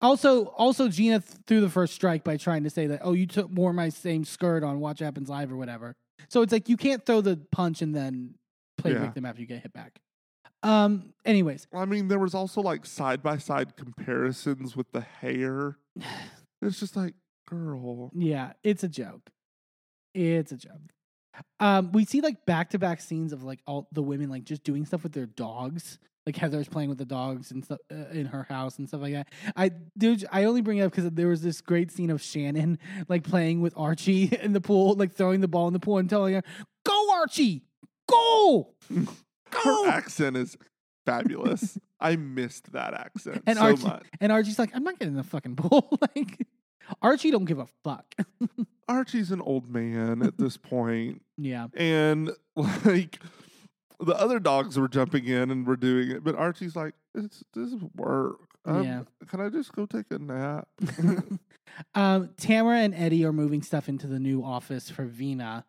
Also, 0.00 0.44
also 0.46 0.88
Gina 0.88 1.20
th- 1.20 1.38
threw 1.46 1.60
the 1.60 1.70
first 1.70 1.94
strike 1.94 2.22
by 2.22 2.36
trying 2.36 2.64
to 2.64 2.70
say 2.70 2.86
that, 2.88 3.00
oh, 3.02 3.12
you 3.14 3.26
took 3.26 3.48
wore 3.50 3.72
my 3.72 3.88
same 3.88 4.24
skirt 4.24 4.62
on 4.62 4.78
Watch 4.80 4.98
Happens 4.98 5.28
Live 5.28 5.50
or 5.50 5.56
whatever. 5.56 5.94
So 6.28 6.42
it's 6.42 6.52
like 6.52 6.68
you 6.68 6.76
can't 6.76 7.04
throw 7.04 7.20
the 7.20 7.40
punch 7.52 7.82
and 7.82 7.94
then 7.94 8.34
play 8.78 8.92
Yeah. 8.92 9.00
victim 9.00 9.24
after 9.24 9.40
you 9.40 9.46
get 9.46 9.62
hit 9.62 9.72
back. 9.72 9.98
Um. 10.62 11.12
Anyways, 11.24 11.66
I 11.74 11.84
mean, 11.84 12.08
there 12.08 12.18
was 12.18 12.34
also 12.34 12.60
like 12.60 12.84
side 12.86 13.22
by 13.22 13.38
side 13.38 13.76
comparisons 13.76 14.74
with 14.76 14.90
the 14.92 15.00
hair. 15.02 15.76
It's 16.62 16.80
just 16.80 16.96
like, 16.96 17.14
girl. 17.46 18.10
Yeah, 18.14 18.54
it's 18.64 18.82
a 18.82 18.88
joke. 18.88 19.28
It's 20.14 20.52
a 20.52 20.56
joke. 20.56 20.80
Um, 21.60 21.92
we 21.92 22.06
see 22.06 22.22
like 22.22 22.46
back 22.46 22.70
to 22.70 22.78
back 22.78 23.00
scenes 23.02 23.32
of 23.34 23.44
like 23.44 23.60
all 23.66 23.86
the 23.92 24.02
women 24.02 24.30
like 24.30 24.44
just 24.44 24.64
doing 24.64 24.86
stuff 24.86 25.02
with 25.02 25.12
their 25.12 25.26
dogs. 25.26 25.98
Like 26.26 26.36
Heather's 26.36 26.68
playing 26.68 26.88
with 26.88 26.98
the 26.98 27.04
dogs 27.04 27.52
and 27.52 27.64
stuff 27.64 27.78
uh, 27.92 28.08
in 28.10 28.26
her 28.26 28.42
house 28.42 28.78
and 28.78 28.88
stuff 28.88 29.00
like 29.00 29.12
that. 29.12 29.28
I 29.54 29.70
dude, 29.96 30.24
I 30.32 30.42
only 30.44 30.60
bring 30.60 30.78
it 30.78 30.82
up 30.82 30.90
because 30.90 31.08
there 31.12 31.28
was 31.28 31.40
this 31.40 31.60
great 31.60 31.92
scene 31.92 32.10
of 32.10 32.20
Shannon 32.20 32.78
like 33.08 33.22
playing 33.22 33.60
with 33.60 33.72
Archie 33.76 34.24
in 34.42 34.52
the 34.52 34.60
pool, 34.60 34.94
like 34.94 35.12
throwing 35.14 35.40
the 35.40 35.46
ball 35.48 35.68
in 35.68 35.72
the 35.72 35.78
pool 35.78 35.98
and 35.98 36.10
telling 36.10 36.34
her, 36.34 36.42
"Go 36.84 37.12
Archie, 37.14 37.62
go, 38.08 38.74
Her 39.52 39.88
accent 39.88 40.36
is 40.36 40.56
fabulous. 41.06 41.78
I 42.00 42.16
missed 42.16 42.72
that 42.72 42.92
accent 42.92 43.42
And 43.46 43.56
so 43.58 43.64
Archie- 43.64 43.84
much. 43.84 44.06
And 44.20 44.32
Archie's 44.32 44.58
like, 44.58 44.70
"I'm 44.74 44.82
not 44.82 44.98
getting 44.98 45.12
in 45.14 45.16
the 45.16 45.22
fucking 45.22 45.54
pool." 45.56 45.96
like 46.16 46.44
Archie 47.02 47.30
don't 47.30 47.44
give 47.44 47.60
a 47.60 47.66
fuck. 47.84 48.14
Archie's 48.88 49.30
an 49.30 49.40
old 49.40 49.68
man 49.68 50.22
at 50.22 50.38
this 50.38 50.56
point, 50.56 51.22
yeah. 51.36 51.68
and 51.76 52.30
like 52.56 53.20
the 54.00 54.18
other 54.20 54.38
dogs 54.38 54.78
were 54.78 54.88
jumping 54.88 55.26
in 55.26 55.50
and 55.50 55.66
were 55.66 55.76
doing 55.76 56.10
it, 56.10 56.24
but 56.24 56.34
Archie's 56.34 56.76
like, 56.76 56.94
"It's 57.14 57.42
this 57.54 57.72
is 57.72 57.82
work. 57.94 58.40
Um, 58.64 58.84
Yeah. 58.84 59.02
Can 59.28 59.40
I 59.40 59.48
just 59.48 59.72
go 59.72 59.86
take 59.86 60.06
a 60.10 60.18
nap?" 60.18 60.68
um, 61.94 62.28
Tamra 62.36 62.84
and 62.84 62.94
Eddie 62.94 63.24
are 63.24 63.32
moving 63.32 63.62
stuff 63.62 63.88
into 63.88 64.06
the 64.06 64.18
new 64.18 64.42
office 64.44 64.90
for 64.90 65.04
Vena. 65.04 65.64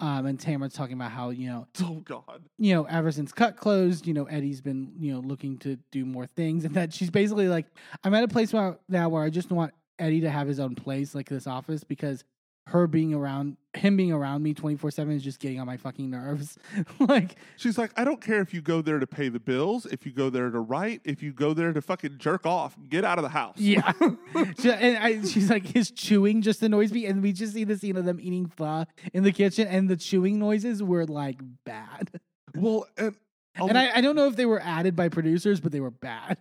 Um, 0.00 0.26
and 0.26 0.38
Tamra's 0.38 0.74
talking 0.74 0.94
about 0.94 1.10
how, 1.10 1.30
you 1.30 1.48
know, 1.48 1.66
oh 1.82 2.02
God. 2.04 2.44
you 2.56 2.72
know, 2.72 2.84
ever 2.84 3.10
since 3.10 3.32
cut 3.32 3.56
closed, 3.56 4.06
you 4.06 4.14
know, 4.14 4.24
Eddie's 4.26 4.60
been, 4.60 4.92
you 4.96 5.12
know, 5.12 5.18
looking 5.18 5.58
to 5.58 5.76
do 5.90 6.04
more 6.04 6.26
things. 6.26 6.64
And 6.64 6.74
that 6.76 6.92
she's 6.92 7.10
basically 7.10 7.48
like, 7.48 7.66
I'm 8.04 8.14
at 8.14 8.22
a 8.22 8.28
place 8.28 8.52
where, 8.52 8.78
now 8.88 9.08
where 9.08 9.24
I 9.24 9.30
just 9.30 9.50
want 9.50 9.74
Eddie 9.98 10.20
to 10.20 10.30
have 10.30 10.46
his 10.46 10.60
own 10.60 10.76
place, 10.76 11.16
like 11.16 11.28
this 11.28 11.48
office, 11.48 11.82
because 11.82 12.22
her 12.68 12.86
being 12.86 13.14
around, 13.14 13.56
him 13.74 13.96
being 13.96 14.12
around 14.12 14.42
me 14.42 14.52
24 14.52 14.90
7 14.90 15.14
is 15.14 15.22
just 15.22 15.38
getting 15.40 15.58
on 15.58 15.66
my 15.66 15.76
fucking 15.76 16.10
nerves. 16.10 16.58
like, 17.00 17.36
She's 17.56 17.78
like, 17.78 17.92
I 17.96 18.04
don't 18.04 18.20
care 18.20 18.40
if 18.40 18.52
you 18.52 18.60
go 18.60 18.82
there 18.82 18.98
to 18.98 19.06
pay 19.06 19.28
the 19.28 19.40
bills, 19.40 19.86
if 19.86 20.04
you 20.04 20.12
go 20.12 20.28
there 20.28 20.50
to 20.50 20.60
write, 20.60 21.00
if 21.04 21.22
you 21.22 21.32
go 21.32 21.54
there 21.54 21.72
to 21.72 21.80
fucking 21.80 22.18
jerk 22.18 22.44
off, 22.44 22.76
get 22.88 23.04
out 23.04 23.18
of 23.18 23.22
the 23.22 23.30
house. 23.30 23.56
Yeah. 23.58 23.92
She- 24.60 24.70
and 24.70 24.98
I, 24.98 25.22
she's 25.24 25.48
like, 25.50 25.66
his 25.66 25.90
chewing 25.90 26.42
just 26.42 26.62
annoys 26.62 26.92
me. 26.92 27.06
And 27.06 27.22
we 27.22 27.32
just 27.32 27.54
see 27.54 27.64
the 27.64 27.76
scene 27.76 27.96
of 27.96 28.04
them 28.04 28.18
eating 28.20 28.46
pho 28.46 28.84
in 29.12 29.22
the 29.22 29.32
kitchen, 29.32 29.66
and 29.66 29.88
the 29.88 29.96
chewing 29.96 30.38
noises 30.38 30.82
were 30.82 31.06
like 31.06 31.40
bad. 31.64 32.20
Well, 32.54 32.86
and 32.96 33.14
And 33.56 33.78
I, 33.78 33.96
I 33.96 34.00
don't 34.00 34.14
know 34.16 34.26
if 34.26 34.36
they 34.36 34.46
were 34.46 34.60
added 34.60 34.94
by 34.94 35.08
producers, 35.08 35.60
but 35.60 35.72
they 35.72 35.80
were 35.80 35.90
bad. 35.90 36.38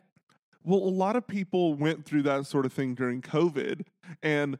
Well, 0.63 0.79
a 0.79 0.89
lot 0.91 1.15
of 1.15 1.25
people 1.25 1.73
went 1.75 2.03
through 2.05 2.23
that 2.23 2.45
sort 2.45 2.65
of 2.65 2.73
thing 2.73 2.93
during 2.95 3.21
COVID, 3.21 3.85
and 4.21 4.57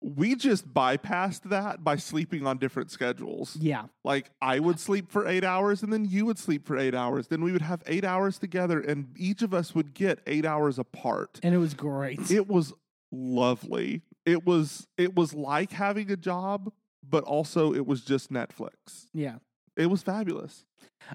we 0.00 0.34
just 0.34 0.72
bypassed 0.72 1.42
that 1.44 1.82
by 1.82 1.96
sleeping 1.96 2.46
on 2.46 2.58
different 2.58 2.90
schedules. 2.90 3.56
Yeah. 3.56 3.84
Like 4.04 4.30
I 4.40 4.60
would 4.60 4.78
sleep 4.78 5.10
for 5.10 5.26
eight 5.26 5.44
hours, 5.44 5.82
and 5.82 5.92
then 5.92 6.04
you 6.04 6.26
would 6.26 6.38
sleep 6.38 6.66
for 6.66 6.76
eight 6.76 6.94
hours. 6.94 7.28
Then 7.28 7.42
we 7.42 7.52
would 7.52 7.62
have 7.62 7.82
eight 7.86 8.04
hours 8.04 8.38
together, 8.38 8.80
and 8.80 9.08
each 9.16 9.42
of 9.42 9.52
us 9.52 9.74
would 9.74 9.94
get 9.94 10.20
eight 10.26 10.44
hours 10.44 10.78
apart. 10.78 11.40
And 11.42 11.54
it 11.54 11.58
was 11.58 11.74
great. 11.74 12.30
It 12.30 12.48
was 12.48 12.72
lovely. 13.10 14.02
It 14.24 14.46
was 14.46 14.86
it 14.96 15.14
was 15.14 15.34
like 15.34 15.72
having 15.72 16.10
a 16.10 16.16
job, 16.16 16.72
but 17.08 17.24
also 17.24 17.74
it 17.74 17.86
was 17.86 18.02
just 18.02 18.32
Netflix. 18.32 19.06
yeah. 19.12 19.36
It 19.76 19.86
was 19.86 20.02
fabulous. 20.02 20.64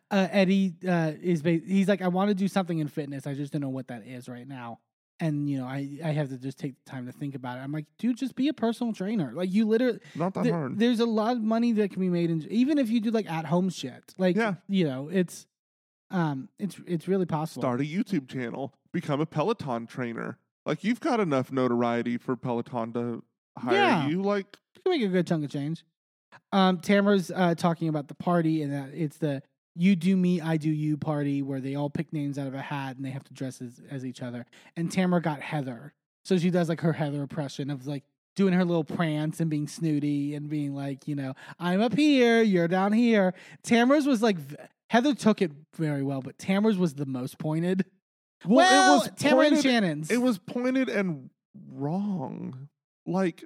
Uh, 0.10 0.30
Eddie 0.32 0.74
uh, 0.88 1.12
is 1.22 1.42
he's 1.42 1.90
like, 1.90 2.02
I 2.02 2.08
want 2.08 2.30
to 2.30 2.34
do 2.34 2.48
something 2.48 2.80
in 2.80 2.88
fitness. 2.88 3.28
I 3.28 3.34
just 3.34 3.52
don't 3.52 3.62
know 3.62 3.68
what 3.68 3.90
that 3.90 4.08
is 4.08 4.30
right 4.30 4.48
now. 4.48 4.80
And 5.24 5.50
you 5.50 5.58
know, 5.60 5.66
I 5.66 5.88
I 6.04 6.10
have 6.10 6.30
to 6.30 6.38
just 6.38 6.58
take 6.60 6.74
the 6.84 6.90
time 6.92 7.06
to 7.06 7.12
think 7.12 7.34
about 7.36 7.58
it. 7.58 7.62
I'm 7.62 7.72
like, 7.72 7.86
dude, 7.98 8.18
just 8.18 8.36
be 8.36 8.48
a 8.50 8.54
personal 8.54 8.92
trainer. 8.94 9.32
Like 9.34 9.52
you 9.54 9.66
literally, 9.66 10.00
Not 10.16 10.34
that 10.34 10.44
there- 10.44 10.54
hard. 10.54 10.78
there's 10.80 11.00
a 11.00 11.06
lot 11.06 11.38
of 11.38 11.42
money 11.44 11.72
that 11.74 11.92
can 11.92 12.02
be 12.02 12.10
made, 12.10 12.30
in, 12.30 12.46
even 12.52 12.78
if 12.78 12.90
you 12.90 13.00
do 13.00 13.10
like 13.12 13.30
at 13.32 13.46
home 13.46 13.70
shit. 13.70 14.14
Like, 14.18 14.36
Yeah. 14.36 14.56
you 14.68 14.86
know, 14.86 15.10
it's 15.10 15.48
um, 16.12 16.50
it's 16.60 16.80
it's 16.86 17.08
really 17.08 17.26
possible. 17.26 17.62
start 17.62 17.80
a 17.82 17.84
YouTube 17.86 18.28
channel, 18.28 18.74
become 18.92 19.22
a 19.22 19.26
Peloton 19.26 19.88
trainer. 19.88 20.38
Like 20.66 20.84
you've 20.84 21.00
got 21.00 21.20
enough 21.20 21.52
notoriety 21.52 22.18
for 22.18 22.36
Peloton 22.36 22.94
to 22.94 23.24
hire 23.58 23.76
Yeah. 23.76 24.08
you. 24.08 24.22
Like 24.22 24.58
You 24.76 24.82
can 24.84 24.92
make 25.00 25.02
a 25.10 25.12
good 25.12 25.28
chunk 25.28 25.46
of 25.46 25.52
change. 25.52 25.84
Um, 26.52 26.80
Tamra's 26.80 27.32
uh, 27.34 27.56
talking 27.56 27.88
about 27.88 28.08
the 28.08 28.16
party 28.16 28.62
and 28.64 28.74
that 28.74 28.90
it's 28.94 29.18
the 29.18 29.42
you 29.76 29.96
do 29.96 30.16
me, 30.16 30.40
I 30.42 30.58
do 30.58 30.70
you 30.70 30.98
party 30.98 31.42
where 31.42 31.60
they 31.60 31.76
all 31.76 31.90
pick 31.90 32.14
names 32.14 32.38
out 32.38 32.48
of 32.48 32.54
a 32.54 32.62
hat 32.62 32.96
and 32.96 33.06
they 33.06 33.10
have 33.10 33.24
to 33.26 33.34
dress 33.34 33.62
as, 33.62 33.82
as 33.90 34.06
each 34.06 34.22
other. 34.22 34.46
And 34.76 34.92
Tamra 34.92 35.22
got 35.22 35.42
Heather. 35.42 35.94
So 36.26 36.38
she 36.38 36.50
does 36.50 36.70
like 36.70 36.82
her 36.82 36.94
Heather 36.94 37.22
impression 37.22 37.70
of 37.70 37.88
like 37.88 38.04
doing 38.36 38.54
her 38.54 38.66
little 38.66 38.84
prance 38.84 39.40
and 39.40 39.50
being 39.50 39.68
snooty 39.68 40.36
and 40.36 40.50
being 40.50 40.74
like, 40.74 41.08
you 41.08 41.16
know, 41.16 41.34
I'm 41.60 41.82
up 41.82 41.96
here, 41.96 42.42
you're 42.42 42.68
down 42.68 42.94
here. 42.94 43.34
Tamra's 43.64 44.06
was 44.06 44.22
like, 44.22 44.38
Heather 44.90 45.16
took 45.16 45.42
it 45.42 45.52
very 45.76 46.04
well, 46.04 46.22
but 46.22 46.38
Tamra's 46.38 46.78
was 46.78 46.94
the 46.96 47.06
most 47.06 47.38
pointed. 47.40 47.86
Well, 48.46 48.96
it 48.96 49.00
was 49.00 49.10
Tamra 49.12 49.48
and 49.48 49.62
Shannon's. 49.62 50.12
It 50.12 50.22
was 50.22 50.38
pointed 50.38 50.90
and 50.90 51.30
wrong. 51.72 52.70
Like 53.06 53.44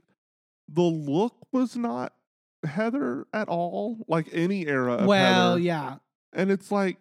the 0.68 0.82
look 0.82 1.36
was 1.52 1.76
not 1.76 2.14
Heather 2.64 3.28
at 3.34 3.48
all. 3.48 3.98
Like 4.08 4.28
any 4.34 4.68
era 4.68 4.96
of 4.96 5.06
well, 5.06 5.52
Heather. 5.52 5.60
yeah. 5.62 5.96
And 6.38 6.50
it's 6.52 6.72
like 6.72 6.98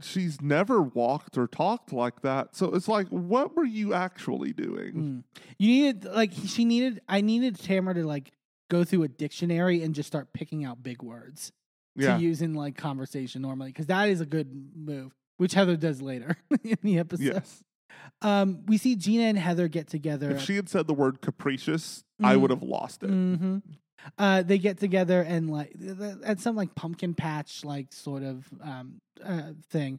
she's 0.00 0.40
never 0.40 0.82
walked 0.82 1.38
or 1.38 1.46
talked 1.46 1.92
like 1.92 2.22
that. 2.22 2.56
So 2.56 2.74
it's 2.74 2.88
like, 2.88 3.06
what 3.08 3.54
were 3.56 3.64
you 3.64 3.94
actually 3.94 4.52
doing? 4.52 4.92
Mm. 4.94 5.40
You 5.58 5.68
needed 5.68 6.04
like 6.06 6.32
she 6.46 6.64
needed. 6.64 7.00
I 7.08 7.20
needed 7.20 7.56
Tamra 7.56 7.94
to 7.94 8.04
like 8.04 8.32
go 8.70 8.82
through 8.82 9.04
a 9.04 9.08
dictionary 9.08 9.82
and 9.82 9.94
just 9.94 10.06
start 10.06 10.32
picking 10.32 10.64
out 10.64 10.82
big 10.82 11.02
words 11.02 11.52
Yeah. 11.94 12.16
to 12.16 12.22
use 12.22 12.42
in 12.42 12.54
like 12.54 12.76
conversation 12.76 13.42
normally 13.42 13.70
because 13.70 13.86
that 13.86 14.08
is 14.08 14.20
a 14.20 14.26
good 14.26 14.48
move, 14.74 15.12
which 15.36 15.54
Heather 15.54 15.76
does 15.76 16.02
later 16.02 16.36
in 16.64 16.78
the 16.82 16.98
episode. 16.98 17.24
Yes. 17.34 17.62
Um, 18.20 18.64
we 18.66 18.76
see 18.78 18.96
Gina 18.96 19.24
and 19.24 19.38
Heather 19.38 19.68
get 19.68 19.86
together. 19.86 20.32
If 20.32 20.40
she 20.42 20.56
had 20.56 20.68
said 20.68 20.86
the 20.88 20.94
word 20.94 21.20
capricious, 21.20 22.02
I 22.22 22.34
Mhm. 22.34 22.40
would 22.40 22.50
have 22.50 22.62
lost 22.62 23.02
it. 23.04 23.10
hmm 23.10 23.58
Uh, 24.18 24.42
they 24.42 24.58
get 24.58 24.78
together 24.78 25.22
and 25.22 25.50
like 25.50 25.74
at 26.24 26.40
some 26.40 26.56
like 26.56 26.74
pumpkin 26.74 27.14
patch 27.14 27.64
like 27.64 27.92
sort 27.92 28.22
of 28.22 28.46
um 28.62 29.00
uh, 29.24 29.52
thing. 29.70 29.98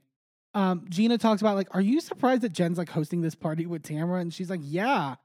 Um, 0.53 0.85
Gina 0.89 1.17
talks 1.17 1.41
about 1.41 1.55
like, 1.55 1.67
are 1.71 1.81
you 1.81 1.99
surprised 1.99 2.41
that 2.43 2.53
Jen's 2.53 2.77
like 2.77 2.89
hosting 2.89 3.21
this 3.21 3.35
party 3.35 3.65
with 3.65 3.83
Tamra? 3.83 4.21
And 4.21 4.33
she's 4.33 4.49
like, 4.49 4.61
yeah. 4.63 5.15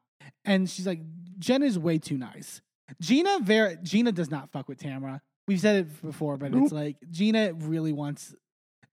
And 0.45 0.69
she's 0.69 0.87
like, 0.87 1.01
Jen 1.39 1.63
is 1.63 1.79
way 1.79 1.99
too 1.99 2.19
nice. 2.19 2.61
Gina 3.01 3.39
very 3.41 3.77
Gina 3.83 4.11
does 4.13 4.31
not 4.31 4.51
fuck 4.51 4.69
with 4.69 4.79
Tamra. 4.79 5.21
We've 5.47 5.61
said 5.61 5.77
it 5.77 6.03
before, 6.03 6.37
but 6.37 6.55
it's 6.55 6.73
like 6.73 6.97
Gina 7.11 7.53
really 7.55 7.93
wants 7.93 8.35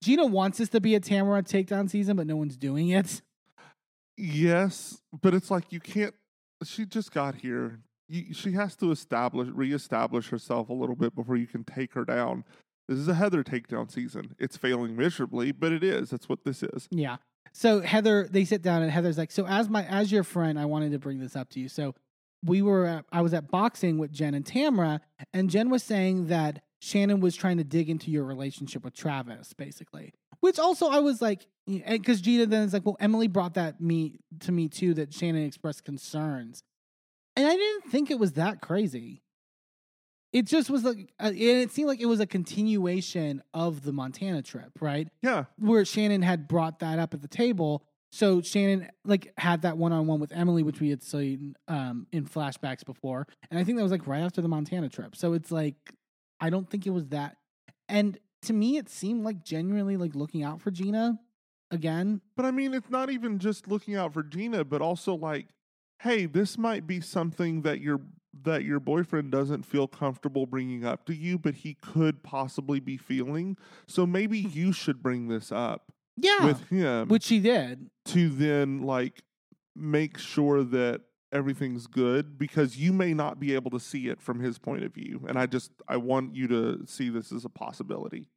Gina 0.02 0.26
wants 0.26 0.58
this 0.58 0.68
to 0.70 0.80
be 0.80 0.94
a 0.94 1.00
Tamra 1.00 1.42
takedown 1.42 1.90
season, 1.90 2.16
but 2.16 2.26
no 2.26 2.36
one's 2.36 2.56
doing 2.56 2.90
it. 2.90 3.20
Yes, 4.16 5.00
but 5.22 5.34
it's 5.34 5.50
like 5.50 5.72
you 5.72 5.80
can't. 5.80 6.14
She 6.64 6.84
just 6.86 7.12
got 7.12 7.36
here. 7.36 7.80
She 8.32 8.52
has 8.52 8.74
to 8.76 8.90
establish, 8.90 9.48
reestablish 9.48 10.28
herself 10.28 10.68
a 10.68 10.72
little 10.72 10.96
bit 10.96 11.14
before 11.14 11.36
you 11.36 11.46
can 11.46 11.64
take 11.64 11.94
her 11.94 12.04
down. 12.04 12.44
This 12.88 12.98
is 12.98 13.08
a 13.08 13.14
Heather 13.14 13.44
takedown 13.44 13.90
season. 13.90 14.34
It's 14.38 14.56
failing 14.56 14.96
miserably, 14.96 15.52
but 15.52 15.72
it 15.72 15.84
is. 15.84 16.10
That's 16.10 16.28
what 16.28 16.44
this 16.44 16.62
is. 16.62 16.88
Yeah. 16.90 17.18
So 17.52 17.80
Heather, 17.80 18.26
they 18.30 18.44
sit 18.44 18.62
down 18.62 18.82
and 18.82 18.90
Heather's 18.90 19.18
like, 19.18 19.30
"So 19.30 19.46
as 19.46 19.68
my 19.68 19.84
as 19.84 20.10
your 20.10 20.24
friend, 20.24 20.58
I 20.58 20.64
wanted 20.64 20.92
to 20.92 20.98
bring 20.98 21.18
this 21.18 21.36
up 21.36 21.50
to 21.50 21.60
you. 21.60 21.68
So 21.68 21.94
we 22.42 22.62
were 22.62 22.86
at, 22.86 23.04
I 23.12 23.20
was 23.20 23.34
at 23.34 23.50
boxing 23.50 23.98
with 23.98 24.12
Jen 24.12 24.34
and 24.34 24.44
Tamra, 24.44 25.00
and 25.32 25.50
Jen 25.50 25.70
was 25.70 25.82
saying 25.82 26.28
that 26.28 26.62
Shannon 26.80 27.20
was 27.20 27.34
trying 27.34 27.58
to 27.58 27.64
dig 27.64 27.90
into 27.90 28.10
your 28.10 28.24
relationship 28.24 28.84
with 28.84 28.94
Travis, 28.94 29.52
basically. 29.52 30.12
Which 30.40 30.58
also 30.58 30.88
I 30.88 31.00
was 31.00 31.20
like, 31.20 31.46
eh, 31.68 31.96
because 31.96 32.20
Gina 32.20 32.46
then 32.46 32.62
is 32.62 32.72
like, 32.72 32.86
well, 32.86 32.96
Emily 33.00 33.26
brought 33.26 33.54
that 33.54 33.80
me 33.80 34.20
to 34.40 34.52
me 34.52 34.68
too 34.68 34.94
that 34.94 35.12
Shannon 35.12 35.44
expressed 35.44 35.84
concerns, 35.84 36.62
and 37.38 37.46
I 37.46 37.54
didn't 37.54 37.84
think 37.90 38.10
it 38.10 38.18
was 38.18 38.32
that 38.32 38.60
crazy. 38.60 39.22
It 40.32 40.44
just 40.46 40.68
was 40.68 40.84
like, 40.84 41.12
uh, 41.20 41.28
and 41.28 41.36
it 41.36 41.70
seemed 41.70 41.88
like 41.88 42.00
it 42.00 42.06
was 42.06 42.20
a 42.20 42.26
continuation 42.26 43.42
of 43.54 43.82
the 43.82 43.92
Montana 43.92 44.42
trip, 44.42 44.72
right? 44.80 45.08
Yeah. 45.22 45.44
where 45.58 45.84
Shannon 45.84 46.20
had 46.20 46.48
brought 46.48 46.80
that 46.80 46.98
up 46.98 47.14
at 47.14 47.22
the 47.22 47.28
table. 47.28 47.84
So 48.10 48.42
Shannon 48.42 48.88
like 49.04 49.32
had 49.38 49.62
that 49.62 49.78
one 49.78 49.92
on 49.92 50.06
one 50.06 50.18
with 50.18 50.32
Emily, 50.32 50.62
which 50.62 50.80
we 50.80 50.90
had 50.90 51.02
seen 51.02 51.54
um, 51.68 52.08
in 52.10 52.26
flashbacks 52.26 52.84
before, 52.84 53.26
and 53.50 53.60
I 53.60 53.64
think 53.64 53.76
that 53.78 53.82
was 53.84 53.92
like 53.92 54.06
right 54.06 54.22
after 54.22 54.42
the 54.42 54.48
Montana 54.48 54.88
trip. 54.88 55.14
So 55.14 55.32
it's 55.34 55.52
like 55.52 55.76
I 56.40 56.50
don't 56.50 56.68
think 56.68 56.86
it 56.86 56.90
was 56.90 57.06
that. 57.08 57.36
And 57.88 58.18
to 58.42 58.52
me, 58.52 58.78
it 58.78 58.88
seemed 58.88 59.24
like 59.24 59.44
genuinely 59.44 59.96
like 59.96 60.14
looking 60.14 60.42
out 60.42 60.60
for 60.60 60.70
Gina 60.70 61.18
again. 61.70 62.20
But 62.36 62.46
I 62.46 62.50
mean, 62.50 62.74
it's 62.74 62.90
not 62.90 63.10
even 63.10 63.38
just 63.38 63.68
looking 63.68 63.94
out 63.94 64.12
for 64.12 64.22
Gina, 64.22 64.64
but 64.64 64.80
also 64.80 65.14
like, 65.14 65.48
hey, 66.00 66.26
this 66.26 66.56
might 66.58 66.86
be 66.86 67.00
something 67.00 67.62
that 67.62 67.80
your 67.80 68.00
that 68.44 68.62
your 68.62 68.78
boyfriend 68.78 69.32
doesn't 69.32 69.64
feel 69.64 69.88
comfortable 69.88 70.46
bringing 70.46 70.84
up 70.84 71.04
to 71.06 71.14
you, 71.14 71.38
but 71.38 71.54
he 71.54 71.74
could 71.74 72.22
possibly 72.22 72.78
be 72.78 72.96
feeling. 72.96 73.56
So 73.88 74.06
maybe 74.06 74.38
you 74.38 74.72
should 74.72 75.02
bring 75.02 75.26
this 75.28 75.50
up 75.50 75.90
Yeah, 76.16 76.44
with 76.46 76.68
him, 76.68 77.08
which 77.08 77.28
he 77.28 77.40
did. 77.40 77.90
to 78.06 78.28
then 78.28 78.82
like 78.82 79.22
make 79.74 80.18
sure 80.18 80.62
that 80.62 81.00
everything's 81.32 81.86
good 81.86 82.38
because 82.38 82.76
you 82.76 82.92
may 82.92 83.12
not 83.12 83.40
be 83.40 83.54
able 83.54 83.70
to 83.72 83.80
see 83.80 84.08
it 84.08 84.20
from 84.20 84.38
his 84.40 84.58
point 84.58 84.84
of 84.84 84.94
view. 84.94 85.24
And 85.28 85.36
I 85.38 85.46
just 85.46 85.72
I 85.88 85.96
want 85.96 86.36
you 86.36 86.46
to 86.48 86.86
see 86.86 87.08
this 87.08 87.32
as 87.32 87.44
a 87.44 87.48
possibility. 87.50 88.28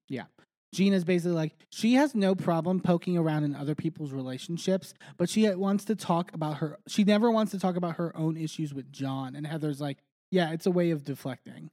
Gina's 0.73 1.03
basically 1.03 1.35
like 1.35 1.53
she 1.69 1.95
has 1.95 2.15
no 2.15 2.33
problem 2.33 2.79
poking 2.79 3.17
around 3.17 3.43
in 3.43 3.55
other 3.55 3.75
people's 3.75 4.13
relationships, 4.13 4.93
but 5.17 5.29
she 5.29 5.49
wants 5.49 5.85
to 5.85 5.95
talk 5.95 6.33
about 6.33 6.57
her. 6.57 6.77
She 6.87 7.03
never 7.03 7.29
wants 7.29 7.51
to 7.51 7.59
talk 7.59 7.75
about 7.75 7.97
her 7.97 8.15
own 8.15 8.37
issues 8.37 8.73
with 8.73 8.91
John. 8.91 9.35
And 9.35 9.45
Heather's 9.45 9.81
like, 9.81 9.97
yeah, 10.31 10.51
it's 10.51 10.65
a 10.65 10.71
way 10.71 10.91
of 10.91 11.03
deflecting. 11.03 11.71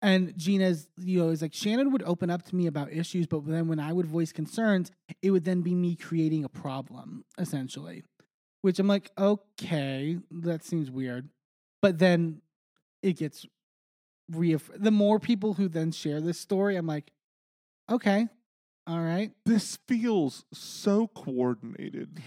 And 0.00 0.38
Gina's, 0.38 0.88
you 0.96 1.18
know, 1.18 1.30
is 1.30 1.42
like 1.42 1.52
Shannon 1.52 1.90
would 1.90 2.04
open 2.04 2.30
up 2.30 2.42
to 2.44 2.54
me 2.54 2.68
about 2.68 2.92
issues, 2.92 3.26
but 3.26 3.44
then 3.46 3.66
when 3.66 3.80
I 3.80 3.92
would 3.92 4.06
voice 4.06 4.32
concerns, 4.32 4.92
it 5.22 5.32
would 5.32 5.44
then 5.44 5.62
be 5.62 5.74
me 5.74 5.96
creating 5.96 6.44
a 6.44 6.48
problem, 6.48 7.24
essentially. 7.36 8.04
Which 8.62 8.78
I'm 8.78 8.86
like, 8.86 9.10
okay, 9.18 10.18
that 10.30 10.64
seems 10.64 10.90
weird. 10.90 11.28
But 11.82 11.98
then 11.98 12.42
it 13.02 13.16
gets 13.16 13.46
reaff- 14.30 14.70
the 14.76 14.90
more 14.92 15.18
people 15.18 15.54
who 15.54 15.68
then 15.68 15.90
share 15.90 16.20
this 16.20 16.38
story, 16.38 16.76
I'm 16.76 16.86
like, 16.86 17.10
okay, 17.90 18.28
all 18.86 19.00
right. 19.00 19.32
This 19.44 19.78
feels 19.88 20.44
so 20.52 21.08
coordinated. 21.08 22.20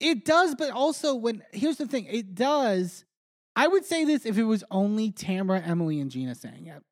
It 0.00 0.24
does, 0.24 0.54
but 0.54 0.70
also 0.70 1.14
when 1.14 1.42
here's 1.52 1.76
the 1.76 1.86
thing, 1.86 2.06
it 2.06 2.34
does. 2.34 3.04
I 3.56 3.68
would 3.68 3.84
say 3.84 4.04
this 4.04 4.24
if 4.24 4.38
it 4.38 4.44
was 4.44 4.64
only 4.70 5.10
Tamra, 5.12 5.66
Emily, 5.66 6.00
and 6.00 6.10
Gina 6.10 6.34
saying 6.34 6.66
it. 6.66 6.82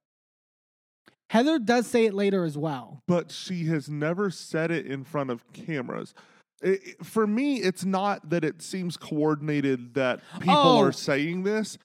Heather 1.31 1.59
does 1.59 1.87
say 1.87 2.07
it 2.07 2.15
later 2.15 2.45
as 2.45 2.57
well. 2.57 3.03
but 3.07 3.31
she 3.31 3.67
has 3.67 3.89
never 3.89 4.31
said 4.31 4.71
it 4.71 4.87
in 4.87 5.05
front 5.05 5.31
of 5.31 5.51
cameras. 5.53 6.15
It- 6.63 7.05
for 7.05 7.27
me, 7.27 7.57
it's 7.57 7.85
not 7.85 8.31
that 8.31 8.45
it 8.45 8.63
seems 8.63 8.97
coordinated 8.97 9.95
that 9.95 10.21
people 10.41 10.55
Oh. 10.57 10.81
are 10.83 10.93
saying 10.93 11.43
this. 11.45 11.79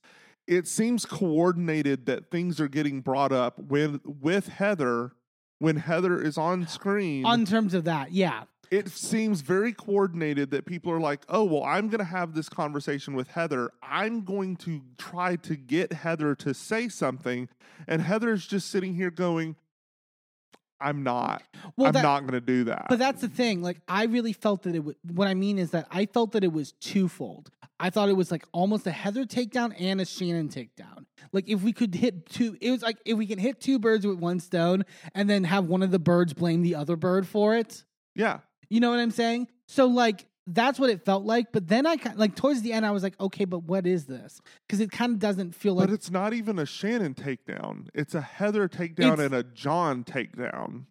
It 0.48 0.68
seems 0.68 1.06
coordinated 1.06 2.06
that 2.08 2.32
things 2.32 2.60
are 2.60 2.68
getting 2.68 3.02
brought 3.02 3.32
up 3.32 3.60
when 3.60 4.00
with 4.04 4.48
Heather 4.48 5.12
when 5.60 5.78
Heather 5.78 6.22
is 6.22 6.38
on 6.38 6.68
screen. 6.68 7.26
On 7.26 7.46
terms 7.46 7.74
of 7.74 7.86
that, 7.86 8.12
yeah. 8.12 8.44
it 8.72 8.90
seems 8.90 9.42
very 9.42 9.72
coordinated 9.72 10.52
that 10.52 10.66
people 10.66 10.92
are 10.92 11.00
like, 11.00 11.22
"Oh, 11.30 11.44
well, 11.44 11.64
I'm 11.64 11.90
going 11.90 12.00
to 12.00 12.06
have 12.06 12.34
this 12.34 12.50
conversation 12.50 13.14
with 13.16 13.28
Heather. 13.30 13.72
I'm 13.82 14.24
going 14.24 14.56
to 14.58 14.82
try 14.98 15.36
to 15.38 15.56
get 15.56 15.94
Heather 15.94 16.36
to 16.36 16.54
say 16.54 16.90
something." 16.90 17.50
And 17.88 18.02
Heather's 18.02 18.48
just 18.48 18.70
sitting 18.70 18.96
here 18.96 19.12
going, 19.12 19.56
"I'm 20.82 21.04
not. 21.04 21.44
Well, 21.78 21.88
I'm 21.88 21.94
that- 21.94 22.04
not 22.04 22.22
going 22.22 22.34
to 22.34 22.42
do 22.42 22.66
that." 22.66 22.88
But 22.90 23.00
that's 23.00 23.22
the 23.22 23.28
thing. 23.28 23.62
Like, 23.62 23.82
I 23.88 24.06
really 24.06 24.34
felt 24.34 24.64
that 24.64 24.76
it 24.76 24.84
was. 24.84 24.96
What 25.14 25.28
I 25.28 25.34
mean 25.34 25.58
is 25.60 25.72
that 25.72 25.88
I 25.92 26.06
felt 26.06 26.32
that 26.34 26.44
it 26.44 26.52
was 26.54 26.74
twofold. 26.74 27.50
I 27.80 27.90
thought 27.90 28.08
it 28.10 28.14
was 28.16 28.32
like 28.32 28.46
almost 28.54 28.88
a 28.88 28.92
Heather 28.92 29.26
takedown 29.26 29.74
and 29.80 30.00
a 30.00 30.06
Shannon 30.06 30.48
takedown. 30.50 31.06
Like, 31.32 31.50
if 31.50 31.62
we 31.64 31.74
could 31.74 31.96
hit 31.96 32.28
two, 32.30 32.56
it 32.62 32.72
was 32.72 32.82
like 32.82 32.98
if 33.06 33.18
we 33.18 33.26
can 33.26 33.40
hit 33.40 33.60
two 33.60 33.80
birds 33.80 34.06
with 34.06 34.20
one 34.20 34.40
stone, 34.40 34.84
and 35.16 35.30
then 35.30 35.44
have 35.46 35.66
one 35.66 35.82
of 35.84 35.92
the 35.92 36.00
birds 36.00 36.34
blame 36.34 36.62
the 36.62 36.76
other 36.76 36.96
bird 36.96 37.28
for 37.28 37.56
it. 37.56 37.84
yeah. 38.16 38.40
You 38.70 38.80
know 38.80 38.90
what 38.90 39.00
I'm 39.00 39.12
saying? 39.12 39.50
So 39.68 39.86
like 39.86 40.26
that's 40.48 40.78
what 40.80 40.90
it 40.90 41.06
felt 41.06 41.24
like. 41.24 41.52
But 41.52 41.68
then 41.68 41.86
I 41.88 41.98
like 42.16 42.36
towards 42.36 42.62
the 42.62 42.74
end, 42.74 42.86
I 42.86 42.92
was 42.92 43.04
like, 43.04 43.20
okay, 43.20 43.46
but 43.46 43.60
what 43.64 43.88
is 43.88 44.06
this? 44.06 44.42
Because 44.68 44.80
it 44.82 44.92
kind 44.92 45.14
of 45.14 45.20
doesn't 45.20 45.56
feel 45.56 45.74
like 45.76 45.88
but 45.88 45.94
it's 45.94 46.12
not 46.12 46.34
even 46.34 46.60
a 46.60 46.66
Shannon 46.66 47.14
takedown. 47.14 47.88
It's 47.94 48.14
a 48.16 48.22
Heather 48.22 48.68
takedown 48.68 49.14
It's- 49.14 49.20
and 49.20 49.34
a 49.34 49.44
John 49.44 50.04
takedown. 50.04 50.86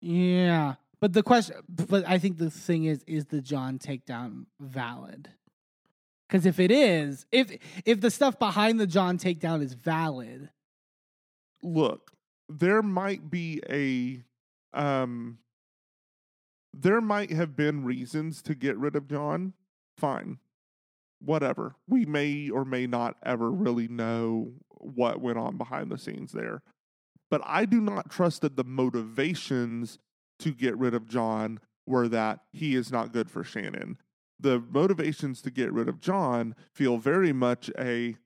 yeah. 0.00 0.74
But 1.00 1.12
the 1.12 1.22
question, 1.22 1.56
but 1.68 2.08
I 2.08 2.18
think 2.18 2.38
the 2.38 2.50
thing 2.50 2.84
is, 2.84 3.04
is 3.06 3.26
the 3.26 3.42
John 3.42 3.78
takedown 3.78 4.46
valid? 4.58 5.28
Because 6.26 6.46
if 6.46 6.58
it 6.58 6.70
is, 6.70 7.26
if 7.30 7.58
if 7.84 8.00
the 8.00 8.10
stuff 8.10 8.38
behind 8.38 8.80
the 8.80 8.86
John 8.86 9.18
takedown 9.18 9.62
is 9.62 9.74
valid, 9.74 10.48
Look, 11.62 12.12
there 12.48 12.80
might 12.82 13.28
be 13.30 13.60
a 13.68 14.22
um 14.78 15.38
there 16.82 17.00
might 17.00 17.30
have 17.30 17.56
been 17.56 17.84
reasons 17.84 18.42
to 18.42 18.54
get 18.54 18.76
rid 18.76 18.96
of 18.96 19.08
John. 19.08 19.54
Fine. 19.96 20.38
Whatever. 21.20 21.76
We 21.88 22.04
may 22.04 22.50
or 22.50 22.64
may 22.64 22.86
not 22.86 23.16
ever 23.22 23.50
really 23.50 23.88
know 23.88 24.52
what 24.70 25.20
went 25.20 25.38
on 25.38 25.56
behind 25.56 25.90
the 25.90 25.98
scenes 25.98 26.32
there. 26.32 26.62
But 27.30 27.42
I 27.44 27.64
do 27.64 27.80
not 27.80 28.10
trust 28.10 28.42
that 28.42 28.56
the 28.56 28.64
motivations 28.64 29.98
to 30.40 30.52
get 30.52 30.76
rid 30.76 30.94
of 30.94 31.08
John 31.08 31.60
were 31.86 32.08
that 32.08 32.40
he 32.52 32.74
is 32.74 32.90
not 32.90 33.12
good 33.12 33.30
for 33.30 33.44
Shannon. 33.44 33.98
The 34.38 34.62
motivations 34.70 35.40
to 35.42 35.50
get 35.50 35.72
rid 35.72 35.88
of 35.88 36.00
John 36.00 36.54
feel 36.72 36.98
very 36.98 37.32
much 37.32 37.70
a 37.78 38.16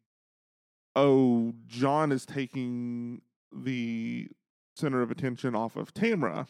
oh, 0.96 1.52
John 1.66 2.10
is 2.10 2.26
taking 2.26 3.22
the 3.52 4.28
center 4.74 5.00
of 5.00 5.10
attention 5.10 5.54
off 5.54 5.76
of 5.76 5.94
Tamra. 5.94 6.48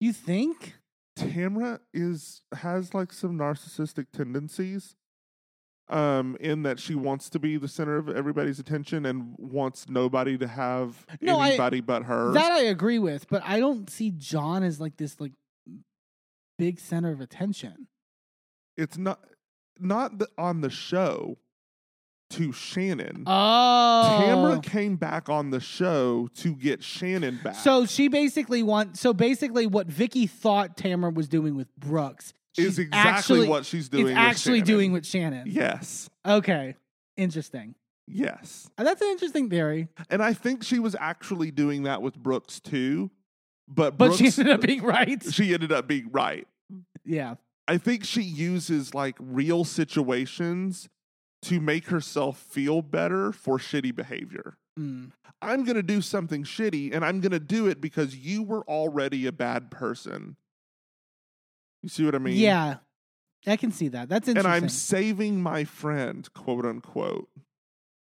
You 0.00 0.12
think? 0.12 0.74
Tamra 1.18 1.80
is 1.92 2.42
has 2.54 2.94
like 2.94 3.12
some 3.12 3.36
narcissistic 3.38 4.06
tendencies 4.12 4.96
um 5.88 6.36
in 6.40 6.62
that 6.62 6.78
she 6.78 6.94
wants 6.94 7.28
to 7.28 7.38
be 7.38 7.56
the 7.56 7.66
center 7.68 7.96
of 7.96 8.08
everybody's 8.08 8.58
attention 8.60 9.04
and 9.04 9.34
wants 9.38 9.88
nobody 9.88 10.38
to 10.38 10.46
have 10.46 11.04
No, 11.20 11.38
I- 11.38 11.48
anybody 11.48 11.80
but 11.80 12.04
her. 12.04 12.32
That 12.32 12.52
I 12.52 12.62
agree 12.62 12.98
with, 13.00 13.28
but 13.28 13.42
I 13.44 13.58
don't 13.60 13.90
see 13.90 14.10
John 14.12 14.62
as 14.62 14.80
like 14.80 14.96
this 14.96 15.20
like 15.20 15.32
big 16.58 16.78
center 16.78 17.10
of 17.10 17.20
attention. 17.20 17.88
it's 18.76 18.96
not 18.96 19.20
not 19.78 20.18
the, 20.18 20.28
on 20.38 20.60
the 20.60 20.70
show 20.70 21.38
to 22.30 22.52
Shannon. 22.52 23.24
Oh, 23.26 24.20
Tamra 24.22 24.62
came 24.62 24.96
back 24.96 25.28
on 25.28 25.50
the 25.50 25.60
show 25.60 26.28
to 26.36 26.54
get 26.54 26.82
Shannon 26.82 27.40
back. 27.42 27.56
So 27.56 27.86
she 27.86 28.08
basically 28.08 28.62
want. 28.62 28.96
So 28.96 29.12
basically, 29.12 29.66
what 29.66 29.86
Vicki 29.86 30.26
thought 30.26 30.76
Tamra 30.76 31.12
was 31.14 31.28
doing 31.28 31.56
with 31.56 31.74
Brooks 31.76 32.32
is 32.56 32.78
exactly 32.78 33.10
actually, 33.10 33.48
what 33.48 33.66
she's 33.66 33.88
doing. 33.88 34.08
It's 34.08 34.16
actually 34.16 34.58
Shannon. 34.58 34.66
doing 34.66 34.92
with 34.92 35.06
Shannon. 35.06 35.44
Yes. 35.46 36.08
Okay. 36.26 36.76
Interesting. 37.16 37.74
Yes. 38.06 38.68
Uh, 38.76 38.84
That's 38.84 39.00
an 39.00 39.08
interesting 39.08 39.48
theory. 39.48 39.88
And 40.08 40.22
I 40.22 40.32
think 40.32 40.64
she 40.64 40.78
was 40.78 40.96
actually 40.98 41.50
doing 41.50 41.84
that 41.84 42.02
with 42.02 42.16
Brooks 42.16 42.60
too. 42.60 43.10
But 43.68 43.96
But 43.96 44.06
Brooks, 44.06 44.18
she 44.18 44.26
ended 44.26 44.50
up 44.50 44.60
being 44.62 44.82
right. 44.82 45.22
she 45.30 45.54
ended 45.54 45.70
up 45.72 45.86
being 45.86 46.10
right. 46.10 46.46
Yeah. 47.04 47.36
I 47.68 47.78
think 47.78 48.04
she 48.04 48.22
uses 48.22 48.94
like 48.94 49.16
real 49.20 49.64
situations 49.64 50.88
to 51.42 51.60
make 51.60 51.86
herself 51.86 52.38
feel 52.38 52.82
better 52.82 53.32
for 53.32 53.58
shitty 53.58 53.94
behavior. 53.94 54.56
Mm. 54.78 55.12
I'm 55.42 55.64
going 55.64 55.76
to 55.76 55.82
do 55.82 56.00
something 56.00 56.44
shitty 56.44 56.94
and 56.94 57.04
I'm 57.04 57.20
going 57.20 57.32
to 57.32 57.40
do 57.40 57.66
it 57.66 57.80
because 57.80 58.14
you 58.14 58.42
were 58.42 58.62
already 58.68 59.26
a 59.26 59.32
bad 59.32 59.70
person. 59.70 60.36
You 61.82 61.88
see 61.88 62.04
what 62.04 62.14
I 62.14 62.18
mean? 62.18 62.36
Yeah. 62.36 62.76
I 63.46 63.56
can 63.56 63.72
see 63.72 63.88
that. 63.88 64.10
That's 64.10 64.28
and 64.28 64.36
interesting. 64.36 64.64
I'm 64.64 64.68
saving 64.68 65.42
my 65.42 65.64
friend, 65.64 66.30
quote 66.34 66.66
unquote. 66.66 67.30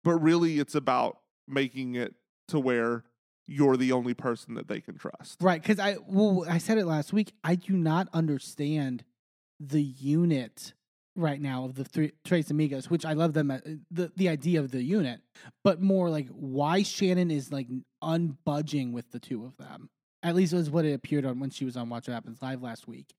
But 0.03 0.17
really, 0.17 0.59
it's 0.59 0.75
about 0.75 1.19
making 1.49 1.95
it 1.95 2.15
to 2.49 2.61
where 2.61 3.05
you're 3.47 3.79
the 3.79 3.93
only 3.93 4.13
person 4.13 4.55
that 4.55 4.69
they 4.69 4.81
can 4.81 4.99
trust. 4.99 5.41
right. 5.41 5.63
Because 5.63 5.79
I, 5.79 5.97
well, 6.07 6.45
I 6.49 6.59
said 6.59 6.77
it 6.77 6.85
last 6.85 7.13
week. 7.15 7.33
I 7.43 7.55
do 7.55 7.75
not 7.75 8.09
understand 8.13 9.05
the 9.59 9.83
unit 9.83 10.75
right 11.17 11.41
now 11.41 11.65
of 11.65 11.75
the 11.75 11.85
three 11.85 12.13
Tres 12.25 12.51
Amigos, 12.51 12.91
which 12.91 13.05
I 13.05 13.13
love 13.13 13.33
them. 13.35 13.51
uh, 13.51 13.59
The 13.91 14.13
the 14.17 14.29
idea 14.29 14.61
of 14.61 14.71
the 14.71 14.83
unit, 14.83 15.21
but 15.63 15.81
more 15.81 16.11
like 16.11 16.29
why 16.29 16.83
Shannon 16.83 17.31
is 17.31 17.53
like 17.53 17.69
unbudging 18.03 18.93
with 18.93 19.11
the 19.13 19.19
two 19.21 19.45
of 19.45 19.57
them. 19.57 19.91
At 20.23 20.35
least 20.35 20.53
was 20.55 20.71
what 20.71 20.85
it 20.85 20.93
appeared 20.95 21.25
on 21.27 21.39
when 21.39 21.51
she 21.51 21.65
was 21.65 21.77
on 21.77 21.89
Watch 21.91 22.09
What 22.09 22.15
Happens 22.15 22.41
Live 22.41 22.63
last 22.63 22.89
week. 22.89 23.13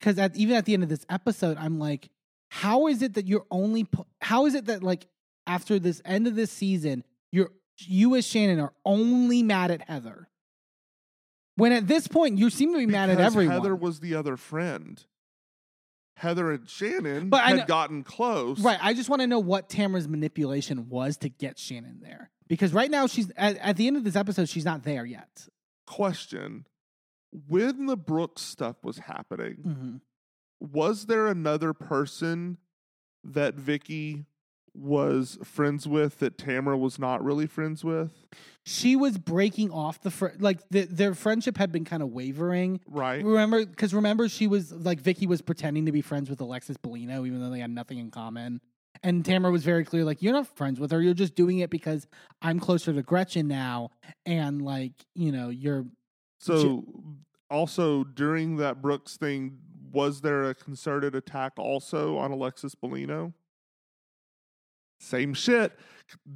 Because 0.00 0.18
at 0.18 0.34
even 0.36 0.56
at 0.56 0.64
the 0.64 0.74
end 0.74 0.82
of 0.82 0.88
this 0.88 1.06
episode, 1.08 1.56
I'm 1.56 1.78
like, 1.78 2.10
how 2.50 2.88
is 2.88 3.00
it 3.02 3.14
that 3.14 3.26
you're 3.28 3.46
only? 3.50 3.84
pu- 3.84 4.06
How 4.20 4.46
is 4.46 4.54
it 4.54 4.66
that 4.66 4.82
like 4.82 5.06
after 5.46 5.78
this 5.78 6.02
end 6.04 6.26
of 6.26 6.34
this 6.34 6.50
season, 6.50 7.04
you're 7.30 7.50
you 7.78 8.14
as 8.16 8.26
Shannon 8.26 8.58
are 8.60 8.72
only 8.84 9.42
mad 9.42 9.70
at 9.70 9.82
Heather? 9.88 10.28
When 11.56 11.72
at 11.72 11.86
this 11.86 12.08
point 12.08 12.38
you 12.38 12.50
seem 12.50 12.72
to 12.72 12.78
be 12.78 12.86
mad 12.86 13.10
at 13.10 13.18
Because 13.18 13.32
everyone. 13.34 13.54
Heather 13.56 13.76
was 13.76 14.00
the 14.00 14.14
other 14.14 14.36
friend. 14.36 15.04
Heather 16.16 16.52
and 16.52 16.68
Shannon 16.68 17.28
But 17.30 17.42
had 17.42 17.56
know- 17.58 17.66
gotten 17.66 18.04
close. 18.04 18.60
Right. 18.60 18.78
I 18.80 18.94
just 18.94 19.08
want 19.08 19.22
to 19.22 19.26
know 19.26 19.38
what 19.38 19.68
Tamra's 19.68 20.06
manipulation 20.08 20.88
was 20.88 21.16
to 21.18 21.28
get 21.28 21.58
Shannon 21.58 22.00
there. 22.02 22.30
Because 22.48 22.72
right 22.74 22.90
now 22.90 23.06
she's 23.06 23.30
at, 23.36 23.56
at 23.58 23.76
the 23.76 23.86
end 23.86 23.96
of 23.96 24.04
this 24.04 24.14
episode, 24.16 24.48
she's 24.48 24.64
not 24.64 24.82
there 24.84 25.04
yet. 25.06 25.48
Question. 25.86 26.66
When 27.48 27.86
the 27.86 27.96
Brooks 27.96 28.42
stuff 28.42 28.76
was 28.84 28.98
happening, 28.98 29.56
Mm-hmm. 29.66 29.96
was 30.60 31.06
there 31.06 31.28
another 31.28 31.72
person 31.72 32.58
that 33.24 33.54
Vicki 33.54 34.26
was 34.74 35.38
friends 35.44 35.86
with 35.86 36.18
that 36.20 36.38
Tamra 36.38 36.78
was 36.78 36.98
not 36.98 37.22
really 37.24 37.46
friends 37.46 37.84
with? 37.84 38.12
She 38.64 38.96
was 38.96 39.18
breaking 39.18 39.70
off 39.70 40.00
the 40.02 40.10
fr- 40.10 40.28
like 40.38 40.60
the, 40.70 40.82
their 40.82 41.14
friendship 41.14 41.56
had 41.56 41.72
been 41.72 41.84
kind 41.84 42.02
of 42.02 42.10
wavering. 42.10 42.80
Right. 42.86 43.24
Remember, 43.24 43.66
because 43.66 43.92
remember, 43.92 44.28
she 44.28 44.46
was 44.46 44.72
like 44.72 45.00
Vicki 45.00 45.26
was 45.26 45.42
pretending 45.42 45.86
to 45.86 45.92
be 45.92 46.00
friends 46.00 46.30
with 46.30 46.40
Alexis 46.40 46.76
Bellino, 46.76 47.26
even 47.26 47.40
though 47.40 47.50
they 47.50 47.60
had 47.60 47.70
nothing 47.70 47.98
in 47.98 48.10
common. 48.10 48.60
And 49.02 49.24
Tamra 49.24 49.50
was 49.50 49.64
very 49.64 49.84
clear, 49.84 50.04
like 50.04 50.22
you're 50.22 50.32
not 50.32 50.46
friends 50.56 50.78
with 50.78 50.92
her. 50.92 51.02
You're 51.02 51.14
just 51.14 51.34
doing 51.34 51.58
it 51.58 51.70
because 51.70 52.06
I'm 52.40 52.60
closer 52.60 52.92
to 52.92 53.02
Gretchen 53.02 53.48
now, 53.48 53.90
and 54.26 54.62
like 54.62 54.92
you 55.14 55.32
know, 55.32 55.48
you're 55.48 55.86
So, 56.38 56.84
also 57.50 58.04
during 58.04 58.56
that 58.58 58.80
Brooks 58.80 59.16
thing, 59.16 59.58
was 59.90 60.20
there 60.20 60.44
a 60.44 60.54
concerted 60.54 61.14
attack 61.14 61.54
also 61.58 62.16
on 62.16 62.30
Alexis 62.30 62.74
Bellino? 62.74 63.32
Same 65.02 65.34
shit. 65.34 65.72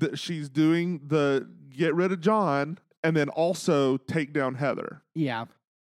Th- 0.00 0.18
She's 0.18 0.48
doing 0.48 1.00
the 1.06 1.48
get 1.70 1.94
rid 1.94 2.10
of 2.12 2.20
John 2.20 2.78
and 3.04 3.16
then 3.16 3.28
also 3.28 3.96
take 3.96 4.32
down 4.32 4.54
Heather. 4.56 5.02
yeah. 5.14 5.44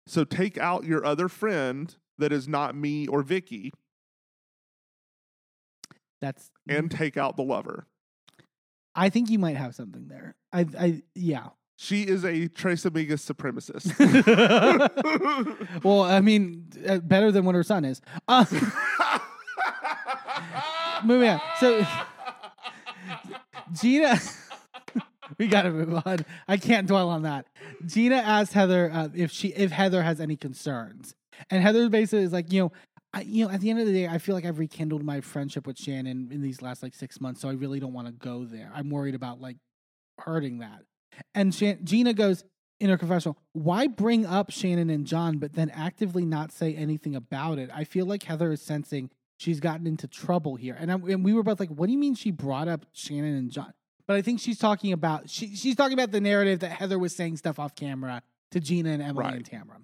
So 0.09 0.23
take 0.23 0.57
out 0.57 0.85
your 0.85 1.05
other 1.05 1.29
friend 1.29 1.93
that 2.19 2.33
is 2.33 2.47
not 2.47 2.77
me 2.77 3.09
or 3.09 3.23
Vicki 3.23 3.73
That's 6.21 6.51
and 6.69 6.89
take 6.91 7.17
out 7.17 7.37
the 7.37 7.43
lover. 7.43 7.87
I 8.95 9.09
think 9.11 9.29
you 9.31 9.39
might 9.41 9.57
have 9.57 9.75
something 9.75 10.07
there. 10.09 10.37
I, 10.53 10.67
I, 10.79 11.03
yeah. 11.17 11.49
She 11.77 12.03
is 12.05 12.25
a 12.25 12.47
Tres 12.49 12.85
Amigas 12.85 13.31
supremacist. 13.31 13.93
well, 15.85 16.03
I 16.03 16.21
mean, 16.21 16.69
uh, 16.89 16.99
better 16.99 17.31
than 17.33 17.45
what 17.45 17.55
her 17.57 17.65
son 17.65 17.85
is. 17.85 18.01
Uh, 18.29 18.45
moving 21.05 21.29
on. 21.31 21.41
So, 21.61 21.85
Gina, 23.73 24.19
we 25.39 25.47
got 25.49 25.63
to 25.63 25.71
move 25.71 26.03
on. 26.07 26.25
I 26.49 26.57
can't 26.57 26.87
dwell 26.87 27.09
on 27.09 27.23
that. 27.23 27.47
Gina 27.85 28.17
asked 28.17 28.53
Heather 28.53 28.91
uh, 28.93 29.09
if 29.15 29.33
she 29.33 29.49
if 29.49 29.71
Heather 29.71 30.03
has 30.03 30.21
any 30.21 30.37
concerns, 30.37 31.15
and 31.51 31.63
Heather 31.63 31.89
basically 31.89 32.25
is 32.25 32.33
like, 32.33 32.53
you 32.53 32.63
know. 32.63 32.73
I, 33.15 33.21
you 33.21 33.47
know, 33.47 33.51
at 33.51 33.63
the 33.63 33.71
end 33.71 33.79
of 33.79 33.87
the 33.87 33.95
day, 33.95 34.07
I 34.07 34.19
feel 34.19 34.35
like 34.35 34.45
I've 34.45 34.59
rekindled 34.59 35.03
my 35.03 35.23
friendship 35.23 35.67
with 35.67 35.79
Shannon 35.79 36.29
in 36.31 36.43
these 36.43 36.61
last 36.61 36.83
like 36.83 36.93
six 36.93 37.19
months, 37.19 37.41
so 37.41 37.49
I 37.49 37.53
really 37.53 37.81
don't 37.81 37.95
want 37.95 38.09
to 38.09 38.13
go 38.13 38.45
there. 38.45 38.71
I'm 38.75 38.91
worried 38.91 39.15
about 39.15 39.41
like 39.41 39.57
hurting 40.19 40.59
that. 40.59 40.83
And 41.35 41.55
Shan- 41.55 41.79
Gina 41.85 42.13
goes 42.13 42.45
in 42.79 42.91
her 42.91 42.99
confessional, 42.99 43.39
why 43.53 43.87
bring 43.87 44.27
up 44.27 44.51
Shannon 44.51 44.91
and 44.91 45.07
John, 45.07 45.39
but 45.39 45.55
then 45.55 45.71
actively 45.71 46.25
not 46.25 46.53
say 46.53 46.75
anything 46.75 47.15
about 47.15 47.59
it? 47.59 47.71
I 47.73 47.85
feel 47.85 48.07
like 48.07 48.25
Heather 48.25 48.53
is 48.53 48.61
sensing 48.61 49.11
she's 49.39 49.61
gotten 49.61 49.87
into 49.87 50.07
trouble 50.07 50.57
here. 50.57 50.77
And, 50.79 50.91
I, 50.91 50.95
and 50.95 51.25
we 51.25 51.33
were 51.33 51.43
both 51.43 51.61
like, 51.61 51.71
what 51.71 51.87
do 51.87 51.93
you 51.93 51.99
mean 51.99 52.15
she 52.15 52.31
brought 52.31 52.69
up 52.69 52.87
Shannon 52.93 53.37
and 53.37 53.51
John? 53.51 53.73
But 54.07 54.17
I 54.17 54.23
think 54.23 54.41
she's 54.41 54.59
talking 54.59 54.93
about 54.93 55.29
she, 55.29 55.55
she's 55.57 55.75
talking 55.75 55.95
about 55.95 56.13
the 56.13 56.21
narrative 56.21 56.61
that 56.61 56.71
Heather 56.71 56.99
was 56.99 57.15
saying 57.15 57.39
stuff 57.39 57.59
off 57.59 57.75
camera 57.75 58.23
to 58.53 58.61
Gina 58.61 58.91
and 58.91 59.03
Emily 59.03 59.25
Right. 59.25 59.35
and 59.35 59.45
Tamra, 59.51 59.79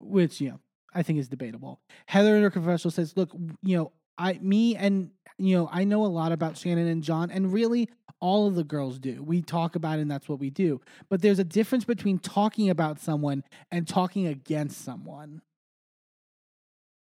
which 0.00 0.40
you 0.40 0.50
know 0.50 0.60
I 0.92 1.02
think 1.04 1.20
is 1.20 1.28
debatable. 1.28 1.80
Heather 2.06 2.34
in 2.34 2.42
her 2.42 2.50
confessional 2.50 2.90
says, 2.90 3.16
"Look, 3.16 3.30
you 3.62 3.76
know, 3.76 3.92
I, 4.18 4.40
me, 4.42 4.74
and 4.74 5.10
you 5.38 5.56
know, 5.56 5.68
I 5.70 5.84
know 5.84 6.04
a 6.04 6.08
lot 6.08 6.32
about 6.32 6.56
Shannon 6.56 6.88
and 6.88 7.04
John, 7.04 7.30
and 7.30 7.52
really, 7.52 7.88
all 8.18 8.48
of 8.48 8.56
the 8.56 8.64
girls 8.64 8.98
do. 8.98 9.22
We 9.22 9.42
talk 9.42 9.76
about 9.76 10.00
it, 10.00 10.02
and 10.02 10.10
that's 10.10 10.28
what 10.28 10.40
we 10.40 10.50
do. 10.50 10.80
But 11.08 11.22
there's 11.22 11.38
a 11.38 11.44
difference 11.44 11.84
between 11.84 12.18
talking 12.18 12.70
about 12.70 12.98
someone 12.98 13.44
and 13.70 13.86
talking 13.86 14.26
against 14.26 14.84
someone. 14.84 15.40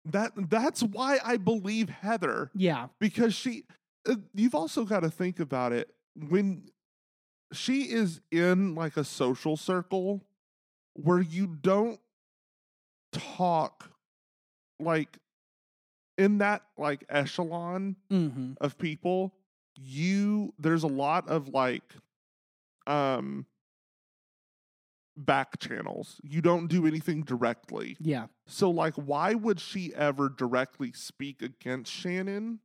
That 0.05 0.33
that's 0.51 0.83
why 0.83 1.19
I 1.25 1.37
believe 1.37 1.89
Heather. 1.89 2.51
Yeah, 2.55 2.89
because 2.99 3.35
she 3.35 3.65
uh, 4.09 4.17
you've 4.35 4.55
also 4.55 4.85
got 4.85 5.01
to 5.01 5.11
think 5.11 5.41
about 5.41 5.73
it 5.73 5.95
when 6.17 6.65
she 7.53 7.83
is 7.83 8.21
in 8.31 8.75
like 8.75 8.97
a 8.97 9.05
social 9.05 9.57
circle 9.57 10.25
where 10.95 11.21
you 11.21 11.47
don't 11.47 12.01
talk 13.13 13.91
like 14.81 15.19
in 16.19 16.39
that 16.39 16.63
like 16.77 17.05
echelon 17.09 17.97
mm-hmm. 18.11 18.53
of 18.61 18.79
people 18.79 19.35
you 19.77 20.53
there's 20.59 20.83
a 20.83 20.89
lot 20.89 21.29
of 21.29 21.49
like 21.49 21.95
um 22.87 23.47
back 25.17 25.59
channels 25.61 26.21
you 26.25 26.41
don't 26.41 26.69
do 26.69 26.87
anything 26.87 27.23
directly 27.23 27.97
yeah, 28.01 28.27
so, 28.47 28.71
like, 28.71 28.95
why 28.95 29.35
would 29.35 29.61
she 29.61 29.95
ever 29.95 30.29
directly 30.29 30.93
speak 30.93 31.43
against 31.43 31.93
Shannon? 31.93 32.59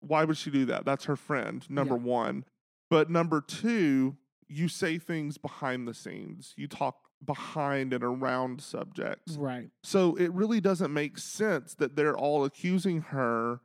Why 0.00 0.24
would 0.24 0.36
she 0.36 0.50
do 0.50 0.64
that? 0.66 0.84
That's 0.84 1.04
her 1.04 1.16
friend, 1.16 1.68
number 1.68 1.94
Yeah. 1.96 2.00
one. 2.02 2.44
But 2.88 3.10
number 3.10 3.40
two, 3.40 4.16
you 4.48 4.68
say 4.68 4.98
things 4.98 5.36
behind 5.38 5.86
the 5.88 5.94
scenes. 5.94 6.54
You 6.56 6.68
talk 6.68 7.08
behind 7.24 7.92
and 7.92 8.04
around 8.04 8.60
subjects. 8.60 9.36
right. 9.36 9.70
So 9.82 10.14
it 10.16 10.32
really 10.32 10.60
doesn't 10.60 10.92
make 10.92 11.18
sense 11.18 11.74
that 11.74 11.96
they're 11.96 12.16
all 12.16 12.44
accusing 12.44 13.00
her 13.02 13.60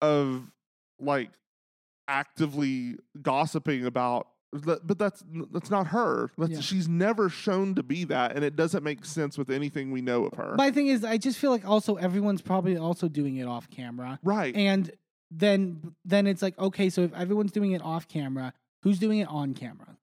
of 0.00 0.50
like 0.98 1.30
actively 2.08 2.96
gossiping 3.20 3.84
about 3.84 4.28
but 4.62 4.98
that's 4.98 5.24
that's 5.52 5.70
not 5.70 5.88
her. 5.88 6.30
That's, 6.38 6.52
Yeah. 6.52 6.60
She's 6.60 6.88
never 6.88 7.28
shown 7.28 7.74
to 7.74 7.82
be 7.82 8.04
that, 8.04 8.36
and 8.36 8.44
it 8.44 8.56
doesn't 8.56 8.82
make 8.82 9.04
sense 9.04 9.36
with 9.36 9.50
anything 9.50 9.90
we 9.90 10.00
know 10.00 10.24
of 10.24 10.34
her. 10.34 10.54
My 10.56 10.70
thing 10.70 10.86
is, 10.86 11.04
I 11.04 11.18
just 11.18 11.38
feel 11.38 11.50
like 11.50 11.66
also 11.66 11.96
everyone's 11.96 12.42
probably 12.42 12.76
also 12.76 13.08
doing 13.08 13.36
it 13.36 13.46
off 13.46 13.68
camera. 13.70 14.18
right? 14.22 14.54
And 14.54 14.90
then 15.30 15.94
then 16.04 16.26
it's 16.26 16.42
like, 16.42 16.58
okay, 16.58 16.90
so 16.90 17.02
if 17.02 17.12
everyone's 17.14 17.52
doing 17.52 17.72
it 17.72 17.82
off 17.82 18.08
camera, 18.08 18.52
who's 18.82 18.98
doing 18.98 19.18
it 19.18 19.28
on 19.28 19.54
camera? 19.54 19.96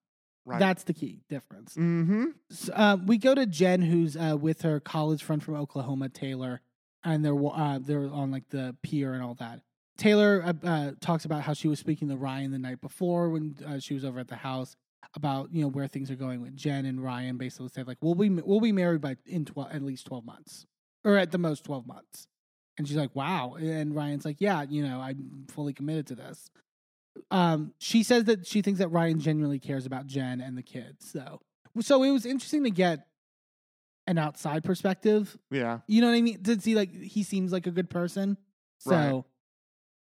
right. 0.46 0.60
That's 0.60 0.84
the 0.84 0.94
key 0.94 1.22
difference. 1.30 1.76
mm-hmm. 1.76 2.26
S- 2.52 2.70
uh, 2.74 2.98
we 3.06 3.18
go 3.18 3.36
to 3.36 3.46
Jen, 3.46 3.82
who's 3.82 4.18
uh, 4.18 4.38
with 4.40 4.64
her 4.64 4.80
college 4.80 5.24
friend 5.24 5.42
from 5.42 5.56
Oklahoma, 5.56 6.10
Taylor, 6.10 6.62
and 7.04 7.24
they're 7.24 7.36
uh, 7.36 7.80
they're 7.80 8.10
on 8.12 8.32
like 8.32 8.50
the 8.50 8.76
pier 8.84 9.14
and 9.14 9.24
all 9.24 9.36
that. 9.36 9.62
Taylor 9.98 10.44
uh, 10.46 10.68
uh, 10.68 10.92
talks 11.00 11.26
about 11.26 11.42
how 11.44 11.54
she 11.54 11.68
was 11.68 11.80
speaking 11.80 12.10
to 12.10 12.18
Ryan 12.18 12.52
the 12.52 12.60
night 12.60 12.82
before 12.82 13.30
when 13.30 13.56
uh, 13.66 13.80
she 13.80 13.94
was 13.94 14.04
over 14.06 14.20
at 14.20 14.28
the 14.28 14.36
house 14.36 14.76
about 15.16 15.50
you 15.52 15.62
know 15.62 15.68
where 15.68 15.88
things 15.88 16.10
are 16.10 16.16
going 16.16 16.42
with 16.42 16.56
Jen 16.56 16.86
and 16.86 17.04
Ryan. 17.04 17.38
Basically 17.38 17.70
said 17.70 17.88
like 17.88 17.98
we'll 18.02 18.16
be 18.16 18.30
we'll 18.30 18.62
be 18.62 18.72
married 18.72 19.02
by 19.02 19.18
in 19.26 19.46
twelve 19.46 19.72
at 19.72 19.82
least 19.82 20.06
twelve 20.08 20.26
months 20.26 20.66
or 21.04 21.18
at 21.18 21.32
the 21.32 21.38
most 21.38 21.64
twelve 21.64 21.86
months. 21.86 22.28
And 22.78 22.88
she's 22.88 22.98
like, 22.98 23.16
wow. 23.16 23.56
And 23.60 23.94
Ryan's 23.94 24.26
like, 24.26 24.38
yeah, 24.40 24.64
you 24.68 24.82
know, 24.82 25.02
I'm 25.02 25.46
fully 25.50 25.74
committed 25.74 26.08
to 26.08 26.16
this. 26.16 26.50
Um, 27.30 27.74
she 27.78 28.02
says 28.02 28.24
that 28.24 28.48
she 28.48 28.62
thinks 28.62 28.80
that 28.80 28.88
Ryan 28.88 29.20
genuinely 29.20 29.60
cares 29.60 29.86
about 29.86 30.08
Jen 30.08 30.40
and 30.40 30.58
the 30.58 30.64
kids. 30.64 31.12
So, 31.12 31.42
so 31.82 32.02
it 32.02 32.12
was 32.12 32.26
interesting 32.26 32.64
to 32.64 32.72
get 32.72 33.06
an 34.08 34.18
outside 34.18 34.64
perspective. 34.64 35.38
Yeah. 35.52 35.80
You 35.88 36.02
know 36.02 36.08
what 36.08 36.16
I 36.16 36.22
mean? 36.22 36.42
To 36.44 36.60
see 36.60 36.74
like 36.76 36.96
he 36.96 37.24
seems 37.24 37.52
like 37.52 37.68
a 37.68 37.72
good 37.72 37.90
person. 37.90 38.38
So, 38.80 38.92
Right. 38.92 39.24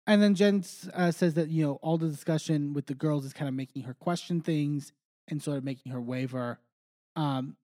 And 0.08 0.22
then 0.22 0.36
Jen 0.36 0.64
uh, 0.94 1.12
says 1.12 1.34
that 1.36 1.50
you 1.50 1.66
know 1.66 1.74
all 1.82 1.98
the 1.98 2.10
discussion 2.10 2.74
with 2.74 2.88
the 2.88 2.94
girls 2.96 3.26
is 3.26 3.34
kind 3.34 3.48
of 3.50 3.54
making 3.56 3.84
her 3.84 3.94
question 3.94 4.42
things 4.42 4.92
and 5.28 5.42
sort 5.42 5.58
of 5.58 5.64
making 5.64 5.92
her 5.92 6.02
waver. 6.02 6.60
Um, 7.16 7.56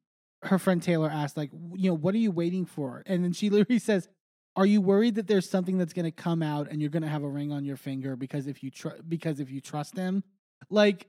her 0.43 0.57
friend 0.57 0.81
Taylor 0.81 1.09
asked 1.09 1.35
like, 1.35 1.51
you 1.75 1.89
know, 1.89 1.95
what 1.95 2.15
are 2.15 2.19
you 2.19 2.31
waiting 2.31 2.65
for? 2.65 3.03
And 3.05 3.23
then 3.23 3.33
she 3.33 3.49
literally 3.49 3.79
says, 3.79 4.07
"Are 4.55 4.65
you 4.65 4.79
worried 4.81 5.15
that 5.15 5.27
there's 5.27 5.49
something 5.49 5.77
that's 5.77 5.91
going 5.93 6.05
to 6.05 6.11
come 6.11 6.41
out 6.41 6.69
and 6.71 6.79
you're 6.81 6.89
going 6.91 7.03
to 7.03 7.09
have 7.09 7.23
a 7.23 7.29
ring 7.29 7.51
on 7.51 7.65
your 7.65 7.75
finger 7.77 8.15
because 8.15 8.47
if 8.47 8.63
you 8.63 8.71
tr- 8.71 9.01
because 9.07 9.39
if 9.39 9.51
you 9.51 9.59
trust 9.61 9.97
him?" 9.97 10.23
Like, 10.69 11.07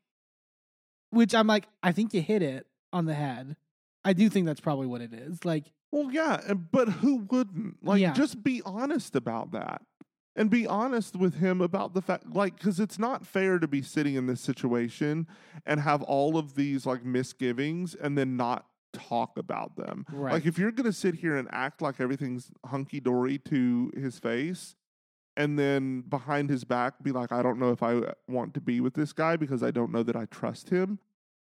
which 1.10 1.34
I'm 1.34 1.46
like, 1.46 1.66
I 1.82 1.92
think 1.92 2.14
you 2.14 2.22
hit 2.22 2.42
it 2.42 2.66
on 2.92 3.06
the 3.06 3.14
head. 3.14 3.56
I 4.04 4.12
do 4.12 4.28
think 4.30 4.46
that's 4.46 4.60
probably 4.60 4.86
what 4.86 5.00
it 5.00 5.12
is. 5.12 5.44
Like, 5.44 5.72
Well, 5.92 6.10
yeah, 6.12 6.54
but 6.54 6.88
who 6.88 7.16
wouldn't? 7.30 7.84
Like, 7.84 8.00
Yeah. 8.00 8.12
just 8.12 8.42
be 8.42 8.62
honest 8.64 9.14
about 9.16 9.50
that. 9.52 9.82
And 10.36 10.48
be 10.48 10.66
honest 10.66 11.16
with 11.16 11.34
him 11.34 11.60
about 11.60 11.92
the 11.92 12.00
fact, 12.00 12.32
like, 12.32 12.56
because 12.56 12.78
it's 12.78 12.98
not 12.98 13.26
fair 13.26 13.58
to 13.58 13.66
be 13.66 13.82
sitting 13.82 14.14
in 14.14 14.26
this 14.26 14.40
situation 14.40 15.26
and 15.66 15.80
have 15.80 16.02
all 16.02 16.36
of 16.38 16.54
these, 16.54 16.86
like, 16.86 17.04
misgivings 17.04 17.94
and 17.94 18.16
then 18.16 18.36
not 18.36 18.66
talk 18.92 19.36
about 19.36 19.76
them. 19.76 20.06
Right. 20.12 20.32
Like, 20.34 20.46
if 20.46 20.56
you're 20.58 20.70
going 20.72 20.86
to 20.86 20.92
sit 20.92 21.16
here 21.16 21.36
and 21.36 21.48
act 21.50 21.82
like 21.82 22.00
everything's 22.00 22.50
hunky 22.66 23.00
dory 23.00 23.38
to 23.46 23.90
his 23.96 24.18
face, 24.18 24.76
and 25.36 25.58
then 25.58 26.02
behind 26.02 26.50
his 26.50 26.64
back 26.64 27.02
be 27.02 27.12
like, 27.12 27.32
I 27.32 27.42
don't 27.42 27.58
know 27.58 27.70
if 27.70 27.82
I 27.82 28.00
want 28.28 28.54
to 28.54 28.60
be 28.60 28.80
with 28.80 28.94
this 28.94 29.12
guy 29.12 29.36
because 29.36 29.62
I 29.62 29.70
don't 29.70 29.90
know 29.92 30.02
that 30.02 30.16
I 30.16 30.26
trust 30.26 30.70
him, 30.70 30.98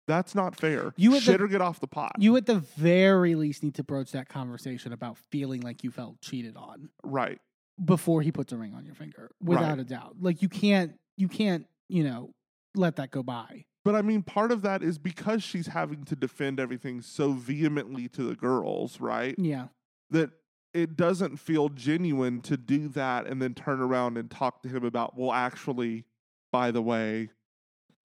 that's 0.08 0.34
not 0.36 0.56
fair. 0.56 0.94
You 0.96 1.16
at 1.16 1.24
the- 1.24 1.42
or 1.42 1.48
get 1.48 1.62
off 1.62 1.80
the 1.80 1.88
pot. 1.88 2.14
You 2.20 2.36
at 2.38 2.46
the 2.46 2.60
very 2.60 3.36
least 3.36 3.64
need 3.64 3.76
to 3.76 3.84
broach 3.84 4.12
that 4.14 4.30
conversation 4.30 4.94
about 4.94 5.18
feeling 5.18 5.62
like 5.62 5.84
you 5.84 5.92
felt 5.92 6.22
cheated 6.22 6.56
on 6.56 6.90
right. 7.04 7.40
Before 7.84 8.22
he 8.22 8.32
puts 8.32 8.52
a 8.52 8.58
ring 8.58 8.74
on 8.74 8.86
your 8.86 8.96
finger, 8.96 9.32
without 9.42 9.70
Right. 9.78 9.80
a 9.80 9.84
doubt. 9.84 10.16
Like 10.20 10.42
you 10.42 10.50
can't, 10.50 10.94
you 11.16 11.28
can't, 11.28 11.66
you 11.90 12.04
know, 12.04 12.32
let 12.76 12.96
that 12.98 13.12
go 13.12 13.24
by. 13.24 13.66
But 13.86 13.96
I 13.96 14.02
mean, 14.02 14.22
part 14.24 14.52
of 14.52 14.62
that 14.64 14.84
is 14.84 14.98
because 14.98 15.44
she's 15.44 15.68
having 15.68 16.04
to 16.06 16.16
defend 16.16 16.60
everything 16.60 17.02
so 17.02 17.32
vehemently 17.34 18.10
to 18.10 18.24
the 18.24 18.36
girls, 18.36 19.00
right? 19.00 19.36
Yeah, 19.38 19.68
That 20.10 20.32
it 20.74 20.98
doesn't 20.98 21.38
feel 21.38 21.70
genuine 21.70 22.42
to 22.42 22.58
do 22.58 22.88
that 22.90 23.26
and 23.28 23.42
then 23.42 23.54
turn 23.54 23.80
around 23.80 24.18
and 24.18 24.30
talk 24.30 24.62
to 24.64 24.70
him 24.70 24.84
about, 24.84 25.18
well, 25.18 25.32
actually, 25.32 26.04
by 26.52 26.72
the 26.72 26.82
way, 26.82 27.30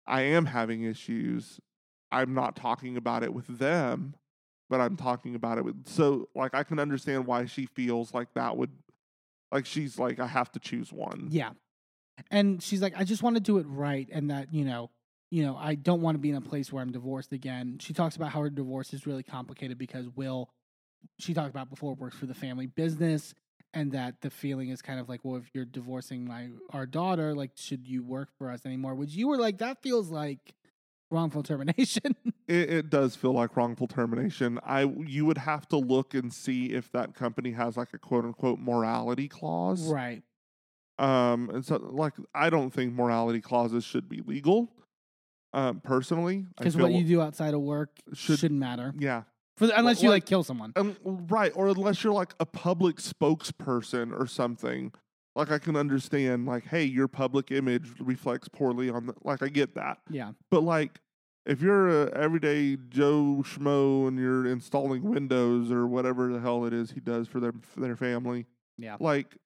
I 0.08 0.22
am 0.22 0.46
having 0.46 0.84
issues. 0.84 1.60
I'm 2.12 2.34
not 2.34 2.56
talking 2.56 2.96
about 2.96 3.24
it 3.24 3.34
with 3.34 3.58
them, 3.60 4.16
but 4.70 4.80
I'm 4.80 4.96
talking 4.96 5.36
about 5.36 5.58
it 5.58 5.66
with. 5.66 5.88
So, 5.88 6.30
like, 6.34 6.54
I 6.56 6.64
can 6.64 6.80
understand 6.80 7.26
why 7.26 7.46
she 7.46 7.66
feels 7.66 8.14
like 8.14 8.34
that 8.36 8.56
would, 8.56 8.72
like, 9.56 9.66
she's 9.66 9.98
like, 9.98 10.20
I 10.20 10.28
have 10.28 10.52
to 10.54 10.60
choose 10.60 10.92
one. 10.92 11.28
yeah. 11.32 11.52
And 12.32 12.64
she's 12.64 12.82
like, 12.82 12.94
I 12.96 13.04
just 13.04 13.24
want 13.24 13.36
to 13.36 13.42
do 13.42 13.58
it 13.58 13.66
right, 13.68 14.08
and 14.12 14.30
that 14.32 14.54
you 14.54 14.64
know, 14.64 14.90
you 15.32 15.44
know, 15.44 15.58
I 15.58 15.76
don't 15.76 16.02
want 16.02 16.16
to 16.16 16.20
be 16.20 16.30
in 16.30 16.36
a 16.38 16.42
place 16.42 16.72
where 16.72 16.82
I'm 16.82 16.92
divorced 16.94 17.34
again. 17.34 17.78
She 17.82 17.94
talks 17.94 18.16
about 18.16 18.32
how 18.32 18.42
her 18.42 18.50
divorce 18.50 18.94
is 18.94 19.06
really 19.06 19.24
complicated 19.24 19.78
because 19.78 20.08
Will, 20.16 20.50
she 21.20 21.34
talked 21.34 21.50
about 21.50 21.70
before, 21.70 21.94
works 21.96 22.16
for 22.16 22.26
the 22.26 22.34
family 22.34 22.68
business, 22.68 23.34
and 23.74 23.92
that 23.92 24.22
the 24.22 24.30
feeling 24.30 24.70
is 24.70 24.82
kind 24.82 25.00
of 25.00 25.10
like, 25.10 25.22
well, 25.24 25.36
if 25.36 25.50
you're 25.54 25.66
divorcing 25.66 26.26
my 26.26 26.48
our 26.72 26.86
daughter, 26.86 27.36
like, 27.36 27.52
should 27.56 27.86
you 27.86 28.02
work 28.04 28.30
for 28.38 28.50
us 28.50 28.66
anymore? 28.66 28.96
Which 28.96 29.12
you 29.12 29.28
were 29.28 29.38
like, 29.38 29.58
that 29.58 29.82
feels 29.82 30.10
like 30.10 30.54
wrongful 31.12 31.44
termination. 31.44 32.16
It, 32.48 32.70
it 32.70 32.90
does 32.92 33.16
feel 33.16 33.32
like 33.34 33.58
wrongful 33.58 33.88
termination. 33.88 34.60
I 34.64 34.82
you 34.84 35.26
would 35.26 35.40
have 35.40 35.68
to 35.70 35.78
look 35.78 36.14
and 36.14 36.32
see 36.32 36.68
if 36.68 36.92
that 36.92 37.16
company 37.16 37.54
has 37.54 37.76
like 37.76 37.92
a 37.96 37.98
quote 37.98 38.24
unquote 38.24 38.60
morality 38.60 39.28
clause. 39.28 39.92
right. 39.92 40.22
Um, 41.00 41.50
and 41.50 41.66
so 41.66 41.78
like 41.78 42.14
I 42.36 42.52
don't 42.52 42.70
think 42.72 42.94
morality 42.94 43.42
clauses 43.42 43.84
should 43.84 44.08
be 44.08 44.22
legal. 44.22 44.72
Um, 45.54 45.80
personally, 45.80 46.46
Because 46.56 46.78
what 46.78 46.92
you 46.92 47.04
do 47.04 47.20
outside 47.22 47.56
of 47.56 47.62
work 47.62 47.90
Should- 48.14 48.38
shouldn't 48.40 48.60
matter. 48.60 48.94
yeah, 49.00 49.24
For 49.58 49.66
the, 49.68 49.80
unless 49.80 50.04
you 50.04 50.10
like- 50.10 50.18
like 50.24 50.26
kill 50.28 50.44
someone. 50.44 50.74
um, 50.76 50.96
right, 51.04 51.52
or 51.56 51.70
unless 51.70 52.04
you're 52.04 52.14
like 52.14 52.36
a 52.40 52.46
public 52.46 52.98
spokesperson 52.98 54.12
or 54.18 54.28
something. 54.28 54.92
Like 55.36 55.52
I 55.52 55.60
can 55.60 55.76
understand, 55.76 56.46
like, 56.46 56.66
hey, 56.68 56.84
your 56.84 57.08
public 57.08 57.52
image 57.52 57.92
reflects 58.00 58.48
poorly 58.48 58.90
on 58.90 59.08
the. 59.08 59.14
Like 59.24 59.44
I 59.44 59.50
get 59.50 59.76
that. 59.76 59.98
Yeah. 60.10 60.32
But 60.50 60.62
like, 60.64 61.00
if 61.46 61.62
you're 61.62 62.06
a 62.08 62.12
everyday 62.14 62.78
Joe 62.90 63.44
schmo 63.46 64.08
and 64.08 64.18
you're 64.18 64.46
installing 64.48 65.04
Windows 65.04 65.72
or 65.72 65.88
whatever 65.88 66.32
the 66.32 66.40
hell 66.40 66.66
it 66.66 66.74
is 66.74 66.92
he 66.92 67.00
does 67.02 67.28
for 67.28 67.40
their 67.40 67.54
for 67.62 67.82
their 67.82 67.96
family, 67.98 68.46
Yeah. 68.78 68.96
like 69.00 69.38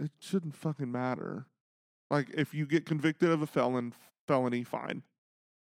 it 0.00 0.10
shouldn't 0.18 0.56
fucking 0.56 0.90
matter. 0.90 1.46
Like 2.10 2.30
if 2.34 2.54
you 2.54 2.66
get 2.66 2.86
convicted 2.86 3.28
of 3.30 3.42
a 3.42 3.46
felon 3.46 3.92
felony, 4.26 4.64
fine. 4.64 5.02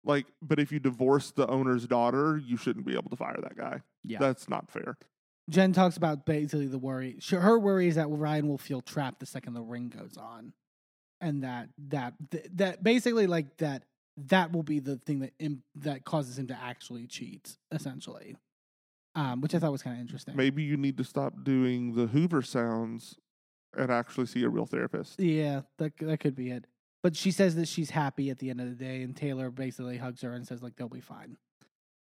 Like, 0.05 0.27
but 0.41 0.59
if 0.59 0.71
you 0.73 0.79
divorce 0.79 1.33
the 1.33 1.47
owner's 1.49 1.87
daughter, 1.87 2.41
you 2.45 2.57
shouldn't 2.57 2.87
be 2.87 2.95
able 2.95 3.11
to 3.11 3.17
fire 3.17 3.39
that 3.43 3.57
guy. 3.57 3.83
Yeah. 4.05 4.19
That's 4.21 4.49
not 4.49 4.71
fair. 4.71 4.97
Jen 5.49 5.73
talks 5.73 5.97
about 5.97 6.27
basically 6.27 6.67
the 6.67 6.79
worry. 6.79 7.17
She, 7.21 7.37
her 7.37 7.59
worry 7.59 7.89
is 7.89 7.95
that 7.95 8.09
Ryan 8.09 8.49
will 8.49 8.59
feel 8.59 8.81
trapped 8.81 9.21
the 9.21 9.27
second 9.27 9.55
the 9.55 9.63
ring 9.63 9.89
goes 9.89 10.17
on, 10.17 10.53
and 11.21 11.45
that 11.45 11.69
that 11.89 12.15
that 12.55 12.83
basically 12.83 13.27
like 13.27 13.57
that 13.59 13.85
that 14.17 14.53
will 14.53 14.63
be 14.63 14.81
the 14.81 14.97
thing 14.97 15.21
that 15.21 15.33
Im- 15.39 15.63
that 15.77 16.05
causes 16.05 16.39
him 16.39 16.49
to 16.49 16.59
actually 16.61 17.07
cheat, 17.07 17.57
essentially. 17.71 18.37
Um, 19.15 19.41
which 19.41 19.55
I 19.55 19.59
thought 19.59 19.73
was 19.73 19.83
kind 19.83 19.97
of 19.97 20.01
interesting. 20.01 20.37
Maybe 20.37 20.63
you 20.63 20.77
need 20.77 20.99
to 20.99 21.05
stop 21.05 21.43
doing 21.43 21.95
the 21.95 22.07
Hoover 22.09 22.43
sounds 22.43 23.17
and 23.75 23.91
actually 23.91 24.27
see 24.27 24.43
a 24.43 24.49
real 24.51 24.67
therapist. 24.67 25.19
Yeah, 25.19 25.63
that 25.79 25.93
that 25.99 26.21
could 26.21 26.35
be 26.35 26.51
it. 26.51 26.67
But 27.03 27.17
she 27.17 27.31
says 27.31 27.55
that 27.55 27.69
she's 27.69 27.91
happy 27.91 28.31
at 28.31 28.41
the 28.41 28.51
end 28.51 28.61
of 28.61 28.69
the 28.69 28.75
day, 28.75 29.03
and 29.03 29.17
Taylor 29.17 29.51
basically 29.51 29.97
hugs 29.97 30.23
her 30.23 30.35
and 30.35 30.47
says 30.47 30.63
like 30.63 30.77
they'll 30.77 30.89
be 30.89 31.01
fine. 31.01 31.37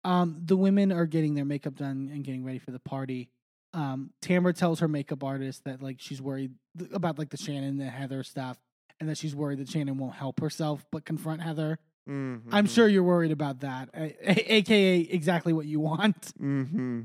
Um, 0.05 0.41
the 0.45 0.57
women 0.57 0.91
are 0.93 1.07
getting 1.07 1.35
their 1.35 1.45
makeup 1.45 1.77
done 1.77 2.11
and 2.13 2.25
getting 2.25 2.45
ready 2.45 2.59
for 2.59 2.71
the 2.73 2.81
party. 2.81 3.31
Um, 3.75 4.11
Tamra 4.21 4.55
tells 4.55 4.81
her 4.81 4.89
makeup 4.89 5.23
artist 5.25 5.65
that 5.65 5.83
like 5.83 5.97
she's 6.01 6.21
worried 6.21 6.53
about 6.93 7.19
like 7.19 7.31
the 7.31 7.37
Shannon 7.37 7.81
and 7.81 7.91
Heather 7.91 8.23
stuff, 8.25 8.59
and 9.01 9.09
that 9.09 9.17
she's 9.19 9.35
worried 9.35 9.59
that 9.61 9.69
Shannon 9.69 9.97
won't 9.99 10.15
help 10.15 10.41
herself 10.41 10.85
but 10.91 11.05
confront 11.05 11.41
Heather. 11.43 11.79
I'm 12.07 12.43
Mm-hmm. 12.51 12.65
sure 12.67 12.89
you're 12.89 13.05
worried 13.05 13.31
about 13.31 13.61
that, 13.61 13.89
a- 13.95 14.17
a- 14.29 14.55
aka 14.57 14.99
exactly 15.01 15.53
what 15.53 15.67
you 15.67 15.79
want. 15.79 16.33
Mm-hmm. 16.43 17.03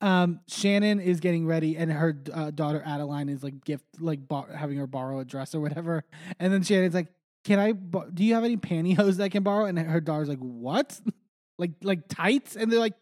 Um, 0.00 0.40
Shannon 0.46 1.00
is 1.00 1.18
getting 1.18 1.44
ready, 1.44 1.76
and 1.76 1.90
her 1.90 2.16
uh, 2.32 2.52
daughter 2.52 2.80
Adeline 2.86 3.28
is 3.28 3.42
like 3.42 3.64
gift, 3.64 3.84
like 3.98 4.28
bar- 4.28 4.48
having 4.54 4.76
her 4.78 4.86
borrow 4.86 5.18
a 5.18 5.24
dress 5.24 5.56
or 5.56 5.60
whatever. 5.60 6.04
And 6.38 6.52
then 6.52 6.62
Shannon's 6.62 6.94
like, 6.94 7.08
"Can 7.42 7.58
I? 7.58 7.72
bo- 7.72 8.08
Do 8.14 8.22
you 8.24 8.34
have 8.34 8.44
any 8.44 8.56
pantyhose 8.56 9.16
that 9.16 9.24
I 9.24 9.28
can 9.28 9.42
borrow?" 9.42 9.64
And 9.64 9.76
her 9.76 10.00
daughter's 10.00 10.28
like, 10.28 10.38
"What? 10.38 11.00
Like 11.58 11.72
like 11.82 12.08
tights?" 12.08 12.56
And 12.56 12.70
they're 12.72 12.80
like, 12.80 12.94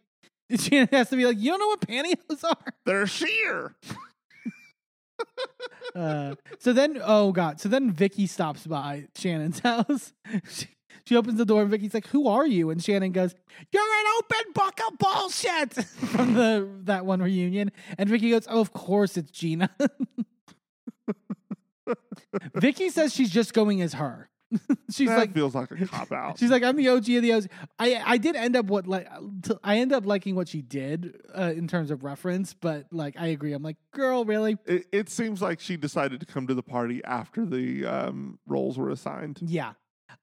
Shannon 0.59 0.89
has 0.93 1.11
to 1.11 1.17
be 1.17 1.27
like, 1.27 1.39
"You 1.39 1.51
don't 1.51 1.61
know 1.61 1.69
what 1.69 1.81
pantyhose 1.81 2.45
are?" 2.45 2.73
They're 2.85 3.07
sheer. 3.07 3.75
Uh, 5.95 6.35
so 6.59 6.75
then, 6.75 7.01
oh 7.03 7.33
god, 7.33 7.59
so 7.59 7.71
then 7.71 7.91
Vicki 7.91 8.27
stops 8.27 8.67
by 8.67 9.07
Shannon's 9.17 9.61
house. 9.61 10.13
She, 10.47 10.69
she 11.07 11.17
opens 11.17 11.39
the 11.39 11.47
door, 11.47 11.63
and 11.63 11.71
Vicki's 11.71 11.95
like, 11.95 12.07
"Who 12.09 12.29
are 12.29 12.47
you?" 12.47 12.69
And 12.69 12.85
Shannon 12.85 13.13
goes, 13.13 13.35
"You're 13.73 13.83
an 13.83 14.05
open 14.19 14.53
book 14.53 14.79
of 14.87 14.99
bullshit." 14.99 15.73
From 15.85 16.35
the 16.35 16.69
that 16.83 17.07
one 17.07 17.23
reunion, 17.23 17.73
and 17.97 18.11
Vicki 18.11 18.29
goes, 18.31 18.47
"Oh, 18.51 18.61
of 18.61 18.75
course 18.75 19.17
it's 19.17 19.31
Gina." 19.31 19.71
Vicki 22.55 22.91
says 22.91 23.15
she's 23.15 23.31
just 23.31 23.55
going 23.55 23.81
as 23.81 23.95
her. 23.95 24.29
she's 24.91 25.09
that 25.09 25.19
like, 25.19 25.33
feels 25.35 25.55
like 25.55 25.71
a 25.71 25.87
cop 25.87 26.13
out. 26.13 26.39
She's 26.39 26.51
like, 26.51 26.63
I'm 26.63 26.77
the 26.77 26.89
OG 26.89 27.09
of 27.11 27.23
the 27.23 27.33
OG. 27.33 27.47
I 27.79 28.03
I 28.05 28.19
did 28.19 28.37
end 28.37 28.57
up 28.57 28.67
what 28.67 28.87
like 28.87 29.09
I 29.65 29.79
end 29.79 29.93
up 29.93 30.07
liking 30.07 30.35
what 30.35 30.49
she 30.49 30.63
did 30.63 31.21
uh, 31.37 31.53
in 31.57 31.67
terms 31.69 31.91
of 31.91 32.05
reference, 32.05 32.55
but 32.55 32.87
like 32.93 33.17
I 33.19 33.29
agree. 33.29 33.53
I'm 33.53 33.63
like, 33.63 33.77
girl, 33.93 34.25
really? 34.25 34.57
it, 34.67 34.87
it 34.93 35.09
seems 35.09 35.43
like 35.43 35.61
she 35.61 35.77
decided 35.77 36.21
to 36.21 36.27
come 36.27 36.47
to 36.47 36.55
the 36.55 36.63
party 36.63 37.03
after 37.05 37.45
the 37.45 37.85
um, 37.87 38.39
roles 38.47 38.79
were 38.79 38.91
assigned. 38.91 39.39
Yeah. 39.43 39.73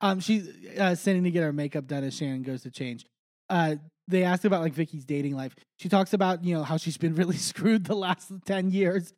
Um, 0.02 0.20
she's 0.20 0.50
uh, 0.80 0.96
sending 0.96 1.24
to 1.26 1.32
get 1.32 1.44
her 1.44 1.54
makeup 1.54 1.88
done 1.88 2.04
as 2.04 2.16
Shannon 2.16 2.42
goes 2.44 2.64
to 2.64 2.72
change. 2.72 3.06
Uh, 3.50 3.76
they 4.08 4.24
asked 4.24 4.44
about 4.46 4.62
like 4.62 4.74
Vicki's 4.74 5.06
dating 5.06 5.36
life. 5.36 5.56
She 5.78 5.90
talks 5.90 6.14
about 6.14 6.44
you 6.44 6.56
know 6.56 6.64
how 6.64 6.78
she's 6.78 6.98
been 6.98 7.16
really 7.22 7.38
screwed 7.38 7.86
the 7.86 7.96
last 7.96 8.32
ten 8.46 8.72
years 8.72 9.14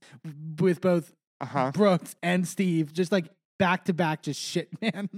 with 0.60 0.82
both 0.82 1.14
Uh 1.42 1.46
huh. 1.46 1.72
Brooks 1.72 2.16
and 2.24 2.48
Steve, 2.48 2.92
just 2.92 3.12
like 3.12 3.30
back 3.60 3.86
to 3.86 3.94
back, 3.94 4.24
just 4.24 4.40
shit, 4.42 4.70
man. 4.82 5.10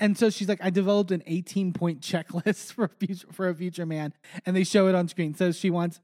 And 0.00 0.16
so 0.16 0.30
she's 0.30 0.48
like, 0.48 0.60
I 0.62 0.70
developed 0.70 1.10
an 1.10 1.22
18 1.26 1.72
point 1.72 2.00
checklist 2.00 2.72
for 2.74 2.84
a 2.84 2.88
future 2.88 3.26
for 3.32 3.48
a 3.48 3.54
future 3.54 3.86
man, 3.86 4.12
and 4.44 4.56
they 4.56 4.64
show 4.64 4.88
it 4.88 4.94
on 4.94 5.08
screen. 5.08 5.34
So 5.34 5.52
she 5.52 5.70
wants 5.70 6.00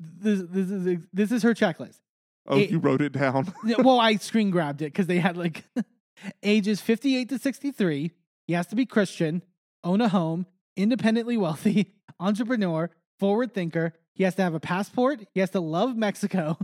this. 0.00 0.42
This 0.48 0.70
is 0.70 0.98
this 1.12 1.32
is 1.32 1.42
her 1.42 1.54
checklist. 1.54 1.98
Oh, 2.46 2.56
It- 2.58 2.70
you 2.70 2.78
wrote 2.78 3.02
it 3.02 3.12
down. 3.12 3.52
Well, 3.78 3.98
I 3.98 4.16
screen 4.16 4.50
grabbed 4.50 4.80
it 4.82 4.86
because 4.92 5.06
they 5.08 5.18
had 5.18 5.36
like 5.36 5.64
ages 6.42 6.80
58 6.80 7.28
to 7.30 7.38
63. 7.38 8.12
He 8.46 8.52
has 8.54 8.66
to 8.68 8.76
be 8.76 8.86
Christian, 8.86 9.42
own 9.82 10.00
a 10.00 10.08
home, 10.08 10.46
independently 10.76 11.36
wealthy, 11.36 11.94
entrepreneur, 12.20 12.90
forward 13.18 13.52
thinker. 13.52 13.94
He 14.14 14.22
has 14.24 14.36
to 14.36 14.42
have 14.42 14.54
a 14.54 14.60
passport. 14.60 15.20
He 15.34 15.40
has 15.40 15.50
to 15.50 15.60
love 15.60 15.96
Mexico, 15.96 16.56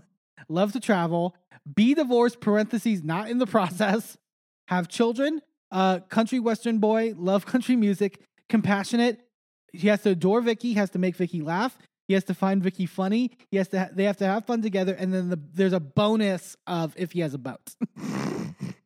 love 0.48 0.72
to 0.72 0.80
travel, 0.80 1.34
be 1.74 1.94
divorced, 1.94 2.40
parentheses, 2.40 3.02
not 3.02 3.28
in 3.28 3.38
the 3.38 3.46
process, 3.46 4.16
have 4.74 4.88
children, 4.88 5.40
uh, 5.70 6.00
country 6.00 6.40
western 6.40 6.78
boy, 6.78 7.14
love 7.16 7.46
country 7.46 7.76
music, 7.76 8.20
compassionate. 8.48 9.20
He 9.72 9.88
has 9.88 10.02
to 10.02 10.10
adore 10.10 10.40
Vicki, 10.40 10.74
has 10.74 10.90
to 10.90 10.98
make 10.98 11.16
Vicki 11.16 11.40
laugh. 11.40 11.76
He 12.08 12.14
has 12.14 12.24
to 12.24 12.34
find 12.34 12.62
Vicki 12.62 12.86
funny. 12.86 13.32
He 13.50 13.56
has 13.56 13.68
to. 13.68 13.78
Ha- 13.80 13.88
they 13.92 14.04
have 14.04 14.16
to 14.18 14.26
have 14.26 14.44
fun 14.44 14.60
together, 14.60 14.92
and 14.94 15.14
then 15.14 15.30
the, 15.30 15.40
there's 15.54 15.72
a 15.72 15.80
bonus 15.80 16.56
of 16.66 16.94
if 16.96 17.12
he 17.12 17.20
has 17.20 17.32
a 17.32 17.38
boat. 17.38 17.74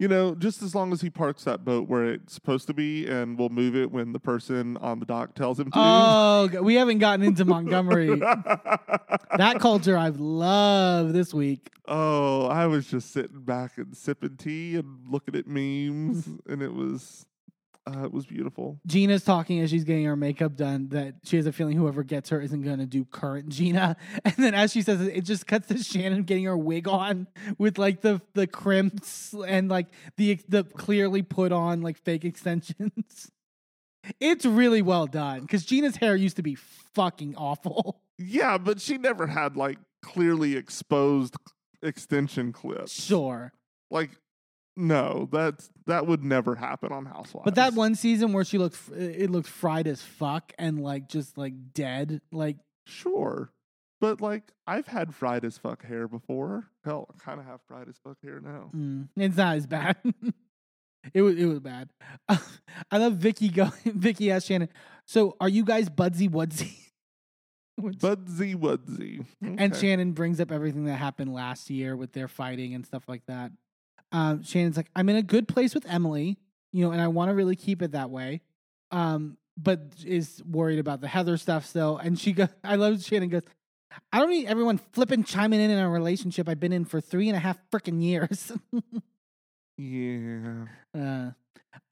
You 0.00 0.06
know, 0.06 0.36
just 0.36 0.62
as 0.62 0.76
long 0.76 0.92
as 0.92 1.00
he 1.00 1.10
parks 1.10 1.42
that 1.44 1.64
boat 1.64 1.88
where 1.88 2.04
it's 2.04 2.32
supposed 2.32 2.68
to 2.68 2.74
be 2.74 3.08
and 3.08 3.36
we'll 3.36 3.48
move 3.48 3.74
it 3.74 3.90
when 3.90 4.12
the 4.12 4.20
person 4.20 4.76
on 4.76 5.00
the 5.00 5.06
dock 5.06 5.34
tells 5.34 5.58
him 5.58 5.72
to. 5.72 5.78
Oh, 5.78 6.48
we 6.62 6.76
haven't 6.76 6.98
gotten 6.98 7.24
into 7.26 7.44
Montgomery. 7.44 8.14
that 8.16 9.56
culture 9.60 9.96
I've 9.98 10.20
loved 10.20 11.12
this 11.14 11.34
week. 11.34 11.70
oh, 11.88 12.46
I 12.46 12.66
was 12.66 12.86
just 12.86 13.10
sitting 13.12 13.40
back 13.40 13.76
and 13.76 13.96
sipping 13.96 14.36
tea 14.36 14.76
and 14.76 14.98
looking 15.10 15.34
at 15.34 15.46
memes, 15.48 16.28
and 16.48 16.62
it 16.62 16.72
was, 16.74 17.26
uh, 17.88 18.04
it 18.04 18.12
was 18.12 18.26
beautiful. 18.26 18.78
Gina's 18.86 19.24
talking 19.24 19.60
as 19.60 19.70
she's 19.70 19.84
getting 19.84 20.04
her 20.04 20.16
makeup 20.16 20.56
done 20.56 20.88
that 20.88 21.14
she 21.24 21.36
has 21.36 21.46
a 21.46 21.52
feeling 21.52 21.76
whoever 21.76 22.02
gets 22.02 22.28
her 22.30 22.40
isn't 22.40 22.62
going 22.62 22.78
to 22.78 22.86
do 22.86 23.04
current 23.04 23.48
Gina. 23.48 23.96
And 24.24 24.34
then 24.36 24.54
as 24.54 24.72
she 24.72 24.82
says 24.82 25.00
it, 25.00 25.16
it 25.16 25.24
just 25.24 25.46
cuts 25.46 25.68
to 25.68 25.78
Shannon 25.78 26.24
getting 26.24 26.44
her 26.44 26.56
wig 26.56 26.86
on 26.86 27.28
with 27.56 27.78
like 27.78 28.02
the 28.02 28.20
the 28.34 28.46
crimps 28.46 29.34
and 29.46 29.68
like 29.68 29.86
the 30.16 30.38
the 30.48 30.64
clearly 30.64 31.22
put 31.22 31.52
on 31.52 31.80
like 31.82 31.96
fake 31.98 32.24
extensions. 32.24 33.30
It's 34.20 34.46
really 34.46 34.80
well 34.80 35.06
done 35.06 35.42
because 35.42 35.66
Gina's 35.66 35.96
hair 35.96 36.16
used 36.16 36.36
to 36.36 36.42
be 36.42 36.54
fucking 36.54 37.34
awful. 37.36 38.00
Yeah, 38.20 38.58
but 38.58 38.80
she 38.80 38.98
never 38.98 39.28
had 39.28 39.56
like 39.56 39.78
clearly 40.02 40.56
exposed 40.56 41.36
extension 41.82 42.52
clips. 42.52 42.92
Sure. 42.92 43.52
Like, 43.92 44.10
no, 44.78 45.28
that's 45.32 45.70
that 45.86 46.06
would 46.06 46.22
never 46.22 46.54
happen 46.54 46.92
on 46.92 47.04
Housewives. 47.04 47.44
But 47.44 47.56
that 47.56 47.74
one 47.74 47.94
season 47.96 48.32
where 48.32 48.44
she 48.44 48.58
looked, 48.58 48.78
it 48.96 49.28
looked 49.28 49.48
fried 49.48 49.88
as 49.88 50.00
fuck 50.02 50.52
and 50.58 50.80
like 50.82 51.08
just 51.08 51.36
like 51.36 51.52
dead. 51.74 52.20
Like 52.30 52.56
Sure. 52.86 53.50
But 54.00 54.20
like 54.20 54.52
I've 54.66 54.86
had 54.86 55.14
fried 55.14 55.44
as 55.44 55.58
fuck 55.58 55.84
hair 55.84 56.06
before. 56.06 56.68
Hell, 56.84 57.08
I 57.12 57.18
kind 57.22 57.40
of 57.40 57.46
have 57.46 57.60
fried 57.66 57.88
as 57.88 57.98
fuck 57.98 58.18
hair 58.22 58.40
now. 58.40 58.70
Mm, 58.74 59.08
it's 59.16 59.36
not 59.36 59.56
as 59.56 59.66
bad. 59.66 59.96
it 61.14 61.22
was 61.22 61.36
it 61.36 61.46
was 61.46 61.58
bad. 61.58 61.88
I 62.28 62.98
love 62.98 63.14
Vicki 63.14 63.48
going. 63.48 63.72
Vicki 63.84 64.30
asked 64.30 64.46
Shannon, 64.46 64.68
"So 65.06 65.36
are 65.40 65.48
you 65.48 65.64
guys 65.64 65.88
budsy 65.88 66.30
woodsy?" 66.30 66.76
Which- 67.76 67.98
Budsy 67.98 68.54
woodsy. 68.54 69.24
and 69.40 69.74
Shannon 69.74 70.12
brings 70.12 70.40
up 70.40 70.50
everything 70.52 70.84
that 70.86 70.96
happened 70.96 71.32
last 71.32 71.68
year 71.70 71.96
with 71.96 72.12
their 72.12 72.26
fighting 72.28 72.74
and 72.74 72.84
stuff 72.86 73.04
like 73.08 73.22
that. 73.26 73.52
Um, 74.12 74.42
Shannon's 74.42 74.76
like, 74.76 74.90
"I'm 74.96 75.08
in 75.08 75.16
a 75.16 75.22
good 75.22 75.48
place 75.48 75.74
with 75.74 75.86
Emily, 75.86 76.38
you 76.72 76.84
know, 76.84 76.92
and 76.92 77.00
I 77.00 77.08
want 77.08 77.30
to 77.30 77.34
really 77.34 77.56
keep 77.56 77.82
it 77.82 77.92
that 77.92 78.10
way." 78.10 78.40
Um, 78.90 79.36
but 79.56 79.80
is 80.04 80.42
worried 80.44 80.78
about 80.78 81.00
the 81.00 81.08
Heather 81.08 81.36
stuff 81.36 81.66
still. 81.66 81.98
And 81.98 82.18
she 82.18 82.32
goes, 82.32 82.48
"I 82.64 82.76
love 82.76 83.02
Shannon 83.02 83.28
goes." 83.28 83.42
I 84.12 84.18
don't 84.18 84.30
need 84.30 84.46
everyone 84.46 84.78
flipping 84.92 85.24
chiming 85.24 85.60
in 85.60 85.70
in 85.70 85.78
a 85.78 85.88
relationship 85.88 86.48
I've 86.48 86.60
been 86.60 86.74
in 86.74 86.84
for 86.84 87.00
three 87.00 87.28
and 87.28 87.36
a 87.36 87.40
half 87.40 87.58
freaking 87.70 88.02
years. 88.02 88.52
Yeah. 89.78 90.64
Uh, 90.92 91.30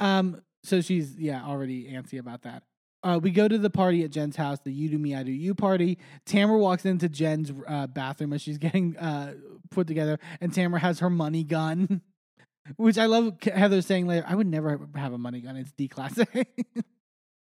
um. 0.01 0.43
So 0.65 0.81
she's 0.81 1.15
yeah 1.17 1.45
already 1.45 1.85
antsy 1.85 2.19
about 2.19 2.43
that. 2.43 2.65
Uh, 3.03 3.21
we 3.23 3.31
go 3.31 3.47
to 3.47 3.59
the 3.59 3.71
party 3.71 4.03
at 4.05 4.11
Jen's 4.11 4.37
house, 4.37 4.59
the 4.65 4.73
"You 4.73 4.89
Do 4.89 4.99
Me, 4.99 5.15
I 5.15 5.23
Do 5.23 5.31
You" 5.31 5.55
party. 5.55 5.99
Tamra 6.27 6.59
walks 6.59 6.85
into 6.85 7.09
Jen's 7.09 7.53
uh, 7.69 7.87
bathroom 7.87 8.33
as 8.33 8.43
she's 8.43 8.59
getting 8.67 8.97
uh, 8.97 9.35
put 9.71 9.87
together, 9.87 10.19
and 10.41 10.53
Tamra 10.53 10.79
has 10.81 10.99
her 11.01 11.11
money 11.11 11.45
gun, 11.45 12.01
which 12.77 12.99
I 12.99 13.07
love. 13.07 13.37
Heather 13.43 13.83
saying 13.83 14.07
later, 14.07 14.25
"I 14.27 14.35
would 14.35 14.47
never 14.49 14.81
have 14.97 15.13
a 15.13 15.19
money 15.19 15.41
gun; 15.41 15.57
it's 15.57 15.73
declassified." 15.73 16.47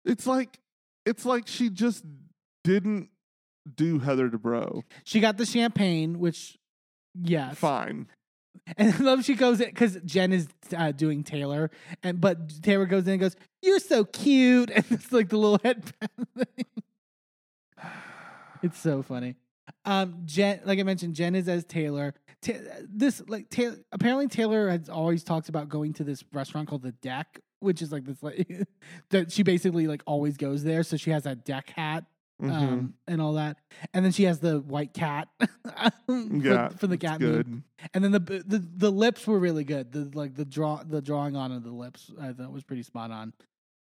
It's 0.04 0.26
like 0.26 0.58
it's 1.06 1.24
like 1.24 1.46
she 1.46 1.70
just 1.70 2.04
didn't 2.64 3.08
do 3.72 4.00
Heather 4.00 4.28
Dubrow. 4.28 4.82
she 5.04 5.20
got 5.20 5.36
the 5.36 5.46
champagne, 5.46 6.18
which 6.18 6.58
yes, 7.14 7.56
Fine. 7.56 8.08
And 8.76 8.94
I 8.94 8.96
love 9.00 9.24
she 9.24 9.34
goes 9.34 9.60
in 9.60 9.68
because 9.68 9.98
Jen 10.04 10.32
is 10.32 10.48
uh, 10.76 10.92
doing 10.92 11.24
Taylor, 11.24 11.70
and 12.02 12.20
but 12.20 12.62
Taylor 12.62 12.86
goes 12.86 13.06
in 13.06 13.14
and 13.14 13.20
goes, 13.20 13.36
"You're 13.62 13.80
so 13.80 14.04
cute," 14.04 14.70
and 14.74 14.84
it's 14.90 15.12
like 15.12 15.28
the 15.28 15.38
little 15.38 15.58
thing. 15.58 15.82
It's 18.64 18.78
so 18.78 19.02
funny. 19.02 19.34
Um, 19.84 20.22
Jen, 20.24 20.60
like 20.64 20.78
I 20.78 20.84
mentioned, 20.84 21.16
Jen 21.16 21.34
is 21.34 21.48
as 21.48 21.64
Taylor. 21.64 22.14
Ta- 22.42 22.52
this 22.88 23.20
like 23.26 23.50
Taylor. 23.50 23.76
Apparently, 23.90 24.28
Taylor 24.28 24.70
has 24.70 24.88
always 24.88 25.24
talked 25.24 25.48
about 25.48 25.68
going 25.68 25.94
to 25.94 26.04
this 26.04 26.22
restaurant 26.32 26.68
called 26.68 26.82
the 26.82 26.92
Deck, 26.92 27.40
which 27.58 27.82
is 27.82 27.90
like 27.90 28.04
this 28.04 28.22
like 28.22 28.46
that 29.10 29.32
she 29.32 29.42
basically 29.42 29.88
like 29.88 30.02
always 30.06 30.36
goes 30.36 30.62
there. 30.62 30.84
So 30.84 30.96
she 30.96 31.10
has 31.10 31.24
that 31.24 31.44
deck 31.44 31.70
hat 31.70 32.04
Mhm. 32.42 32.50
um, 32.52 32.94
and 33.06 33.22
all 33.22 33.34
that, 33.34 33.56
and 33.94 34.04
then 34.04 34.10
she 34.12 34.24
has 34.24 34.40
the 34.40 34.58
white 34.60 34.92
cat. 34.92 35.28
for, 36.06 36.20
yeah. 36.30 36.68
for 36.70 36.86
the 36.88 36.98
cat 36.98 37.20
meme. 37.20 37.64
And 37.94 38.02
then 38.02 38.10
the 38.12 38.18
the 38.18 38.58
the 38.76 38.90
lips 38.90 39.26
were 39.26 39.38
really 39.38 39.64
good. 39.64 39.92
The 39.92 40.10
like 40.14 40.34
the 40.34 40.44
draw 40.44 40.82
the 40.82 41.00
drawing 41.00 41.36
on 41.36 41.52
of 41.52 41.62
the 41.62 41.70
lips 41.70 42.10
I 42.20 42.32
thought 42.32 42.50
was 42.52 42.64
pretty 42.64 42.82
spot 42.82 43.10
on. 43.10 43.32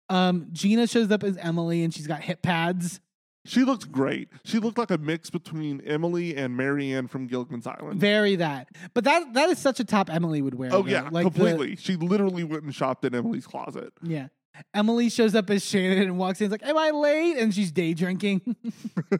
Um, 0.08 0.48
Gina 0.52 0.86
shows 0.86 1.10
up 1.10 1.22
as 1.22 1.36
Emily 1.36 1.84
and 1.84 1.92
she's 1.92 2.06
got 2.06 2.22
hip 2.22 2.40
pads. 2.42 3.00
She 3.44 3.62
looked 3.64 3.90
great. 3.92 4.28
She 4.44 4.58
looked 4.58 4.76
like 4.78 4.90
a 4.90 4.98
mix 4.98 5.30
between 5.30 5.80
Emily 5.82 6.36
and 6.36 6.56
Mary 6.56 6.92
Ann 6.92 7.06
from 7.08 7.26
Gilligan's 7.26 7.66
Island. 7.66 7.98
Very 8.00 8.36
that. 8.36 8.68
But 8.94 9.04
that 9.04 9.34
that 9.34 9.48
is 9.50 9.58
such 9.58 9.80
a 9.80 9.84
top 9.84 10.10
Emily 10.10 10.42
would 10.42 10.54
wear. 10.54 10.70
oh 10.72 10.82
though. 10.82 10.88
yeah, 10.90 11.08
like 11.10 11.24
the- 11.24 11.30
completely. 11.30 11.76
she 11.76 11.96
literally 11.96 12.44
went 12.44 12.62
and 12.64 12.74
shopped 12.74 13.04
in 13.04 13.14
Emily's 13.14 13.46
closet. 13.46 13.92
yeah. 14.02 14.28
Emily 14.74 15.08
shows 15.08 15.34
up 15.34 15.50
as 15.50 15.64
Shannon 15.64 15.98
and 16.02 16.18
walks 16.18 16.40
in. 16.40 16.46
Is 16.46 16.50
like, 16.52 16.64
"Am 16.64 16.76
I 16.78 16.90
late?" 16.90 17.36
And 17.38 17.54
she's 17.54 17.70
day 17.72 17.94
drinking. 17.94 18.56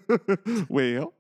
well, 0.69 1.15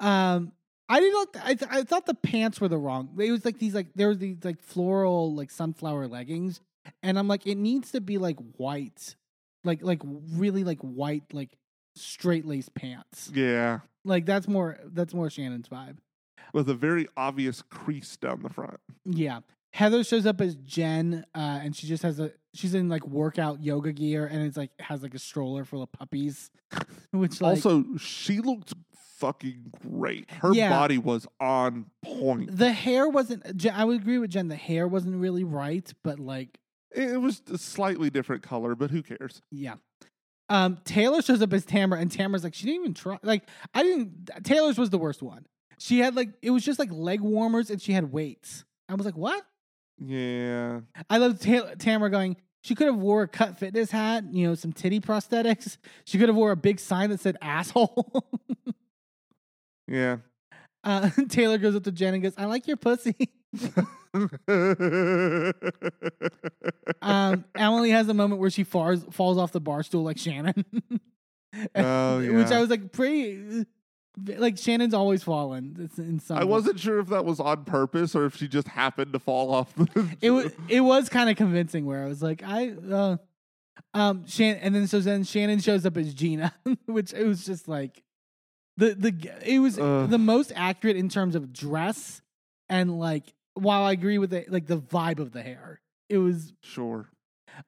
um, 0.00 0.52
I 0.88 1.00
didn't. 1.00 1.12
Know, 1.34 1.40
I 1.44 1.54
th- 1.54 1.70
I 1.70 1.82
thought 1.82 2.06
the 2.06 2.14
pants 2.14 2.60
were 2.60 2.68
the 2.68 2.78
wrong. 2.78 3.10
It 3.18 3.30
was 3.30 3.44
like 3.44 3.58
these 3.58 3.74
like 3.74 3.88
there 3.94 4.08
was 4.08 4.18
these 4.18 4.36
like 4.42 4.60
floral 4.62 5.34
like 5.34 5.50
sunflower 5.50 6.08
leggings, 6.08 6.60
and 7.02 7.18
I'm 7.18 7.28
like, 7.28 7.46
it 7.46 7.56
needs 7.56 7.92
to 7.92 8.00
be 8.00 8.18
like 8.18 8.36
white, 8.56 9.14
like 9.64 9.82
like 9.82 10.00
really 10.04 10.64
like 10.64 10.80
white 10.80 11.24
like 11.32 11.50
straight 11.96 12.46
lace 12.46 12.68
pants. 12.68 13.30
yeah, 13.34 13.80
Like 14.04 14.24
that's 14.24 14.46
more 14.48 14.78
that's 14.86 15.12
more 15.12 15.28
Shannon's 15.30 15.68
vibe. 15.68 15.98
with 16.52 16.68
a 16.70 16.74
very 16.74 17.06
obvious 17.16 17.60
crease 17.62 18.16
down 18.16 18.42
the 18.42 18.48
front. 18.50 18.78
Yeah. 19.04 19.40
Heather 19.78 20.02
shows 20.02 20.26
up 20.26 20.40
as 20.40 20.56
Jen, 20.56 21.24
uh, 21.36 21.60
and 21.62 21.74
she 21.76 21.86
just 21.86 22.02
has 22.02 22.18
a 22.18 22.32
she's 22.52 22.74
in 22.74 22.88
like 22.88 23.06
workout 23.06 23.62
yoga 23.62 23.92
gear, 23.92 24.26
and 24.26 24.42
it's 24.42 24.56
like 24.56 24.72
has 24.80 25.04
like 25.04 25.14
a 25.14 25.20
stroller 25.20 25.64
full 25.64 25.82
of 25.84 25.92
puppies, 25.92 26.50
which 27.12 27.40
like 27.40 27.50
also, 27.64 27.84
she 27.96 28.40
looked 28.40 28.74
fucking 29.18 29.70
great. 29.88 30.28
Her 30.30 30.52
Yeah. 30.52 30.70
body 30.70 30.98
was 30.98 31.28
on 31.38 31.86
point. 32.04 32.56
the 32.56 32.72
hair 32.72 33.08
wasn't. 33.08 33.44
I 33.72 33.84
would 33.84 34.00
agree 34.00 34.18
with 34.18 34.30
Jen. 34.30 34.48
The 34.48 34.56
hair 34.56 34.88
wasn't 34.88 35.14
really 35.20 35.44
right, 35.44 35.88
but 36.02 36.18
like 36.18 36.58
It 36.90 37.10
it 37.12 37.18
was 37.20 37.42
a 37.48 37.56
slightly 37.56 38.10
different 38.10 38.42
color, 38.42 38.74
but 38.74 38.90
who 38.90 39.02
cares? 39.04 39.42
yeah. 39.52 39.74
Um, 40.48 40.78
Taylor 40.84 41.22
shows 41.22 41.40
up 41.40 41.52
as 41.52 41.64
Tamra, 41.64 42.00
and 42.00 42.10
Tamra's 42.10 42.42
like 42.42 42.54
she 42.54 42.64
didn't 42.66 42.80
even 42.80 42.94
try. 42.94 43.18
Like 43.22 43.44
I 43.74 43.84
didn't. 43.84 44.28
Taylor's 44.42 44.76
was 44.76 44.90
the 44.90 44.98
worst 44.98 45.22
one. 45.22 45.46
She 45.78 46.00
had 46.00 46.16
like 46.16 46.30
it 46.42 46.50
was 46.50 46.64
just 46.64 46.80
like 46.80 46.90
leg 46.90 47.20
warmers, 47.20 47.70
and 47.70 47.80
she 47.80 47.92
had 47.92 48.10
weights. 48.10 48.64
I 48.88 48.94
was 48.94 49.06
like, 49.06 49.16
what? 49.16 49.44
Yeah. 50.00 50.80
I 51.10 51.18
love 51.18 51.40
Ta- 51.40 51.74
Tamra 51.76 52.10
going. 52.10 52.36
She 52.62 52.74
could 52.74 52.86
have 52.88 52.96
wore 52.96 53.22
a 53.22 53.28
cut 53.28 53.58
fitness 53.58 53.90
hat, 53.90 54.24
you 54.32 54.46
know, 54.46 54.54
some 54.54 54.72
titty 54.72 55.00
prosthetics. 55.00 55.76
She 56.04 56.18
could 56.18 56.28
have 56.28 56.36
wore 56.36 56.50
a 56.50 56.56
big 56.56 56.80
sign 56.80 57.10
that 57.10 57.20
said 57.20 57.36
asshole. 57.40 58.24
Yeah. 59.86 60.18
uh, 60.84 61.08
Taylor 61.28 61.56
goes 61.58 61.74
up 61.74 61.84
to 61.84 61.92
Jen 61.92 62.14
and 62.14 62.22
goes, 62.22 62.34
"I 62.36 62.44
like 62.44 62.66
your 62.66 62.76
pussy." 62.76 63.16
um, 67.00 67.44
Emily 67.54 67.90
has 67.90 68.08
a 68.08 68.14
moment 68.14 68.40
where 68.40 68.50
she 68.50 68.64
falls 68.64 69.04
falls 69.10 69.38
off 69.38 69.52
the 69.52 69.60
bar 69.60 69.82
stool 69.82 70.02
like 70.04 70.18
Shannon. 70.18 70.64
Oh, 71.74 72.18
yeah. 72.18 72.36
which. 72.36 72.48
I 72.52 72.60
was 72.60 72.68
like 72.68 72.92
pretty. 72.92 73.64
Like 74.26 74.58
Shannon's 74.58 74.94
always 74.94 75.22
fallen. 75.22 75.76
It's 75.78 75.98
in 75.98 76.18
some. 76.18 76.38
I 76.38 76.44
wasn't 76.44 76.80
sure 76.80 76.98
if 76.98 77.08
that 77.08 77.24
was 77.24 77.40
on 77.40 77.64
purpose 77.64 78.14
or 78.14 78.24
if 78.24 78.36
she 78.36 78.48
just 78.48 78.68
happened 78.68 79.12
to 79.12 79.18
fall 79.18 79.52
off. 79.52 79.74
The 79.74 80.16
It 80.20 80.30
was. 80.30 80.52
It 80.68 80.80
was 80.80 81.08
kind 81.08 81.30
of 81.30 81.36
convincing. 81.36 81.86
Where 81.86 82.04
I 82.04 82.06
was 82.06 82.22
like, 82.22 82.42
I. 82.44 82.70
Uh, 82.70 83.16
um. 83.94 84.26
Shannon, 84.26 84.60
and 84.62 84.74
then 84.74 84.86
so 84.86 85.00
then 85.00 85.24
Shannon 85.24 85.60
shows 85.60 85.86
up 85.86 85.96
as 85.96 86.14
Gina, 86.14 86.54
which 86.86 87.12
it 87.12 87.24
was 87.24 87.44
just 87.44 87.68
like, 87.68 88.02
the 88.76 88.94
the 88.94 89.30
it 89.44 89.58
was 89.58 89.78
Ugh. 89.78 90.08
the 90.08 90.18
most 90.18 90.52
accurate 90.56 90.96
in 90.96 91.08
terms 91.08 91.34
of 91.34 91.52
dress 91.52 92.22
and 92.68 92.98
like. 92.98 93.34
While 93.54 93.82
I 93.82 93.90
agree 93.90 94.18
with 94.18 94.32
it, 94.32 94.52
like 94.52 94.66
the 94.66 94.78
vibe 94.78 95.18
of 95.18 95.32
the 95.32 95.42
hair, 95.42 95.80
it 96.08 96.18
was 96.18 96.52
sure. 96.62 97.08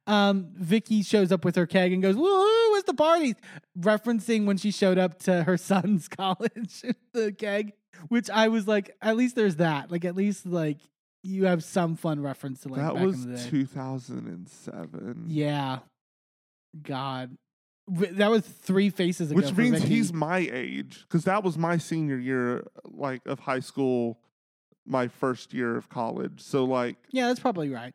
Um, 0.06 0.48
Vicki 0.54 1.02
shows 1.02 1.32
up 1.32 1.44
with 1.44 1.56
her 1.56 1.66
keg 1.66 1.92
and 1.92 2.02
goes, 2.02 2.16
"Woohoo! 2.16 2.78
It's 2.78 2.86
the 2.86 2.94
party!" 2.94 3.34
Referencing 3.78 4.46
when 4.46 4.56
she 4.56 4.70
showed 4.70 4.98
up 4.98 5.18
to 5.20 5.44
her 5.44 5.56
son's 5.58 6.08
college, 6.08 6.84
the 7.12 7.32
keg. 7.32 7.72
Which 8.08 8.30
I 8.30 8.48
was 8.48 8.66
like, 8.66 8.96
at 9.02 9.16
least 9.16 9.36
there's 9.36 9.56
that. 9.56 9.90
Like, 9.90 10.04
at 10.04 10.16
least 10.16 10.46
like 10.46 10.78
you 11.22 11.46
have 11.46 11.62
some 11.62 11.96
fun 11.96 12.20
reference 12.20 12.62
to 12.62 12.68
like 12.68 12.80
that 12.80 12.94
back 12.94 13.04
was 13.04 13.24
in 13.24 13.32
the 13.32 13.38
day. 13.38 13.50
2007. 13.50 15.24
yeah, 15.28 15.80
God, 16.82 17.36
that 17.88 18.30
was 18.30 18.46
three 18.46 18.90
faces 18.90 19.30
ago. 19.30 19.40
Which 19.40 19.54
means 19.56 19.80
Vicki. 19.80 19.94
he's 19.94 20.12
my 20.12 20.38
age 20.38 21.04
because 21.08 21.24
that 21.24 21.42
was 21.42 21.58
my 21.58 21.76
senior 21.76 22.18
year, 22.18 22.66
like 22.84 23.22
of 23.26 23.40
high 23.40 23.60
school, 23.60 24.18
my 24.86 25.08
first 25.08 25.52
year 25.52 25.76
of 25.76 25.88
college. 25.88 26.40
So 26.40 26.64
like, 26.64 26.96
yeah, 27.10 27.26
that's 27.26 27.40
probably 27.40 27.70
right. 27.70 27.94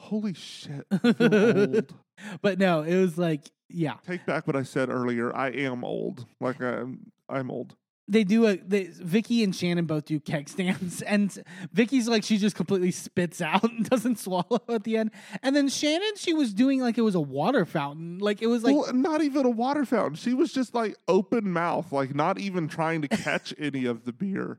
Holy 0.00 0.34
shit. 0.34 0.86
I 0.90 1.12
feel 1.12 1.74
old. 1.74 1.94
but 2.42 2.58
no, 2.58 2.82
it 2.82 2.96
was 2.96 3.18
like 3.18 3.50
yeah. 3.68 3.94
Take 4.06 4.26
back 4.26 4.46
what 4.46 4.56
I 4.56 4.62
said 4.62 4.88
earlier. 4.88 5.34
I 5.34 5.50
am 5.50 5.84
old. 5.84 6.26
Like 6.40 6.60
I'm 6.60 7.12
I'm 7.28 7.50
old. 7.50 7.76
They 8.08 8.24
do 8.24 8.46
a 8.46 8.56
they, 8.56 8.84
Vicki 8.86 9.44
and 9.44 9.54
Shannon 9.54 9.84
both 9.84 10.06
do 10.06 10.18
keg 10.18 10.48
stands, 10.48 11.00
and 11.06 11.44
Vicki's 11.72 12.08
like 12.08 12.24
she 12.24 12.38
just 12.38 12.56
completely 12.56 12.90
spits 12.90 13.40
out 13.40 13.62
and 13.62 13.84
doesn't 13.90 14.18
swallow 14.18 14.60
at 14.68 14.82
the 14.82 14.96
end, 14.96 15.12
and 15.44 15.54
then 15.54 15.68
Shannon 15.68 16.16
she 16.16 16.34
was 16.34 16.52
doing 16.52 16.80
like 16.80 16.98
it 16.98 17.02
was 17.02 17.14
a 17.14 17.20
water 17.20 17.64
fountain, 17.64 18.18
like 18.18 18.42
it 18.42 18.48
was 18.48 18.64
like 18.64 18.74
well, 18.74 18.92
not 18.92 19.22
even 19.22 19.46
a 19.46 19.50
water 19.50 19.84
fountain. 19.84 20.16
She 20.16 20.34
was 20.34 20.52
just 20.52 20.74
like 20.74 20.96
open 21.06 21.52
mouth, 21.52 21.92
like 21.92 22.12
not 22.12 22.40
even 22.40 22.66
trying 22.66 23.02
to 23.02 23.08
catch 23.08 23.54
any 23.58 23.84
of 23.84 24.04
the 24.04 24.12
beer. 24.12 24.58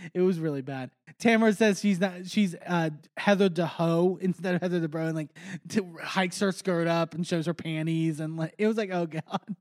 It 0.14 0.20
was 0.22 0.38
really 0.38 0.62
bad. 0.62 0.90
Tamra 1.22 1.56
says 1.56 1.80
she's 1.80 2.00
not. 2.00 2.26
She's 2.26 2.54
uh, 2.66 2.90
Heather 3.16 3.48
DeHo 3.48 4.20
instead 4.20 4.54
of 4.54 4.62
Heather 4.62 4.80
Dubrow, 4.86 5.06
and 5.06 5.14
like 5.14 5.28
t- 5.68 5.80
hikes 6.02 6.40
her 6.40 6.52
skirt 6.52 6.86
up 6.86 7.14
and 7.14 7.26
shows 7.26 7.46
her 7.46 7.54
panties, 7.54 8.20
and 8.20 8.36
like 8.36 8.54
it 8.58 8.66
was 8.66 8.76
like, 8.76 8.90
oh 8.90 9.06
god. 9.06 9.56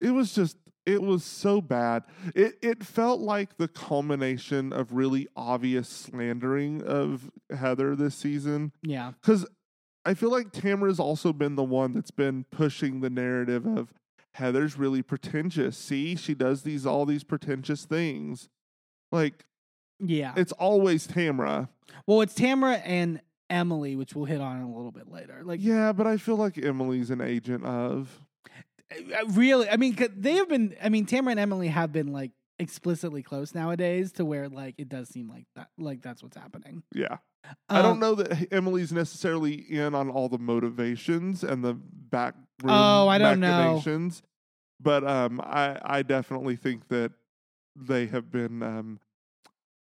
It 0.00 0.10
was 0.10 0.34
just 0.34 0.56
it 0.84 1.02
was 1.02 1.24
so 1.24 1.60
bad. 1.60 2.04
It 2.34 2.58
it 2.62 2.84
felt 2.84 3.20
like 3.20 3.56
the 3.56 3.68
culmination 3.68 4.72
of 4.72 4.92
really 4.92 5.26
obvious 5.36 5.88
slandering 5.88 6.82
of 6.82 7.30
Heather 7.56 7.96
this 7.96 8.14
season. 8.14 8.72
Yeah, 8.82 9.12
Because 9.20 9.46
I 10.04 10.14
feel 10.14 10.30
like 10.30 10.52
Tamra's 10.52 11.00
also 11.00 11.32
been 11.32 11.56
the 11.56 11.64
one 11.64 11.92
that's 11.92 12.12
been 12.12 12.44
pushing 12.50 13.00
the 13.00 13.10
narrative 13.10 13.66
of 13.66 13.92
Heather's 14.34 14.78
really 14.78 15.02
pretentious. 15.02 15.76
See, 15.76 16.14
she 16.14 16.34
does 16.34 16.62
these 16.62 16.86
all 16.86 17.06
these 17.06 17.24
pretentious 17.24 17.84
things. 17.84 18.48
Like 19.10 19.44
yeah. 20.00 20.32
it's 20.36 20.52
always 20.52 21.06
Tamra. 21.06 21.68
well, 22.06 22.20
it's 22.20 22.34
Tamra 22.34 22.80
and 22.84 23.20
Emily, 23.48 23.94
which 23.96 24.14
we'll 24.14 24.24
hit 24.24 24.40
on 24.40 24.60
a 24.62 24.66
little 24.74 24.90
bit 24.92 25.10
later. 25.10 25.42
Like, 25.44 25.60
Yeah, 25.62 25.92
but 25.92 26.06
I 26.06 26.16
feel 26.16 26.36
like 26.36 26.58
Emily's 26.58 27.10
an 27.10 27.20
agent 27.20 27.64
of. 27.64 28.20
uh, 28.92 29.26
really, 29.30 29.68
I 29.68 29.76
mean, 29.76 29.96
they 30.16 30.34
have 30.34 30.48
been. 30.48 30.74
I 30.82 30.88
mean, 30.88 31.06
Tamra 31.06 31.30
and 31.32 31.40
Emily 31.40 31.68
have 31.68 31.92
been 31.92 32.12
like 32.12 32.32
explicitly 32.58 33.22
close 33.22 33.54
nowadays, 33.54 34.12
to 34.12 34.24
where 34.24 34.48
like 34.48 34.74
it 34.78 34.88
does 34.88 35.08
seem 35.08 35.28
like 35.28 35.46
that, 35.54 35.68
like 35.78 36.02
that's 36.02 36.22
what's 36.22 36.36
happening. 36.36 36.82
Yeah. 36.92 37.18
I 37.68 37.80
don't 37.82 37.92
Um, 37.92 37.98
know 38.00 38.14
that 38.16 38.52
Emily's 38.52 38.92
necessarily 38.92 39.54
in 39.54 39.94
on 39.94 40.10
all 40.10 40.28
the 40.28 40.38
motivations 40.38 41.44
and 41.44 41.62
the 41.62 41.74
back 41.74 42.34
Oh, 42.64 43.06
I 43.06 43.18
don't 43.18 43.38
know. 43.38 43.80
but 44.80 45.06
um, 45.06 45.40
I 45.40 45.78
I 45.84 46.02
definitely 46.02 46.56
think 46.56 46.88
that 46.88 47.12
they 47.76 48.06
have 48.06 48.32
been 48.32 48.62
um, 48.64 48.98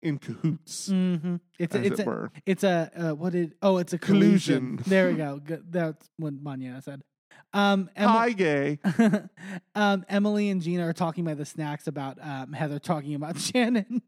in 0.06 0.18
cahoots, 0.18 0.88
mhm. 0.88 1.40
It's 1.58 1.74
a, 1.74 1.82
it's 1.84 2.00
it 2.00 2.02
a, 2.02 2.06
were. 2.06 2.30
It's 2.46 2.64
a 2.64 2.90
uh, 2.96 3.14
what 3.14 3.32
did? 3.32 3.54
Oh, 3.62 3.78
it's 3.78 3.92
a 3.92 3.98
collusion. 3.98 4.78
Collusion. 4.78 4.90
there 4.90 5.08
we 5.08 5.14
go. 5.14 5.40
That's 5.68 6.08
what 6.18 6.34
Manya 6.34 6.80
said. 6.82 7.02
Um, 7.52 7.90
Emma- 7.96 8.12
Hi, 8.12 8.30
gay. 8.32 8.78
um, 9.74 10.04
Emily 10.08 10.50
and 10.50 10.60
Gina 10.60 10.86
are 10.86 10.92
talking 10.92 11.24
by 11.24 11.34
the 11.34 11.44
snacks 11.44 11.86
about 11.86 12.18
um, 12.20 12.52
Heather 12.52 12.78
talking 12.78 13.14
about 13.14 13.38
Shannon, 13.48 14.02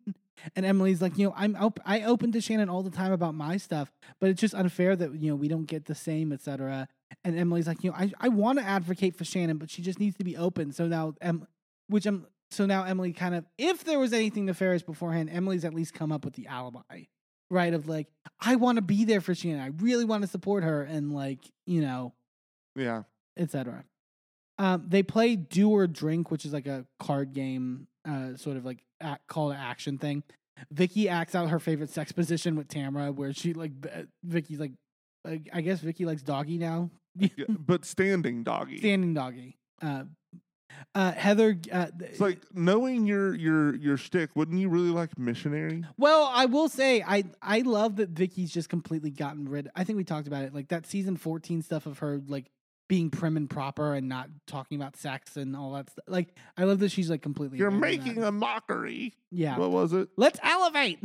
and 0.56 0.66
Emily's 0.66 1.00
like, 1.02 1.16
you 1.18 1.26
know, 1.28 1.34
I'm 1.36 1.56
op- 1.56 1.80
I 1.84 2.02
open 2.02 2.32
to 2.32 2.40
Shannon 2.40 2.68
all 2.68 2.82
the 2.82 2.90
time 2.90 3.12
about 3.12 3.34
my 3.34 3.56
stuff, 3.56 3.90
but 4.20 4.30
it's 4.30 4.40
just 4.40 4.54
unfair 4.54 4.96
that 4.96 5.14
you 5.14 5.30
know 5.30 5.36
we 5.36 5.48
don't 5.48 5.66
get 5.66 5.86
the 5.86 5.94
same, 5.94 6.32
etc. 6.32 6.88
And 7.24 7.38
Emily's 7.38 7.66
like, 7.66 7.82
you 7.82 7.90
know, 7.90 7.96
I 7.96 8.12
I 8.20 8.28
want 8.28 8.58
to 8.58 8.64
advocate 8.64 9.16
for 9.16 9.24
Shannon, 9.24 9.56
but 9.58 9.70
she 9.70 9.82
just 9.82 9.98
needs 9.98 10.16
to 10.18 10.24
be 10.24 10.36
open. 10.36 10.72
So 10.72 10.86
now, 10.86 11.14
em- 11.20 11.46
which 11.88 12.04
I'm 12.06 12.26
so 12.50 12.66
now 12.66 12.84
Emily 12.84 13.12
kind 13.12 13.34
of, 13.34 13.44
if 13.58 13.84
there 13.84 13.98
was 13.98 14.12
anything 14.12 14.46
nefarious 14.46 14.82
beforehand, 14.82 15.28
Emily's 15.32 15.64
at 15.64 15.74
least 15.74 15.94
come 15.94 16.12
up 16.12 16.24
with 16.24 16.34
the 16.34 16.46
alibi, 16.46 17.02
right? 17.50 17.74
Of 17.74 17.88
like, 17.88 18.06
I 18.40 18.56
want 18.56 18.76
to 18.76 18.82
be 18.82 19.04
there 19.04 19.20
for 19.20 19.34
Shannon. 19.34 19.60
I 19.60 19.68
really 19.82 20.04
want 20.04 20.22
to 20.22 20.28
support 20.28 20.64
her, 20.64 20.82
and 20.82 21.12
like, 21.14 21.40
you 21.66 21.80
know, 21.82 22.14
Yeah. 22.76 23.02
etc. 23.36 23.84
Um, 24.58 24.84
they 24.88 25.02
play 25.02 25.36
Do 25.36 25.70
or 25.70 25.86
Drink, 25.86 26.30
which 26.30 26.44
is 26.44 26.52
like 26.52 26.66
a 26.66 26.84
card 26.98 27.32
game, 27.32 27.86
uh, 28.08 28.34
sort 28.36 28.56
of 28.56 28.64
like 28.64 28.82
act, 29.00 29.26
call 29.28 29.50
to 29.50 29.56
action 29.56 29.98
thing. 29.98 30.22
Vicki 30.72 31.08
acts 31.08 31.36
out 31.36 31.50
her 31.50 31.60
favorite 31.60 31.90
sex 31.90 32.10
position 32.10 32.56
with 32.56 32.66
Tamra, 32.66 33.14
where 33.14 33.32
she 33.32 33.52
like 33.52 33.70
Vicki's 34.24 34.58
like, 34.58 34.72
I 35.24 35.40
I 35.52 35.60
guess 35.60 35.78
Vicki 35.80 36.04
likes 36.04 36.22
doggy 36.22 36.58
now, 36.58 36.90
yeah. 37.14 37.28
But 37.48 37.84
standing 37.84 38.42
doggy. 38.42 38.78
standing 38.78 39.14
doggy. 39.14 39.56
Uh, 39.80 40.04
uh, 40.94 41.12
Heather, 41.12 41.58
uh, 41.72 41.86
It's 42.00 42.20
like 42.20 42.40
knowing 42.55 43.06
your 43.06 43.34
your 43.34 43.74
your 43.76 43.97
shtick. 43.97 44.34
Wouldn't 44.36 44.58
you 44.58 44.68
really 44.68 44.90
like 44.90 45.18
missionary? 45.18 45.84
Well, 45.97 46.30
I 46.32 46.47
will 46.47 46.68
say 46.68 47.02
I 47.06 47.24
I 47.42 47.60
love 47.60 47.97
that 47.97 48.10
Vicki's 48.10 48.52
just 48.52 48.68
completely 48.68 49.10
gotten 49.10 49.48
rid. 49.48 49.68
I 49.74 49.84
think 49.84 49.97
we 49.97 50.05
talked 50.05 50.26
about 50.28 50.44
it, 50.44 50.55
like 50.55 50.68
that 50.68 50.86
season 50.86 51.16
fourteen 51.16 51.62
stuff 51.62 51.86
of 51.86 51.98
her 51.98 52.20
like 52.26 52.50
being 52.88 53.10
prim 53.10 53.36
and 53.36 53.50
proper 53.50 53.92
and 53.94 54.08
not 54.08 54.30
talking 54.47 54.80
about 54.80 54.97
sex 54.97 55.36
and 55.36 55.55
all 55.55 55.72
that 55.72 55.90
stuff. 55.90 56.05
Like 56.08 56.34
I 56.56 56.64
love 56.64 56.78
that 56.80 56.90
she's 56.90 57.10
like 57.10 57.22
completely. 57.22 57.58
You're 57.58 57.70
making 57.70 58.22
a 58.22 58.32
mockery. 58.32 59.14
yeah. 59.30 59.58
What 59.58 59.70
was 59.70 59.92
it? 59.92 60.08
Let's 60.16 60.38
elevate. 60.42 60.98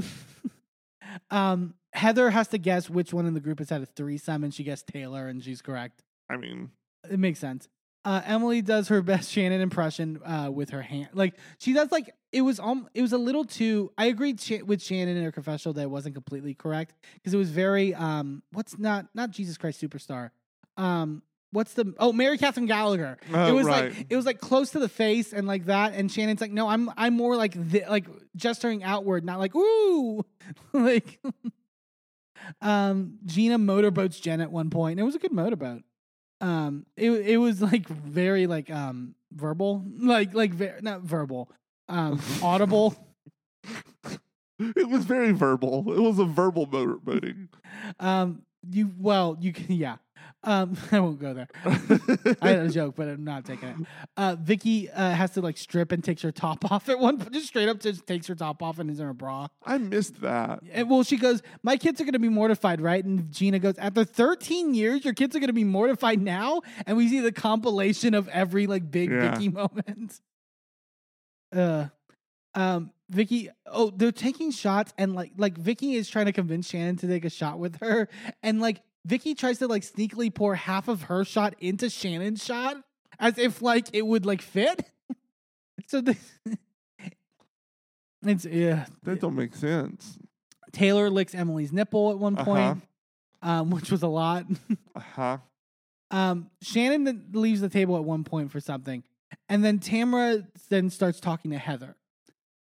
um, 1.31 1.73
Heather 1.93 2.29
has 2.29 2.47
to 2.49 2.57
guess 2.57 2.89
which 2.89 3.13
one 3.13 3.25
in 3.25 3.33
the 3.33 3.39
group 3.39 3.59
has 3.59 3.69
had 3.69 3.81
a 3.81 3.85
threesome, 3.85 4.43
and 4.43 4.53
she 4.53 4.63
guessed 4.63 4.87
Taylor, 4.87 5.27
and 5.27 5.43
she's 5.43 5.61
correct. 5.61 6.01
I 6.29 6.37
mean, 6.37 6.71
It 7.09 7.19
makes 7.19 7.39
sense. 7.39 7.67
Uh, 8.05 8.21
Emily 8.25 8.61
does 8.61 8.89
her 8.89 9.01
best 9.03 9.31
Shannon 9.31 9.61
impression 9.61 10.19
uh, 10.23 10.49
with 10.51 10.71
her 10.71 10.81
hand. 10.81 11.09
Like 11.13 11.35
she 11.59 11.73
does, 11.73 11.91
like 11.91 12.13
it 12.31 12.41
was. 12.41 12.59
Um, 12.59 12.87
it 12.93 13.01
was 13.01 13.13
a 13.13 13.17
little 13.17 13.45
too. 13.45 13.91
I 13.97 14.05
agreed 14.07 14.39
Sh- 14.41 14.63
with 14.65 14.81
Shannon 14.81 15.17
in 15.17 15.23
her 15.23 15.31
confessional 15.31 15.73
that 15.73 15.83
it 15.83 15.89
wasn't 15.89 16.15
completely 16.15 16.53
correct 16.53 16.93
because 17.15 17.33
it 17.33 17.37
was 17.37 17.49
very. 17.49 17.93
Um, 17.93 18.43
what's 18.51 18.77
not 18.77 19.07
not 19.13 19.31
Jesus 19.31 19.57
Christ 19.57 19.81
Superstar. 19.81 20.31
Um, 20.75 21.21
what's 21.51 21.73
the 21.73 21.93
oh 21.99 22.11
Mary 22.11 22.37
Catherine 22.37 22.65
Gallagher? 22.65 23.17
Oh, 23.33 23.47
it 23.47 23.51
was 23.51 23.67
right. 23.67 23.95
like 23.95 24.07
it 24.09 24.15
was 24.15 24.25
like 24.25 24.39
close 24.39 24.71
to 24.71 24.79
the 24.79 24.89
face 24.89 25.31
and 25.31 25.47
like 25.47 25.65
that. 25.65 25.93
And 25.93 26.11
Shannon's 26.11 26.41
like, 26.41 26.51
no, 26.51 26.67
I'm 26.67 26.89
I'm 26.97 27.15
more 27.15 27.35
like 27.35 27.53
thi- 27.53 27.85
like 27.87 28.07
gesturing 28.35 28.83
outward, 28.83 29.23
not 29.23 29.39
like 29.39 29.55
ooh, 29.55 30.25
like. 30.73 31.19
um, 32.61 33.19
Gina 33.25 33.57
motorboats 33.57 34.19
Jen 34.19 34.41
at 34.41 34.51
one 34.51 34.69
point. 34.69 34.99
It 34.99 35.03
was 35.03 35.15
a 35.15 35.19
good 35.19 35.31
motorboat 35.31 35.83
um 36.43 36.85
it 36.97 37.09
it 37.09 37.37
was 37.37 37.61
like 37.61 37.87
very 37.87 38.47
like 38.47 38.69
um 38.69 39.15
verbal 39.31 39.83
like 39.97 40.33
like 40.33 40.53
very 40.53 40.81
not 40.81 41.01
verbal 41.01 41.49
um 41.87 42.19
audible 42.43 42.95
it 44.59 44.87
was 44.87 45.03
very 45.05 45.31
verbal. 45.31 45.91
It 45.93 45.99
was 45.99 46.19
a 46.19 46.25
verbal 46.25 46.67
motorboating. 46.67 47.47
um 47.99 48.43
you 48.69 48.91
well 48.97 49.37
you 49.39 49.51
can 49.53 49.75
yeah 49.75 49.97
um 50.43 50.75
i 50.91 50.99
won't 50.99 51.19
go 51.19 51.33
there 51.33 51.47
i 52.41 52.49
had 52.49 52.59
a 52.59 52.69
joke 52.69 52.95
but 52.95 53.07
i'm 53.07 53.23
not 53.23 53.45
taking 53.45 53.69
it 53.69 53.75
uh 54.17 54.35
vicki 54.39 54.89
uh 54.89 55.11
has 55.11 55.31
to 55.31 55.41
like 55.41 55.57
strip 55.57 55.91
and 55.91 56.03
takes 56.03 56.21
her 56.21 56.31
top 56.31 56.69
off 56.71 56.89
at 56.89 56.99
one 56.99 57.25
just 57.31 57.47
straight 57.47 57.69
up 57.69 57.79
just 57.79 58.05
takes 58.05 58.27
her 58.27 58.35
top 58.35 58.61
off 58.61 58.79
and 58.79 58.89
is 58.89 58.99
in 58.99 59.05
her 59.05 59.13
bra 59.13 59.47
I 59.65 59.77
missed 59.77 60.21
that. 60.21 60.59
And, 60.71 60.89
well, 60.89 61.03
she 61.03 61.15
goes, 61.17 61.41
My 61.63 61.77
kids 61.77 62.01
are 62.01 62.03
going 62.03 62.13
to 62.13 62.19
be 62.19 62.29
mortified, 62.29 62.81
right? 62.81 63.03
And 63.03 63.31
Gina 63.31 63.59
goes, 63.59 63.77
After 63.77 64.03
13 64.03 64.73
years, 64.73 65.05
your 65.05 65.13
kids 65.13 65.35
are 65.35 65.39
going 65.39 65.47
to 65.47 65.53
be 65.53 65.63
mortified 65.63 66.21
now? 66.21 66.61
And 66.85 66.97
we 66.97 67.07
see 67.07 67.21
the 67.21 67.31
compilation 67.31 68.13
of 68.13 68.27
every 68.27 68.67
like 68.67 68.91
big 68.91 69.09
Yeah. 69.09 69.31
Vicki 69.31 69.49
moment. 69.61 70.19
Uh, 71.55 71.87
um, 72.55 72.91
Vicki, 73.09 73.49
oh, 73.67 73.91
they're 73.95 74.11
taking 74.11 74.51
shots, 74.51 74.93
and 74.97 75.15
like, 75.15 75.31
like 75.37 75.57
Vicki 75.57 75.95
is 75.95 76.09
trying 76.09 76.25
to 76.25 76.33
convince 76.33 76.69
Shannon 76.69 76.97
to 76.97 77.07
take 77.07 77.25
a 77.25 77.29
shot 77.29 77.59
with 77.59 77.77
her, 77.79 78.09
and 78.41 78.59
like 78.59 78.81
Vicki 79.05 79.35
tries 79.35 79.59
to 79.59 79.67
like 79.67 79.83
sneakily 79.83 80.33
pour 80.33 80.55
half 80.55 80.87
of 80.87 81.03
her 81.03 81.25
shot 81.25 81.55
into 81.59 81.89
Shannon's 81.89 82.43
shot, 82.43 82.77
as 83.19 83.37
if 83.37 83.61
like 83.61 83.87
it 83.93 84.05
would 84.05 84.25
like 84.25 84.41
fit. 84.41 84.85
so 85.87 86.01
the, 86.01 86.15
it's 88.23 88.45
yeah, 88.45 88.85
That 89.03 89.19
don't 89.19 89.35
make 89.35 89.55
sense. 89.55 90.17
Taylor 90.71 91.09
licks 91.09 91.35
Emily's 91.35 91.71
nipple 91.71 92.11
at 92.11 92.17
one 92.17 92.33
Uh-huh. 92.35 92.45
point, 92.45 92.83
um, 93.41 93.69
which 93.69 93.91
was 93.91 94.03
a 94.03 94.07
lot. 94.07 94.45
Uh 94.95 94.99
huh. 94.99 95.37
um, 96.11 96.49
Shannon 96.61 97.03
then 97.03 97.25
leaves 97.33 97.61
the 97.61 97.69
table 97.69 97.97
at 97.97 98.03
one 98.03 98.23
point 98.23 98.51
for 98.51 98.59
something, 98.59 99.03
and 99.49 99.63
then 99.65 99.79
Tamra 99.79 100.45
then 100.69 100.89
starts 100.91 101.19
talking 101.19 101.51
to 101.51 101.57
Heather, 101.57 101.95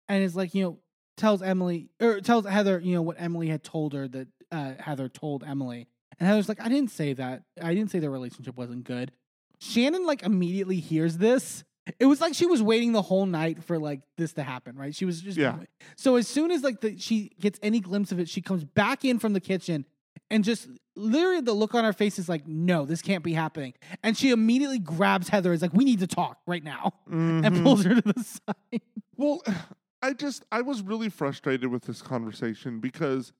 and 0.08 0.23
is 0.23 0.36
like, 0.36 0.55
you 0.55 0.62
know, 0.62 0.78
tells 1.17 1.42
Emily 1.42 1.89
or 2.00 2.20
tells 2.20 2.47
Heather, 2.47 2.78
you 2.78 2.94
know, 2.94 3.02
what 3.02 3.17
Emily 3.18 3.49
had 3.49 3.65
told 3.65 3.94
her 3.94 4.07
that 4.08 4.28
uh, 4.52 4.75
Heather 4.78 5.08
told 5.08 5.42
Emily, 5.42 5.89
and 6.19 6.29
Heather's 6.29 6.49
like, 6.49 6.61
I 6.61 6.69
didn't 6.69 6.91
say 6.91 7.13
that. 7.15 7.43
I 7.61 7.75
didn't 7.75 7.91
say 7.91 7.99
their 7.99 8.11
relationship 8.11 8.57
wasn't 8.57 8.85
good. 8.85 9.13
Shannon 9.61 10.07
like 10.07 10.23
immediately 10.23 10.81
hears 10.81 11.19
this. 11.19 11.65
It 11.99 12.07
was 12.07 12.21
like 12.21 12.35
she 12.35 12.47
was 12.47 12.63
waiting 12.63 12.93
the 12.93 13.03
whole 13.03 13.25
night 13.27 13.65
for 13.65 13.79
like 13.79 14.01
this 14.17 14.35
to 14.35 14.43
happen, 14.43 14.77
right? 14.77 14.95
She 14.95 15.05
was 15.05 15.21
just 15.23 15.39
Yeah. 15.39 15.57
So 15.97 16.17
as 16.17 16.29
soon 16.29 16.51
as 16.51 16.63
like 16.63 16.81
the, 16.81 16.99
she 16.99 17.33
gets 17.41 17.59
any 17.63 17.81
glimpse 17.81 18.13
of 18.13 18.19
it, 18.21 18.29
she 18.29 18.41
comes 18.43 18.63
back 18.65 19.05
in 19.05 19.19
from 19.19 19.33
the 19.33 19.41
kitchen 19.41 19.85
and 20.31 20.45
just 20.45 20.69
literally 20.95 21.41
the 21.41 21.55
look 21.55 21.75
on 21.75 21.85
her 21.85 21.93
face 21.95 22.19
is 22.19 22.29
like, 22.29 22.47
no, 22.47 22.85
this 22.85 23.01
can't 23.01 23.25
be 23.25 23.33
happening. 23.33 23.73
And 24.03 24.17
she 24.17 24.31
immediately 24.31 24.79
grabs 24.79 25.29
Heather. 25.29 25.51
And 25.51 25.57
is 25.57 25.63
like, 25.63 25.73
we 25.73 25.85
need 25.85 26.01
to 26.01 26.07
talk 26.07 26.39
right 26.47 26.63
now, 26.63 26.93
and 27.11 27.45
Mhm. 27.45 27.63
pulls 27.63 27.85
her 27.85 27.95
to 27.95 28.03
the 28.03 28.23
side. 28.23 28.83
Well, 29.17 29.43
I 30.03 30.13
just 30.13 30.45
I 30.53 30.61
was 30.61 30.83
really 30.83 31.09
frustrated 31.09 31.71
with 31.71 31.85
this 31.85 32.03
conversation 32.03 32.79
because 32.81 33.33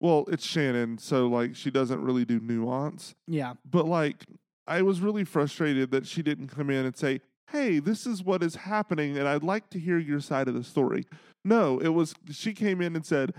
well, 0.00 0.24
it's 0.28 0.44
Shannon, 0.44 0.98
so 0.98 1.26
like 1.28 1.54
she 1.54 1.70
doesn't 1.70 2.02
really 2.02 2.24
do 2.24 2.40
nuance. 2.40 3.14
Yeah. 3.26 3.54
But 3.68 3.86
like, 3.86 4.24
I 4.66 4.82
was 4.82 5.00
really 5.00 5.24
frustrated 5.24 5.90
that 5.90 6.06
she 6.06 6.22
didn't 6.22 6.48
come 6.48 6.70
in 6.70 6.86
and 6.86 6.96
say, 6.96 7.20
"Hey, 7.50 7.78
this 7.78 8.06
is 8.06 8.22
what 8.22 8.42
is 8.42 8.54
happening, 8.54 9.18
and 9.18 9.28
I'd 9.28 9.44
like 9.44 9.68
to 9.70 9.78
hear 9.78 9.98
your 9.98 10.20
side 10.20 10.48
of 10.48 10.54
the 10.54 10.64
story." 10.64 11.04
No, 11.44 11.78
it 11.78 11.88
was 11.88 12.14
she 12.30 12.52
came 12.52 12.80
in 12.80 12.94
and 12.96 13.04
said, 13.04 13.34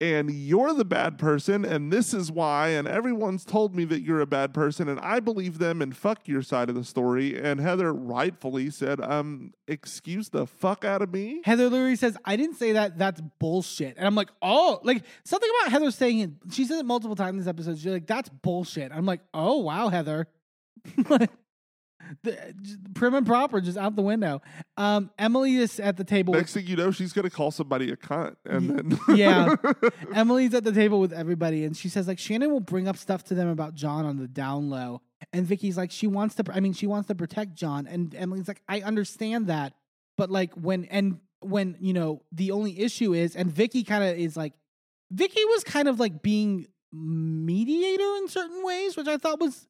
"And 0.00 0.30
you're 0.30 0.74
the 0.74 0.84
bad 0.84 1.18
person, 1.18 1.64
and 1.64 1.92
this 1.92 2.12
is 2.12 2.30
why, 2.30 2.68
and 2.68 2.86
everyone's 2.86 3.44
told 3.44 3.74
me 3.74 3.84
that 3.86 4.02
you're 4.02 4.20
a 4.20 4.26
bad 4.26 4.52
person, 4.52 4.88
and 4.88 5.00
I 5.00 5.20
believe 5.20 5.58
them, 5.58 5.80
and 5.80 5.96
fuck 5.96 6.28
your 6.28 6.42
side 6.42 6.68
of 6.68 6.74
the 6.74 6.84
story." 6.84 7.40
And 7.40 7.60
Heather 7.60 7.92
rightfully 7.92 8.70
said, 8.70 9.00
"Um, 9.00 9.52
excuse 9.66 10.28
the 10.28 10.46
fuck 10.46 10.84
out 10.84 11.02
of 11.02 11.12
me." 11.12 11.40
Heather 11.44 11.68
literally 11.68 11.96
says, 11.96 12.16
I 12.24 12.36
didn't 12.36 12.56
say 12.56 12.72
that. 12.72 12.98
That's 12.98 13.20
bullshit. 13.38 13.96
And 13.96 14.06
I'm 14.06 14.14
like, 14.14 14.30
oh, 14.42 14.80
like 14.82 15.02
something 15.24 15.50
about 15.60 15.72
Heather 15.72 15.90
saying 15.90 16.18
it. 16.20 16.30
She 16.52 16.64
said 16.64 16.78
it 16.78 16.86
multiple 16.86 17.16
times 17.16 17.30
in 17.32 17.38
this 17.38 17.46
episode. 17.46 17.78
She's 17.78 17.86
like, 17.86 18.06
that's 18.06 18.28
bullshit. 18.28 18.92
I'm 18.92 19.06
like, 19.06 19.20
oh, 19.34 19.58
wow, 19.58 19.88
Heather. 19.88 20.28
the, 22.22 22.54
prim 22.94 23.14
and 23.14 23.26
proper, 23.26 23.60
just 23.60 23.78
out 23.78 23.96
the 23.96 24.02
window. 24.02 24.40
Um, 24.76 25.10
Emily 25.18 25.56
is 25.56 25.80
at 25.80 25.96
the 25.96 26.04
table. 26.04 26.34
Next 26.34 26.54
thing 26.54 26.66
you 26.66 26.76
know, 26.76 26.90
she's 26.90 27.12
gonna 27.12 27.30
call 27.30 27.50
somebody 27.50 27.90
a 27.90 27.96
cunt, 27.96 28.36
and 28.44 28.70
then 28.70 28.98
yeah. 29.16 29.54
Emily's 30.14 30.54
at 30.54 30.64
the 30.64 30.72
table 30.72 31.00
with 31.00 31.12
everybody, 31.12 31.64
and 31.64 31.76
she 31.76 31.88
says 31.88 32.08
like 32.08 32.18
Shannon 32.18 32.50
will 32.50 32.60
bring 32.60 32.88
up 32.88 32.96
stuff 32.96 33.24
to 33.24 33.34
them 33.34 33.48
about 33.48 33.74
John 33.74 34.04
on 34.04 34.16
the 34.16 34.28
down 34.28 34.70
low, 34.70 35.02
and 35.32 35.46
Vicki's 35.46 35.76
like 35.76 35.90
she 35.90 36.06
wants 36.06 36.34
to. 36.36 36.44
I 36.52 36.60
mean, 36.60 36.72
she 36.72 36.86
wants 36.86 37.08
to 37.08 37.14
protect 37.14 37.54
John, 37.54 37.86
and 37.86 38.14
Emily's 38.14 38.48
like 38.48 38.62
I 38.68 38.80
understand 38.80 39.48
that, 39.48 39.74
but 40.16 40.30
like 40.30 40.52
when 40.54 40.84
and 40.86 41.20
when 41.40 41.76
you 41.80 41.92
know 41.92 42.22
the 42.32 42.50
only 42.50 42.78
issue 42.80 43.14
is, 43.14 43.36
and 43.36 43.50
Vicki 43.50 43.84
kind 43.84 44.04
of 44.04 44.16
is 44.18 44.36
like, 44.36 44.52
Vicki 45.10 45.44
was 45.46 45.64
kind 45.64 45.88
of 45.88 46.00
like 46.00 46.22
being 46.22 46.66
mediator 46.92 48.16
in 48.18 48.28
certain 48.28 48.64
ways, 48.64 48.96
which 48.96 49.08
I 49.08 49.16
thought 49.16 49.40
was 49.40 49.66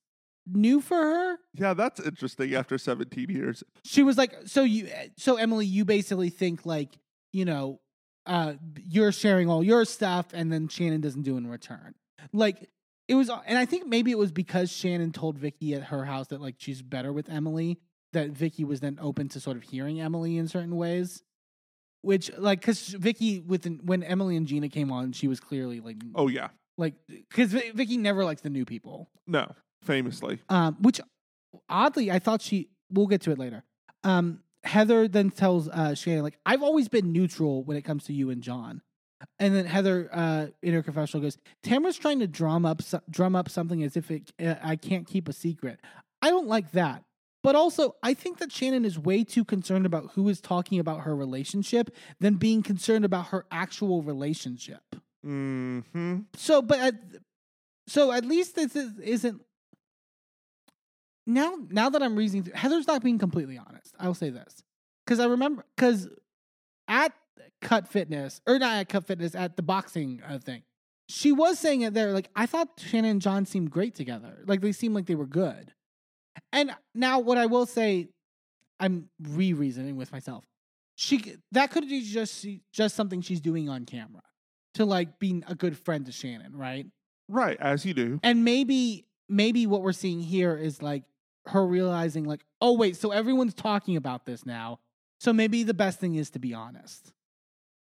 new 0.46 0.80
for 0.80 0.96
her. 0.96 1.36
yeah, 1.54 1.74
that's 1.74 2.00
interesting. 2.00 2.54
After 2.54 2.78
17 2.78 3.28
years, 3.30 3.64
she 3.84 4.02
was 4.02 4.16
like 4.16 4.34
so 4.44 4.62
you 4.62 4.88
so 5.16 5.36
emily 5.36 5.66
you 5.66 5.84
basically 5.84 6.30
think 6.30 6.66
like 6.66 6.98
you 7.32 7.44
know 7.44 7.80
uh 8.26 8.54
you're 8.88 9.12
sharing 9.12 9.48
all 9.48 9.62
your 9.62 9.84
stuff 9.84 10.26
and 10.32 10.52
then 10.52 10.68
shannon 10.68 11.00
doesn't 11.00 11.22
do 11.22 11.36
in 11.36 11.46
return 11.46 11.94
like 12.32 12.68
it 13.08 13.14
was 13.14 13.30
and 13.46 13.58
i 13.58 13.64
think 13.64 13.86
maybe 13.86 14.10
it 14.10 14.18
was 14.18 14.32
because 14.32 14.70
shannon 14.70 15.12
told 15.12 15.38
vicki 15.38 15.74
at 15.74 15.84
her 15.84 16.04
house 16.04 16.28
that 16.28 16.40
like 16.40 16.54
she's 16.58 16.82
better 16.82 17.12
with 17.12 17.28
emily 17.28 17.78
that 18.12 18.30
vicki 18.30 18.64
was 18.64 18.80
then 18.80 18.98
open 19.00 19.28
to 19.28 19.38
sort 19.38 19.56
of 19.56 19.62
hearing 19.62 20.00
emily 20.00 20.36
in 20.38 20.48
certain 20.48 20.76
ways 20.76 21.22
which 22.02 22.30
like 22.38 22.60
because 22.60 22.88
vicki 22.88 23.40
with 23.40 23.66
when 23.84 24.02
emily 24.02 24.36
and 24.36 24.46
gina 24.46 24.68
came 24.68 24.90
on 24.90 25.12
she 25.12 25.28
was 25.28 25.38
clearly 25.40 25.80
like 25.80 25.96
oh 26.14 26.28
yeah, 26.28 26.48
like 26.78 26.94
because 27.08 27.52
vicki 27.52 27.96
never 27.96 28.24
likes 28.24 28.42
the 28.42 28.50
new 28.50 28.64
people 28.64 29.08
no, 29.28 29.52
famously, 29.86 30.40
um, 30.48 30.76
which 30.80 31.00
oddly 31.68 32.10
I 32.10 32.18
thought 32.18 32.42
she. 32.42 32.68
We'll 32.90 33.06
get 33.06 33.22
to 33.22 33.32
it 33.32 33.38
later. 33.38 33.64
Um, 34.04 34.40
Heather 34.64 35.08
then 35.08 35.30
tells 35.30 35.68
uh, 35.68 35.94
Shannon 35.94 36.22
like 36.22 36.38
I've 36.44 36.62
always 36.62 36.88
been 36.88 37.12
neutral 37.12 37.64
when 37.64 37.76
it 37.76 37.82
comes 37.82 38.04
to 38.04 38.12
you 38.12 38.30
and 38.30 38.42
John, 38.42 38.82
and 39.38 39.54
then 39.54 39.66
Heather 39.66 40.10
uh, 40.12 40.46
in 40.62 40.74
her 40.74 40.82
confessional 40.82 41.22
goes, 41.22 41.38
Tamra's 41.62 41.96
trying 41.96 42.18
to 42.20 42.26
drum 42.26 42.66
up 42.66 42.82
drum 43.10 43.36
up 43.36 43.48
something 43.48 43.82
as 43.82 43.96
if 43.96 44.10
it 44.10 44.32
uh, 44.42 44.56
I 44.62 44.76
can't 44.76 45.06
keep 45.06 45.28
a 45.28 45.32
secret. 45.32 45.80
I 46.22 46.30
don't 46.30 46.46
like 46.48 46.72
that. 46.72 47.04
But 47.42 47.54
also, 47.54 47.94
I 48.02 48.12
think 48.12 48.38
that 48.38 48.50
Shannon 48.50 48.84
is 48.84 48.98
way 48.98 49.22
too 49.22 49.44
concerned 49.44 49.86
about 49.86 50.10
who 50.14 50.28
is 50.28 50.40
talking 50.40 50.80
about 50.80 51.02
her 51.02 51.14
relationship 51.14 51.94
than 52.18 52.34
being 52.34 52.60
concerned 52.60 53.04
about 53.04 53.26
her 53.26 53.46
actual 53.52 54.02
relationship. 54.02 54.82
hmm 55.22 55.80
So, 56.34 56.60
but 56.60 56.80
at, 56.80 56.94
so 57.86 58.10
at 58.10 58.24
least 58.24 58.56
this 58.56 58.74
is, 58.74 58.98
isn't. 58.98 59.42
Now, 61.26 61.56
now 61.70 61.90
that 61.90 62.02
I'm 62.02 62.16
reasoning, 62.16 62.44
through, 62.44 62.54
Heather's 62.54 62.86
not 62.86 63.02
being 63.02 63.18
completely 63.18 63.58
honest. 63.58 63.94
I 63.98 64.06
will 64.06 64.14
say 64.14 64.30
this 64.30 64.62
because 65.04 65.18
I 65.18 65.26
remember 65.26 65.64
because 65.76 66.08
at 66.88 67.12
Cut 67.60 67.88
Fitness 67.88 68.40
or 68.46 68.58
not 68.58 68.76
at 68.76 68.88
Cut 68.88 69.06
Fitness 69.06 69.34
at 69.34 69.56
the 69.56 69.62
boxing 69.62 70.22
uh, 70.26 70.38
thing, 70.38 70.62
she 71.08 71.32
was 71.32 71.58
saying 71.58 71.82
it 71.82 71.94
there. 71.94 72.12
Like 72.12 72.30
I 72.36 72.46
thought 72.46 72.68
Shannon 72.78 73.12
and 73.12 73.22
John 73.22 73.44
seemed 73.44 73.70
great 73.70 73.94
together. 73.94 74.44
Like 74.46 74.60
they 74.60 74.72
seemed 74.72 74.94
like 74.94 75.06
they 75.06 75.14
were 75.14 75.26
good. 75.26 75.72
And 76.52 76.70
now, 76.94 77.18
what 77.18 77.38
I 77.38 77.46
will 77.46 77.66
say, 77.66 78.08
I'm 78.78 79.08
re-reasoning 79.20 79.96
with 79.96 80.12
myself. 80.12 80.44
She 80.94 81.36
that 81.52 81.70
could 81.70 81.88
be 81.88 82.02
just 82.02 82.46
just 82.72 82.94
something 82.94 83.20
she's 83.20 83.40
doing 83.40 83.68
on 83.68 83.84
camera 83.84 84.22
to 84.74 84.84
like 84.84 85.18
being 85.18 85.44
a 85.48 85.54
good 85.54 85.76
friend 85.76 86.06
to 86.06 86.12
Shannon, 86.12 86.54
right? 86.54 86.86
right 87.28 87.56
as 87.60 87.84
you 87.84 87.94
do. 87.94 88.20
And 88.22 88.44
maybe 88.44 89.06
maybe 89.28 89.66
what 89.66 89.82
we're 89.82 89.92
seeing 89.92 90.20
here 90.20 90.56
is 90.56 90.82
like 90.82 91.02
her 91.48 91.66
realizing 91.66 92.24
like, 92.24 92.44
oh 92.60 92.72
wait, 92.72 92.96
so 92.96 93.10
everyone's 93.10 93.54
talking 93.54 93.96
about 93.96 94.26
this 94.26 94.44
now. 94.46 94.80
So 95.20 95.32
maybe 95.32 95.62
the 95.62 95.74
best 95.74 95.98
thing 96.00 96.14
is 96.16 96.30
to 96.30 96.38
be 96.38 96.52
honest. 96.54 97.12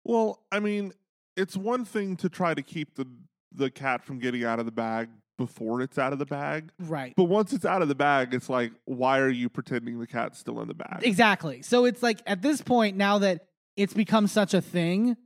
Well, 0.03 0.39
I 0.51 0.59
mean, 0.59 0.93
it's 1.37 1.55
one 1.55 1.85
thing 1.85 2.15
to 2.17 2.29
try 2.29 2.53
to 2.53 2.61
keep 2.61 2.95
the 2.95 3.07
the 3.53 3.69
cat 3.69 4.03
from 4.03 4.19
getting 4.19 4.43
out 4.45 4.59
of 4.59 4.65
the 4.65 4.71
bag 4.71 5.09
before 5.37 5.81
it's 5.81 5.97
out 5.97 6.13
of 6.13 6.19
the 6.19 6.25
bag. 6.25 6.71
Right. 6.79 7.13
But 7.17 7.25
once 7.25 7.51
it's 7.51 7.65
out 7.65 7.81
of 7.81 7.87
the 7.87 7.95
bag, 7.95 8.33
it's 8.33 8.47
like, 8.49 8.71
why 8.85 9.19
are 9.19 9.29
you 9.29 9.49
pretending 9.49 9.99
the 9.99 10.07
cat's 10.07 10.39
still 10.39 10.61
in 10.61 10.67
the 10.67 10.73
bag? 10.73 10.99
Exactly. 11.03 11.61
So 11.61 11.85
it's 11.85 12.01
like 12.03 12.21
at 12.25 12.41
this 12.41 12.61
point 12.61 12.95
now 12.97 13.17
that 13.19 13.45
it's 13.75 13.93
become 13.93 14.27
such 14.27 14.53
a 14.53 14.61
thing, 14.61 15.17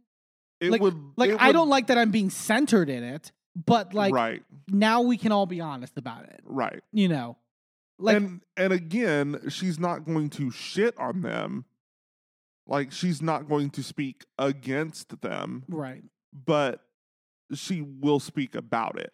It 0.60 0.72
like 0.72 0.82
would 0.82 0.98
like 1.18 1.32
I 1.40 1.48
would- 1.48 1.54
don't 1.54 1.70
like 1.70 1.88
that 1.88 1.98
I'm 1.98 2.12
being 2.12 2.30
centered 2.30 2.90
in 2.90 3.04
it, 3.04 3.32
but 3.66 3.94
like 3.94 4.14
right, 4.14 4.44
now 4.68 5.02
we 5.02 5.18
can 5.18 5.32
all 5.32 5.46
be 5.46 5.62
honest 5.62 5.98
about 5.98 6.26
it. 6.26 6.42
right. 6.46 6.82
You 6.92 7.08
know. 7.08 7.38
Like 7.98 8.18
and 8.18 8.42
and 8.58 8.74
again, 8.74 9.40
she's 9.50 9.80
not 9.80 10.06
going 10.06 10.30
to 10.32 10.52
shit 10.52 10.98
on 10.98 11.22
them. 11.22 11.66
Like 12.68 12.92
she's 12.92 13.22
not 13.22 13.48
going 13.48 13.70
to 13.72 13.84
speak 13.84 14.26
against 14.38 15.22
them, 15.22 15.64
right. 15.70 16.04
but 16.34 16.82
she 17.54 17.82
will 17.82 18.20
speak 18.20 18.56
about 18.56 19.00
it. 19.00 19.14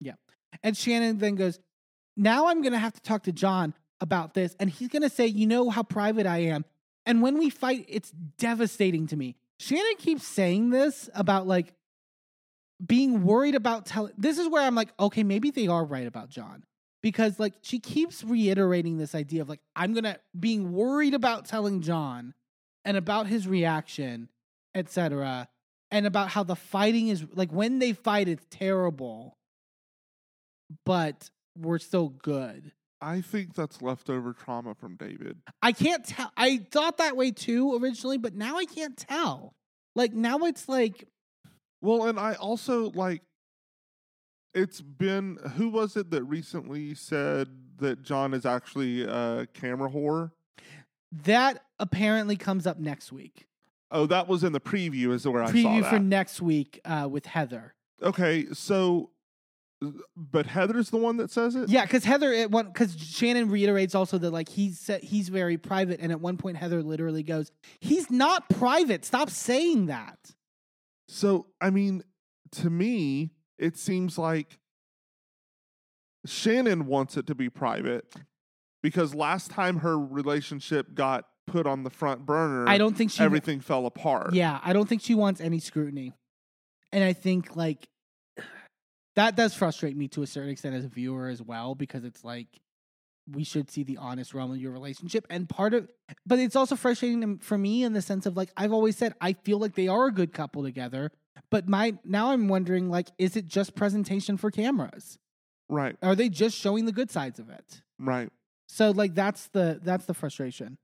Yeah. 0.00 0.14
And 0.62 0.76
Shannon 0.76 1.18
then 1.18 1.34
goes, 1.34 1.58
Now 2.16 2.48
I'm 2.48 2.60
going 2.62 2.72
to 2.72 2.78
have 2.78 2.92
to 2.92 3.00
talk 3.00 3.24
to 3.24 3.32
John 3.32 3.74
about 4.00 4.34
this. 4.34 4.54
And 4.60 4.70
he's 4.70 4.88
going 4.88 5.02
to 5.02 5.10
say, 5.10 5.26
You 5.26 5.46
know 5.46 5.70
how 5.70 5.82
private 5.82 6.26
I 6.26 6.38
am. 6.38 6.64
And 7.06 7.22
when 7.22 7.38
we 7.38 7.48
fight, 7.48 7.86
it's 7.88 8.10
devastating 8.10 9.06
to 9.08 9.16
me. 9.16 9.36
Shannon 9.58 9.96
keeps 9.98 10.26
saying 10.26 10.70
this 10.70 11.08
about 11.14 11.46
like 11.46 11.72
being 12.84 13.24
worried 13.24 13.54
about 13.54 13.86
telling. 13.86 14.12
This 14.16 14.38
is 14.38 14.48
where 14.48 14.62
I'm 14.62 14.74
like, 14.74 14.90
okay, 15.00 15.24
maybe 15.24 15.50
they 15.50 15.66
are 15.66 15.84
right 15.84 16.06
about 16.06 16.28
John. 16.28 16.64
Because 17.02 17.38
like 17.38 17.54
she 17.62 17.78
keeps 17.78 18.24
reiterating 18.24 18.98
this 18.98 19.14
idea 19.14 19.42
of 19.42 19.48
like, 19.48 19.60
I'm 19.76 19.92
going 19.92 20.04
to, 20.04 20.18
being 20.38 20.72
worried 20.72 21.14
about 21.14 21.46
telling 21.46 21.80
John 21.80 22.34
and 22.84 22.96
about 22.96 23.26
his 23.26 23.46
reaction, 23.46 24.28
etc. 24.74 25.48
And 25.90 26.06
about 26.06 26.28
how 26.28 26.42
the 26.42 26.56
fighting 26.56 27.08
is 27.08 27.24
like 27.34 27.52
when 27.52 27.78
they 27.78 27.92
fight, 27.92 28.28
it's 28.28 28.46
terrible 28.50 29.38
but 30.84 31.30
we're 31.56 31.78
still 31.78 32.08
good. 32.08 32.72
I 33.00 33.20
think 33.20 33.54
that's 33.54 33.80
leftover 33.80 34.32
trauma 34.32 34.74
from 34.74 34.96
David. 34.96 35.38
I 35.62 35.72
can't 35.72 36.04
tell. 36.04 36.32
I 36.36 36.58
thought 36.70 36.98
that 36.98 37.16
way 37.16 37.30
too 37.30 37.78
originally, 37.80 38.18
but 38.18 38.34
now 38.34 38.56
I 38.56 38.64
can't 38.64 38.96
tell. 38.96 39.54
Like 39.94 40.12
now 40.12 40.38
it's 40.40 40.68
like 40.68 41.06
Well, 41.80 42.06
and 42.06 42.18
I 42.18 42.34
also 42.34 42.90
like 42.90 43.22
it's 44.54 44.80
been 44.80 45.38
who 45.56 45.68
was 45.68 45.96
it 45.96 46.10
that 46.10 46.24
recently 46.24 46.94
said 46.94 47.48
that 47.78 48.02
John 48.02 48.34
is 48.34 48.44
actually 48.46 49.02
a 49.02 49.46
camera 49.54 49.90
whore? 49.90 50.32
that 51.24 51.64
apparently 51.78 52.36
comes 52.36 52.66
up 52.66 52.78
next 52.78 53.10
week. 53.12 53.46
Oh, 53.90 54.04
that 54.06 54.28
was 54.28 54.44
in 54.44 54.52
the 54.52 54.60
preview 54.60 55.12
is 55.12 55.26
where 55.26 55.42
I 55.42 55.46
saw 55.46 55.52
Preview 55.52 55.82
that. 55.82 55.90
for 55.90 55.98
next 55.98 56.42
week 56.42 56.80
uh, 56.84 57.08
with 57.10 57.24
Heather. 57.26 57.74
okay, 58.02 58.46
so 58.52 59.10
but 60.16 60.46
Heather's 60.46 60.90
the 60.90 60.96
one 60.96 61.18
that 61.18 61.30
says 61.30 61.54
it? 61.54 61.68
Yeah, 61.68 61.84
because 61.84 62.04
Heather 62.04 62.48
one 62.48 62.66
because 62.66 62.96
Shannon 63.00 63.48
reiterates 63.48 63.94
also 63.94 64.18
that 64.18 64.30
like 64.32 64.48
he's 64.48 64.90
he's 65.02 65.28
very 65.28 65.56
private, 65.56 66.00
and 66.00 66.10
at 66.10 66.20
one 66.20 66.36
point 66.36 66.56
Heather 66.56 66.82
literally 66.82 67.22
goes, 67.22 67.52
"He's 67.80 68.10
not 68.10 68.48
private. 68.50 69.04
Stop 69.04 69.30
saying 69.30 69.86
that." 69.86 70.18
So, 71.06 71.46
I 71.60 71.70
mean, 71.70 72.02
to 72.52 72.68
me, 72.70 73.30
it 73.58 73.76
seems 73.76 74.18
like 74.18 74.58
Shannon 76.26 76.86
wants 76.86 77.16
it 77.16 77.26
to 77.26 77.34
be 77.34 77.48
private 77.48 78.14
because 78.82 79.14
last 79.14 79.50
time 79.50 79.78
her 79.78 79.98
relationship 79.98 80.94
got 80.94 81.24
put 81.46 81.66
on 81.66 81.82
the 81.82 81.90
front 81.90 82.26
burner, 82.26 82.68
I 82.68 82.78
don't 82.78 82.96
think 82.96 83.10
she 83.10 83.22
everything 83.22 83.60
fell 83.60 83.86
apart. 83.86 84.34
Yeah, 84.34 84.60
I 84.62 84.72
don't 84.72 84.88
think 84.88 85.02
she 85.02 85.14
wants 85.14 85.40
any 85.40 85.58
scrutiny. 85.58 86.12
And 86.92 87.02
I 87.02 87.12
think 87.12 87.56
like 87.56 87.88
that 89.16 89.36
does 89.36 89.54
frustrate 89.54 89.96
me 89.96 90.08
to 90.08 90.22
a 90.22 90.26
certain 90.26 90.50
extent 90.50 90.74
as 90.74 90.84
a 90.84 90.88
viewer 90.88 91.28
as 91.28 91.42
well 91.42 91.74
because 91.74 92.04
it's 92.04 92.24
like 92.24 92.48
we 93.30 93.44
should 93.44 93.70
see 93.70 93.82
the 93.82 93.98
honest 93.98 94.32
realm 94.32 94.50
of 94.50 94.56
your 94.56 94.72
relationship 94.72 95.26
and 95.28 95.48
part 95.48 95.74
of 95.74 95.86
but 96.24 96.38
it's 96.38 96.56
also 96.56 96.76
frustrating 96.76 97.38
for 97.38 97.58
me 97.58 97.84
in 97.84 97.92
the 97.92 98.00
sense 98.00 98.24
of 98.24 98.36
like 98.36 98.50
I've 98.56 98.72
always 98.72 98.96
said 98.96 99.12
I 99.20 99.34
feel 99.34 99.58
like 99.58 99.74
they 99.74 99.88
are 99.88 100.06
a 100.06 100.12
good 100.12 100.32
couple 100.32 100.62
together 100.62 101.12
But 101.50 101.68
my 101.68 101.98
now 102.04 102.30
I'm 102.32 102.48
wondering 102.48 102.88
like, 102.90 103.08
is 103.18 103.36
it 103.36 103.46
just 103.46 103.74
presentation 103.74 104.36
for 104.36 104.50
cameras? 104.50 105.18
Right. 105.68 105.96
Are 106.02 106.14
they 106.14 106.28
just 106.28 106.56
showing 106.56 106.84
the 106.86 106.92
good 106.92 107.10
sides 107.10 107.38
of 107.38 107.50
it? 107.50 107.82
Right. 107.98 108.30
So 108.68 108.90
like 108.90 109.14
that's 109.14 109.48
the 109.48 109.80
that's 109.82 110.06
the 110.06 110.14
frustration. 110.14 110.78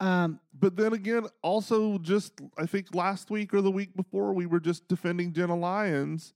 Um, 0.00 0.40
But 0.58 0.76
then 0.76 0.92
again, 0.94 1.26
also 1.42 1.98
just 1.98 2.32
I 2.58 2.66
think 2.66 2.94
last 2.94 3.30
week 3.30 3.52
or 3.52 3.60
the 3.60 3.70
week 3.70 3.94
before, 3.94 4.32
we 4.32 4.46
were 4.46 4.60
just 4.60 4.88
defending 4.88 5.32
Jenna 5.32 5.56
Lyons 5.56 6.32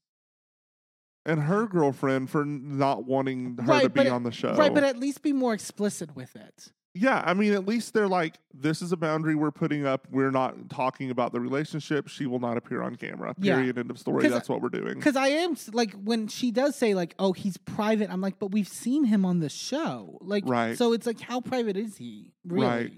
and 1.25 1.41
her 1.41 1.67
girlfriend 1.67 2.29
for 2.29 2.45
not 2.45 3.05
wanting 3.07 3.57
her 3.57 3.81
to 3.81 3.89
be 3.89 4.09
on 4.09 4.23
the 4.23 4.31
show. 4.33 4.55
right, 4.55 4.73
but 4.75 4.85
at 4.85 4.99
least 4.99 5.23
be 5.23 5.33
more 5.33 5.55
explicit 5.55 6.15
with 6.15 6.37
it. 6.37 6.73
Yeah, 6.97 7.23
I 7.27 7.35
mean, 7.35 7.53
at 7.55 7.67
least 7.67 7.93
they're 7.93 8.07
like, 8.07 8.39
this 8.53 8.81
is 8.81 8.93
a 8.93 8.97
boundary 8.97 9.35
we're 9.35 9.51
putting 9.51 9.85
up. 9.85 10.07
We're 10.13 10.31
not 10.31 10.71
talking 10.71 11.11
about 11.11 11.33
the 11.33 11.41
relationship. 11.41 12.07
She 12.07 12.27
will 12.27 12.39
not 12.39 12.57
appear 12.57 12.83
on 12.83 12.95
camera. 12.95 13.35
Yeah. 13.37 13.57
Period. 13.57 13.79
End 13.79 13.91
of 13.91 13.99
story. 13.99 14.29
That's 14.29 14.49
what 14.49 14.63
we're 14.63 14.69
doing. 14.69 14.95
Because 14.95 15.17
I 15.17 15.29
am 15.29 15.57
like 15.73 15.93
when 15.95 16.29
she 16.29 16.53
does 16.53 16.77
say 16.77 16.95
like, 16.95 17.17
"Oh, 17.19 17.33
he's 17.33 17.57
private," 17.57 18.11
I'm 18.11 18.21
like, 18.21 18.39
"But 18.39 18.53
we've 18.53 18.69
seen 18.69 19.05
him 19.05 19.25
on 19.25 19.41
the 19.41 19.49
show." 19.49 20.19
Like, 20.21 20.45
Right. 20.47 20.79
So 20.79 20.93
it's 20.93 21.07
like, 21.07 21.21
how 21.21 21.41
private 21.41 21.77
is 21.77 21.97
he 21.97 22.33
really? 22.47 22.67
Right. 22.67 22.93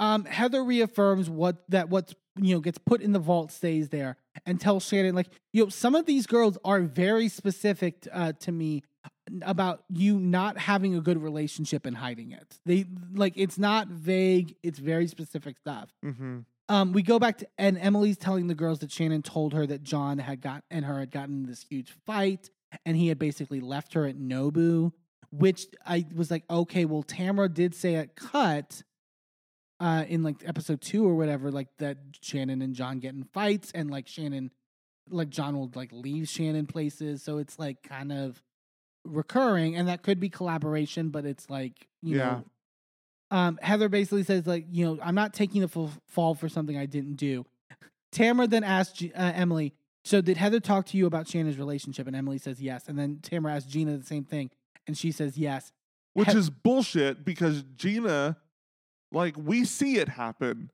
Um, 0.00 0.26
Heather 0.26 0.62
reaffirms 0.62 1.30
what 1.30 1.64
that 1.70 1.88
what's 1.88 2.14
you 2.40 2.54
know 2.54 2.60
gets 2.60 2.78
put 2.78 3.00
in 3.00 3.12
the 3.12 3.18
vault 3.18 3.50
stays 3.50 3.88
there, 3.88 4.18
and 4.44 4.60
tells 4.60 4.84
Shannon 4.86 5.14
like, 5.14 5.28
you 5.52 5.64
know, 5.64 5.70
some 5.70 5.94
of 5.94 6.04
these 6.04 6.26
girls 6.26 6.58
are 6.62 6.80
very 6.82 7.28
specific 7.28 8.06
uh, 8.12 8.32
to 8.40 8.52
me 8.52 8.82
about 9.42 9.84
you 9.88 10.18
not 10.18 10.58
having 10.58 10.94
a 10.94 11.00
good 11.00 11.22
relationship 11.22 11.86
and 11.86 11.96
hiding 11.96 12.32
it. 12.32 12.58
They 12.64 12.86
like 13.12 13.34
it's 13.36 13.58
not 13.58 13.88
vague; 13.88 14.54
it's 14.62 14.78
very 14.78 15.06
specific 15.06 15.58
stuff. 15.58 15.90
hmm 16.02 16.40
Um, 16.68 16.92
we 16.92 17.02
go 17.02 17.18
back 17.18 17.38
to 17.38 17.46
and 17.58 17.78
Emily's 17.78 18.16
telling 18.16 18.46
the 18.46 18.54
girls 18.54 18.80
that 18.80 18.90
Shannon 18.90 19.22
told 19.22 19.54
her 19.54 19.66
that 19.66 19.82
John 19.82 20.18
had 20.18 20.40
got 20.40 20.64
and 20.70 20.84
her 20.84 20.98
had 20.98 21.10
gotten 21.10 21.46
this 21.46 21.64
huge 21.68 21.94
fight, 22.06 22.50
and 22.84 22.96
he 22.96 23.08
had 23.08 23.18
basically 23.18 23.60
left 23.60 23.94
her 23.94 24.06
at 24.06 24.16
Nobu. 24.16 24.92
Which 25.30 25.66
I 25.84 26.06
was 26.14 26.30
like, 26.30 26.44
okay, 26.48 26.86
well, 26.86 27.02
Tamra 27.02 27.52
did 27.52 27.74
say 27.74 27.96
at 27.96 28.16
cut, 28.16 28.82
uh, 29.78 30.04
in 30.08 30.22
like 30.22 30.36
episode 30.46 30.80
two 30.80 31.06
or 31.06 31.14
whatever, 31.16 31.50
like 31.50 31.68
that 31.80 31.98
Shannon 32.22 32.62
and 32.62 32.74
John 32.74 32.98
get 32.98 33.12
in 33.12 33.24
fights, 33.24 33.70
and 33.74 33.90
like 33.90 34.08
Shannon, 34.08 34.50
like 35.10 35.28
John 35.28 35.54
will 35.58 35.70
like 35.74 35.92
leave 35.92 36.28
Shannon 36.28 36.66
places, 36.66 37.22
so 37.22 37.36
it's 37.36 37.58
like 37.58 37.82
kind 37.82 38.10
of 38.10 38.42
recurring, 39.08 39.76
and 39.76 39.88
that 39.88 40.02
could 40.02 40.20
be 40.20 40.28
collaboration, 40.28 41.08
but 41.10 41.24
it's 41.24 41.48
like 41.50 41.86
you 42.02 42.16
Yeah. 42.18 42.24
know 42.30 42.44
um, 43.30 43.58
Heather 43.60 43.90
basically 43.90 44.22
says 44.22 44.46
like, 44.46 44.64
you 44.70 44.86
know, 44.86 44.98
I'm 45.02 45.14
not 45.14 45.34
taking 45.34 45.60
the 45.60 45.68
full 45.68 45.90
fall 46.06 46.34
for 46.34 46.48
something 46.48 46.78
I 46.78 46.86
didn't 46.86 47.16
do. 47.16 47.44
Tamra 48.10 48.48
then 48.48 48.64
asked 48.64 48.96
G- 48.96 49.12
uh, 49.12 49.32
Emily, 49.34 49.74
so 50.02 50.22
did 50.22 50.38
Heather 50.38 50.60
talk 50.60 50.86
to 50.86 50.96
you 50.96 51.04
about 51.04 51.28
Shannon's 51.28 51.58
relationship? 51.58 52.06
And 52.06 52.16
Emily 52.16 52.38
says 52.38 52.58
yes. 52.58 52.88
And 52.88 52.98
then 52.98 53.16
Tamra 53.20 53.54
asks 53.54 53.70
Gina 53.70 53.98
the 53.98 54.06
same 54.06 54.24
thing, 54.24 54.48
and 54.86 54.96
she 54.96 55.12
says 55.12 55.36
yes. 55.36 55.72
Which 56.14 56.32
He- 56.32 56.38
is 56.38 56.48
bullshit 56.48 57.22
because 57.26 57.64
Gina, 57.76 58.38
like, 59.12 59.36
we 59.36 59.66
see 59.66 59.96
it 59.98 60.08
happen. 60.08 60.70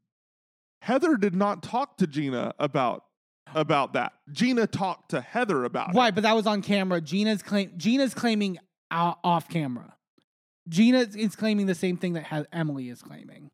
Heather 0.80 1.16
did 1.16 1.34
not 1.34 1.60
talk 1.60 1.96
to 1.96 2.06
Gina 2.06 2.54
about 2.60 3.04
about 3.55 3.92
that. 3.94 4.12
Gina 4.33 4.66
talked 4.66 5.10
to 5.10 5.20
Heather 5.20 5.65
about 5.65 5.91
it. 5.91 5.97
Right, 5.97 6.15
but 6.15 6.23
that 6.23 6.34
was 6.34 6.47
on 6.47 6.62
camera. 6.62 7.00
Gina's 7.00 7.42
claim 7.42 7.73
Gina's 7.76 8.15
claiming 8.15 8.58
o- 8.91 9.15
off 9.24 9.49
camera. 9.49 9.94
Gina 10.68 11.00
is 11.00 11.36
claiming 11.36 11.66
the 11.66 11.74
same 11.74 11.97
thing 11.97 12.15
that 12.15 12.24
ha- 12.24 12.44
Emily 12.52 12.89
is 12.89 13.02
claiming. 13.02 13.50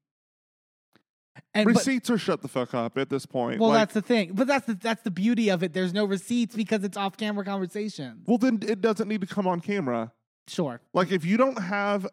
And 1.54 1.64
but- 1.64 1.74
Receipts 1.76 2.10
are 2.10 2.18
shut 2.18 2.42
the 2.42 2.48
fuck 2.48 2.74
up 2.74 2.98
at 2.98 3.08
this 3.08 3.26
point. 3.26 3.60
well, 3.60 3.70
Like, 3.70 3.80
that's 3.80 3.94
the 3.94 4.02
thing. 4.02 4.32
But 4.34 4.46
that's 4.46 4.66
the 4.66 4.74
that's 4.74 5.02
the 5.02 5.10
beauty 5.10 5.48
of 5.50 5.62
it. 5.62 5.72
There's 5.72 5.92
no 5.92 6.04
receipts 6.04 6.54
because 6.54 6.84
it's 6.84 6.96
off 6.96 7.16
camera 7.16 7.44
conversations. 7.44 8.24
well, 8.26 8.38
then 8.38 8.60
it 8.62 8.80
doesn't 8.80 9.08
need 9.08 9.20
to 9.22 9.26
come 9.26 9.46
on 9.46 9.60
camera. 9.60 10.12
Sure. 10.48 10.80
Like 10.94 11.12
if 11.12 11.24
you 11.24 11.36
don't 11.36 11.60
have, 11.60 12.06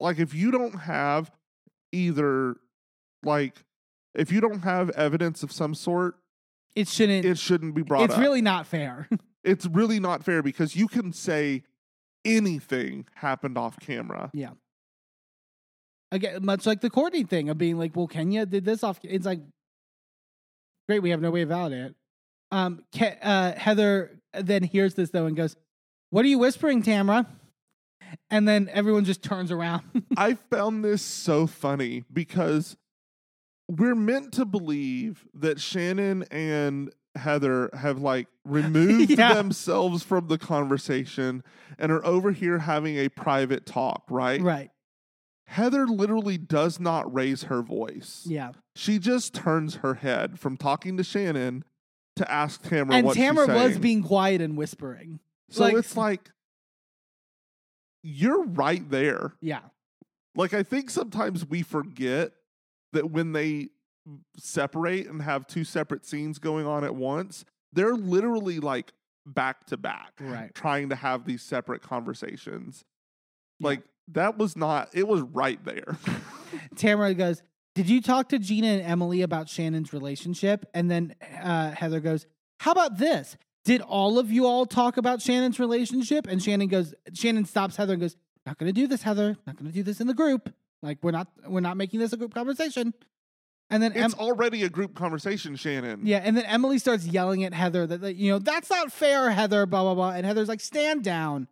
like 0.00 0.18
if 0.18 0.34
you 0.34 0.50
don't 0.50 0.74
have 0.80 1.30
either, 1.92 2.56
like 3.22 3.64
if 4.14 4.30
you 4.32 4.40
don't 4.40 4.60
have 4.60 4.90
evidence 4.90 5.42
of 5.42 5.50
some 5.52 5.74
sort, 5.74 6.16
It 6.74 6.88
shouldn't. 6.88 7.24
it 7.24 7.38
shouldn't 7.38 7.74
be 7.74 7.82
brought 7.82 8.04
it's 8.04 8.14
up. 8.14 8.20
really 8.20 8.42
not 8.42 8.66
fair. 8.66 9.08
it's 9.44 9.66
really 9.66 10.00
not 10.00 10.24
fair 10.24 10.42
because 10.42 10.74
you 10.74 10.88
can 10.88 11.12
say 11.12 11.62
anything 12.24 13.06
happened 13.14 13.56
off 13.56 13.78
camera. 13.78 14.30
Yeah. 14.34 14.50
Again, 16.10 16.44
much 16.44 16.66
like 16.66 16.80
the 16.80 16.90
Courtney 16.90 17.24
thing 17.24 17.48
of 17.48 17.58
being 17.58 17.78
like, 17.78 17.94
well, 17.96 18.06
Kenya 18.06 18.46
did 18.46 18.64
this 18.64 18.84
off. 18.84 18.98
It's 19.02 19.26
like, 19.26 19.40
great, 20.88 21.00
we 21.02 21.10
have 21.10 21.20
no 21.20 21.30
way 21.30 21.40
to 21.40 21.46
validate 21.46 21.86
it. 21.86 21.94
Um, 22.50 22.84
Ke- 22.94 23.18
uh, 23.22 23.52
Heather 23.52 24.20
then 24.32 24.62
hears 24.62 24.94
this 24.94 25.10
though 25.10 25.26
and 25.26 25.36
goes, 25.36 25.56
"What 26.10 26.24
are 26.24 26.28
you 26.28 26.38
whispering, 26.38 26.82
Tamra?" 26.82 27.26
And 28.30 28.46
then 28.46 28.68
everyone 28.72 29.04
just 29.04 29.22
turns 29.24 29.50
around. 29.50 29.82
I 30.16 30.34
found 30.34 30.84
this 30.84 31.02
so 31.02 31.48
funny 31.48 32.04
because 32.12 32.76
we're 33.68 33.94
meant 33.94 34.32
to 34.34 34.44
believe 34.44 35.26
that 35.34 35.60
Shannon 35.60 36.24
and 36.30 36.92
Heather 37.14 37.70
have 37.72 37.98
like 38.00 38.26
removed 38.44 39.10
Yeah. 39.10 39.34
themselves 39.34 40.02
from 40.02 40.28
the 40.28 40.38
conversation 40.38 41.42
and 41.78 41.90
are 41.92 42.04
over 42.04 42.32
here 42.32 42.58
having 42.58 42.96
a 42.96 43.08
private 43.08 43.64
talk, 43.66 44.04
right? 44.10 44.40
right? 44.42 44.70
Heather 45.46 45.86
literally 45.86 46.38
does 46.38 46.80
not 46.80 47.12
raise 47.12 47.44
her 47.44 47.62
voice. 47.62 48.24
Yeah. 48.26 48.52
She 48.74 48.98
just 48.98 49.34
turns 49.34 49.76
her 49.76 49.94
head 49.94 50.38
from 50.40 50.56
talking 50.56 50.96
to 50.96 51.04
Shannon 51.04 51.64
to 52.16 52.30
ask 52.30 52.62
Tamra 52.62 52.94
and 52.94 53.06
what 53.06 53.16
Tamra 53.16 53.46
was 53.48 53.78
being 53.78 54.02
quiet 54.02 54.40
and 54.40 54.56
whispering. 54.56 55.20
so 55.50 55.64
like- 55.64 55.74
it's 55.76 55.96
like 55.96 56.30
you're 58.02 58.44
right 58.44 58.88
there. 58.90 59.34
Yeah. 59.40 59.60
Like 60.34 60.52
I 60.54 60.62
think 60.62 60.90
sometimes 60.90 61.46
we 61.46 61.62
forget 61.62 62.32
that 62.94 63.10
when 63.10 63.32
they 63.32 63.68
separate 64.36 65.06
and 65.06 65.22
have 65.22 65.46
two 65.46 65.64
separate 65.64 66.04
scenes 66.04 66.38
going 66.38 66.66
on 66.66 66.84
at 66.84 66.94
once, 66.94 67.44
they're 67.72 67.94
literally 67.94 68.60
like 68.60 68.92
back 69.26 69.66
to 69.66 69.76
back, 69.76 70.12
Right. 70.20 70.54
Trying 70.54 70.90
to 70.90 70.96
have 70.96 71.24
these 71.24 71.42
separate 71.42 71.82
conversations. 71.82 72.84
Yeah. 73.58 73.68
Like 73.68 73.82
that 74.08 74.36
was 74.38 74.56
not. 74.56 74.90
It 74.92 75.08
was 75.08 75.22
right 75.22 75.62
there. 75.64 75.96
Tamra 76.76 77.16
goes, 77.16 77.42
Did 77.74 77.88
you 77.88 78.00
talk 78.02 78.28
to 78.30 78.38
Gina 78.38 78.66
and 78.66 78.82
Emily 78.82 79.22
about 79.22 79.48
Shannon's 79.48 79.92
relationship? 79.92 80.66
And 80.74 80.90
then 80.90 81.14
uh, 81.42 81.70
Heather 81.70 82.00
goes, 82.00 82.26
How 82.60 82.72
about 82.72 82.98
this? 82.98 83.36
Did 83.64 83.80
all 83.80 84.18
of 84.18 84.30
you 84.30 84.46
all 84.46 84.66
talk 84.66 84.98
about 84.98 85.22
Shannon's 85.22 85.58
relationship? 85.58 86.26
And 86.28 86.42
Shannon 86.42 86.68
goes, 86.68 86.94
Shannon 87.14 87.46
stops 87.46 87.76
Heather 87.76 87.94
and 87.94 88.02
goes, 88.02 88.16
Not 88.44 88.58
gonna 88.58 88.72
do 88.72 88.86
this, 88.86 89.02
Heather. 89.02 89.36
Not 89.46 89.56
gonna 89.56 89.72
do 89.72 89.82
this 89.82 90.00
in 90.00 90.06
the 90.06 90.14
group. 90.14 90.52
Like 90.84 90.98
we're 91.02 91.10
not 91.10 91.28
we're 91.48 91.60
not 91.60 91.76
making 91.76 92.00
this 92.00 92.12
a 92.12 92.16
group 92.16 92.34
conversation. 92.34 92.94
And 93.70 93.82
then 93.82 93.92
it's 93.92 94.14
Em- 94.14 94.20
already 94.20 94.62
a 94.62 94.68
group 94.68 94.94
conversation, 94.94 95.56
Shannon. 95.56 96.00
yeah, 96.04 96.18
and 96.22 96.36
then 96.36 96.44
Emily 96.44 96.78
starts 96.78 97.06
yelling 97.06 97.44
at 97.44 97.54
Heather 97.54 97.86
that, 97.86 98.02
that 98.02 98.14
you 98.16 98.30
know 98.30 98.38
that's 98.38 98.68
not 98.68 98.92
fair, 98.92 99.30
Heather. 99.30 99.64
Blah 99.66 99.82
blah 99.82 99.94
blah. 99.94 100.10
And 100.10 100.26
Heather's 100.26 100.48
like, 100.48 100.60
stand 100.60 101.02
down. 101.02 101.48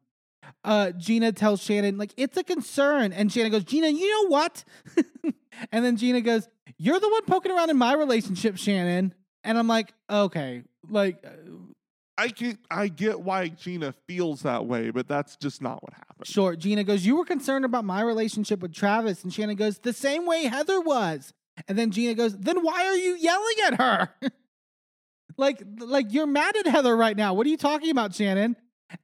Uh, 0.64 0.90
Gina 0.90 1.32
tells 1.32 1.62
Shannon 1.62 1.96
like 1.96 2.12
it's 2.16 2.36
a 2.36 2.44
concern, 2.44 3.12
and 3.12 3.32
Shannon 3.32 3.50
goes, 3.50 3.64
Gina, 3.64 3.88
you 3.88 4.08
know 4.24 4.28
what? 4.28 4.62
and 5.72 5.84
then 5.84 5.96
Gina 5.96 6.20
goes, 6.20 6.48
you're 6.76 7.00
the 7.00 7.08
one 7.08 7.24
poking 7.24 7.50
around 7.50 7.70
in 7.70 7.78
my 7.78 7.94
relationship, 7.94 8.56
Shannon. 8.58 9.14
And 9.44 9.58
I'm 9.58 9.66
like, 9.66 9.92
okay, 10.10 10.62
like, 10.88 11.24
uh, 11.24 11.30
I 12.18 12.28
get. 12.28 12.58
I 12.70 12.88
get 12.88 13.20
why 13.20 13.48
Gina 13.48 13.94
feels 14.06 14.42
that 14.42 14.66
way, 14.66 14.90
but 14.90 15.08
that's 15.08 15.36
just 15.36 15.62
not 15.62 15.82
what 15.82 15.94
happened. 15.94 16.26
sure. 16.26 16.56
Gina 16.56 16.84
goes, 16.84 17.06
you 17.06 17.16
were 17.16 17.24
concerned 17.24 17.64
about 17.64 17.84
my 17.84 18.02
relationship 18.02 18.60
with 18.60 18.74
Travis, 18.74 19.24
and 19.24 19.32
Shannon 19.32 19.56
goes, 19.56 19.78
the 19.78 19.92
same 19.92 20.26
way 20.26 20.44
Heather 20.44 20.80
was. 20.80 21.32
And 21.68 21.78
then 21.78 21.90
Gina 21.90 22.14
goes, 22.14 22.36
then 22.36 22.62
why 22.62 22.86
are 22.86 22.96
you 22.96 23.14
yelling 23.16 23.56
at 23.66 23.74
her? 23.74 24.08
like, 25.36 25.62
like 25.78 26.12
you're 26.12 26.26
mad 26.26 26.56
at 26.56 26.66
Heather 26.66 26.96
right 26.96 27.16
now. 27.16 27.34
What 27.34 27.46
are 27.46 27.50
you 27.50 27.56
talking 27.56 27.90
about, 27.90 28.14
Shannon? 28.14 28.56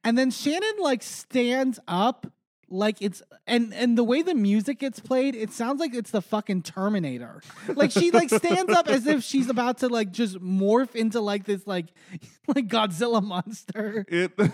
And 0.04 0.16
then 0.16 0.30
Shannon 0.30 0.74
like 0.78 1.02
stands 1.02 1.78
up 1.88 2.26
like 2.70 2.96
it's 3.00 3.22
and 3.46 3.72
and 3.74 3.96
the 3.96 4.04
way 4.04 4.22
the 4.22 4.34
music 4.34 4.78
gets 4.80 5.00
played, 5.00 5.34
it 5.34 5.52
sounds 5.52 5.80
like 5.80 5.94
it's 5.94 6.10
the 6.10 6.22
fucking 6.22 6.62
Terminator. 6.62 7.42
Like 7.68 7.90
she 7.90 8.10
like 8.10 8.30
stands 8.30 8.72
up 8.72 8.88
as 8.88 9.06
if 9.06 9.22
she's 9.24 9.48
about 9.48 9.78
to 9.78 9.88
like 9.88 10.12
just 10.12 10.38
morph 10.38 10.94
into 10.94 11.20
like 11.20 11.44
this 11.44 11.66
like 11.66 11.86
like 12.48 12.68
Godzilla 12.68 13.22
monster. 13.22 14.04
It. 14.08 14.32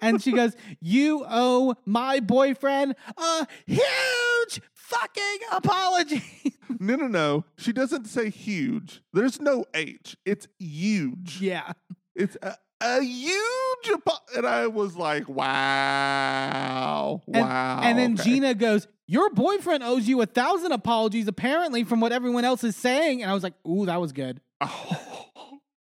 And 0.00 0.22
she 0.22 0.32
goes, 0.32 0.54
"You 0.80 1.24
owe 1.28 1.74
my 1.84 2.20
boyfriend 2.20 2.94
a 3.16 3.46
huge 3.66 4.62
fucking 4.72 5.38
apology." 5.50 6.22
no, 6.80 6.96
no, 6.96 7.06
no. 7.06 7.44
She 7.58 7.72
doesn't 7.72 8.06
say 8.06 8.30
huge. 8.30 9.02
There's 9.12 9.40
no 9.40 9.64
H. 9.74 10.16
It's 10.24 10.48
huge. 10.58 11.40
yeah. 11.40 11.72
It's 12.14 12.36
a, 12.42 12.56
a 12.82 13.02
huge. 13.02 13.90
And 14.36 14.46
I 14.46 14.66
was 14.66 14.96
like, 14.96 15.28
wow. 15.28 17.22
And, 17.26 17.36
wow. 17.36 17.80
and 17.82 17.98
then 17.98 18.14
okay. 18.14 18.22
Gina 18.22 18.54
goes, 18.54 18.88
Your 19.06 19.30
boyfriend 19.30 19.82
owes 19.82 20.08
you 20.08 20.20
a 20.22 20.26
thousand 20.26 20.72
apologies, 20.72 21.28
apparently, 21.28 21.84
from 21.84 22.00
what 22.00 22.12
everyone 22.12 22.44
else 22.44 22.64
is 22.64 22.76
saying. 22.76 23.22
And 23.22 23.30
I 23.30 23.34
was 23.34 23.42
like, 23.42 23.54
Ooh, 23.66 23.86
that 23.86 24.00
was 24.00 24.12
good. 24.12 24.40
Oh. 24.60 25.26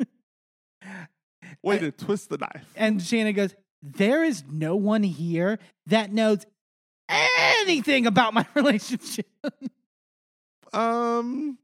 Way 1.63 1.79
to 1.79 1.93
twist 1.93 2.29
the 2.29 2.39
knife. 2.39 2.67
And 2.77 3.01
Shannon 3.03 3.35
goes, 3.35 3.55
There 3.83 4.25
is 4.25 4.45
no 4.51 4.77
one 4.77 5.03
here 5.03 5.59
that 5.87 6.13
knows 6.13 6.45
anything 7.09 8.07
about 8.07 8.35
my 8.35 8.47
relationship. 8.55 9.27
Um, 10.73 11.59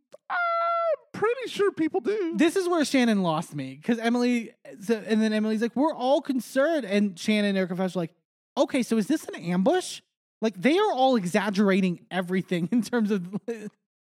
pretty 1.19 1.51
sure 1.51 1.73
people 1.73 2.01
do. 2.01 2.35
this 2.37 2.57
is 2.57 2.69
where 2.69 2.85
Shannon 2.85 3.23
lost 3.23 3.55
me 3.55 3.75
because 3.81 3.99
Emily, 3.99 4.53
so, 4.81 5.03
and 5.07 5.21
then 5.21 5.33
Emily's 5.33 5.63
like, 5.63 5.75
We're 5.77 5.95
all 5.95 6.21
concerned. 6.21 6.85
And 6.85 7.19
Shannon 7.19 7.47
and 7.51 7.59
Erica 7.59 7.77
Fresh 7.77 7.97
are 7.97 8.01
like, 8.01 8.15
Okay, 8.57 8.83
so 8.83 8.97
is 8.97 9.07
this 9.07 9.25
an 9.25 9.35
ambush? 9.37 10.01
Like, 10.41 10.61
they 10.61 10.79
are 10.79 10.93
all 10.93 11.17
exaggerating 11.17 12.07
everything 12.11 12.69
in 12.73 12.83
terms 12.83 13.11
of. 13.11 13.27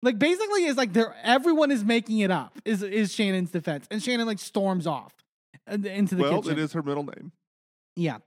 Like 0.03 0.19
basically, 0.19 0.67
it's 0.67 0.77
like 0.77 0.93
they're 0.93 1.17
everyone 1.23 1.71
is 1.71 1.83
making 1.83 2.19
it 2.19 2.31
up. 2.31 2.59
Is 2.65 2.83
is 2.83 3.13
Shannon's 3.13 3.51
defense, 3.51 3.87
and 3.91 4.01
Shannon 4.03 4.27
like 4.27 4.39
storms 4.39 4.87
off 4.87 5.13
uh, 5.69 5.75
into 5.75 6.15
the 6.15 6.23
well, 6.23 6.43
kitchen. 6.43 6.59
it 6.59 6.63
is 6.63 6.75
her 6.75 6.83
middle 6.83 7.03
name. 7.03 7.33
Yeah. 7.97 8.19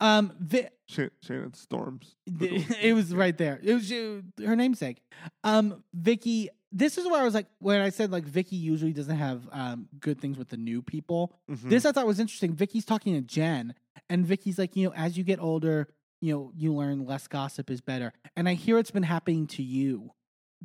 Um. 0.00 0.32
Vi- 0.38 0.68
Shan- 0.86 1.10
Shannon 1.22 1.54
Storms. 1.54 2.14
it 2.26 2.94
was 2.94 3.14
right 3.14 3.36
there. 3.36 3.58
It 3.62 3.74
was 3.74 3.90
uh, 3.90 4.20
her 4.44 4.54
namesake. 4.54 5.00
Um. 5.42 5.82
Vicki. 5.94 6.50
This 6.70 6.98
is 6.98 7.06
where 7.06 7.20
I 7.20 7.24
was 7.24 7.34
like, 7.34 7.46
when 7.60 7.80
I 7.80 7.88
said 7.90 8.10
like 8.12 8.24
Vicki 8.24 8.56
usually 8.56 8.92
doesn't 8.92 9.16
have 9.16 9.48
um 9.52 9.88
good 10.00 10.20
things 10.20 10.36
with 10.36 10.48
the 10.50 10.56
new 10.56 10.82
people. 10.82 11.32
Mhm. 11.50 11.70
This 11.70 11.84
I 11.86 11.92
thought 11.92 12.06
was 12.06 12.20
interesting. 12.20 12.54
Vicki's 12.54 12.84
talking 12.84 13.14
to 13.14 13.20
Jen, 13.22 13.74
and 14.10 14.26
Vicki's 14.26 14.58
like, 14.58 14.76
you 14.76 14.86
know, 14.88 14.94
as 14.94 15.16
you 15.16 15.24
get 15.24 15.40
older, 15.40 15.88
you 16.20 16.32
know, 16.34 16.52
you 16.54 16.74
learn 16.74 17.06
less 17.06 17.26
gossip 17.26 17.70
is 17.70 17.80
better. 17.80 18.12
And 18.36 18.48
I 18.48 18.54
hear 18.54 18.78
it's 18.78 18.90
been 18.90 19.02
happening 19.04 19.46
to 19.48 19.62
you, 19.62 20.12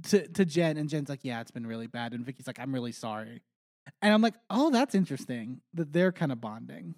to 0.10 0.28
to 0.28 0.44
Jen, 0.44 0.76
and 0.78 0.90
Jen's 0.90 1.08
like, 1.10 1.24
yeah, 1.24 1.40
it's 1.42 1.52
been 1.52 1.66
really 1.68 1.88
bad. 1.88 2.14
And 2.14 2.26
Vicki's 2.26 2.48
like, 2.48 2.60
I'm 2.60 2.74
really 2.74 2.92
sorry. 2.92 3.42
And 4.02 4.14
I'm 4.14 4.22
like, 4.22 4.36
oh, 4.50 4.72
that's 4.72 4.96
interesting 4.96 5.62
that 5.74 5.92
they're 5.94 6.12
kind 6.12 6.32
of 6.32 6.40
bonding. 6.42 6.96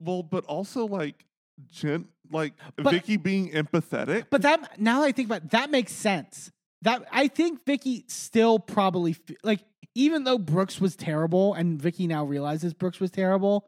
well, 0.00 0.22
but 0.22 0.44
also 0.44 0.86
like 0.86 1.24
Jen, 1.72 2.08
like 2.30 2.52
But- 2.76 2.92
Vicki 2.92 3.16
being 3.16 3.50
empathetic. 3.52 4.26
But 4.30 4.42
that 4.42 4.78
now 4.80 5.00
that 5.00 5.06
I 5.06 5.12
think 5.12 5.28
about 5.28 5.44
it, 5.44 5.50
that 5.50 5.70
makes 5.70 5.92
sense. 5.92 6.50
That 6.82 7.04
I 7.10 7.28
think 7.28 7.64
Vicki 7.64 8.04
still 8.08 8.58
probably 8.58 9.16
like 9.42 9.60
even 9.94 10.24
though 10.24 10.38
Brooks 10.38 10.80
was 10.80 10.94
terrible 10.94 11.54
and 11.54 11.80
Vicki 11.80 12.06
now 12.06 12.24
realizes 12.24 12.72
Brooks 12.72 13.00
was 13.00 13.10
terrible, 13.10 13.66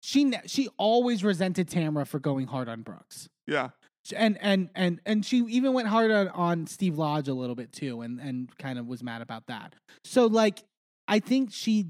she 0.00 0.32
she 0.46 0.68
always 0.78 1.22
resented 1.22 1.68
Tamra 1.68 2.06
for 2.06 2.18
going 2.18 2.46
hard 2.46 2.68
on 2.68 2.82
Brooks. 2.82 3.28
yeah, 3.46 3.70
And 4.14 4.38
and 4.40 4.70
and 4.74 5.00
and 5.04 5.24
she 5.24 5.38
even 5.48 5.74
went 5.74 5.88
hard 5.88 6.10
on, 6.10 6.28
on 6.28 6.66
Steve 6.66 6.96
Lodge 6.96 7.28
a 7.28 7.34
little 7.34 7.56
bit 7.56 7.72
too 7.72 8.00
and 8.00 8.20
and 8.20 8.56
kind 8.58 8.78
of 8.78 8.86
was 8.86 9.02
mad 9.02 9.20
about 9.20 9.48
that. 9.48 9.74
So 10.04 10.26
like 10.26 10.62
I 11.08 11.18
think 11.18 11.52
she 11.52 11.86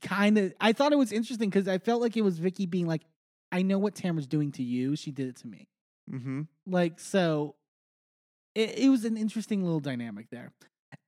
kind 0.00 0.38
of 0.38 0.54
I 0.60 0.72
thought 0.72 0.92
it 0.92 0.98
was 0.98 1.12
interesting 1.12 1.50
cuz 1.50 1.68
I 1.68 1.78
felt 1.78 2.00
like 2.00 2.16
it 2.16 2.22
was 2.22 2.38
Vicki 2.38 2.64
being 2.66 2.86
like 2.86 3.02
I 3.52 3.60
know 3.60 3.78
what 3.78 3.94
Tamra's 3.94 4.26
doing 4.26 4.50
to 4.52 4.62
you, 4.62 4.96
she 4.96 5.10
did 5.10 5.28
it 5.28 5.36
to 5.36 5.46
me. 5.46 5.68
mm-hmm. 6.10 6.42
Like, 6.66 6.98
so 6.98 7.54
it, 8.54 8.78
it 8.78 8.88
was 8.88 9.04
an 9.04 9.16
interesting 9.16 9.62
little 9.62 9.80
dynamic 9.80 10.26
there. 10.30 10.52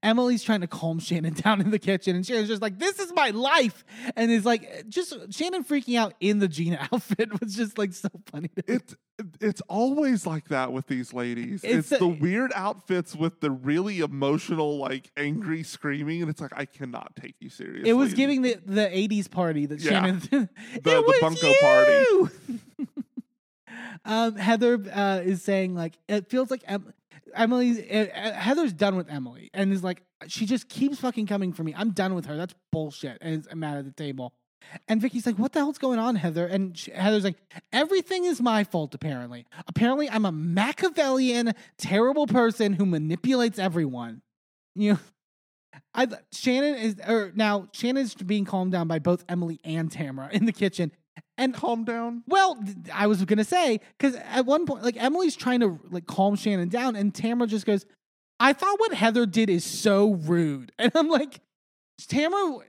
Emily's 0.03 0.43
trying 0.43 0.61
to 0.61 0.67
calm 0.67 0.99
Shannon 1.01 1.33
down 1.35 1.61
in 1.63 1.71
the 1.71 1.79
kitchen, 1.79 2.15
and 2.17 2.27
Shannon's 2.27 2.49
just 2.49 2.61
like, 2.63 2.79
"This 2.79 2.99
is 2.99 3.13
my 3.15 3.31
life," 3.31 3.85
and 4.17 4.31
is 4.31 4.45
like, 4.45 4.87
just 4.89 5.15
Shannon 5.33 5.65
freaking 5.65 5.99
out 5.99 6.15
in 6.21 6.39
the 6.41 6.49
Gina 6.49 6.89
outfit 6.93 7.39
was 7.41 7.55
just 7.55 7.79
like 7.79 7.93
so 7.95 8.09
funny. 8.31 8.51
It's 8.67 8.95
it's 9.41 9.61
always 9.69 10.27
like 10.27 10.49
that 10.49 10.73
with 10.73 10.87
these 10.89 11.13
ladies. 11.15 11.63
It's 11.65 11.91
It's, 11.91 11.93
a- 11.93 11.99
the 11.99 12.09
weird 12.09 12.51
outfits 12.55 13.15
with 13.15 13.41
the 13.41 13.51
really 13.51 14.01
emotional, 14.01 14.77
like 14.79 15.11
angry 15.17 15.63
screaming, 15.63 16.21
and 16.21 16.31
it's 16.31 16.41
like 16.41 16.53
I 16.57 16.65
cannot 16.67 17.15
take 17.17 17.37
you 17.41 17.49
seriously. 17.49 17.89
It 17.89 17.95
was 17.95 18.13
giving 18.15 18.43
the 18.43 18.59
the 18.65 18.83
'80s 18.89 19.31
party 19.31 19.65
that 19.67 19.81
Yeah. 19.81 19.91
Shannon. 19.91 20.19
The- 20.31 20.49
the 20.83 21.03
was 21.03 21.19
bunko 21.21 21.53
party. 21.61 22.97
um, 24.05 24.37
Heather 24.37 24.79
uh, 24.93 25.21
is 25.25 25.43
saying 25.43 25.75
like 25.75 25.95
it 26.09 26.29
feels 26.29 26.51
like 26.51 26.63
em- 26.67 26.93
Emily. 27.35 27.91
Uh, 27.91 28.07
uh, 28.07 28.33
Heather's 28.33 28.73
done 28.73 28.97
with 28.97 29.09
Emily 29.11 29.51
and 29.55 29.73
is 29.73 29.85
like 29.85 30.03
she 30.27 30.47
just 30.47 30.69
keeps 30.69 30.99
fucking 30.99 31.27
coming 31.27 31.53
for 31.53 31.63
me. 31.65 31.75
I'm 31.77 31.91
done 31.91 32.15
with 32.15 32.27
her. 32.27 32.37
That's 32.37 32.55
bullshit. 32.73 33.19
And 33.21 33.41
is 33.41 33.49
mad 33.55 33.79
at 33.79 33.85
the 33.85 33.93
table. 33.93 34.35
And 34.89 35.01
Vicki's 35.01 35.27
like, 35.27 35.39
"What 35.39 35.53
the 35.53 35.59
hell's 35.59 35.79
going 35.79 35.99
on, 35.99 36.17
Heather?" 36.17 36.47
And 36.47 36.77
she, 36.77 36.91
Heather's 36.91 37.25
like, 37.25 37.37
"Everything 37.73 38.25
is 38.25 38.41
my 38.41 38.65
fault. 38.65 38.95
Apparently, 38.95 39.47
apparently, 39.69 40.09
I'm 40.09 40.25
a 40.25 40.33
Machiavellian, 40.33 41.53
terrible 41.77 42.27
person 42.27 42.73
who 42.73 42.87
manipulates 42.87 43.59
everyone." 43.59 44.23
You 44.77 44.95
know, 44.95 44.99
I 45.95 46.09
Shannon 46.33 46.75
is 46.75 46.97
or 47.07 47.31
now 47.37 47.69
Shannon's 47.71 48.17
being 48.17 48.45
calmed 48.45 48.73
down 48.73 48.89
by 48.89 48.99
both 48.99 49.25
Emily 49.29 49.61
and 49.65 49.89
Tamra 49.89 50.33
in 50.33 50.47
the 50.47 50.53
kitchen. 50.53 50.91
And 51.37 51.53
calm 51.53 51.85
down. 51.85 52.23
well, 52.29 52.63
I 52.93 53.09
was 53.09 53.25
gonna 53.25 53.45
say 53.45 53.81
because 53.99 54.15
at 54.15 54.47
one 54.47 54.67
point, 54.67 54.85
like 54.85 54.97
Emily's 54.97 55.35
trying 55.35 55.61
to 55.61 55.81
like 55.91 56.07
calm 56.07 56.37
Shannon 56.37 56.69
down, 56.69 56.95
and 56.95 57.13
Tamra 57.13 57.49
just 57.49 57.67
goes, 57.67 57.87
"I 58.39 58.53
thought 58.53 58.79
what 58.79 58.95
Heather 58.95 59.27
did 59.27 59.51
is 59.51 59.65
so 59.65 60.15
rude," 60.15 60.71
and 60.79 60.93
I'm 60.95 61.09
like, 61.09 61.41
Tamra. 62.01 62.61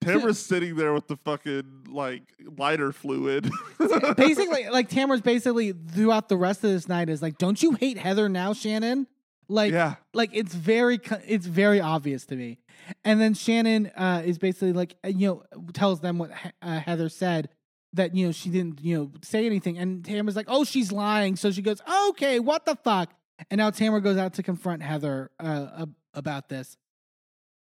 Tamra's 0.00 0.44
sitting 0.44 0.76
there 0.76 0.92
with 0.92 1.06
the 1.06 1.16
fucking 1.18 1.86
like 1.88 2.22
lighter 2.58 2.92
fluid. 2.92 3.50
basically, 4.16 4.68
like 4.68 4.88
Tamra's 4.88 5.20
basically 5.20 5.72
throughout 5.72 6.28
the 6.28 6.36
rest 6.36 6.64
of 6.64 6.70
this 6.70 6.88
night 6.88 7.10
is 7.10 7.20
like, 7.20 7.36
"Don't 7.36 7.62
you 7.62 7.72
hate 7.72 7.98
Heather 7.98 8.28
now, 8.30 8.54
Shannon?" 8.54 9.06
Like, 9.48 9.72
yeah, 9.72 9.96
like 10.14 10.30
it's 10.32 10.54
very 10.54 10.98
it's 11.26 11.44
very 11.44 11.80
obvious 11.80 12.24
to 12.26 12.36
me 12.36 12.58
and 13.04 13.20
then 13.20 13.34
shannon 13.34 13.86
uh 13.96 14.22
is 14.24 14.38
basically 14.38 14.72
like 14.72 14.96
uh, 15.04 15.08
you 15.08 15.26
know 15.26 15.42
tells 15.72 16.00
them 16.00 16.18
what 16.18 16.30
uh, 16.62 16.78
heather 16.80 17.08
said 17.08 17.48
that 17.94 18.14
you 18.14 18.26
know 18.26 18.32
she 18.32 18.50
didn't 18.50 18.80
you 18.82 18.96
know 18.96 19.10
say 19.22 19.46
anything 19.46 19.78
and 19.78 20.02
tamra's 20.02 20.36
like 20.36 20.46
oh 20.48 20.64
she's 20.64 20.92
lying 20.92 21.36
so 21.36 21.50
she 21.50 21.62
goes 21.62 21.80
okay 22.08 22.38
what 22.40 22.66
the 22.66 22.76
fuck 22.76 23.10
and 23.50 23.58
now 23.58 23.70
tamra 23.70 24.02
goes 24.02 24.16
out 24.16 24.34
to 24.34 24.42
confront 24.42 24.82
heather 24.82 25.30
uh, 25.40 25.86
about 26.12 26.48
this 26.48 26.76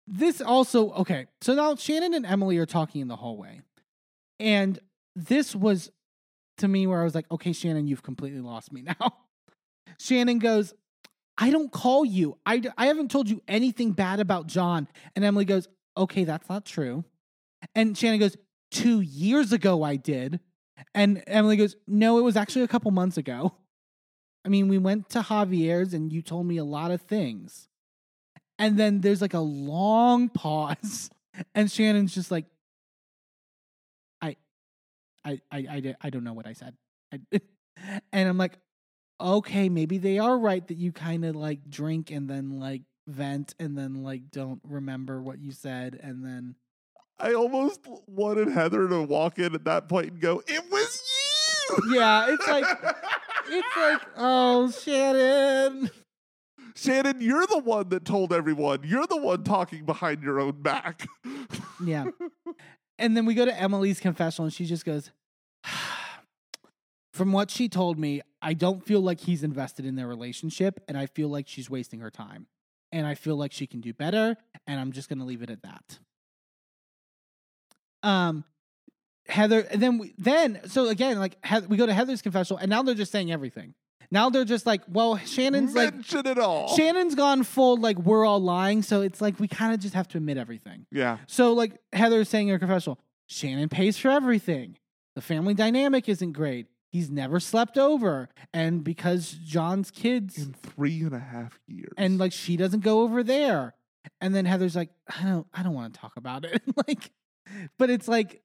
this 0.06 0.40
also 0.40 0.90
okay 0.92 1.26
so 1.40 1.54
now 1.54 1.74
shannon 1.74 2.14
and 2.14 2.24
emily 2.24 2.58
are 2.58 2.66
talking 2.66 3.00
in 3.00 3.08
the 3.08 3.16
hallway 3.16 3.60
and 4.38 4.78
this 5.16 5.56
was 5.56 5.90
to 6.58 6.68
me 6.68 6.86
where 6.86 7.00
i 7.00 7.04
was 7.04 7.14
like 7.14 7.30
okay 7.30 7.52
shannon 7.52 7.86
you've 7.86 8.02
completely 8.02 8.40
lost 8.40 8.72
me 8.72 8.82
now 9.00 9.14
shannon 9.98 10.38
goes 10.38 10.74
I 11.40 11.50
don't 11.50 11.70
call 11.70 12.04
you. 12.04 12.36
I 12.44 12.60
I 12.76 12.86
haven't 12.86 13.12
told 13.12 13.30
you 13.30 13.40
anything 13.46 13.92
bad 13.92 14.18
about 14.18 14.48
John. 14.48 14.88
And 15.14 15.24
Emily 15.24 15.44
goes, 15.44 15.68
Okay, 15.96 16.24
that's 16.24 16.48
not 16.48 16.64
true. 16.64 17.04
And 17.74 17.96
Shannon 17.96 18.20
goes, 18.20 18.36
Two 18.70 19.00
years 19.00 19.52
ago 19.52 19.82
I 19.82 19.96
did. 19.96 20.40
And 20.94 21.22
Emily 21.26 21.56
goes, 21.56 21.76
No, 21.86 22.18
it 22.18 22.22
was 22.22 22.36
actually 22.36 22.62
a 22.62 22.68
couple 22.68 22.90
months 22.90 23.16
ago. 23.16 23.54
I 24.44 24.48
mean, 24.48 24.68
we 24.68 24.78
went 24.78 25.10
to 25.10 25.20
Javier's 25.20 25.92
and 25.92 26.12
you 26.12 26.22
told 26.22 26.46
me 26.46 26.56
a 26.56 26.64
lot 26.64 26.90
of 26.90 27.02
things. 27.02 27.68
And 28.58 28.78
then 28.78 29.00
there's 29.00 29.20
like 29.20 29.34
a 29.34 29.40
long 29.40 30.28
pause. 30.30 31.10
And 31.54 31.70
Shannon's 31.70 32.14
just 32.14 32.30
like, 32.30 32.46
I, 34.20 34.36
I, 35.24 35.40
I, 35.50 35.58
I, 35.58 35.94
I 36.00 36.10
don't 36.10 36.24
know 36.24 36.32
what 36.32 36.46
I 36.46 36.52
said. 36.52 36.74
I, 37.12 37.20
and 38.12 38.28
I'm 38.28 38.38
like, 38.38 38.58
okay, 39.20 39.68
maybe 39.68 39.98
they 39.98 40.18
are 40.18 40.38
right 40.38 40.66
that 40.66 40.76
you 40.76 40.92
kind 40.92 41.24
of 41.24 41.36
like 41.36 41.68
drink 41.68 42.10
and 42.10 42.28
then 42.28 42.58
like 42.58 42.82
vent 43.06 43.54
and 43.58 43.76
then 43.76 44.02
like 44.02 44.30
don't 44.30 44.60
remember 44.64 45.22
what 45.22 45.40
you 45.40 45.50
said 45.50 45.98
and 46.02 46.24
then 46.24 46.54
I 47.20 47.34
almost 47.34 47.80
wanted 48.06 48.48
Heather 48.48 48.88
to 48.88 49.02
walk 49.02 49.38
in 49.38 49.54
at 49.54 49.64
that 49.64 49.88
point 49.88 50.12
and 50.12 50.20
go, 50.20 50.42
"It 50.46 50.70
was 50.70 51.02
you." 51.68 51.94
Yeah, 51.96 52.26
it's 52.32 52.46
like- 52.46 52.94
it's 53.50 53.76
like 53.76 54.02
oh 54.16 54.70
Shannon. 54.70 55.90
Shannon, 56.76 57.20
you're 57.20 57.46
the 57.46 57.58
one 57.58 57.88
that 57.88 58.04
told 58.04 58.32
everyone. 58.32 58.80
You're 58.84 59.06
the 59.06 59.16
one 59.16 59.42
talking 59.42 59.84
behind 59.84 60.22
your 60.22 60.38
own 60.38 60.62
back. 60.62 61.06
Yeah. 61.84 62.06
And 63.00 63.16
then 63.16 63.26
we 63.26 63.34
go 63.34 63.44
to 63.44 63.56
Emily's 63.56 64.00
confessional 64.00 64.46
and 64.46 64.52
she 64.52 64.64
just 64.66 64.84
goes, 64.84 65.12
From 67.12 67.32
what 67.32 67.50
she 67.50 67.68
told 67.68 67.98
me, 67.98 68.22
I 68.42 68.54
don't 68.54 68.84
feel 68.84 69.00
like 69.00 69.20
he's 69.20 69.42
invested 69.44 69.84
in 69.86 69.94
their 69.96 70.06
relationship 70.08 70.80
and 70.88 70.98
I 70.98 71.06
feel 71.06 71.28
like 71.28 71.46
she's 71.48 71.70
wasting 71.70 72.00
her 72.00 72.10
time. 72.10 72.46
And 72.90 73.06
I 73.06 73.14
feel 73.14 73.36
like 73.36 73.52
she 73.52 73.66
can 73.68 73.80
do 73.80 73.92
better 73.92 74.36
and 74.66 74.80
I'm 74.80 74.90
just 74.92 75.08
going 75.08 75.18
to 75.20 75.24
leave 75.24 75.42
it 75.42 75.50
at 75.50 75.62
that. 75.62 75.98
Um 78.02 78.44
Heather 79.28 79.60
and 79.60 79.82
then 79.82 79.98
we 79.98 80.14
then 80.16 80.60
so 80.66 80.88
again 80.88 81.18
like 81.18 81.36
Heather, 81.44 81.66
we 81.68 81.76
go 81.76 81.84
to 81.86 81.92
Heather's 81.92 82.22
confessional 82.22 82.58
and 82.58 82.70
now 82.70 82.82
they're 82.82 82.94
just 82.94 83.12
saying 83.12 83.30
everything. 83.30 83.74
Now 84.10 84.30
they're 84.30 84.46
just 84.46 84.64
like, 84.64 84.80
well, 84.88 85.18
Shannon's 85.18 85.74
like 85.74 85.92
Mention 85.94 86.26
it 86.26 86.38
all. 86.38 86.74
Shannon's 86.74 87.14
gone 87.14 87.42
full 87.42 87.76
like 87.76 87.98
we're 87.98 88.24
all 88.24 88.40
lying, 88.40 88.80
so 88.82 89.02
it's 89.02 89.20
like 89.20 89.38
we 89.38 89.46
kind 89.48 89.74
of 89.74 89.80
just 89.80 89.92
have 89.92 90.08
to 90.08 90.16
admit 90.18 90.38
everything. 90.38 90.86
yeah, 90.90 91.18
So 91.26 91.52
like 91.52 91.78
Heather's 91.92 92.30
saying 92.30 92.48
in 92.48 92.52
her 92.54 92.58
confessional, 92.58 92.98
Shannon 93.26 93.68
pays 93.68 93.98
for 93.98 94.08
everything. 94.10 94.78
The 95.14 95.20
family 95.20 95.52
dynamic 95.52 96.08
isn't 96.08 96.32
great. 96.32 96.68
He's 96.90 97.10
never 97.10 97.38
slept 97.38 97.76
over, 97.76 98.30
and 98.54 98.82
because 98.82 99.32
John's 99.32 99.90
kids 99.90 100.38
in 100.38 100.54
three 100.54 101.02
and 101.02 101.12
a 101.14 101.18
half 101.18 101.60
years. 101.66 101.92
and 101.98 102.16
like 102.18 102.32
she 102.32 102.56
doesn't 102.56 102.80
go 102.82 103.02
over 103.02 103.22
there, 103.22 103.74
and 104.22 104.34
then 104.34 104.46
Heather's 104.46 104.74
like, 104.74 104.88
I 105.06 105.24
don't, 105.24 105.46
I 105.52 105.62
don't 105.62 105.74
want 105.74 105.92
to 105.92 106.00
talk 106.00 106.12
about 106.16 106.46
it. 106.46 106.62
like, 106.88 107.10
but 107.78 107.90
it's 107.90 108.08
like, 108.08 108.42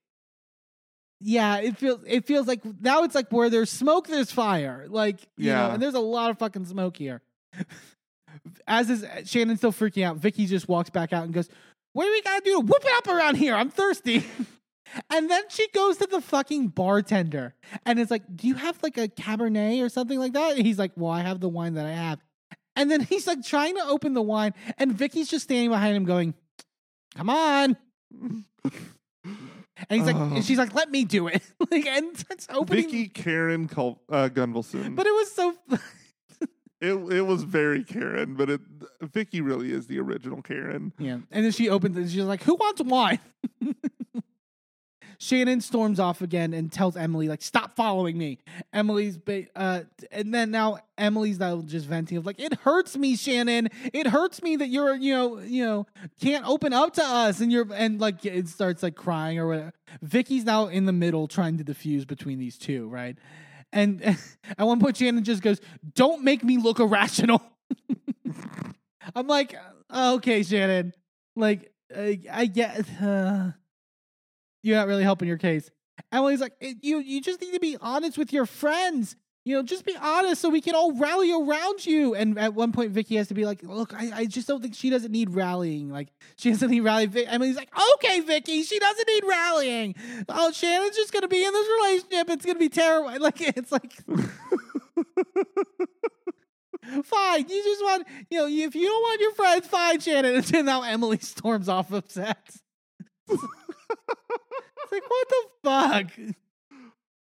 yeah, 1.20 1.56
it 1.58 1.78
feels 1.78 2.00
it 2.06 2.26
feels 2.26 2.46
like 2.46 2.60
now 2.80 3.04
it's 3.04 3.14
like 3.14 3.30
where 3.32 3.48
there's 3.48 3.70
smoke, 3.70 4.06
there's 4.08 4.30
fire. 4.32 4.86
Like 4.88 5.20
you 5.36 5.50
know, 5.50 5.68
Yeah. 5.68 5.74
and 5.74 5.82
there's 5.82 5.94
a 5.94 6.00
lot 6.00 6.30
of 6.30 6.38
fucking 6.38 6.66
smoke 6.66 6.96
here. 6.96 7.22
As 8.66 8.90
is 8.90 9.04
uh, 9.04 9.24
Shannon's 9.24 9.58
still 9.60 9.72
freaking 9.72 10.04
out, 10.04 10.16
Vicki 10.16 10.46
just 10.46 10.68
walks 10.68 10.90
back 10.90 11.12
out 11.12 11.24
and 11.24 11.32
goes, 11.32 11.48
"What 11.92 12.04
do 12.04 12.10
we 12.10 12.20
gotta 12.22 12.42
do 12.44 12.52
to 12.54 12.60
whoop 12.60 12.84
it 12.84 12.92
up 12.98 13.06
around 13.08 13.36
here? 13.36 13.54
I'm 13.54 13.70
thirsty." 13.70 14.24
and 15.10 15.30
then 15.30 15.42
she 15.48 15.66
goes 15.68 15.96
to 15.98 16.06
the 16.06 16.20
fucking 16.20 16.68
bartender 16.68 17.54
and 17.86 17.98
it's 17.98 18.10
like, 18.10 18.22
"Do 18.34 18.48
you 18.48 18.54
have 18.56 18.82
like 18.82 18.98
a 18.98 19.08
Cabernet 19.08 19.82
or 19.82 19.88
something 19.88 20.18
like 20.18 20.32
that?" 20.32 20.56
And 20.56 20.66
he's 20.66 20.78
like, 20.78 20.92
"Well, 20.96 21.10
I 21.12 21.22
have 21.22 21.40
the 21.40 21.48
wine 21.48 21.74
that 21.74 21.86
I 21.86 21.92
have." 21.92 22.18
And 22.76 22.90
then 22.90 23.00
he's 23.08 23.26
like 23.26 23.42
trying 23.44 23.76
to 23.76 23.84
open 23.86 24.14
the 24.14 24.22
wine, 24.22 24.52
and 24.78 24.92
Vicki's 24.92 25.28
just 25.30 25.44
standing 25.44 25.70
behind 25.70 25.96
him, 25.96 26.04
going, 26.04 26.34
"Come 27.14 27.30
on." 27.30 27.76
And 29.24 29.98
he's 30.00 30.06
like, 30.06 30.16
Oh. 30.16 30.34
and 30.34 30.44
she's 30.44 30.58
like, 30.58 30.74
let 30.74 30.90
me 30.90 31.04
do 31.04 31.26
it. 31.28 31.42
like, 31.70 31.86
and 31.86 32.16
starts 32.16 32.46
opening. 32.50 32.84
Vicki 32.84 33.08
Karen 33.08 33.66
Col- 33.68 34.00
uh, 34.08 34.28
Gunvalson. 34.32 34.94
But 34.94 35.06
it 35.06 35.12
was 35.14 35.32
so. 35.32 35.54
it 36.80 36.92
it 37.12 37.22
was 37.22 37.42
very 37.42 37.82
Karen, 37.82 38.34
but 38.34 38.50
it 38.50 38.60
Vicki 39.02 39.40
really 39.40 39.72
is 39.72 39.86
the 39.86 39.98
original 39.98 40.42
Karen. 40.42 40.92
yeah. 40.98 41.18
And 41.30 41.44
then 41.44 41.50
she 41.52 41.68
opens 41.68 41.96
it 41.96 42.00
and 42.02 42.10
she's 42.10 42.22
like, 42.22 42.42
who 42.42 42.54
wants 42.54 42.82
wine? 42.82 43.18
Shannon 45.24 45.62
storms 45.62 45.98
off 45.98 46.20
again 46.20 46.52
and 46.52 46.70
tells 46.70 46.98
Emily, 46.98 47.28
like, 47.28 47.40
stop 47.40 47.74
following 47.74 48.18
me. 48.18 48.40
Emily's, 48.74 49.16
ba- 49.16 49.46
uh, 49.56 49.80
and 50.10 50.34
then 50.34 50.50
now 50.50 50.78
Emily's 50.98 51.38
now 51.38 51.62
just 51.62 51.86
venting 51.86 52.18
of 52.18 52.26
like, 52.26 52.38
it 52.38 52.52
hurts 52.52 52.94
me, 52.94 53.16
Shannon. 53.16 53.70
It 53.94 54.06
hurts 54.06 54.42
me 54.42 54.56
that 54.56 54.68
you're, 54.68 54.94
you 54.96 55.14
know, 55.14 55.38
you 55.38 55.64
know, 55.64 55.86
can't 56.20 56.46
open 56.46 56.74
up 56.74 56.92
to 56.94 57.02
us, 57.02 57.40
and 57.40 57.50
you're, 57.50 57.66
and 57.72 57.98
like, 58.02 58.26
it 58.26 58.48
starts 58.48 58.82
like 58.82 58.96
crying 58.96 59.38
or 59.38 59.48
whatever. 59.48 59.72
Vicki's 60.02 60.44
now 60.44 60.66
in 60.66 60.84
the 60.84 60.92
middle 60.92 61.26
trying 61.26 61.56
to 61.56 61.64
diffuse 61.64 62.04
between 62.04 62.38
these 62.38 62.58
two, 62.58 62.86
right? 62.88 63.16
And 63.72 64.02
at 64.58 64.66
one 64.66 64.78
point, 64.78 64.98
Shannon 64.98 65.24
just 65.24 65.42
goes, 65.42 65.58
"Don't 65.94 66.22
make 66.22 66.44
me 66.44 66.58
look 66.58 66.80
irrational." 66.80 67.42
I'm 69.14 69.26
like, 69.26 69.56
"Oh, 69.88 70.16
okay, 70.16 70.42
Shannon. 70.42 70.92
Like, 71.34 71.72
I, 71.94 72.20
I 72.30 72.46
get. 72.46 72.86
Uh, 73.02 73.52
you're 74.64 74.76
not 74.76 74.88
really 74.88 75.04
helping 75.04 75.28
your 75.28 75.38
case. 75.38 75.70
Emily's 76.10 76.40
like, 76.40 76.54
"Eh, 76.60 76.74
you 76.80 76.98
you 76.98 77.20
just 77.20 77.40
need 77.40 77.52
to 77.52 77.60
be 77.60 77.76
honest 77.80 78.18
with 78.18 78.32
your 78.32 78.46
friends. 78.46 79.14
You 79.44 79.56
know, 79.56 79.62
just 79.62 79.84
be 79.84 79.94
honest 80.00 80.40
so 80.40 80.48
we 80.48 80.62
can 80.62 80.74
all 80.74 80.96
rally 80.96 81.30
around 81.30 81.84
you. 81.84 82.14
And 82.14 82.38
at 82.38 82.54
one 82.54 82.72
point, 82.72 82.92
Vicki 82.92 83.16
has 83.16 83.28
to 83.28 83.34
be 83.34 83.44
like, 83.44 83.62
look, 83.62 83.92
I, 83.92 84.10
I 84.20 84.24
just 84.24 84.48
don't 84.48 84.62
think 84.62 84.74
she 84.74 84.88
doesn't 84.88 85.12
need 85.12 85.28
rallying. 85.28 85.90
Like, 85.90 86.08
she 86.36 86.50
doesn't 86.50 86.70
need 86.70 86.80
rallying. 86.80 87.14
Emily's 87.14 87.56
like, 87.56 87.68
okay, 87.96 88.20
Vicki, 88.20 88.62
she 88.62 88.78
doesn't 88.78 89.06
need 89.06 89.22
rallying. 89.28 89.96
Oh, 90.30 90.50
Shannon's 90.50 90.96
just 90.96 91.12
going 91.12 91.24
to 91.24 91.28
be 91.28 91.44
in 91.44 91.52
this 91.52 91.68
relationship. 91.78 92.30
It's 92.30 92.46
going 92.46 92.54
to 92.56 92.60
be 92.60 92.70
terrible. 92.70 93.10
Like, 93.20 93.38
it's 93.42 93.70
like, 93.70 93.92
fine. 97.04 97.48
You 97.48 97.62
just 97.62 97.82
want, 97.82 98.06
you 98.30 98.38
know, 98.38 98.46
if 98.46 98.74
you 98.74 98.86
don't 98.86 99.02
want 99.02 99.20
your 99.20 99.32
friends, 99.32 99.66
fine, 99.66 100.00
Shannon. 100.00 100.42
And 100.54 100.64
now 100.64 100.80
Emily 100.82 101.18
storms 101.18 101.68
off 101.68 101.92
upset. 101.92 102.56
It's 103.90 104.92
like, 104.92 105.02
what 105.08 105.28
the 105.28 105.44
fuck? 105.64 106.36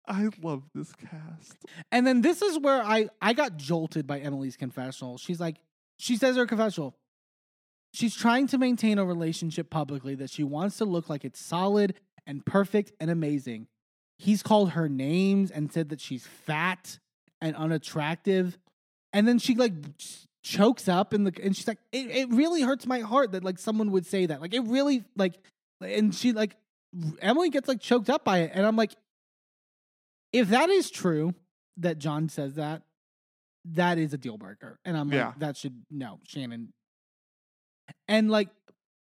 I 0.08 0.30
love 0.42 0.64
this 0.74 0.92
cast. 0.94 1.58
And 1.92 2.06
then 2.06 2.22
this 2.22 2.42
is 2.42 2.58
where 2.58 2.82
I 2.82 3.10
I 3.22 3.34
got 3.34 3.58
jolted 3.58 4.08
by 4.08 4.20
Emily's 4.20 4.58
confessional. 4.58 5.18
She's 5.18 5.40
like, 5.40 5.58
she 5.98 6.18
says 6.18 6.36
her 6.36 6.48
confessional. 6.48 6.96
She's 7.94 8.16
trying 8.16 8.48
to 8.48 8.58
maintain 8.58 8.98
a 8.98 9.06
relationship 9.06 9.70
publicly 9.70 10.16
that 10.16 10.30
she 10.30 10.44
wants 10.44 10.78
to 10.78 10.86
look 10.86 11.10
like 11.10 11.26
it's 11.26 11.40
solid 11.40 11.96
and 12.26 12.46
perfect 12.46 12.92
and 13.00 13.10
amazing. 13.10 13.68
He's 14.18 14.44
called 14.44 14.72
her 14.72 14.90
names 14.90 15.52
and 15.52 15.72
said 15.72 15.90
that 15.90 16.02
she's 16.02 16.26
fat 16.26 17.00
and 17.42 17.56
unattractive. 17.56 18.58
And 19.14 19.28
then 19.28 19.40
she 19.40 19.56
like 19.56 19.74
chokes 20.44 20.88
up 20.88 21.14
in 21.14 21.24
the 21.24 21.34
and 21.42 21.56
she's 21.56 21.68
like, 21.68 21.80
it, 21.92 22.10
it 22.10 22.30
really 22.30 22.62
hurts 22.62 22.86
my 22.86 23.00
heart 23.00 23.32
that 23.34 23.44
like 23.44 23.60
someone 23.60 23.92
would 23.92 24.06
say 24.06 24.26
that. 24.26 24.42
Like 24.42 24.54
it 24.54 24.62
really 24.62 25.04
like 25.16 25.36
and 25.82 26.14
she 26.14 26.34
like 26.34 26.56
Emily 27.22 27.50
gets 27.50 27.68
like 27.68 27.80
choked 27.80 28.10
up 28.10 28.24
by 28.24 28.40
it. 28.40 28.52
And 28.54 28.66
I'm 28.66 28.76
like, 28.76 28.94
if 30.34 30.50
that 30.50 30.70
is 30.70 30.90
true 30.90 31.34
that 31.78 31.98
John 31.98 32.30
says 32.30 32.56
that, 32.56 32.84
that 33.66 33.98
is 33.98 34.14
a 34.14 34.18
deal 34.18 34.38
breaker. 34.38 34.80
And 34.86 34.98
I'm 34.98 35.08
like, 35.10 35.16
Yeah. 35.16 35.34
that 35.38 35.58
should 35.58 35.84
no, 35.90 36.20
Shannon. 36.28 36.74
And 38.08 38.30
like, 38.30 38.50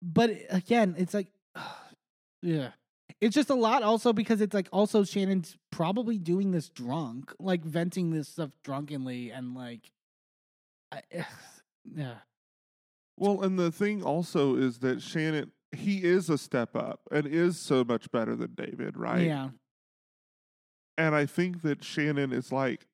but 0.02 0.32
again, 0.50 0.96
it's 0.98 1.14
like, 1.14 1.28
yeah, 2.42 2.70
it's 3.22 3.34
just 3.36 3.50
a 3.50 3.56
lot. 3.56 3.84
Also 3.84 4.14
because 4.14 4.42
it's 4.42 4.54
like 4.54 4.70
also 4.72 5.04
Shannon's 5.04 5.58
probably 5.72 6.18
doing 6.18 6.52
this 6.52 6.70
drunk, 6.70 7.34
like 7.40 7.64
venting 7.64 8.12
this 8.12 8.28
stuff 8.28 8.52
drunkenly, 8.64 9.32
and 9.32 9.56
like, 9.56 9.92
I, 10.92 11.02
yeah, 11.96 12.16
Well, 13.18 13.42
and 13.44 13.58
the 13.58 13.72
thing 13.72 14.04
also 14.04 14.56
is 14.56 14.80
that 14.80 15.02
Shannon 15.02 15.52
he 15.78 16.04
is 16.04 16.30
a 16.30 16.38
step 16.38 16.76
up 16.76 17.02
and 17.12 17.26
is 17.28 17.60
so 17.60 17.84
much 17.84 18.12
better 18.12 18.36
than 18.36 18.54
David, 18.56 18.98
right? 18.98 19.26
yeah, 19.26 19.50
And 20.98 21.16
I 21.16 21.26
think 21.26 21.62
that 21.62 21.84
Shannon 21.84 22.34
is 22.34 22.52
like, 22.52 22.88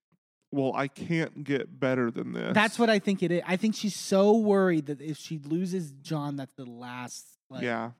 well, 0.51 0.71
I 0.75 0.87
can't 0.87 1.43
get 1.43 1.79
better 1.79 2.11
than 2.11 2.33
this. 2.33 2.53
that's 2.53 2.77
what 2.77 2.89
I 2.89 2.99
think 2.99 3.23
it 3.23 3.31
is. 3.31 3.41
I 3.47 3.55
think 3.57 3.75
she's 3.75 3.95
so 3.95 4.37
worried 4.37 4.85
that 4.85 5.01
if 5.01 5.17
she 5.17 5.39
loses 5.39 5.91
John, 6.01 6.35
that's 6.35 6.53
the 6.55 6.65
last. 6.65 7.25
Like, 7.49 7.63
yeah. 7.63 7.91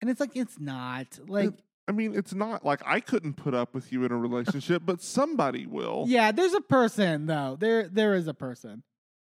and 0.00 0.08
it's 0.08 0.20
like 0.20 0.34
it's 0.34 0.58
not 0.58 1.18
like. 1.28 1.50
I 1.86 1.92
mean, 1.92 2.14
it's 2.14 2.34
not 2.34 2.66
like 2.66 2.82
I 2.84 3.00
couldn't 3.00 3.34
put 3.34 3.54
up 3.54 3.72
with 3.74 3.92
you 3.92 4.04
in 4.04 4.12
a 4.12 4.16
relationship, 4.16 4.82
but 4.84 5.00
somebody 5.00 5.66
will. 5.66 6.04
Yeah, 6.06 6.32
there's 6.32 6.52
a 6.52 6.60
person 6.60 7.24
though. 7.26 7.56
There 7.58 7.88
there 7.88 8.14
is 8.14 8.26
a 8.28 8.34
person. 8.34 8.82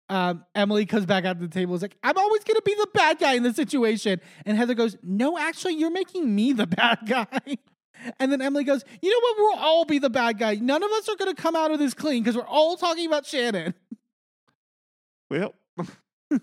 Um, 0.07 0.45
Emily 0.53 0.85
comes 0.85 1.05
back 1.05 1.25
out 1.25 1.39
to 1.39 1.47
the 1.47 1.53
table. 1.53 1.73
Is 1.75 1.81
like, 1.81 1.97
I'm 2.03 2.17
always 2.17 2.43
gonna 2.43 2.61
be 2.61 2.75
the 2.75 2.87
bad 2.93 3.17
guy 3.19 3.33
in 3.33 3.43
this 3.43 3.55
situation. 3.55 4.21
And 4.45 4.57
Heather 4.57 4.75
goes, 4.75 4.97
No, 5.01 5.37
actually, 5.37 5.75
you're 5.75 5.91
making 5.91 6.33
me 6.33 6.53
the 6.53 6.67
bad 6.67 6.99
guy. 7.05 7.57
And 8.19 8.31
then 8.31 8.41
Emily 8.41 8.63
goes, 8.63 8.83
You 9.01 9.09
know 9.09 9.19
what? 9.19 9.35
We'll 9.37 9.65
all 9.65 9.85
be 9.85 9.99
the 9.99 10.09
bad 10.09 10.37
guy. 10.37 10.55
None 10.55 10.83
of 10.83 10.91
us 10.91 11.09
are 11.09 11.15
gonna 11.15 11.33
come 11.33 11.55
out 11.55 11.71
of 11.71 11.79
this 11.79 11.93
clean 11.93 12.23
because 12.23 12.35
we're 12.35 12.43
all 12.47 12.77
talking 12.77 13.07
about 13.07 13.25
Shannon. 13.25 13.73
Well, 15.29 15.55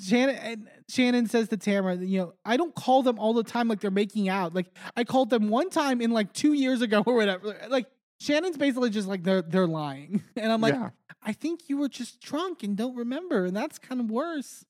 Shannon 0.00 0.36
and 0.36 0.68
Shannon 0.88 1.26
says 1.26 1.48
to 1.48 1.56
Tamra, 1.56 2.06
you 2.06 2.18
know, 2.18 2.34
I 2.44 2.56
don't 2.56 2.74
call 2.74 3.02
them 3.02 3.18
all 3.18 3.34
the 3.34 3.44
time 3.44 3.68
like 3.68 3.80
they're 3.80 3.90
making 3.90 4.28
out. 4.28 4.54
Like 4.54 4.66
I 4.96 5.04
called 5.04 5.30
them 5.30 5.48
one 5.48 5.70
time 5.70 6.00
in 6.00 6.10
like 6.10 6.32
two 6.32 6.52
years 6.52 6.82
ago 6.82 7.02
or 7.06 7.14
whatever. 7.14 7.56
Like 7.68 7.86
Shannon's 8.24 8.56
basically 8.56 8.90
just 8.90 9.06
like 9.08 9.22
they're 9.22 9.42
they're 9.42 9.66
lying. 9.66 10.22
And 10.36 10.50
I'm 10.52 10.60
like, 10.60 10.74
yeah. 10.74 10.90
I 11.22 11.32
think 11.32 11.68
you 11.68 11.76
were 11.78 11.88
just 11.88 12.20
drunk 12.20 12.62
and 12.62 12.76
don't 12.76 12.96
remember, 12.96 13.44
and 13.44 13.56
that's 13.56 13.78
kind 13.78 14.00
of 14.00 14.10
worse. 14.10 14.64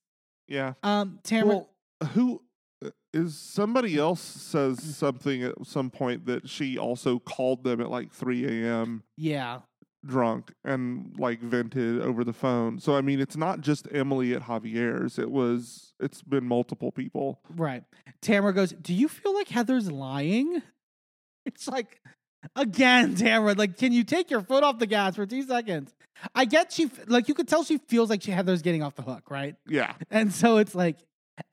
Yeah. 0.48 0.74
Um, 0.82 1.18
Tamra, 1.24 1.46
Well, 1.46 1.70
who 2.12 2.42
uh, 2.84 2.90
somebody 3.28 3.96
else 3.98 4.20
says 4.20 4.78
Mm. 4.78 4.92
something 4.94 5.42
at 5.42 5.54
some 5.66 5.90
point 5.90 6.26
that 6.26 6.48
she 6.48 6.76
also 6.78 7.18
called 7.18 7.64
them 7.64 7.80
at 7.80 7.90
like 7.90 8.12
3 8.12 8.44
a.m. 8.46 9.02
yeah, 9.16 9.60
drunk 10.06 10.52
and 10.64 11.14
like 11.18 11.40
vented 11.40 12.00
over 12.02 12.24
the 12.24 12.32
phone. 12.34 12.78
So 12.78 12.94
I 12.94 13.00
mean, 13.00 13.20
it's 13.20 13.36
not 13.36 13.60
just 13.62 13.88
Emily 13.90 14.34
at 14.34 14.42
Javier's. 14.42 15.18
It 15.18 15.30
was. 15.30 15.92
It's 16.00 16.20
been 16.22 16.44
multiple 16.44 16.92
people. 16.92 17.40
right. 17.56 17.84
Tamra 18.20 18.54
goes, 18.54 18.72
"Do 18.72 18.92
you 18.92 19.08
feel 19.08 19.32
like 19.34 19.48
Heather's 19.48 19.90
lying?" 19.90 20.62
It's 21.46 21.68
like, 21.68 22.00
again, 22.56 23.16
Tamra, 23.16 23.56
like, 23.56 23.76
can 23.76 23.92
you 23.92 24.04
take 24.04 24.30
your 24.30 24.42
foot 24.42 24.62
off 24.62 24.78
the 24.78 24.86
gas 24.86 25.16
for 25.16 25.26
two 25.26 25.42
seconds? 25.42 25.94
I 26.34 26.44
get 26.44 26.72
she, 26.72 26.90
like, 27.06 27.28
you 27.28 27.34
could 27.34 27.48
tell 27.48 27.64
she 27.64 27.78
feels 27.78 28.10
like 28.10 28.22
she, 28.22 28.30
Heather's 28.30 28.62
getting 28.62 28.82
off 28.82 28.94
the 28.94 29.02
hook, 29.02 29.30
right? 29.30 29.56
Yeah. 29.66 29.94
And 30.10 30.32
so 30.32 30.58
it's 30.58 30.74
like, 30.74 30.98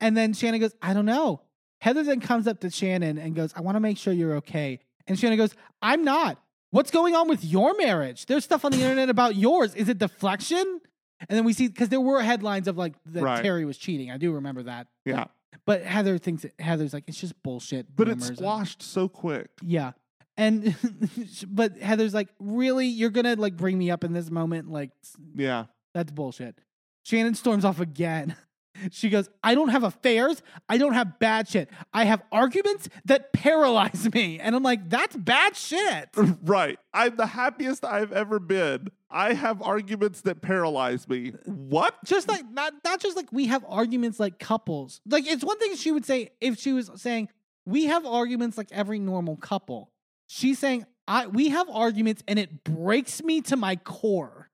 and 0.00 0.16
then 0.16 0.32
Shannon 0.32 0.60
goes, 0.60 0.74
I 0.80 0.94
don't 0.94 1.06
know. 1.06 1.42
Heather 1.80 2.04
then 2.04 2.20
comes 2.20 2.46
up 2.46 2.60
to 2.60 2.70
Shannon 2.70 3.18
and 3.18 3.34
goes, 3.34 3.52
I 3.56 3.60
want 3.60 3.76
to 3.76 3.80
make 3.80 3.98
sure 3.98 4.12
you're 4.12 4.36
okay. 4.36 4.78
And 5.06 5.18
Shannon 5.18 5.36
goes, 5.36 5.54
I'm 5.82 6.04
not. 6.04 6.38
What's 6.70 6.90
going 6.90 7.14
on 7.14 7.28
with 7.28 7.44
your 7.44 7.74
marriage? 7.76 8.26
There's 8.26 8.44
stuff 8.44 8.64
on 8.64 8.72
the 8.72 8.78
internet 8.80 9.10
about 9.10 9.36
yours. 9.36 9.74
Is 9.74 9.88
it 9.88 9.98
deflection? 9.98 10.80
And 11.28 11.36
then 11.36 11.44
we 11.44 11.52
see, 11.52 11.68
because 11.68 11.88
there 11.88 12.00
were 12.00 12.22
headlines 12.22 12.68
of 12.68 12.78
like 12.78 12.94
that 13.06 13.22
Right. 13.22 13.42
Terry 13.42 13.64
was 13.64 13.76
cheating. 13.76 14.10
I 14.10 14.16
do 14.16 14.32
remember 14.32 14.62
that. 14.64 14.86
Yeah. 15.04 15.24
But 15.66 15.82
Heather 15.82 16.18
thinks, 16.18 16.44
it, 16.44 16.54
Heather's 16.58 16.92
like, 16.92 17.04
it's 17.06 17.20
just 17.20 17.40
bullshit. 17.42 17.94
But 17.94 18.08
rumors." 18.08 18.30
it's 18.30 18.38
squashed 18.38 18.82
so 18.82 19.08
quick. 19.08 19.50
Yeah. 19.60 19.92
And, 20.36 20.74
but 21.48 21.78
Heather's 21.78 22.14
like, 22.14 22.28
really? 22.38 22.86
You're 22.86 23.10
to 23.10 23.36
like 23.36 23.56
bring 23.56 23.78
me 23.78 23.90
up 23.90 24.04
in 24.04 24.12
this 24.12 24.30
moment? 24.30 24.70
Like, 24.70 24.90
Yeah. 25.34 25.66
that's 25.94 26.10
bullshit. 26.12 26.58
Shannon 27.04 27.34
storms 27.34 27.64
off 27.64 27.80
again. 27.80 28.36
She 28.90 29.10
goes, 29.10 29.28
I 29.44 29.54
don't 29.54 29.68
have 29.68 29.84
affairs. 29.84 30.42
I 30.66 30.78
don't 30.78 30.94
have 30.94 31.18
bad 31.18 31.46
shit. 31.46 31.68
I 31.92 32.04
have 32.04 32.22
arguments 32.32 32.88
that 33.04 33.32
paralyze 33.34 34.12
me. 34.14 34.40
And 34.40 34.56
I'm 34.56 34.62
like, 34.62 34.88
that's 34.88 35.14
bad 35.14 35.54
shit. 35.54 36.08
Right. 36.42 36.78
I'm 36.94 37.16
the 37.16 37.26
happiest 37.26 37.84
I've 37.84 38.12
ever 38.12 38.38
been. 38.38 38.88
I 39.10 39.34
have 39.34 39.60
arguments 39.60 40.22
that 40.22 40.40
paralyze 40.40 41.06
me. 41.06 41.32
What? 41.44 41.94
Just 42.04 42.28
like, 42.28 42.50
not, 42.50 42.72
not 42.82 42.98
just 43.00 43.14
like 43.14 43.30
we 43.30 43.46
have 43.48 43.62
arguments 43.68 44.18
like 44.18 44.38
couples. 44.38 45.02
Like, 45.06 45.26
it's 45.26 45.44
one 45.44 45.58
thing 45.58 45.76
she 45.76 45.92
would 45.92 46.06
say 46.06 46.30
if 46.40 46.58
she 46.58 46.72
was 46.72 46.90
saying, 46.96 47.28
we 47.66 47.84
have 47.84 48.06
arguments 48.06 48.56
like 48.56 48.68
every 48.72 48.98
normal 48.98 49.36
couple. 49.36 49.91
She's 50.34 50.58
saying, 50.58 50.86
I 51.06 51.26
we 51.26 51.50
have 51.50 51.68
arguments 51.68 52.22
and 52.26 52.38
it 52.38 52.64
breaks 52.64 53.22
me 53.22 53.42
to 53.42 53.56
my 53.56 53.76
core. 53.76 54.48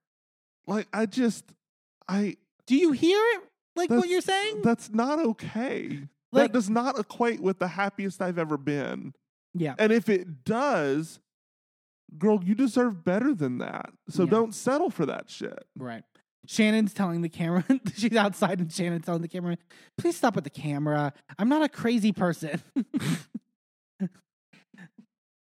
Like 0.66 0.88
I 0.92 1.06
just 1.06 1.44
I 2.08 2.36
Do 2.66 2.74
you 2.76 2.90
hear 2.90 3.20
it? 3.36 3.42
Like 3.76 3.88
what 3.90 4.08
you're 4.08 4.20
saying? 4.20 4.62
that's 4.62 4.90
not 4.90 5.20
okay. 5.20 6.00
Like- 6.32 6.46
that 6.46 6.52
does 6.52 6.68
not 6.68 6.98
equate 6.98 7.40
with 7.40 7.60
the 7.60 7.68
happiest 7.68 8.20
I've 8.20 8.38
ever 8.40 8.56
been. 8.56 9.14
yeah. 9.54 9.76
And 9.78 9.92
if 9.92 10.08
it 10.08 10.42
does, 10.44 11.20
girl, 12.18 12.42
you 12.42 12.56
deserve 12.56 13.04
better 13.04 13.32
than 13.32 13.58
that. 13.58 13.90
So 14.08 14.24
Yeah. 14.24 14.30
don't 14.30 14.54
settle 14.56 14.90
for 14.90 15.06
that 15.06 15.30
shit. 15.30 15.64
Right. 15.76 16.02
Shannon's 16.46 16.92
telling 16.92 17.22
the 17.22 17.28
camera, 17.28 17.64
she's 17.96 18.16
outside 18.16 18.58
and 18.58 18.72
Shannon's 18.72 19.04
telling 19.06 19.22
the 19.22 19.28
camera, 19.28 19.58
please 19.96 20.16
stop 20.16 20.34
with 20.34 20.42
the 20.44 20.50
camera. 20.50 21.12
I'm 21.38 21.48
not 21.48 21.62
a 21.62 21.68
crazy 21.68 22.10
person. 22.12 22.60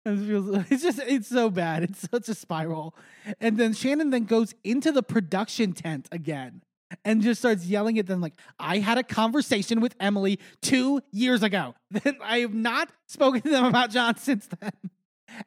It 0.10 0.26
feels- 0.28 0.66
It's 0.72 0.84
just, 0.84 1.00
it's 1.00 1.28
so 1.28 1.50
bad. 1.50 1.84
It's 1.84 2.08
such 2.10 2.30
a 2.30 2.36
spiral. 2.36 2.96
And 3.40 3.58
then 3.58 3.74
Shannon 3.74 4.10
then 4.10 4.26
goes 4.26 4.54
into 4.64 4.92
the 4.92 5.04
production 5.04 5.74
tent 5.74 6.08
again 6.12 6.62
and 7.06 7.22
just 7.22 7.40
starts 7.42 7.66
yelling 7.66 8.00
at 8.00 8.08
them 8.08 8.20
like, 8.22 8.34
I 8.60 8.80
had 8.80 8.98
a 8.98 9.04
conversation 9.04 9.80
with 9.82 9.96
Emily 10.00 10.40
two 10.62 11.02
years 11.12 11.44
ago. 11.44 11.76
Then 11.92 12.18
I 12.24 12.40
have 12.40 12.54
not 12.54 12.90
spoken 13.08 13.42
to 13.42 13.50
them 13.50 13.66
about 13.66 13.90
John 13.92 14.16
since 14.18 14.48
then. 14.60 14.72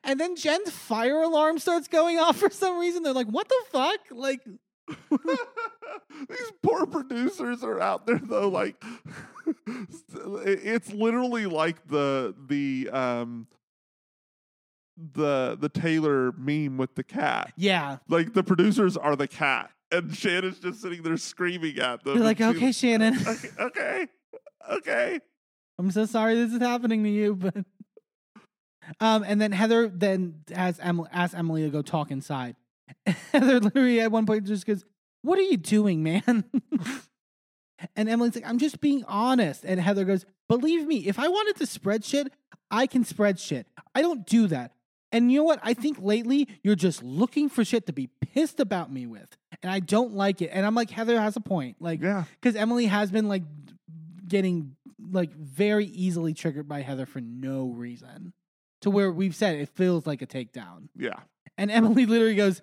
And 0.04 0.18
then 0.20 0.36
Jen's 0.36 0.70
fire 0.70 1.22
alarm 1.22 1.58
starts 1.58 1.88
going 1.88 2.18
off 2.18 2.36
for 2.36 2.50
some 2.50 2.78
reason. 2.78 3.02
They're 3.02 3.12
like, 3.12 3.26
what 3.28 3.48
the 3.48 3.62
fuck? 3.70 3.98
Like, 4.10 4.40
These 6.28 6.52
poor 6.62 6.86
producers 6.86 7.62
are 7.64 7.80
out 7.80 8.06
there 8.06 8.20
though, 8.22 8.48
like 8.48 8.76
it's 10.44 10.92
literally 10.92 11.46
like 11.46 11.86
the 11.88 12.34
the 12.48 12.90
um 12.92 13.46
the 14.96 15.56
the 15.58 15.68
Taylor 15.68 16.32
meme 16.32 16.76
with 16.76 16.94
the 16.94 17.04
cat. 17.04 17.52
yeah. 17.56 17.98
Like 18.08 18.34
the 18.34 18.42
producers 18.42 18.96
are 18.96 19.16
the 19.16 19.28
cat, 19.28 19.70
and 19.90 20.14
Shannon's 20.16 20.58
just 20.58 20.82
sitting 20.82 21.02
there 21.02 21.16
screaming 21.16 21.78
at 21.78 22.04
them. 22.04 22.14
They're 22.14 22.24
like, 22.24 22.40
okay, 22.40 22.72
Shannon, 22.72 23.16
okay, 23.26 23.48
okay, 23.58 24.06
okay. 24.70 25.20
I'm 25.78 25.90
so 25.90 26.04
sorry 26.04 26.34
this 26.34 26.52
is 26.52 26.60
happening 26.60 27.04
to 27.04 27.10
you, 27.10 27.34
but. 27.34 27.54
Um, 28.98 29.22
and 29.24 29.40
then 29.40 29.52
Heather 29.52 29.86
then 29.86 30.42
has 30.52 30.80
Emily 30.80 31.08
asks 31.12 31.36
Emily 31.36 31.62
to 31.62 31.70
go 31.70 31.82
talk 31.82 32.10
inside. 32.10 32.56
Heather 33.32 33.60
literally 33.60 34.00
at 34.00 34.10
one 34.10 34.26
point 34.26 34.44
just 34.44 34.66
goes, 34.66 34.84
"What 35.22 35.38
are 35.38 35.42
you 35.42 35.56
doing, 35.56 36.02
man?" 36.02 36.44
and 37.94 38.08
Emily's 38.08 38.34
like, 38.34 38.44
"I'm 38.44 38.58
just 38.58 38.80
being 38.80 39.04
honest." 39.04 39.64
And 39.64 39.78
Heather 39.80 40.04
goes, 40.04 40.26
"Believe 40.48 40.84
me, 40.88 41.06
if 41.06 41.20
I 41.20 41.28
wanted 41.28 41.56
to 41.58 41.66
spread 41.66 42.04
shit, 42.04 42.32
I 42.72 42.88
can 42.88 43.04
spread 43.04 43.38
shit. 43.38 43.68
I 43.94 44.02
don't 44.02 44.26
do 44.26 44.48
that." 44.48 44.72
And 45.12 45.30
you 45.30 45.38
know 45.38 45.44
what? 45.44 45.60
I 45.62 45.74
think 45.74 45.98
lately 46.00 46.48
you're 46.62 46.74
just 46.74 47.02
looking 47.02 47.48
for 47.48 47.64
shit 47.64 47.86
to 47.86 47.92
be 47.92 48.08
pissed 48.20 48.58
about 48.60 48.90
me 48.90 49.06
with, 49.06 49.36
and 49.62 49.70
I 49.70 49.78
don't 49.80 50.14
like 50.14 50.40
it. 50.42 50.50
And 50.52 50.64
I'm 50.66 50.74
like, 50.74 50.90
Heather 50.90 51.20
has 51.20 51.36
a 51.36 51.40
point. 51.40 51.76
Like, 51.80 52.00
Yeah, 52.00 52.24
because 52.40 52.56
Emily 52.56 52.86
has 52.86 53.10
been 53.10 53.28
like 53.28 53.42
getting 54.26 54.74
like 55.10 55.34
very 55.34 55.84
easily 55.86 56.32
triggered 56.32 56.66
by 56.66 56.80
Heather 56.80 57.06
for 57.06 57.20
no 57.20 57.68
reason. 57.68 58.32
To 58.80 58.90
where 58.90 59.12
we've 59.12 59.34
said 59.36 59.56
it 59.56 59.68
feels 59.68 60.06
like 60.06 60.22
a 60.22 60.26
takedown. 60.26 60.88
yeah. 60.96 61.20
And 61.58 61.70
Emily 61.70 62.06
literally 62.06 62.34
goes, 62.34 62.62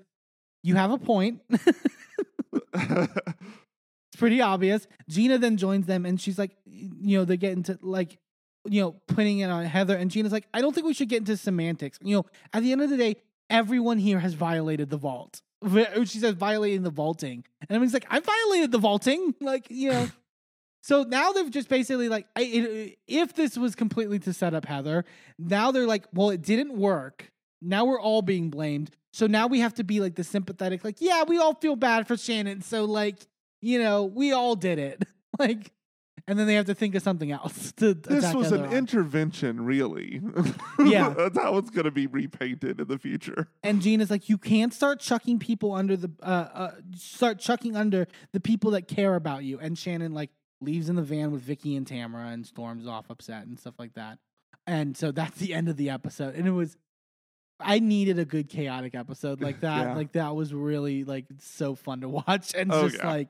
You 0.64 0.76
have 0.76 0.92
a 0.92 0.98
point. 0.98 1.42
it's 2.74 4.18
pretty 4.18 4.42
obvious. 4.42 4.88
Gina 5.08 5.38
then 5.38 5.58
joins 5.58 5.86
them 5.86 6.06
and 6.06 6.20
she's 6.20 6.38
like, 6.38 6.52
you 6.66 7.18
know, 7.18 7.26
they 7.26 7.38
get 7.38 7.54
into 7.54 7.78
like, 7.82 8.18
you 8.66 8.82
know, 8.82 8.92
putting 9.08 9.40
it 9.40 9.50
on 9.50 9.66
Heather. 9.66 9.96
And 9.96 10.12
Gina's 10.12 10.32
like, 10.32 10.48
I 10.54 10.62
don't 10.62 10.74
think 10.74 10.86
we 10.86 10.94
should 10.94 11.10
get 11.10 11.20
into 11.20 11.38
semantics. 11.38 11.98
You 12.02 12.18
know, 12.18 12.26
at 12.54 12.64
the 12.64 12.72
end 12.72 12.82
of 12.82 12.90
the 12.90 12.98
day, 12.98 13.16
everyone 13.50 13.98
here 13.98 14.20
has 14.20 14.34
violated 14.34 14.90
the 14.90 14.98
vault. 14.98 15.42
She 16.06 16.20
says 16.20 16.36
violating 16.36 16.84
the 16.84 16.90
vaulting. 16.90 17.44
And 17.62 17.76
Emily's 17.76 17.94
like, 17.94 18.06
I 18.10 18.20
violated 18.20 18.72
the 18.72 18.78
vaulting. 18.78 19.36
Like, 19.42 19.68
you 19.70 19.92
know. 19.92 20.08
So 20.82 21.04
now 21.04 21.34
they've 21.34 21.52
just 21.52 21.68
basically 21.68 22.08
like, 22.08 22.26
I, 22.38 22.42
it, 22.42 23.00
if 23.06 23.34
this 23.36 23.58
was 23.58 23.76
completely 23.76 24.18
to 24.20 24.32
set 24.32 24.54
up 24.54 24.66
Heather, 24.66 25.04
now 25.38 25.72
they're 25.72 25.86
like, 25.86 26.06
well, 26.14 26.30
it 26.30 26.42
didn't 26.42 26.74
work. 26.74 27.30
Now 27.62 27.84
we're 27.84 28.00
all 28.00 28.22
being 28.22 28.50
blamed. 28.50 28.90
So 29.12 29.28
now 29.28 29.48
we 29.48 29.60
have 29.60 29.74
to 29.76 29.84
be 29.84 30.00
like 30.00 30.16
the 30.16 30.24
sympathetic, 30.24 30.86
like, 30.86 31.02
yeah, 31.02 31.24
we 31.24 31.38
all 31.38 31.54
feel 31.56 31.76
bad 31.76 32.08
for 32.08 32.16
Shannon. 32.16 32.62
So 32.62 32.86
like, 32.86 33.18
you 33.62 33.78
know, 33.78 34.06
we 34.06 34.32
all 34.32 34.56
did 34.56 34.80
it. 34.80 35.04
like, 35.40 35.74
and 36.30 36.38
then 36.40 36.48
they 36.48 36.54
have 36.54 36.68
to 36.68 36.76
think 36.76 36.96
of 36.96 37.02
something 37.02 37.32
else 37.32 37.72
to 37.78 37.94
this 37.94 38.34
was 38.34 38.52
an 38.52 38.66
on. 38.66 38.72
intervention, 38.74 39.66
really. 39.66 40.22
Yeah. 40.80 41.10
that's 41.10 41.38
how 41.38 41.58
it's 41.58 41.70
going 41.70 41.86
to 41.86 41.92
be 41.92 42.08
repainted 42.08 42.80
in 42.80 42.88
the 42.88 42.98
future. 42.98 43.50
And 43.64 43.82
Gina's 43.82 44.10
like, 44.10 44.30
you 44.30 44.38
can't 44.38 44.74
start 44.74 45.00
chucking 45.00 45.40
people 45.40 45.74
under 45.74 45.98
the, 45.98 46.12
uh, 46.24 46.26
uh, 46.26 46.72
start 46.96 47.40
chucking 47.40 47.76
under 47.76 48.08
the 48.32 48.40
people 48.40 48.72
that 48.72 48.88
care 48.88 49.16
about 49.16 49.44
you. 49.44 49.60
And 49.60 49.78
Shannon 49.78 50.14
like 50.14 50.30
leaves 50.62 50.88
in 50.90 50.96
the 50.96 51.02
van 51.02 51.32
with 51.32 51.42
Vicki 51.42 51.76
and 51.76 51.86
Tamra 51.86 52.32
and 52.34 52.46
storms 52.46 52.88
off 52.88 53.10
upset 53.10 53.46
and 53.48 53.60
stuff 53.60 53.74
like 53.80 53.96
that. 53.96 54.20
And 54.68 54.96
so 54.96 55.12
that's 55.12 55.38
the 55.40 55.54
end 55.54 55.68
of 55.68 55.78
the 55.78 55.90
episode. 55.90 56.36
And 56.36 56.48
it 56.48 56.52
was, 56.52 56.78
I 57.60 57.80
needed 57.80 58.20
a 58.20 58.26
good 58.26 58.50
chaotic 58.50 58.94
episode 58.96 59.42
like 59.42 59.60
that. 59.62 59.88
Yeah. 59.88 59.96
Like 59.96 60.12
that 60.14 60.36
was 60.36 60.54
really 60.54 61.04
like 61.04 61.26
so 61.40 61.76
fun 61.76 62.02
to 62.02 62.10
watch 62.10 62.54
and 62.56 62.72
Oh, 62.72 62.84
just 62.88 62.98
yeah. 63.02 63.08
like, 63.08 63.30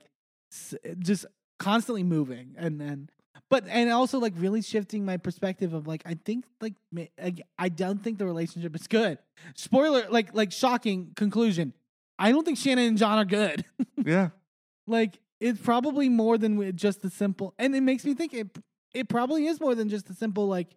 just 0.98 1.26
constantly 1.60 2.02
moving 2.02 2.56
and 2.58 2.80
then. 2.80 3.08
But 3.48 3.64
and 3.68 3.90
also 3.90 4.18
like 4.18 4.32
really 4.36 4.62
shifting 4.62 5.04
my 5.04 5.16
perspective 5.16 5.74
of 5.74 5.86
like 5.86 6.02
I 6.04 6.14
think 6.24 6.44
like 6.60 6.74
I, 7.58 7.68
don't 7.68 8.02
think 8.02 8.18
the 8.18 8.26
relationship 8.26 8.74
is 8.74 8.86
good. 8.86 9.18
Spoiler 9.54 10.08
like 10.08 10.34
like 10.34 10.50
shocking 10.50 11.12
conclusion. 11.14 11.72
I 12.18 12.32
don't 12.32 12.44
think 12.44 12.58
Shannon 12.58 12.86
and 12.88 12.98
John 12.98 13.18
are 13.18 13.24
good. 13.24 13.64
Yeah. 14.02 14.30
like 14.86 15.18
it's 15.40 15.60
probably 15.60 16.08
more 16.08 16.38
than 16.38 16.74
just 16.74 17.02
the 17.02 17.10
simple 17.10 17.54
and 17.58 17.76
it 17.76 17.82
makes 17.82 18.02
me 18.04 18.14
think 18.14 18.32
it 18.32 18.48
it 18.94 19.10
probably 19.10 19.46
is 19.46 19.60
more 19.60 19.74
than 19.74 19.90
just 19.90 20.06
the 20.06 20.14
simple 20.14 20.48
like 20.48 20.68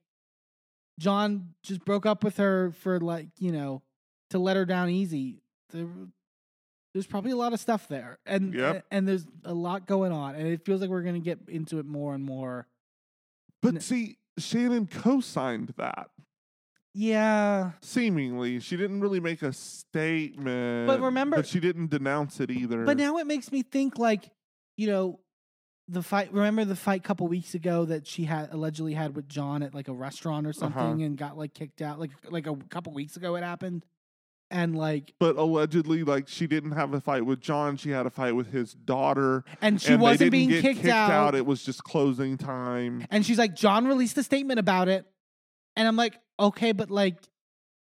John 1.00 1.54
just 1.64 1.84
broke 1.86 2.06
up 2.06 2.24
with 2.24 2.38
her 2.38 2.72
for 2.72 3.00
like, 3.00 3.30
you 3.40 3.52
know, 3.52 3.82
to 4.30 4.40
let 4.40 4.56
her 4.56 4.66
down 4.66 4.90
easy. 4.90 5.42
There, 5.72 5.88
there's 6.94 7.08
probably 7.08 7.32
a 7.32 7.36
lot 7.36 7.54
of 7.54 7.60
stuff 7.60 7.88
there. 7.88 8.20
And 8.26 8.54
Yep. 8.54 8.86
and 8.92 9.08
there's 9.08 9.26
a 9.44 9.54
lot 9.54 9.88
going 9.88 10.12
on 10.12 10.36
and 10.36 10.48
it 10.48 10.64
feels 10.66 10.80
like 10.82 10.90
we're 10.90 11.02
going 11.04 11.16
to 11.16 11.20
get 11.22 11.40
into 11.48 11.80
it 11.80 11.86
more 11.86 12.14
and 12.16 12.24
more. 12.24 12.68
But 13.62 13.76
N- 13.76 13.82
see, 13.82 14.18
Shannon 14.38 14.88
co 14.88 15.20
signed 15.22 15.74
that. 15.78 16.10
Yeah. 16.94 17.72
Seemingly, 17.82 18.60
she 18.60 18.78
didn't 18.78 19.02
really 19.02 19.20
make 19.20 19.42
a 19.42 19.52
statement. 19.54 20.88
But 20.88 21.02
remember- 21.02 21.38
but 21.38 21.48
she 21.48 21.60
didn't 21.60 21.90
denounce 21.90 22.40
it 22.40 22.52
either. 22.52 22.86
But 22.86 22.98
now 22.98 23.18
it 23.18 23.26
makes 23.26 23.52
me 23.52 23.64
think 23.64 23.98
like, 23.98 24.30
you 24.78 24.88
know, 24.88 25.20
the 25.88 26.04
fight. 26.04 26.32
Remember 26.32 26.64
the 26.66 26.76
fight 26.76 27.02
a 27.02 27.04
couple 27.04 27.28
weeks 27.28 27.56
ago 27.56 27.86
that 27.86 28.06
she 28.08 28.24
had 28.26 28.54
allegedly 28.54 28.94
had 28.94 29.16
with 29.16 29.28
John 29.28 29.64
at 29.64 29.74
like 29.74 29.88
a 29.88 29.94
restaurant 29.94 30.46
or 30.48 30.54
something, 30.54 30.80
Uh-huh. 30.82 31.04
and 31.04 31.18
got 31.18 31.38
like 31.38 31.54
kicked 31.54 31.82
out. 31.82 32.00
Like 32.00 32.12
like 32.30 32.48
a 32.48 32.56
couple 32.70 32.94
weeks 32.94 33.18
ago 33.18 33.36
it 33.36 33.44
happened, 33.44 33.86
and 34.54 34.78
like 34.78 35.14
But 35.20 35.36
allegedly, 35.36 36.04
like 36.06 36.30
she 36.30 36.48
didn't 36.48 36.72
have 36.72 36.94
a 36.94 37.02
fight 37.02 37.26
with 37.26 37.42
John. 37.42 37.76
She 37.76 37.90
had 37.90 38.06
a 38.06 38.10
fight 38.10 38.34
with 38.36 38.52
his 38.54 38.74
daughter. 38.74 39.44
and 39.62 39.82
she 39.82 39.90
they 39.90 39.96
wasn't 39.98 40.20
didn't 40.20 40.32
being 40.32 40.50
get 40.62 40.62
kicked, 40.78 40.86
out. 40.88 41.36
It 41.36 41.46
was 41.46 41.64
just 41.66 41.84
closing 41.84 42.38
time. 42.38 43.06
and 43.12 43.26
she's 43.26 43.38
like, 43.40 43.56
John 43.56 43.86
released 43.88 44.18
a 44.18 44.24
statement 44.24 44.60
about 44.60 44.88
it, 44.88 45.06
and 45.76 45.88
I'm 45.88 45.96
like, 45.98 46.18
okay, 46.40 46.72
but 46.72 46.90
like, 46.92 47.18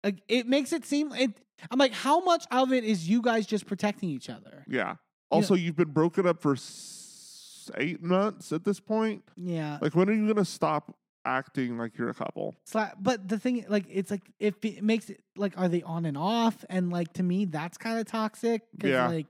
like 0.02 0.22
it 0.28 0.46
makes 0.46 0.72
it 0.72 0.84
seem 0.86 1.12
it. 1.12 1.38
I'm 1.70 1.78
like, 1.78 1.92
how 1.92 2.20
much 2.24 2.44
of 2.50 2.72
it 2.72 2.84
is 2.84 3.08
you 3.08 3.20
guys 3.22 3.46
just 3.46 3.66
protecting 3.66 4.08
each 4.08 4.30
other? 4.30 4.64
Yeah. 4.68 4.96
Also, 5.30 5.54
you've 5.54 5.76
been 5.76 5.90
broken 5.92 6.26
up 6.26 6.40
for 6.40 6.52
s- 6.52 7.70
eight 7.76 8.02
months 8.02 8.52
at 8.52 8.64
this 8.64 8.78
point. 8.78 9.24
Yeah, 9.36 9.78
Like, 9.80 9.94
when 9.96 10.08
are 10.08 10.12
you 10.12 10.26
gonna 10.32 10.44
stop 10.44 10.96
acting 11.24 11.78
like 11.78 11.96
you're 11.96 12.08
a 12.10 12.14
couple? 12.14 12.54
Sla- 12.70 12.94
but 12.98 13.28
the 13.28 13.38
thing, 13.38 13.64
like, 13.68 13.84
it's 13.90 14.10
like 14.10 14.22
if 14.38 14.54
it 14.64 14.82
makes 14.82 15.10
it 15.10 15.22
like, 15.36 15.58
are 15.58 15.68
they 15.68 15.82
on 15.82 16.04
and 16.04 16.16
off? 16.18 16.64
And 16.68 16.90
like 16.90 17.12
to 17.14 17.22
me, 17.22 17.44
that's 17.44 17.78
kind 17.78 17.98
of 17.98 18.06
toxic. 18.06 18.62
Yeah. 18.82 19.08
Like, 19.08 19.26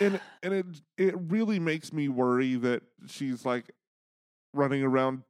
and 0.00 0.20
and 0.42 0.54
it 0.54 0.66
it 0.96 1.14
really 1.18 1.58
makes 1.58 1.92
me 1.92 2.08
worry 2.08 2.54
that 2.56 2.82
she's 3.06 3.44
like 3.44 3.64
running 4.54 4.82
around 4.82 5.22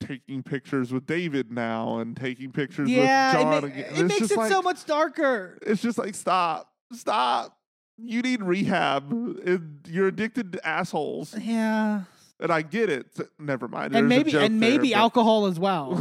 taking 0.00 0.42
pictures 0.42 0.92
with 0.92 1.06
David 1.06 1.52
now 1.52 1.98
and 1.98 2.16
taking 2.16 2.50
pictures 2.50 2.90
yeah, 2.90 3.32
with 3.32 3.40
it, 3.40 3.42
John 3.42 3.50
ma- 3.62 3.66
again. 3.68 3.94
it 3.94 4.02
makes 4.04 4.30
it 4.30 4.36
like, 4.36 4.50
so 4.50 4.60
much 4.60 4.84
darker. 4.84 5.58
It's 5.62 5.80
just 5.80 5.96
like 5.96 6.14
stop, 6.14 6.68
stop. 6.92 7.56
You 7.98 8.20
need 8.22 8.42
rehab. 8.42 9.12
It- 9.46 9.60
you're 9.88 10.08
addicted 10.08 10.52
to 10.52 10.66
assholes, 10.66 11.34
Yeah, 11.38 12.02
and 12.42 12.52
I 12.52 12.60
get 12.62 12.90
it. 12.90 13.06
Never 13.38 13.68
mind. 13.68 13.94
and 13.94 14.08
maybe 14.08 14.36
and 14.36 14.60
maybe 14.60 14.90
there, 14.90 14.98
alcohol 14.98 15.46
as 15.46 15.58
well. 15.58 15.94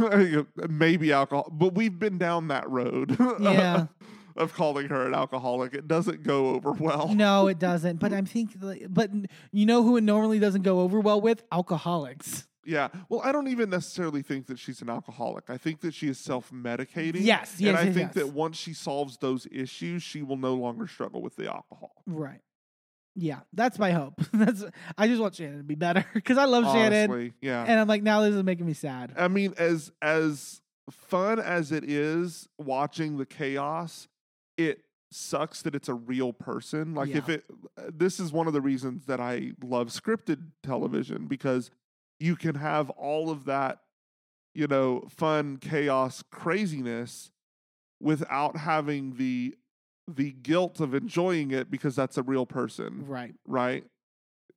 maybe 0.70 1.12
alcohol, 1.14 1.50
but 1.52 1.76
we've 1.76 1.98
been 1.98 2.18
down 2.18 2.50
that 2.50 2.70
road. 2.70 3.18
Yeah. 3.40 3.88
of 4.38 4.54
calling 4.54 4.88
her 4.88 5.06
an 5.06 5.14
alcoholic. 5.14 5.74
It 5.74 5.88
doesn't 5.88 6.24
go 6.24 6.50
over 6.50 6.72
well. 6.72 7.14
no, 7.14 7.48
it 7.48 7.60
doesn't. 7.70 8.00
But 8.00 8.14
I'm 8.14 8.26
thinking, 8.26 8.88
but 8.90 9.12
you 9.52 9.66
know 9.66 9.84
who 9.84 9.98
it 9.98 10.02
normally 10.02 10.40
doesn't 10.40 10.62
go 10.62 10.80
over 10.82 11.00
well 11.00 11.20
with? 11.20 11.44
Alcoholics. 11.52 12.48
Yeah. 12.66 12.90
Well, 13.10 13.22
I 13.24 13.32
don't 13.32 13.48
even 13.48 13.70
necessarily 13.70 14.22
think 14.22 14.48
that 14.48 14.58
she's 14.60 14.82
an 14.82 14.90
alcoholic. 14.90 15.50
I 15.50 15.58
think 15.58 15.82
that 15.82 15.94
she 15.94 16.08
is 16.08 16.18
self 16.20 16.52
medicating. 16.52 17.22
Yes, 17.22 17.56
yes, 17.58 17.70
And 17.70 17.78
I 17.78 17.84
yes, 17.86 17.94
think 17.94 18.08
yes. 18.10 18.14
that 18.16 18.30
once 18.34 18.58
she 18.58 18.74
solves 18.74 19.18
those 19.18 19.48
issues, 19.52 20.04
she 20.04 20.22
will 20.22 20.38
no 20.38 20.54
longer 20.54 20.88
struggle 20.88 21.22
with 21.22 21.36
the 21.36 21.52
alcohol. 21.52 22.04
Right. 22.06 22.42
Yeah, 23.16 23.40
that's 23.54 23.78
my 23.78 23.92
hope. 23.92 24.22
that's 24.34 24.64
I 24.98 25.08
just 25.08 25.22
want 25.22 25.36
Shannon 25.36 25.58
to 25.58 25.64
be 25.64 25.76
better 25.76 26.06
because 26.14 26.38
I 26.38 26.46
love 26.46 26.64
Shannon, 26.66 27.34
yeah. 27.42 27.64
and 27.64 27.80
I'm 27.80 27.88
like 27.88 28.04
now 28.04 28.22
this 28.22 28.36
is 28.36 28.44
making 28.44 28.66
me 28.66 28.74
sad. 28.74 29.14
I 29.18 29.28
mean, 29.28 29.54
as 29.58 29.92
as 30.02 30.62
fun 30.90 31.40
as 31.40 31.72
it 31.72 31.90
is 31.90 32.48
watching 32.58 33.18
the 33.18 33.26
chaos, 33.26 34.08
it 34.58 34.84
sucks 35.12 35.62
that 35.64 35.76
it's 35.76 35.90
a 35.90 35.94
real 35.94 36.32
person. 36.34 36.96
Like 36.96 37.10
if 37.10 37.28
it 37.30 37.44
this 37.90 38.20
is 38.20 38.32
one 38.32 38.48
of 38.48 38.54
the 38.54 38.62
reasons 38.62 39.06
that 39.06 39.20
I 39.20 39.52
love 39.64 39.90
scripted 39.90 40.48
television 40.64 41.28
because 41.28 41.70
you 42.20 42.36
can 42.36 42.56
have 42.56 42.90
all 42.92 43.30
of 43.30 43.46
that, 43.46 43.80
you 44.54 44.68
know, 44.68 45.04
fun, 45.10 45.58
chaos, 45.58 46.24
craziness 46.32 47.32
without 48.00 48.58
having 48.58 49.16
the 49.16 49.56
the 50.12 50.32
guilt 50.32 50.80
of 50.80 50.94
enjoying 50.94 51.52
it 51.52 51.70
because 51.72 51.96
that's 51.96 52.18
a 52.18 52.24
real 52.24 52.46
person, 52.46 53.06
Right. 53.08 53.34
right? 53.46 53.84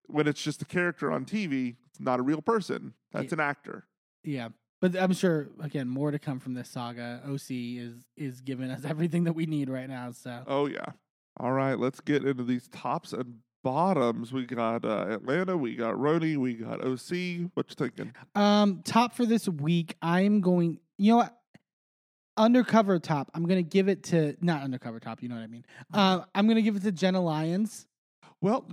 When 0.06 0.26
it's 0.28 0.42
just 0.42 0.60
a 0.62 0.64
character 0.66 1.10
on 1.10 1.24
TV, 1.24 1.76
it's 1.88 2.00
not 2.00 2.20
a 2.20 2.22
real 2.22 2.42
person. 2.42 2.94
That's 3.12 3.32
an 3.32 3.40
actor. 3.40 3.86
Yeah. 4.22 4.48
But 4.80 4.96
I'm 4.96 5.12
sure 5.14 5.48
again 5.62 5.88
more 5.88 6.10
to 6.10 6.18
come 6.18 6.40
from 6.40 6.52
this 6.54 6.68
saga. 6.68 7.22
OC 7.26 7.50
is 7.78 7.94
is 8.16 8.40
giving 8.42 8.70
us 8.70 8.84
everything 8.86 9.24
that 9.24 9.32
we 9.32 9.46
need 9.46 9.70
right 9.70 9.88
now. 9.88 10.10
So 10.12 10.42
Oh 10.46 10.66
yeah. 10.66 10.84
All 11.38 11.52
right, 11.52 11.78
let's 11.78 12.00
get 12.00 12.24
into 12.24 12.44
these 12.44 12.68
tops 12.68 13.12
and 13.12 13.38
bottoms. 13.64 14.30
We 14.32 14.44
got 14.46 14.84
uh, 14.84 15.06
Atlanta, 15.08 15.56
we 15.56 15.74
got 15.74 15.94
RHONY, 15.94 16.36
we 16.36 16.54
got 16.54 16.84
OC. 16.84 17.50
What 17.54 17.70
you 17.70 17.74
thinking? 17.76 18.12
Um, 18.34 18.82
top 18.84 19.14
for 19.14 19.24
this 19.26 19.48
week, 19.48 19.96
I'm 20.02 20.40
going. 20.42 20.78
You 20.98 21.12
know 21.12 21.16
what? 21.18 21.36
Undercover 22.36 22.98
top. 22.98 23.30
I'm 23.34 23.46
gonna 23.46 23.62
give 23.62 23.88
it 23.88 24.02
to 24.04 24.36
not 24.40 24.62
undercover 24.62 24.98
top. 24.98 25.22
You 25.22 25.28
know 25.28 25.36
what 25.36 25.42
I 25.44 25.46
mean. 25.46 25.64
Uh, 25.92 26.22
I'm 26.34 26.48
gonna 26.48 26.62
give 26.62 26.74
it 26.76 26.82
to 26.82 26.92
Jenna 26.92 27.20
Lyons. 27.20 27.86
Well, 28.40 28.68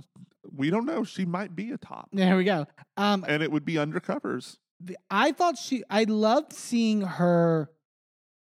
we 0.54 0.68
don't 0.70 0.84
know. 0.84 1.04
She 1.04 1.24
might 1.24 1.54
be 1.54 1.70
a 1.70 1.78
top, 1.78 2.08
There 2.12 2.36
we 2.36 2.44
go. 2.44 2.66
Um, 2.96 3.24
and 3.28 3.42
it 3.42 3.50
would 3.52 3.64
be 3.64 3.74
undercovers. 3.74 4.56
the- 4.80 4.98
I 5.10 5.30
thought 5.32 5.56
she. 5.58 5.84
I 5.88 6.04
loved 6.04 6.52
seeing 6.52 7.02
her 7.02 7.70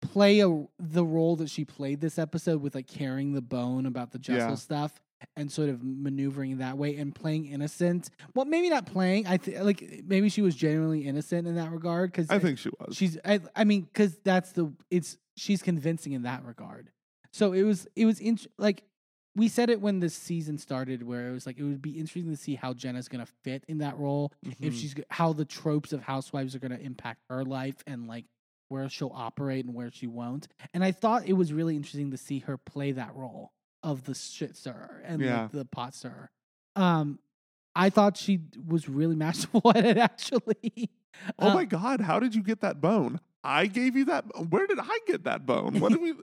play 0.01 0.41
a, 0.41 0.67
the 0.79 1.05
role 1.05 1.37
that 1.37 1.51
she 1.51 1.65
played 1.65 2.01
this 2.01 2.19
episode 2.19 2.61
with 2.63 2.75
like 2.75 2.87
carrying 2.87 3.33
the 3.35 3.43
bone 3.43 3.87
about 3.87 4.11
the 4.13 4.19
Jessel 4.19 4.51
Yeah. 4.51 4.55
stuff 4.55 5.01
and 5.37 5.51
sort 5.51 5.69
of 5.69 5.81
maneuvering 5.83 6.59
that 6.59 6.77
way 6.79 6.97
and 6.97 7.15
playing 7.15 7.47
innocent. 7.47 8.11
Well, 8.35 8.45
maybe 8.45 8.69
not 8.71 8.87
playing. 8.87 9.27
I 9.27 9.37
think 9.39 9.61
like 9.61 10.03
maybe 10.07 10.29
she 10.29 10.43
was 10.43 10.55
genuinely 10.55 11.07
innocent 11.07 11.47
in 11.47 11.57
that 11.57 11.71
regard 11.71 12.13
because 12.13 12.31
I 12.31 12.39
think 12.39 12.59
she 12.59 12.71
was. 12.79 12.97
she's 12.97 13.19
I, 13.25 13.41
I 13.57 13.65
mean 13.65 13.83
because 13.83 14.17
that's 14.25 14.53
the 14.53 14.73
it's 14.91 15.17
she's 15.37 15.63
convincing 15.63 16.13
in 16.13 16.23
that 16.23 16.45
regard 16.45 16.91
so 17.33 17.53
it 17.53 17.63
was 17.63 17.89
it 17.97 18.07
was 18.07 18.21
int- 18.21 18.47
like 18.59 18.85
we 19.35 19.49
said 19.49 19.69
it 19.69 19.81
when 19.81 19.99
the 19.99 20.09
season 20.09 20.59
started 20.59 21.03
where 21.03 21.29
it 21.29 21.33
was 21.33 21.45
like 21.45 21.59
it 21.59 21.65
would 21.65 21.83
be 21.83 21.91
interesting 21.99 22.31
to 22.31 22.37
see 22.37 22.55
how 22.55 22.73
jenna's 22.73 23.09
gonna 23.09 23.27
fit 23.43 23.65
in 23.67 23.79
that 23.79 23.99
role 23.99 24.33
if 24.61 24.73
Mhm. 24.75 24.81
she's 24.81 24.95
how 25.11 25.33
the 25.33 25.45
tropes 25.45 25.93
of 25.93 26.01
housewives 26.03 26.55
are 26.55 26.61
gonna 26.61 26.77
impact 26.79 27.19
her 27.29 27.45
life 27.45 27.75
and 27.89 28.07
like 28.07 28.27
where 28.69 28.89
she'll 28.89 29.11
operate 29.13 29.65
and 29.65 29.75
where 29.75 29.91
she 29.91 30.07
won't 30.07 30.47
and 30.73 30.85
i 30.85 30.93
thought 30.93 31.27
it 31.27 31.33
was 31.33 31.53
really 31.53 31.75
interesting 31.75 32.13
to 32.13 32.17
see 32.17 32.39
her 32.39 32.57
play 32.57 32.93
that 32.93 33.13
role 33.17 33.51
of 33.85 34.03
the 34.05 34.15
shit 34.15 34.57
stirrer 34.57 35.01
and 35.07 35.21
Yeah. 35.23 35.43
like 35.43 35.53
the 35.53 35.65
pot 35.65 35.95
stirrer 35.95 36.31
um 36.75 37.19
i 37.77 37.89
thought 37.91 38.17
she 38.17 38.41
was 38.67 38.89
really 38.89 39.15
masterful 39.27 39.71
at 39.75 39.85
it 39.85 39.97
actually 39.99 40.91
oh 41.39 41.51
Uh, 41.51 41.55
my 41.55 41.65
god, 41.65 42.01
how 42.01 42.19
did 42.19 42.35
you 42.35 42.43
get 42.43 42.61
that 42.63 42.81
bone? 42.81 43.21
I 43.47 43.67
gave 43.67 43.95
you 43.95 44.07
that. 44.07 44.25
Where 44.49 44.67
did 44.67 44.79
I 44.81 44.99
get 45.07 45.25
that 45.25 45.45
bone? 45.45 45.79
What 45.79 45.93
do 45.93 46.01
we? 46.01 46.15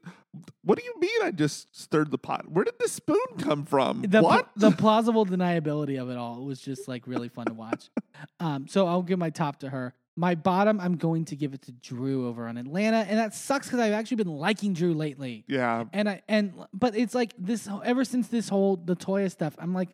What 0.64 0.78
do 0.80 0.84
you 0.84 1.00
mean? 1.00 1.22
I 1.24 1.30
just 1.30 1.74
stirred 1.80 2.10
the 2.10 2.18
pot. 2.18 2.50
Where 2.52 2.66
did 2.66 2.74
the 2.80 2.90
spoon 2.90 3.24
come 3.38 3.64
from? 3.64 4.02
the 4.02 4.22
what? 4.24 4.50
the 4.56 4.72
plausible 4.72 5.24
deniability 5.26 6.02
of 6.02 6.10
it 6.10 6.18
all 6.18 6.44
was 6.44 6.60
just 6.60 6.88
like 6.88 7.06
really 7.08 7.30
fun 7.30 7.46
to 7.46 7.54
watch. 7.54 7.90
Um, 8.40 8.68
so 8.68 8.88
I'll 8.88 9.02
give 9.04 9.18
my 9.20 9.30
top 9.30 9.60
to 9.60 9.70
her. 9.70 9.94
My 10.18 10.36
bottom, 10.36 10.80
I'm 10.82 10.98
going 10.98 11.26
to 11.26 11.36
give 11.38 11.54
it 11.54 11.62
to 11.64 11.72
Drew 11.72 12.28
over 12.28 12.48
on 12.48 12.58
Atlanta, 12.58 12.98
and 12.98 13.18
that 13.18 13.34
sucks 13.34 13.68
because 13.68 13.80
I've 13.80 13.94
actually 13.94 14.18
been 14.18 14.28
liking 14.36 14.74
Drew 14.74 14.94
lately. 14.94 15.46
yeah, 15.48 15.86
And 15.94 16.10
I 16.10 16.22
and 16.28 16.54
but 16.74 16.98
it's 16.98 17.16
like 17.16 17.34
this 17.38 17.68
ever 17.86 18.04
since 18.04 18.28
this 18.28 18.50
whole 18.50 18.76
the 18.76 18.96
Toya 18.96 19.32
stuff. 19.32 19.56
I'm 19.58 19.74
like, 19.74 19.90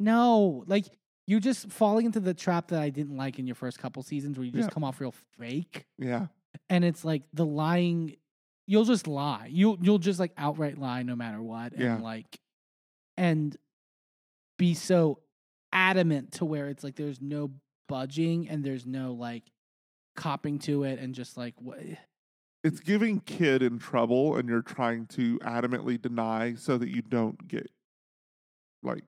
no, 0.00 0.64
like 0.66 0.86
you're 1.26 1.40
just 1.40 1.70
falling 1.70 2.06
into 2.06 2.18
the 2.20 2.34
trap 2.34 2.68
that 2.68 2.80
I 2.82 2.90
didn't 2.90 3.16
like 3.16 3.38
in 3.38 3.46
your 3.46 3.54
first 3.54 3.78
couple 3.78 4.02
seasons, 4.02 4.36
where 4.38 4.44
you 4.44 4.50
just 4.52 4.68
Yeah. 4.68 4.74
come 4.74 4.82
off 4.84 5.00
real 5.00 5.14
fake, 5.38 5.86
yeah. 5.98 6.26
and 6.68 6.84
it's 6.84 7.04
like 7.04 7.22
the 7.32 7.46
lying. 7.46 8.16
You'll 8.66 8.84
just 8.84 9.06
lie. 9.06 9.48
You'll 9.50 9.78
you'll 9.80 9.98
just 9.98 10.18
like 10.18 10.32
outright 10.36 10.78
lie 10.78 11.02
no 11.04 11.14
matter 11.14 11.40
what, 11.40 11.78
Yeah. 11.78 11.94
and 11.94 12.02
like, 12.02 12.38
and 13.16 13.56
be 14.58 14.74
so 14.74 15.20
adamant 15.72 16.32
to 16.32 16.44
where 16.44 16.68
it's 16.68 16.82
like 16.84 16.96
there's 16.96 17.20
no 17.20 17.50
budging 17.88 18.48
and 18.48 18.64
there's 18.64 18.86
no 18.86 19.12
like 19.12 19.44
copping 20.16 20.58
to 20.60 20.84
it 20.84 20.98
and 20.98 21.14
just 21.14 21.36
like 21.36 21.54
what 21.58 21.78
eh. 21.78 21.96
It's 22.64 22.78
giving 22.78 23.18
kid 23.18 23.60
in 23.60 23.80
trouble, 23.80 24.36
and 24.36 24.48
you're 24.48 24.62
trying 24.62 25.06
to 25.06 25.40
adamantly 25.40 26.00
deny 26.00 26.54
so 26.54 26.78
that 26.78 26.90
you 26.90 27.02
don't 27.02 27.48
get 27.48 27.68
like 28.84 29.02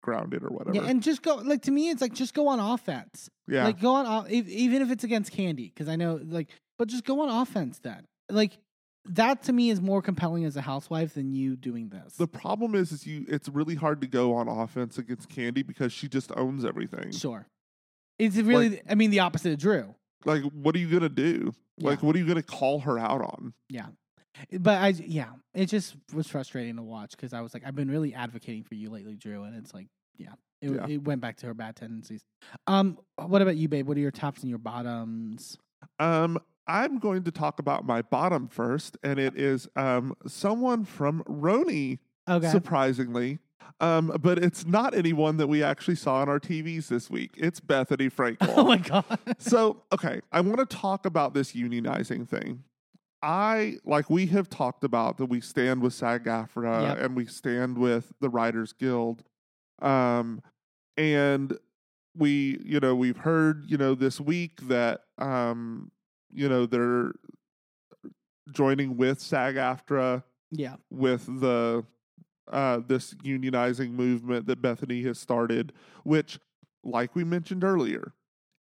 grounded 0.00 0.44
or 0.44 0.48
whatever. 0.48 0.76
yeah 0.76 0.88
and 0.88 1.02
just 1.02 1.22
go 1.22 1.34
like 1.36 1.62
to 1.62 1.70
me 1.70 1.90
it's 1.90 2.00
like 2.00 2.12
just 2.12 2.32
go 2.32 2.48
on 2.48 2.60
offense 2.60 3.28
yeah. 3.48 3.64
like 3.64 3.80
go 3.80 3.94
on 3.94 4.06
off 4.06 4.30
even 4.30 4.80
if 4.80 4.90
it's 4.90 5.02
against 5.04 5.32
Kandi 5.32 5.74
because 5.74 5.88
i 5.88 5.96
know 5.96 6.20
like 6.24 6.48
but 6.78 6.88
just 6.88 7.04
go 7.04 7.20
on 7.20 7.28
offense 7.28 7.80
then 7.80 8.06
like 8.30 8.56
that 9.04 9.42
to 9.44 9.52
me 9.52 9.70
is 9.70 9.80
more 9.80 10.00
compelling 10.00 10.44
as 10.44 10.56
a 10.56 10.60
housewife 10.60 11.14
than 11.14 11.32
you 11.32 11.56
doing 11.56 11.88
this 11.88 12.14
The 12.16 12.28
problem 12.28 12.74
is, 12.74 12.92
is 12.92 13.06
you. 13.06 13.24
It's 13.28 13.48
really 13.48 13.74
hard 13.74 14.00
to 14.02 14.06
go 14.06 14.34
on 14.34 14.48
offense 14.48 14.98
against 14.98 15.28
Kandi 15.30 15.66
because 15.66 15.92
she 15.92 16.08
just 16.08 16.30
owns 16.36 16.64
everything. 16.64 17.12
sure 17.12 17.46
it's 18.18 18.36
really 18.36 18.80
i 18.88 18.94
mean 18.94 19.10
the 19.10 19.20
opposite 19.20 19.52
of 19.52 19.58
drew 19.58 19.94
Like, 20.24 20.42
what 20.42 20.74
are 20.74 20.78
you 20.78 20.90
gonna 20.90 21.08
do? 21.08 21.54
Like, 21.80 22.02
what 22.02 22.16
are 22.16 22.18
you 22.18 22.26
gonna 22.26 22.42
call 22.42 22.80
her 22.80 22.98
out 22.98 23.20
on? 23.22 23.54
yeah 23.68 23.86
but 24.60 24.78
i 24.78 24.88
yeah 24.88 25.30
it 25.54 25.66
just 25.66 25.96
was 26.14 26.28
frustrating 26.28 26.76
to 26.76 26.82
watch 26.82 27.10
because 27.12 27.32
i 27.32 27.40
was 27.40 27.52
like 27.54 27.64
i've 27.66 27.74
been 27.74 27.90
really 27.90 28.14
advocating 28.14 28.62
for 28.62 28.74
you 28.74 28.88
lately 28.90 29.16
drew 29.16 29.42
and 29.44 29.56
it's 29.56 29.74
like 29.74 29.88
yeah 30.16 30.32
it, 30.62 30.70
Yeah. 30.70 30.86
it 30.86 31.02
went 31.04 31.20
back 31.20 31.36
to 31.38 31.46
her 31.46 31.54
bad 31.54 31.74
tendencies 31.76 32.22
um 32.68 32.98
what 33.16 33.42
about 33.42 33.56
you 33.56 33.68
babe 33.68 33.88
what 33.88 33.96
are 33.96 34.00
your 34.00 34.10
tops 34.12 34.42
and 34.42 34.48
your 34.50 34.58
bottoms 34.60 35.56
Um, 35.98 36.38
I'm 36.66 36.98
going 36.98 37.24
to 37.24 37.30
talk 37.32 37.58
about 37.60 37.86
my 37.86 38.02
bottom 38.02 38.46
first, 38.48 38.98
and 39.02 39.18
it 39.18 39.34
is 39.36 39.68
um 39.74 40.14
someone 40.26 40.84
from 40.84 41.22
RHONY, 41.24 41.98
okay 42.28 42.50
surprisingly. 42.50 43.38
Um, 43.80 44.16
but 44.20 44.38
it's 44.38 44.66
not 44.66 44.94
anyone 44.94 45.36
that 45.36 45.46
we 45.46 45.62
actually 45.62 45.94
saw 45.94 46.16
on 46.16 46.28
our 46.28 46.40
TVs 46.40 46.88
this 46.88 47.08
week. 47.08 47.32
It's 47.36 47.60
Bethenny 47.60 48.12
Frankel. 48.12 48.52
oh 48.56 48.64
my 48.64 48.78
god 48.78 49.04
so 49.38 49.82
okay 49.92 50.20
i 50.32 50.40
want 50.40 50.58
to 50.58 50.66
talk 50.76 51.06
about 51.06 51.32
this 51.34 51.52
unionizing 51.52 52.28
thing 52.28 52.64
i 53.22 53.76
like 53.84 54.08
we 54.10 54.26
have 54.26 54.48
talked 54.48 54.82
about 54.84 55.16
that 55.18 55.26
we 55.26 55.40
stand 55.40 55.80
with 55.80 55.92
SAG-AFTRA 55.94 56.82
Yep. 56.82 56.98
and 57.00 57.16
we 57.16 57.26
stand 57.26 57.78
with 57.78 58.12
the 58.20 58.28
writers 58.28 58.72
guild 58.72 59.22
um 59.80 60.42
and 60.96 61.56
we 62.16 62.58
you 62.64 62.80
know 62.80 62.94
we've 62.94 63.18
heard 63.18 63.64
you 63.68 63.76
know 63.76 63.94
this 63.94 64.20
week 64.20 64.60
that 64.62 65.02
um 65.18 65.90
you 66.30 66.48
know 66.48 66.66
they're 66.66 67.12
joining 68.52 68.96
with 68.96 69.20
SAG-AFTRA 69.20 70.22
yeah 70.50 70.76
with 70.90 71.26
the 71.40 71.84
uh, 72.50 72.80
this 72.86 73.14
unionizing 73.14 73.90
movement 73.90 74.46
that 74.46 74.62
Bethenny 74.62 75.04
has 75.04 75.18
started, 75.18 75.72
which, 76.04 76.38
like 76.84 77.14
we 77.14 77.24
mentioned 77.24 77.64
earlier, 77.64 78.12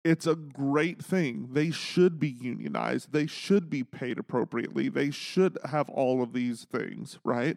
it's 0.05 0.27
a 0.27 0.35
great 0.35 1.03
thing. 1.03 1.49
They 1.53 1.71
should 1.71 2.21
be 2.21 2.29
unionized. 2.29 3.13
They 3.13 3.27
should 3.27 3.71
be 3.71 3.83
paid 3.83 4.19
appropriately. 4.19 4.89
They 4.89 5.11
should 5.11 5.59
have 5.65 5.89
all 5.89 6.23
of 6.23 6.33
these 6.33 6.65
things, 6.65 7.19
right? 7.25 7.57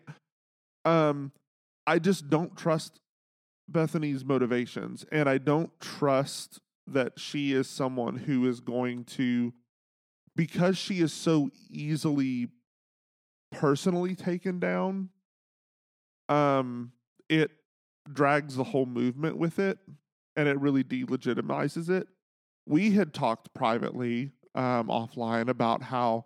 Um, 0.86 1.34
I 1.86 2.00
just 2.00 2.30
don't 2.30 2.56
trust 2.56 3.00
Bethenny's 3.70 4.24
motivations, 4.24 5.06
and 5.12 5.28
I 5.28 5.40
don't 5.40 5.78
trust 5.82 6.60
that 6.88 7.20
she 7.20 7.52
is 7.52 7.68
someone 7.68 8.16
who 8.16 8.48
is 8.48 8.62
going 8.62 9.04
to, 9.04 9.54
because 10.36 10.78
she 10.78 11.00
is 11.00 11.12
so 11.12 11.50
easily 11.70 12.48
personally 13.52 14.16
taken 14.16 14.60
down 14.60 15.10
um 16.30 16.92
it 17.30 17.52
drags 18.12 18.56
the 18.56 18.64
whole 18.64 18.86
movement 18.86 19.38
with 19.38 19.60
it 19.60 19.78
and 20.36 20.48
it 20.48 20.60
really 20.60 20.84
delegitimizes 20.84 21.90
it 21.90 22.08
we 22.66 22.92
had 22.92 23.14
talked 23.14 23.54
privately 23.54 24.32
um 24.56 24.88
offline 24.88 25.50
about 25.50 25.84
how 25.84 26.26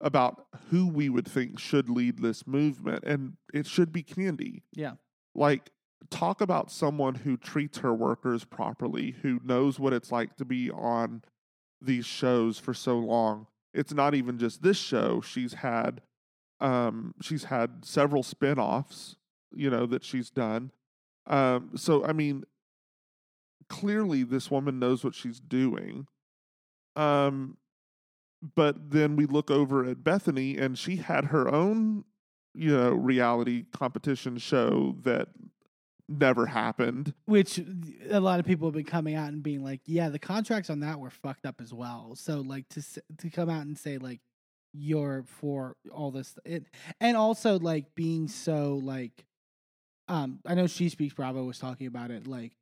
about 0.00 0.46
who 0.70 0.88
we 0.88 1.08
would 1.08 1.28
think 1.28 1.58
should 1.58 1.88
lead 1.90 2.18
this 2.18 2.46
movement 2.46 3.04
and 3.04 3.34
it 3.52 3.66
should 3.66 3.92
be 3.92 4.02
Kandi 4.02 4.62
Yeah. 4.74 4.94
like 5.34 5.70
talk 6.08 6.40
about 6.40 6.70
someone 6.70 7.14
who 7.16 7.36
treats 7.36 7.78
her 7.78 7.92
workers 7.92 8.44
properly, 8.44 9.10
who 9.22 9.38
knows 9.44 9.78
what 9.78 9.92
it's 9.92 10.10
like 10.10 10.34
to 10.36 10.46
be 10.46 10.70
on 10.70 11.22
these 11.82 12.06
shows 12.06 12.58
for 12.58 12.72
so 12.72 12.98
long. 12.98 13.46
It's 13.74 13.92
not 13.92 14.14
even 14.14 14.38
just 14.38 14.62
this 14.62 14.78
show. 14.78 15.20
She's 15.20 15.52
had 15.52 16.00
um 16.60 17.14
she's 17.20 17.44
had 17.44 17.84
several 17.84 18.22
spin-offs, 18.22 19.16
you 19.52 19.70
know, 19.70 19.86
that 19.86 20.04
she's 20.04 20.30
done. 20.30 20.72
Um 21.26 21.70
so 21.76 22.04
I 22.04 22.12
mean 22.12 22.44
clearly 23.68 24.24
this 24.24 24.50
woman 24.50 24.78
knows 24.78 25.04
what 25.04 25.14
she's 25.14 25.40
doing. 25.40 26.06
Um 26.96 27.56
but 28.56 28.90
then 28.90 29.16
we 29.16 29.26
look 29.26 29.50
over 29.50 29.84
at 29.84 29.98
Bethenny 29.98 30.60
and 30.60 30.78
she 30.78 30.96
had 30.96 31.26
her 31.26 31.48
own 31.52 32.04
you 32.54 32.76
know 32.76 32.90
reality 32.90 33.66
competition 33.72 34.38
show 34.38 34.96
that 35.02 35.28
never 36.10 36.46
happened. 36.46 37.14
which 37.26 37.60
a 38.10 38.18
lot 38.18 38.40
of 38.40 38.46
people 38.46 38.66
have 38.66 38.74
been 38.74 38.84
coming 38.84 39.14
out 39.14 39.28
and 39.28 39.42
being 39.42 39.62
like, 39.62 39.80
yeah, 39.86 40.08
the 40.08 40.18
contracts 40.18 40.68
on 40.68 40.80
that 40.80 40.98
were 40.98 41.10
fucked 41.10 41.46
up 41.46 41.60
as 41.60 41.72
well. 41.72 42.16
So 42.16 42.40
like 42.40 42.68
to 42.70 42.82
to 43.18 43.30
come 43.30 43.48
out 43.48 43.62
and 43.62 43.78
say 43.78 43.98
like 43.98 44.20
you're 44.72 45.24
for 45.26 45.76
all 45.92 46.10
this 46.10 46.36
it, 46.44 46.66
and 47.00 47.16
also 47.16 47.58
like 47.58 47.94
being 47.94 48.28
so 48.28 48.80
like 48.82 49.24
um 50.10 50.40
I 50.44 50.54
know 50.54 50.66
she 50.66 50.88
speaks 50.90 51.14
Bravo 51.14 51.44
was 51.44 51.58
talking 51.58 51.86
about 51.86 52.10
it 52.10 52.26
like 52.26 52.52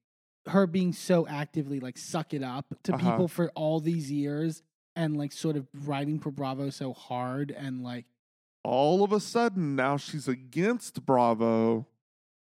her 0.47 0.67
being 0.67 0.93
so 0.93 1.27
actively 1.27 1.81
like 1.81 1.99
suck 1.99 2.33
it 2.33 2.43
up 2.43 2.67
to 2.85 2.95
Uh-huh. 2.95 3.11
people 3.11 3.29
for 3.29 3.51
all 3.57 3.81
these 3.81 4.11
years 4.13 4.63
and 4.95 5.17
like 5.17 5.33
sort 5.33 5.57
of 5.57 5.67
writing 5.87 6.19
for 6.21 6.31
Bravo 6.31 6.71
so 6.71 6.93
hard 6.93 7.51
and 7.51 7.83
like 7.83 8.07
All 8.65 9.03
of 9.03 9.13
a 9.13 9.21
sudden 9.21 9.75
now 9.77 9.97
she's 9.97 10.29
against 10.29 11.05
Bravo 11.07 11.87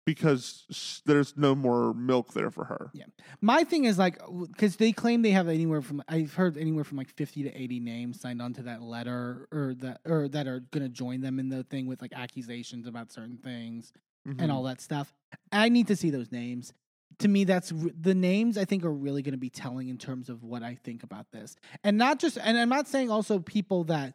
because 0.05 0.65
sh- 0.71 1.01
there's 1.05 1.37
no 1.37 1.55
more 1.57 1.93
milk 1.93 2.33
there 2.33 2.51
for 2.51 2.65
her. 2.65 2.91
Yeah. 2.95 3.07
My 3.41 3.65
thing 3.65 3.85
is 3.87 3.99
like 3.99 4.19
because 4.53 4.77
they 4.77 4.93
claim 4.93 5.23
they 5.23 5.33
have 5.33 5.49
anywhere 5.49 5.83
from 5.83 6.03
I've 6.09 6.35
heard 6.35 6.57
anywhere 6.57 6.85
from 6.85 6.97
like 6.99 7.11
fifty 7.11 7.43
to 7.43 7.53
eighty 7.61 7.81
names 7.81 8.21
signed 8.21 8.41
onto 8.41 8.63
that 8.63 8.83
letter 8.83 9.49
or 9.51 9.75
that 9.81 10.01
or 10.07 10.29
that 10.29 10.47
are 10.47 10.61
gonna 10.71 10.89
join 10.89 11.21
them 11.23 11.39
in 11.41 11.49
the 11.49 11.65
thing 11.65 11.87
with 11.89 12.01
like 12.03 12.13
accusations 12.15 12.87
about 12.87 13.11
certain 13.13 13.37
things 13.39 13.93
Mhm. 14.27 14.41
and 14.43 14.51
all 14.53 14.65
that 14.65 14.81
stuff. 14.81 15.15
I 15.53 15.69
need 15.69 15.87
to 15.89 15.97
see 15.97 16.11
those 16.11 16.33
names. 16.33 16.73
To 17.21 17.29
me, 17.29 17.45
that's 17.45 17.73
r- 17.73 17.91
the 17.99 18.15
names 18.15 18.59
I 18.59 18.65
think 18.65 18.85
are 18.85 18.93
really 18.93 19.23
going 19.23 19.33
to 19.33 19.39
be 19.39 19.49
telling 19.51 19.89
in 19.89 19.97
terms 19.99 20.29
of 20.29 20.43
what 20.43 20.63
I 20.63 20.75
think 20.75 21.03
about 21.03 21.31
this, 21.33 21.57
and 21.85 21.97
not 21.97 22.19
just. 22.19 22.37
And 22.39 22.59
I'm 22.59 22.69
not 22.69 22.89
saying 22.89 23.11
also 23.11 23.39
people 23.39 23.85
that 23.85 24.15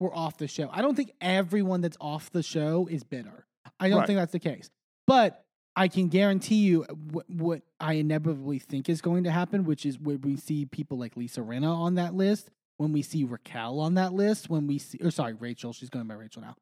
were 0.00 0.14
off 0.14 0.38
the 0.38 0.48
show. 0.48 0.68
I 0.72 0.80
don't 0.82 0.94
think 0.96 1.12
everyone 1.20 1.80
that's 1.82 1.96
off 2.00 2.30
the 2.30 2.42
show 2.42 2.86
is 2.90 3.04
bitter. 3.04 3.46
I 3.78 3.88
don't 3.88 3.98
Right. 3.98 4.06
think 4.06 4.16
that's 4.18 4.32
the 4.32 4.38
case. 4.40 4.70
But 5.06 5.44
I 5.76 5.86
can 5.88 6.08
guarantee 6.08 6.62
you 6.66 6.82
what, 7.12 7.28
what 7.30 7.62
I 7.78 7.94
inevitably 7.94 8.58
think 8.58 8.88
is 8.88 9.00
going 9.00 9.24
to 9.24 9.30
happen, 9.30 9.64
which 9.64 9.86
is 9.86 9.98
when 9.98 10.20
we 10.22 10.36
see 10.36 10.66
people 10.66 10.98
like 10.98 11.16
Lisa 11.16 11.40
Rinna 11.42 11.72
on 11.72 11.94
that 11.96 12.14
list, 12.14 12.50
when 12.78 12.92
we 12.92 13.02
see 13.02 13.22
Raquel 13.24 13.78
on 13.78 13.94
that 13.94 14.12
list, 14.14 14.48
when 14.50 14.66
we 14.66 14.78
see, 14.78 14.98
or 15.02 15.10
sorry, 15.10 15.34
Rachel, 15.34 15.72
she's 15.72 15.90
going 15.90 16.06
by 16.08 16.14
Rachel 16.14 16.42
now. 16.42 16.56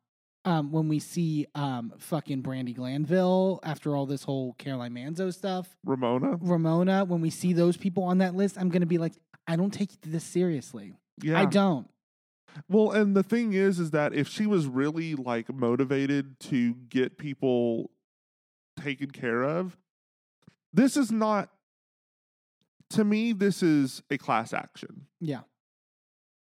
Um, 0.49 0.73
when 0.73 0.89
we 0.89 0.99
see 0.99 1.47
um 1.55 1.93
fucking 1.99 2.43
Brandi 2.43 2.75
Glanville 2.75 3.61
after 3.63 3.95
all 3.95 4.07
this 4.07 4.23
whole 4.23 4.55
Caroline 4.55 4.95
Manzo 4.95 5.33
stuff, 5.33 5.77
Ramona. 5.85 6.39
Ramona, 6.41 7.05
when 7.05 7.21
we 7.21 7.29
see 7.29 7.53
those 7.53 7.77
people 7.77 8.05
on 8.05 8.19
that 8.19 8.35
list, 8.35 8.57
I'm 8.59 8.71
gonna 8.71 8.87
be 8.87 8.97
like, 8.97 9.13
I 9.47 9.57
don't 9.57 9.73
take 9.73 9.91
this 10.01 10.25
seriously. 10.25 10.95
Yeah. 11.23 11.39
I 11.39 11.45
don't. 11.45 11.87
Well, 12.67 12.93
and 12.93 13.15
the 13.15 13.23
thing 13.23 13.53
is, 13.53 13.79
is 13.79 13.91
that 13.91 14.15
if 14.15 14.27
she 14.27 14.47
was 14.47 14.67
really 14.67 15.15
like 15.15 15.53
motivated 15.53 16.41
to 16.41 16.73
get 16.73 17.19
people 17.19 17.91
taken 18.81 19.11
care 19.11 19.43
of, 19.43 19.77
this 20.73 20.97
is 20.97 21.13
not. 21.13 21.51
To 22.93 23.05
me, 23.05 23.35
this 23.35 23.63
is 23.63 24.03
a 24.11 24.17
class 24.17 24.55
action 24.55 25.09
Yeah. 25.21 25.41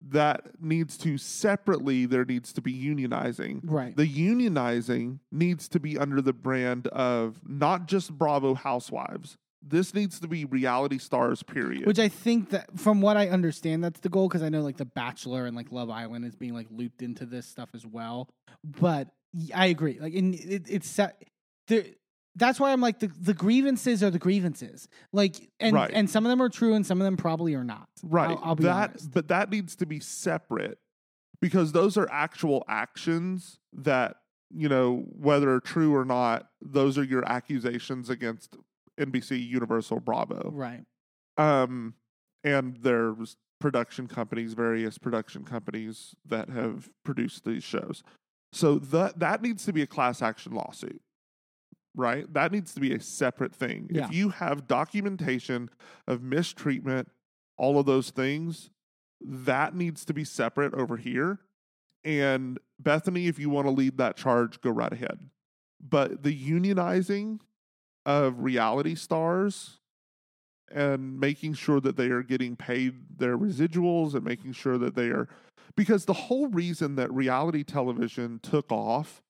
That 0.09 0.61
needs 0.61 0.97
to 0.99 1.17
separately. 1.17 2.05
There 2.05 2.25
needs 2.25 2.53
to 2.53 2.61
be 2.61 2.73
unionizing. 2.73 3.61
Right. 3.63 3.95
The 3.95 4.07
unionizing 4.07 5.19
needs 5.31 5.67
to 5.69 5.79
be 5.79 5.97
under 5.97 6.21
the 6.21 6.33
brand 6.33 6.87
of 6.87 7.39
not 7.47 7.87
just 7.87 8.17
Bravo 8.17 8.53
Housewives. 8.53 9.37
This 9.63 9.93
needs 9.93 10.19
to 10.19 10.27
be 10.27 10.45
reality 10.45 10.97
stars. 10.97 11.43
Period. 11.43 11.85
Which 11.85 11.99
I 11.99 12.07
think 12.07 12.49
that, 12.49 12.79
from 12.79 13.01
what 13.01 13.15
I 13.15 13.29
understand, 13.29 13.83
that's 13.83 13.99
the 13.99 14.09
goal. 14.09 14.27
Because 14.27 14.41
I 14.41 14.49
know 14.49 14.61
like 14.61 14.77
The 14.77 14.85
Bachelor 14.85 15.45
and 15.45 15.55
like 15.55 15.71
Love 15.71 15.89
Island 15.89 16.25
is 16.25 16.35
being 16.35 16.53
like 16.53 16.67
looped 16.71 17.01
into 17.03 17.25
this 17.25 17.45
stuff 17.45 17.69
as 17.75 17.85
well. 17.85 18.27
But 18.63 19.09
i 19.53 19.67
agree. 19.67 19.99
Like, 19.99 20.13
in, 20.13 20.33
it, 20.33 20.65
it's 20.67 20.89
set- 20.89 21.23
there. 21.67 21.85
That's 22.35 22.59
why 22.59 22.71
I'm 22.71 22.79
like 22.81 22.99
the, 22.99 23.07
the 23.07 23.33
grievances 23.33 24.01
are 24.03 24.09
the 24.09 24.19
grievances. 24.19 24.87
Like, 25.11 25.49
and 25.59 25.75
Right. 25.75 25.91
and 25.93 26.09
some 26.09 26.25
of 26.25 26.29
them 26.29 26.41
are 26.41 26.49
true, 26.49 26.73
and 26.73 26.85
some 26.85 27.01
of 27.01 27.05
them 27.05 27.17
probably 27.17 27.55
are 27.55 27.63
not. 27.63 27.89
Right. 28.03 28.29
I'll, 28.31 28.39
I'll 28.43 28.55
be 28.55 28.63
that, 28.63 28.91
honest. 28.91 29.11
but 29.11 29.27
that 29.27 29.49
needs 29.49 29.75
to 29.77 29.85
be 29.85 29.99
separate 29.99 30.77
because 31.41 31.71
those 31.73 31.97
are 31.97 32.07
actual 32.11 32.63
actions 32.67 33.59
that 33.73 34.17
you 34.49 34.69
know 34.69 35.05
whether 35.17 35.59
true 35.59 35.93
or 35.95 36.05
not. 36.05 36.47
Those 36.61 36.97
are 36.97 37.03
your 37.03 37.25
accusations 37.29 38.09
against 38.09 38.55
NBC, 38.99 39.45
Universal, 39.47 39.99
Bravo, 40.01 40.51
Right. 40.53 40.83
um, 41.37 41.95
and 42.43 42.77
there's 42.77 43.35
production 43.59 44.07
companies, 44.07 44.53
various 44.53 44.97
production 44.97 45.43
companies 45.43 46.15
that 46.25 46.49
have 46.49 46.89
produced 47.03 47.45
these 47.45 47.63
shows. 47.63 48.03
So 48.53 48.79
that 48.79 49.19
that 49.19 49.41
needs 49.41 49.65
to 49.65 49.73
be 49.73 49.81
a 49.81 49.87
class 49.87 50.21
action 50.21 50.53
lawsuit. 50.53 51.01
Right? 51.95 52.31
That 52.33 52.51
needs 52.51 52.73
to 52.73 52.79
be 52.79 52.93
a 52.93 52.99
separate 53.01 53.53
thing. 53.53 53.89
Yeah. 53.91 54.05
If 54.05 54.13
you 54.13 54.29
have 54.29 54.67
documentation 54.67 55.69
of 56.07 56.21
mistreatment, 56.21 57.09
all 57.57 57.79
of 57.79 57.85
those 57.85 58.11
things, 58.11 58.69
that 59.19 59.75
needs 59.75 60.05
to 60.05 60.13
be 60.13 60.23
separate 60.23 60.73
over 60.73 60.97
here. 60.97 61.39
And 62.03 62.59
Bethenny, 62.81 63.27
if 63.27 63.37
you 63.37 63.49
want 63.49 63.67
to 63.67 63.71
lead 63.71 63.97
that 63.97 64.15
charge, 64.15 64.61
go 64.61 64.71
right 64.71 64.91
ahead. 64.91 65.19
But 65.79 66.23
the 66.23 66.35
unionizing 66.35 67.39
of 68.05 68.39
reality 68.39 68.95
stars 68.95 69.79
and 70.73 71.19
making 71.19 71.53
sure 71.53 71.79
that 71.81 71.97
they 71.97 72.07
are 72.07 72.23
getting 72.23 72.55
paid 72.55 73.17
their 73.17 73.37
residuals 73.37 74.15
and 74.15 74.23
making 74.23 74.53
sure 74.53 74.77
that 74.77 74.95
they 74.95 75.07
are 75.07 75.27
because 75.75 76.05
the 76.05 76.13
whole 76.13 76.47
reason 76.47 76.95
that 76.95 77.11
reality 77.13 77.63
television 77.63 78.39
took 78.41 78.71
off 78.71 79.21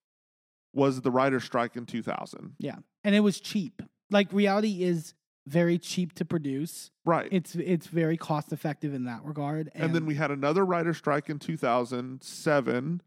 was 0.73 1.01
the 1.01 1.11
writer 1.11 1.39
strike 1.39 1.75
in 1.75 1.85
2000 1.85 2.55
Yeah. 2.59 2.77
And 3.03 3.13
it 3.15 3.19
was 3.21 3.39
cheap. 3.39 3.81
Like 4.09 4.31
reality 4.31 4.83
is 4.83 5.13
very 5.47 5.77
cheap 5.79 6.13
to 6.13 6.23
produce. 6.25 6.91
right 7.05 7.27
It's 7.31 7.55
it's 7.55 7.87
very 7.87 8.15
cost 8.17 8.53
effective 8.53 8.93
in 8.93 9.05
that 9.05 9.23
regard. 9.23 9.69
And, 9.73 9.85
and 9.85 9.95
then 9.95 10.05
we 10.05 10.15
had 10.15 10.31
another 10.31 10.63
writer 10.65 10.93
strike 10.93 11.29
in 11.29 11.39
2007 11.39 13.01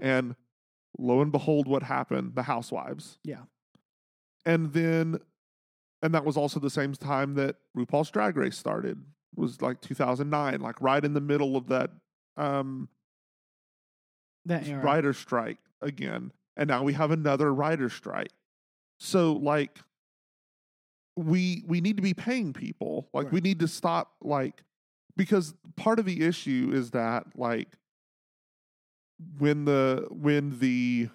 and 0.00 0.34
lo 0.98 1.20
and 1.20 1.30
behold 1.32 1.66
what 1.68 1.82
happened 1.84 2.34
the 2.34 2.42
housewives 2.44 3.18
Yeah. 3.24 3.42
and 4.44 4.72
then 4.72 5.18
and 6.02 6.14
that 6.14 6.24
was 6.24 6.36
also 6.36 6.58
the 6.60 6.70
same 6.70 6.92
time 6.94 7.34
that 7.34 7.56
RuPaul's 7.76 8.10
Drag 8.10 8.36
Race 8.36 8.56
started 8.56 9.02
was 9.36 9.60
like 9.62 9.80
2009 9.80 10.60
like 10.60 10.80
right 10.80 11.04
in 11.04 11.12
the 11.14 11.20
middle 11.20 11.56
of 11.56 11.68
that 11.68 11.90
um 12.36 12.88
that 14.46 14.66
era. 14.66 14.82
writer 14.82 15.12
strike 15.12 15.58
again 15.80 16.32
and 16.58 16.68
now 16.68 16.82
we 16.82 16.92
have 16.92 17.10
another 17.12 17.54
writer 17.54 17.88
strike. 17.88 18.32
So 18.98 19.32
like 19.32 19.78
we 21.16 21.62
we 21.66 21.80
need 21.80 21.96
to 21.96 22.02
be 22.02 22.14
paying 22.14 22.52
people. 22.52 23.08
Like 23.14 23.32
we 23.32 23.40
need 23.40 23.60
to 23.60 23.68
stop 23.68 24.12
like 24.20 24.64
because 25.16 25.54
part 25.76 25.98
of 25.98 26.04
the 26.04 26.24
issue 26.26 26.70
is 26.74 26.90
that 26.90 27.26
like 27.36 27.68
when 29.38 29.64
the 29.64 30.06
when 30.10 30.58
the 30.58 31.08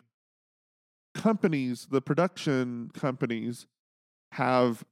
companies 1.14 1.88
the 1.92 2.02
production 2.02 2.90
companies 2.94 3.68
have 4.32 4.84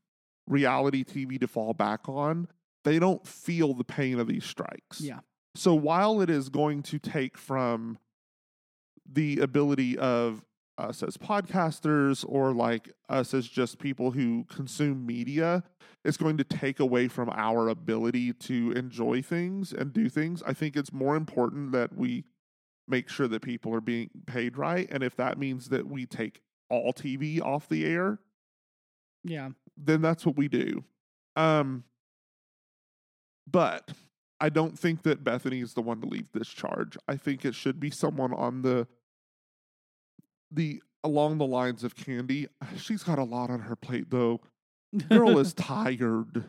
reality 0.47 1.03
TV 1.03 1.39
to 1.39 1.47
fall 1.47 1.73
back 1.73 2.07
on 2.07 2.47
they 2.83 2.99
don't 2.99 3.25
feel 3.27 3.73
the 3.73 3.83
pain 3.83 4.19
of 4.19 4.27
these 4.27 4.43
strikes. 4.43 5.01
Yeah. 5.01 5.19
so 5.55 5.73
while 5.73 6.21
it 6.21 6.30
is 6.30 6.49
going 6.49 6.83
to 6.83 6.99
take 6.99 7.38
from 7.38 7.97
the 9.11 9.40
ability 9.40 9.98
of 9.98 10.43
us 10.77 11.03
as 11.03 11.17
podcasters 11.17 12.25
or 12.27 12.53
like 12.53 12.91
us 13.09 13.33
as 13.33 13.48
just 13.48 13.77
people 13.77 14.11
who 14.11 14.45
consume 14.45 15.06
media, 15.06 15.64
is 16.03 16.17
going 16.17 16.38
to 16.38 16.43
take 16.43 16.80
away 16.80 17.07
from 17.07 17.30
our 17.30 17.67
ability 17.69 18.33
to 18.33 18.72
enjoy 18.72 19.22
things 19.22 19.72
and 19.72 19.93
do 19.93 20.09
things. 20.09 20.41
I 20.48 20.53
think 20.53 20.75
it's 20.75 20.91
more 20.91 21.15
important 21.15 21.72
that 21.73 21.95
we 21.95 22.23
make 22.88 23.07
sure 23.09 23.27
that 23.27 23.41
people 23.43 23.73
are 23.75 23.81
being 23.81 24.09
paid 24.25 24.57
right. 24.57 24.88
And 24.91 25.03
if 25.03 25.15
that 25.17 25.38
means 25.38 25.69
that 25.69 25.88
we 25.88 26.06
take 26.07 26.41
all 26.69 26.91
TV 26.93 27.40
off 27.40 27.69
the 27.69 27.85
air, 27.85 28.19
Yeah. 29.23 29.51
then 29.77 30.01
that's 30.01 30.25
what 30.25 30.35
we 30.35 30.48
do. 30.48 30.83
Um, 31.35 31.83
but 33.49 33.91
I 34.40 34.49
don't 34.49 34.77
think 34.77 35.03
that 35.03 35.23
Bethenny 35.23 35.61
is 35.61 35.73
the 35.75 35.81
one 35.81 36.01
to 36.01 36.07
lead 36.07 36.27
this 36.33 36.48
charge. 36.49 36.98
I 37.07 37.15
think 37.17 37.45
it 37.45 37.53
should 37.53 37.80
be 37.80 37.91
someone 37.91 38.33
on 38.33 38.64
the 38.64 38.88
the 40.51 40.81
along 41.03 41.38
the 41.39 41.45
lines 41.45 41.83
of 41.83 41.95
Kandi. 41.95 42.47
She's 42.77 43.03
got 43.03 43.17
a 43.19 43.23
lot 43.23 43.49
on 43.49 43.61
her 43.61 43.75
plate 43.75 44.09
though. 44.09 44.41
Girl 45.09 45.39
is 45.39 45.53
tired. 45.55 46.43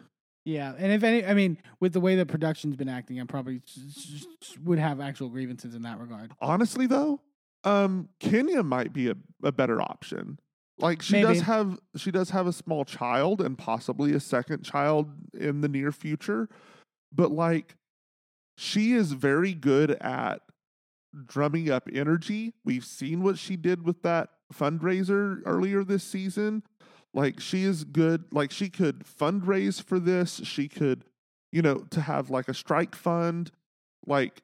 Yeah, 0.44 0.74
and 0.76 0.90
if 0.92 1.05
any, 1.05 1.24
I 1.24 1.34
mean, 1.34 1.56
with 1.78 1.92
the 1.92 2.00
way 2.00 2.16
the 2.16 2.26
production's 2.26 2.74
been 2.74 2.89
acting, 2.89 3.20
I 3.20 3.24
probably 3.24 3.62
s- 3.64 4.26
s- 4.42 4.58
would 4.64 4.81
have 4.81 5.00
actual 5.00 5.28
grievances 5.28 5.76
in 5.76 5.82
that 5.82 6.00
regard. 6.00 6.32
Honestly 6.40 6.86
though, 6.86 7.20
um 7.64 8.08
Kenya 8.18 8.62
might 8.64 8.92
be 8.92 9.08
a, 9.08 9.14
a 9.44 9.52
better 9.52 9.81
option. 9.81 10.39
Like 10.78 11.00
she 11.00 11.12
Maybe. 11.22 11.28
does 11.34 11.40
have 11.42 11.78
she 11.97 12.10
does 12.10 12.31
have 12.31 12.48
a 12.48 12.52
small 12.52 12.84
child 12.84 13.40
and 13.40 13.56
possibly 13.56 14.14
a 14.14 14.20
second 14.20 14.64
child 14.64 15.08
in 15.32 15.60
the 15.60 15.68
near 15.68 15.92
future, 15.92 16.48
but 17.14 17.31
like 17.31 17.76
she 18.58 18.92
is 18.94 19.12
very 19.12 19.55
good 19.55 19.92
at 19.92 20.42
drumming 21.26 21.70
up 21.70 21.89
energy. 21.92 22.55
We've 22.65 22.84
seen 22.84 23.23
what 23.23 23.39
she 23.39 23.57
did 23.57 23.84
with 23.84 24.02
that 24.02 24.31
fundraiser 24.52 25.41
earlier 25.44 25.84
this 25.84 26.05
season. 26.05 26.62
Like 27.15 27.41
she 27.41 27.65
is 27.65 27.84
good. 27.84 28.24
Like 28.32 28.50
she 28.50 28.68
could 28.68 29.05
fundraise 29.05 29.82
for 29.82 29.99
this. 29.99 30.41
She 30.44 30.68
could, 30.68 31.05
you 31.50 31.62
know, 31.62 31.78
to 31.91 32.00
have 32.00 32.31
like 32.31 32.49
a 32.49 32.55
strike 32.55 32.94
fund. 32.94 33.50
Like 34.07 34.42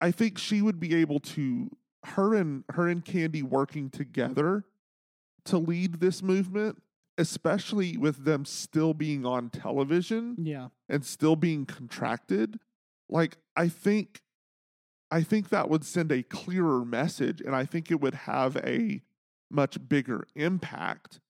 I 0.00 0.10
think 0.10 0.38
she 0.38 0.62
would 0.62 0.80
be 0.80 0.94
able 0.94 1.20
to 1.20 1.70
her 2.04 2.34
and 2.34 2.64
her 2.70 2.88
and 2.88 3.04
Kandi 3.04 3.42
working 3.42 3.90
together 3.90 4.64
to 5.46 5.58
lead 5.58 6.00
this 6.00 6.22
movement, 6.22 6.82
especially 7.18 7.96
with 7.96 8.24
them 8.24 8.44
still 8.44 8.94
being 8.94 9.26
on 9.26 9.50
television 9.50 10.36
Yeah, 10.38 10.68
and 10.88 11.04
still 11.04 11.36
being 11.36 11.66
contracted 11.66 12.58
like 13.08 13.36
i 13.56 13.68
think 13.68 14.20
i 15.10 15.22
think 15.22 15.48
that 15.48 15.68
would 15.68 15.84
send 15.84 16.10
a 16.12 16.22
clearer 16.22 16.84
message 16.84 17.40
and 17.40 17.54
i 17.54 17.64
think 17.64 17.90
it 17.90 18.00
would 18.00 18.14
have 18.14 18.56
a 18.58 19.00
much 19.50 19.88
bigger 19.88 20.26
impact 20.34 21.20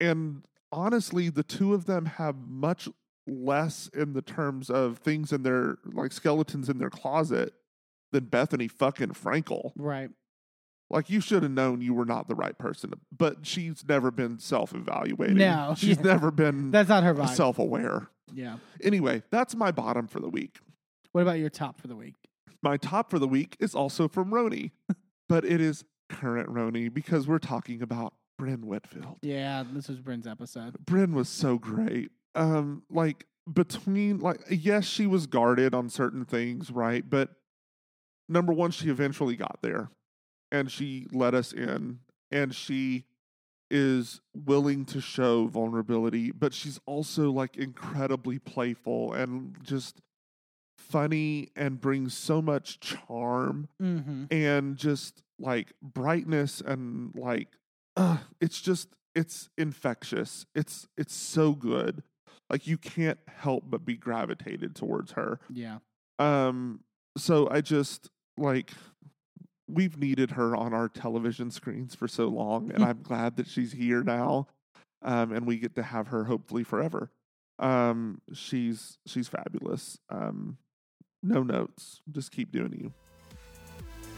and 0.00 0.46
honestly 0.70 1.28
the 1.28 1.42
two 1.42 1.74
of 1.74 1.86
them 1.86 2.06
have 2.06 2.36
much 2.48 2.88
less 3.26 3.88
in 3.94 4.14
the 4.14 4.22
terms 4.22 4.68
of 4.70 4.98
things 4.98 5.32
in 5.32 5.42
their 5.42 5.76
like 5.84 6.12
skeletons 6.12 6.68
in 6.68 6.78
their 6.78 6.90
closet 6.90 7.52
than 8.10 8.24
bethenny 8.26 8.70
fucking 8.70 9.10
frankel 9.10 9.72
right. 9.76 10.10
like 10.90 11.08
you 11.08 11.20
should 11.20 11.42
have 11.42 11.52
known 11.52 11.80
you 11.80 11.94
were 11.94 12.04
not 12.04 12.26
the 12.26 12.34
right 12.34 12.58
person 12.58 12.92
but 13.16 13.46
she's 13.46 13.86
never 13.86 14.10
been 14.10 14.38
self-evaluating 14.38 15.36
No, 15.36 15.74
she's 15.76 15.98
yeah. 15.98 16.02
never 16.12 16.30
been 16.30 16.70
That's 16.70 16.88
not 16.88 17.04
her 17.04 17.14
vibe. 17.14 17.28
self-aware 17.28 18.08
Yeah. 18.34 18.56
Anyway, 18.82 19.22
that's 19.30 19.54
my 19.54 19.70
bottom 19.70 20.06
for 20.08 20.18
the 20.18 20.28
week. 20.30 20.58
What 21.12 21.22
about 21.22 21.38
your 21.38 21.50
top 21.50 21.80
for 21.80 21.88
the 21.88 21.96
week? 21.96 22.14
My 22.62 22.76
top 22.76 23.10
for 23.10 23.18
the 23.18 23.28
week 23.28 23.56
is 23.60 23.74
also 23.74 24.08
from 24.08 24.30
RHONY, 24.30 24.70
but 25.28 25.44
it 25.44 25.60
is 25.60 25.84
current 26.08 26.48
RHONY 26.48 26.92
because 26.92 27.26
we're 27.26 27.38
talking 27.38 27.82
about 27.82 28.14
Brynn 28.40 28.64
Whitfield. 28.64 29.18
Yeah, 29.22 29.64
this 29.70 29.88
was 29.88 30.00
Brynn's 30.00 30.26
episode. 30.26 30.76
Brynn 30.84 31.12
was 31.12 31.28
so 31.28 31.58
great. 31.58 32.10
Um, 32.34 32.82
like 32.90 33.26
between 33.52 34.20
like 34.20 34.40
yes, 34.48 34.84
she 34.84 35.06
was 35.06 35.26
guarded 35.26 35.74
on 35.74 35.88
certain 35.90 36.24
things, 36.24 36.70
right? 36.70 37.08
But 37.08 37.30
number 38.28 38.52
one, 38.52 38.70
she 38.70 38.88
eventually 38.88 39.36
got 39.36 39.58
there 39.62 39.90
and 40.50 40.70
she 40.70 41.06
let 41.12 41.34
us 41.34 41.52
in 41.52 42.00
and 42.30 42.54
she 42.54 43.04
is 43.70 44.20
willing 44.34 44.84
to 44.84 45.00
show 45.00 45.46
vulnerability, 45.46 46.30
but 46.30 46.52
she's 46.52 46.78
also 46.86 47.30
like 47.30 47.56
incredibly 47.56 48.38
playful 48.38 49.12
and 49.12 49.56
just 49.62 50.00
funny 50.92 51.48
and 51.56 51.80
brings 51.80 52.14
so 52.14 52.40
much 52.42 52.78
charm 52.80 53.68
Mm-hmm. 53.82 54.24
and 54.30 54.76
just 54.76 55.22
like 55.38 55.72
brightness 55.82 56.60
and 56.60 57.12
like 57.16 57.48
uh, 57.96 58.18
it's 58.40 58.60
just 58.60 58.88
it's 59.14 59.48
infectious. 59.58 60.46
It's 60.54 60.86
it's 60.96 61.14
so 61.14 61.52
good. 61.52 62.02
Like 62.50 62.66
you 62.66 62.76
can't 62.78 63.18
help 63.28 63.64
but 63.66 63.84
be 63.84 63.96
gravitated 63.96 64.74
towards 64.76 65.12
her. 65.12 65.40
Yeah. 65.50 65.78
um 66.18 66.80
so 67.16 67.46
i 67.50 67.60
just 67.60 68.08
like 68.38 68.70
we've 69.68 69.98
needed 69.98 70.30
her 70.32 70.56
on 70.56 70.72
our 70.72 70.88
television 70.88 71.50
screens 71.50 71.94
for 71.94 72.08
so 72.08 72.26
long 72.28 72.70
and 72.72 72.82
i'm 72.84 73.02
glad 73.10 73.36
that 73.36 73.46
she's 73.46 73.72
here 73.72 74.02
now 74.02 74.46
um 75.02 75.30
and 75.32 75.46
we 75.46 75.58
get 75.58 75.74
to 75.74 75.82
have 75.82 76.08
her 76.08 76.24
hopefully 76.24 76.64
forever. 76.64 77.10
Um 77.58 78.20
she's 78.32 78.98
she's 79.06 79.28
fabulous. 79.28 79.98
Um 80.08 80.56
no 81.22 81.42
notes 81.42 82.00
just 82.10 82.32
keep 82.32 82.50
doing 82.52 82.72
you 82.72 82.92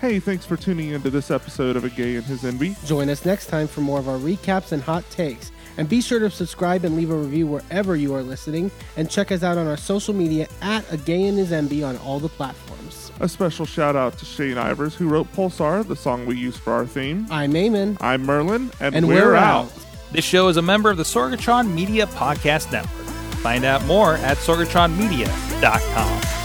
Hey, 0.01 0.19
thanks 0.21 0.45
for 0.45 0.57
tuning 0.57 0.91
into 0.91 1.09
this 1.09 1.31
episode 1.31 1.77
of 1.77 1.85
A 1.85 1.89
Gay 1.89 2.17
and 2.17 2.25
His 2.27 2.43
Enby. 2.43 2.77
Join 2.85 3.09
us 3.09 3.25
next 3.25 3.47
time 3.47 3.67
for 3.67 3.81
more 3.81 3.99
of 3.99 4.07
our 4.07 4.19
recaps 4.19 4.73
and 4.73 4.83
hot 4.83 5.03
takes. 5.11 5.51
And 5.79 5.89
be 5.89 6.03
sure 6.03 6.19
to 6.19 6.29
subscribe 6.31 6.85
and 6.85 6.95
leave 6.95 7.11
a 7.11 7.17
review 7.17 7.47
wherever 7.47 7.97
you 7.97 8.15
are 8.15 8.23
listening. 8.23 8.71
And 8.99 9.09
check 9.11 9.33
us 9.33 9.43
out 9.43 9.57
on 9.57 9.67
our 9.67 9.79
social 9.79 10.13
media 10.13 10.47
at 10.61 10.85
A 10.93 10.99
Gay 10.99 11.25
and 11.25 11.39
His 11.39 11.53
Enby 11.53 11.89
on 11.89 11.97
all 11.99 12.21
the 12.21 12.29
platforms. 12.29 13.13
A 13.21 13.29
special 13.29 13.65
shout 13.65 13.97
out 13.97 14.19
to 14.19 14.27
Shane 14.27 14.57
Ivers, 14.57 14.93
who 14.93 15.09
wrote 15.09 15.33
Pulsar, 15.33 15.87
the 15.89 15.97
song 15.97 16.27
we 16.27 16.37
use 16.37 16.59
for 16.59 16.75
our 16.75 16.85
theme. 16.85 17.27
I'm 17.31 17.53
Eamon. 17.55 17.97
I'm 18.03 18.27
Merlin, 18.27 18.71
and, 18.81 18.95
And 18.95 19.09
we're, 19.09 19.29
we're 19.29 19.35
out. 19.37 19.67
out. 19.67 19.73
This 20.13 20.25
show 20.27 20.49
is 20.49 20.59
a 20.59 20.63
member 20.63 20.91
of 20.91 20.99
the 20.99 21.05
Sorgatron 21.05 21.73
Media 21.73 22.07
Podcast 22.09 22.71
Network. 22.73 23.07
Find 23.37 23.65
out 23.65 23.83
more 23.87 24.17
at 24.17 24.37
sorgatronmedia.com. 24.37 26.44